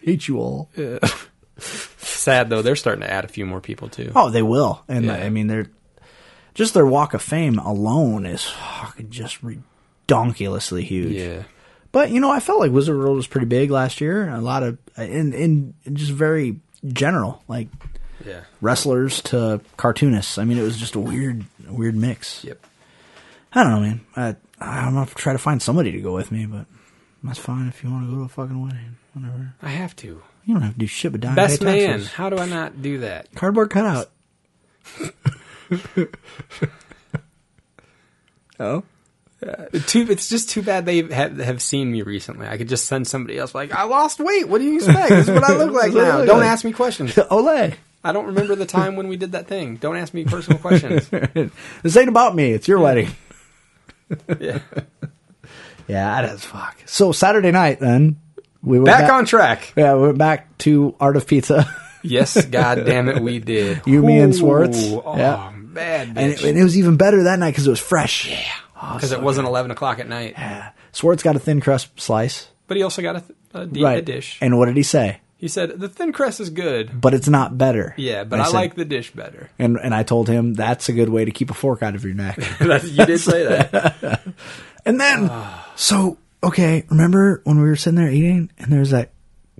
Hate 0.00 0.26
you 0.28 0.38
all. 0.38 0.70
Yeah. 0.76 0.98
Sad 1.58 2.48
though, 2.50 2.62
they're 2.62 2.76
starting 2.76 3.02
to 3.02 3.10
add 3.12 3.24
a 3.24 3.28
few 3.28 3.44
more 3.46 3.60
people 3.60 3.88
too. 3.88 4.12
Oh, 4.14 4.30
they 4.30 4.42
will. 4.42 4.82
And 4.88 5.06
Yeah. 5.06 5.14
I 5.14 5.28
mean, 5.30 5.46
they're 5.46 5.66
just 6.54 6.74
their 6.74 6.86
Walk 6.86 7.14
of 7.14 7.22
Fame 7.22 7.58
alone 7.58 8.24
is 8.26 8.44
fucking 8.44 9.10
just 9.10 9.38
redonkulously 10.08 10.82
huge. 10.82 11.12
Yeah. 11.16 11.42
But 11.92 12.10
you 12.10 12.20
know, 12.20 12.30
I 12.30 12.40
felt 12.40 12.60
like 12.60 12.70
Wizard 12.72 12.96
World 12.96 13.16
was 13.16 13.26
pretty 13.26 13.46
big 13.46 13.70
last 13.70 14.00
year. 14.00 14.28
A 14.28 14.40
lot 14.40 14.62
of 14.62 14.78
in 14.96 15.32
in 15.34 15.74
just 15.92 16.12
very 16.12 16.60
general, 16.86 17.42
like 17.48 17.68
Yeah. 18.24 18.40
wrestlers 18.60 19.20
to 19.22 19.60
cartoonists. 19.76 20.38
I 20.38 20.44
mean, 20.44 20.58
it 20.58 20.62
was 20.62 20.76
just 20.78 20.94
a 20.94 21.00
weird, 21.00 21.44
weird 21.68 21.94
mix. 21.96 22.44
Yep. 22.44 22.64
I 23.52 23.64
don't 23.64 23.72
know, 23.72 23.80
man. 23.80 24.00
I 24.16 24.36
I'm 24.60 24.94
gonna 24.94 25.06
try 25.06 25.32
to 25.32 25.38
find 25.38 25.60
somebody 25.62 25.92
to 25.92 26.00
go 26.00 26.12
with 26.14 26.30
me, 26.30 26.46
but 26.46 26.66
that's 27.22 27.38
fine 27.38 27.68
if 27.68 27.82
you 27.82 27.90
want 27.90 28.06
to 28.06 28.10
go 28.10 28.18
to 28.18 28.24
a 28.24 28.28
fucking 28.28 28.60
wedding. 28.62 28.96
Whatever. 29.14 29.54
I 29.62 29.68
have 29.70 29.96
to. 29.96 30.22
You 30.44 30.54
don't 30.54 30.62
have 30.62 30.74
to 30.74 30.78
do 30.78 30.86
shit 30.86 31.12
but 31.12 31.20
die. 31.20 31.34
Best 31.34 31.60
man. 31.62 31.88
taxes. 31.90 32.12
How 32.12 32.30
do 32.30 32.38
I 32.38 32.46
not 32.46 32.80
do 32.82 32.98
that? 32.98 33.32
Cardboard 33.34 33.70
cutout. 33.70 34.10
oh. 38.58 38.82
Uh, 39.46 39.64
too, 39.86 40.06
it's 40.10 40.28
just 40.28 40.50
too 40.50 40.60
bad 40.62 40.84
they 40.84 41.00
have, 41.02 41.38
have 41.38 41.62
seen 41.62 41.90
me 41.90 42.02
recently. 42.02 42.46
I 42.46 42.58
could 42.58 42.68
just 42.68 42.86
send 42.86 43.06
somebody 43.06 43.38
else 43.38 43.54
like, 43.54 43.72
I 43.72 43.84
lost 43.84 44.20
weight. 44.20 44.46
What 44.48 44.58
do 44.58 44.64
you 44.64 44.76
expect? 44.76 45.08
This 45.08 45.28
is 45.28 45.34
what 45.34 45.44
I 45.44 45.56
look 45.56 45.72
like 45.74 45.92
This 45.92 45.94
is 45.94 45.94
what 45.96 46.04
I 46.04 46.08
now. 46.08 46.18
look 46.18 46.26
Don't 46.26 46.40
like." 46.40 46.48
ask 46.48 46.64
me 46.64 46.72
questions. 46.72 47.18
Ole. 47.30 47.72
I 48.04 48.12
don't 48.12 48.26
remember 48.26 48.54
the 48.54 48.66
time 48.66 48.96
when 48.96 49.08
we 49.08 49.16
did 49.16 49.32
that 49.32 49.46
thing. 49.46 49.76
Don't 49.76 49.96
ask 49.96 50.12
me 50.12 50.24
personal 50.24 50.58
questions. 50.58 51.08
this 51.08 51.96
ain't 51.96 52.08
about 52.08 52.34
me. 52.34 52.52
It's 52.52 52.68
your 52.68 52.80
wedding. 52.80 53.10
Yeah. 54.40 54.58
Yeah, 55.88 56.22
that 56.22 56.32
is 56.34 56.44
fuck. 56.44 56.76
So 56.86 57.10
Saturday 57.12 57.50
night, 57.50 57.80
then 57.80 58.20
we 58.62 58.78
went 58.78 58.86
Back 58.96 59.10
on 59.12 59.24
track. 59.26 59.72
Yeah, 59.76 59.94
we 59.96 60.02
went 60.02 60.18
back 60.18 60.56
to 60.58 60.94
Art 61.00 61.16
of 61.16 61.26
Pizza, 61.26 61.66
Yes, 62.02 62.46
god 62.46 62.86
damn 62.86 63.08
it, 63.08 63.20
we 63.20 63.38
did. 63.40 63.82
You, 63.86 64.02
me, 64.02 64.18
and 64.20 64.34
Swartz. 64.34 64.78
Oh, 64.82 65.16
Yeah. 65.16 65.52
bad 65.54 66.08
and 66.16 66.32
it, 66.32 66.42
and 66.42 66.56
it 66.58 66.62
was 66.62 66.78
even 66.78 66.96
better 66.96 67.24
that 67.24 67.38
night 67.38 67.50
because 67.50 67.66
it 67.66 67.70
was 67.70 67.80
fresh. 67.80 68.28
Yeah, 68.30 68.40
Because 68.94 69.12
it 69.12 69.20
wasn't 69.20 69.46
11 69.48 69.70
o'clock 69.70 69.98
at 69.98 70.08
night. 70.08 70.34
Swartz 70.92 71.22
got 71.22 71.36
a 71.36 71.38
thin 71.38 71.60
crust 71.60 71.88
slice, 72.00 72.48
But 72.68 72.76
he 72.76 72.82
also 72.84 73.02
got 73.02 73.16
a, 73.16 73.20
th- 73.20 73.38
a, 73.54 73.66
d- 73.66 73.80
a 73.80 73.84
right? 73.84 74.04
dish. 74.04 74.38
And 74.40 74.58
what 74.58 74.66
did 74.66 74.76
he 74.76 74.82
say? 74.82 75.20
He 75.40 75.48
said, 75.48 75.80
the 75.80 75.88
thin 75.88 76.12
crust 76.12 76.38
is 76.38 76.50
good. 76.50 77.00
But 77.00 77.14
it's 77.14 77.26
not 77.26 77.56
better. 77.56 77.94
Yeah, 77.96 78.24
but 78.24 78.34
And 78.36 78.42
I, 78.42 78.44
said- 78.46 78.54
like 78.54 78.74
the 78.74 78.84
dish 78.84 79.10
better. 79.10 79.48
And 79.58 79.78
and 79.82 79.94
I 79.94 80.02
told 80.02 80.28
him 80.28 80.52
that's 80.52 80.90
a 80.90 80.92
good 80.92 81.08
way 81.08 81.24
to 81.24 81.30
keep 81.30 81.50
a 81.50 81.54
fork 81.54 81.82
out 81.82 81.94
of 81.94 82.04
your 82.04 82.12
neck. 82.14 82.38
You 82.60 83.06
did 83.06 83.18
say 83.20 83.44
that. 83.46 84.20
and 84.84 85.00
then, 85.00 85.30
so 85.76 86.18
okay, 86.44 86.84
remember 86.90 87.40
when 87.44 87.56
we 87.58 87.68
were 87.68 87.76
sitting 87.76 87.96
there 87.98 88.10
eating, 88.10 88.50
and 88.58 88.70
there 88.70 88.80
was 88.80 88.90
that 88.90 89.12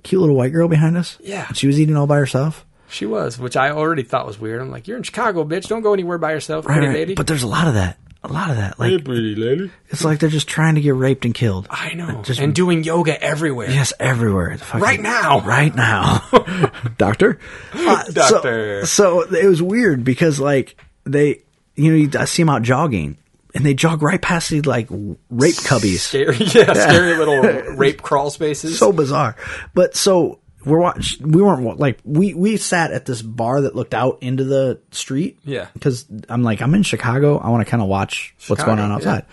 cute 0.03 0.21
little 0.21 0.35
white 0.35 0.51
girl 0.53 0.67
behind 0.67 0.97
us? 0.97 1.17
Yeah. 1.19 1.47
and 1.47 1.57
she 1.57 1.65
was 1.65 1.79
eating 1.79 1.97
all 1.97 2.05
by 2.07 2.17
herself. 2.17 2.63
She 2.87 3.05
was, 3.07 3.39
which 3.39 3.55
I 3.57 3.71
already 3.71 4.03
thought 4.03 4.27
was 4.27 4.37
weird. 4.39 4.61
I'm 4.61 4.69
like, 4.69 4.87
you're 4.87 4.97
in 4.97 5.03
Chicago, 5.03 5.45
bitch. 5.45 5.67
Don't 5.67 5.81
go 5.81 5.93
anywhere 5.93 6.17
by 6.19 6.33
yourself, 6.33 6.65
Right, 6.67 6.77
pretty 6.77 6.93
lady. 6.93 7.15
But 7.15 7.25
there's 7.25 7.41
a 7.43 7.47
lot 7.47 7.67
of 7.67 7.73
that. 7.75 7.97
A 8.23 8.27
lot 8.31 8.51
of 8.51 8.57
that. 8.57 8.79
Like 8.79 9.03
pretty 9.03 9.33
lady. 9.33 9.71
it's 9.89 10.03
like 10.03 10.19
they're 10.19 10.29
just 10.29 10.47
trying 10.47 10.75
to 10.75 10.81
get 10.81 10.93
raped 10.93 11.25
and 11.25 11.33
killed. 11.33 11.65
I 11.71 11.95
know. 11.95 12.21
Just- 12.21 12.39
and 12.39 12.53
doing 12.53 12.83
yoga 12.83 13.19
everywhere. 13.21 13.69
Yes, 13.71 13.93
everywhere. 13.99 14.55
Fucking- 14.59 14.79
Right 14.79 14.99
now. 15.01 15.39
Right 15.41 15.73
now. 15.75 16.19
Doctor? 16.99 17.39
Uh, 17.73 18.03
so- 18.03 18.11
Doctor. 18.11 18.85
So, 18.85 19.21
it 19.21 19.47
was 19.47 19.59
weird 19.61 20.03
because, 20.03 20.39
like, 20.39 20.75
they, 21.03 21.41
you 21.75 22.07
know, 22.07 22.19
I 22.19 22.25
see 22.25 22.43
them 22.43 22.49
out 22.49 22.61
jogging 22.61 23.17
and 23.55 23.65
they 23.65 23.73
jog 23.73 24.03
right 24.03 24.21
past 24.21 24.49
the, 24.51 24.61
like, 24.61 24.87
rape 24.91 25.55
cubbies. 25.55 25.97
Scary, 25.99 26.37
yeah, 26.39 26.73
scary 26.73 27.17
little 27.17 27.41
rape 27.75 28.03
crawl 28.03 28.29
spaces. 28.29 28.77
So 28.77 28.93
bizarre. 28.93 29.35
But 29.73 29.95
so 29.95 30.37
we're 30.65 30.79
watch 30.79 31.17
we 31.19 31.41
weren't 31.41 31.79
like 31.79 31.99
we 32.03 32.33
we 32.33 32.57
sat 32.57 32.91
at 32.91 33.05
this 33.05 33.21
bar 33.21 33.61
that 33.61 33.75
looked 33.75 33.93
out 33.93 34.19
into 34.21 34.43
the 34.43 34.79
street. 34.91 35.39
Yeah. 35.43 35.67
Because 35.73 36.05
I'm 36.29 36.43
like 36.43 36.61
I'm 36.61 36.73
in 36.75 36.83
Chicago. 36.83 37.37
I 37.37 37.49
want 37.49 37.65
to 37.65 37.69
kind 37.69 37.81
of 37.81 37.89
watch 37.89 38.35
what's 38.47 38.63
going 38.63 38.79
on 38.79 38.89
Chicago, 38.99 39.17
outside. 39.17 39.25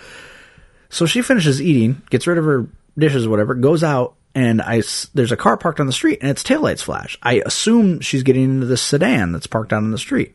So 0.90 1.06
she 1.06 1.22
finishes 1.22 1.60
eating, 1.60 2.02
gets 2.10 2.26
rid 2.26 2.38
of 2.38 2.44
her 2.44 2.68
dishes, 2.96 3.26
or 3.26 3.30
whatever, 3.30 3.54
goes 3.54 3.84
out, 3.84 4.16
and 4.34 4.62
I 4.62 4.82
there's 5.14 5.32
a 5.32 5.36
car 5.36 5.56
parked 5.56 5.80
on 5.80 5.86
the 5.86 5.92
street, 5.92 6.18
and 6.22 6.30
its 6.30 6.42
taillights 6.42 6.82
flash. 6.82 7.18
I 7.22 7.42
assume 7.44 8.00
she's 8.00 8.22
getting 8.22 8.44
into 8.44 8.66
this 8.66 8.82
sedan 8.82 9.32
that's 9.32 9.46
parked 9.46 9.72
out 9.72 9.82
on 9.82 9.90
the 9.90 9.98
street. 9.98 10.34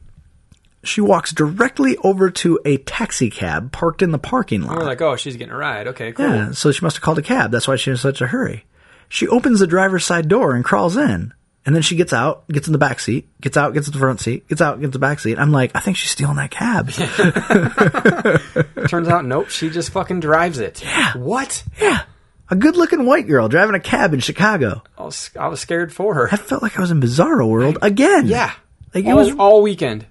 She 0.83 0.99
walks 0.99 1.31
directly 1.31 1.95
over 2.03 2.29
to 2.29 2.59
a 2.65 2.77
taxi 2.77 3.29
cab 3.29 3.71
parked 3.71 4.01
in 4.01 4.11
the 4.11 4.19
parking 4.19 4.63
lot. 4.63 4.77
We're 4.77 4.83
like, 4.83 5.01
oh, 5.01 5.15
she's 5.15 5.37
getting 5.37 5.53
a 5.53 5.57
ride. 5.57 5.87
Okay, 5.87 6.11
cool. 6.11 6.25
Yeah, 6.25 6.51
so 6.51 6.73
she 6.73 6.83
must 6.83 6.97
have 6.97 7.03
called 7.03 7.19
a 7.19 7.21
cab. 7.21 7.51
That's 7.51 7.67
why 7.67 7.77
she's 7.77 7.93
in 7.93 7.97
such 7.97 8.21
a 8.21 8.27
hurry. 8.27 8.65
She 9.09 9.27
opens 9.27 9.59
the 9.59 9.67
driver's 9.67 10.05
side 10.05 10.27
door 10.27 10.53
and 10.53 10.63
crawls 10.63 10.97
in. 10.97 11.33
And 11.65 11.73
then 11.73 11.81
she 11.81 11.95
gets 11.95 12.11
out, 12.11 12.45
gets 12.49 12.67
in 12.67 12.73
the 12.73 12.77
back 12.77 12.99
seat, 12.99 13.29
gets 13.39 13.55
out, 13.55 13.73
gets 13.73 13.87
in 13.87 13.93
the 13.93 13.99
front 13.99 14.19
seat, 14.19 14.45
gets 14.49 14.59
out, 14.61 14.81
gets 14.81 14.87
in 14.87 14.91
the 14.91 14.99
back 14.99 15.19
seat. 15.21 15.39
I'm 15.39 15.53
like, 15.53 15.71
I 15.73 15.79
think 15.79 15.95
she's 15.95 16.11
stealing 16.11 16.35
that 16.35 16.51
cab. 16.51 16.89
Turns 18.89 19.07
out, 19.07 19.23
nope, 19.23 19.49
she 19.49 19.69
just 19.69 19.91
fucking 19.91 20.19
drives 20.19 20.59
it. 20.59 20.83
Yeah. 20.83 21.15
What? 21.15 21.63
yeah. 21.79 22.03
A 22.49 22.55
good 22.55 22.75
looking 22.75 23.05
white 23.05 23.27
girl 23.27 23.47
driving 23.47 23.75
a 23.75 23.79
cab 23.79 24.13
in 24.13 24.19
Chicago. 24.19 24.83
I 24.97 25.03
was, 25.03 25.29
I 25.39 25.47
was 25.47 25.61
scared 25.61 25.93
for 25.93 26.13
her. 26.15 26.27
I 26.31 26.35
felt 26.35 26.61
like 26.61 26.77
I 26.77 26.81
was 26.81 26.91
in 26.91 26.99
Bizarro 26.99 27.49
World 27.49 27.77
again. 27.81 28.27
Yeah. 28.27 28.51
Like 28.93 29.05
it 29.05 29.13
was 29.13 29.33
all 29.35 29.61
weekend. 29.61 30.05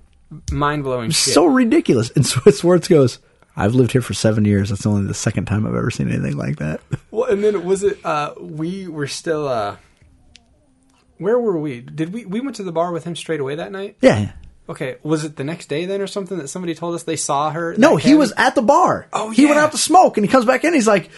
Mind 0.51 0.83
blowing 0.83 1.11
shit. 1.11 1.35
so 1.35 1.45
ridiculous. 1.45 2.11
And 2.11 2.27
Swartz 2.27 2.89
goes, 2.89 3.19
I've 3.57 3.75
lived 3.75 3.93
here 3.93 4.01
for 4.03 4.15
seven 4.15 4.45
years. 4.45 4.71
That's 4.71 4.87
only 4.87 5.07
the 5.07 5.15
second 5.15 5.45
time 5.47 5.67
I've 5.67 5.75
ever 5.75 5.91
seen 5.91 6.09
anything 6.11 6.37
like 6.37 6.57
that. 6.57 6.81
Well, 7.11 7.31
and 7.31 7.45
then 7.45 7.65
was 7.67 7.85
it? 7.85 8.05
Uh, 8.05 8.33
we 8.41 8.89
were 8.89 9.07
still. 9.07 9.47
Uh, 9.47 9.77
where 11.19 11.39
were 11.39 11.59
we? 11.59 11.81
Did 11.83 12.13
we? 12.13 12.25
We 12.25 12.41
went 12.41 12.57
to 12.57 12.63
the 12.63 12.73
bar 12.73 12.91
with 12.91 13.05
him 13.05 13.15
straight 13.15 13.39
away 13.41 13.57
that 13.57 13.71
night. 13.71 13.97
Yeah. 14.01 14.33
Okay, 14.69 14.97
was 15.03 15.25
it 15.25 15.37
the 15.37 15.45
next 15.45 15.67
day 15.67 15.85
then, 15.85 16.01
or 16.01 16.07
something 16.07 16.39
that 16.39 16.49
somebody 16.49 16.75
told 16.75 16.95
us 16.95 17.03
they 17.03 17.17
saw 17.17 17.51
her? 17.51 17.75
No, 17.77 17.97
he 17.97 18.05
cabin? 18.05 18.19
was 18.19 18.33
at 18.37 18.55
the 18.55 18.63
bar. 18.63 19.09
Oh, 19.13 19.29
He 19.31 19.45
went 19.45 19.59
out 19.59 19.73
to 19.73 19.79
smoke 19.79 20.17
and 20.17 20.25
he 20.25 20.31
comes 20.33 20.47
back 20.47 20.65
in. 20.65 20.73
He's 20.73 20.87
like, 20.87 21.11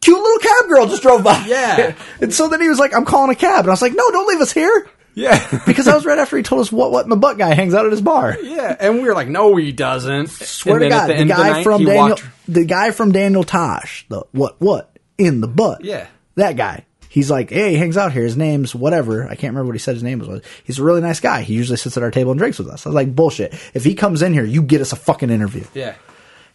cute 0.00 0.16
little 0.20 0.38
cab 0.38 0.68
girl 0.68 0.86
just 0.86 1.02
drove 1.02 1.24
by. 1.24 1.44
Yeah. 1.46 1.94
and 2.20 2.32
so 2.32 2.48
then 2.48 2.60
he 2.60 2.68
was 2.68 2.78
like, 2.78 2.94
I'm 2.94 3.04
calling 3.06 3.30
a 3.30 3.34
cab. 3.34 3.60
And 3.60 3.68
I 3.68 3.72
was 3.72 3.82
like, 3.82 3.94
no, 3.94 4.10
don't 4.10 4.28
leave 4.28 4.40
us 4.40 4.52
here. 4.52 4.88
Yeah. 5.14 5.60
because 5.66 5.86
that 5.86 5.94
was 5.94 6.04
right 6.04 6.18
after 6.18 6.36
he 6.36 6.42
told 6.42 6.60
us 6.60 6.72
what 6.72 6.90
what 6.90 7.04
in 7.04 7.10
the 7.10 7.16
butt 7.16 7.38
guy 7.38 7.54
hangs 7.54 7.74
out 7.74 7.86
at 7.86 7.92
his 7.92 8.00
bar. 8.02 8.36
yeah. 8.42 8.76
And 8.78 8.96
we 8.96 9.02
were 9.04 9.14
like, 9.14 9.28
no, 9.28 9.54
he 9.56 9.72
doesn't. 9.72 10.28
Swear 10.28 10.76
and 10.76 10.84
to 10.84 10.88
God, 10.88 11.06
the 11.08 11.14
the, 11.14 11.18
end 11.20 11.30
of 11.30 11.36
guy 11.36 11.52
night, 11.52 11.64
from 11.64 11.84
Daniel, 11.84 12.08
walked- 12.08 12.24
the 12.48 12.64
guy 12.64 12.90
from 12.90 13.12
Daniel 13.12 13.44
Tosh, 13.44 14.06
the 14.08 14.24
what 14.32 14.60
what 14.60 14.96
in 15.18 15.40
the 15.40 15.48
butt. 15.48 15.84
Yeah. 15.84 16.06
that 16.36 16.56
guy. 16.56 16.84
He's 17.08 17.30
like, 17.30 17.50
hey, 17.50 17.70
he 17.70 17.76
hangs 17.76 17.96
out 17.96 18.12
here. 18.12 18.24
His 18.24 18.36
name's 18.36 18.74
whatever. 18.74 19.22
I 19.28 19.36
can't 19.36 19.52
remember 19.52 19.66
what 19.66 19.76
he 19.76 19.78
said 19.78 19.94
his 19.94 20.02
name 20.02 20.18
was. 20.18 20.42
He's 20.64 20.80
a 20.80 20.82
really 20.82 21.00
nice 21.00 21.20
guy. 21.20 21.42
He 21.42 21.54
usually 21.54 21.76
sits 21.76 21.96
at 21.96 22.02
our 22.02 22.10
table 22.10 22.32
and 22.32 22.38
drinks 22.40 22.58
with 22.58 22.66
us. 22.66 22.84
I 22.84 22.88
was 22.88 22.94
like, 22.96 23.14
bullshit. 23.14 23.54
If 23.72 23.84
he 23.84 23.94
comes 23.94 24.20
in 24.20 24.32
here, 24.32 24.42
you 24.44 24.62
get 24.62 24.80
us 24.80 24.92
a 24.92 24.96
fucking 24.96 25.30
interview. 25.30 25.62
Yeah. 25.74 25.94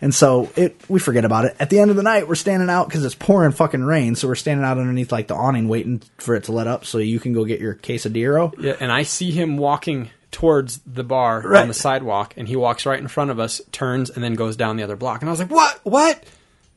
And 0.01 0.15
so 0.15 0.49
it, 0.55 0.79
we 0.87 0.99
forget 0.99 1.25
about 1.25 1.45
it. 1.45 1.55
At 1.59 1.69
the 1.69 1.79
end 1.79 1.91
of 1.91 1.97
the 1.97 2.03
night, 2.03 2.27
we're 2.27 2.35
standing 2.35 2.69
out 2.69 2.87
because 2.87 3.03
it's 3.03 3.15
pouring 3.15 3.51
fucking 3.51 3.83
rain. 3.83 4.15
So 4.15 4.27
we're 4.29 4.35
standing 4.35 4.65
out 4.65 4.77
underneath 4.77 5.11
like 5.11 5.27
the 5.27 5.35
awning, 5.35 5.67
waiting 5.67 6.01
for 6.17 6.35
it 6.35 6.45
to 6.45 6.53
let 6.53 6.67
up, 6.67 6.85
so 6.85 6.99
you 6.99 7.19
can 7.19 7.33
go 7.33 7.43
get 7.43 7.59
your 7.59 7.75
quesadillo. 7.75 8.53
Yeah, 8.59 8.75
and 8.79 8.91
I 8.91 9.03
see 9.03 9.31
him 9.31 9.57
walking 9.57 10.09
towards 10.31 10.79
the 10.85 11.03
bar 11.03 11.41
Right. 11.41 11.61
on 11.63 11.67
the 11.67 11.73
sidewalk, 11.73 12.35
and 12.37 12.47
he 12.47 12.55
walks 12.55 12.85
right 12.85 12.99
in 12.99 13.07
front 13.07 13.31
of 13.31 13.39
us, 13.39 13.61
turns, 13.71 14.09
and 14.09 14.23
then 14.23 14.35
goes 14.35 14.55
down 14.55 14.77
the 14.77 14.83
other 14.83 14.95
block. 14.95 15.21
And 15.21 15.29
I 15.29 15.31
was 15.31 15.39
like, 15.39 15.51
"What? 15.51 15.79
What? 15.83 16.23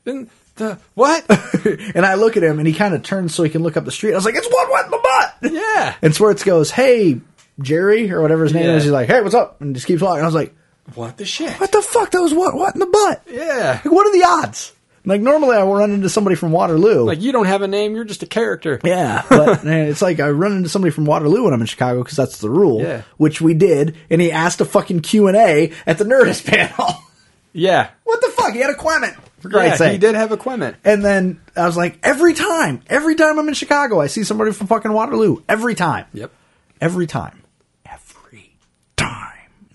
Then 0.03 0.29
the 0.55 0.77
what?" 0.95 1.23
And 1.95 2.05
I 2.05 2.15
look 2.15 2.35
at 2.35 2.43
him, 2.43 2.59
and 2.59 2.67
he 2.67 2.73
kind 2.73 2.93
of 2.93 3.03
turns 3.03 3.33
so 3.33 3.43
he 3.43 3.49
can 3.49 3.63
look 3.63 3.77
up 3.77 3.85
the 3.85 3.91
street. 3.91 4.11
I 4.11 4.15
was 4.15 4.25
like, 4.25 4.35
"It's 4.35 4.47
what 4.49 4.69
what 4.69 4.85
in 4.85 4.91
the 4.91 4.97
butt." 5.41 5.51
yeah. 5.53 5.95
And 6.01 6.13
Swartz 6.13 6.43
goes, 6.43 6.71
"Hey, 6.71 7.21
Jerry, 7.61 8.11
or 8.11 8.21
whatever 8.21 8.43
his 8.43 8.53
name 8.53 8.65
Yeah. 8.65 8.75
is." 8.75 8.83
He's 8.83 8.91
like, 8.91 9.07
"Hey, 9.07 9.21
what's 9.21 9.35
up?" 9.35 9.61
And 9.61 9.75
just 9.75 9.87
keeps 9.87 10.01
walking. 10.01 10.23
I 10.23 10.25
was 10.25 10.35
like, 10.35 10.53
What 10.95 11.17
the 11.17 11.25
shit? 11.25 11.53
"What 11.59 11.71
the 11.71 11.81
fuck? 11.81 12.11
That 12.11 12.21
was 12.21 12.33
what 12.33 12.55
what 12.55 12.73
in 12.75 12.79
the 12.79 12.85
butt?" 12.85 13.21
Yeah. 13.31 13.79
Like, 13.83 13.91
what 13.93 14.05
are 14.07 14.11
the 14.11 14.23
odds? 14.25 14.73
Like 15.05 15.19
normally 15.21 15.55
I 15.57 15.63
will 15.63 15.75
run 15.75 15.91
into 15.91 16.09
somebody 16.09 16.35
from 16.37 16.51
Waterloo. 16.51 17.03
Like 17.05 17.21
you 17.21 17.31
don't 17.33 17.45
have 17.47 17.61
a 17.61 17.67
name, 17.67 17.93
you're 17.95 18.05
just 18.05 18.23
a 18.23 18.25
character. 18.25 18.79
yeah, 18.85 19.23
but 19.29 19.63
man, 19.65 19.87
it's 19.87 20.01
like 20.01 20.19
I 20.21 20.29
run 20.29 20.53
into 20.53 20.69
somebody 20.69 20.91
from 20.91 21.05
Waterloo 21.05 21.43
when 21.43 21.53
I'm 21.53 21.59
in 21.61 21.67
Chicago 21.67 22.01
because 22.03 22.15
that's 22.17 22.37
the 22.39 22.49
rule. 22.49 22.81
Yeah. 22.81 23.01
Which 23.17 23.41
we 23.41 23.53
did, 23.53 23.97
and 24.09 24.21
he 24.21 24.31
asked 24.31 24.61
a 24.61 24.65
fucking 24.65 25.01
Q 25.01 25.27
and 25.27 25.35
A 25.37 25.71
at 25.85 25.97
the 25.97 26.05
Nerdist 26.05 26.45
panel. 26.49 26.95
Yeah. 27.53 27.89
what 28.05 28.21
the 28.21 28.29
fuck? 28.29 28.53
He 28.53 28.59
had 28.59 28.69
a 28.69 28.75
Quement. 28.75 29.15
For 29.41 29.51
Yeah, 29.51 29.75
sake. 29.75 29.91
he 29.91 29.97
did 29.97 30.15
have 30.15 30.31
a 30.31 30.37
Quement. 30.37 30.77
And 30.85 31.03
then 31.03 31.41
I 31.55 31.65
was 31.65 31.75
like, 31.75 31.99
every 32.01 32.33
time, 32.33 32.81
every 32.87 33.15
time 33.15 33.37
I'm 33.37 33.47
in 33.49 33.53
Chicago, 33.53 33.99
I 33.99 34.07
see 34.07 34.23
somebody 34.23 34.53
from 34.53 34.67
fucking 34.67 34.91
Waterloo. 34.93 35.43
Every 35.49 35.75
time. 35.75 36.05
Yep. 36.13 36.31
Every 36.79 37.07
time. 37.07 37.42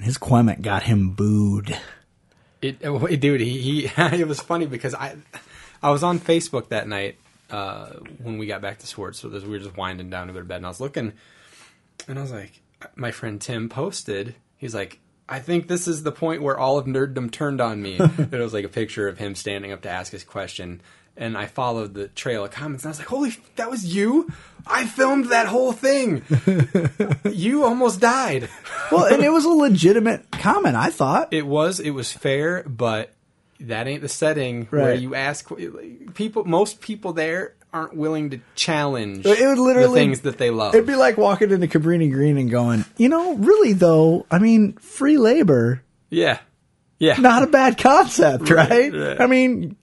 His 0.09 0.17
Quement 0.17 0.63
got 0.63 0.85
him 0.85 1.11
booed. 1.11 1.79
It, 2.63 2.83
uh, 2.83 2.97
dude, 3.21 3.43
he, 3.43 3.61
he 3.61 3.91
it 3.99 4.27
was 4.27 4.41
funny 4.41 4.65
because 4.65 4.95
I 4.95 5.17
I 5.83 5.91
was 5.91 6.03
on 6.03 6.19
Facebook 6.19 6.71
that 6.71 6.89
night 6.89 7.19
uh, 7.51 7.91
when 8.23 8.39
we 8.39 8.47
got 8.47 8.63
back 8.63 8.79
to 8.79 8.87
Swartz. 8.87 9.19
So 9.19 9.29
we 9.29 9.47
were 9.47 9.59
just 9.59 9.77
winding 9.77 10.09
down 10.09 10.29
to 10.29 10.33
go 10.33 10.39
to 10.39 10.47
bed, 10.47 10.57
and 10.57 10.65
I 10.65 10.71
was 10.71 10.81
looking, 10.81 11.13
and 12.09 12.19
I 12.19 12.23
was 12.23 12.33
like, 12.33 12.59
my 12.97 13.11
friend 13.11 13.39
Tim 13.39 13.69
posted. 13.69 14.35
He's 14.57 14.75
like, 14.75 14.99
I 15.29 15.41
think 15.41 15.69
this 15.69 15.87
is 15.87 16.05
the 16.05 16.11
point 16.11 16.41
where 16.41 16.59
all 16.59 16.79
of 16.79 16.87
nerddom 16.87 17.31
turned 17.31 17.61
on 17.61 17.83
me. 17.83 17.99
it 18.01 18.33
was 18.33 18.55
like 18.55 18.65
a 18.65 18.71
picture 18.71 19.09
of 19.09 19.19
him 19.19 19.35
standing 19.35 19.73
up 19.73 19.83
to 19.83 19.91
ask 19.91 20.11
his 20.11 20.25
question. 20.25 20.81
And 21.19 21.37
I 21.37 21.47
followed 21.47 21.95
the 21.95 22.09
trail 22.09 22.45
of 22.45 22.53
comments, 22.53 22.85
and 22.85 22.91
I 22.91 22.93
was 22.93 22.99
like, 23.01 23.09
"Holy, 23.09 23.37
that 23.57 23.71
was 23.71 23.85
you! 23.85 24.31
I 24.67 24.87
filmed 24.87 25.27
that 25.27 25.47
whole 25.47 25.73
thing. 25.73 26.23
you 27.33 27.65
almost 27.65 28.01
died." 28.01 28.49
Well, 28.93 29.13
and 29.13 29.23
it 29.23 29.31
was 29.31 29.45
a 29.45 29.51
legitimate 29.51 30.31
comment, 30.31 30.77
I 30.77 30.91
thought. 30.91 31.33
It 31.33 31.47
was 31.47 31.81
it 31.81 31.91
was 31.91 32.13
fair, 32.13 32.63
but 32.63 33.13
that 33.61 33.89
ain't 33.89 34.03
the 34.03 34.09
setting 34.09 34.67
where 34.67 34.95
you 34.95 35.15
ask 35.15 35.51
people. 36.15 36.45
Most 36.45 36.81
people 36.81 37.13
there 37.13 37.55
aren't 37.73 37.95
willing 37.95 38.31
to 38.31 38.41
challenge 38.55 39.27
It 39.27 39.47
would 39.47 39.59
literally 39.59 39.89
the 39.89 39.95
things 39.95 40.21
that 40.21 40.39
they 40.39 40.51
love. 40.51 40.75
It'd 40.75 40.87
be 40.87 40.97
like 40.97 41.19
walking 41.19 41.51
into 41.51 41.67
Cabrini 41.67 42.11
Green 42.11 42.39
and 42.39 42.51
going, 42.51 42.85
you 42.97 43.09
know, 43.09 43.35
really 43.35 43.73
though, 43.73 44.27
I 44.31 44.39
mean, 44.39 44.75
free 44.75 45.19
labor, 45.19 45.83
yeah, 46.11 46.39
yeah, 46.99 47.15
not 47.19 47.43
a 47.43 47.47
bad 47.47 47.79
concept, 47.79 48.51
right? 48.51 48.93
right. 48.93 49.21
I 49.21 49.27
mean, 49.27 49.77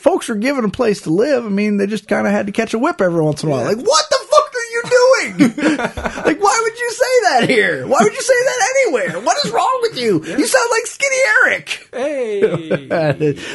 folks 0.00 0.28
were 0.28 0.34
given 0.34 0.64
a 0.64 0.70
place 0.70 1.02
to 1.02 1.10
live. 1.10 1.44
I 1.44 1.48
mean, 1.48 1.76
they 1.76 1.86
just 1.86 2.08
kind 2.08 2.26
of 2.26 2.32
had 2.32 2.46
to 2.46 2.52
catch 2.52 2.74
a 2.74 2.78
whip 2.78 3.00
every 3.00 3.22
once 3.22 3.42
in 3.42 3.48
a 3.48 3.52
while. 3.52 3.64
Like, 3.64 3.76
what 3.76 4.04
the 4.10 4.18
fuck 4.30 4.52
are 4.54 4.70
you 4.72 4.82
doing? 4.82 5.56
like, 6.24 6.40
why 6.42 6.60
would 6.62 6.78
you 6.78 6.90
say 6.90 7.20
that 7.30 7.44
here? 7.48 7.86
Why 7.86 7.98
would 8.00 8.12
you 8.12 8.22
say 8.22 8.34
that 8.34 8.74
anywhere? 8.76 9.20
What 9.20 9.44
is 9.44 9.52
wrong 9.52 9.78
with 9.82 9.98
you? 9.98 10.24
You 10.24 10.46
sound 10.46 10.68
like 10.70 10.86
Skinny 10.86 11.16
Eric. 11.44 11.88
Hey, 11.92 12.86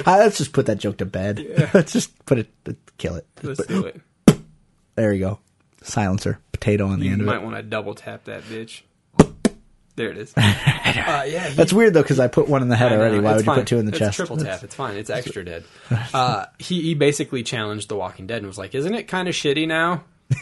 let's 0.06 0.38
just 0.38 0.54
put 0.54 0.68
that 0.68 0.78
joke 0.78 0.98
to 0.98 1.06
bed. 1.06 1.70
Let's 1.74 1.92
just 1.94 2.26
put 2.26 2.40
it, 2.40 2.50
kill 2.98 3.16
it. 3.16 3.26
Let's 3.44 3.66
do 3.66 3.86
it. 3.86 4.02
there 4.96 5.14
you 5.14 5.20
go. 5.20 5.40
Silencer. 5.82 6.40
Potato 6.52 6.88
on 6.88 7.00
the 7.00 7.06
You 7.06 7.12
end 7.14 7.22
of 7.22 7.28
it. 7.28 7.32
You 7.32 7.38
might 7.38 7.44
want 7.44 7.56
to 7.58 7.64
double 7.64 7.96
tap 7.96 8.26
that 8.26 8.44
bitch. 8.44 8.82
There 9.96 10.10
it 10.12 10.18
is. 10.18 10.34
Uh, 10.96 11.24
yeah, 11.28 11.50
he- 11.50 11.56
That's 11.56 11.74
weird 11.74 11.94
though, 11.94 12.02
because 12.02 12.20
I 12.20 12.28
put 12.28 12.48
one 12.48 12.62
in 12.64 12.70
the 12.70 12.76
head 12.76 12.92
know, 12.92 12.98
already. 12.98 13.20
Why 13.20 13.36
would 13.36 13.46
you 13.46 13.52
put 13.52 13.68
two 13.68 13.78
in 13.78 13.86
the 13.86 13.92
it's 13.92 14.00
chest? 14.00 14.16
Triple 14.16 14.38
tap. 14.38 14.64
It's 14.64 14.74
fine. 14.74 14.96
It's 14.96 15.10
extra 15.12 15.44
dead. 15.46 15.66
Uh, 16.14 16.46
he 16.58 16.82
he 16.82 16.94
basically 16.96 17.44
challenged 17.44 17.90
The 17.90 17.96
Walking 17.96 18.26
Dead 18.26 18.38
and 18.38 18.48
was 18.48 18.58
like, 18.58 18.74
"Isn't 18.74 18.96
it 18.96 19.04
kind 19.04 19.28
of 19.28 19.36
shitty 19.36 19.68
now?" 19.68 20.04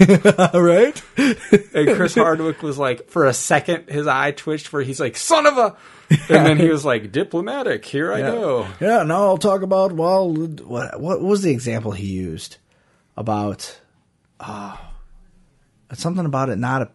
right? 0.54 1.04
And 1.18 1.96
Chris 1.98 2.16
Hardwick 2.16 2.62
was 2.64 2.78
like, 2.78 3.10
for 3.10 3.26
a 3.26 3.34
second, 3.34 3.90
his 3.90 4.08
eye 4.08 4.32
twitched 4.32 4.72
where 4.72 4.82
he's 4.82 5.00
like, 5.00 5.18
son 5.18 5.46
of 5.46 5.58
a. 5.58 5.76
And 6.30 6.46
then 6.46 6.58
he 6.58 6.70
was 6.70 6.86
like, 6.86 7.12
diplomatic, 7.12 7.84
here 7.84 8.14
I 8.14 8.22
go. 8.22 8.68
Yeah, 8.80 9.04
Now 9.04 9.24
I'll 9.26 9.38
talk 9.38 9.62
about 9.62 9.92
well, 9.92 10.32
what 10.34 11.00
what 11.02 11.22
was 11.22 11.42
the 11.42 11.52
example 11.52 11.92
he 11.92 12.08
used 12.08 12.58
about? 13.18 13.80
Oh, 14.40 14.80
something 15.94 16.26
about 16.26 16.50
it 16.50 16.58
not 16.58 16.84
a. 16.84 16.90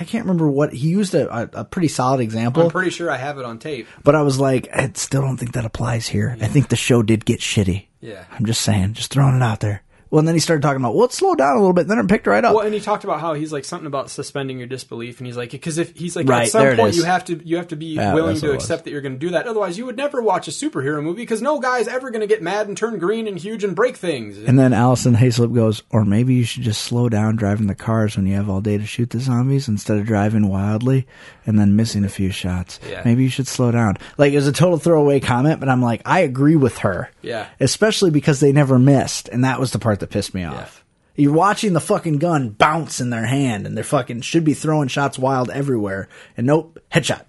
I 0.00 0.04
can't 0.04 0.24
remember 0.24 0.48
what 0.48 0.72
he 0.72 0.88
used 0.88 1.14
a, 1.14 1.48
a, 1.52 1.64
pretty 1.64 1.88
solid 1.88 2.20
example, 2.20 2.64
I'm 2.64 2.70
pretty 2.70 2.90
sure 2.90 3.10
I 3.10 3.16
have 3.16 3.38
it 3.38 3.44
on 3.44 3.58
tape. 3.58 3.86
but 4.02 4.14
I 4.14 4.22
was 4.22 4.40
like, 4.40 4.68
I 4.72 4.90
still 4.94 5.22
don't 5.22 5.36
think 5.36 5.52
that 5.52 5.64
applies 5.64 6.08
here. 6.08 6.36
I 6.40 6.48
think 6.48 6.68
the 6.68 6.76
show 6.76 7.02
did 7.02 7.24
get 7.24 7.40
shitty. 7.40 7.86
Yeah. 8.00 8.24
I'm 8.32 8.44
just 8.44 8.62
saying, 8.62 8.94
just 8.94 9.12
throwing 9.12 9.36
it 9.36 9.42
out 9.42 9.60
there. 9.60 9.83
Well, 10.14 10.20
and 10.20 10.28
then 10.28 10.36
he 10.36 10.40
started 10.40 10.62
talking 10.62 10.76
about, 10.80 10.92
well, 10.94 11.00
let's 11.00 11.16
slow 11.16 11.34
down 11.34 11.56
a 11.56 11.58
little 11.58 11.72
bit. 11.72 11.88
Then 11.88 11.98
it 11.98 12.06
picked 12.08 12.28
right 12.28 12.44
up. 12.44 12.54
Well, 12.54 12.64
and 12.64 12.72
he 12.72 12.78
talked 12.80 13.02
about 13.02 13.18
how 13.20 13.34
he's 13.34 13.52
like 13.52 13.64
something 13.64 13.88
about 13.88 14.10
suspending 14.10 14.58
your 14.58 14.68
disbelief, 14.68 15.18
and 15.18 15.26
he's 15.26 15.36
like, 15.36 15.50
because 15.50 15.76
if 15.76 15.96
he's 15.96 16.14
like, 16.14 16.28
Right, 16.28 16.44
at 16.44 16.50
some 16.50 16.64
it 16.68 16.76
point 16.76 16.90
is. 16.90 16.98
you 16.98 17.02
have 17.02 17.24
to 17.24 17.44
you 17.44 17.56
have 17.56 17.66
to 17.66 17.76
be 17.76 17.94
Yeah, 17.96 18.14
willing 18.14 18.34
that's 18.34 18.42
to 18.42 18.50
it 18.52 18.54
was. 18.54 18.62
accept 18.62 18.84
that 18.84 18.92
you're 18.92 19.00
going 19.00 19.14
to 19.14 19.18
do 19.18 19.30
that. 19.30 19.48
Otherwise, 19.48 19.76
you 19.76 19.86
would 19.86 19.96
never 19.96 20.22
watch 20.22 20.46
a 20.46 20.52
superhero 20.52 21.02
movie 21.02 21.22
because 21.22 21.42
no 21.42 21.58
guy's 21.58 21.88
ever 21.88 22.10
going 22.12 22.20
to 22.20 22.28
get 22.28 22.42
mad 22.42 22.68
and 22.68 22.76
turn 22.76 23.00
green 23.00 23.26
and 23.26 23.36
huge 23.40 23.64
and 23.64 23.74
break 23.74 23.96
things. 23.96 24.38
And 24.38 24.56
then 24.56 24.72
Alison 24.72 25.16
Haislip 25.16 25.52
goes, 25.52 25.82
or 25.90 26.04
maybe 26.04 26.34
you 26.34 26.44
should 26.44 26.62
just 26.62 26.82
slow 26.82 27.08
down 27.08 27.34
driving 27.34 27.66
the 27.66 27.74
cars 27.74 28.16
when 28.16 28.26
you 28.26 28.36
have 28.36 28.48
all 28.48 28.60
day 28.60 28.78
to 28.78 28.86
shoot 28.86 29.10
the 29.10 29.18
zombies 29.18 29.66
instead 29.66 29.98
of 29.98 30.06
driving 30.06 30.46
wildly 30.48 31.08
and 31.46 31.58
then 31.58 31.76
missing 31.76 32.04
a 32.04 32.08
few 32.08 32.30
shots. 32.30 32.80
Yeah. 32.88 33.02
Maybe 33.04 33.22
you 33.22 33.28
should 33.28 33.46
slow 33.48 33.70
down. 33.70 33.96
Like 34.18 34.32
it 34.32 34.36
was 34.36 34.46
a 34.48 34.52
total 34.52 34.78
throwaway 34.78 35.20
comment, 35.20 35.60
but 35.60 35.68
I'm 35.68 35.82
like, 35.82 36.02
I 36.04 36.20
agree 36.20 36.56
with 36.56 36.78
her. 36.78 37.10
Yeah. 37.22 37.46
Especially 37.60 38.10
because 38.10 38.40
they 38.40 38.52
never 38.52 38.78
missed, 38.78 39.28
and 39.28 39.44
that 39.44 39.60
was 39.60 39.72
the 39.72 39.78
part 39.78 40.00
that 40.00 40.10
pissed 40.10 40.34
me 40.34 40.44
off. 40.44 40.84
You're 41.16 41.32
watching 41.32 41.74
the 41.74 41.80
fucking 41.80 42.18
gun 42.18 42.50
bounce 42.50 43.00
in 43.00 43.10
their 43.10 43.26
hand, 43.26 43.66
and 43.66 43.76
they're 43.76 43.84
fucking 43.84 44.22
should 44.22 44.44
be 44.44 44.54
throwing 44.54 44.88
shots 44.88 45.16
wild 45.18 45.48
everywhere. 45.50 46.08
And 46.36 46.46
nope, 46.46 46.78
headshot, 46.92 47.24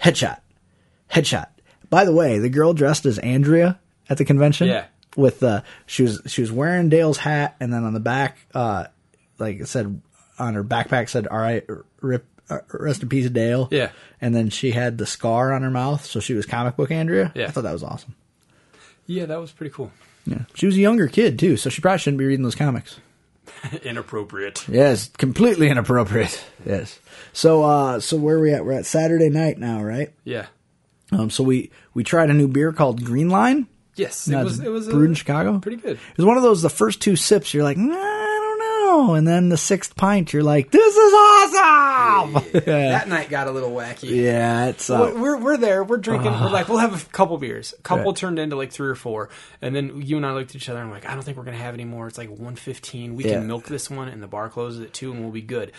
headshot, 0.00 0.38
headshot. 1.12 1.48
By 1.90 2.04
the 2.04 2.12
way, 2.12 2.38
the 2.38 2.48
girl 2.48 2.72
dressed 2.72 3.04
as 3.04 3.18
Andrea 3.18 3.78
at 4.08 4.16
the 4.18 4.24
convention 4.24 4.68
Yeah. 4.68 4.86
with 5.16 5.42
uh 5.42 5.62
she 5.86 6.02
was 6.04 6.22
she 6.26 6.40
was 6.40 6.50
wearing 6.52 6.88
Dale's 6.88 7.18
hat 7.18 7.56
and 7.60 7.72
then 7.72 7.84
on 7.84 7.92
the 7.94 8.00
back 8.00 8.38
uh 8.54 8.86
like 9.38 9.60
it 9.60 9.66
said 9.68 10.00
on 10.38 10.54
her 10.54 10.64
backpack 10.64 11.08
said 11.08 11.26
all 11.26 11.38
right 11.38 11.64
rip 12.00 12.26
uh, 12.50 12.58
rest 12.72 13.02
in 13.02 13.08
peace 13.08 13.28
Dale 13.30 13.68
Yeah. 13.70 13.90
and 14.20 14.34
then 14.34 14.50
she 14.50 14.70
had 14.72 14.98
the 14.98 15.06
scar 15.06 15.52
on 15.52 15.62
her 15.62 15.70
mouth 15.70 16.04
so 16.04 16.20
she 16.20 16.34
was 16.34 16.46
comic 16.46 16.76
book 16.76 16.90
Andrea 16.90 17.32
Yeah. 17.34 17.46
I 17.46 17.50
thought 17.50 17.64
that 17.64 17.72
was 17.72 17.82
awesome 17.82 18.14
yeah, 19.06 19.26
that 19.26 19.40
was 19.40 19.50
pretty 19.52 19.72
cool. 19.72 19.90
yeah 20.26 20.42
she 20.54 20.66
was 20.66 20.76
a 20.76 20.80
younger 20.80 21.08
kid 21.08 21.38
too 21.38 21.56
so 21.56 21.70
she 21.70 21.80
probably 21.80 21.98
shouldn't 21.98 22.18
be 22.18 22.24
reading 22.26 22.42
those 22.44 22.54
comics 22.54 22.98
Inappropriate. 23.82 24.68
yes 24.68 25.08
completely 25.18 25.68
inappropriate 25.68 26.42
yes 26.64 26.98
so 27.32 27.62
uh 27.64 28.00
so 28.00 28.16
where 28.16 28.36
are 28.36 28.40
we 28.40 28.52
at 28.52 28.64
we're 28.64 28.72
at 28.72 28.86
Saturday 28.86 29.28
night 29.28 29.58
now 29.58 29.82
right 29.82 30.12
Yeah. 30.24 30.46
um 31.12 31.30
so 31.30 31.42
we 31.44 31.70
we 31.94 32.04
tried 32.04 32.30
a 32.30 32.34
new 32.34 32.48
beer 32.48 32.72
called 32.72 33.04
Green 33.04 33.28
Line 33.28 33.66
Yes, 33.96 34.28
it 34.28 34.36
was. 34.42 34.60
It 34.60 34.70
was 34.70 34.86
brewed 34.88 35.06
in 35.06 35.10
uh, 35.10 35.14
Chicago. 35.14 35.58
Pretty 35.58 35.76
good. 35.76 35.96
It 35.96 36.16
was 36.16 36.24
one 36.24 36.38
of 36.38 36.42
those. 36.42 36.62
The 36.62 36.70
first 36.70 37.02
two 37.02 37.16
sips, 37.16 37.52
you're 37.52 37.64
like, 37.64 37.76
nah, 37.76 38.29
I 38.90 39.06
know, 39.06 39.14
and 39.14 39.26
then 39.26 39.48
the 39.48 39.56
sixth 39.56 39.96
pint, 39.96 40.32
you're 40.32 40.42
like, 40.42 40.70
this 40.70 40.96
is 40.96 41.12
awesome. 41.14 42.44
yeah, 42.54 42.60
That 42.90 43.08
night 43.08 43.28
got 43.30 43.46
a 43.46 43.50
little 43.50 43.70
wacky. 43.70 44.10
yeah 44.22 44.66
it's 44.66 44.90
uh, 44.90 45.10
Well, 45.12 45.22
we're 45.22 45.36
we're 45.38 45.56
there. 45.56 45.84
We're 45.84 45.96
drinking. 45.98 46.32
We're 46.32 46.50
like, 46.50 46.68
we'll 46.68 46.78
have 46.78 47.00
a 47.06 47.10
couple 47.10 47.36
beers. 47.38 47.74
A 47.78 47.82
couple 47.82 48.12
turned 48.14 48.38
into 48.38 48.56
like 48.56 48.72
three 48.72 48.88
or 48.88 48.94
four, 48.94 49.30
and 49.62 49.74
then 49.74 50.02
you 50.02 50.16
and 50.16 50.26
I 50.26 50.32
looked 50.32 50.50
at 50.50 50.56
each 50.56 50.68
other 50.68 50.80
and 50.80 50.88
we're 50.88 50.96
like, 50.96 51.06
I 51.08 51.14
don't 51.14 51.22
think 51.22 51.36
we're 51.36 51.44
gonna 51.44 51.56
have 51.56 51.74
any 51.74 51.84
more. 51.84 52.06
It's 52.08 52.18
like 52.18 52.30
one 52.30 52.56
fifteen. 52.56 53.16
We 53.16 53.24
Yeah. 53.24 53.34
can 53.38 53.46
milk 53.46 53.64
this 53.66 53.88
one, 53.90 54.08
and 54.08 54.22
the 54.22 54.26
bar 54.28 54.48
closes 54.48 54.80
at 54.82 54.92
two, 54.92 55.12
and 55.12 55.20
we'll 55.22 55.30
be 55.32 55.42
good. 55.42 55.72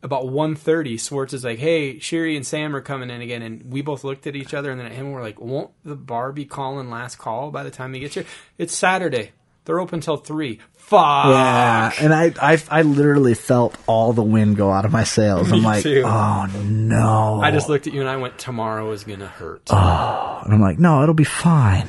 About 0.00 0.26
1.30, 0.26 0.96
Swartz 1.00 1.32
is 1.32 1.42
like, 1.42 1.58
"Hey, 1.58 1.98
Sherry 1.98 2.36
and 2.36 2.46
Sam 2.46 2.76
are 2.76 2.80
coming 2.80 3.10
in 3.10 3.20
again," 3.20 3.42
and 3.42 3.64
we 3.72 3.82
both 3.82 4.04
looked 4.04 4.28
at 4.28 4.36
each 4.36 4.54
other, 4.54 4.70
and 4.70 4.78
then 4.78 4.86
at 4.86 4.92
him, 4.92 5.06
and 5.06 5.14
we're 5.14 5.22
like, 5.22 5.40
"Won't 5.40 5.72
the 5.84 5.96
bar 5.96 6.30
be 6.30 6.44
calling 6.44 6.88
last 6.88 7.16
call 7.16 7.50
by 7.50 7.64
the 7.64 7.70
time 7.72 7.92
he 7.94 7.98
gets 7.98 8.14
here?" 8.14 8.24
It's 8.58 8.76
Saturday. 8.76 9.32
They're 9.68 9.80
open 9.80 10.00
till 10.00 10.16
three. 10.16 10.60
Fuck. 10.78 11.26
Yeah, 11.26 11.92
and 12.00 12.14
I, 12.14 12.32
I, 12.40 12.58
I 12.70 12.80
literally 12.80 13.34
felt 13.34 13.76
all 13.86 14.14
the 14.14 14.22
wind 14.22 14.56
go 14.56 14.70
out 14.70 14.86
of 14.86 14.92
my 14.92 15.04
sails. 15.04 15.52
I'm 15.52 15.62
like, 15.62 15.82
too. 15.82 16.04
oh 16.06 16.46
no! 16.64 17.42
I 17.42 17.50
just 17.50 17.68
looked 17.68 17.86
at 17.86 17.92
you 17.92 18.00
and 18.00 18.08
I 18.08 18.16
went, 18.16 18.38
"Tomorrow 18.38 18.90
is 18.92 19.04
gonna 19.04 19.26
hurt." 19.26 19.60
Oh, 19.68 20.40
and 20.42 20.54
I'm 20.54 20.62
like, 20.62 20.78
no, 20.78 21.02
it'll 21.02 21.14
be 21.14 21.24
fine. 21.24 21.86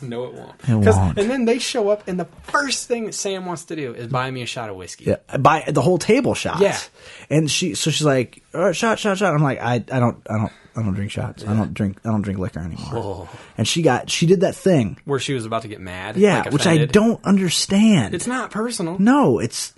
no, 0.00 0.26
it 0.26 0.34
won't. 0.34 0.68
It 0.68 0.74
won't. 0.76 1.18
And 1.18 1.28
then 1.28 1.44
they 1.44 1.58
show 1.58 1.88
up, 1.88 2.06
and 2.06 2.20
the 2.20 2.28
first 2.44 2.86
thing 2.86 3.10
Sam 3.10 3.46
wants 3.46 3.64
to 3.64 3.74
do 3.74 3.94
is 3.94 4.06
buy 4.06 4.30
me 4.30 4.42
a 4.42 4.46
shot 4.46 4.70
of 4.70 4.76
whiskey. 4.76 5.06
Yeah, 5.06 5.36
buy 5.38 5.64
the 5.66 5.82
whole 5.82 5.98
table 5.98 6.34
shots. 6.34 6.60
Yeah. 6.60 6.78
and 7.30 7.50
she, 7.50 7.74
so 7.74 7.90
she's 7.90 8.06
like, 8.06 8.44
right, 8.54 8.76
shot, 8.76 9.00
shot, 9.00 9.18
shot. 9.18 9.34
I'm 9.34 9.42
like, 9.42 9.60
I, 9.60 9.74
I 9.74 9.98
don't, 9.98 10.24
I 10.30 10.38
don't, 10.38 10.52
I 10.78 10.82
don't 10.82 10.94
drink 10.94 11.10
shots. 11.10 11.44
I 11.44 11.54
don't 11.54 11.74
drink, 11.74 11.98
I 12.04 12.10
don't 12.10 12.22
drink 12.22 12.38
liquor 12.38 12.60
anymore. 12.60 12.92
Oh. 12.92 13.28
And 13.56 13.66
she 13.66 13.82
got, 13.82 14.08
she 14.10 14.26
did 14.26 14.40
that 14.42 14.54
thing. 14.54 14.98
Where 15.04 15.18
she 15.18 15.34
was 15.34 15.44
about 15.44 15.62
to 15.62 15.68
get 15.68 15.80
mad. 15.80 16.16
Yeah, 16.16 16.42
like, 16.42 16.52
which 16.52 16.66
I 16.66 16.86
don't 16.86 17.22
understand. 17.24 18.14
It's 18.14 18.26
not 18.26 18.50
personal. 18.50 18.98
no, 18.98 19.38
it's 19.40 19.74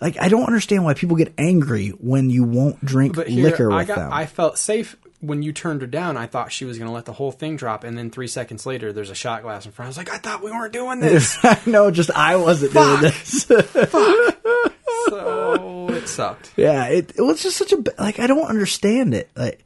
like 0.00 0.20
I 0.20 0.28
don't 0.28 0.44
understand 0.44 0.84
why 0.84 0.94
people 0.94 1.16
get 1.16 1.32
angry 1.38 1.90
when 1.90 2.30
you 2.30 2.44
won't 2.44 2.84
drink 2.84 3.14
But 3.16 3.28
here, 3.28 3.44
liquor 3.44 3.72
I 3.72 3.78
with 3.78 3.88
got, 3.88 3.96
them. 3.96 4.12
I 4.12 4.26
felt 4.26 4.58
safe 4.58 4.96
when 5.20 5.42
you 5.42 5.52
turned 5.52 5.80
her 5.80 5.86
down. 5.86 6.16
I 6.16 6.26
thought 6.26 6.52
she 6.52 6.64
was 6.64 6.78
going 6.78 6.88
to 6.88 6.94
let 6.94 7.04
the 7.06 7.12
whole 7.12 7.32
thing 7.32 7.56
drop, 7.56 7.84
and 7.84 7.96
then 7.96 8.10
three 8.10 8.28
seconds 8.28 8.66
later, 8.66 8.92
there's 8.92 9.10
a 9.10 9.14
shot 9.14 9.42
glass 9.42 9.64
in 9.66 9.72
front. 9.72 9.86
I 9.86 9.90
was 9.90 9.96
like, 9.96 10.10
I 10.10 10.18
thought 10.18 10.42
we 10.42 10.50
weren't 10.50 10.72
doing 10.72 11.00
this. 11.00 11.38
no, 11.66 11.90
just 11.90 12.10
I 12.10 12.36
wasn't 12.36 12.72
doing 12.74 13.00
this. 13.00 13.44
so 15.08 15.88
it 15.90 16.08
sucked. 16.08 16.52
yeah, 16.56 16.86
it, 16.86 17.12
it 17.16 17.22
was 17.22 17.42
just 17.42 17.56
such 17.56 17.72
a 17.72 17.82
like 17.98 18.18
I 18.18 18.26
don't 18.26 18.46
understand 18.46 19.14
it. 19.14 19.30
Like, 19.36 19.64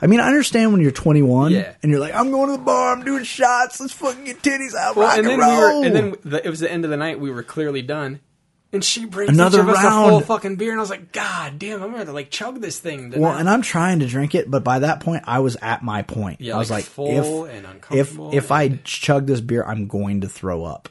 I 0.00 0.06
mean, 0.06 0.20
I 0.20 0.28
understand 0.28 0.72
when 0.72 0.80
you're 0.80 0.90
21 0.92 1.52
Yeah. 1.52 1.74
and 1.82 1.90
you're 1.90 2.00
like, 2.00 2.14
I'm 2.14 2.30
going 2.30 2.50
to 2.50 2.56
the 2.56 2.62
bar, 2.62 2.92
I'm 2.94 3.04
doing 3.04 3.24
shots, 3.24 3.80
let's 3.80 3.92
fucking 3.92 4.24
get 4.24 4.42
titties 4.42 4.74
out, 4.74 4.94
Well, 4.96 5.08
rock 5.08 5.18
and 5.18 5.26
and, 5.26 5.40
then 5.42 5.48
we 5.50 5.56
were, 5.56 5.84
and 5.86 5.94
then 5.96 6.14
the, 6.24 6.46
it 6.46 6.50
was 6.50 6.60
the 6.60 6.70
end 6.70 6.84
of 6.84 6.90
the 6.90 6.96
night. 6.96 7.18
We 7.18 7.30
were 7.30 7.42
clearly 7.42 7.82
done, 7.82 8.20
and 8.72 8.84
she 8.84 9.06
brings 9.06 9.30
Another 9.30 9.60
us 9.68 9.84
a 9.84 9.90
full 9.90 10.20
fucking 10.20 10.56
beer, 10.56 10.70
and 10.70 10.78
I 10.78 10.82
was 10.82 10.90
like, 10.90 11.10
God 11.12 11.58
damn, 11.58 11.82
I'm 11.82 11.90
gonna 11.90 12.04
to 12.04 12.12
like 12.12 12.30
chug 12.30 12.60
this 12.60 12.78
thing. 12.78 13.12
well, 13.16 13.36
and 13.36 13.48
I'm 13.50 13.62
trying 13.62 13.98
to 14.00 14.06
drink 14.06 14.34
it, 14.36 14.48
but 14.50 14.62
by 14.62 14.78
that 14.80 15.00
point, 15.00 15.24
I 15.26 15.40
was 15.40 15.56
at 15.60 15.82
my 15.82 16.02
point. 16.02 16.40
Yeah, 16.40 16.54
I 16.54 16.58
was 16.58 16.70
like, 16.70 16.84
full 16.84 17.46
if 17.46 17.52
and 17.52 17.64
if 17.66 17.70
uncomfortable 17.72 18.30
if 18.34 18.52
I 18.52 18.68
chug 18.84 19.26
this 19.26 19.40
beer, 19.40 19.64
I'm 19.64 19.88
going 19.88 20.20
to 20.20 20.28
throw 20.28 20.64
up. 20.64 20.88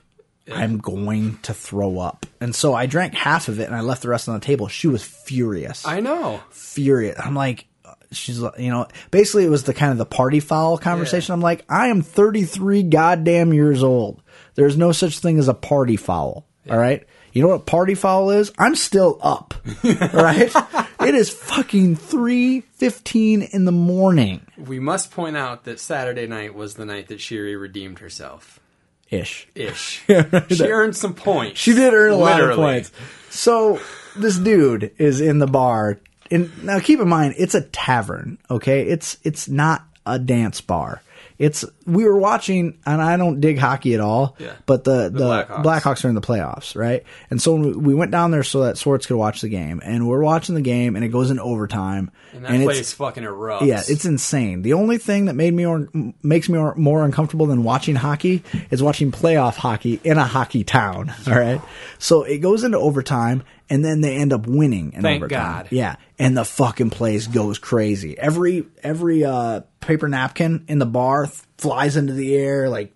I'm 0.50 0.78
going 0.78 1.40
to 1.44 1.54
throw 1.54 2.00
up. 2.00 2.26
And 2.40 2.56
so 2.56 2.74
I 2.74 2.86
drank 2.86 3.14
half 3.14 3.50
of 3.50 3.60
it 3.60 3.66
and 3.68 3.76
I 3.76 3.82
left 3.82 4.02
the 4.02 4.08
rest 4.08 4.30
on 4.30 4.36
the 4.40 4.46
table. 4.46 4.70
She 4.70 4.88
was 4.88 5.04
furious. 5.04 5.86
I 5.86 6.00
know. 6.00 6.42
furious. 6.52 7.20
I'm 7.20 7.36
like, 7.36 7.67
she's, 8.12 8.40
like- 8.40 8.60
you 8.60 8.70
know, 8.72 8.88
basically 9.12 9.46
it 9.46 9.50
was 9.50 9.64
the 9.64 9.74
kind 9.74 9.92
of 9.92 9.98
the 9.98 10.06
party 10.06 10.40
foul 10.40 10.78
conversation. 10.78 11.32
Yeah. 11.32 11.36
I'm 11.36 11.42
like, 11.42 11.66
I 11.70 11.88
am 11.88 12.02
33 12.02 12.84
goddamn 12.84 13.54
years 13.54 13.84
old. 13.84 14.22
There's 14.56 14.78
no 14.78 14.92
such 14.92 15.20
thing 15.20 15.38
as 15.40 15.48
a 15.48 15.54
party 15.54 15.96
foul. 15.98 16.46
All 16.70 16.78
right. 16.78 17.06
You 17.34 17.42
know 17.44 17.50
what 17.50 17.66
party 17.68 17.94
foul 17.94 18.32
is? 18.32 18.52
I'm 18.58 18.76
still 18.76 19.20
up. 19.22 19.54
right 19.84 20.52
it 21.02 21.16
is 21.16 21.30
fucking 21.30 21.96
3.15 21.96 23.50
in 23.52 23.66
the 23.66 23.72
morning 23.72 24.42
We 24.58 24.80
must 24.80 25.12
point 25.12 25.38
out 25.38 25.66
that 25.66 25.80
Saturday 25.80 26.28
night 26.28 26.56
was 26.56 26.74
the 26.74 26.86
night 26.86 27.08
that 27.10 27.20
Shiri 27.20 27.60
redeemed 27.60 28.00
herself. 28.00 28.60
ish. 29.10 29.48
Ish. 29.56 30.04
she 30.50 30.64
earned 30.66 30.96
some 30.96 31.14
points. 31.14 31.60
She 31.60 31.74
did 31.74 31.94
earn 31.94 32.12
a 32.12 32.18
lot 32.18 32.42
of 32.42 32.56
points. 32.56 32.92
So 33.30 33.80
this 34.16 34.38
dude 34.38 34.92
is 34.98 35.22
in 35.22 35.40
the 35.40 35.48
bar, 35.48 36.00
and 36.32 36.64
now 36.64 36.80
keep 36.80 37.00
in 37.00 37.08
mind 37.10 37.36
it's 37.38 37.56
a 37.56 37.62
tavern. 37.62 38.38
Okay, 38.50 38.84
it's 38.84 39.18
it's 39.24 39.48
not 39.48 39.84
a 40.06 40.18
dance 40.20 40.62
bar. 40.62 41.02
It's 41.40 41.64
we 41.86 42.04
were 42.04 42.18
watching, 42.18 42.80
and 42.84 43.00
I 43.00 43.16
don't 43.16 43.40
dig 43.40 43.60
hockey 43.60 43.94
at 43.94 44.00
all. 44.00 44.36
Yeah. 44.40 44.54
But 44.66 44.84
the 44.86 45.10
the, 45.10 45.46
Blackhawks. 45.48 45.64
Blackhawks. 45.64 46.06
are 46.06 46.10
in 46.10 46.16
the 46.16 46.22
playoffs, 46.22 46.76
right? 46.76 47.04
And 47.30 47.40
so 47.40 47.54
we- 47.54 47.74
we 47.74 47.94
went 47.94 48.10
down 48.10 48.32
there 48.32 48.42
so 48.42 48.64
that 48.64 48.80
Swartz 48.80 49.06
could 49.06 49.18
watch 49.18 49.42
the 49.42 49.50
game, 49.50 49.80
and 49.86 50.08
we're 50.08 50.24
watching 50.24 50.56
the 50.56 50.62
game, 50.62 50.96
and 50.96 51.06
it 51.06 51.10
goes 51.10 51.30
in 51.30 51.40
overtime, 51.40 52.10
And 52.34 52.44
that 52.44 52.54
it's- 52.56 52.66
place 52.66 52.94
fucking 52.94 53.24
erupts. 53.24 53.68
yeah, 53.68 53.84
it's 53.88 54.04
insane. 54.06 54.64
The 54.64 54.74
only 54.74 54.98
thing 54.98 55.26
that 55.26 55.36
made 55.36 55.54
me 55.54 55.64
or, 55.68 55.88
makes 56.24 56.50
me 56.50 56.58
more 56.76 57.06
uncomfortable 57.06 57.46
than 57.46 57.64
watching 57.64 57.96
hockey 57.96 58.42
is 58.72 58.82
watching 58.82 59.12
playoff 59.12 59.58
hockey 59.58 60.00
in 60.04 60.18
a 60.18 60.26
hockey 60.26 60.64
town. 60.64 61.14
All 61.28 61.34
right, 61.38 61.62
so 62.00 62.24
it 62.24 62.40
goes 62.40 62.64
into 62.64 62.80
overtime, 62.80 63.44
and 63.70 63.84
then 63.84 64.02
they 64.02 64.16
end 64.16 64.34
up 64.34 64.48
winning 64.48 64.94
in 64.94 65.02
Thank 65.02 65.24
overtime. 65.24 65.64
God. 65.64 65.68
Yeah, 65.72 65.96
and 66.18 66.38
the 66.38 66.46
fucking 66.46 66.90
place 66.90 67.28
goes 67.28 67.60
crazy. 67.60 68.18
Every 68.18 68.66
every 68.84 69.24
uh, 69.24 69.62
paper 69.80 70.08
napkin 70.08 70.66
in 70.68 70.80
the 70.80 70.86
bar 70.86 71.26
th- 71.26 71.38
flies 71.58 71.98
into 71.98 72.14
the 72.14 72.36
air 72.36 72.70
like. 72.70 72.94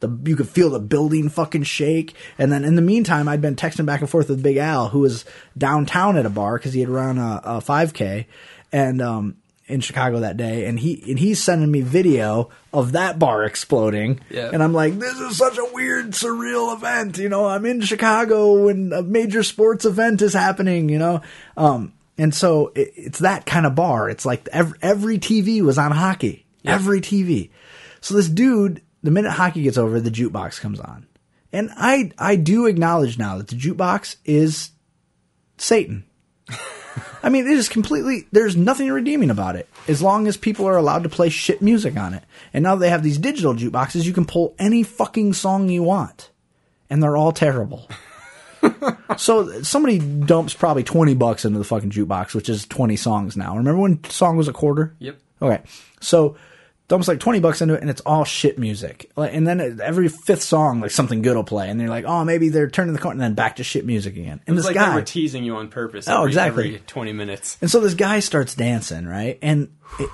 The, 0.00 0.18
you 0.24 0.34
could 0.34 0.48
feel 0.48 0.70
the 0.70 0.80
building 0.80 1.28
fucking 1.28 1.64
shake, 1.64 2.14
and 2.38 2.50
then 2.50 2.64
in 2.64 2.74
the 2.74 2.80
meantime, 2.80 3.28
I'd 3.28 3.42
been 3.42 3.54
texting 3.54 3.84
back 3.84 4.00
and 4.00 4.08
forth 4.08 4.30
with 4.30 4.42
Big 4.42 4.56
Al, 4.56 4.88
who 4.88 5.00
was 5.00 5.26
downtown 5.58 6.16
at 6.16 6.24
a 6.24 6.30
bar 6.30 6.56
because 6.56 6.72
he 6.72 6.80
had 6.80 6.88
run 6.88 7.18
a, 7.18 7.42
a 7.44 7.50
5K, 7.58 8.24
and 8.72 9.02
um, 9.02 9.36
in 9.70 9.80
Chicago 9.80 10.20
that 10.20 10.36
day, 10.36 10.66
and 10.66 10.78
he 10.78 11.02
and 11.08 11.18
he's 11.18 11.42
sending 11.42 11.70
me 11.70 11.80
video 11.80 12.50
of 12.72 12.92
that 12.92 13.18
bar 13.18 13.44
exploding, 13.44 14.20
Yeah. 14.30 14.50
and 14.52 14.62
I'm 14.62 14.72
like, 14.72 14.98
this 14.98 15.18
is 15.18 15.36
such 15.36 15.56
a 15.58 15.68
weird, 15.72 16.10
surreal 16.10 16.74
event. 16.76 17.18
You 17.18 17.28
know, 17.28 17.46
I'm 17.46 17.64
in 17.66 17.80
Chicago 17.80 18.68
and 18.68 18.92
a 18.92 19.02
major 19.02 19.42
sports 19.42 19.84
event 19.84 20.22
is 20.22 20.34
happening. 20.34 20.88
You 20.88 20.98
know, 20.98 21.20
um, 21.56 21.92
and 22.18 22.34
so 22.34 22.72
it, 22.74 22.92
it's 22.96 23.18
that 23.20 23.46
kind 23.46 23.64
of 23.66 23.74
bar. 23.74 24.10
It's 24.10 24.26
like 24.26 24.48
every, 24.52 24.78
every 24.82 25.18
TV 25.18 25.62
was 25.62 25.78
on 25.78 25.92
hockey, 25.92 26.44
every 26.64 27.00
TV. 27.00 27.50
So 28.00 28.14
this 28.14 28.28
dude, 28.28 28.82
the 29.02 29.10
minute 29.10 29.30
hockey 29.32 29.62
gets 29.62 29.78
over, 29.78 30.00
the 30.00 30.10
jukebox 30.10 30.60
comes 30.60 30.80
on, 30.80 31.06
and 31.52 31.70
I 31.76 32.12
I 32.18 32.36
do 32.36 32.66
acknowledge 32.66 33.18
now 33.18 33.38
that 33.38 33.48
the 33.48 33.56
jukebox 33.56 34.16
is 34.24 34.70
Satan. 35.58 36.04
I 37.22 37.28
mean, 37.28 37.46
it 37.46 37.52
is 37.52 37.68
completely. 37.68 38.26
There's 38.32 38.56
nothing 38.56 38.90
redeeming 38.90 39.30
about 39.30 39.56
it 39.56 39.68
as 39.88 40.02
long 40.02 40.26
as 40.26 40.36
people 40.36 40.66
are 40.66 40.76
allowed 40.76 41.02
to 41.02 41.08
play 41.08 41.28
shit 41.28 41.60
music 41.60 41.96
on 41.96 42.14
it. 42.14 42.24
And 42.52 42.62
now 42.62 42.76
they 42.76 42.88
have 42.88 43.02
these 43.02 43.18
digital 43.18 43.54
jukeboxes. 43.54 44.04
You 44.04 44.12
can 44.12 44.24
pull 44.24 44.54
any 44.58 44.82
fucking 44.82 45.34
song 45.34 45.68
you 45.68 45.82
want, 45.82 46.30
and 46.88 47.02
they're 47.02 47.16
all 47.16 47.32
terrible. 47.32 47.88
so 49.16 49.62
somebody 49.62 49.98
dumps 49.98 50.54
probably 50.54 50.84
twenty 50.84 51.14
bucks 51.14 51.44
into 51.44 51.58
the 51.58 51.64
fucking 51.64 51.90
jukebox, 51.90 52.34
which 52.34 52.48
is 52.48 52.66
twenty 52.66 52.96
songs 52.96 53.36
now. 53.36 53.56
Remember 53.56 53.80
when 53.80 54.02
song 54.04 54.36
was 54.36 54.48
a 54.48 54.52
quarter? 54.52 54.94
Yep. 54.98 55.18
Okay, 55.42 55.62
so 56.00 56.36
dumps 56.90 57.08
like 57.08 57.20
twenty 57.20 57.40
bucks 57.40 57.62
into 57.62 57.72
it, 57.74 57.80
and 57.80 57.88
it's 57.88 58.02
all 58.02 58.24
shit 58.24 58.58
music. 58.58 59.10
Like, 59.16 59.32
and 59.32 59.46
then 59.46 59.80
every 59.82 60.08
fifth 60.08 60.42
song, 60.42 60.80
like 60.82 60.90
something 60.90 61.22
good 61.22 61.36
will 61.36 61.44
play, 61.44 61.70
and 61.70 61.80
they're 61.80 61.88
like, 61.88 62.04
oh, 62.04 62.24
maybe 62.24 62.50
they're 62.50 62.68
turning 62.68 62.92
the 62.92 62.98
corner, 63.00 63.12
and 63.14 63.20
then 63.22 63.34
back 63.34 63.56
to 63.56 63.64
shit 63.64 63.86
music 63.86 64.16
again. 64.16 64.42
And 64.46 64.58
It's 64.58 64.66
this 64.66 64.66
like 64.66 64.74
guy, 64.74 64.90
they 64.90 64.94
were 64.96 65.02
teasing 65.02 65.44
you 65.44 65.56
on 65.56 65.68
purpose. 65.68 66.06
Oh, 66.08 66.18
every- 66.18 66.28
exactly. 66.30 66.66
Every 66.74 66.78
twenty 66.80 67.12
minutes. 67.14 67.56
and 67.62 67.70
so 67.70 67.80
this 67.80 67.94
guy 67.94 68.20
starts 68.20 68.54
dancing, 68.54 69.06
right? 69.06 69.38
And 69.40 69.70
it, 69.98 70.10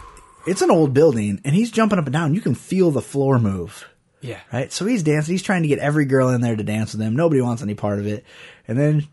it's 0.47 0.62
an 0.62 0.70
old 0.70 0.94
building, 0.94 1.40
and 1.44 1.55
he's 1.57 1.73
jumping 1.73 1.98
up 1.98 2.05
and 2.07 2.12
down. 2.12 2.35
You 2.35 2.40
can 2.40 2.55
feel 2.55 2.90
the 2.93 3.03
floor 3.03 3.39
move, 3.40 3.89
Yeah. 4.20 4.39
right? 4.53 4.70
So 4.73 4.85
he's 4.86 5.03
dancing. 5.03 5.32
He's 5.35 5.43
trying 5.43 5.62
to 5.62 5.69
get 5.69 5.81
every 5.81 6.05
girl 6.05 6.28
in 6.28 6.40
there 6.43 6.55
to 6.55 6.62
dance 6.62 6.93
with 6.93 7.01
him. 7.01 7.16
Nobody 7.16 7.40
wants 7.40 7.62
any 7.62 7.74
part 7.74 7.98
of 7.98 8.07
it. 8.07 8.24
And 8.69 8.78
then 8.78 9.09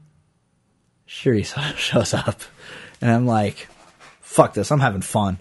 Shuri 1.05 1.43
shows 1.77 2.13
up, 2.13 2.41
and 3.01 3.09
I'm 3.09 3.25
like, 3.25 3.67
"Fuck 4.21 4.53
this! 4.53 4.71
I'm 4.71 4.79
having 4.79 5.01
fun." 5.01 5.39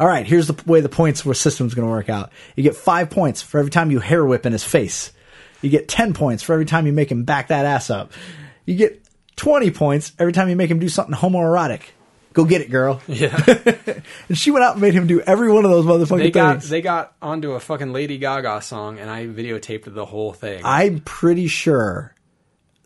All 0.00 0.08
right, 0.08 0.26
here's 0.26 0.46
the 0.48 0.60
way 0.66 0.80
the 0.80 0.88
points 0.88 1.20
for 1.20 1.34
system's 1.34 1.74
going 1.74 1.86
to 1.86 1.92
work 1.92 2.08
out. 2.08 2.32
You 2.56 2.62
get 2.62 2.74
five 2.76 3.10
points 3.10 3.42
for 3.42 3.58
every 3.58 3.70
time 3.70 3.90
you 3.90 4.00
hair 4.00 4.24
whip 4.24 4.46
in 4.46 4.52
his 4.52 4.64
face. 4.64 5.12
You 5.60 5.70
get 5.70 5.86
ten 5.88 6.12
points 6.12 6.42
for 6.42 6.52
every 6.54 6.64
time 6.64 6.86
you 6.86 6.92
make 6.92 7.10
him 7.10 7.22
back 7.24 7.48
that 7.48 7.66
ass 7.66 7.88
up. 7.90 8.12
You 8.66 8.74
get 8.74 9.02
twenty 9.36 9.70
points 9.70 10.12
every 10.18 10.32
time 10.32 10.48
you 10.48 10.56
make 10.56 10.70
him 10.70 10.78
do 10.80 10.88
something 10.88 11.14
homoerotic. 11.14 11.82
Go 12.32 12.44
get 12.46 12.62
it, 12.62 12.70
girl. 12.70 13.00
Yeah. 13.06 13.36
And 14.28 14.38
she 14.38 14.50
went 14.50 14.64
out 14.64 14.72
and 14.72 14.80
made 14.80 14.94
him 14.94 15.06
do 15.06 15.20
every 15.20 15.52
one 15.52 15.64
of 15.64 15.70
those 15.70 15.84
motherfucking 15.84 16.18
they 16.18 16.30
got 16.30 16.52
things. 16.60 16.68
they 16.70 16.80
got 16.80 17.12
onto 17.20 17.52
a 17.52 17.60
fucking 17.60 17.92
Lady 17.92 18.18
Gaga 18.18 18.62
song, 18.62 18.98
and 18.98 19.10
I 19.10 19.26
videotaped 19.26 19.92
the 19.92 20.06
whole 20.06 20.32
thing. 20.32 20.62
I'm 20.64 21.00
pretty 21.00 21.46
sure 21.46 22.14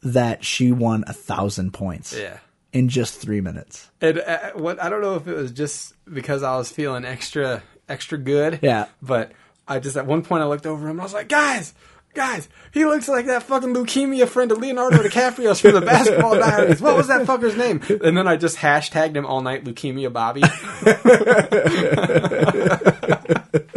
that 0.03 0.45
she 0.45 0.73
won 0.73 1.05
a 1.07 1.13
thousand 1.13 1.73
points. 1.73 2.15
yeah. 2.17 2.39
In 2.77 2.89
just 2.89 3.19
three 3.21 3.41
minutes. 3.41 3.91
And 4.03 4.19
uh, 4.19 4.53
what 4.55 4.83
I 4.83 4.91
don't 4.91 5.01
know 5.01 5.15
if 5.15 5.27
it 5.27 5.35
was 5.35 5.51
just 5.51 5.95
because 6.13 6.43
I 6.43 6.57
was 6.57 6.71
feeling 6.71 7.05
extra 7.07 7.63
extra 7.89 8.19
good. 8.19 8.59
Yeah. 8.63 8.87
But 9.01 9.33
I 9.67 9.79
just 9.79 9.97
at 9.97 10.07
one 10.07 10.23
point 10.23 10.43
I 10.43 10.47
looked 10.47 10.67
over 10.67 10.85
him 10.85 10.93
and 10.93 11.01
I 11.01 11.05
was 11.05 11.15
like, 11.15 11.29
guys, 11.29 11.73
guys, 12.17 12.49
he 12.73 12.85
looks 12.85 13.09
like 13.09 13.27
that 13.27 13.43
fucking 13.45 13.75
leukemia 13.75 14.27
friend 14.27 14.51
of 14.51 14.59
Leonardo 14.59 14.97
DiCaprio's 14.99 15.61
from 15.61 15.75
the 15.75 15.81
Basketball 15.81 16.35
Diaries. 16.39 16.81
What 16.81 16.97
was 16.97 17.09
that 17.09 17.27
fucker's 17.27 17.57
name? 17.57 17.81
And 18.03 18.17
then 18.17 18.27
I 18.27 18.37
just 18.37 18.57
hashtagged 18.57 19.15
him 19.15 19.27
all 19.27 19.43
night, 19.43 19.65
leukemia 19.65 20.13
Bobby. 20.13 20.43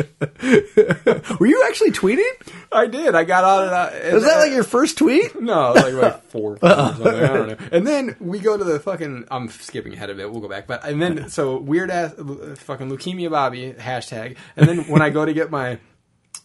Were 1.39 1.47
you 1.47 1.63
actually 1.67 1.91
tweeting? 1.91 2.29
I 2.71 2.87
did. 2.87 3.15
I 3.15 3.23
got 3.23 3.43
on 3.43 3.67
it. 3.67 3.73
Uh, 3.73 4.13
Was 4.15 4.23
that 4.23 4.37
like 4.39 4.51
your 4.51 4.63
first 4.63 4.97
tweet? 4.97 5.39
No, 5.39 5.73
like 5.73 5.93
like 5.93 6.23
four 6.29 6.57
or 6.57 6.59
something. 6.59 7.07
I 7.07 7.27
don't 7.27 7.47
know. 7.49 7.57
And 7.71 7.85
then 7.87 8.15
we 8.19 8.39
go 8.39 8.57
to 8.57 8.63
the 8.63 8.79
fucking. 8.79 9.25
I'm 9.31 9.49
skipping 9.49 9.93
ahead 9.93 10.09
of 10.09 10.19
it. 10.19 10.31
We'll 10.31 10.41
go 10.41 10.49
back. 10.49 10.67
But 10.67 10.85
and 10.85 11.01
then 11.01 11.29
so 11.29 11.57
weird 11.57 11.91
ass 11.91 12.13
fucking 12.15 12.89
leukemia 12.89 13.29
Bobby 13.29 13.73
hashtag. 13.73 14.37
And 14.55 14.67
then 14.67 14.79
when 14.87 15.01
I 15.01 15.09
go 15.09 15.25
to 15.25 15.33
get 15.33 15.51
my 15.51 15.79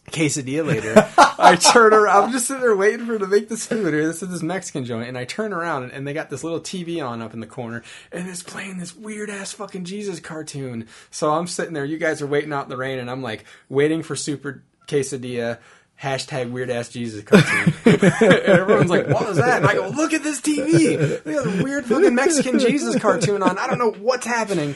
quesadilla 0.07 0.65
later, 0.65 1.09
I 1.39 1.55
turn 1.55 1.93
around. 1.93 2.23
I'm 2.25 2.31
just 2.31 2.47
sitting 2.47 2.61
there 2.61 2.75
waiting 2.75 3.05
for 3.05 3.13
her 3.13 3.19
to 3.19 3.27
make 3.27 3.49
this 3.49 3.65
food. 3.65 3.93
Or 3.93 4.07
this 4.07 4.21
is 4.21 4.29
this 4.29 4.43
Mexican 4.43 4.85
joint, 4.85 5.07
and 5.07 5.17
I 5.17 5.25
turn 5.25 5.53
around 5.53 5.83
and, 5.83 5.91
and 5.91 6.07
they 6.07 6.13
got 6.13 6.29
this 6.29 6.43
little 6.43 6.59
TV 6.59 7.05
on 7.05 7.21
up 7.21 7.33
in 7.33 7.39
the 7.39 7.47
corner, 7.47 7.83
and 8.11 8.27
it's 8.27 8.43
playing 8.43 8.77
this 8.77 8.95
weird 8.95 9.29
ass 9.29 9.53
fucking 9.53 9.85
Jesus 9.85 10.19
cartoon. 10.19 10.87
So 11.11 11.31
I'm 11.31 11.47
sitting 11.47 11.73
there. 11.73 11.85
You 11.85 11.97
guys 11.97 12.21
are 12.21 12.27
waiting 12.27 12.53
out 12.53 12.63
in 12.63 12.69
the 12.69 12.77
rain, 12.77 12.99
and 12.99 13.09
I'm 13.09 13.21
like 13.21 13.45
waiting 13.69 14.03
for 14.03 14.15
super 14.15 14.63
quesadilla. 14.87 15.59
Hashtag 16.01 16.51
weird 16.51 16.69
ass 16.69 16.89
Jesus 16.89 17.23
cartoon. 17.23 17.73
and 17.85 18.03
everyone's 18.03 18.89
like, 18.89 19.07
what 19.07 19.25
was 19.29 19.37
that? 19.37 19.59
And 19.59 19.65
I 19.65 19.75
go, 19.75 19.87
look 19.87 20.11
at 20.11 20.23
this 20.23 20.41
TV. 20.41 21.23
They 21.23 21.33
got 21.33 21.47
a 21.47 21.63
weird 21.63 21.85
fucking 21.85 22.13
Mexican 22.13 22.59
Jesus 22.59 22.99
cartoon 22.99 23.41
on. 23.41 23.57
I 23.57 23.65
don't 23.67 23.79
know 23.79 23.91
what's 23.91 24.25
happening. 24.25 24.75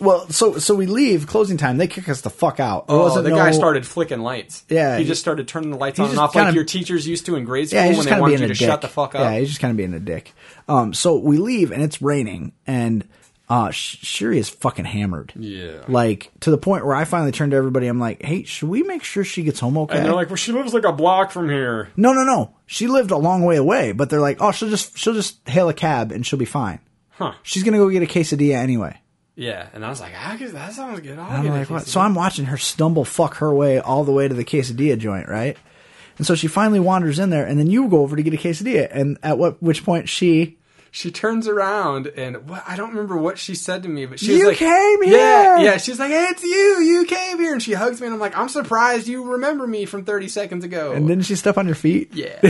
Well, 0.00 0.28
so 0.28 0.58
so 0.58 0.74
we 0.74 0.86
leave 0.86 1.26
closing 1.28 1.56
time. 1.56 1.76
They 1.76 1.86
kick 1.86 2.08
us 2.08 2.20
the 2.20 2.30
fuck 2.30 2.58
out. 2.58 2.88
There 2.88 2.96
Oh, 2.96 3.02
wasn't 3.02 3.24
the 3.24 3.30
no- 3.30 3.36
guy 3.36 3.52
started 3.52 3.86
flicking 3.86 4.20
lights. 4.20 4.64
Yeah, 4.68 4.96
he 4.96 5.02
he- 5.04 5.08
just 5.08 5.20
started 5.20 5.46
turning 5.46 5.70
the 5.70 5.76
lights 5.76 6.00
on 6.00 6.06
and 6.06 6.12
just 6.14 6.20
off 6.22 6.34
like 6.34 6.46
kinda- 6.46 6.54
your 6.56 6.64
teachers 6.64 7.06
used 7.06 7.26
to 7.26 7.36
in 7.36 7.44
grade 7.44 7.68
school 7.68 7.78
Yeah, 7.78 7.86
he's 7.86 7.90
when 7.90 7.96
just 7.98 8.04
they 8.06 8.10
kind 8.10 8.18
of 8.18 8.22
wanted 8.22 8.36
being 8.38 8.48
you 8.48 8.52
a 8.52 8.54
to 8.54 8.58
dick. 8.58 8.68
shut 8.68 8.80
the 8.80 8.88
fuck 8.88 9.14
up. 9.14 9.20
Yeah, 9.20 9.38
he's 9.38 9.48
just 9.48 9.60
kind 9.60 9.70
of 9.70 9.76
being 9.76 9.94
a 9.94 10.00
dick. 10.00 10.32
Um, 10.68 10.94
so 10.94 11.16
we 11.16 11.36
leave 11.38 11.70
and 11.70 11.80
it's 11.80 12.02
raining, 12.02 12.52
and 12.66 13.04
uh, 13.48 13.70
Sh- 13.70 13.98
Shuri 14.02 14.38
is 14.38 14.48
fucking 14.48 14.86
hammered. 14.86 15.32
Yeah. 15.38 15.82
like 15.86 16.32
to 16.40 16.50
the 16.50 16.58
point 16.58 16.84
where 16.84 16.96
I 16.96 17.04
finally 17.04 17.30
turned 17.30 17.52
to 17.52 17.56
everybody. 17.56 17.86
I'm 17.86 18.00
like, 18.00 18.20
"Hey, 18.22 18.42
should 18.42 18.68
we 18.70 18.82
make 18.82 19.04
sure 19.04 19.22
she 19.22 19.44
gets 19.44 19.60
home 19.60 19.78
okay?" 19.78 19.98
and 19.98 20.06
they're 20.06 20.14
like, 20.14 20.28
well, 20.28 20.36
she 20.36 20.50
lives 20.50 20.74
like 20.74 20.84
a 20.84 20.92
block 20.92 21.30
from 21.30 21.48
here. 21.50 21.90
"No, 21.96 22.12
no, 22.14 22.24
no. 22.24 22.50
She 22.66 22.88
lived 22.88 23.12
a 23.12 23.16
long 23.18 23.44
way 23.44 23.56
away." 23.56 23.92
But 23.92 24.10
they're 24.10 24.20
like, 24.20 24.38
"Oh, 24.40 24.50
she'll 24.50 24.70
just 24.70 24.98
she'll 24.98 25.14
just 25.14 25.46
hail 25.48 25.68
a 25.68 25.74
cab 25.74 26.10
and 26.10 26.26
she'll 26.26 26.38
be 26.38 26.44
fine." 26.46 26.80
Huh. 27.10 27.34
She's 27.44 27.62
gonna 27.62 27.76
go 27.76 27.88
get 27.90 28.02
a 28.02 28.06
quesadilla 28.06 28.56
anyway. 28.56 28.96
Yeah, 29.36 29.66
and 29.72 29.84
I 29.84 29.88
was 29.88 30.00
like, 30.00 30.12
that 30.12 30.72
sounds 30.72 31.00
good. 31.00 31.18
I'll 31.18 31.30
I'm 31.40 31.48
like, 31.48 31.68
what? 31.68 31.86
So 31.86 32.00
I'm 32.00 32.14
watching 32.14 32.44
her 32.46 32.56
stumble 32.56 33.04
fuck 33.04 33.34
her 33.36 33.52
way 33.52 33.78
all 33.80 34.04
the 34.04 34.12
way 34.12 34.28
to 34.28 34.34
the 34.34 34.44
quesadilla 34.44 34.96
joint, 34.98 35.28
right? 35.28 35.56
And 36.18 36.26
so 36.26 36.36
she 36.36 36.46
finally 36.46 36.78
wanders 36.78 37.18
in 37.18 37.30
there, 37.30 37.44
and 37.44 37.58
then 37.58 37.68
you 37.68 37.88
go 37.88 38.00
over 38.02 38.14
to 38.14 38.22
get 38.22 38.32
a 38.32 38.36
quesadilla, 38.36 38.88
and 38.92 39.18
at 39.24 39.36
what 39.36 39.60
which 39.60 39.84
point 39.84 40.08
she 40.08 40.56
she 40.92 41.10
turns 41.10 41.48
around 41.48 42.06
and 42.06 42.48
what, 42.48 42.62
I 42.68 42.76
don't 42.76 42.90
remember 42.90 43.16
what 43.16 43.36
she 43.36 43.56
said 43.56 43.82
to 43.82 43.88
me, 43.88 44.06
but 44.06 44.20
she 44.20 44.26
You 44.38 44.46
was 44.46 44.48
like, 44.50 44.58
came 44.58 44.98
Yeah, 45.02 45.08
here!" 45.08 45.56
yeah. 45.58 45.76
She's 45.78 45.98
like, 45.98 46.12
hey, 46.12 46.26
it's 46.30 46.44
you. 46.44 46.80
You 46.82 47.04
came 47.04 47.38
here, 47.40 47.52
and 47.52 47.60
she 47.60 47.72
hugs 47.72 48.00
me, 48.00 48.06
and 48.06 48.14
I'm 48.14 48.20
like, 48.20 48.38
I'm 48.38 48.48
surprised 48.48 49.08
you 49.08 49.32
remember 49.32 49.66
me 49.66 49.86
from 49.86 50.04
30 50.04 50.28
seconds 50.28 50.62
ago. 50.64 50.92
and 50.92 51.08
didn't 51.08 51.24
she 51.24 51.34
step 51.34 51.58
on 51.58 51.66
your 51.66 51.74
feet? 51.74 52.14
yeah, 52.14 52.40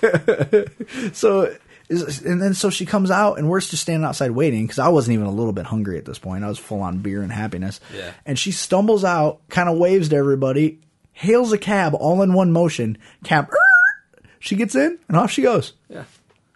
So 1.12 1.54
and 1.90 2.40
then 2.40 2.54
so 2.54 2.70
she 2.70 2.86
comes 2.86 3.10
out, 3.10 3.38
and 3.38 3.48
we're 3.48 3.60
just 3.60 3.82
standing 3.82 4.04
outside 4.06 4.30
waiting 4.30 4.64
because 4.64 4.78
I 4.78 4.88
wasn't 4.88 5.14
even 5.14 5.26
a 5.26 5.30
little 5.32 5.52
bit 5.52 5.66
hungry 5.66 5.98
at 5.98 6.04
this 6.04 6.18
point. 6.18 6.44
I 6.44 6.48
was 6.48 6.58
full 6.58 6.80
on 6.80 6.98
beer 6.98 7.22
and 7.22 7.32
happiness. 7.32 7.80
Yeah. 7.94 8.12
And 8.26 8.38
she 8.38 8.52
stumbles 8.52 9.04
out, 9.04 9.40
kind 9.48 9.68
of 9.68 9.76
waves 9.78 10.08
to 10.10 10.16
everybody, 10.16 10.80
hails 11.12 11.52
a 11.52 11.58
cab 11.58 11.94
all 11.94 12.22
in 12.22 12.32
one 12.32 12.52
motion. 12.52 12.98
Cab. 13.24 13.48
"Er!" 13.50 13.56
She 14.38 14.56
gets 14.56 14.74
in, 14.74 14.98
and 15.08 15.16
off 15.16 15.30
she 15.30 15.42
goes. 15.42 15.72
yeah. 15.88 16.04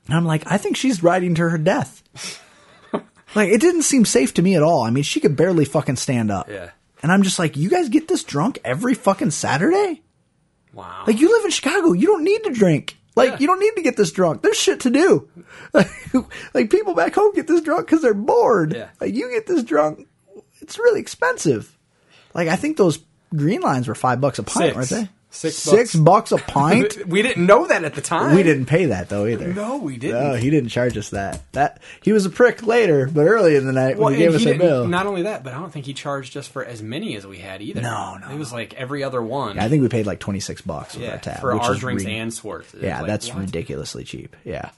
And 0.09 0.17
I'm 0.17 0.25
like, 0.25 0.43
I 0.47 0.57
think 0.57 0.77
she's 0.77 1.03
riding 1.05 1.35
to 1.37 1.49
her 1.49 1.59
death. 1.59 2.03
like, 3.35 3.51
it 3.51 3.61
didn't 3.61 3.83
seem 3.83 4.05
safe 4.05 4.35
to 4.35 4.43
me 4.43 4.57
at 4.57 4.63
all. 4.63 4.83
I 4.83 4.91
mean, 4.91 5.03
she 5.05 5.21
could 5.21 5.37
barely 5.37 5.65
fucking 5.65 5.97
stand 5.97 6.31
up. 6.33 6.49
Yeah. 6.49 6.71
And 7.03 7.13
I'm 7.13 7.23
just 7.23 7.39
like, 7.39 7.57
you 7.57 7.69
guys 7.69 7.89
get 7.89 8.09
this 8.09 8.25
drunk 8.25 8.59
every 8.65 8.95
fucking 8.95 9.31
Saturday? 9.33 10.03
Wow. 10.73 11.05
Like, 11.07 11.21
you 11.21 11.29
live 11.31 11.45
in 11.45 11.51
Chicago. 11.51 11.93
You 11.93 12.07
don't 12.09 12.25
need 12.25 12.43
to 12.45 12.51
drink. 12.51 12.97
Like, 13.17 13.31
Yeah. 13.33 13.37
you 13.41 13.47
don't 13.49 13.59
need 13.61 13.75
to 13.77 13.83
get 13.83 13.97
this 13.97 14.13
drunk. 14.13 14.43
There's 14.43 14.57
shit 14.59 14.81
to 14.81 14.91
do. 14.91 15.29
like, 16.55 16.71
people 16.71 16.95
back 16.95 17.15
home 17.15 17.33
get 17.35 17.47
this 17.49 17.63
drunk 17.63 17.87
because 17.87 18.03
they're 18.03 18.15
bored. 18.15 18.75
Yeah. 18.75 18.91
Like, 19.01 19.15
you 19.15 19.31
get 19.31 19.47
this 19.47 19.63
drunk, 19.65 20.07
it's 20.61 20.79
really 20.79 21.01
expensive. 21.01 21.77
Like, 22.35 22.49
I 22.49 22.57
think 22.57 22.77
those 22.77 22.99
green 23.35 23.61
lines 23.63 23.89
were 23.89 23.95
five 23.95 24.21
bucks 24.21 24.39
a 24.39 24.43
pint, 24.43 24.77
weren't 24.77 24.89
they? 24.91 25.09
Six 25.29 25.57
Six 25.57 25.95
bucks 25.95 26.33
a 26.33 26.37
pint? 26.39 27.07
we 27.07 27.21
didn't 27.21 27.45
know 27.45 27.67
that 27.67 27.85
at 27.85 27.95
the 27.95 28.01
time. 28.01 28.35
we 28.35 28.43
didn't 28.43 28.67
pay 28.67 28.87
that, 28.87 29.09
though, 29.11 29.27
either. 29.27 29.53
No, 29.53 29.77
we 29.77 29.99
didn't. 29.99 30.23
No, 30.23 30.35
he 30.35 30.49
didn't 30.49 30.71
charge 30.71 30.97
us 30.97 31.11
that. 31.11 31.43
That 31.53 31.83
he 32.03 32.13
was 32.13 32.25
a 32.25 32.31
prick 32.31 32.67
later, 32.67 33.07
but 33.13 33.27
early 33.27 33.55
in 33.57 33.67
the 33.67 33.73
night 33.73 33.97
Well, 33.97 34.07
when 34.07 34.15
he 34.15 34.21
gave 34.21 34.35
us 34.35 34.41
he 34.43 34.47
our 34.47 34.53
didn't- 34.55 34.67
bill, 34.67 34.89
Not 34.89 35.07
only 35.07 35.23
that, 35.23 35.45
but 35.45 35.53
I 35.53 35.59
don't 35.59 35.71
think 35.71 35.85
he 35.85 35.93
charged 35.93 36.37
us 36.39 36.47
for 36.49 36.65
as 36.65 36.83
many 36.83 37.17
as 37.17 37.27
we 37.27 37.39
had 37.39 37.61
either. 37.61 37.83
No, 37.83 38.17
no, 38.17 38.31
It 38.31 38.39
was 38.39 38.53
like 38.53 38.73
every 38.75 39.03
other 39.05 39.21
one. 39.21 39.59
I 39.59 39.69
think 39.69 39.83
we 39.83 39.89
paid 39.89 40.07
like 40.07 40.21
twenty 40.21 40.41
six 40.41 40.63
bucks 40.63 40.95
with 40.95 41.05
yeah, 41.05 41.13
our 41.13 41.19
tab 41.19 41.41
for 41.41 41.53
our 41.61 41.75
drinks 41.75 42.05
re- 42.05 42.17
and 42.17 42.33
Swartz. 42.33 42.73
Yeah, 42.73 42.99
like, 43.01 43.09
that's 43.09 43.29
what? 43.29 43.41
ridiculously 43.41 44.05
cheap. 44.05 44.37
Yeah, 44.45 44.71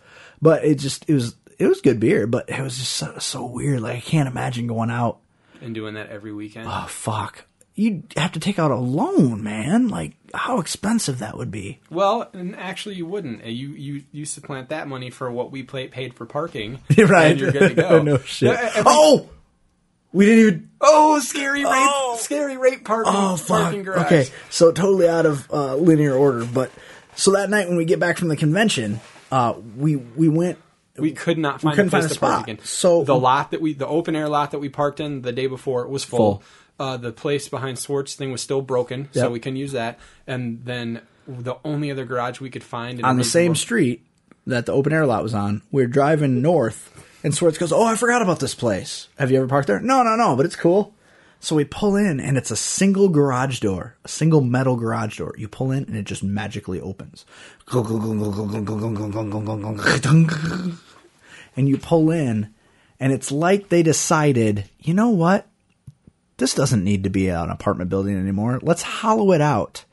but 0.42 0.64
it 0.64 0.76
just 0.76 1.08
it 1.08 1.14
was 1.14 1.36
it 1.58 1.66
was 1.68 1.80
good 1.82 2.00
beer, 2.00 2.26
but 2.26 2.48
it 2.48 2.60
was 2.60 2.78
just 2.78 2.92
so, 2.94 3.18
so 3.18 3.44
weird. 3.46 3.80
Like 3.80 3.96
I 3.96 4.00
can't 4.00 4.28
imagine 4.28 4.66
going 4.66 4.90
out. 4.90 5.18
And 5.60 5.74
doing 5.74 5.94
that 5.94 6.08
every 6.08 6.32
weekend. 6.32 6.66
Oh 6.68 6.86
fuck, 6.88 7.44
you'd 7.74 8.12
have 8.16 8.32
to 8.32 8.40
take 8.40 8.58
out 8.58 8.70
a 8.70 8.76
loan, 8.76 9.42
man. 9.42 9.88
Like 9.88 10.14
how 10.34 10.60
expensive 10.60 11.18
that 11.20 11.36
would 11.36 11.50
be. 11.50 11.80
Well, 11.90 12.28
and 12.32 12.54
actually, 12.56 12.94
you 12.96 13.06
wouldn't. 13.06 13.42
Uh, 13.42 13.48
You 13.48 13.68
you 13.70 14.02
you 14.12 14.24
supplant 14.24 14.68
that 14.70 14.88
money 14.88 15.10
for 15.10 15.30
what 15.30 15.50
we 15.52 15.62
play, 15.62 15.88
paid 15.88 16.14
for 16.14 16.26
parking, 16.26 16.80
right? 16.98 17.32
And 17.32 17.40
you're 17.40 17.52
good 17.52 17.68
to 17.70 17.74
go. 17.74 18.02
no 18.02 18.18
shit. 18.18 18.56
Every- 18.56 18.82
oh, 18.86 19.28
we 20.12 20.26
didn't 20.26 20.46
even. 20.46 20.70
oh, 20.80 21.20
scary 21.20 21.64
rape, 21.64 21.72
Oh. 21.72 22.16
scary 22.20 22.56
rape 22.56 22.84
parking, 22.84 23.12
Oh 23.14 23.36
fuck. 23.36 23.60
parking 23.62 23.82
garage. 23.82 24.06
Okay, 24.06 24.26
so 24.50 24.72
totally 24.72 25.08
out 25.08 25.26
of 25.26 25.50
uh, 25.52 25.76
linear 25.76 26.14
order, 26.14 26.44
but 26.44 26.70
so 27.14 27.32
that 27.32 27.50
night 27.50 27.68
when 27.68 27.76
we 27.76 27.84
get 27.84 27.98
back 28.00 28.16
from 28.18 28.28
the 28.28 28.36
convention, 28.36 29.00
uh, 29.30 29.54
we 29.76 29.96
we 29.96 30.28
went. 30.28 30.58
We 30.96 31.12
could 31.12 31.38
not 31.38 31.60
find 31.60 31.76
couldn't 31.76 31.88
a 31.88 31.90
place 31.90 32.02
find 32.02 32.10
a 32.10 32.14
to 32.14 32.20
park 32.20 32.32
spot. 32.34 32.48
again. 32.48 32.58
So- 32.64 33.04
the 33.04 33.14
lot 33.14 33.52
that 33.52 33.60
we, 33.60 33.72
the 33.72 33.86
open 33.86 34.16
air 34.16 34.28
lot 34.28 34.50
that 34.50 34.58
we 34.58 34.68
parked 34.68 34.98
in 34.98 35.22
the 35.22 35.30
day 35.30 35.46
before 35.46 35.86
was 35.86 36.02
full. 36.04 36.18
Full. 36.18 36.42
Uh, 36.78 36.96
the 36.96 37.10
place 37.12 37.48
behind 37.48 37.78
Swartz 37.78 38.14
thing 38.14 38.30
was 38.30 38.40
still 38.40 38.62
broken, 38.62 39.08
so 39.12 39.30
we 39.30 39.40
couldn't 39.40 39.56
use 39.56 39.72
that. 39.72 39.98
And 40.26 40.64
then 40.64 41.02
the 41.26 41.56
only 41.64 41.90
other 41.90 42.04
garage 42.04 42.40
we 42.40 42.50
could 42.50 42.62
find 42.64 42.98
in 43.00 43.04
on 43.04 43.16
the 43.16 43.24
same 43.24 43.54
street 43.56 44.06
that 44.46 44.66
the 44.66 44.72
open 44.72 44.92
air 44.92 45.04
lot 45.04 45.22
was 45.22 45.34
on. 45.34 45.62
We 45.72 45.82
are 45.82 45.88
driving 45.88 46.40
north, 46.40 47.04
and 47.24 47.34
Swartz 47.34 47.58
goes, 47.58 47.72
"Oh, 47.72 47.84
I 47.84 47.96
forgot 47.96 48.22
about 48.22 48.40
this 48.40 48.54
place. 48.54 49.08
Have 49.18 49.30
you 49.30 49.38
ever 49.38 49.48
parked 49.48 49.66
there? 49.66 49.80
No, 49.80 50.02
no, 50.04 50.14
no, 50.16 50.36
but 50.36 50.46
it's 50.46 50.56
cool." 50.56 50.94
So 51.40 51.54
we 51.54 51.64
pull 51.64 51.94
in, 51.94 52.18
and 52.18 52.36
it's 52.36 52.50
a 52.50 52.56
single 52.56 53.08
garage 53.08 53.60
door, 53.60 53.96
a 54.04 54.08
single 54.08 54.40
metal 54.40 54.74
garage 54.76 55.18
door. 55.18 55.34
You 55.38 55.46
pull 55.48 55.70
in, 55.70 55.84
and 55.84 55.96
it 55.96 56.04
just 56.04 56.22
magically 56.22 56.80
opens. 56.80 57.24
And 61.56 61.68
you 61.68 61.76
pull 61.78 62.10
in, 62.10 62.54
and 62.98 63.12
it's 63.12 63.30
like 63.30 63.68
they 63.68 63.82
decided, 63.82 64.68
you 64.80 64.94
know 64.94 65.10
what? 65.10 65.46
This 66.38 66.54
doesn't 66.54 66.82
need 66.82 67.04
to 67.04 67.10
be 67.10 67.28
an 67.28 67.50
apartment 67.50 67.90
building 67.90 68.16
anymore. 68.16 68.60
Let's 68.62 68.82
hollow 68.82 69.32
it 69.32 69.40
out 69.40 69.84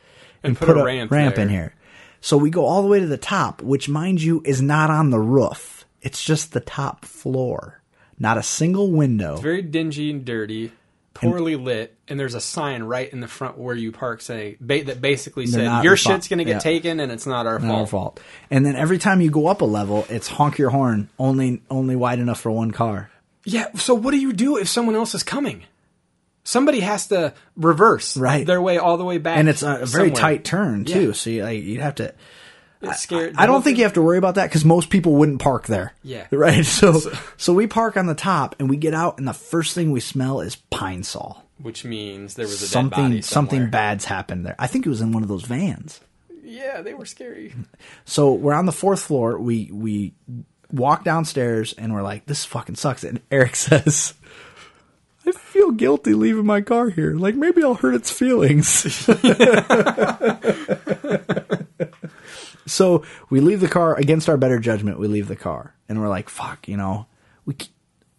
And 0.44 0.58
put 0.58 0.78
a 0.78 1.08
ramp 1.10 1.38
in 1.38 1.50
here. 1.50 1.76
So 2.22 2.38
we 2.38 2.50
go 2.50 2.66
all 2.66 2.82
the 2.82 2.88
way 2.88 3.00
to 3.00 3.06
the 3.06 3.18
top, 3.18 3.62
which, 3.62 3.90
mind 3.90 4.22
you, 4.22 4.42
is 4.46 4.62
not 4.62 4.90
on 4.90 5.10
the 5.12 5.20
roof. 5.20 5.86
It's 6.02 6.24
just 6.24 6.54
the 6.54 6.60
top 6.60 7.06
floor. 7.06 7.82
Not 8.18 8.38
a 8.38 8.44
single 8.44 8.92
window. 8.92 9.34
It's 9.34 9.42
very 9.42 9.62
dingy 9.62 10.10
and 10.10 10.24
dirty, 10.24 10.72
poorly 11.14 11.56
lit, 11.56 11.96
and 12.08 12.20
there's 12.20 12.34
a 12.34 12.42
sign 12.42 12.84
right 12.84 13.12
in 13.12 13.20
the 13.20 13.28
front 13.28 13.58
where 13.58 13.76
you 13.76 13.92
park 13.92 14.22
saying 14.22 14.58
ba- 14.62 14.86
that 14.86 15.02
basically 15.02 15.48
said 15.48 15.84
your 15.84 15.98
shit's 15.98 16.28
going 16.28 16.40
to 16.40 16.46
get 16.46 16.54
yeah. 16.54 16.60
taken 16.60 17.00
and 17.00 17.12
it's 17.12 17.26
not 17.26 17.46
our 17.46 17.60
Not 17.60 17.68
fault. 17.68 17.80
our 17.80 17.88
fault. 17.88 18.20
And 18.50 18.66
then 18.66 18.76
every 18.76 18.98
time 18.98 19.20
you 19.22 19.30
go 19.30 19.48
up 19.48 19.62
a 19.62 19.66
level, 19.66 20.06
it's 20.10 20.28
honk 20.28 20.58
your 20.58 20.70
horn, 20.70 21.10
only 21.20 21.62
only 21.70 21.96
wide 21.96 22.20
enough 22.20 22.40
for 22.40 22.52
one 22.52 22.72
car. 22.72 23.10
Yeah. 23.44 23.72
So 23.74 23.94
what 23.94 24.12
do 24.12 24.18
you 24.18 24.34
do 24.34 24.58
if 24.58 24.68
someone 24.68 24.96
else 24.96 25.14
is 25.14 25.24
coming? 25.24 25.64
Somebody 26.46 26.80
has 26.80 27.08
to 27.08 27.34
reverse 27.58 28.16
Right. 28.16 28.46
their 28.48 28.62
way 28.62 28.78
all 28.78 28.98
the 28.98 29.04
way 29.04 29.18
back, 29.18 29.38
And 29.40 29.50
it's 29.50 29.64
a 29.64 29.86
very 29.86 30.12
tight 30.12 30.46
turn 30.46 30.86
too, 30.86 31.08
Yeah. 31.08 31.14
so 31.14 31.30
you, 31.30 31.44
like, 31.44 31.62
you'd 31.64 31.82
have 31.82 31.96
to. 31.96 32.14
It's 32.82 33.02
scary. 33.02 33.34
I 33.36 33.48
don't 33.48 33.64
think 33.64 33.78
you 33.80 33.84
have 33.84 33.94
to 33.94 34.02
worry 34.02 34.18
about 34.20 34.36
that 34.36 34.48
because 34.50 34.64
most 34.64 34.90
people 34.92 35.16
wouldn't 35.16 35.42
park 35.42 35.66
there. 35.68 35.94
Yeah. 36.04 36.28
Right. 36.32 36.64
So, 36.66 37.02
so 37.36 37.52
we 37.54 37.66
park 37.68 37.98
on 37.98 38.06
the 38.06 38.14
top 38.16 38.56
and 38.60 38.70
we 38.70 38.78
get 38.78 38.94
out, 38.94 39.18
and 39.18 39.28
the 39.28 39.34
first 39.34 39.74
thing 39.74 39.92
we 39.92 40.00
smell 40.00 40.40
is 40.40 40.56
pine 40.70 41.04
sol. 41.04 41.44
Which 41.58 41.84
means 41.84 42.36
there 42.36 42.46
was 42.46 42.62
a 42.62 42.66
dead 42.66 42.70
Something 42.70 43.04
body 43.10 43.22
something 43.22 43.70
bad's 43.70 44.06
happened 44.06 44.46
there. 44.46 44.56
I 44.60 44.68
think 44.68 44.86
it 44.86 44.90
was 44.90 45.02
in 45.02 45.14
one 45.14 45.24
of 45.24 45.30
those 45.30 45.44
vans. 45.46 46.00
Yeah, 46.44 46.82
they 46.82 46.94
were 46.94 47.06
scary. 47.06 47.56
So 48.04 48.34
we're 48.34 48.54
on 48.54 48.66
the 48.68 48.72
fourth 48.72 49.02
floor. 49.02 49.40
We 49.40 49.70
we 49.74 50.14
walk 50.72 51.04
downstairs 51.06 51.74
and 51.74 51.94
we're 51.94 52.04
like, 52.04 52.26
this 52.28 52.44
fucking 52.46 52.76
sucks. 52.76 53.04
And 53.06 53.22
Eric 53.32 53.56
says, 53.68 54.14
I 54.24 54.26
feel 55.56 55.72
guilty 55.72 56.14
leaving 56.14 56.46
my 56.46 56.60
car 56.60 56.90
here. 56.90 57.16
Like 57.16 57.36
maybe 57.36 57.64
I'll 57.64 57.76
hurt 57.76 57.96
its 57.96 58.12
feelings. 58.12 58.68
so 62.66 63.04
we 63.30 63.40
leave 63.40 63.62
the 63.62 63.68
car 63.70 63.96
against 63.96 64.30
our 64.30 64.38
better 64.38 64.60
judgment. 64.60 65.00
We 65.00 65.08
leave 65.08 65.28
the 65.28 65.36
car 65.36 65.76
and 65.88 66.02
we're 66.02 66.10
like, 66.10 66.30
fuck, 66.30 66.68
you 66.68 66.78
know, 66.78 67.08
we. 67.46 67.56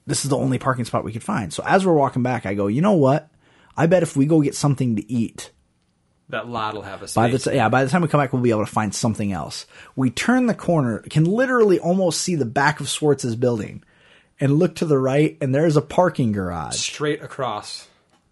This 0.08 0.24
is 0.24 0.30
the 0.30 0.36
only 0.36 0.58
parking 0.58 0.84
spot 0.84 1.02
we 1.02 1.12
could 1.12 1.24
find. 1.24 1.52
So 1.52 1.64
as 1.66 1.84
we're 1.84 1.92
walking 1.92 2.22
back, 2.22 2.46
I 2.46 2.54
go, 2.54 2.68
you 2.68 2.80
know 2.80 2.92
what? 2.92 3.28
I 3.76 3.86
bet 3.86 4.04
if 4.04 4.16
we 4.16 4.26
go 4.26 4.40
get 4.40 4.54
something 4.54 4.94
to 4.94 5.12
eat, 5.12 5.50
That 6.28 6.48
lot 6.48 6.74
will 6.74 6.82
have 6.82 7.02
a 7.02 7.08
space. 7.08 7.14
by 7.16 7.28
the 7.28 7.38
t- 7.40 7.56
yeah, 7.56 7.68
by 7.68 7.82
the 7.82 7.90
time 7.90 8.02
we 8.02 8.08
come 8.08 8.20
back, 8.20 8.32
we'll 8.32 8.40
be 8.40 8.50
able 8.50 8.64
to 8.64 8.70
find 8.70 8.94
something 8.94 9.32
else. 9.32 9.66
We 9.96 10.10
turn 10.10 10.46
the 10.46 10.54
corner, 10.54 11.00
can 11.10 11.24
literally 11.24 11.80
almost 11.80 12.20
see 12.22 12.36
the 12.36 12.44
back 12.46 12.78
of 12.78 12.88
Swartz's 12.88 13.34
building, 13.34 13.82
and 14.40 14.58
look 14.58 14.76
to 14.76 14.84
the 14.84 14.98
right, 14.98 15.36
and 15.40 15.54
there's 15.54 15.76
a 15.76 15.82
parking 15.82 16.32
garage. 16.32 16.76
straight 16.76 17.22
across. 17.22 17.88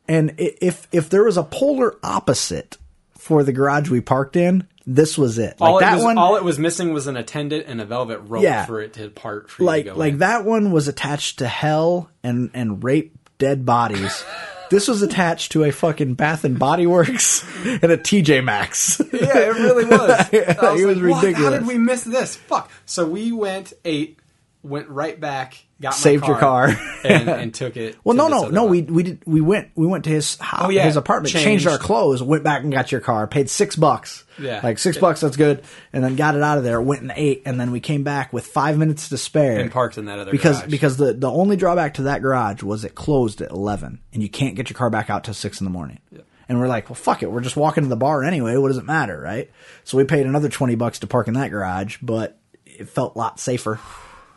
And 0.07 0.35
if 0.39 0.87
if 0.93 1.09
there 1.09 1.25
was 1.25 1.37
a 1.37 1.43
polar 1.43 1.97
opposite 2.03 2.77
for 3.17 3.43
the 3.43 3.53
garage 3.53 3.89
we 3.89 4.01
parked 4.03 4.37
in, 4.37 4.69
this 4.87 5.17
was 5.17 5.39
it. 5.39 5.59
Like 5.59 5.71
all 5.71 5.81
that 5.81 5.93
it 5.95 5.97
was, 5.97 6.05
one, 6.05 6.19
all 6.19 6.37
it 6.37 6.45
was 6.45 6.59
missing 6.59 6.93
was 6.93 7.07
an 7.07 7.17
attendant 7.17 7.65
and 7.67 7.81
a 7.81 7.87
velvet 7.87 8.19
rope 8.19 8.43
Yeah. 8.43 8.67
for 8.67 8.83
it 8.83 8.93
to 8.95 9.09
part. 9.09 9.49
For 9.51 9.63
you 9.63 9.67
like 9.67 9.85
to 9.87 9.91
go 9.93 9.97
like 9.97 10.13
in. 10.15 10.19
that 10.19 10.45
one 10.45 10.73
was 10.73 10.89
attached 10.89 11.39
to 11.39 11.49
hell 11.49 12.11
and 12.23 12.51
and 12.53 12.85
rape 12.85 13.17
dead 13.39 13.65
bodies. 13.65 14.23
this 14.71 14.87
was 14.89 15.01
attached 15.01 15.53
to 15.53 15.65
a 15.65 15.73
fucking 15.73 16.15
Bath 16.15 16.45
and 16.45 16.59
Body 16.59 16.87
Works 16.87 17.43
and 17.65 17.85
a 17.85 17.97
TJ 17.97 18.45
Maxx. 18.45 19.01
Yeah, 19.11 19.39
it 19.39 19.55
really 19.55 19.87
was. 19.87 20.11
I 20.11 20.29
It 20.33 20.47
was 20.61 20.85
like, 20.85 21.03
"What? 21.07 21.35
How 21.35 21.51
did 21.51 21.67
we 21.67 21.79
miss 21.79 22.03
this? 22.05 22.37
Fuck. 22.37 22.71
So 22.85 23.07
we 23.07 23.33
went, 23.33 23.73
ate, 23.87 24.19
went 24.65 24.89
right 24.89 25.21
back, 25.21 25.63
got 25.81 25.91
my 25.91 25.97
Saved 25.97 26.27
your 26.27 26.39
car. 26.39 26.69
and, 27.05 27.29
and 27.29 27.55
took 27.55 27.77
it. 27.77 27.97
Well, 28.03 28.17
no, 28.17 28.29
no, 28.29 28.49
no. 28.49 28.65
We 28.65 28.83
we 28.83 29.03
did 29.03 29.23
we 29.27 29.41
went 29.41 29.71
we 29.75 29.87
went 29.87 30.05
to 30.05 30.11
his 30.11 30.37
house, 30.39 30.63
Oh, 30.65 30.71
yeah. 30.71 30.85
his 30.85 30.97
apartment, 30.97 31.33
changed. 31.35 31.67
our 31.67 31.79
clothes, 31.79 32.23
went 32.23 32.43
back 32.43 32.63
and 32.63 32.73
got 32.73 32.91
your 32.91 33.01
car, 33.03 33.27
paid 33.27 33.51
six 33.51 33.77
bucks. 33.77 34.25
Yeah. 34.41 34.61
like 34.65 34.79
six 34.79 34.99
bucks. 34.99 35.21
That's 35.21 35.37
good. 35.37 35.63
And 35.93 36.03
then 36.03 36.17
got 36.17 36.35
it 36.35 36.43
out 36.43 36.59
of 36.59 36.65
there. 36.65 36.81
Went 36.81 37.03
and 37.03 37.13
ate, 37.15 37.43
and 37.47 37.61
then 37.61 37.71
we 37.71 37.79
came 37.79 38.03
back 38.03 38.33
with 38.33 38.47
five 38.47 38.77
minutes 38.79 39.11
to 39.11 39.19
spare 39.19 39.61
and 39.61 39.71
parked 39.71 39.97
in 39.99 40.07
that 40.07 40.19
other 40.19 40.33
because 40.33 40.59
garage. 40.59 40.71
because 40.71 40.97
the 40.97 41.13
the 41.13 41.31
only 41.31 41.57
drawback 41.57 41.95
to 41.95 42.03
that 42.05 42.23
garage 42.23 42.63
was 42.63 42.85
it 42.85 42.95
closed 42.95 43.41
at 43.43 43.51
eleven, 43.51 44.01
and 44.13 44.23
you 44.23 44.29
can't 44.29 44.57
get 44.57 44.71
your 44.71 44.77
car 44.77 44.91
back 44.91 45.11
out 45.11 45.23
till 45.25 45.35
six 45.35 45.61
in 45.61 45.65
the 45.67 45.71
morning. 45.71 45.99
And 46.47 46.61
we're 46.61 46.69
like, 46.69 46.91
well, 46.91 46.95
fuck 46.97 47.23
it. 47.23 47.31
We're 47.33 47.41
just 47.41 47.57
walking 47.57 47.85
to 47.85 47.89
the 47.89 47.97
bar 47.97 48.23
anyway. 48.23 48.57
What 48.59 48.69
does 48.69 48.77
it 48.77 48.85
matter, 48.85 49.19
right? 49.19 49.51
So 49.85 49.97
we 49.97 50.05
paid 50.05 50.27
another 50.27 50.49
twenty 50.49 50.75
bucks 50.75 50.99
to 51.01 51.07
park 51.07 51.29
in 51.29 51.35
that 51.35 51.51
garage, 51.51 51.99
but 52.03 52.39
it 52.67 52.89
felt 52.89 53.15
a 53.15 53.19
lot 53.19 53.39
safer. 53.39 53.79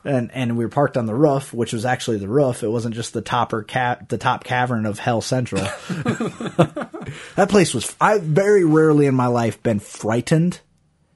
And 0.08 0.32
and 0.34 0.58
we 0.58 0.64
were 0.66 0.70
parked 0.70 0.96
on 0.96 1.06
the 1.06 1.14
roof, 1.14 1.54
which 1.54 1.74
was 1.74 1.86
actually 1.86 2.18
the 2.18 2.28
roof. 2.30 2.64
It 2.64 2.70
wasn't 2.70 2.96
just 2.96 3.14
the 3.14 3.22
topper 3.22 3.62
cap, 3.62 4.08
the 4.08 4.18
top 4.18 4.44
cavern 4.44 4.86
of 4.86 5.00
Hell 5.00 5.22
Central. 5.22 5.62
that 7.36 7.48
place 7.50 7.74
was. 7.74 7.94
I've 8.00 8.24
very 8.24 8.64
rarely 8.64 9.06
in 9.06 9.16
my 9.16 9.28
life 9.28 9.62
been 9.62 9.80
frightened, 9.80 10.62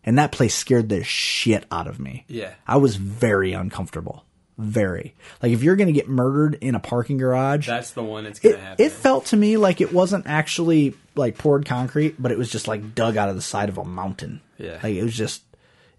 and 0.03 0.17
that 0.17 0.31
place 0.31 0.53
scared 0.53 0.89
the 0.89 1.03
shit 1.03 1.65
out 1.71 1.87
of 1.87 1.99
me. 1.99 2.25
Yeah. 2.27 2.53
I 2.67 2.77
was 2.77 2.97
very 2.97 3.53
uncomfortable. 3.53 4.25
Very. 4.57 5.15
Like 5.41 5.53
if 5.53 5.63
you're 5.63 5.75
going 5.75 5.87
to 5.87 5.93
get 5.93 6.07
murdered 6.07 6.55
in 6.61 6.75
a 6.75 6.79
parking 6.79 7.17
garage, 7.17 7.67
that's 7.67 7.91
the 7.91 8.03
one 8.03 8.25
that's 8.25 8.39
gonna 8.39 8.55
it, 8.55 8.59
happen. 8.59 8.85
it 8.85 8.91
felt 8.91 9.27
to 9.27 9.37
me 9.37 9.57
like 9.57 9.81
it 9.81 9.91
wasn't 9.91 10.27
actually 10.27 10.95
like 11.15 11.37
poured 11.37 11.65
concrete, 11.65 12.21
but 12.21 12.31
it 12.31 12.37
was 12.37 12.51
just 12.51 12.67
like 12.67 12.93
dug 12.93 13.17
out 13.17 13.29
of 13.29 13.35
the 13.35 13.41
side 13.41 13.69
of 13.69 13.77
a 13.77 13.83
mountain. 13.83 14.41
Yeah. 14.57 14.79
Like 14.83 14.95
it 14.95 15.03
was 15.03 15.15
just, 15.15 15.41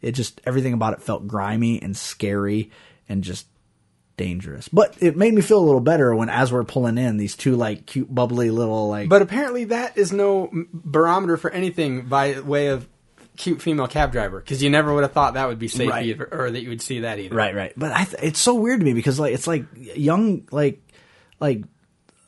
it 0.03 0.13
just, 0.13 0.41
everything 0.45 0.73
about 0.75 0.93
it 0.93 1.03
felt 1.03 1.27
grimy 1.27 1.81
and 1.81 1.97
scary 1.97 2.71
and 3.09 3.23
just 3.25 3.47
dangerous. 4.17 4.69
But 4.69 4.97
it 5.01 5.17
made 5.17 5.33
me 5.33 5.41
feel 5.43 5.59
a 5.59 5.65
little 5.65 5.81
better 5.81 6.15
when, 6.15 6.29
as 6.29 6.53
we're 6.53 6.65
pulling 6.65 6.99
in, 6.99 7.17
these 7.17 7.37
two 7.37 7.57
like 7.57 7.87
cute, 7.87 8.13
bubbly 8.15 8.51
little 8.51 8.89
like. 8.89 9.09
But 9.09 9.23
apparently, 9.23 9.65
that 9.65 9.97
is 9.97 10.13
no 10.13 10.51
barometer 10.73 11.37
for 11.37 11.51
anything 11.51 12.03
by 12.03 12.39
way 12.41 12.67
of 12.69 12.87
cute 13.37 13.63
female 13.63 13.89
cab 13.89 14.13
driver 14.13 14.39
because 14.41 14.63
you 14.63 14.69
never 14.69 14.93
would 14.93 15.03
have 15.03 15.13
thought 15.13 15.35
that 15.35 15.49
would 15.49 15.59
be 15.59 15.67
safe 15.69 15.89
Right. 15.89 16.05
either, 16.07 16.29
or 16.31 16.51
that 16.51 16.63
you 16.63 16.69
would 16.69 16.83
see 16.83 17.01
that 17.01 17.19
either. 17.19 17.35
Right, 17.35 17.55
right. 17.55 17.73
But 17.77 17.93
I 17.93 18.05
th- 18.05 18.23
it's 18.23 18.39
so 18.39 18.55
weird 18.55 18.81
to 18.81 18.85
me 18.85 18.93
because 18.93 19.19
like 19.19 19.33
it's 19.33 19.47
like 19.47 19.65
young 19.75 20.47
like 20.51 20.81
like 21.41 21.63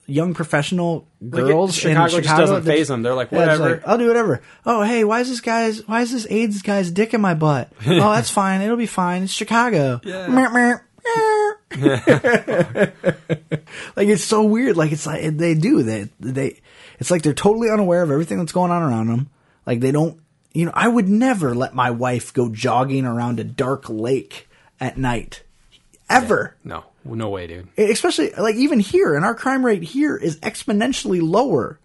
young 0.07 0.35
professional 0.35 1.07
Like, 1.21 1.43
it- 1.43 1.47
girls 1.47 1.75
Chicago 1.75 2.05
in 2.05 2.11
just 2.11 2.23
Chicago 2.25 2.41
doesn't 2.43 2.65
that 2.65 2.71
faze 2.71 2.89
them. 2.89 3.03
They're 3.03 3.15
like, 3.15 3.31
Yeah, 3.33 3.39
whatever. 3.39 3.71
like, 3.71 3.89
I'll 3.89 3.99
do 3.99 4.07
whatever. 4.09 4.43
Oh, 4.67 4.83
hey, 4.83 5.05
why 5.05 5.21
is 5.21 5.29
this 5.29 5.41
guy's 5.41 5.87
why 5.89 6.03
is 6.03 6.13
this 6.13 6.27
AIDS 6.31 6.63
guy's 6.63 6.91
dick 6.91 7.15
in 7.15 7.21
my 7.21 7.35
butt? 7.35 7.71
oh, 7.87 8.13
that's 8.13 8.31
fine. 8.43 8.61
It'll 8.61 8.77
be 8.77 8.87
fine. 8.87 9.23
It's 9.25 9.33
Chicago. 9.33 10.01
Yeah. 10.05 10.79
Like 13.97 14.09
it's 14.09 14.25
so 14.25 14.43
weird. 14.45 14.77
Like 14.77 14.93
it's 14.93 15.07
like 15.07 15.37
they 15.37 15.55
do 15.55 15.83
they 15.83 16.09
they. 16.21 16.61
It's 16.99 17.11
like 17.11 17.23
they're 17.23 17.35
totally 17.35 17.71
unaware 17.71 18.03
of 18.03 18.11
everything 18.11 18.39
that's 18.39 18.53
going 18.53 18.71
on 18.71 18.83
around 18.83 19.09
them. 19.09 19.31
Like 19.67 19.81
they 19.81 19.93
don't. 19.93 20.21
You 20.53 20.67
know, 20.67 20.73
I 20.75 20.87
would 20.89 21.09
never 21.09 21.55
let 21.55 21.75
my 21.75 21.91
wife 21.91 22.33
go 22.33 22.49
jogging 22.49 23.05
around 23.05 23.41
a 23.41 23.45
dark 23.45 23.89
lake 23.89 24.49
at 24.81 24.97
night, 24.97 25.43
ever. 26.09 26.55
no, 26.63 26.85
no 27.05 27.29
way, 27.29 27.47
dude. 27.47 27.69
Especially 27.79 28.31
like 28.33 28.57
even 28.57 28.81
here, 28.81 29.15
and 29.15 29.25
our 29.25 29.35
crime 29.35 29.65
rate 29.65 29.83
here 29.83 30.17
is 30.17 30.39
exponentially 30.41 31.21
lower, 31.23 31.79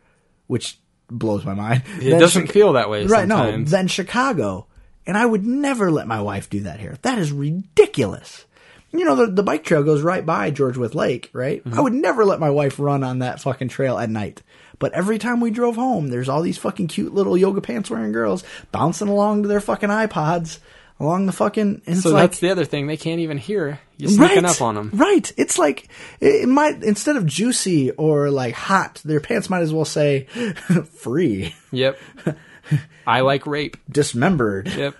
which 0.47 0.77
blows 1.09 1.43
my 1.45 1.53
mind. 1.53 1.83
It 2.01 2.19
doesn't 2.19 2.47
Chi- 2.47 2.53
feel 2.53 2.73
that 2.73 2.89
way. 2.89 3.05
right. 3.05 3.27
No, 3.27 3.63
than 3.63 3.87
Chicago, 3.87 4.67
and 5.05 5.17
I 5.17 5.25
would 5.25 5.45
never 5.45 5.91
let 5.91 6.07
my 6.07 6.21
wife 6.21 6.49
do 6.49 6.61
that 6.61 6.79
here. 6.79 6.97
That 7.01 7.17
is 7.17 7.31
ridiculous. 7.31 8.45
You 8.91 9.05
know, 9.05 9.15
the, 9.15 9.27
the 9.27 9.43
bike 9.43 9.63
trail 9.63 9.83
goes 9.83 10.01
right 10.01 10.25
by 10.25 10.49
George 10.49 10.75
With 10.77 10.95
Lake, 10.95 11.29
right? 11.31 11.63
Mm-hmm. 11.63 11.77
I 11.77 11.81
would 11.81 11.93
never 11.93 12.25
let 12.25 12.39
my 12.39 12.49
wife 12.49 12.79
run 12.79 13.03
on 13.03 13.19
that 13.19 13.39
fucking 13.39 13.67
trail 13.67 13.99
at 13.99 14.09
night. 14.09 14.41
But 14.79 14.93
every 14.93 15.19
time 15.19 15.41
we 15.41 15.51
drove 15.51 15.75
home, 15.75 16.07
there's 16.07 16.29
all 16.29 16.41
these 16.41 16.57
fucking 16.57 16.87
cute 16.87 17.13
little 17.13 17.37
yoga 17.37 17.61
pants 17.61 17.89
wearing 17.91 18.11
girls 18.13 18.43
bouncing 18.71 19.07
along 19.09 19.43
to 19.43 19.47
their 19.47 19.59
fucking 19.61 19.89
iPods 19.89 20.57
along 20.99 21.25
the 21.25 21.31
fucking. 21.31 21.81
And 21.85 21.97
so 21.97 22.09
it's 22.09 22.13
like, 22.13 22.21
that's 22.31 22.39
the 22.39 22.49
other 22.51 22.65
thing. 22.65 22.87
They 22.87 22.97
can't 22.97 23.19
even 23.21 23.37
hear 23.37 23.79
you 23.97 24.09
sneaking 24.09 24.45
up 24.45 24.61
on 24.61 24.75
them. 24.75 24.91
Right. 24.93 25.31
It's 25.37 25.57
like 25.57 25.87
it 26.19 26.43
it 26.43 26.49
might 26.49 26.83
instead 26.83 27.15
of 27.17 27.25
juicy 27.25 27.91
or 27.91 28.29
like 28.29 28.53
hot, 28.55 29.01
their 29.05 29.19
pants 29.19 29.49
might 29.49 29.61
as 29.61 29.73
well 29.73 29.85
say 29.85 30.23
free, 30.95 31.55
Yep. 31.71 31.97
I 33.07 33.21
like 33.21 33.47
rape. 33.47 33.77
dismembered, 33.89 34.67
Yep. 34.67 34.95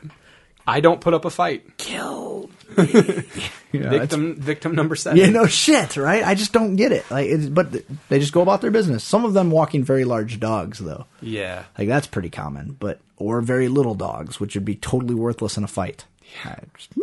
I 0.65 0.79
don't 0.81 1.01
put 1.01 1.13
up 1.13 1.25
a 1.25 1.29
fight. 1.29 1.77
killed. 1.77 2.51
You 2.77 2.83
know, 3.81 3.87
it's- 3.93 3.99
Victim, 4.01 4.35
victim 4.35 4.75
number 4.75 4.95
seven. 4.95 5.17
yeah, 5.19 5.29
no 5.29 5.45
shit, 5.45 5.95
right? 5.97 6.23
I 6.23 6.33
just 6.35 6.53
don't 6.53 6.75
get 6.75 6.91
it. 6.91 7.09
Like, 7.11 7.27
it's, 7.27 7.45
but 7.47 7.71
they 8.09 8.19
just 8.19 8.33
go 8.33 8.41
about 8.41 8.61
their 8.61 8.71
business. 8.71 9.03
Some 9.03 9.25
of 9.25 9.33
them 9.33 9.51
walking 9.51 9.83
very 9.83 10.05
large 10.05 10.39
dogs, 10.39 10.79
though. 10.79 11.05
Yeah. 11.21 11.63
Like 11.77 11.87
that's 11.87 12.07
pretty 12.07 12.29
common. 12.29 12.75
But 12.79 12.99
or 13.19 13.41
very 13.41 13.67
little 13.67 13.93
dogs, 13.95 14.39
which 14.39 14.55
would 14.55 14.65
be 14.65 14.75
totally 14.75 15.13
worthless 15.15 15.57
in 15.57 15.63
a 15.63 15.67
fight. 15.67 16.05
I 16.45 16.55
just- 16.77 16.93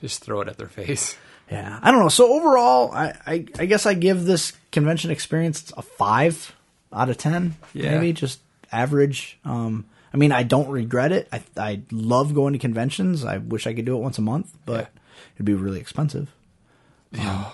Just 0.00 0.24
throw 0.24 0.40
it 0.42 0.48
at 0.48 0.58
their 0.58 0.68
face. 0.68 1.16
Yeah, 1.50 1.78
I 1.82 1.90
don't 1.90 2.00
know. 2.00 2.08
So 2.08 2.32
overall, 2.32 2.92
I, 2.92 3.12
I 3.26 3.44
I 3.58 3.66
guess 3.66 3.84
I 3.84 3.92
give 3.92 4.24
this 4.24 4.54
convention 4.70 5.10
experience 5.10 5.70
a 5.76 5.82
five 5.82 6.54
out 6.90 7.10
of 7.10 7.18
ten. 7.18 7.56
Yeah. 7.74 7.90
maybe 7.98 8.14
just 8.14 8.40
average. 8.70 9.38
Um, 9.44 9.84
I 10.14 10.16
mean, 10.16 10.32
I 10.32 10.44
don't 10.44 10.70
regret 10.70 11.12
it. 11.12 11.28
I 11.30 11.42
I 11.58 11.82
love 11.90 12.32
going 12.32 12.54
to 12.54 12.58
conventions. 12.58 13.22
I 13.22 13.36
wish 13.36 13.66
I 13.66 13.74
could 13.74 13.84
do 13.84 13.94
it 13.96 14.00
once 14.00 14.16
a 14.16 14.22
month, 14.22 14.50
but 14.64 14.80
Yeah. 14.94 15.00
it'd 15.34 15.44
be 15.44 15.52
really 15.52 15.80
expensive. 15.80 16.32
Um, 17.18 17.44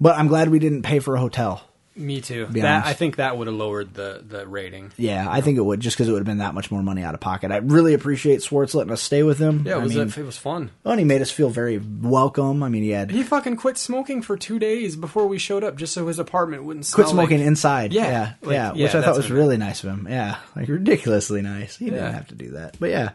but 0.00 0.18
I'm 0.18 0.26
glad 0.26 0.48
we 0.48 0.58
didn't 0.58 0.82
pay 0.82 0.98
for 0.98 1.14
a 1.14 1.20
hotel. 1.20 1.62
Me 1.96 2.20
too. 2.20 2.46
Be 2.46 2.60
That 2.62 2.74
honest. 2.74 2.88
I 2.88 2.92
think 2.94 3.16
that 3.16 3.38
would 3.38 3.46
have 3.46 3.54
lowered 3.54 3.94
the 3.94 4.20
the 4.26 4.46
rating. 4.48 4.90
Yeah, 4.96 5.26
I 5.30 5.40
think 5.40 5.58
it 5.58 5.60
would 5.60 5.78
just 5.78 5.96
because 5.96 6.08
it 6.08 6.12
would 6.12 6.18
have 6.18 6.26
been 6.26 6.38
that 6.38 6.52
much 6.52 6.70
more 6.70 6.82
money 6.82 7.02
out 7.04 7.14
of 7.14 7.20
pocket. 7.20 7.52
I 7.52 7.58
really 7.58 7.94
appreciate 7.94 8.42
Swartz 8.42 8.74
letting 8.74 8.92
us 8.92 9.00
stay 9.00 9.22
with 9.22 9.38
him. 9.38 9.62
Yeah, 9.64 9.74
it 9.74 9.76
I 9.76 9.78
was 9.84 9.94
mean, 9.96 10.08
it 10.08 10.16
was 10.26 10.36
fun. 10.36 10.70
oh, 10.84 10.90
and 10.90 10.98
he 10.98 11.04
made 11.04 11.22
us 11.22 11.30
feel 11.30 11.50
very 11.50 11.78
welcome. 11.78 12.62
I 12.64 12.68
mean, 12.68 12.82
he 12.82 12.90
had 12.90 13.12
He 13.12 13.22
fucking 13.22 13.56
quit 13.56 13.78
smoking 13.78 14.22
for 14.22 14.36
two 14.36 14.58
days 14.58 14.96
before 14.96 15.26
we 15.28 15.38
showed 15.38 15.62
up, 15.62 15.76
just 15.76 15.92
so 15.92 16.08
his 16.08 16.18
apartment 16.18 16.64
wouldn't 16.64 16.86
smell 16.86 17.04
quit 17.06 17.12
smoking 17.12 17.38
like- 17.38 17.46
inside. 17.46 17.92
Yeah, 17.92 18.02
yeah, 18.10 18.32
like, 18.42 18.52
yeah, 18.54 18.72
yeah, 18.74 18.82
which 18.84 18.94
I 18.96 19.02
thought 19.02 19.16
was 19.16 19.30
really 19.30 19.56
nice 19.56 19.84
of 19.84 19.90
him. 19.90 20.08
Yeah, 20.10 20.38
like 20.56 20.68
ridiculously 20.68 21.42
nice. 21.42 21.76
He 21.76 21.84
Yeah. 21.86 21.90
didn't 21.92 22.14
have 22.14 22.28
to 22.28 22.34
do 22.34 22.50
that, 22.52 22.76
but 22.80 22.90
yeah, 22.90 23.10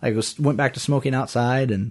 I 0.00 0.12
was 0.12 0.38
went 0.38 0.56
back 0.56 0.74
to 0.74 0.80
smoking 0.80 1.14
outside, 1.16 1.72
and 1.72 1.90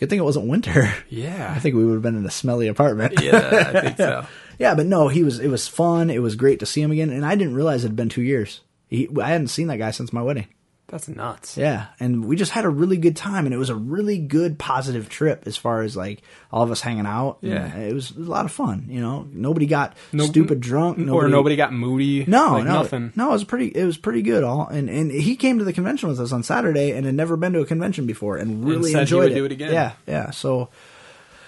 good 0.00 0.08
thing 0.08 0.18
it 0.18 0.24
wasn't 0.24 0.46
winter. 0.46 0.94
Yeah. 1.10 1.52
I 1.56 1.58
think 1.58 1.74
we 1.76 1.84
would 1.84 1.92
have 1.94 2.02
been 2.02 2.16
in 2.16 2.24
a 2.24 2.30
smelly 2.30 2.68
apartment. 2.68 3.20
Yeah, 3.20 3.70
I 3.74 3.80
think 3.82 3.96
so. 3.98 4.24
Yeah, 4.58 4.74
but 4.74 4.86
no, 4.86 5.08
he 5.08 5.22
was. 5.24 5.38
It 5.40 5.48
was 5.48 5.68
fun. 5.68 6.10
It 6.10 6.20
was 6.22 6.36
great 6.36 6.60
to 6.60 6.66
see 6.66 6.82
him 6.82 6.90
again, 6.90 7.10
and 7.10 7.24
I 7.24 7.34
didn't 7.34 7.54
realize 7.54 7.84
it 7.84 7.88
had 7.88 7.96
been 7.96 8.08
two 8.08 8.22
years. 8.22 8.60
He, 8.88 9.08
I 9.22 9.28
hadn't 9.28 9.48
seen 9.48 9.68
that 9.68 9.76
guy 9.78 9.90
since 9.90 10.12
my 10.12 10.22
wedding. 10.22 10.46
That's 10.90 11.06
nuts. 11.06 11.58
Yeah, 11.58 11.88
and 12.00 12.24
we 12.24 12.34
just 12.34 12.52
had 12.52 12.64
a 12.64 12.70
really 12.70 12.96
good 12.96 13.14
time, 13.14 13.44
and 13.44 13.54
it 13.54 13.58
was 13.58 13.68
a 13.68 13.74
really 13.74 14.16
good 14.16 14.58
positive 14.58 15.10
trip 15.10 15.42
as 15.46 15.54
far 15.54 15.82
as 15.82 15.94
like 15.94 16.22
all 16.50 16.62
of 16.62 16.70
us 16.70 16.80
hanging 16.80 17.04
out. 17.04 17.36
Yeah. 17.42 17.76
it 17.76 17.92
was, 17.92 18.10
it 18.10 18.16
was 18.16 18.26
a 18.26 18.30
lot 18.30 18.46
of 18.46 18.52
fun. 18.52 18.86
You 18.88 19.02
know, 19.02 19.28
nobody 19.30 19.66
got 19.66 19.94
No- 20.12 20.24
stupid 20.24 20.60
drunk, 20.60 20.98
or 21.10 21.28
nobody 21.28 21.56
got 21.56 21.74
moody. 21.74 22.24
No, 22.26 22.52
like 22.54 22.64
no, 22.64 22.72
nothing. 22.72 23.12
no. 23.16 23.28
It 23.28 23.32
was 23.32 23.44
pretty. 23.44 23.66
It 23.66 23.84
was 23.84 23.98
pretty 23.98 24.22
good. 24.22 24.44
All 24.44 24.66
and 24.66 24.88
and 24.88 25.10
he 25.10 25.36
came 25.36 25.58
to 25.58 25.64
the 25.66 25.74
convention 25.74 26.08
with 26.08 26.18
us 26.20 26.32
on 26.32 26.42
Saturday 26.42 26.92
and 26.92 27.04
had 27.04 27.14
never 27.14 27.36
been 27.36 27.52
to 27.52 27.60
a 27.60 27.66
convention 27.66 28.06
before 28.06 28.38
and 28.38 28.64
really 28.64 28.92
he 28.94 28.98
enjoyed 28.98 29.32
it. 29.32 29.34
do 29.34 29.44
it 29.44 29.52
again. 29.52 29.74
Yeah, 29.74 29.92
yeah. 30.06 30.30
So 30.30 30.70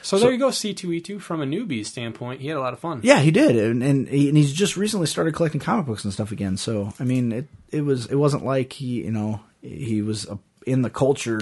So, 0.02 0.18
there 0.18 0.32
you 0.32 0.38
go, 0.38 0.50
C 0.50 0.74
two 0.74 0.92
E 0.92 1.00
two 1.00 1.18
from 1.18 1.42
a 1.42 1.46
newbie 1.46 1.84
standpoint. 1.84 2.40
He 2.40 2.48
had 2.48 2.56
a 2.56 2.60
lot 2.60 2.72
of 2.72 2.78
fun. 2.78 3.00
yeah, 3.02 3.20
he 3.20 3.30
did, 3.30 3.56
and 3.56 3.82
and, 3.82 4.08
he, 4.08 4.28
and 4.28 4.36
he's 4.36 4.52
just 4.52 4.76
recently 4.76 5.06
started 5.06 5.34
collecting 5.34 5.60
comic 5.60 5.86
books 5.86 6.04
and 6.04 6.12
stuff 6.12 6.32
again. 6.32 6.56
So 6.56 6.92
I 6.98 7.04
mean, 7.04 7.32
it 7.32 7.48
it 7.70 7.82
was 7.82 8.06
it 8.06 8.16
wasn't 8.16 8.44
like 8.44 8.72
he 8.72 9.04
you 9.04 9.10
know 9.10 9.40
he 9.62 10.02
was 10.02 10.26
uh 10.28 10.36
in 10.66 10.82
the 10.82 10.90
culture 10.90 11.40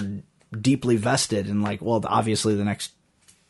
deeply 0.59 0.95
vested 0.95 1.47
and 1.47 1.61
like 1.61 1.81
well 1.81 2.01
obviously 2.05 2.55
the 2.55 2.63
next 2.63 2.91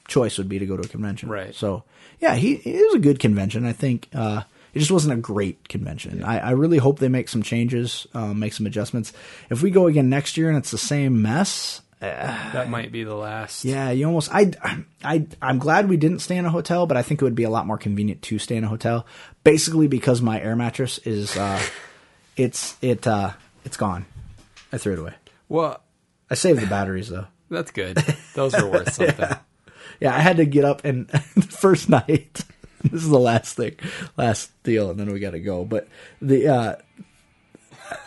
choice 0.08 0.38
would 0.38 0.50
be 0.50 0.60
to 0.60 0.66
go 0.66 0.76
to 0.76 0.84
a 0.84 0.88
convention. 0.88 1.30
Right. 1.30 1.56
So 1.56 1.84
yeah, 2.20 2.36
he 2.36 2.54
it 2.54 2.86
was 2.88 2.96
a 2.96 3.00
good 3.00 3.20
convention. 3.20 3.66
I 3.66 3.74
think 3.74 4.10
uh, 4.14 4.44
it 4.74 4.80
just 4.80 4.92
wasn't 4.92 5.14
a 5.14 5.22
great 5.22 5.70
convention. 5.70 6.24
I, 6.24 6.40
I 6.40 6.52
really 6.52 6.78
hope 6.78 7.00
they 7.00 7.08
make 7.08 7.30
some 7.30 7.42
changes, 7.44 8.08
um, 8.14 8.40
make 8.40 8.54
some 8.54 8.66
adjustments. 8.66 9.14
If 9.50 9.62
we 9.62 9.72
go 9.72 9.88
again 9.88 10.10
next 10.10 10.38
year 10.38 10.50
and 10.50 10.58
it's 10.58 10.72
the 10.72 10.78
same 10.78 11.22
mess, 11.22 11.82
That 12.00 12.70
might 12.70 12.92
be 12.92 13.04
the 13.04 13.16
last. 13.16 13.66
yeah, 13.66 13.92
you 13.92 14.06
almost. 14.06 14.30
I, 14.34 14.52
I, 15.04 15.28
I'm 15.42 15.60
glad 15.60 15.90
we 15.90 15.98
didn't 15.98 16.20
stay 16.20 16.38
in 16.38 16.46
a 16.46 16.50
hotel, 16.50 16.86
but 16.86 16.98
I 16.98 17.02
think 17.02 17.22
it 17.22 17.26
would 17.26 17.36
be 17.36 17.44
a 17.44 17.50
lot 17.50 17.68
more 17.68 17.78
convenient 17.78 18.22
to 18.24 18.40
stay 18.40 18.56
in 18.56 18.64
a 18.64 18.70
hotel. 18.70 19.06
Basically, 19.44 19.88
because 19.88 20.22
my 20.22 20.40
air 20.42 20.56
mattress 20.56 20.98
is, 21.00 21.36
uh, 21.36 21.62
it's 22.38 22.78
it, 22.82 23.06
uh, 23.06 23.32
it's 23.66 23.78
gone. 23.78 24.06
I 24.72 24.78
threw 24.78 24.94
it 24.94 25.00
away. 25.00 25.14
Well, 25.50 25.82
I 26.30 26.36
saved 26.36 26.62
the 26.62 26.68
batteries 26.68 27.10
though. 27.10 27.28
that's 27.50 27.72
good. 27.72 27.98
Those 28.36 28.54
are 28.54 28.68
worth 28.68 28.94
something. 28.94 29.30
Yeah, 30.00 30.16
I 30.16 30.20
had 30.20 30.38
to 30.38 30.46
get 30.46 30.64
up 30.64 30.86
and 30.86 31.08
the 31.08 31.42
first 31.42 31.90
night. 31.90 32.46
This 32.84 33.04
is 33.04 33.10
the 33.10 33.20
last 33.20 33.58
thing, 33.58 33.76
last 34.16 34.52
deal, 34.64 34.90
and 34.90 34.98
then 34.98 35.12
we 35.12 35.20
got 35.20 35.32
to 35.32 35.42
go. 35.42 35.66
But 35.66 35.90
the 36.22 36.48
uh, 36.48 36.76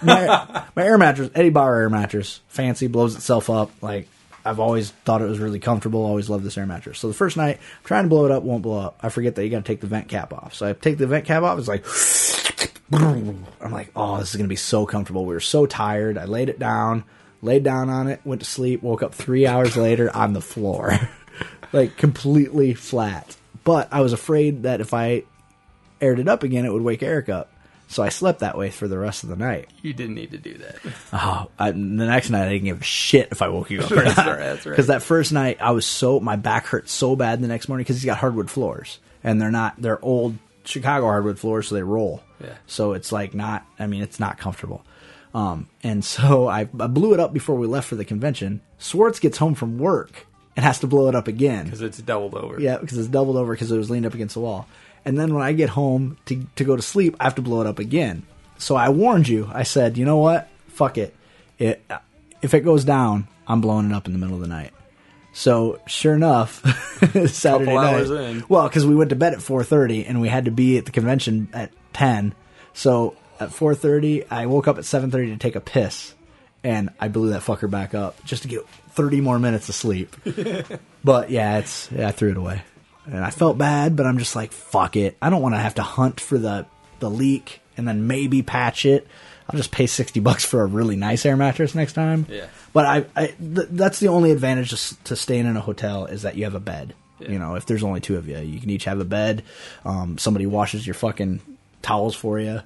my 0.03 0.65
my 0.75 0.85
air 0.85 0.99
mattress, 0.99 1.31
Eddie 1.35 1.51
Bauer 1.51 1.77
air 1.77 1.91
mattress, 1.91 2.41
fancy, 2.49 2.87
blows 2.87 3.15
itself 3.15 3.51
up. 3.51 3.71
Like 3.83 4.09
I've 4.45 4.61
always 4.61 4.91
thought 4.91 5.23
it 5.23 5.27
was 5.27 5.39
really 5.39 5.61
comfortable. 5.61 6.05
Always 6.05 6.29
loved 6.29 6.45
this 6.45 6.59
air 6.59 6.67
mattress. 6.67 6.99
So 6.99 7.09
the 7.09 7.15
first 7.15 7.37
night, 7.37 7.59
I'm 7.59 7.85
trying 7.85 8.05
to 8.05 8.09
blow 8.09 8.27
it 8.27 8.33
up, 8.33 8.43
won't 8.43 8.63
blow 8.63 8.79
up. 8.79 8.99
I 9.01 9.09
forget 9.09 9.35
that 9.35 9.45
you 9.45 9.51
got 9.51 9.59
to 9.59 9.63
take 9.63 9.81
the 9.81 9.87
vent 9.87 10.09
cap 10.09 10.33
off. 10.33 10.55
So 10.55 10.69
I 10.69 10.73
take 10.73 10.99
the 10.99 11.07
vent 11.07 11.25
cap 11.25 11.43
off. 11.43 11.59
It's 11.59 11.69
like 11.69 11.85
I'm 12.93 13.73
like, 13.73 13.91
oh, 13.97 14.19
this 14.19 14.31
is 14.31 14.37
gonna 14.37 14.49
be 14.49 14.57
so 14.57 14.85
comfortable. 14.87 15.25
We 15.25 15.35
were 15.35 15.41
so 15.41 15.67
tired. 15.67 16.19
I 16.19 16.25
laid 16.25 16.49
it 16.49 16.59
down, 16.59 17.05
laid 17.41 17.63
down 17.63 17.89
on 17.89 18.09
it, 18.09 18.21
went 18.25 18.43
to 18.43 18.47
sleep. 18.47 18.83
Woke 18.83 19.03
up 19.03 19.15
three 19.15 19.47
hours 19.47 19.77
later 19.77 20.15
on 20.15 20.33
the 20.33 20.41
floor, 20.41 20.99
like 21.73 21.97
completely 21.97 22.75
flat. 22.75 23.37
But 23.65 23.89
I 23.93 24.01
was 24.01 24.13
afraid 24.13 24.65
that 24.65 24.81
if 24.81 24.93
I 24.93 25.23
aired 26.01 26.19
it 26.19 26.29
up 26.29 26.43
again, 26.43 26.65
it 26.65 26.73
would 26.73 26.83
wake 26.83 27.03
Eric 27.03 27.29
up. 27.29 27.52
So 27.93 28.03
I 28.03 28.09
slept 28.09 28.41
that 28.41 28.57
way 28.57 28.71
for 28.71 28.89
the 28.89 28.97
rest 28.99 29.23
of 29.23 29.29
the 29.29 29.37
night. 29.37 29.69
You 29.83 29.93
didn't 29.93 30.15
need 30.15 30.31
to 30.31 30.39
do 30.39 30.55
that. 30.55 30.77
Oh, 31.13 31.49
I, 31.59 31.73
the 31.73 31.77
next 31.77 32.31
night 32.31 32.47
I 32.47 32.53
didn't 32.53 32.65
give 32.65 32.81
a 32.81 32.85
shit 32.85 33.29
if 33.33 33.43
I 33.43 33.49
woke 33.49 33.71
you 33.71 33.83
up 33.83 33.93
or 33.93 33.97
not. 34.05 34.17
right, 34.17 34.39
that's 34.39 34.65
right. 34.65 34.73
Because 34.73 34.87
that 34.87 35.03
first 35.03 35.31
night 35.31 35.59
I 35.61 35.73
was 35.73 35.85
so 35.85 36.19
my 36.19 36.37
back 36.37 36.65
hurt 36.67 36.89
so 36.89 37.15
bad 37.17 37.43
the 37.43 37.49
next 37.49 37.69
morning 37.69 37.83
because 37.85 37.97
he's 37.97 38.07
got 38.07 38.17
hardwood 38.17 38.51
floors 38.51 38.99
and 39.23 39.39
they're 39.39 39.51
not 39.51 39.75
they're 39.81 40.03
old 40.03 40.39
Chicago 40.65 41.05
hardwood 41.05 41.39
floors 41.39 41.69
so 41.69 41.75
they 41.75 41.83
roll. 41.83 42.23
Yeah. 42.43 42.55
So 42.67 42.95
it's 42.95 43.13
like 43.13 43.35
not 43.35 43.67
I 43.79 43.87
mean 43.87 44.03
it's 44.03 44.19
not 44.19 44.39
comfortable. 44.39 44.85
Um, 45.35 45.69
and 45.83 46.03
so 46.05 46.49
I, 46.49 46.61
I 46.61 46.87
blew 46.87 47.13
it 47.13 47.21
up 47.21 47.35
before 47.35 47.57
we 47.57 47.67
left 47.67 47.89
for 47.89 47.97
the 47.97 48.07
convention. 48.07 48.63
Swartz 48.79 49.21
gets 49.21 49.37
home 49.37 49.55
from 49.55 49.77
work 49.77 50.27
and 50.57 50.65
has 50.65 50.79
to 50.81 50.87
blow 50.87 51.09
it 51.09 51.15
up 51.15 51.29
again. 51.29 51.67
Because 51.67 51.83
it's 51.83 51.99
doubled 51.99 52.35
over. 52.35 52.59
Yeah, 52.59 52.79
because 52.79 52.97
it's 52.97 53.09
doubled 53.09 53.37
over 53.37 53.53
because 53.53 53.71
it 53.71 53.77
was 53.77 53.91
leaned 53.91 54.07
up 54.07 54.15
against 54.15 54.35
the 54.35 54.41
wall. 54.41 54.67
And 55.05 55.19
then 55.19 55.35
when 55.35 55.43
I 55.43 55.53
get 55.53 55.71
home 55.71 56.17
to 56.27 56.47
to 56.57 56.65
go 56.65 56.77
to 56.77 56.83
sleep, 56.83 57.17
I 57.19 57.25
have 57.25 57.35
to 57.37 57.43
blow 57.43 57.61
it 57.61 57.67
up 57.67 57.79
again. 57.79 58.25
So 58.59 58.77
I 58.77 58.91
warned 58.91 59.29
you. 59.29 59.51
I 59.53 59.65
said, 59.65 59.99
you 59.99 60.05
know 60.05 60.19
what? 60.19 60.49
Fuck 60.69 60.99
it. 60.99 61.15
It 61.59 61.83
uh, 61.91 61.99
if 62.41 62.55
it 62.55 62.61
goes 62.61 62.85
down, 62.85 63.27
I'm 63.47 63.61
blowing 63.61 63.91
it 63.91 63.95
up 63.95 64.07
in 64.07 64.13
the 64.13 64.19
middle 64.19 64.37
of 64.37 64.41
the 64.41 64.49
night. 64.49 64.73
So 65.33 65.81
sure 65.87 66.15
enough, 66.15 66.61
Saturday 67.29 67.73
night. 67.75 68.49
Well, 68.49 68.69
because 68.69 68.85
we 68.87 68.95
went 68.95 69.11
to 69.11 69.17
bed 69.17 69.33
at 69.33 69.41
4:30 69.41 70.09
and 70.09 70.21
we 70.21 70.29
had 70.29 70.45
to 70.45 70.51
be 70.51 70.79
at 70.79 70.85
the 70.85 70.93
convention 70.93 71.49
at 71.53 71.73
10. 71.95 72.35
So 72.75 73.17
at 73.41 73.51
4:30, 73.51 74.27
I 74.31 74.47
woke 74.47 74.69
up 74.69 74.79
at 74.79 74.85
7:30 74.85 75.33
to 75.33 75.37
take 75.39 75.57
a 75.57 75.61
piss, 75.61 76.15
and 76.63 76.91
I 77.01 77.09
blew 77.09 77.31
that 77.31 77.43
fucker 77.43 77.69
back 77.71 77.95
up 77.95 78.23
just 78.25 78.43
to 78.43 78.49
get 78.49 78.69
30 78.91 79.21
more 79.23 79.39
minutes 79.39 79.69
of 79.69 79.75
sleep. 79.75 80.15
But 81.05 81.31
yeah, 81.31 81.59
it's 81.59 81.91
yeah, 81.91 82.07
I 82.09 82.13
threw 82.13 82.31
it 82.31 82.37
away, 82.37 82.63
and 83.07 83.25
I 83.25 83.31
felt 83.31 83.59
bad, 83.59 83.97
but 83.97 84.07
I'm 84.07 84.19
just 84.19 84.37
like, 84.37 84.53
fuck 84.53 84.97
it. 84.97 85.17
I 85.21 85.31
don't 85.31 85.43
want 85.43 85.55
to 85.55 85.61
have 85.61 85.75
to 85.77 85.83
hunt 85.83 86.21
for 86.21 86.39
the 86.39 86.67
the 87.01 87.11
leak 87.11 87.61
and 87.77 87.87
then 87.89 88.07
maybe 88.07 88.43
patch 88.43 88.85
it. 88.87 89.07
I'll 89.51 89.57
just 89.57 89.73
pay 89.73 89.87
sixty 89.87 90.21
bucks 90.21 90.45
for 90.45 90.63
a 90.63 90.67
really 90.67 90.97
nice 90.97 91.27
air 91.27 91.37
mattress 91.37 91.75
next 91.75 91.95
time. 91.95 92.27
Yeah. 92.29 92.47
But 92.73 92.87
I, 92.87 93.05
I 93.17 93.27
th- 93.27 93.69
that's 93.71 93.99
the 94.01 94.09
only 94.09 94.31
advantage 94.31 94.71
to, 94.71 95.05
to 95.05 95.17
staying 95.17 95.47
in 95.47 95.57
a 95.57 95.61
hotel 95.61 96.07
is 96.07 96.23
that 96.23 96.37
you 96.37 96.45
have 96.45 96.55
a 96.55 96.61
bed. 96.61 96.95
You 97.21 97.39
know, 97.39 97.55
if 97.55 97.67
there's 97.67 97.85
only 97.85 98.01
two 98.01 98.17
of 98.17 98.29
you, 98.29 98.39
you 98.39 98.59
can 98.59 98.71
each 98.71 98.85
have 98.85 98.99
a 98.99 99.05
bed. 99.05 99.45
Um, 99.85 100.19
somebody 100.19 100.47
washes 100.47 100.85
your 100.85 100.95
fucking 100.95 101.41
towels 101.81 102.17
for 102.17 102.41
you. 102.41 102.61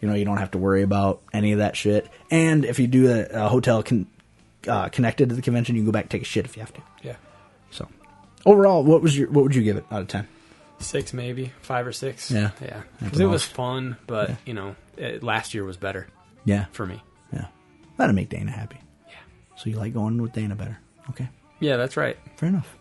You 0.00 0.08
know, 0.08 0.14
you 0.14 0.24
don't 0.24 0.38
have 0.38 0.50
to 0.50 0.58
worry 0.58 0.82
about 0.82 1.22
any 1.32 1.52
of 1.52 1.58
that 1.58 1.76
shit. 1.76 2.08
And 2.30 2.64
if 2.64 2.78
you 2.78 2.88
do 2.88 3.10
a, 3.10 3.44
a 3.44 3.48
hotel 3.48 3.82
con- 3.82 4.08
uh, 4.68 4.88
connected 4.88 5.28
to 5.28 5.34
the 5.34 5.42
convention, 5.42 5.76
you 5.76 5.82
can 5.82 5.86
go 5.86 5.92
back 5.92 6.04
and 6.04 6.10
take 6.10 6.22
a 6.22 6.26
shit 6.26 6.44
if 6.44 6.56
you 6.56 6.60
have 6.60 6.74
to. 6.74 6.82
Yeah. 7.02 7.16
Overall, 8.44 8.82
what 8.84 9.02
was 9.02 9.16
your 9.16 9.30
what 9.30 9.44
would 9.44 9.54
you 9.54 9.62
give 9.62 9.76
it 9.76 9.84
out 9.90 10.02
of 10.02 10.08
ten? 10.08 10.28
Six, 10.78 11.12
maybe. 11.12 11.52
Five 11.62 11.86
or 11.86 11.92
six. 11.92 12.30
Yeah. 12.30 12.50
Yeah. 12.60 12.82
Because 13.00 13.20
it 13.20 13.26
was 13.26 13.44
fun, 13.44 13.96
but, 14.08 14.32
you 14.44 14.52
know, 14.52 14.74
it, 14.96 15.22
last 15.22 15.54
year 15.54 15.62
was 15.64 15.76
better 15.76 16.08
Yeah, 16.44 16.64
for 16.72 16.84
me. 16.84 17.00
yeah, 17.32 17.46
that'd 17.96 18.16
make 18.16 18.28
Dana 18.30 18.50
happy. 18.50 18.78
Yeah. 19.06 19.14
So 19.56 19.70
you 19.70 19.76
like 19.76 19.94
going 19.94 20.20
with 20.20 20.32
Dana 20.32 20.56
better? 20.56 20.78
Okay, 21.10 21.28
Yeah, 21.60 21.76
that's 21.76 21.96
right. 21.96 22.16
fair 22.36 22.48
enough. 22.48 22.76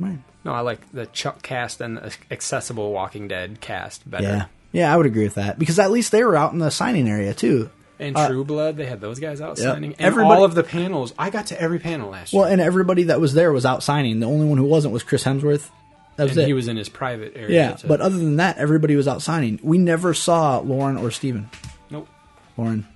Right. 0.00 0.18
No, 0.44 0.52
I 0.52 0.60
like 0.60 0.90
the 0.92 1.06
Chuck 1.06 1.42
cast 1.42 1.80
and 1.80 1.96
the 1.98 2.12
accessible 2.32 2.92
Walking 2.92 3.28
Dead 3.28 3.60
cast 3.60 4.08
better. 4.10 4.24
Yeah, 4.24 4.46
yeah, 4.72 4.92
I 4.92 4.96
would 4.96 5.06
agree 5.06 5.22
with 5.24 5.36
that 5.36 5.56
because 5.56 5.78
at 5.78 5.92
least 5.92 6.10
they 6.10 6.24
were 6.24 6.34
out 6.36 6.52
in 6.52 6.58
the 6.58 6.70
signing 6.72 7.08
area 7.08 7.34
too. 7.34 7.70
And 7.98 8.16
Uh, 8.16 8.28
True 8.28 8.44
Blood, 8.44 8.76
they 8.76 8.86
had 8.86 9.00
those 9.00 9.20
guys 9.20 9.40
out 9.40 9.56
Yep. 9.58 9.74
signing. 9.74 9.92
And 9.92 10.00
Everybody- 10.00 10.38
all 10.40 10.44
of 10.44 10.54
the 10.54 10.64
panels, 10.64 11.14
I 11.18 11.30
got 11.30 11.46
to 11.46 11.60
every 11.60 11.78
panel 11.78 12.10
last 12.10 12.32
year. 12.32 12.42
Well, 12.42 12.50
and 12.50 12.60
everybody 12.60 13.04
that 13.04 13.20
was 13.20 13.34
there 13.34 13.52
was 13.52 13.64
out 13.64 13.82
signing. 13.84 14.18
The 14.20 14.26
only 14.26 14.46
one 14.46 14.58
who 14.58 14.64
wasn't 14.64 14.92
was 14.92 15.02
Chris 15.04 15.22
Hemsworth. 15.24 15.68
That 16.16 16.24
was 16.24 16.32
and 16.32 16.40
it. 16.40 16.46
he 16.46 16.52
was 16.52 16.68
in 16.68 16.76
his 16.76 16.88
private 16.88 17.32
area. 17.36 17.54
yeah, 17.54 17.72
to- 17.74 17.86
but 17.86 18.00
other 18.00 18.16
than 18.16 18.36
that, 18.36 18.58
everybody 18.58 18.94
was 18.96 19.06
out 19.08 19.22
signing. 19.22 19.58
We 19.62 19.78
never 19.78 20.12
saw 20.14 20.58
Lauren 20.58 20.96
or 20.96 21.10
Steven. 21.10 21.48
nope, 21.90 22.08
Lauren 22.56 22.86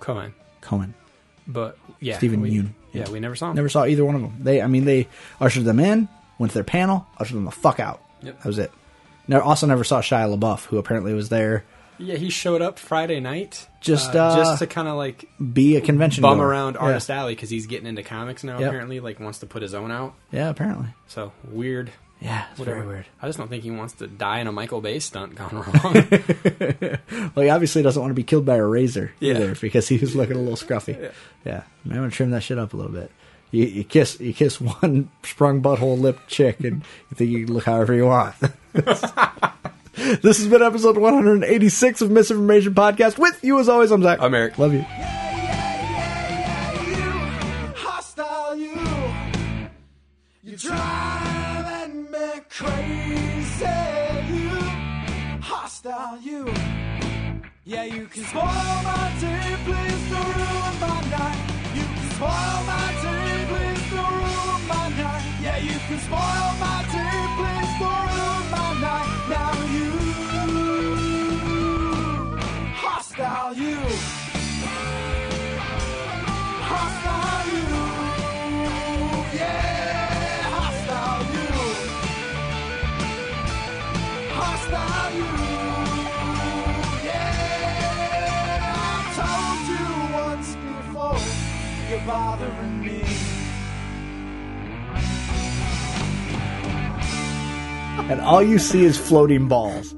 Cohan. 0.00 0.34
Cohan. 0.60 0.94
But 1.46 1.76
yeah, 2.00 2.16
Steven 2.18 2.40
we, 2.40 2.50
Yeun. 2.58 2.68
Yeah, 2.92 3.08
we 3.10 3.20
never 3.20 3.34
saw 3.34 3.50
him. 3.50 3.56
Never 3.56 3.68
saw 3.68 3.84
either 3.86 4.04
one 4.04 4.14
of 4.14 4.20
them. 4.20 4.34
They, 4.40 4.60
I 4.62 4.66
mean, 4.66 4.84
they 4.84 5.08
ushered 5.40 5.64
them 5.64 5.80
in, 5.80 6.08
went 6.38 6.50
to 6.52 6.54
their 6.54 6.64
panel, 6.64 7.06
ushered 7.18 7.36
them 7.36 7.44
the 7.44 7.50
fuck 7.50 7.80
out. 7.80 8.00
Yep. 8.22 8.38
That 8.38 8.46
was 8.46 8.58
it. 8.58 8.70
Never, 9.28 9.42
also 9.42 9.66
never 9.66 9.84
saw 9.84 10.00
Shia 10.00 10.36
LaBeouf, 10.38 10.66
who 10.66 10.78
apparently 10.78 11.14
was 11.14 11.28
there 11.28 11.64
Yeah, 11.98 12.16
he 12.16 12.30
showed 12.30 12.62
up 12.62 12.78
Friday 12.78 13.20
night, 13.20 13.68
Just, 13.80 14.14
uh, 14.16 14.34
just 14.36 14.58
to 14.60 14.66
kind 14.66 14.88
of 14.88 14.96
like 14.96 15.28
be 15.52 15.76
a 15.76 15.80
convention 15.80 16.22
bum 16.22 16.38
goer. 16.38 16.46
around 16.48 16.74
Yeah. 16.74 16.80
Artist 16.80 17.10
Alley 17.10 17.34
because 17.34 17.50
he's 17.50 17.66
getting 17.66 17.86
into 17.86 18.02
comics 18.02 18.42
now. 18.44 18.58
Yep. 18.58 18.68
Apparently, 18.68 19.00
like 19.00 19.20
wants 19.20 19.38
to 19.40 19.46
put 19.46 19.62
his 19.62 19.74
own 19.74 19.90
out. 19.90 20.14
Yeah, 20.32 20.48
apparently. 20.50 20.88
So 21.06 21.32
weird. 21.44 21.90
Yeah, 22.20 22.44
it's 22.52 22.60
Whatever. 22.60 22.76
very 22.78 22.88
weird. 22.88 23.06
I 23.20 23.26
just 23.26 23.36
don't 23.38 23.48
think 23.48 23.64
he 23.64 23.72
wants 23.72 23.94
to 23.94 24.06
die 24.06 24.38
in 24.38 24.46
a 24.46 24.52
Michael 24.52 24.80
Bay 24.80 25.00
stunt 25.00 25.34
gone 25.34 25.50
wrong. 25.56 26.98
Well, 27.34 27.44
he 27.44 27.50
obviously 27.50 27.82
doesn't 27.82 28.00
want 28.00 28.10
to 28.10 28.14
be 28.14 28.22
killed 28.22 28.44
by 28.46 28.56
a 28.56 28.64
razor 28.64 29.12
Yeah. 29.20 29.34
either 29.34 29.54
because 29.56 29.88
he 29.88 29.98
was 29.98 30.14
looking 30.14 30.36
a 30.36 30.40
little 30.40 30.56
scruffy. 30.56 31.00
Yeah. 31.00 31.10
Yeah, 31.44 31.62
I'm 31.84 31.92
gonna 31.94 32.10
trim 32.10 32.30
that 32.30 32.42
shit 32.42 32.58
up 32.58 32.74
a 32.74 32.76
little 32.76 32.92
bit. 32.92 33.10
You, 33.50 33.64
you 33.64 33.84
kiss 33.84 34.18
you 34.20 34.32
kiss 34.32 34.60
one 34.60 35.10
sprung 35.24 35.60
butthole 35.62 35.98
lip 35.98 36.18
chick, 36.28 36.60
and 36.60 36.82
you 37.10 37.16
think 37.16 37.30
you 37.30 37.44
can 37.46 37.54
look 37.54 37.64
however 37.64 37.92
you 37.94 38.06
want. 38.06 38.34
This 39.94 40.38
has 40.38 40.48
been 40.48 40.62
episode 40.62 40.96
186 40.96 42.00
of 42.00 42.10
Misinformation 42.10 42.74
Podcast. 42.74 43.18
With 43.18 43.42
you 43.44 43.58
as 43.60 43.68
always, 43.68 43.90
I'm 43.90 44.02
Zach. 44.02 44.20
I'm 44.20 44.34
Eric. 44.34 44.58
Love 44.58 44.72
you. 44.74 44.84
hostile 47.74 48.56
you. 48.56 48.74
You're 50.42 50.56
driving 50.56 52.10
me 52.10 52.40
crazy, 52.48 53.66
you. 54.32 54.50
Hostile 55.40 56.18
you. 56.20 56.52
Yeah, 57.64 57.84
you 57.84 58.06
can 58.06 58.24
spoil 58.24 58.42
my 58.42 59.12
day, 59.20 59.56
please 59.64 60.10
don't 60.10 60.36
ruin 60.36 60.74
my 60.80 61.00
night. 61.10 61.40
You 61.74 61.82
can 61.82 62.10
spoil 62.10 62.58
my 62.66 62.88
day, 63.02 63.46
please 63.50 63.90
don't 63.90 64.12
ruin 64.12 64.62
my 64.68 64.88
night. 64.98 65.24
Yeah, 65.42 65.58
you 65.58 65.78
can 65.86 65.98
spoil 66.00 66.50
my 66.58 66.82
day, 66.90 66.91
you. 73.56 73.76
Hostile 76.64 77.46
you, 77.52 77.68
yeah, 79.36 80.42
hostile 80.56 81.24
you, 81.34 81.48
hostile 84.32 85.12
you, 85.14 85.32
yeah. 87.04 88.74
I 88.74 89.00
told 89.18 89.64
you 89.72 89.86
once 90.14 90.50
before, 90.56 91.22
you're 91.90 92.04
bothering 92.06 92.76
me. 92.80 93.00
And 98.10 98.20
all 98.20 98.42
you 98.42 98.58
see 98.58 98.84
is 98.84 98.98
floating 98.98 99.48
balls. 99.48 99.94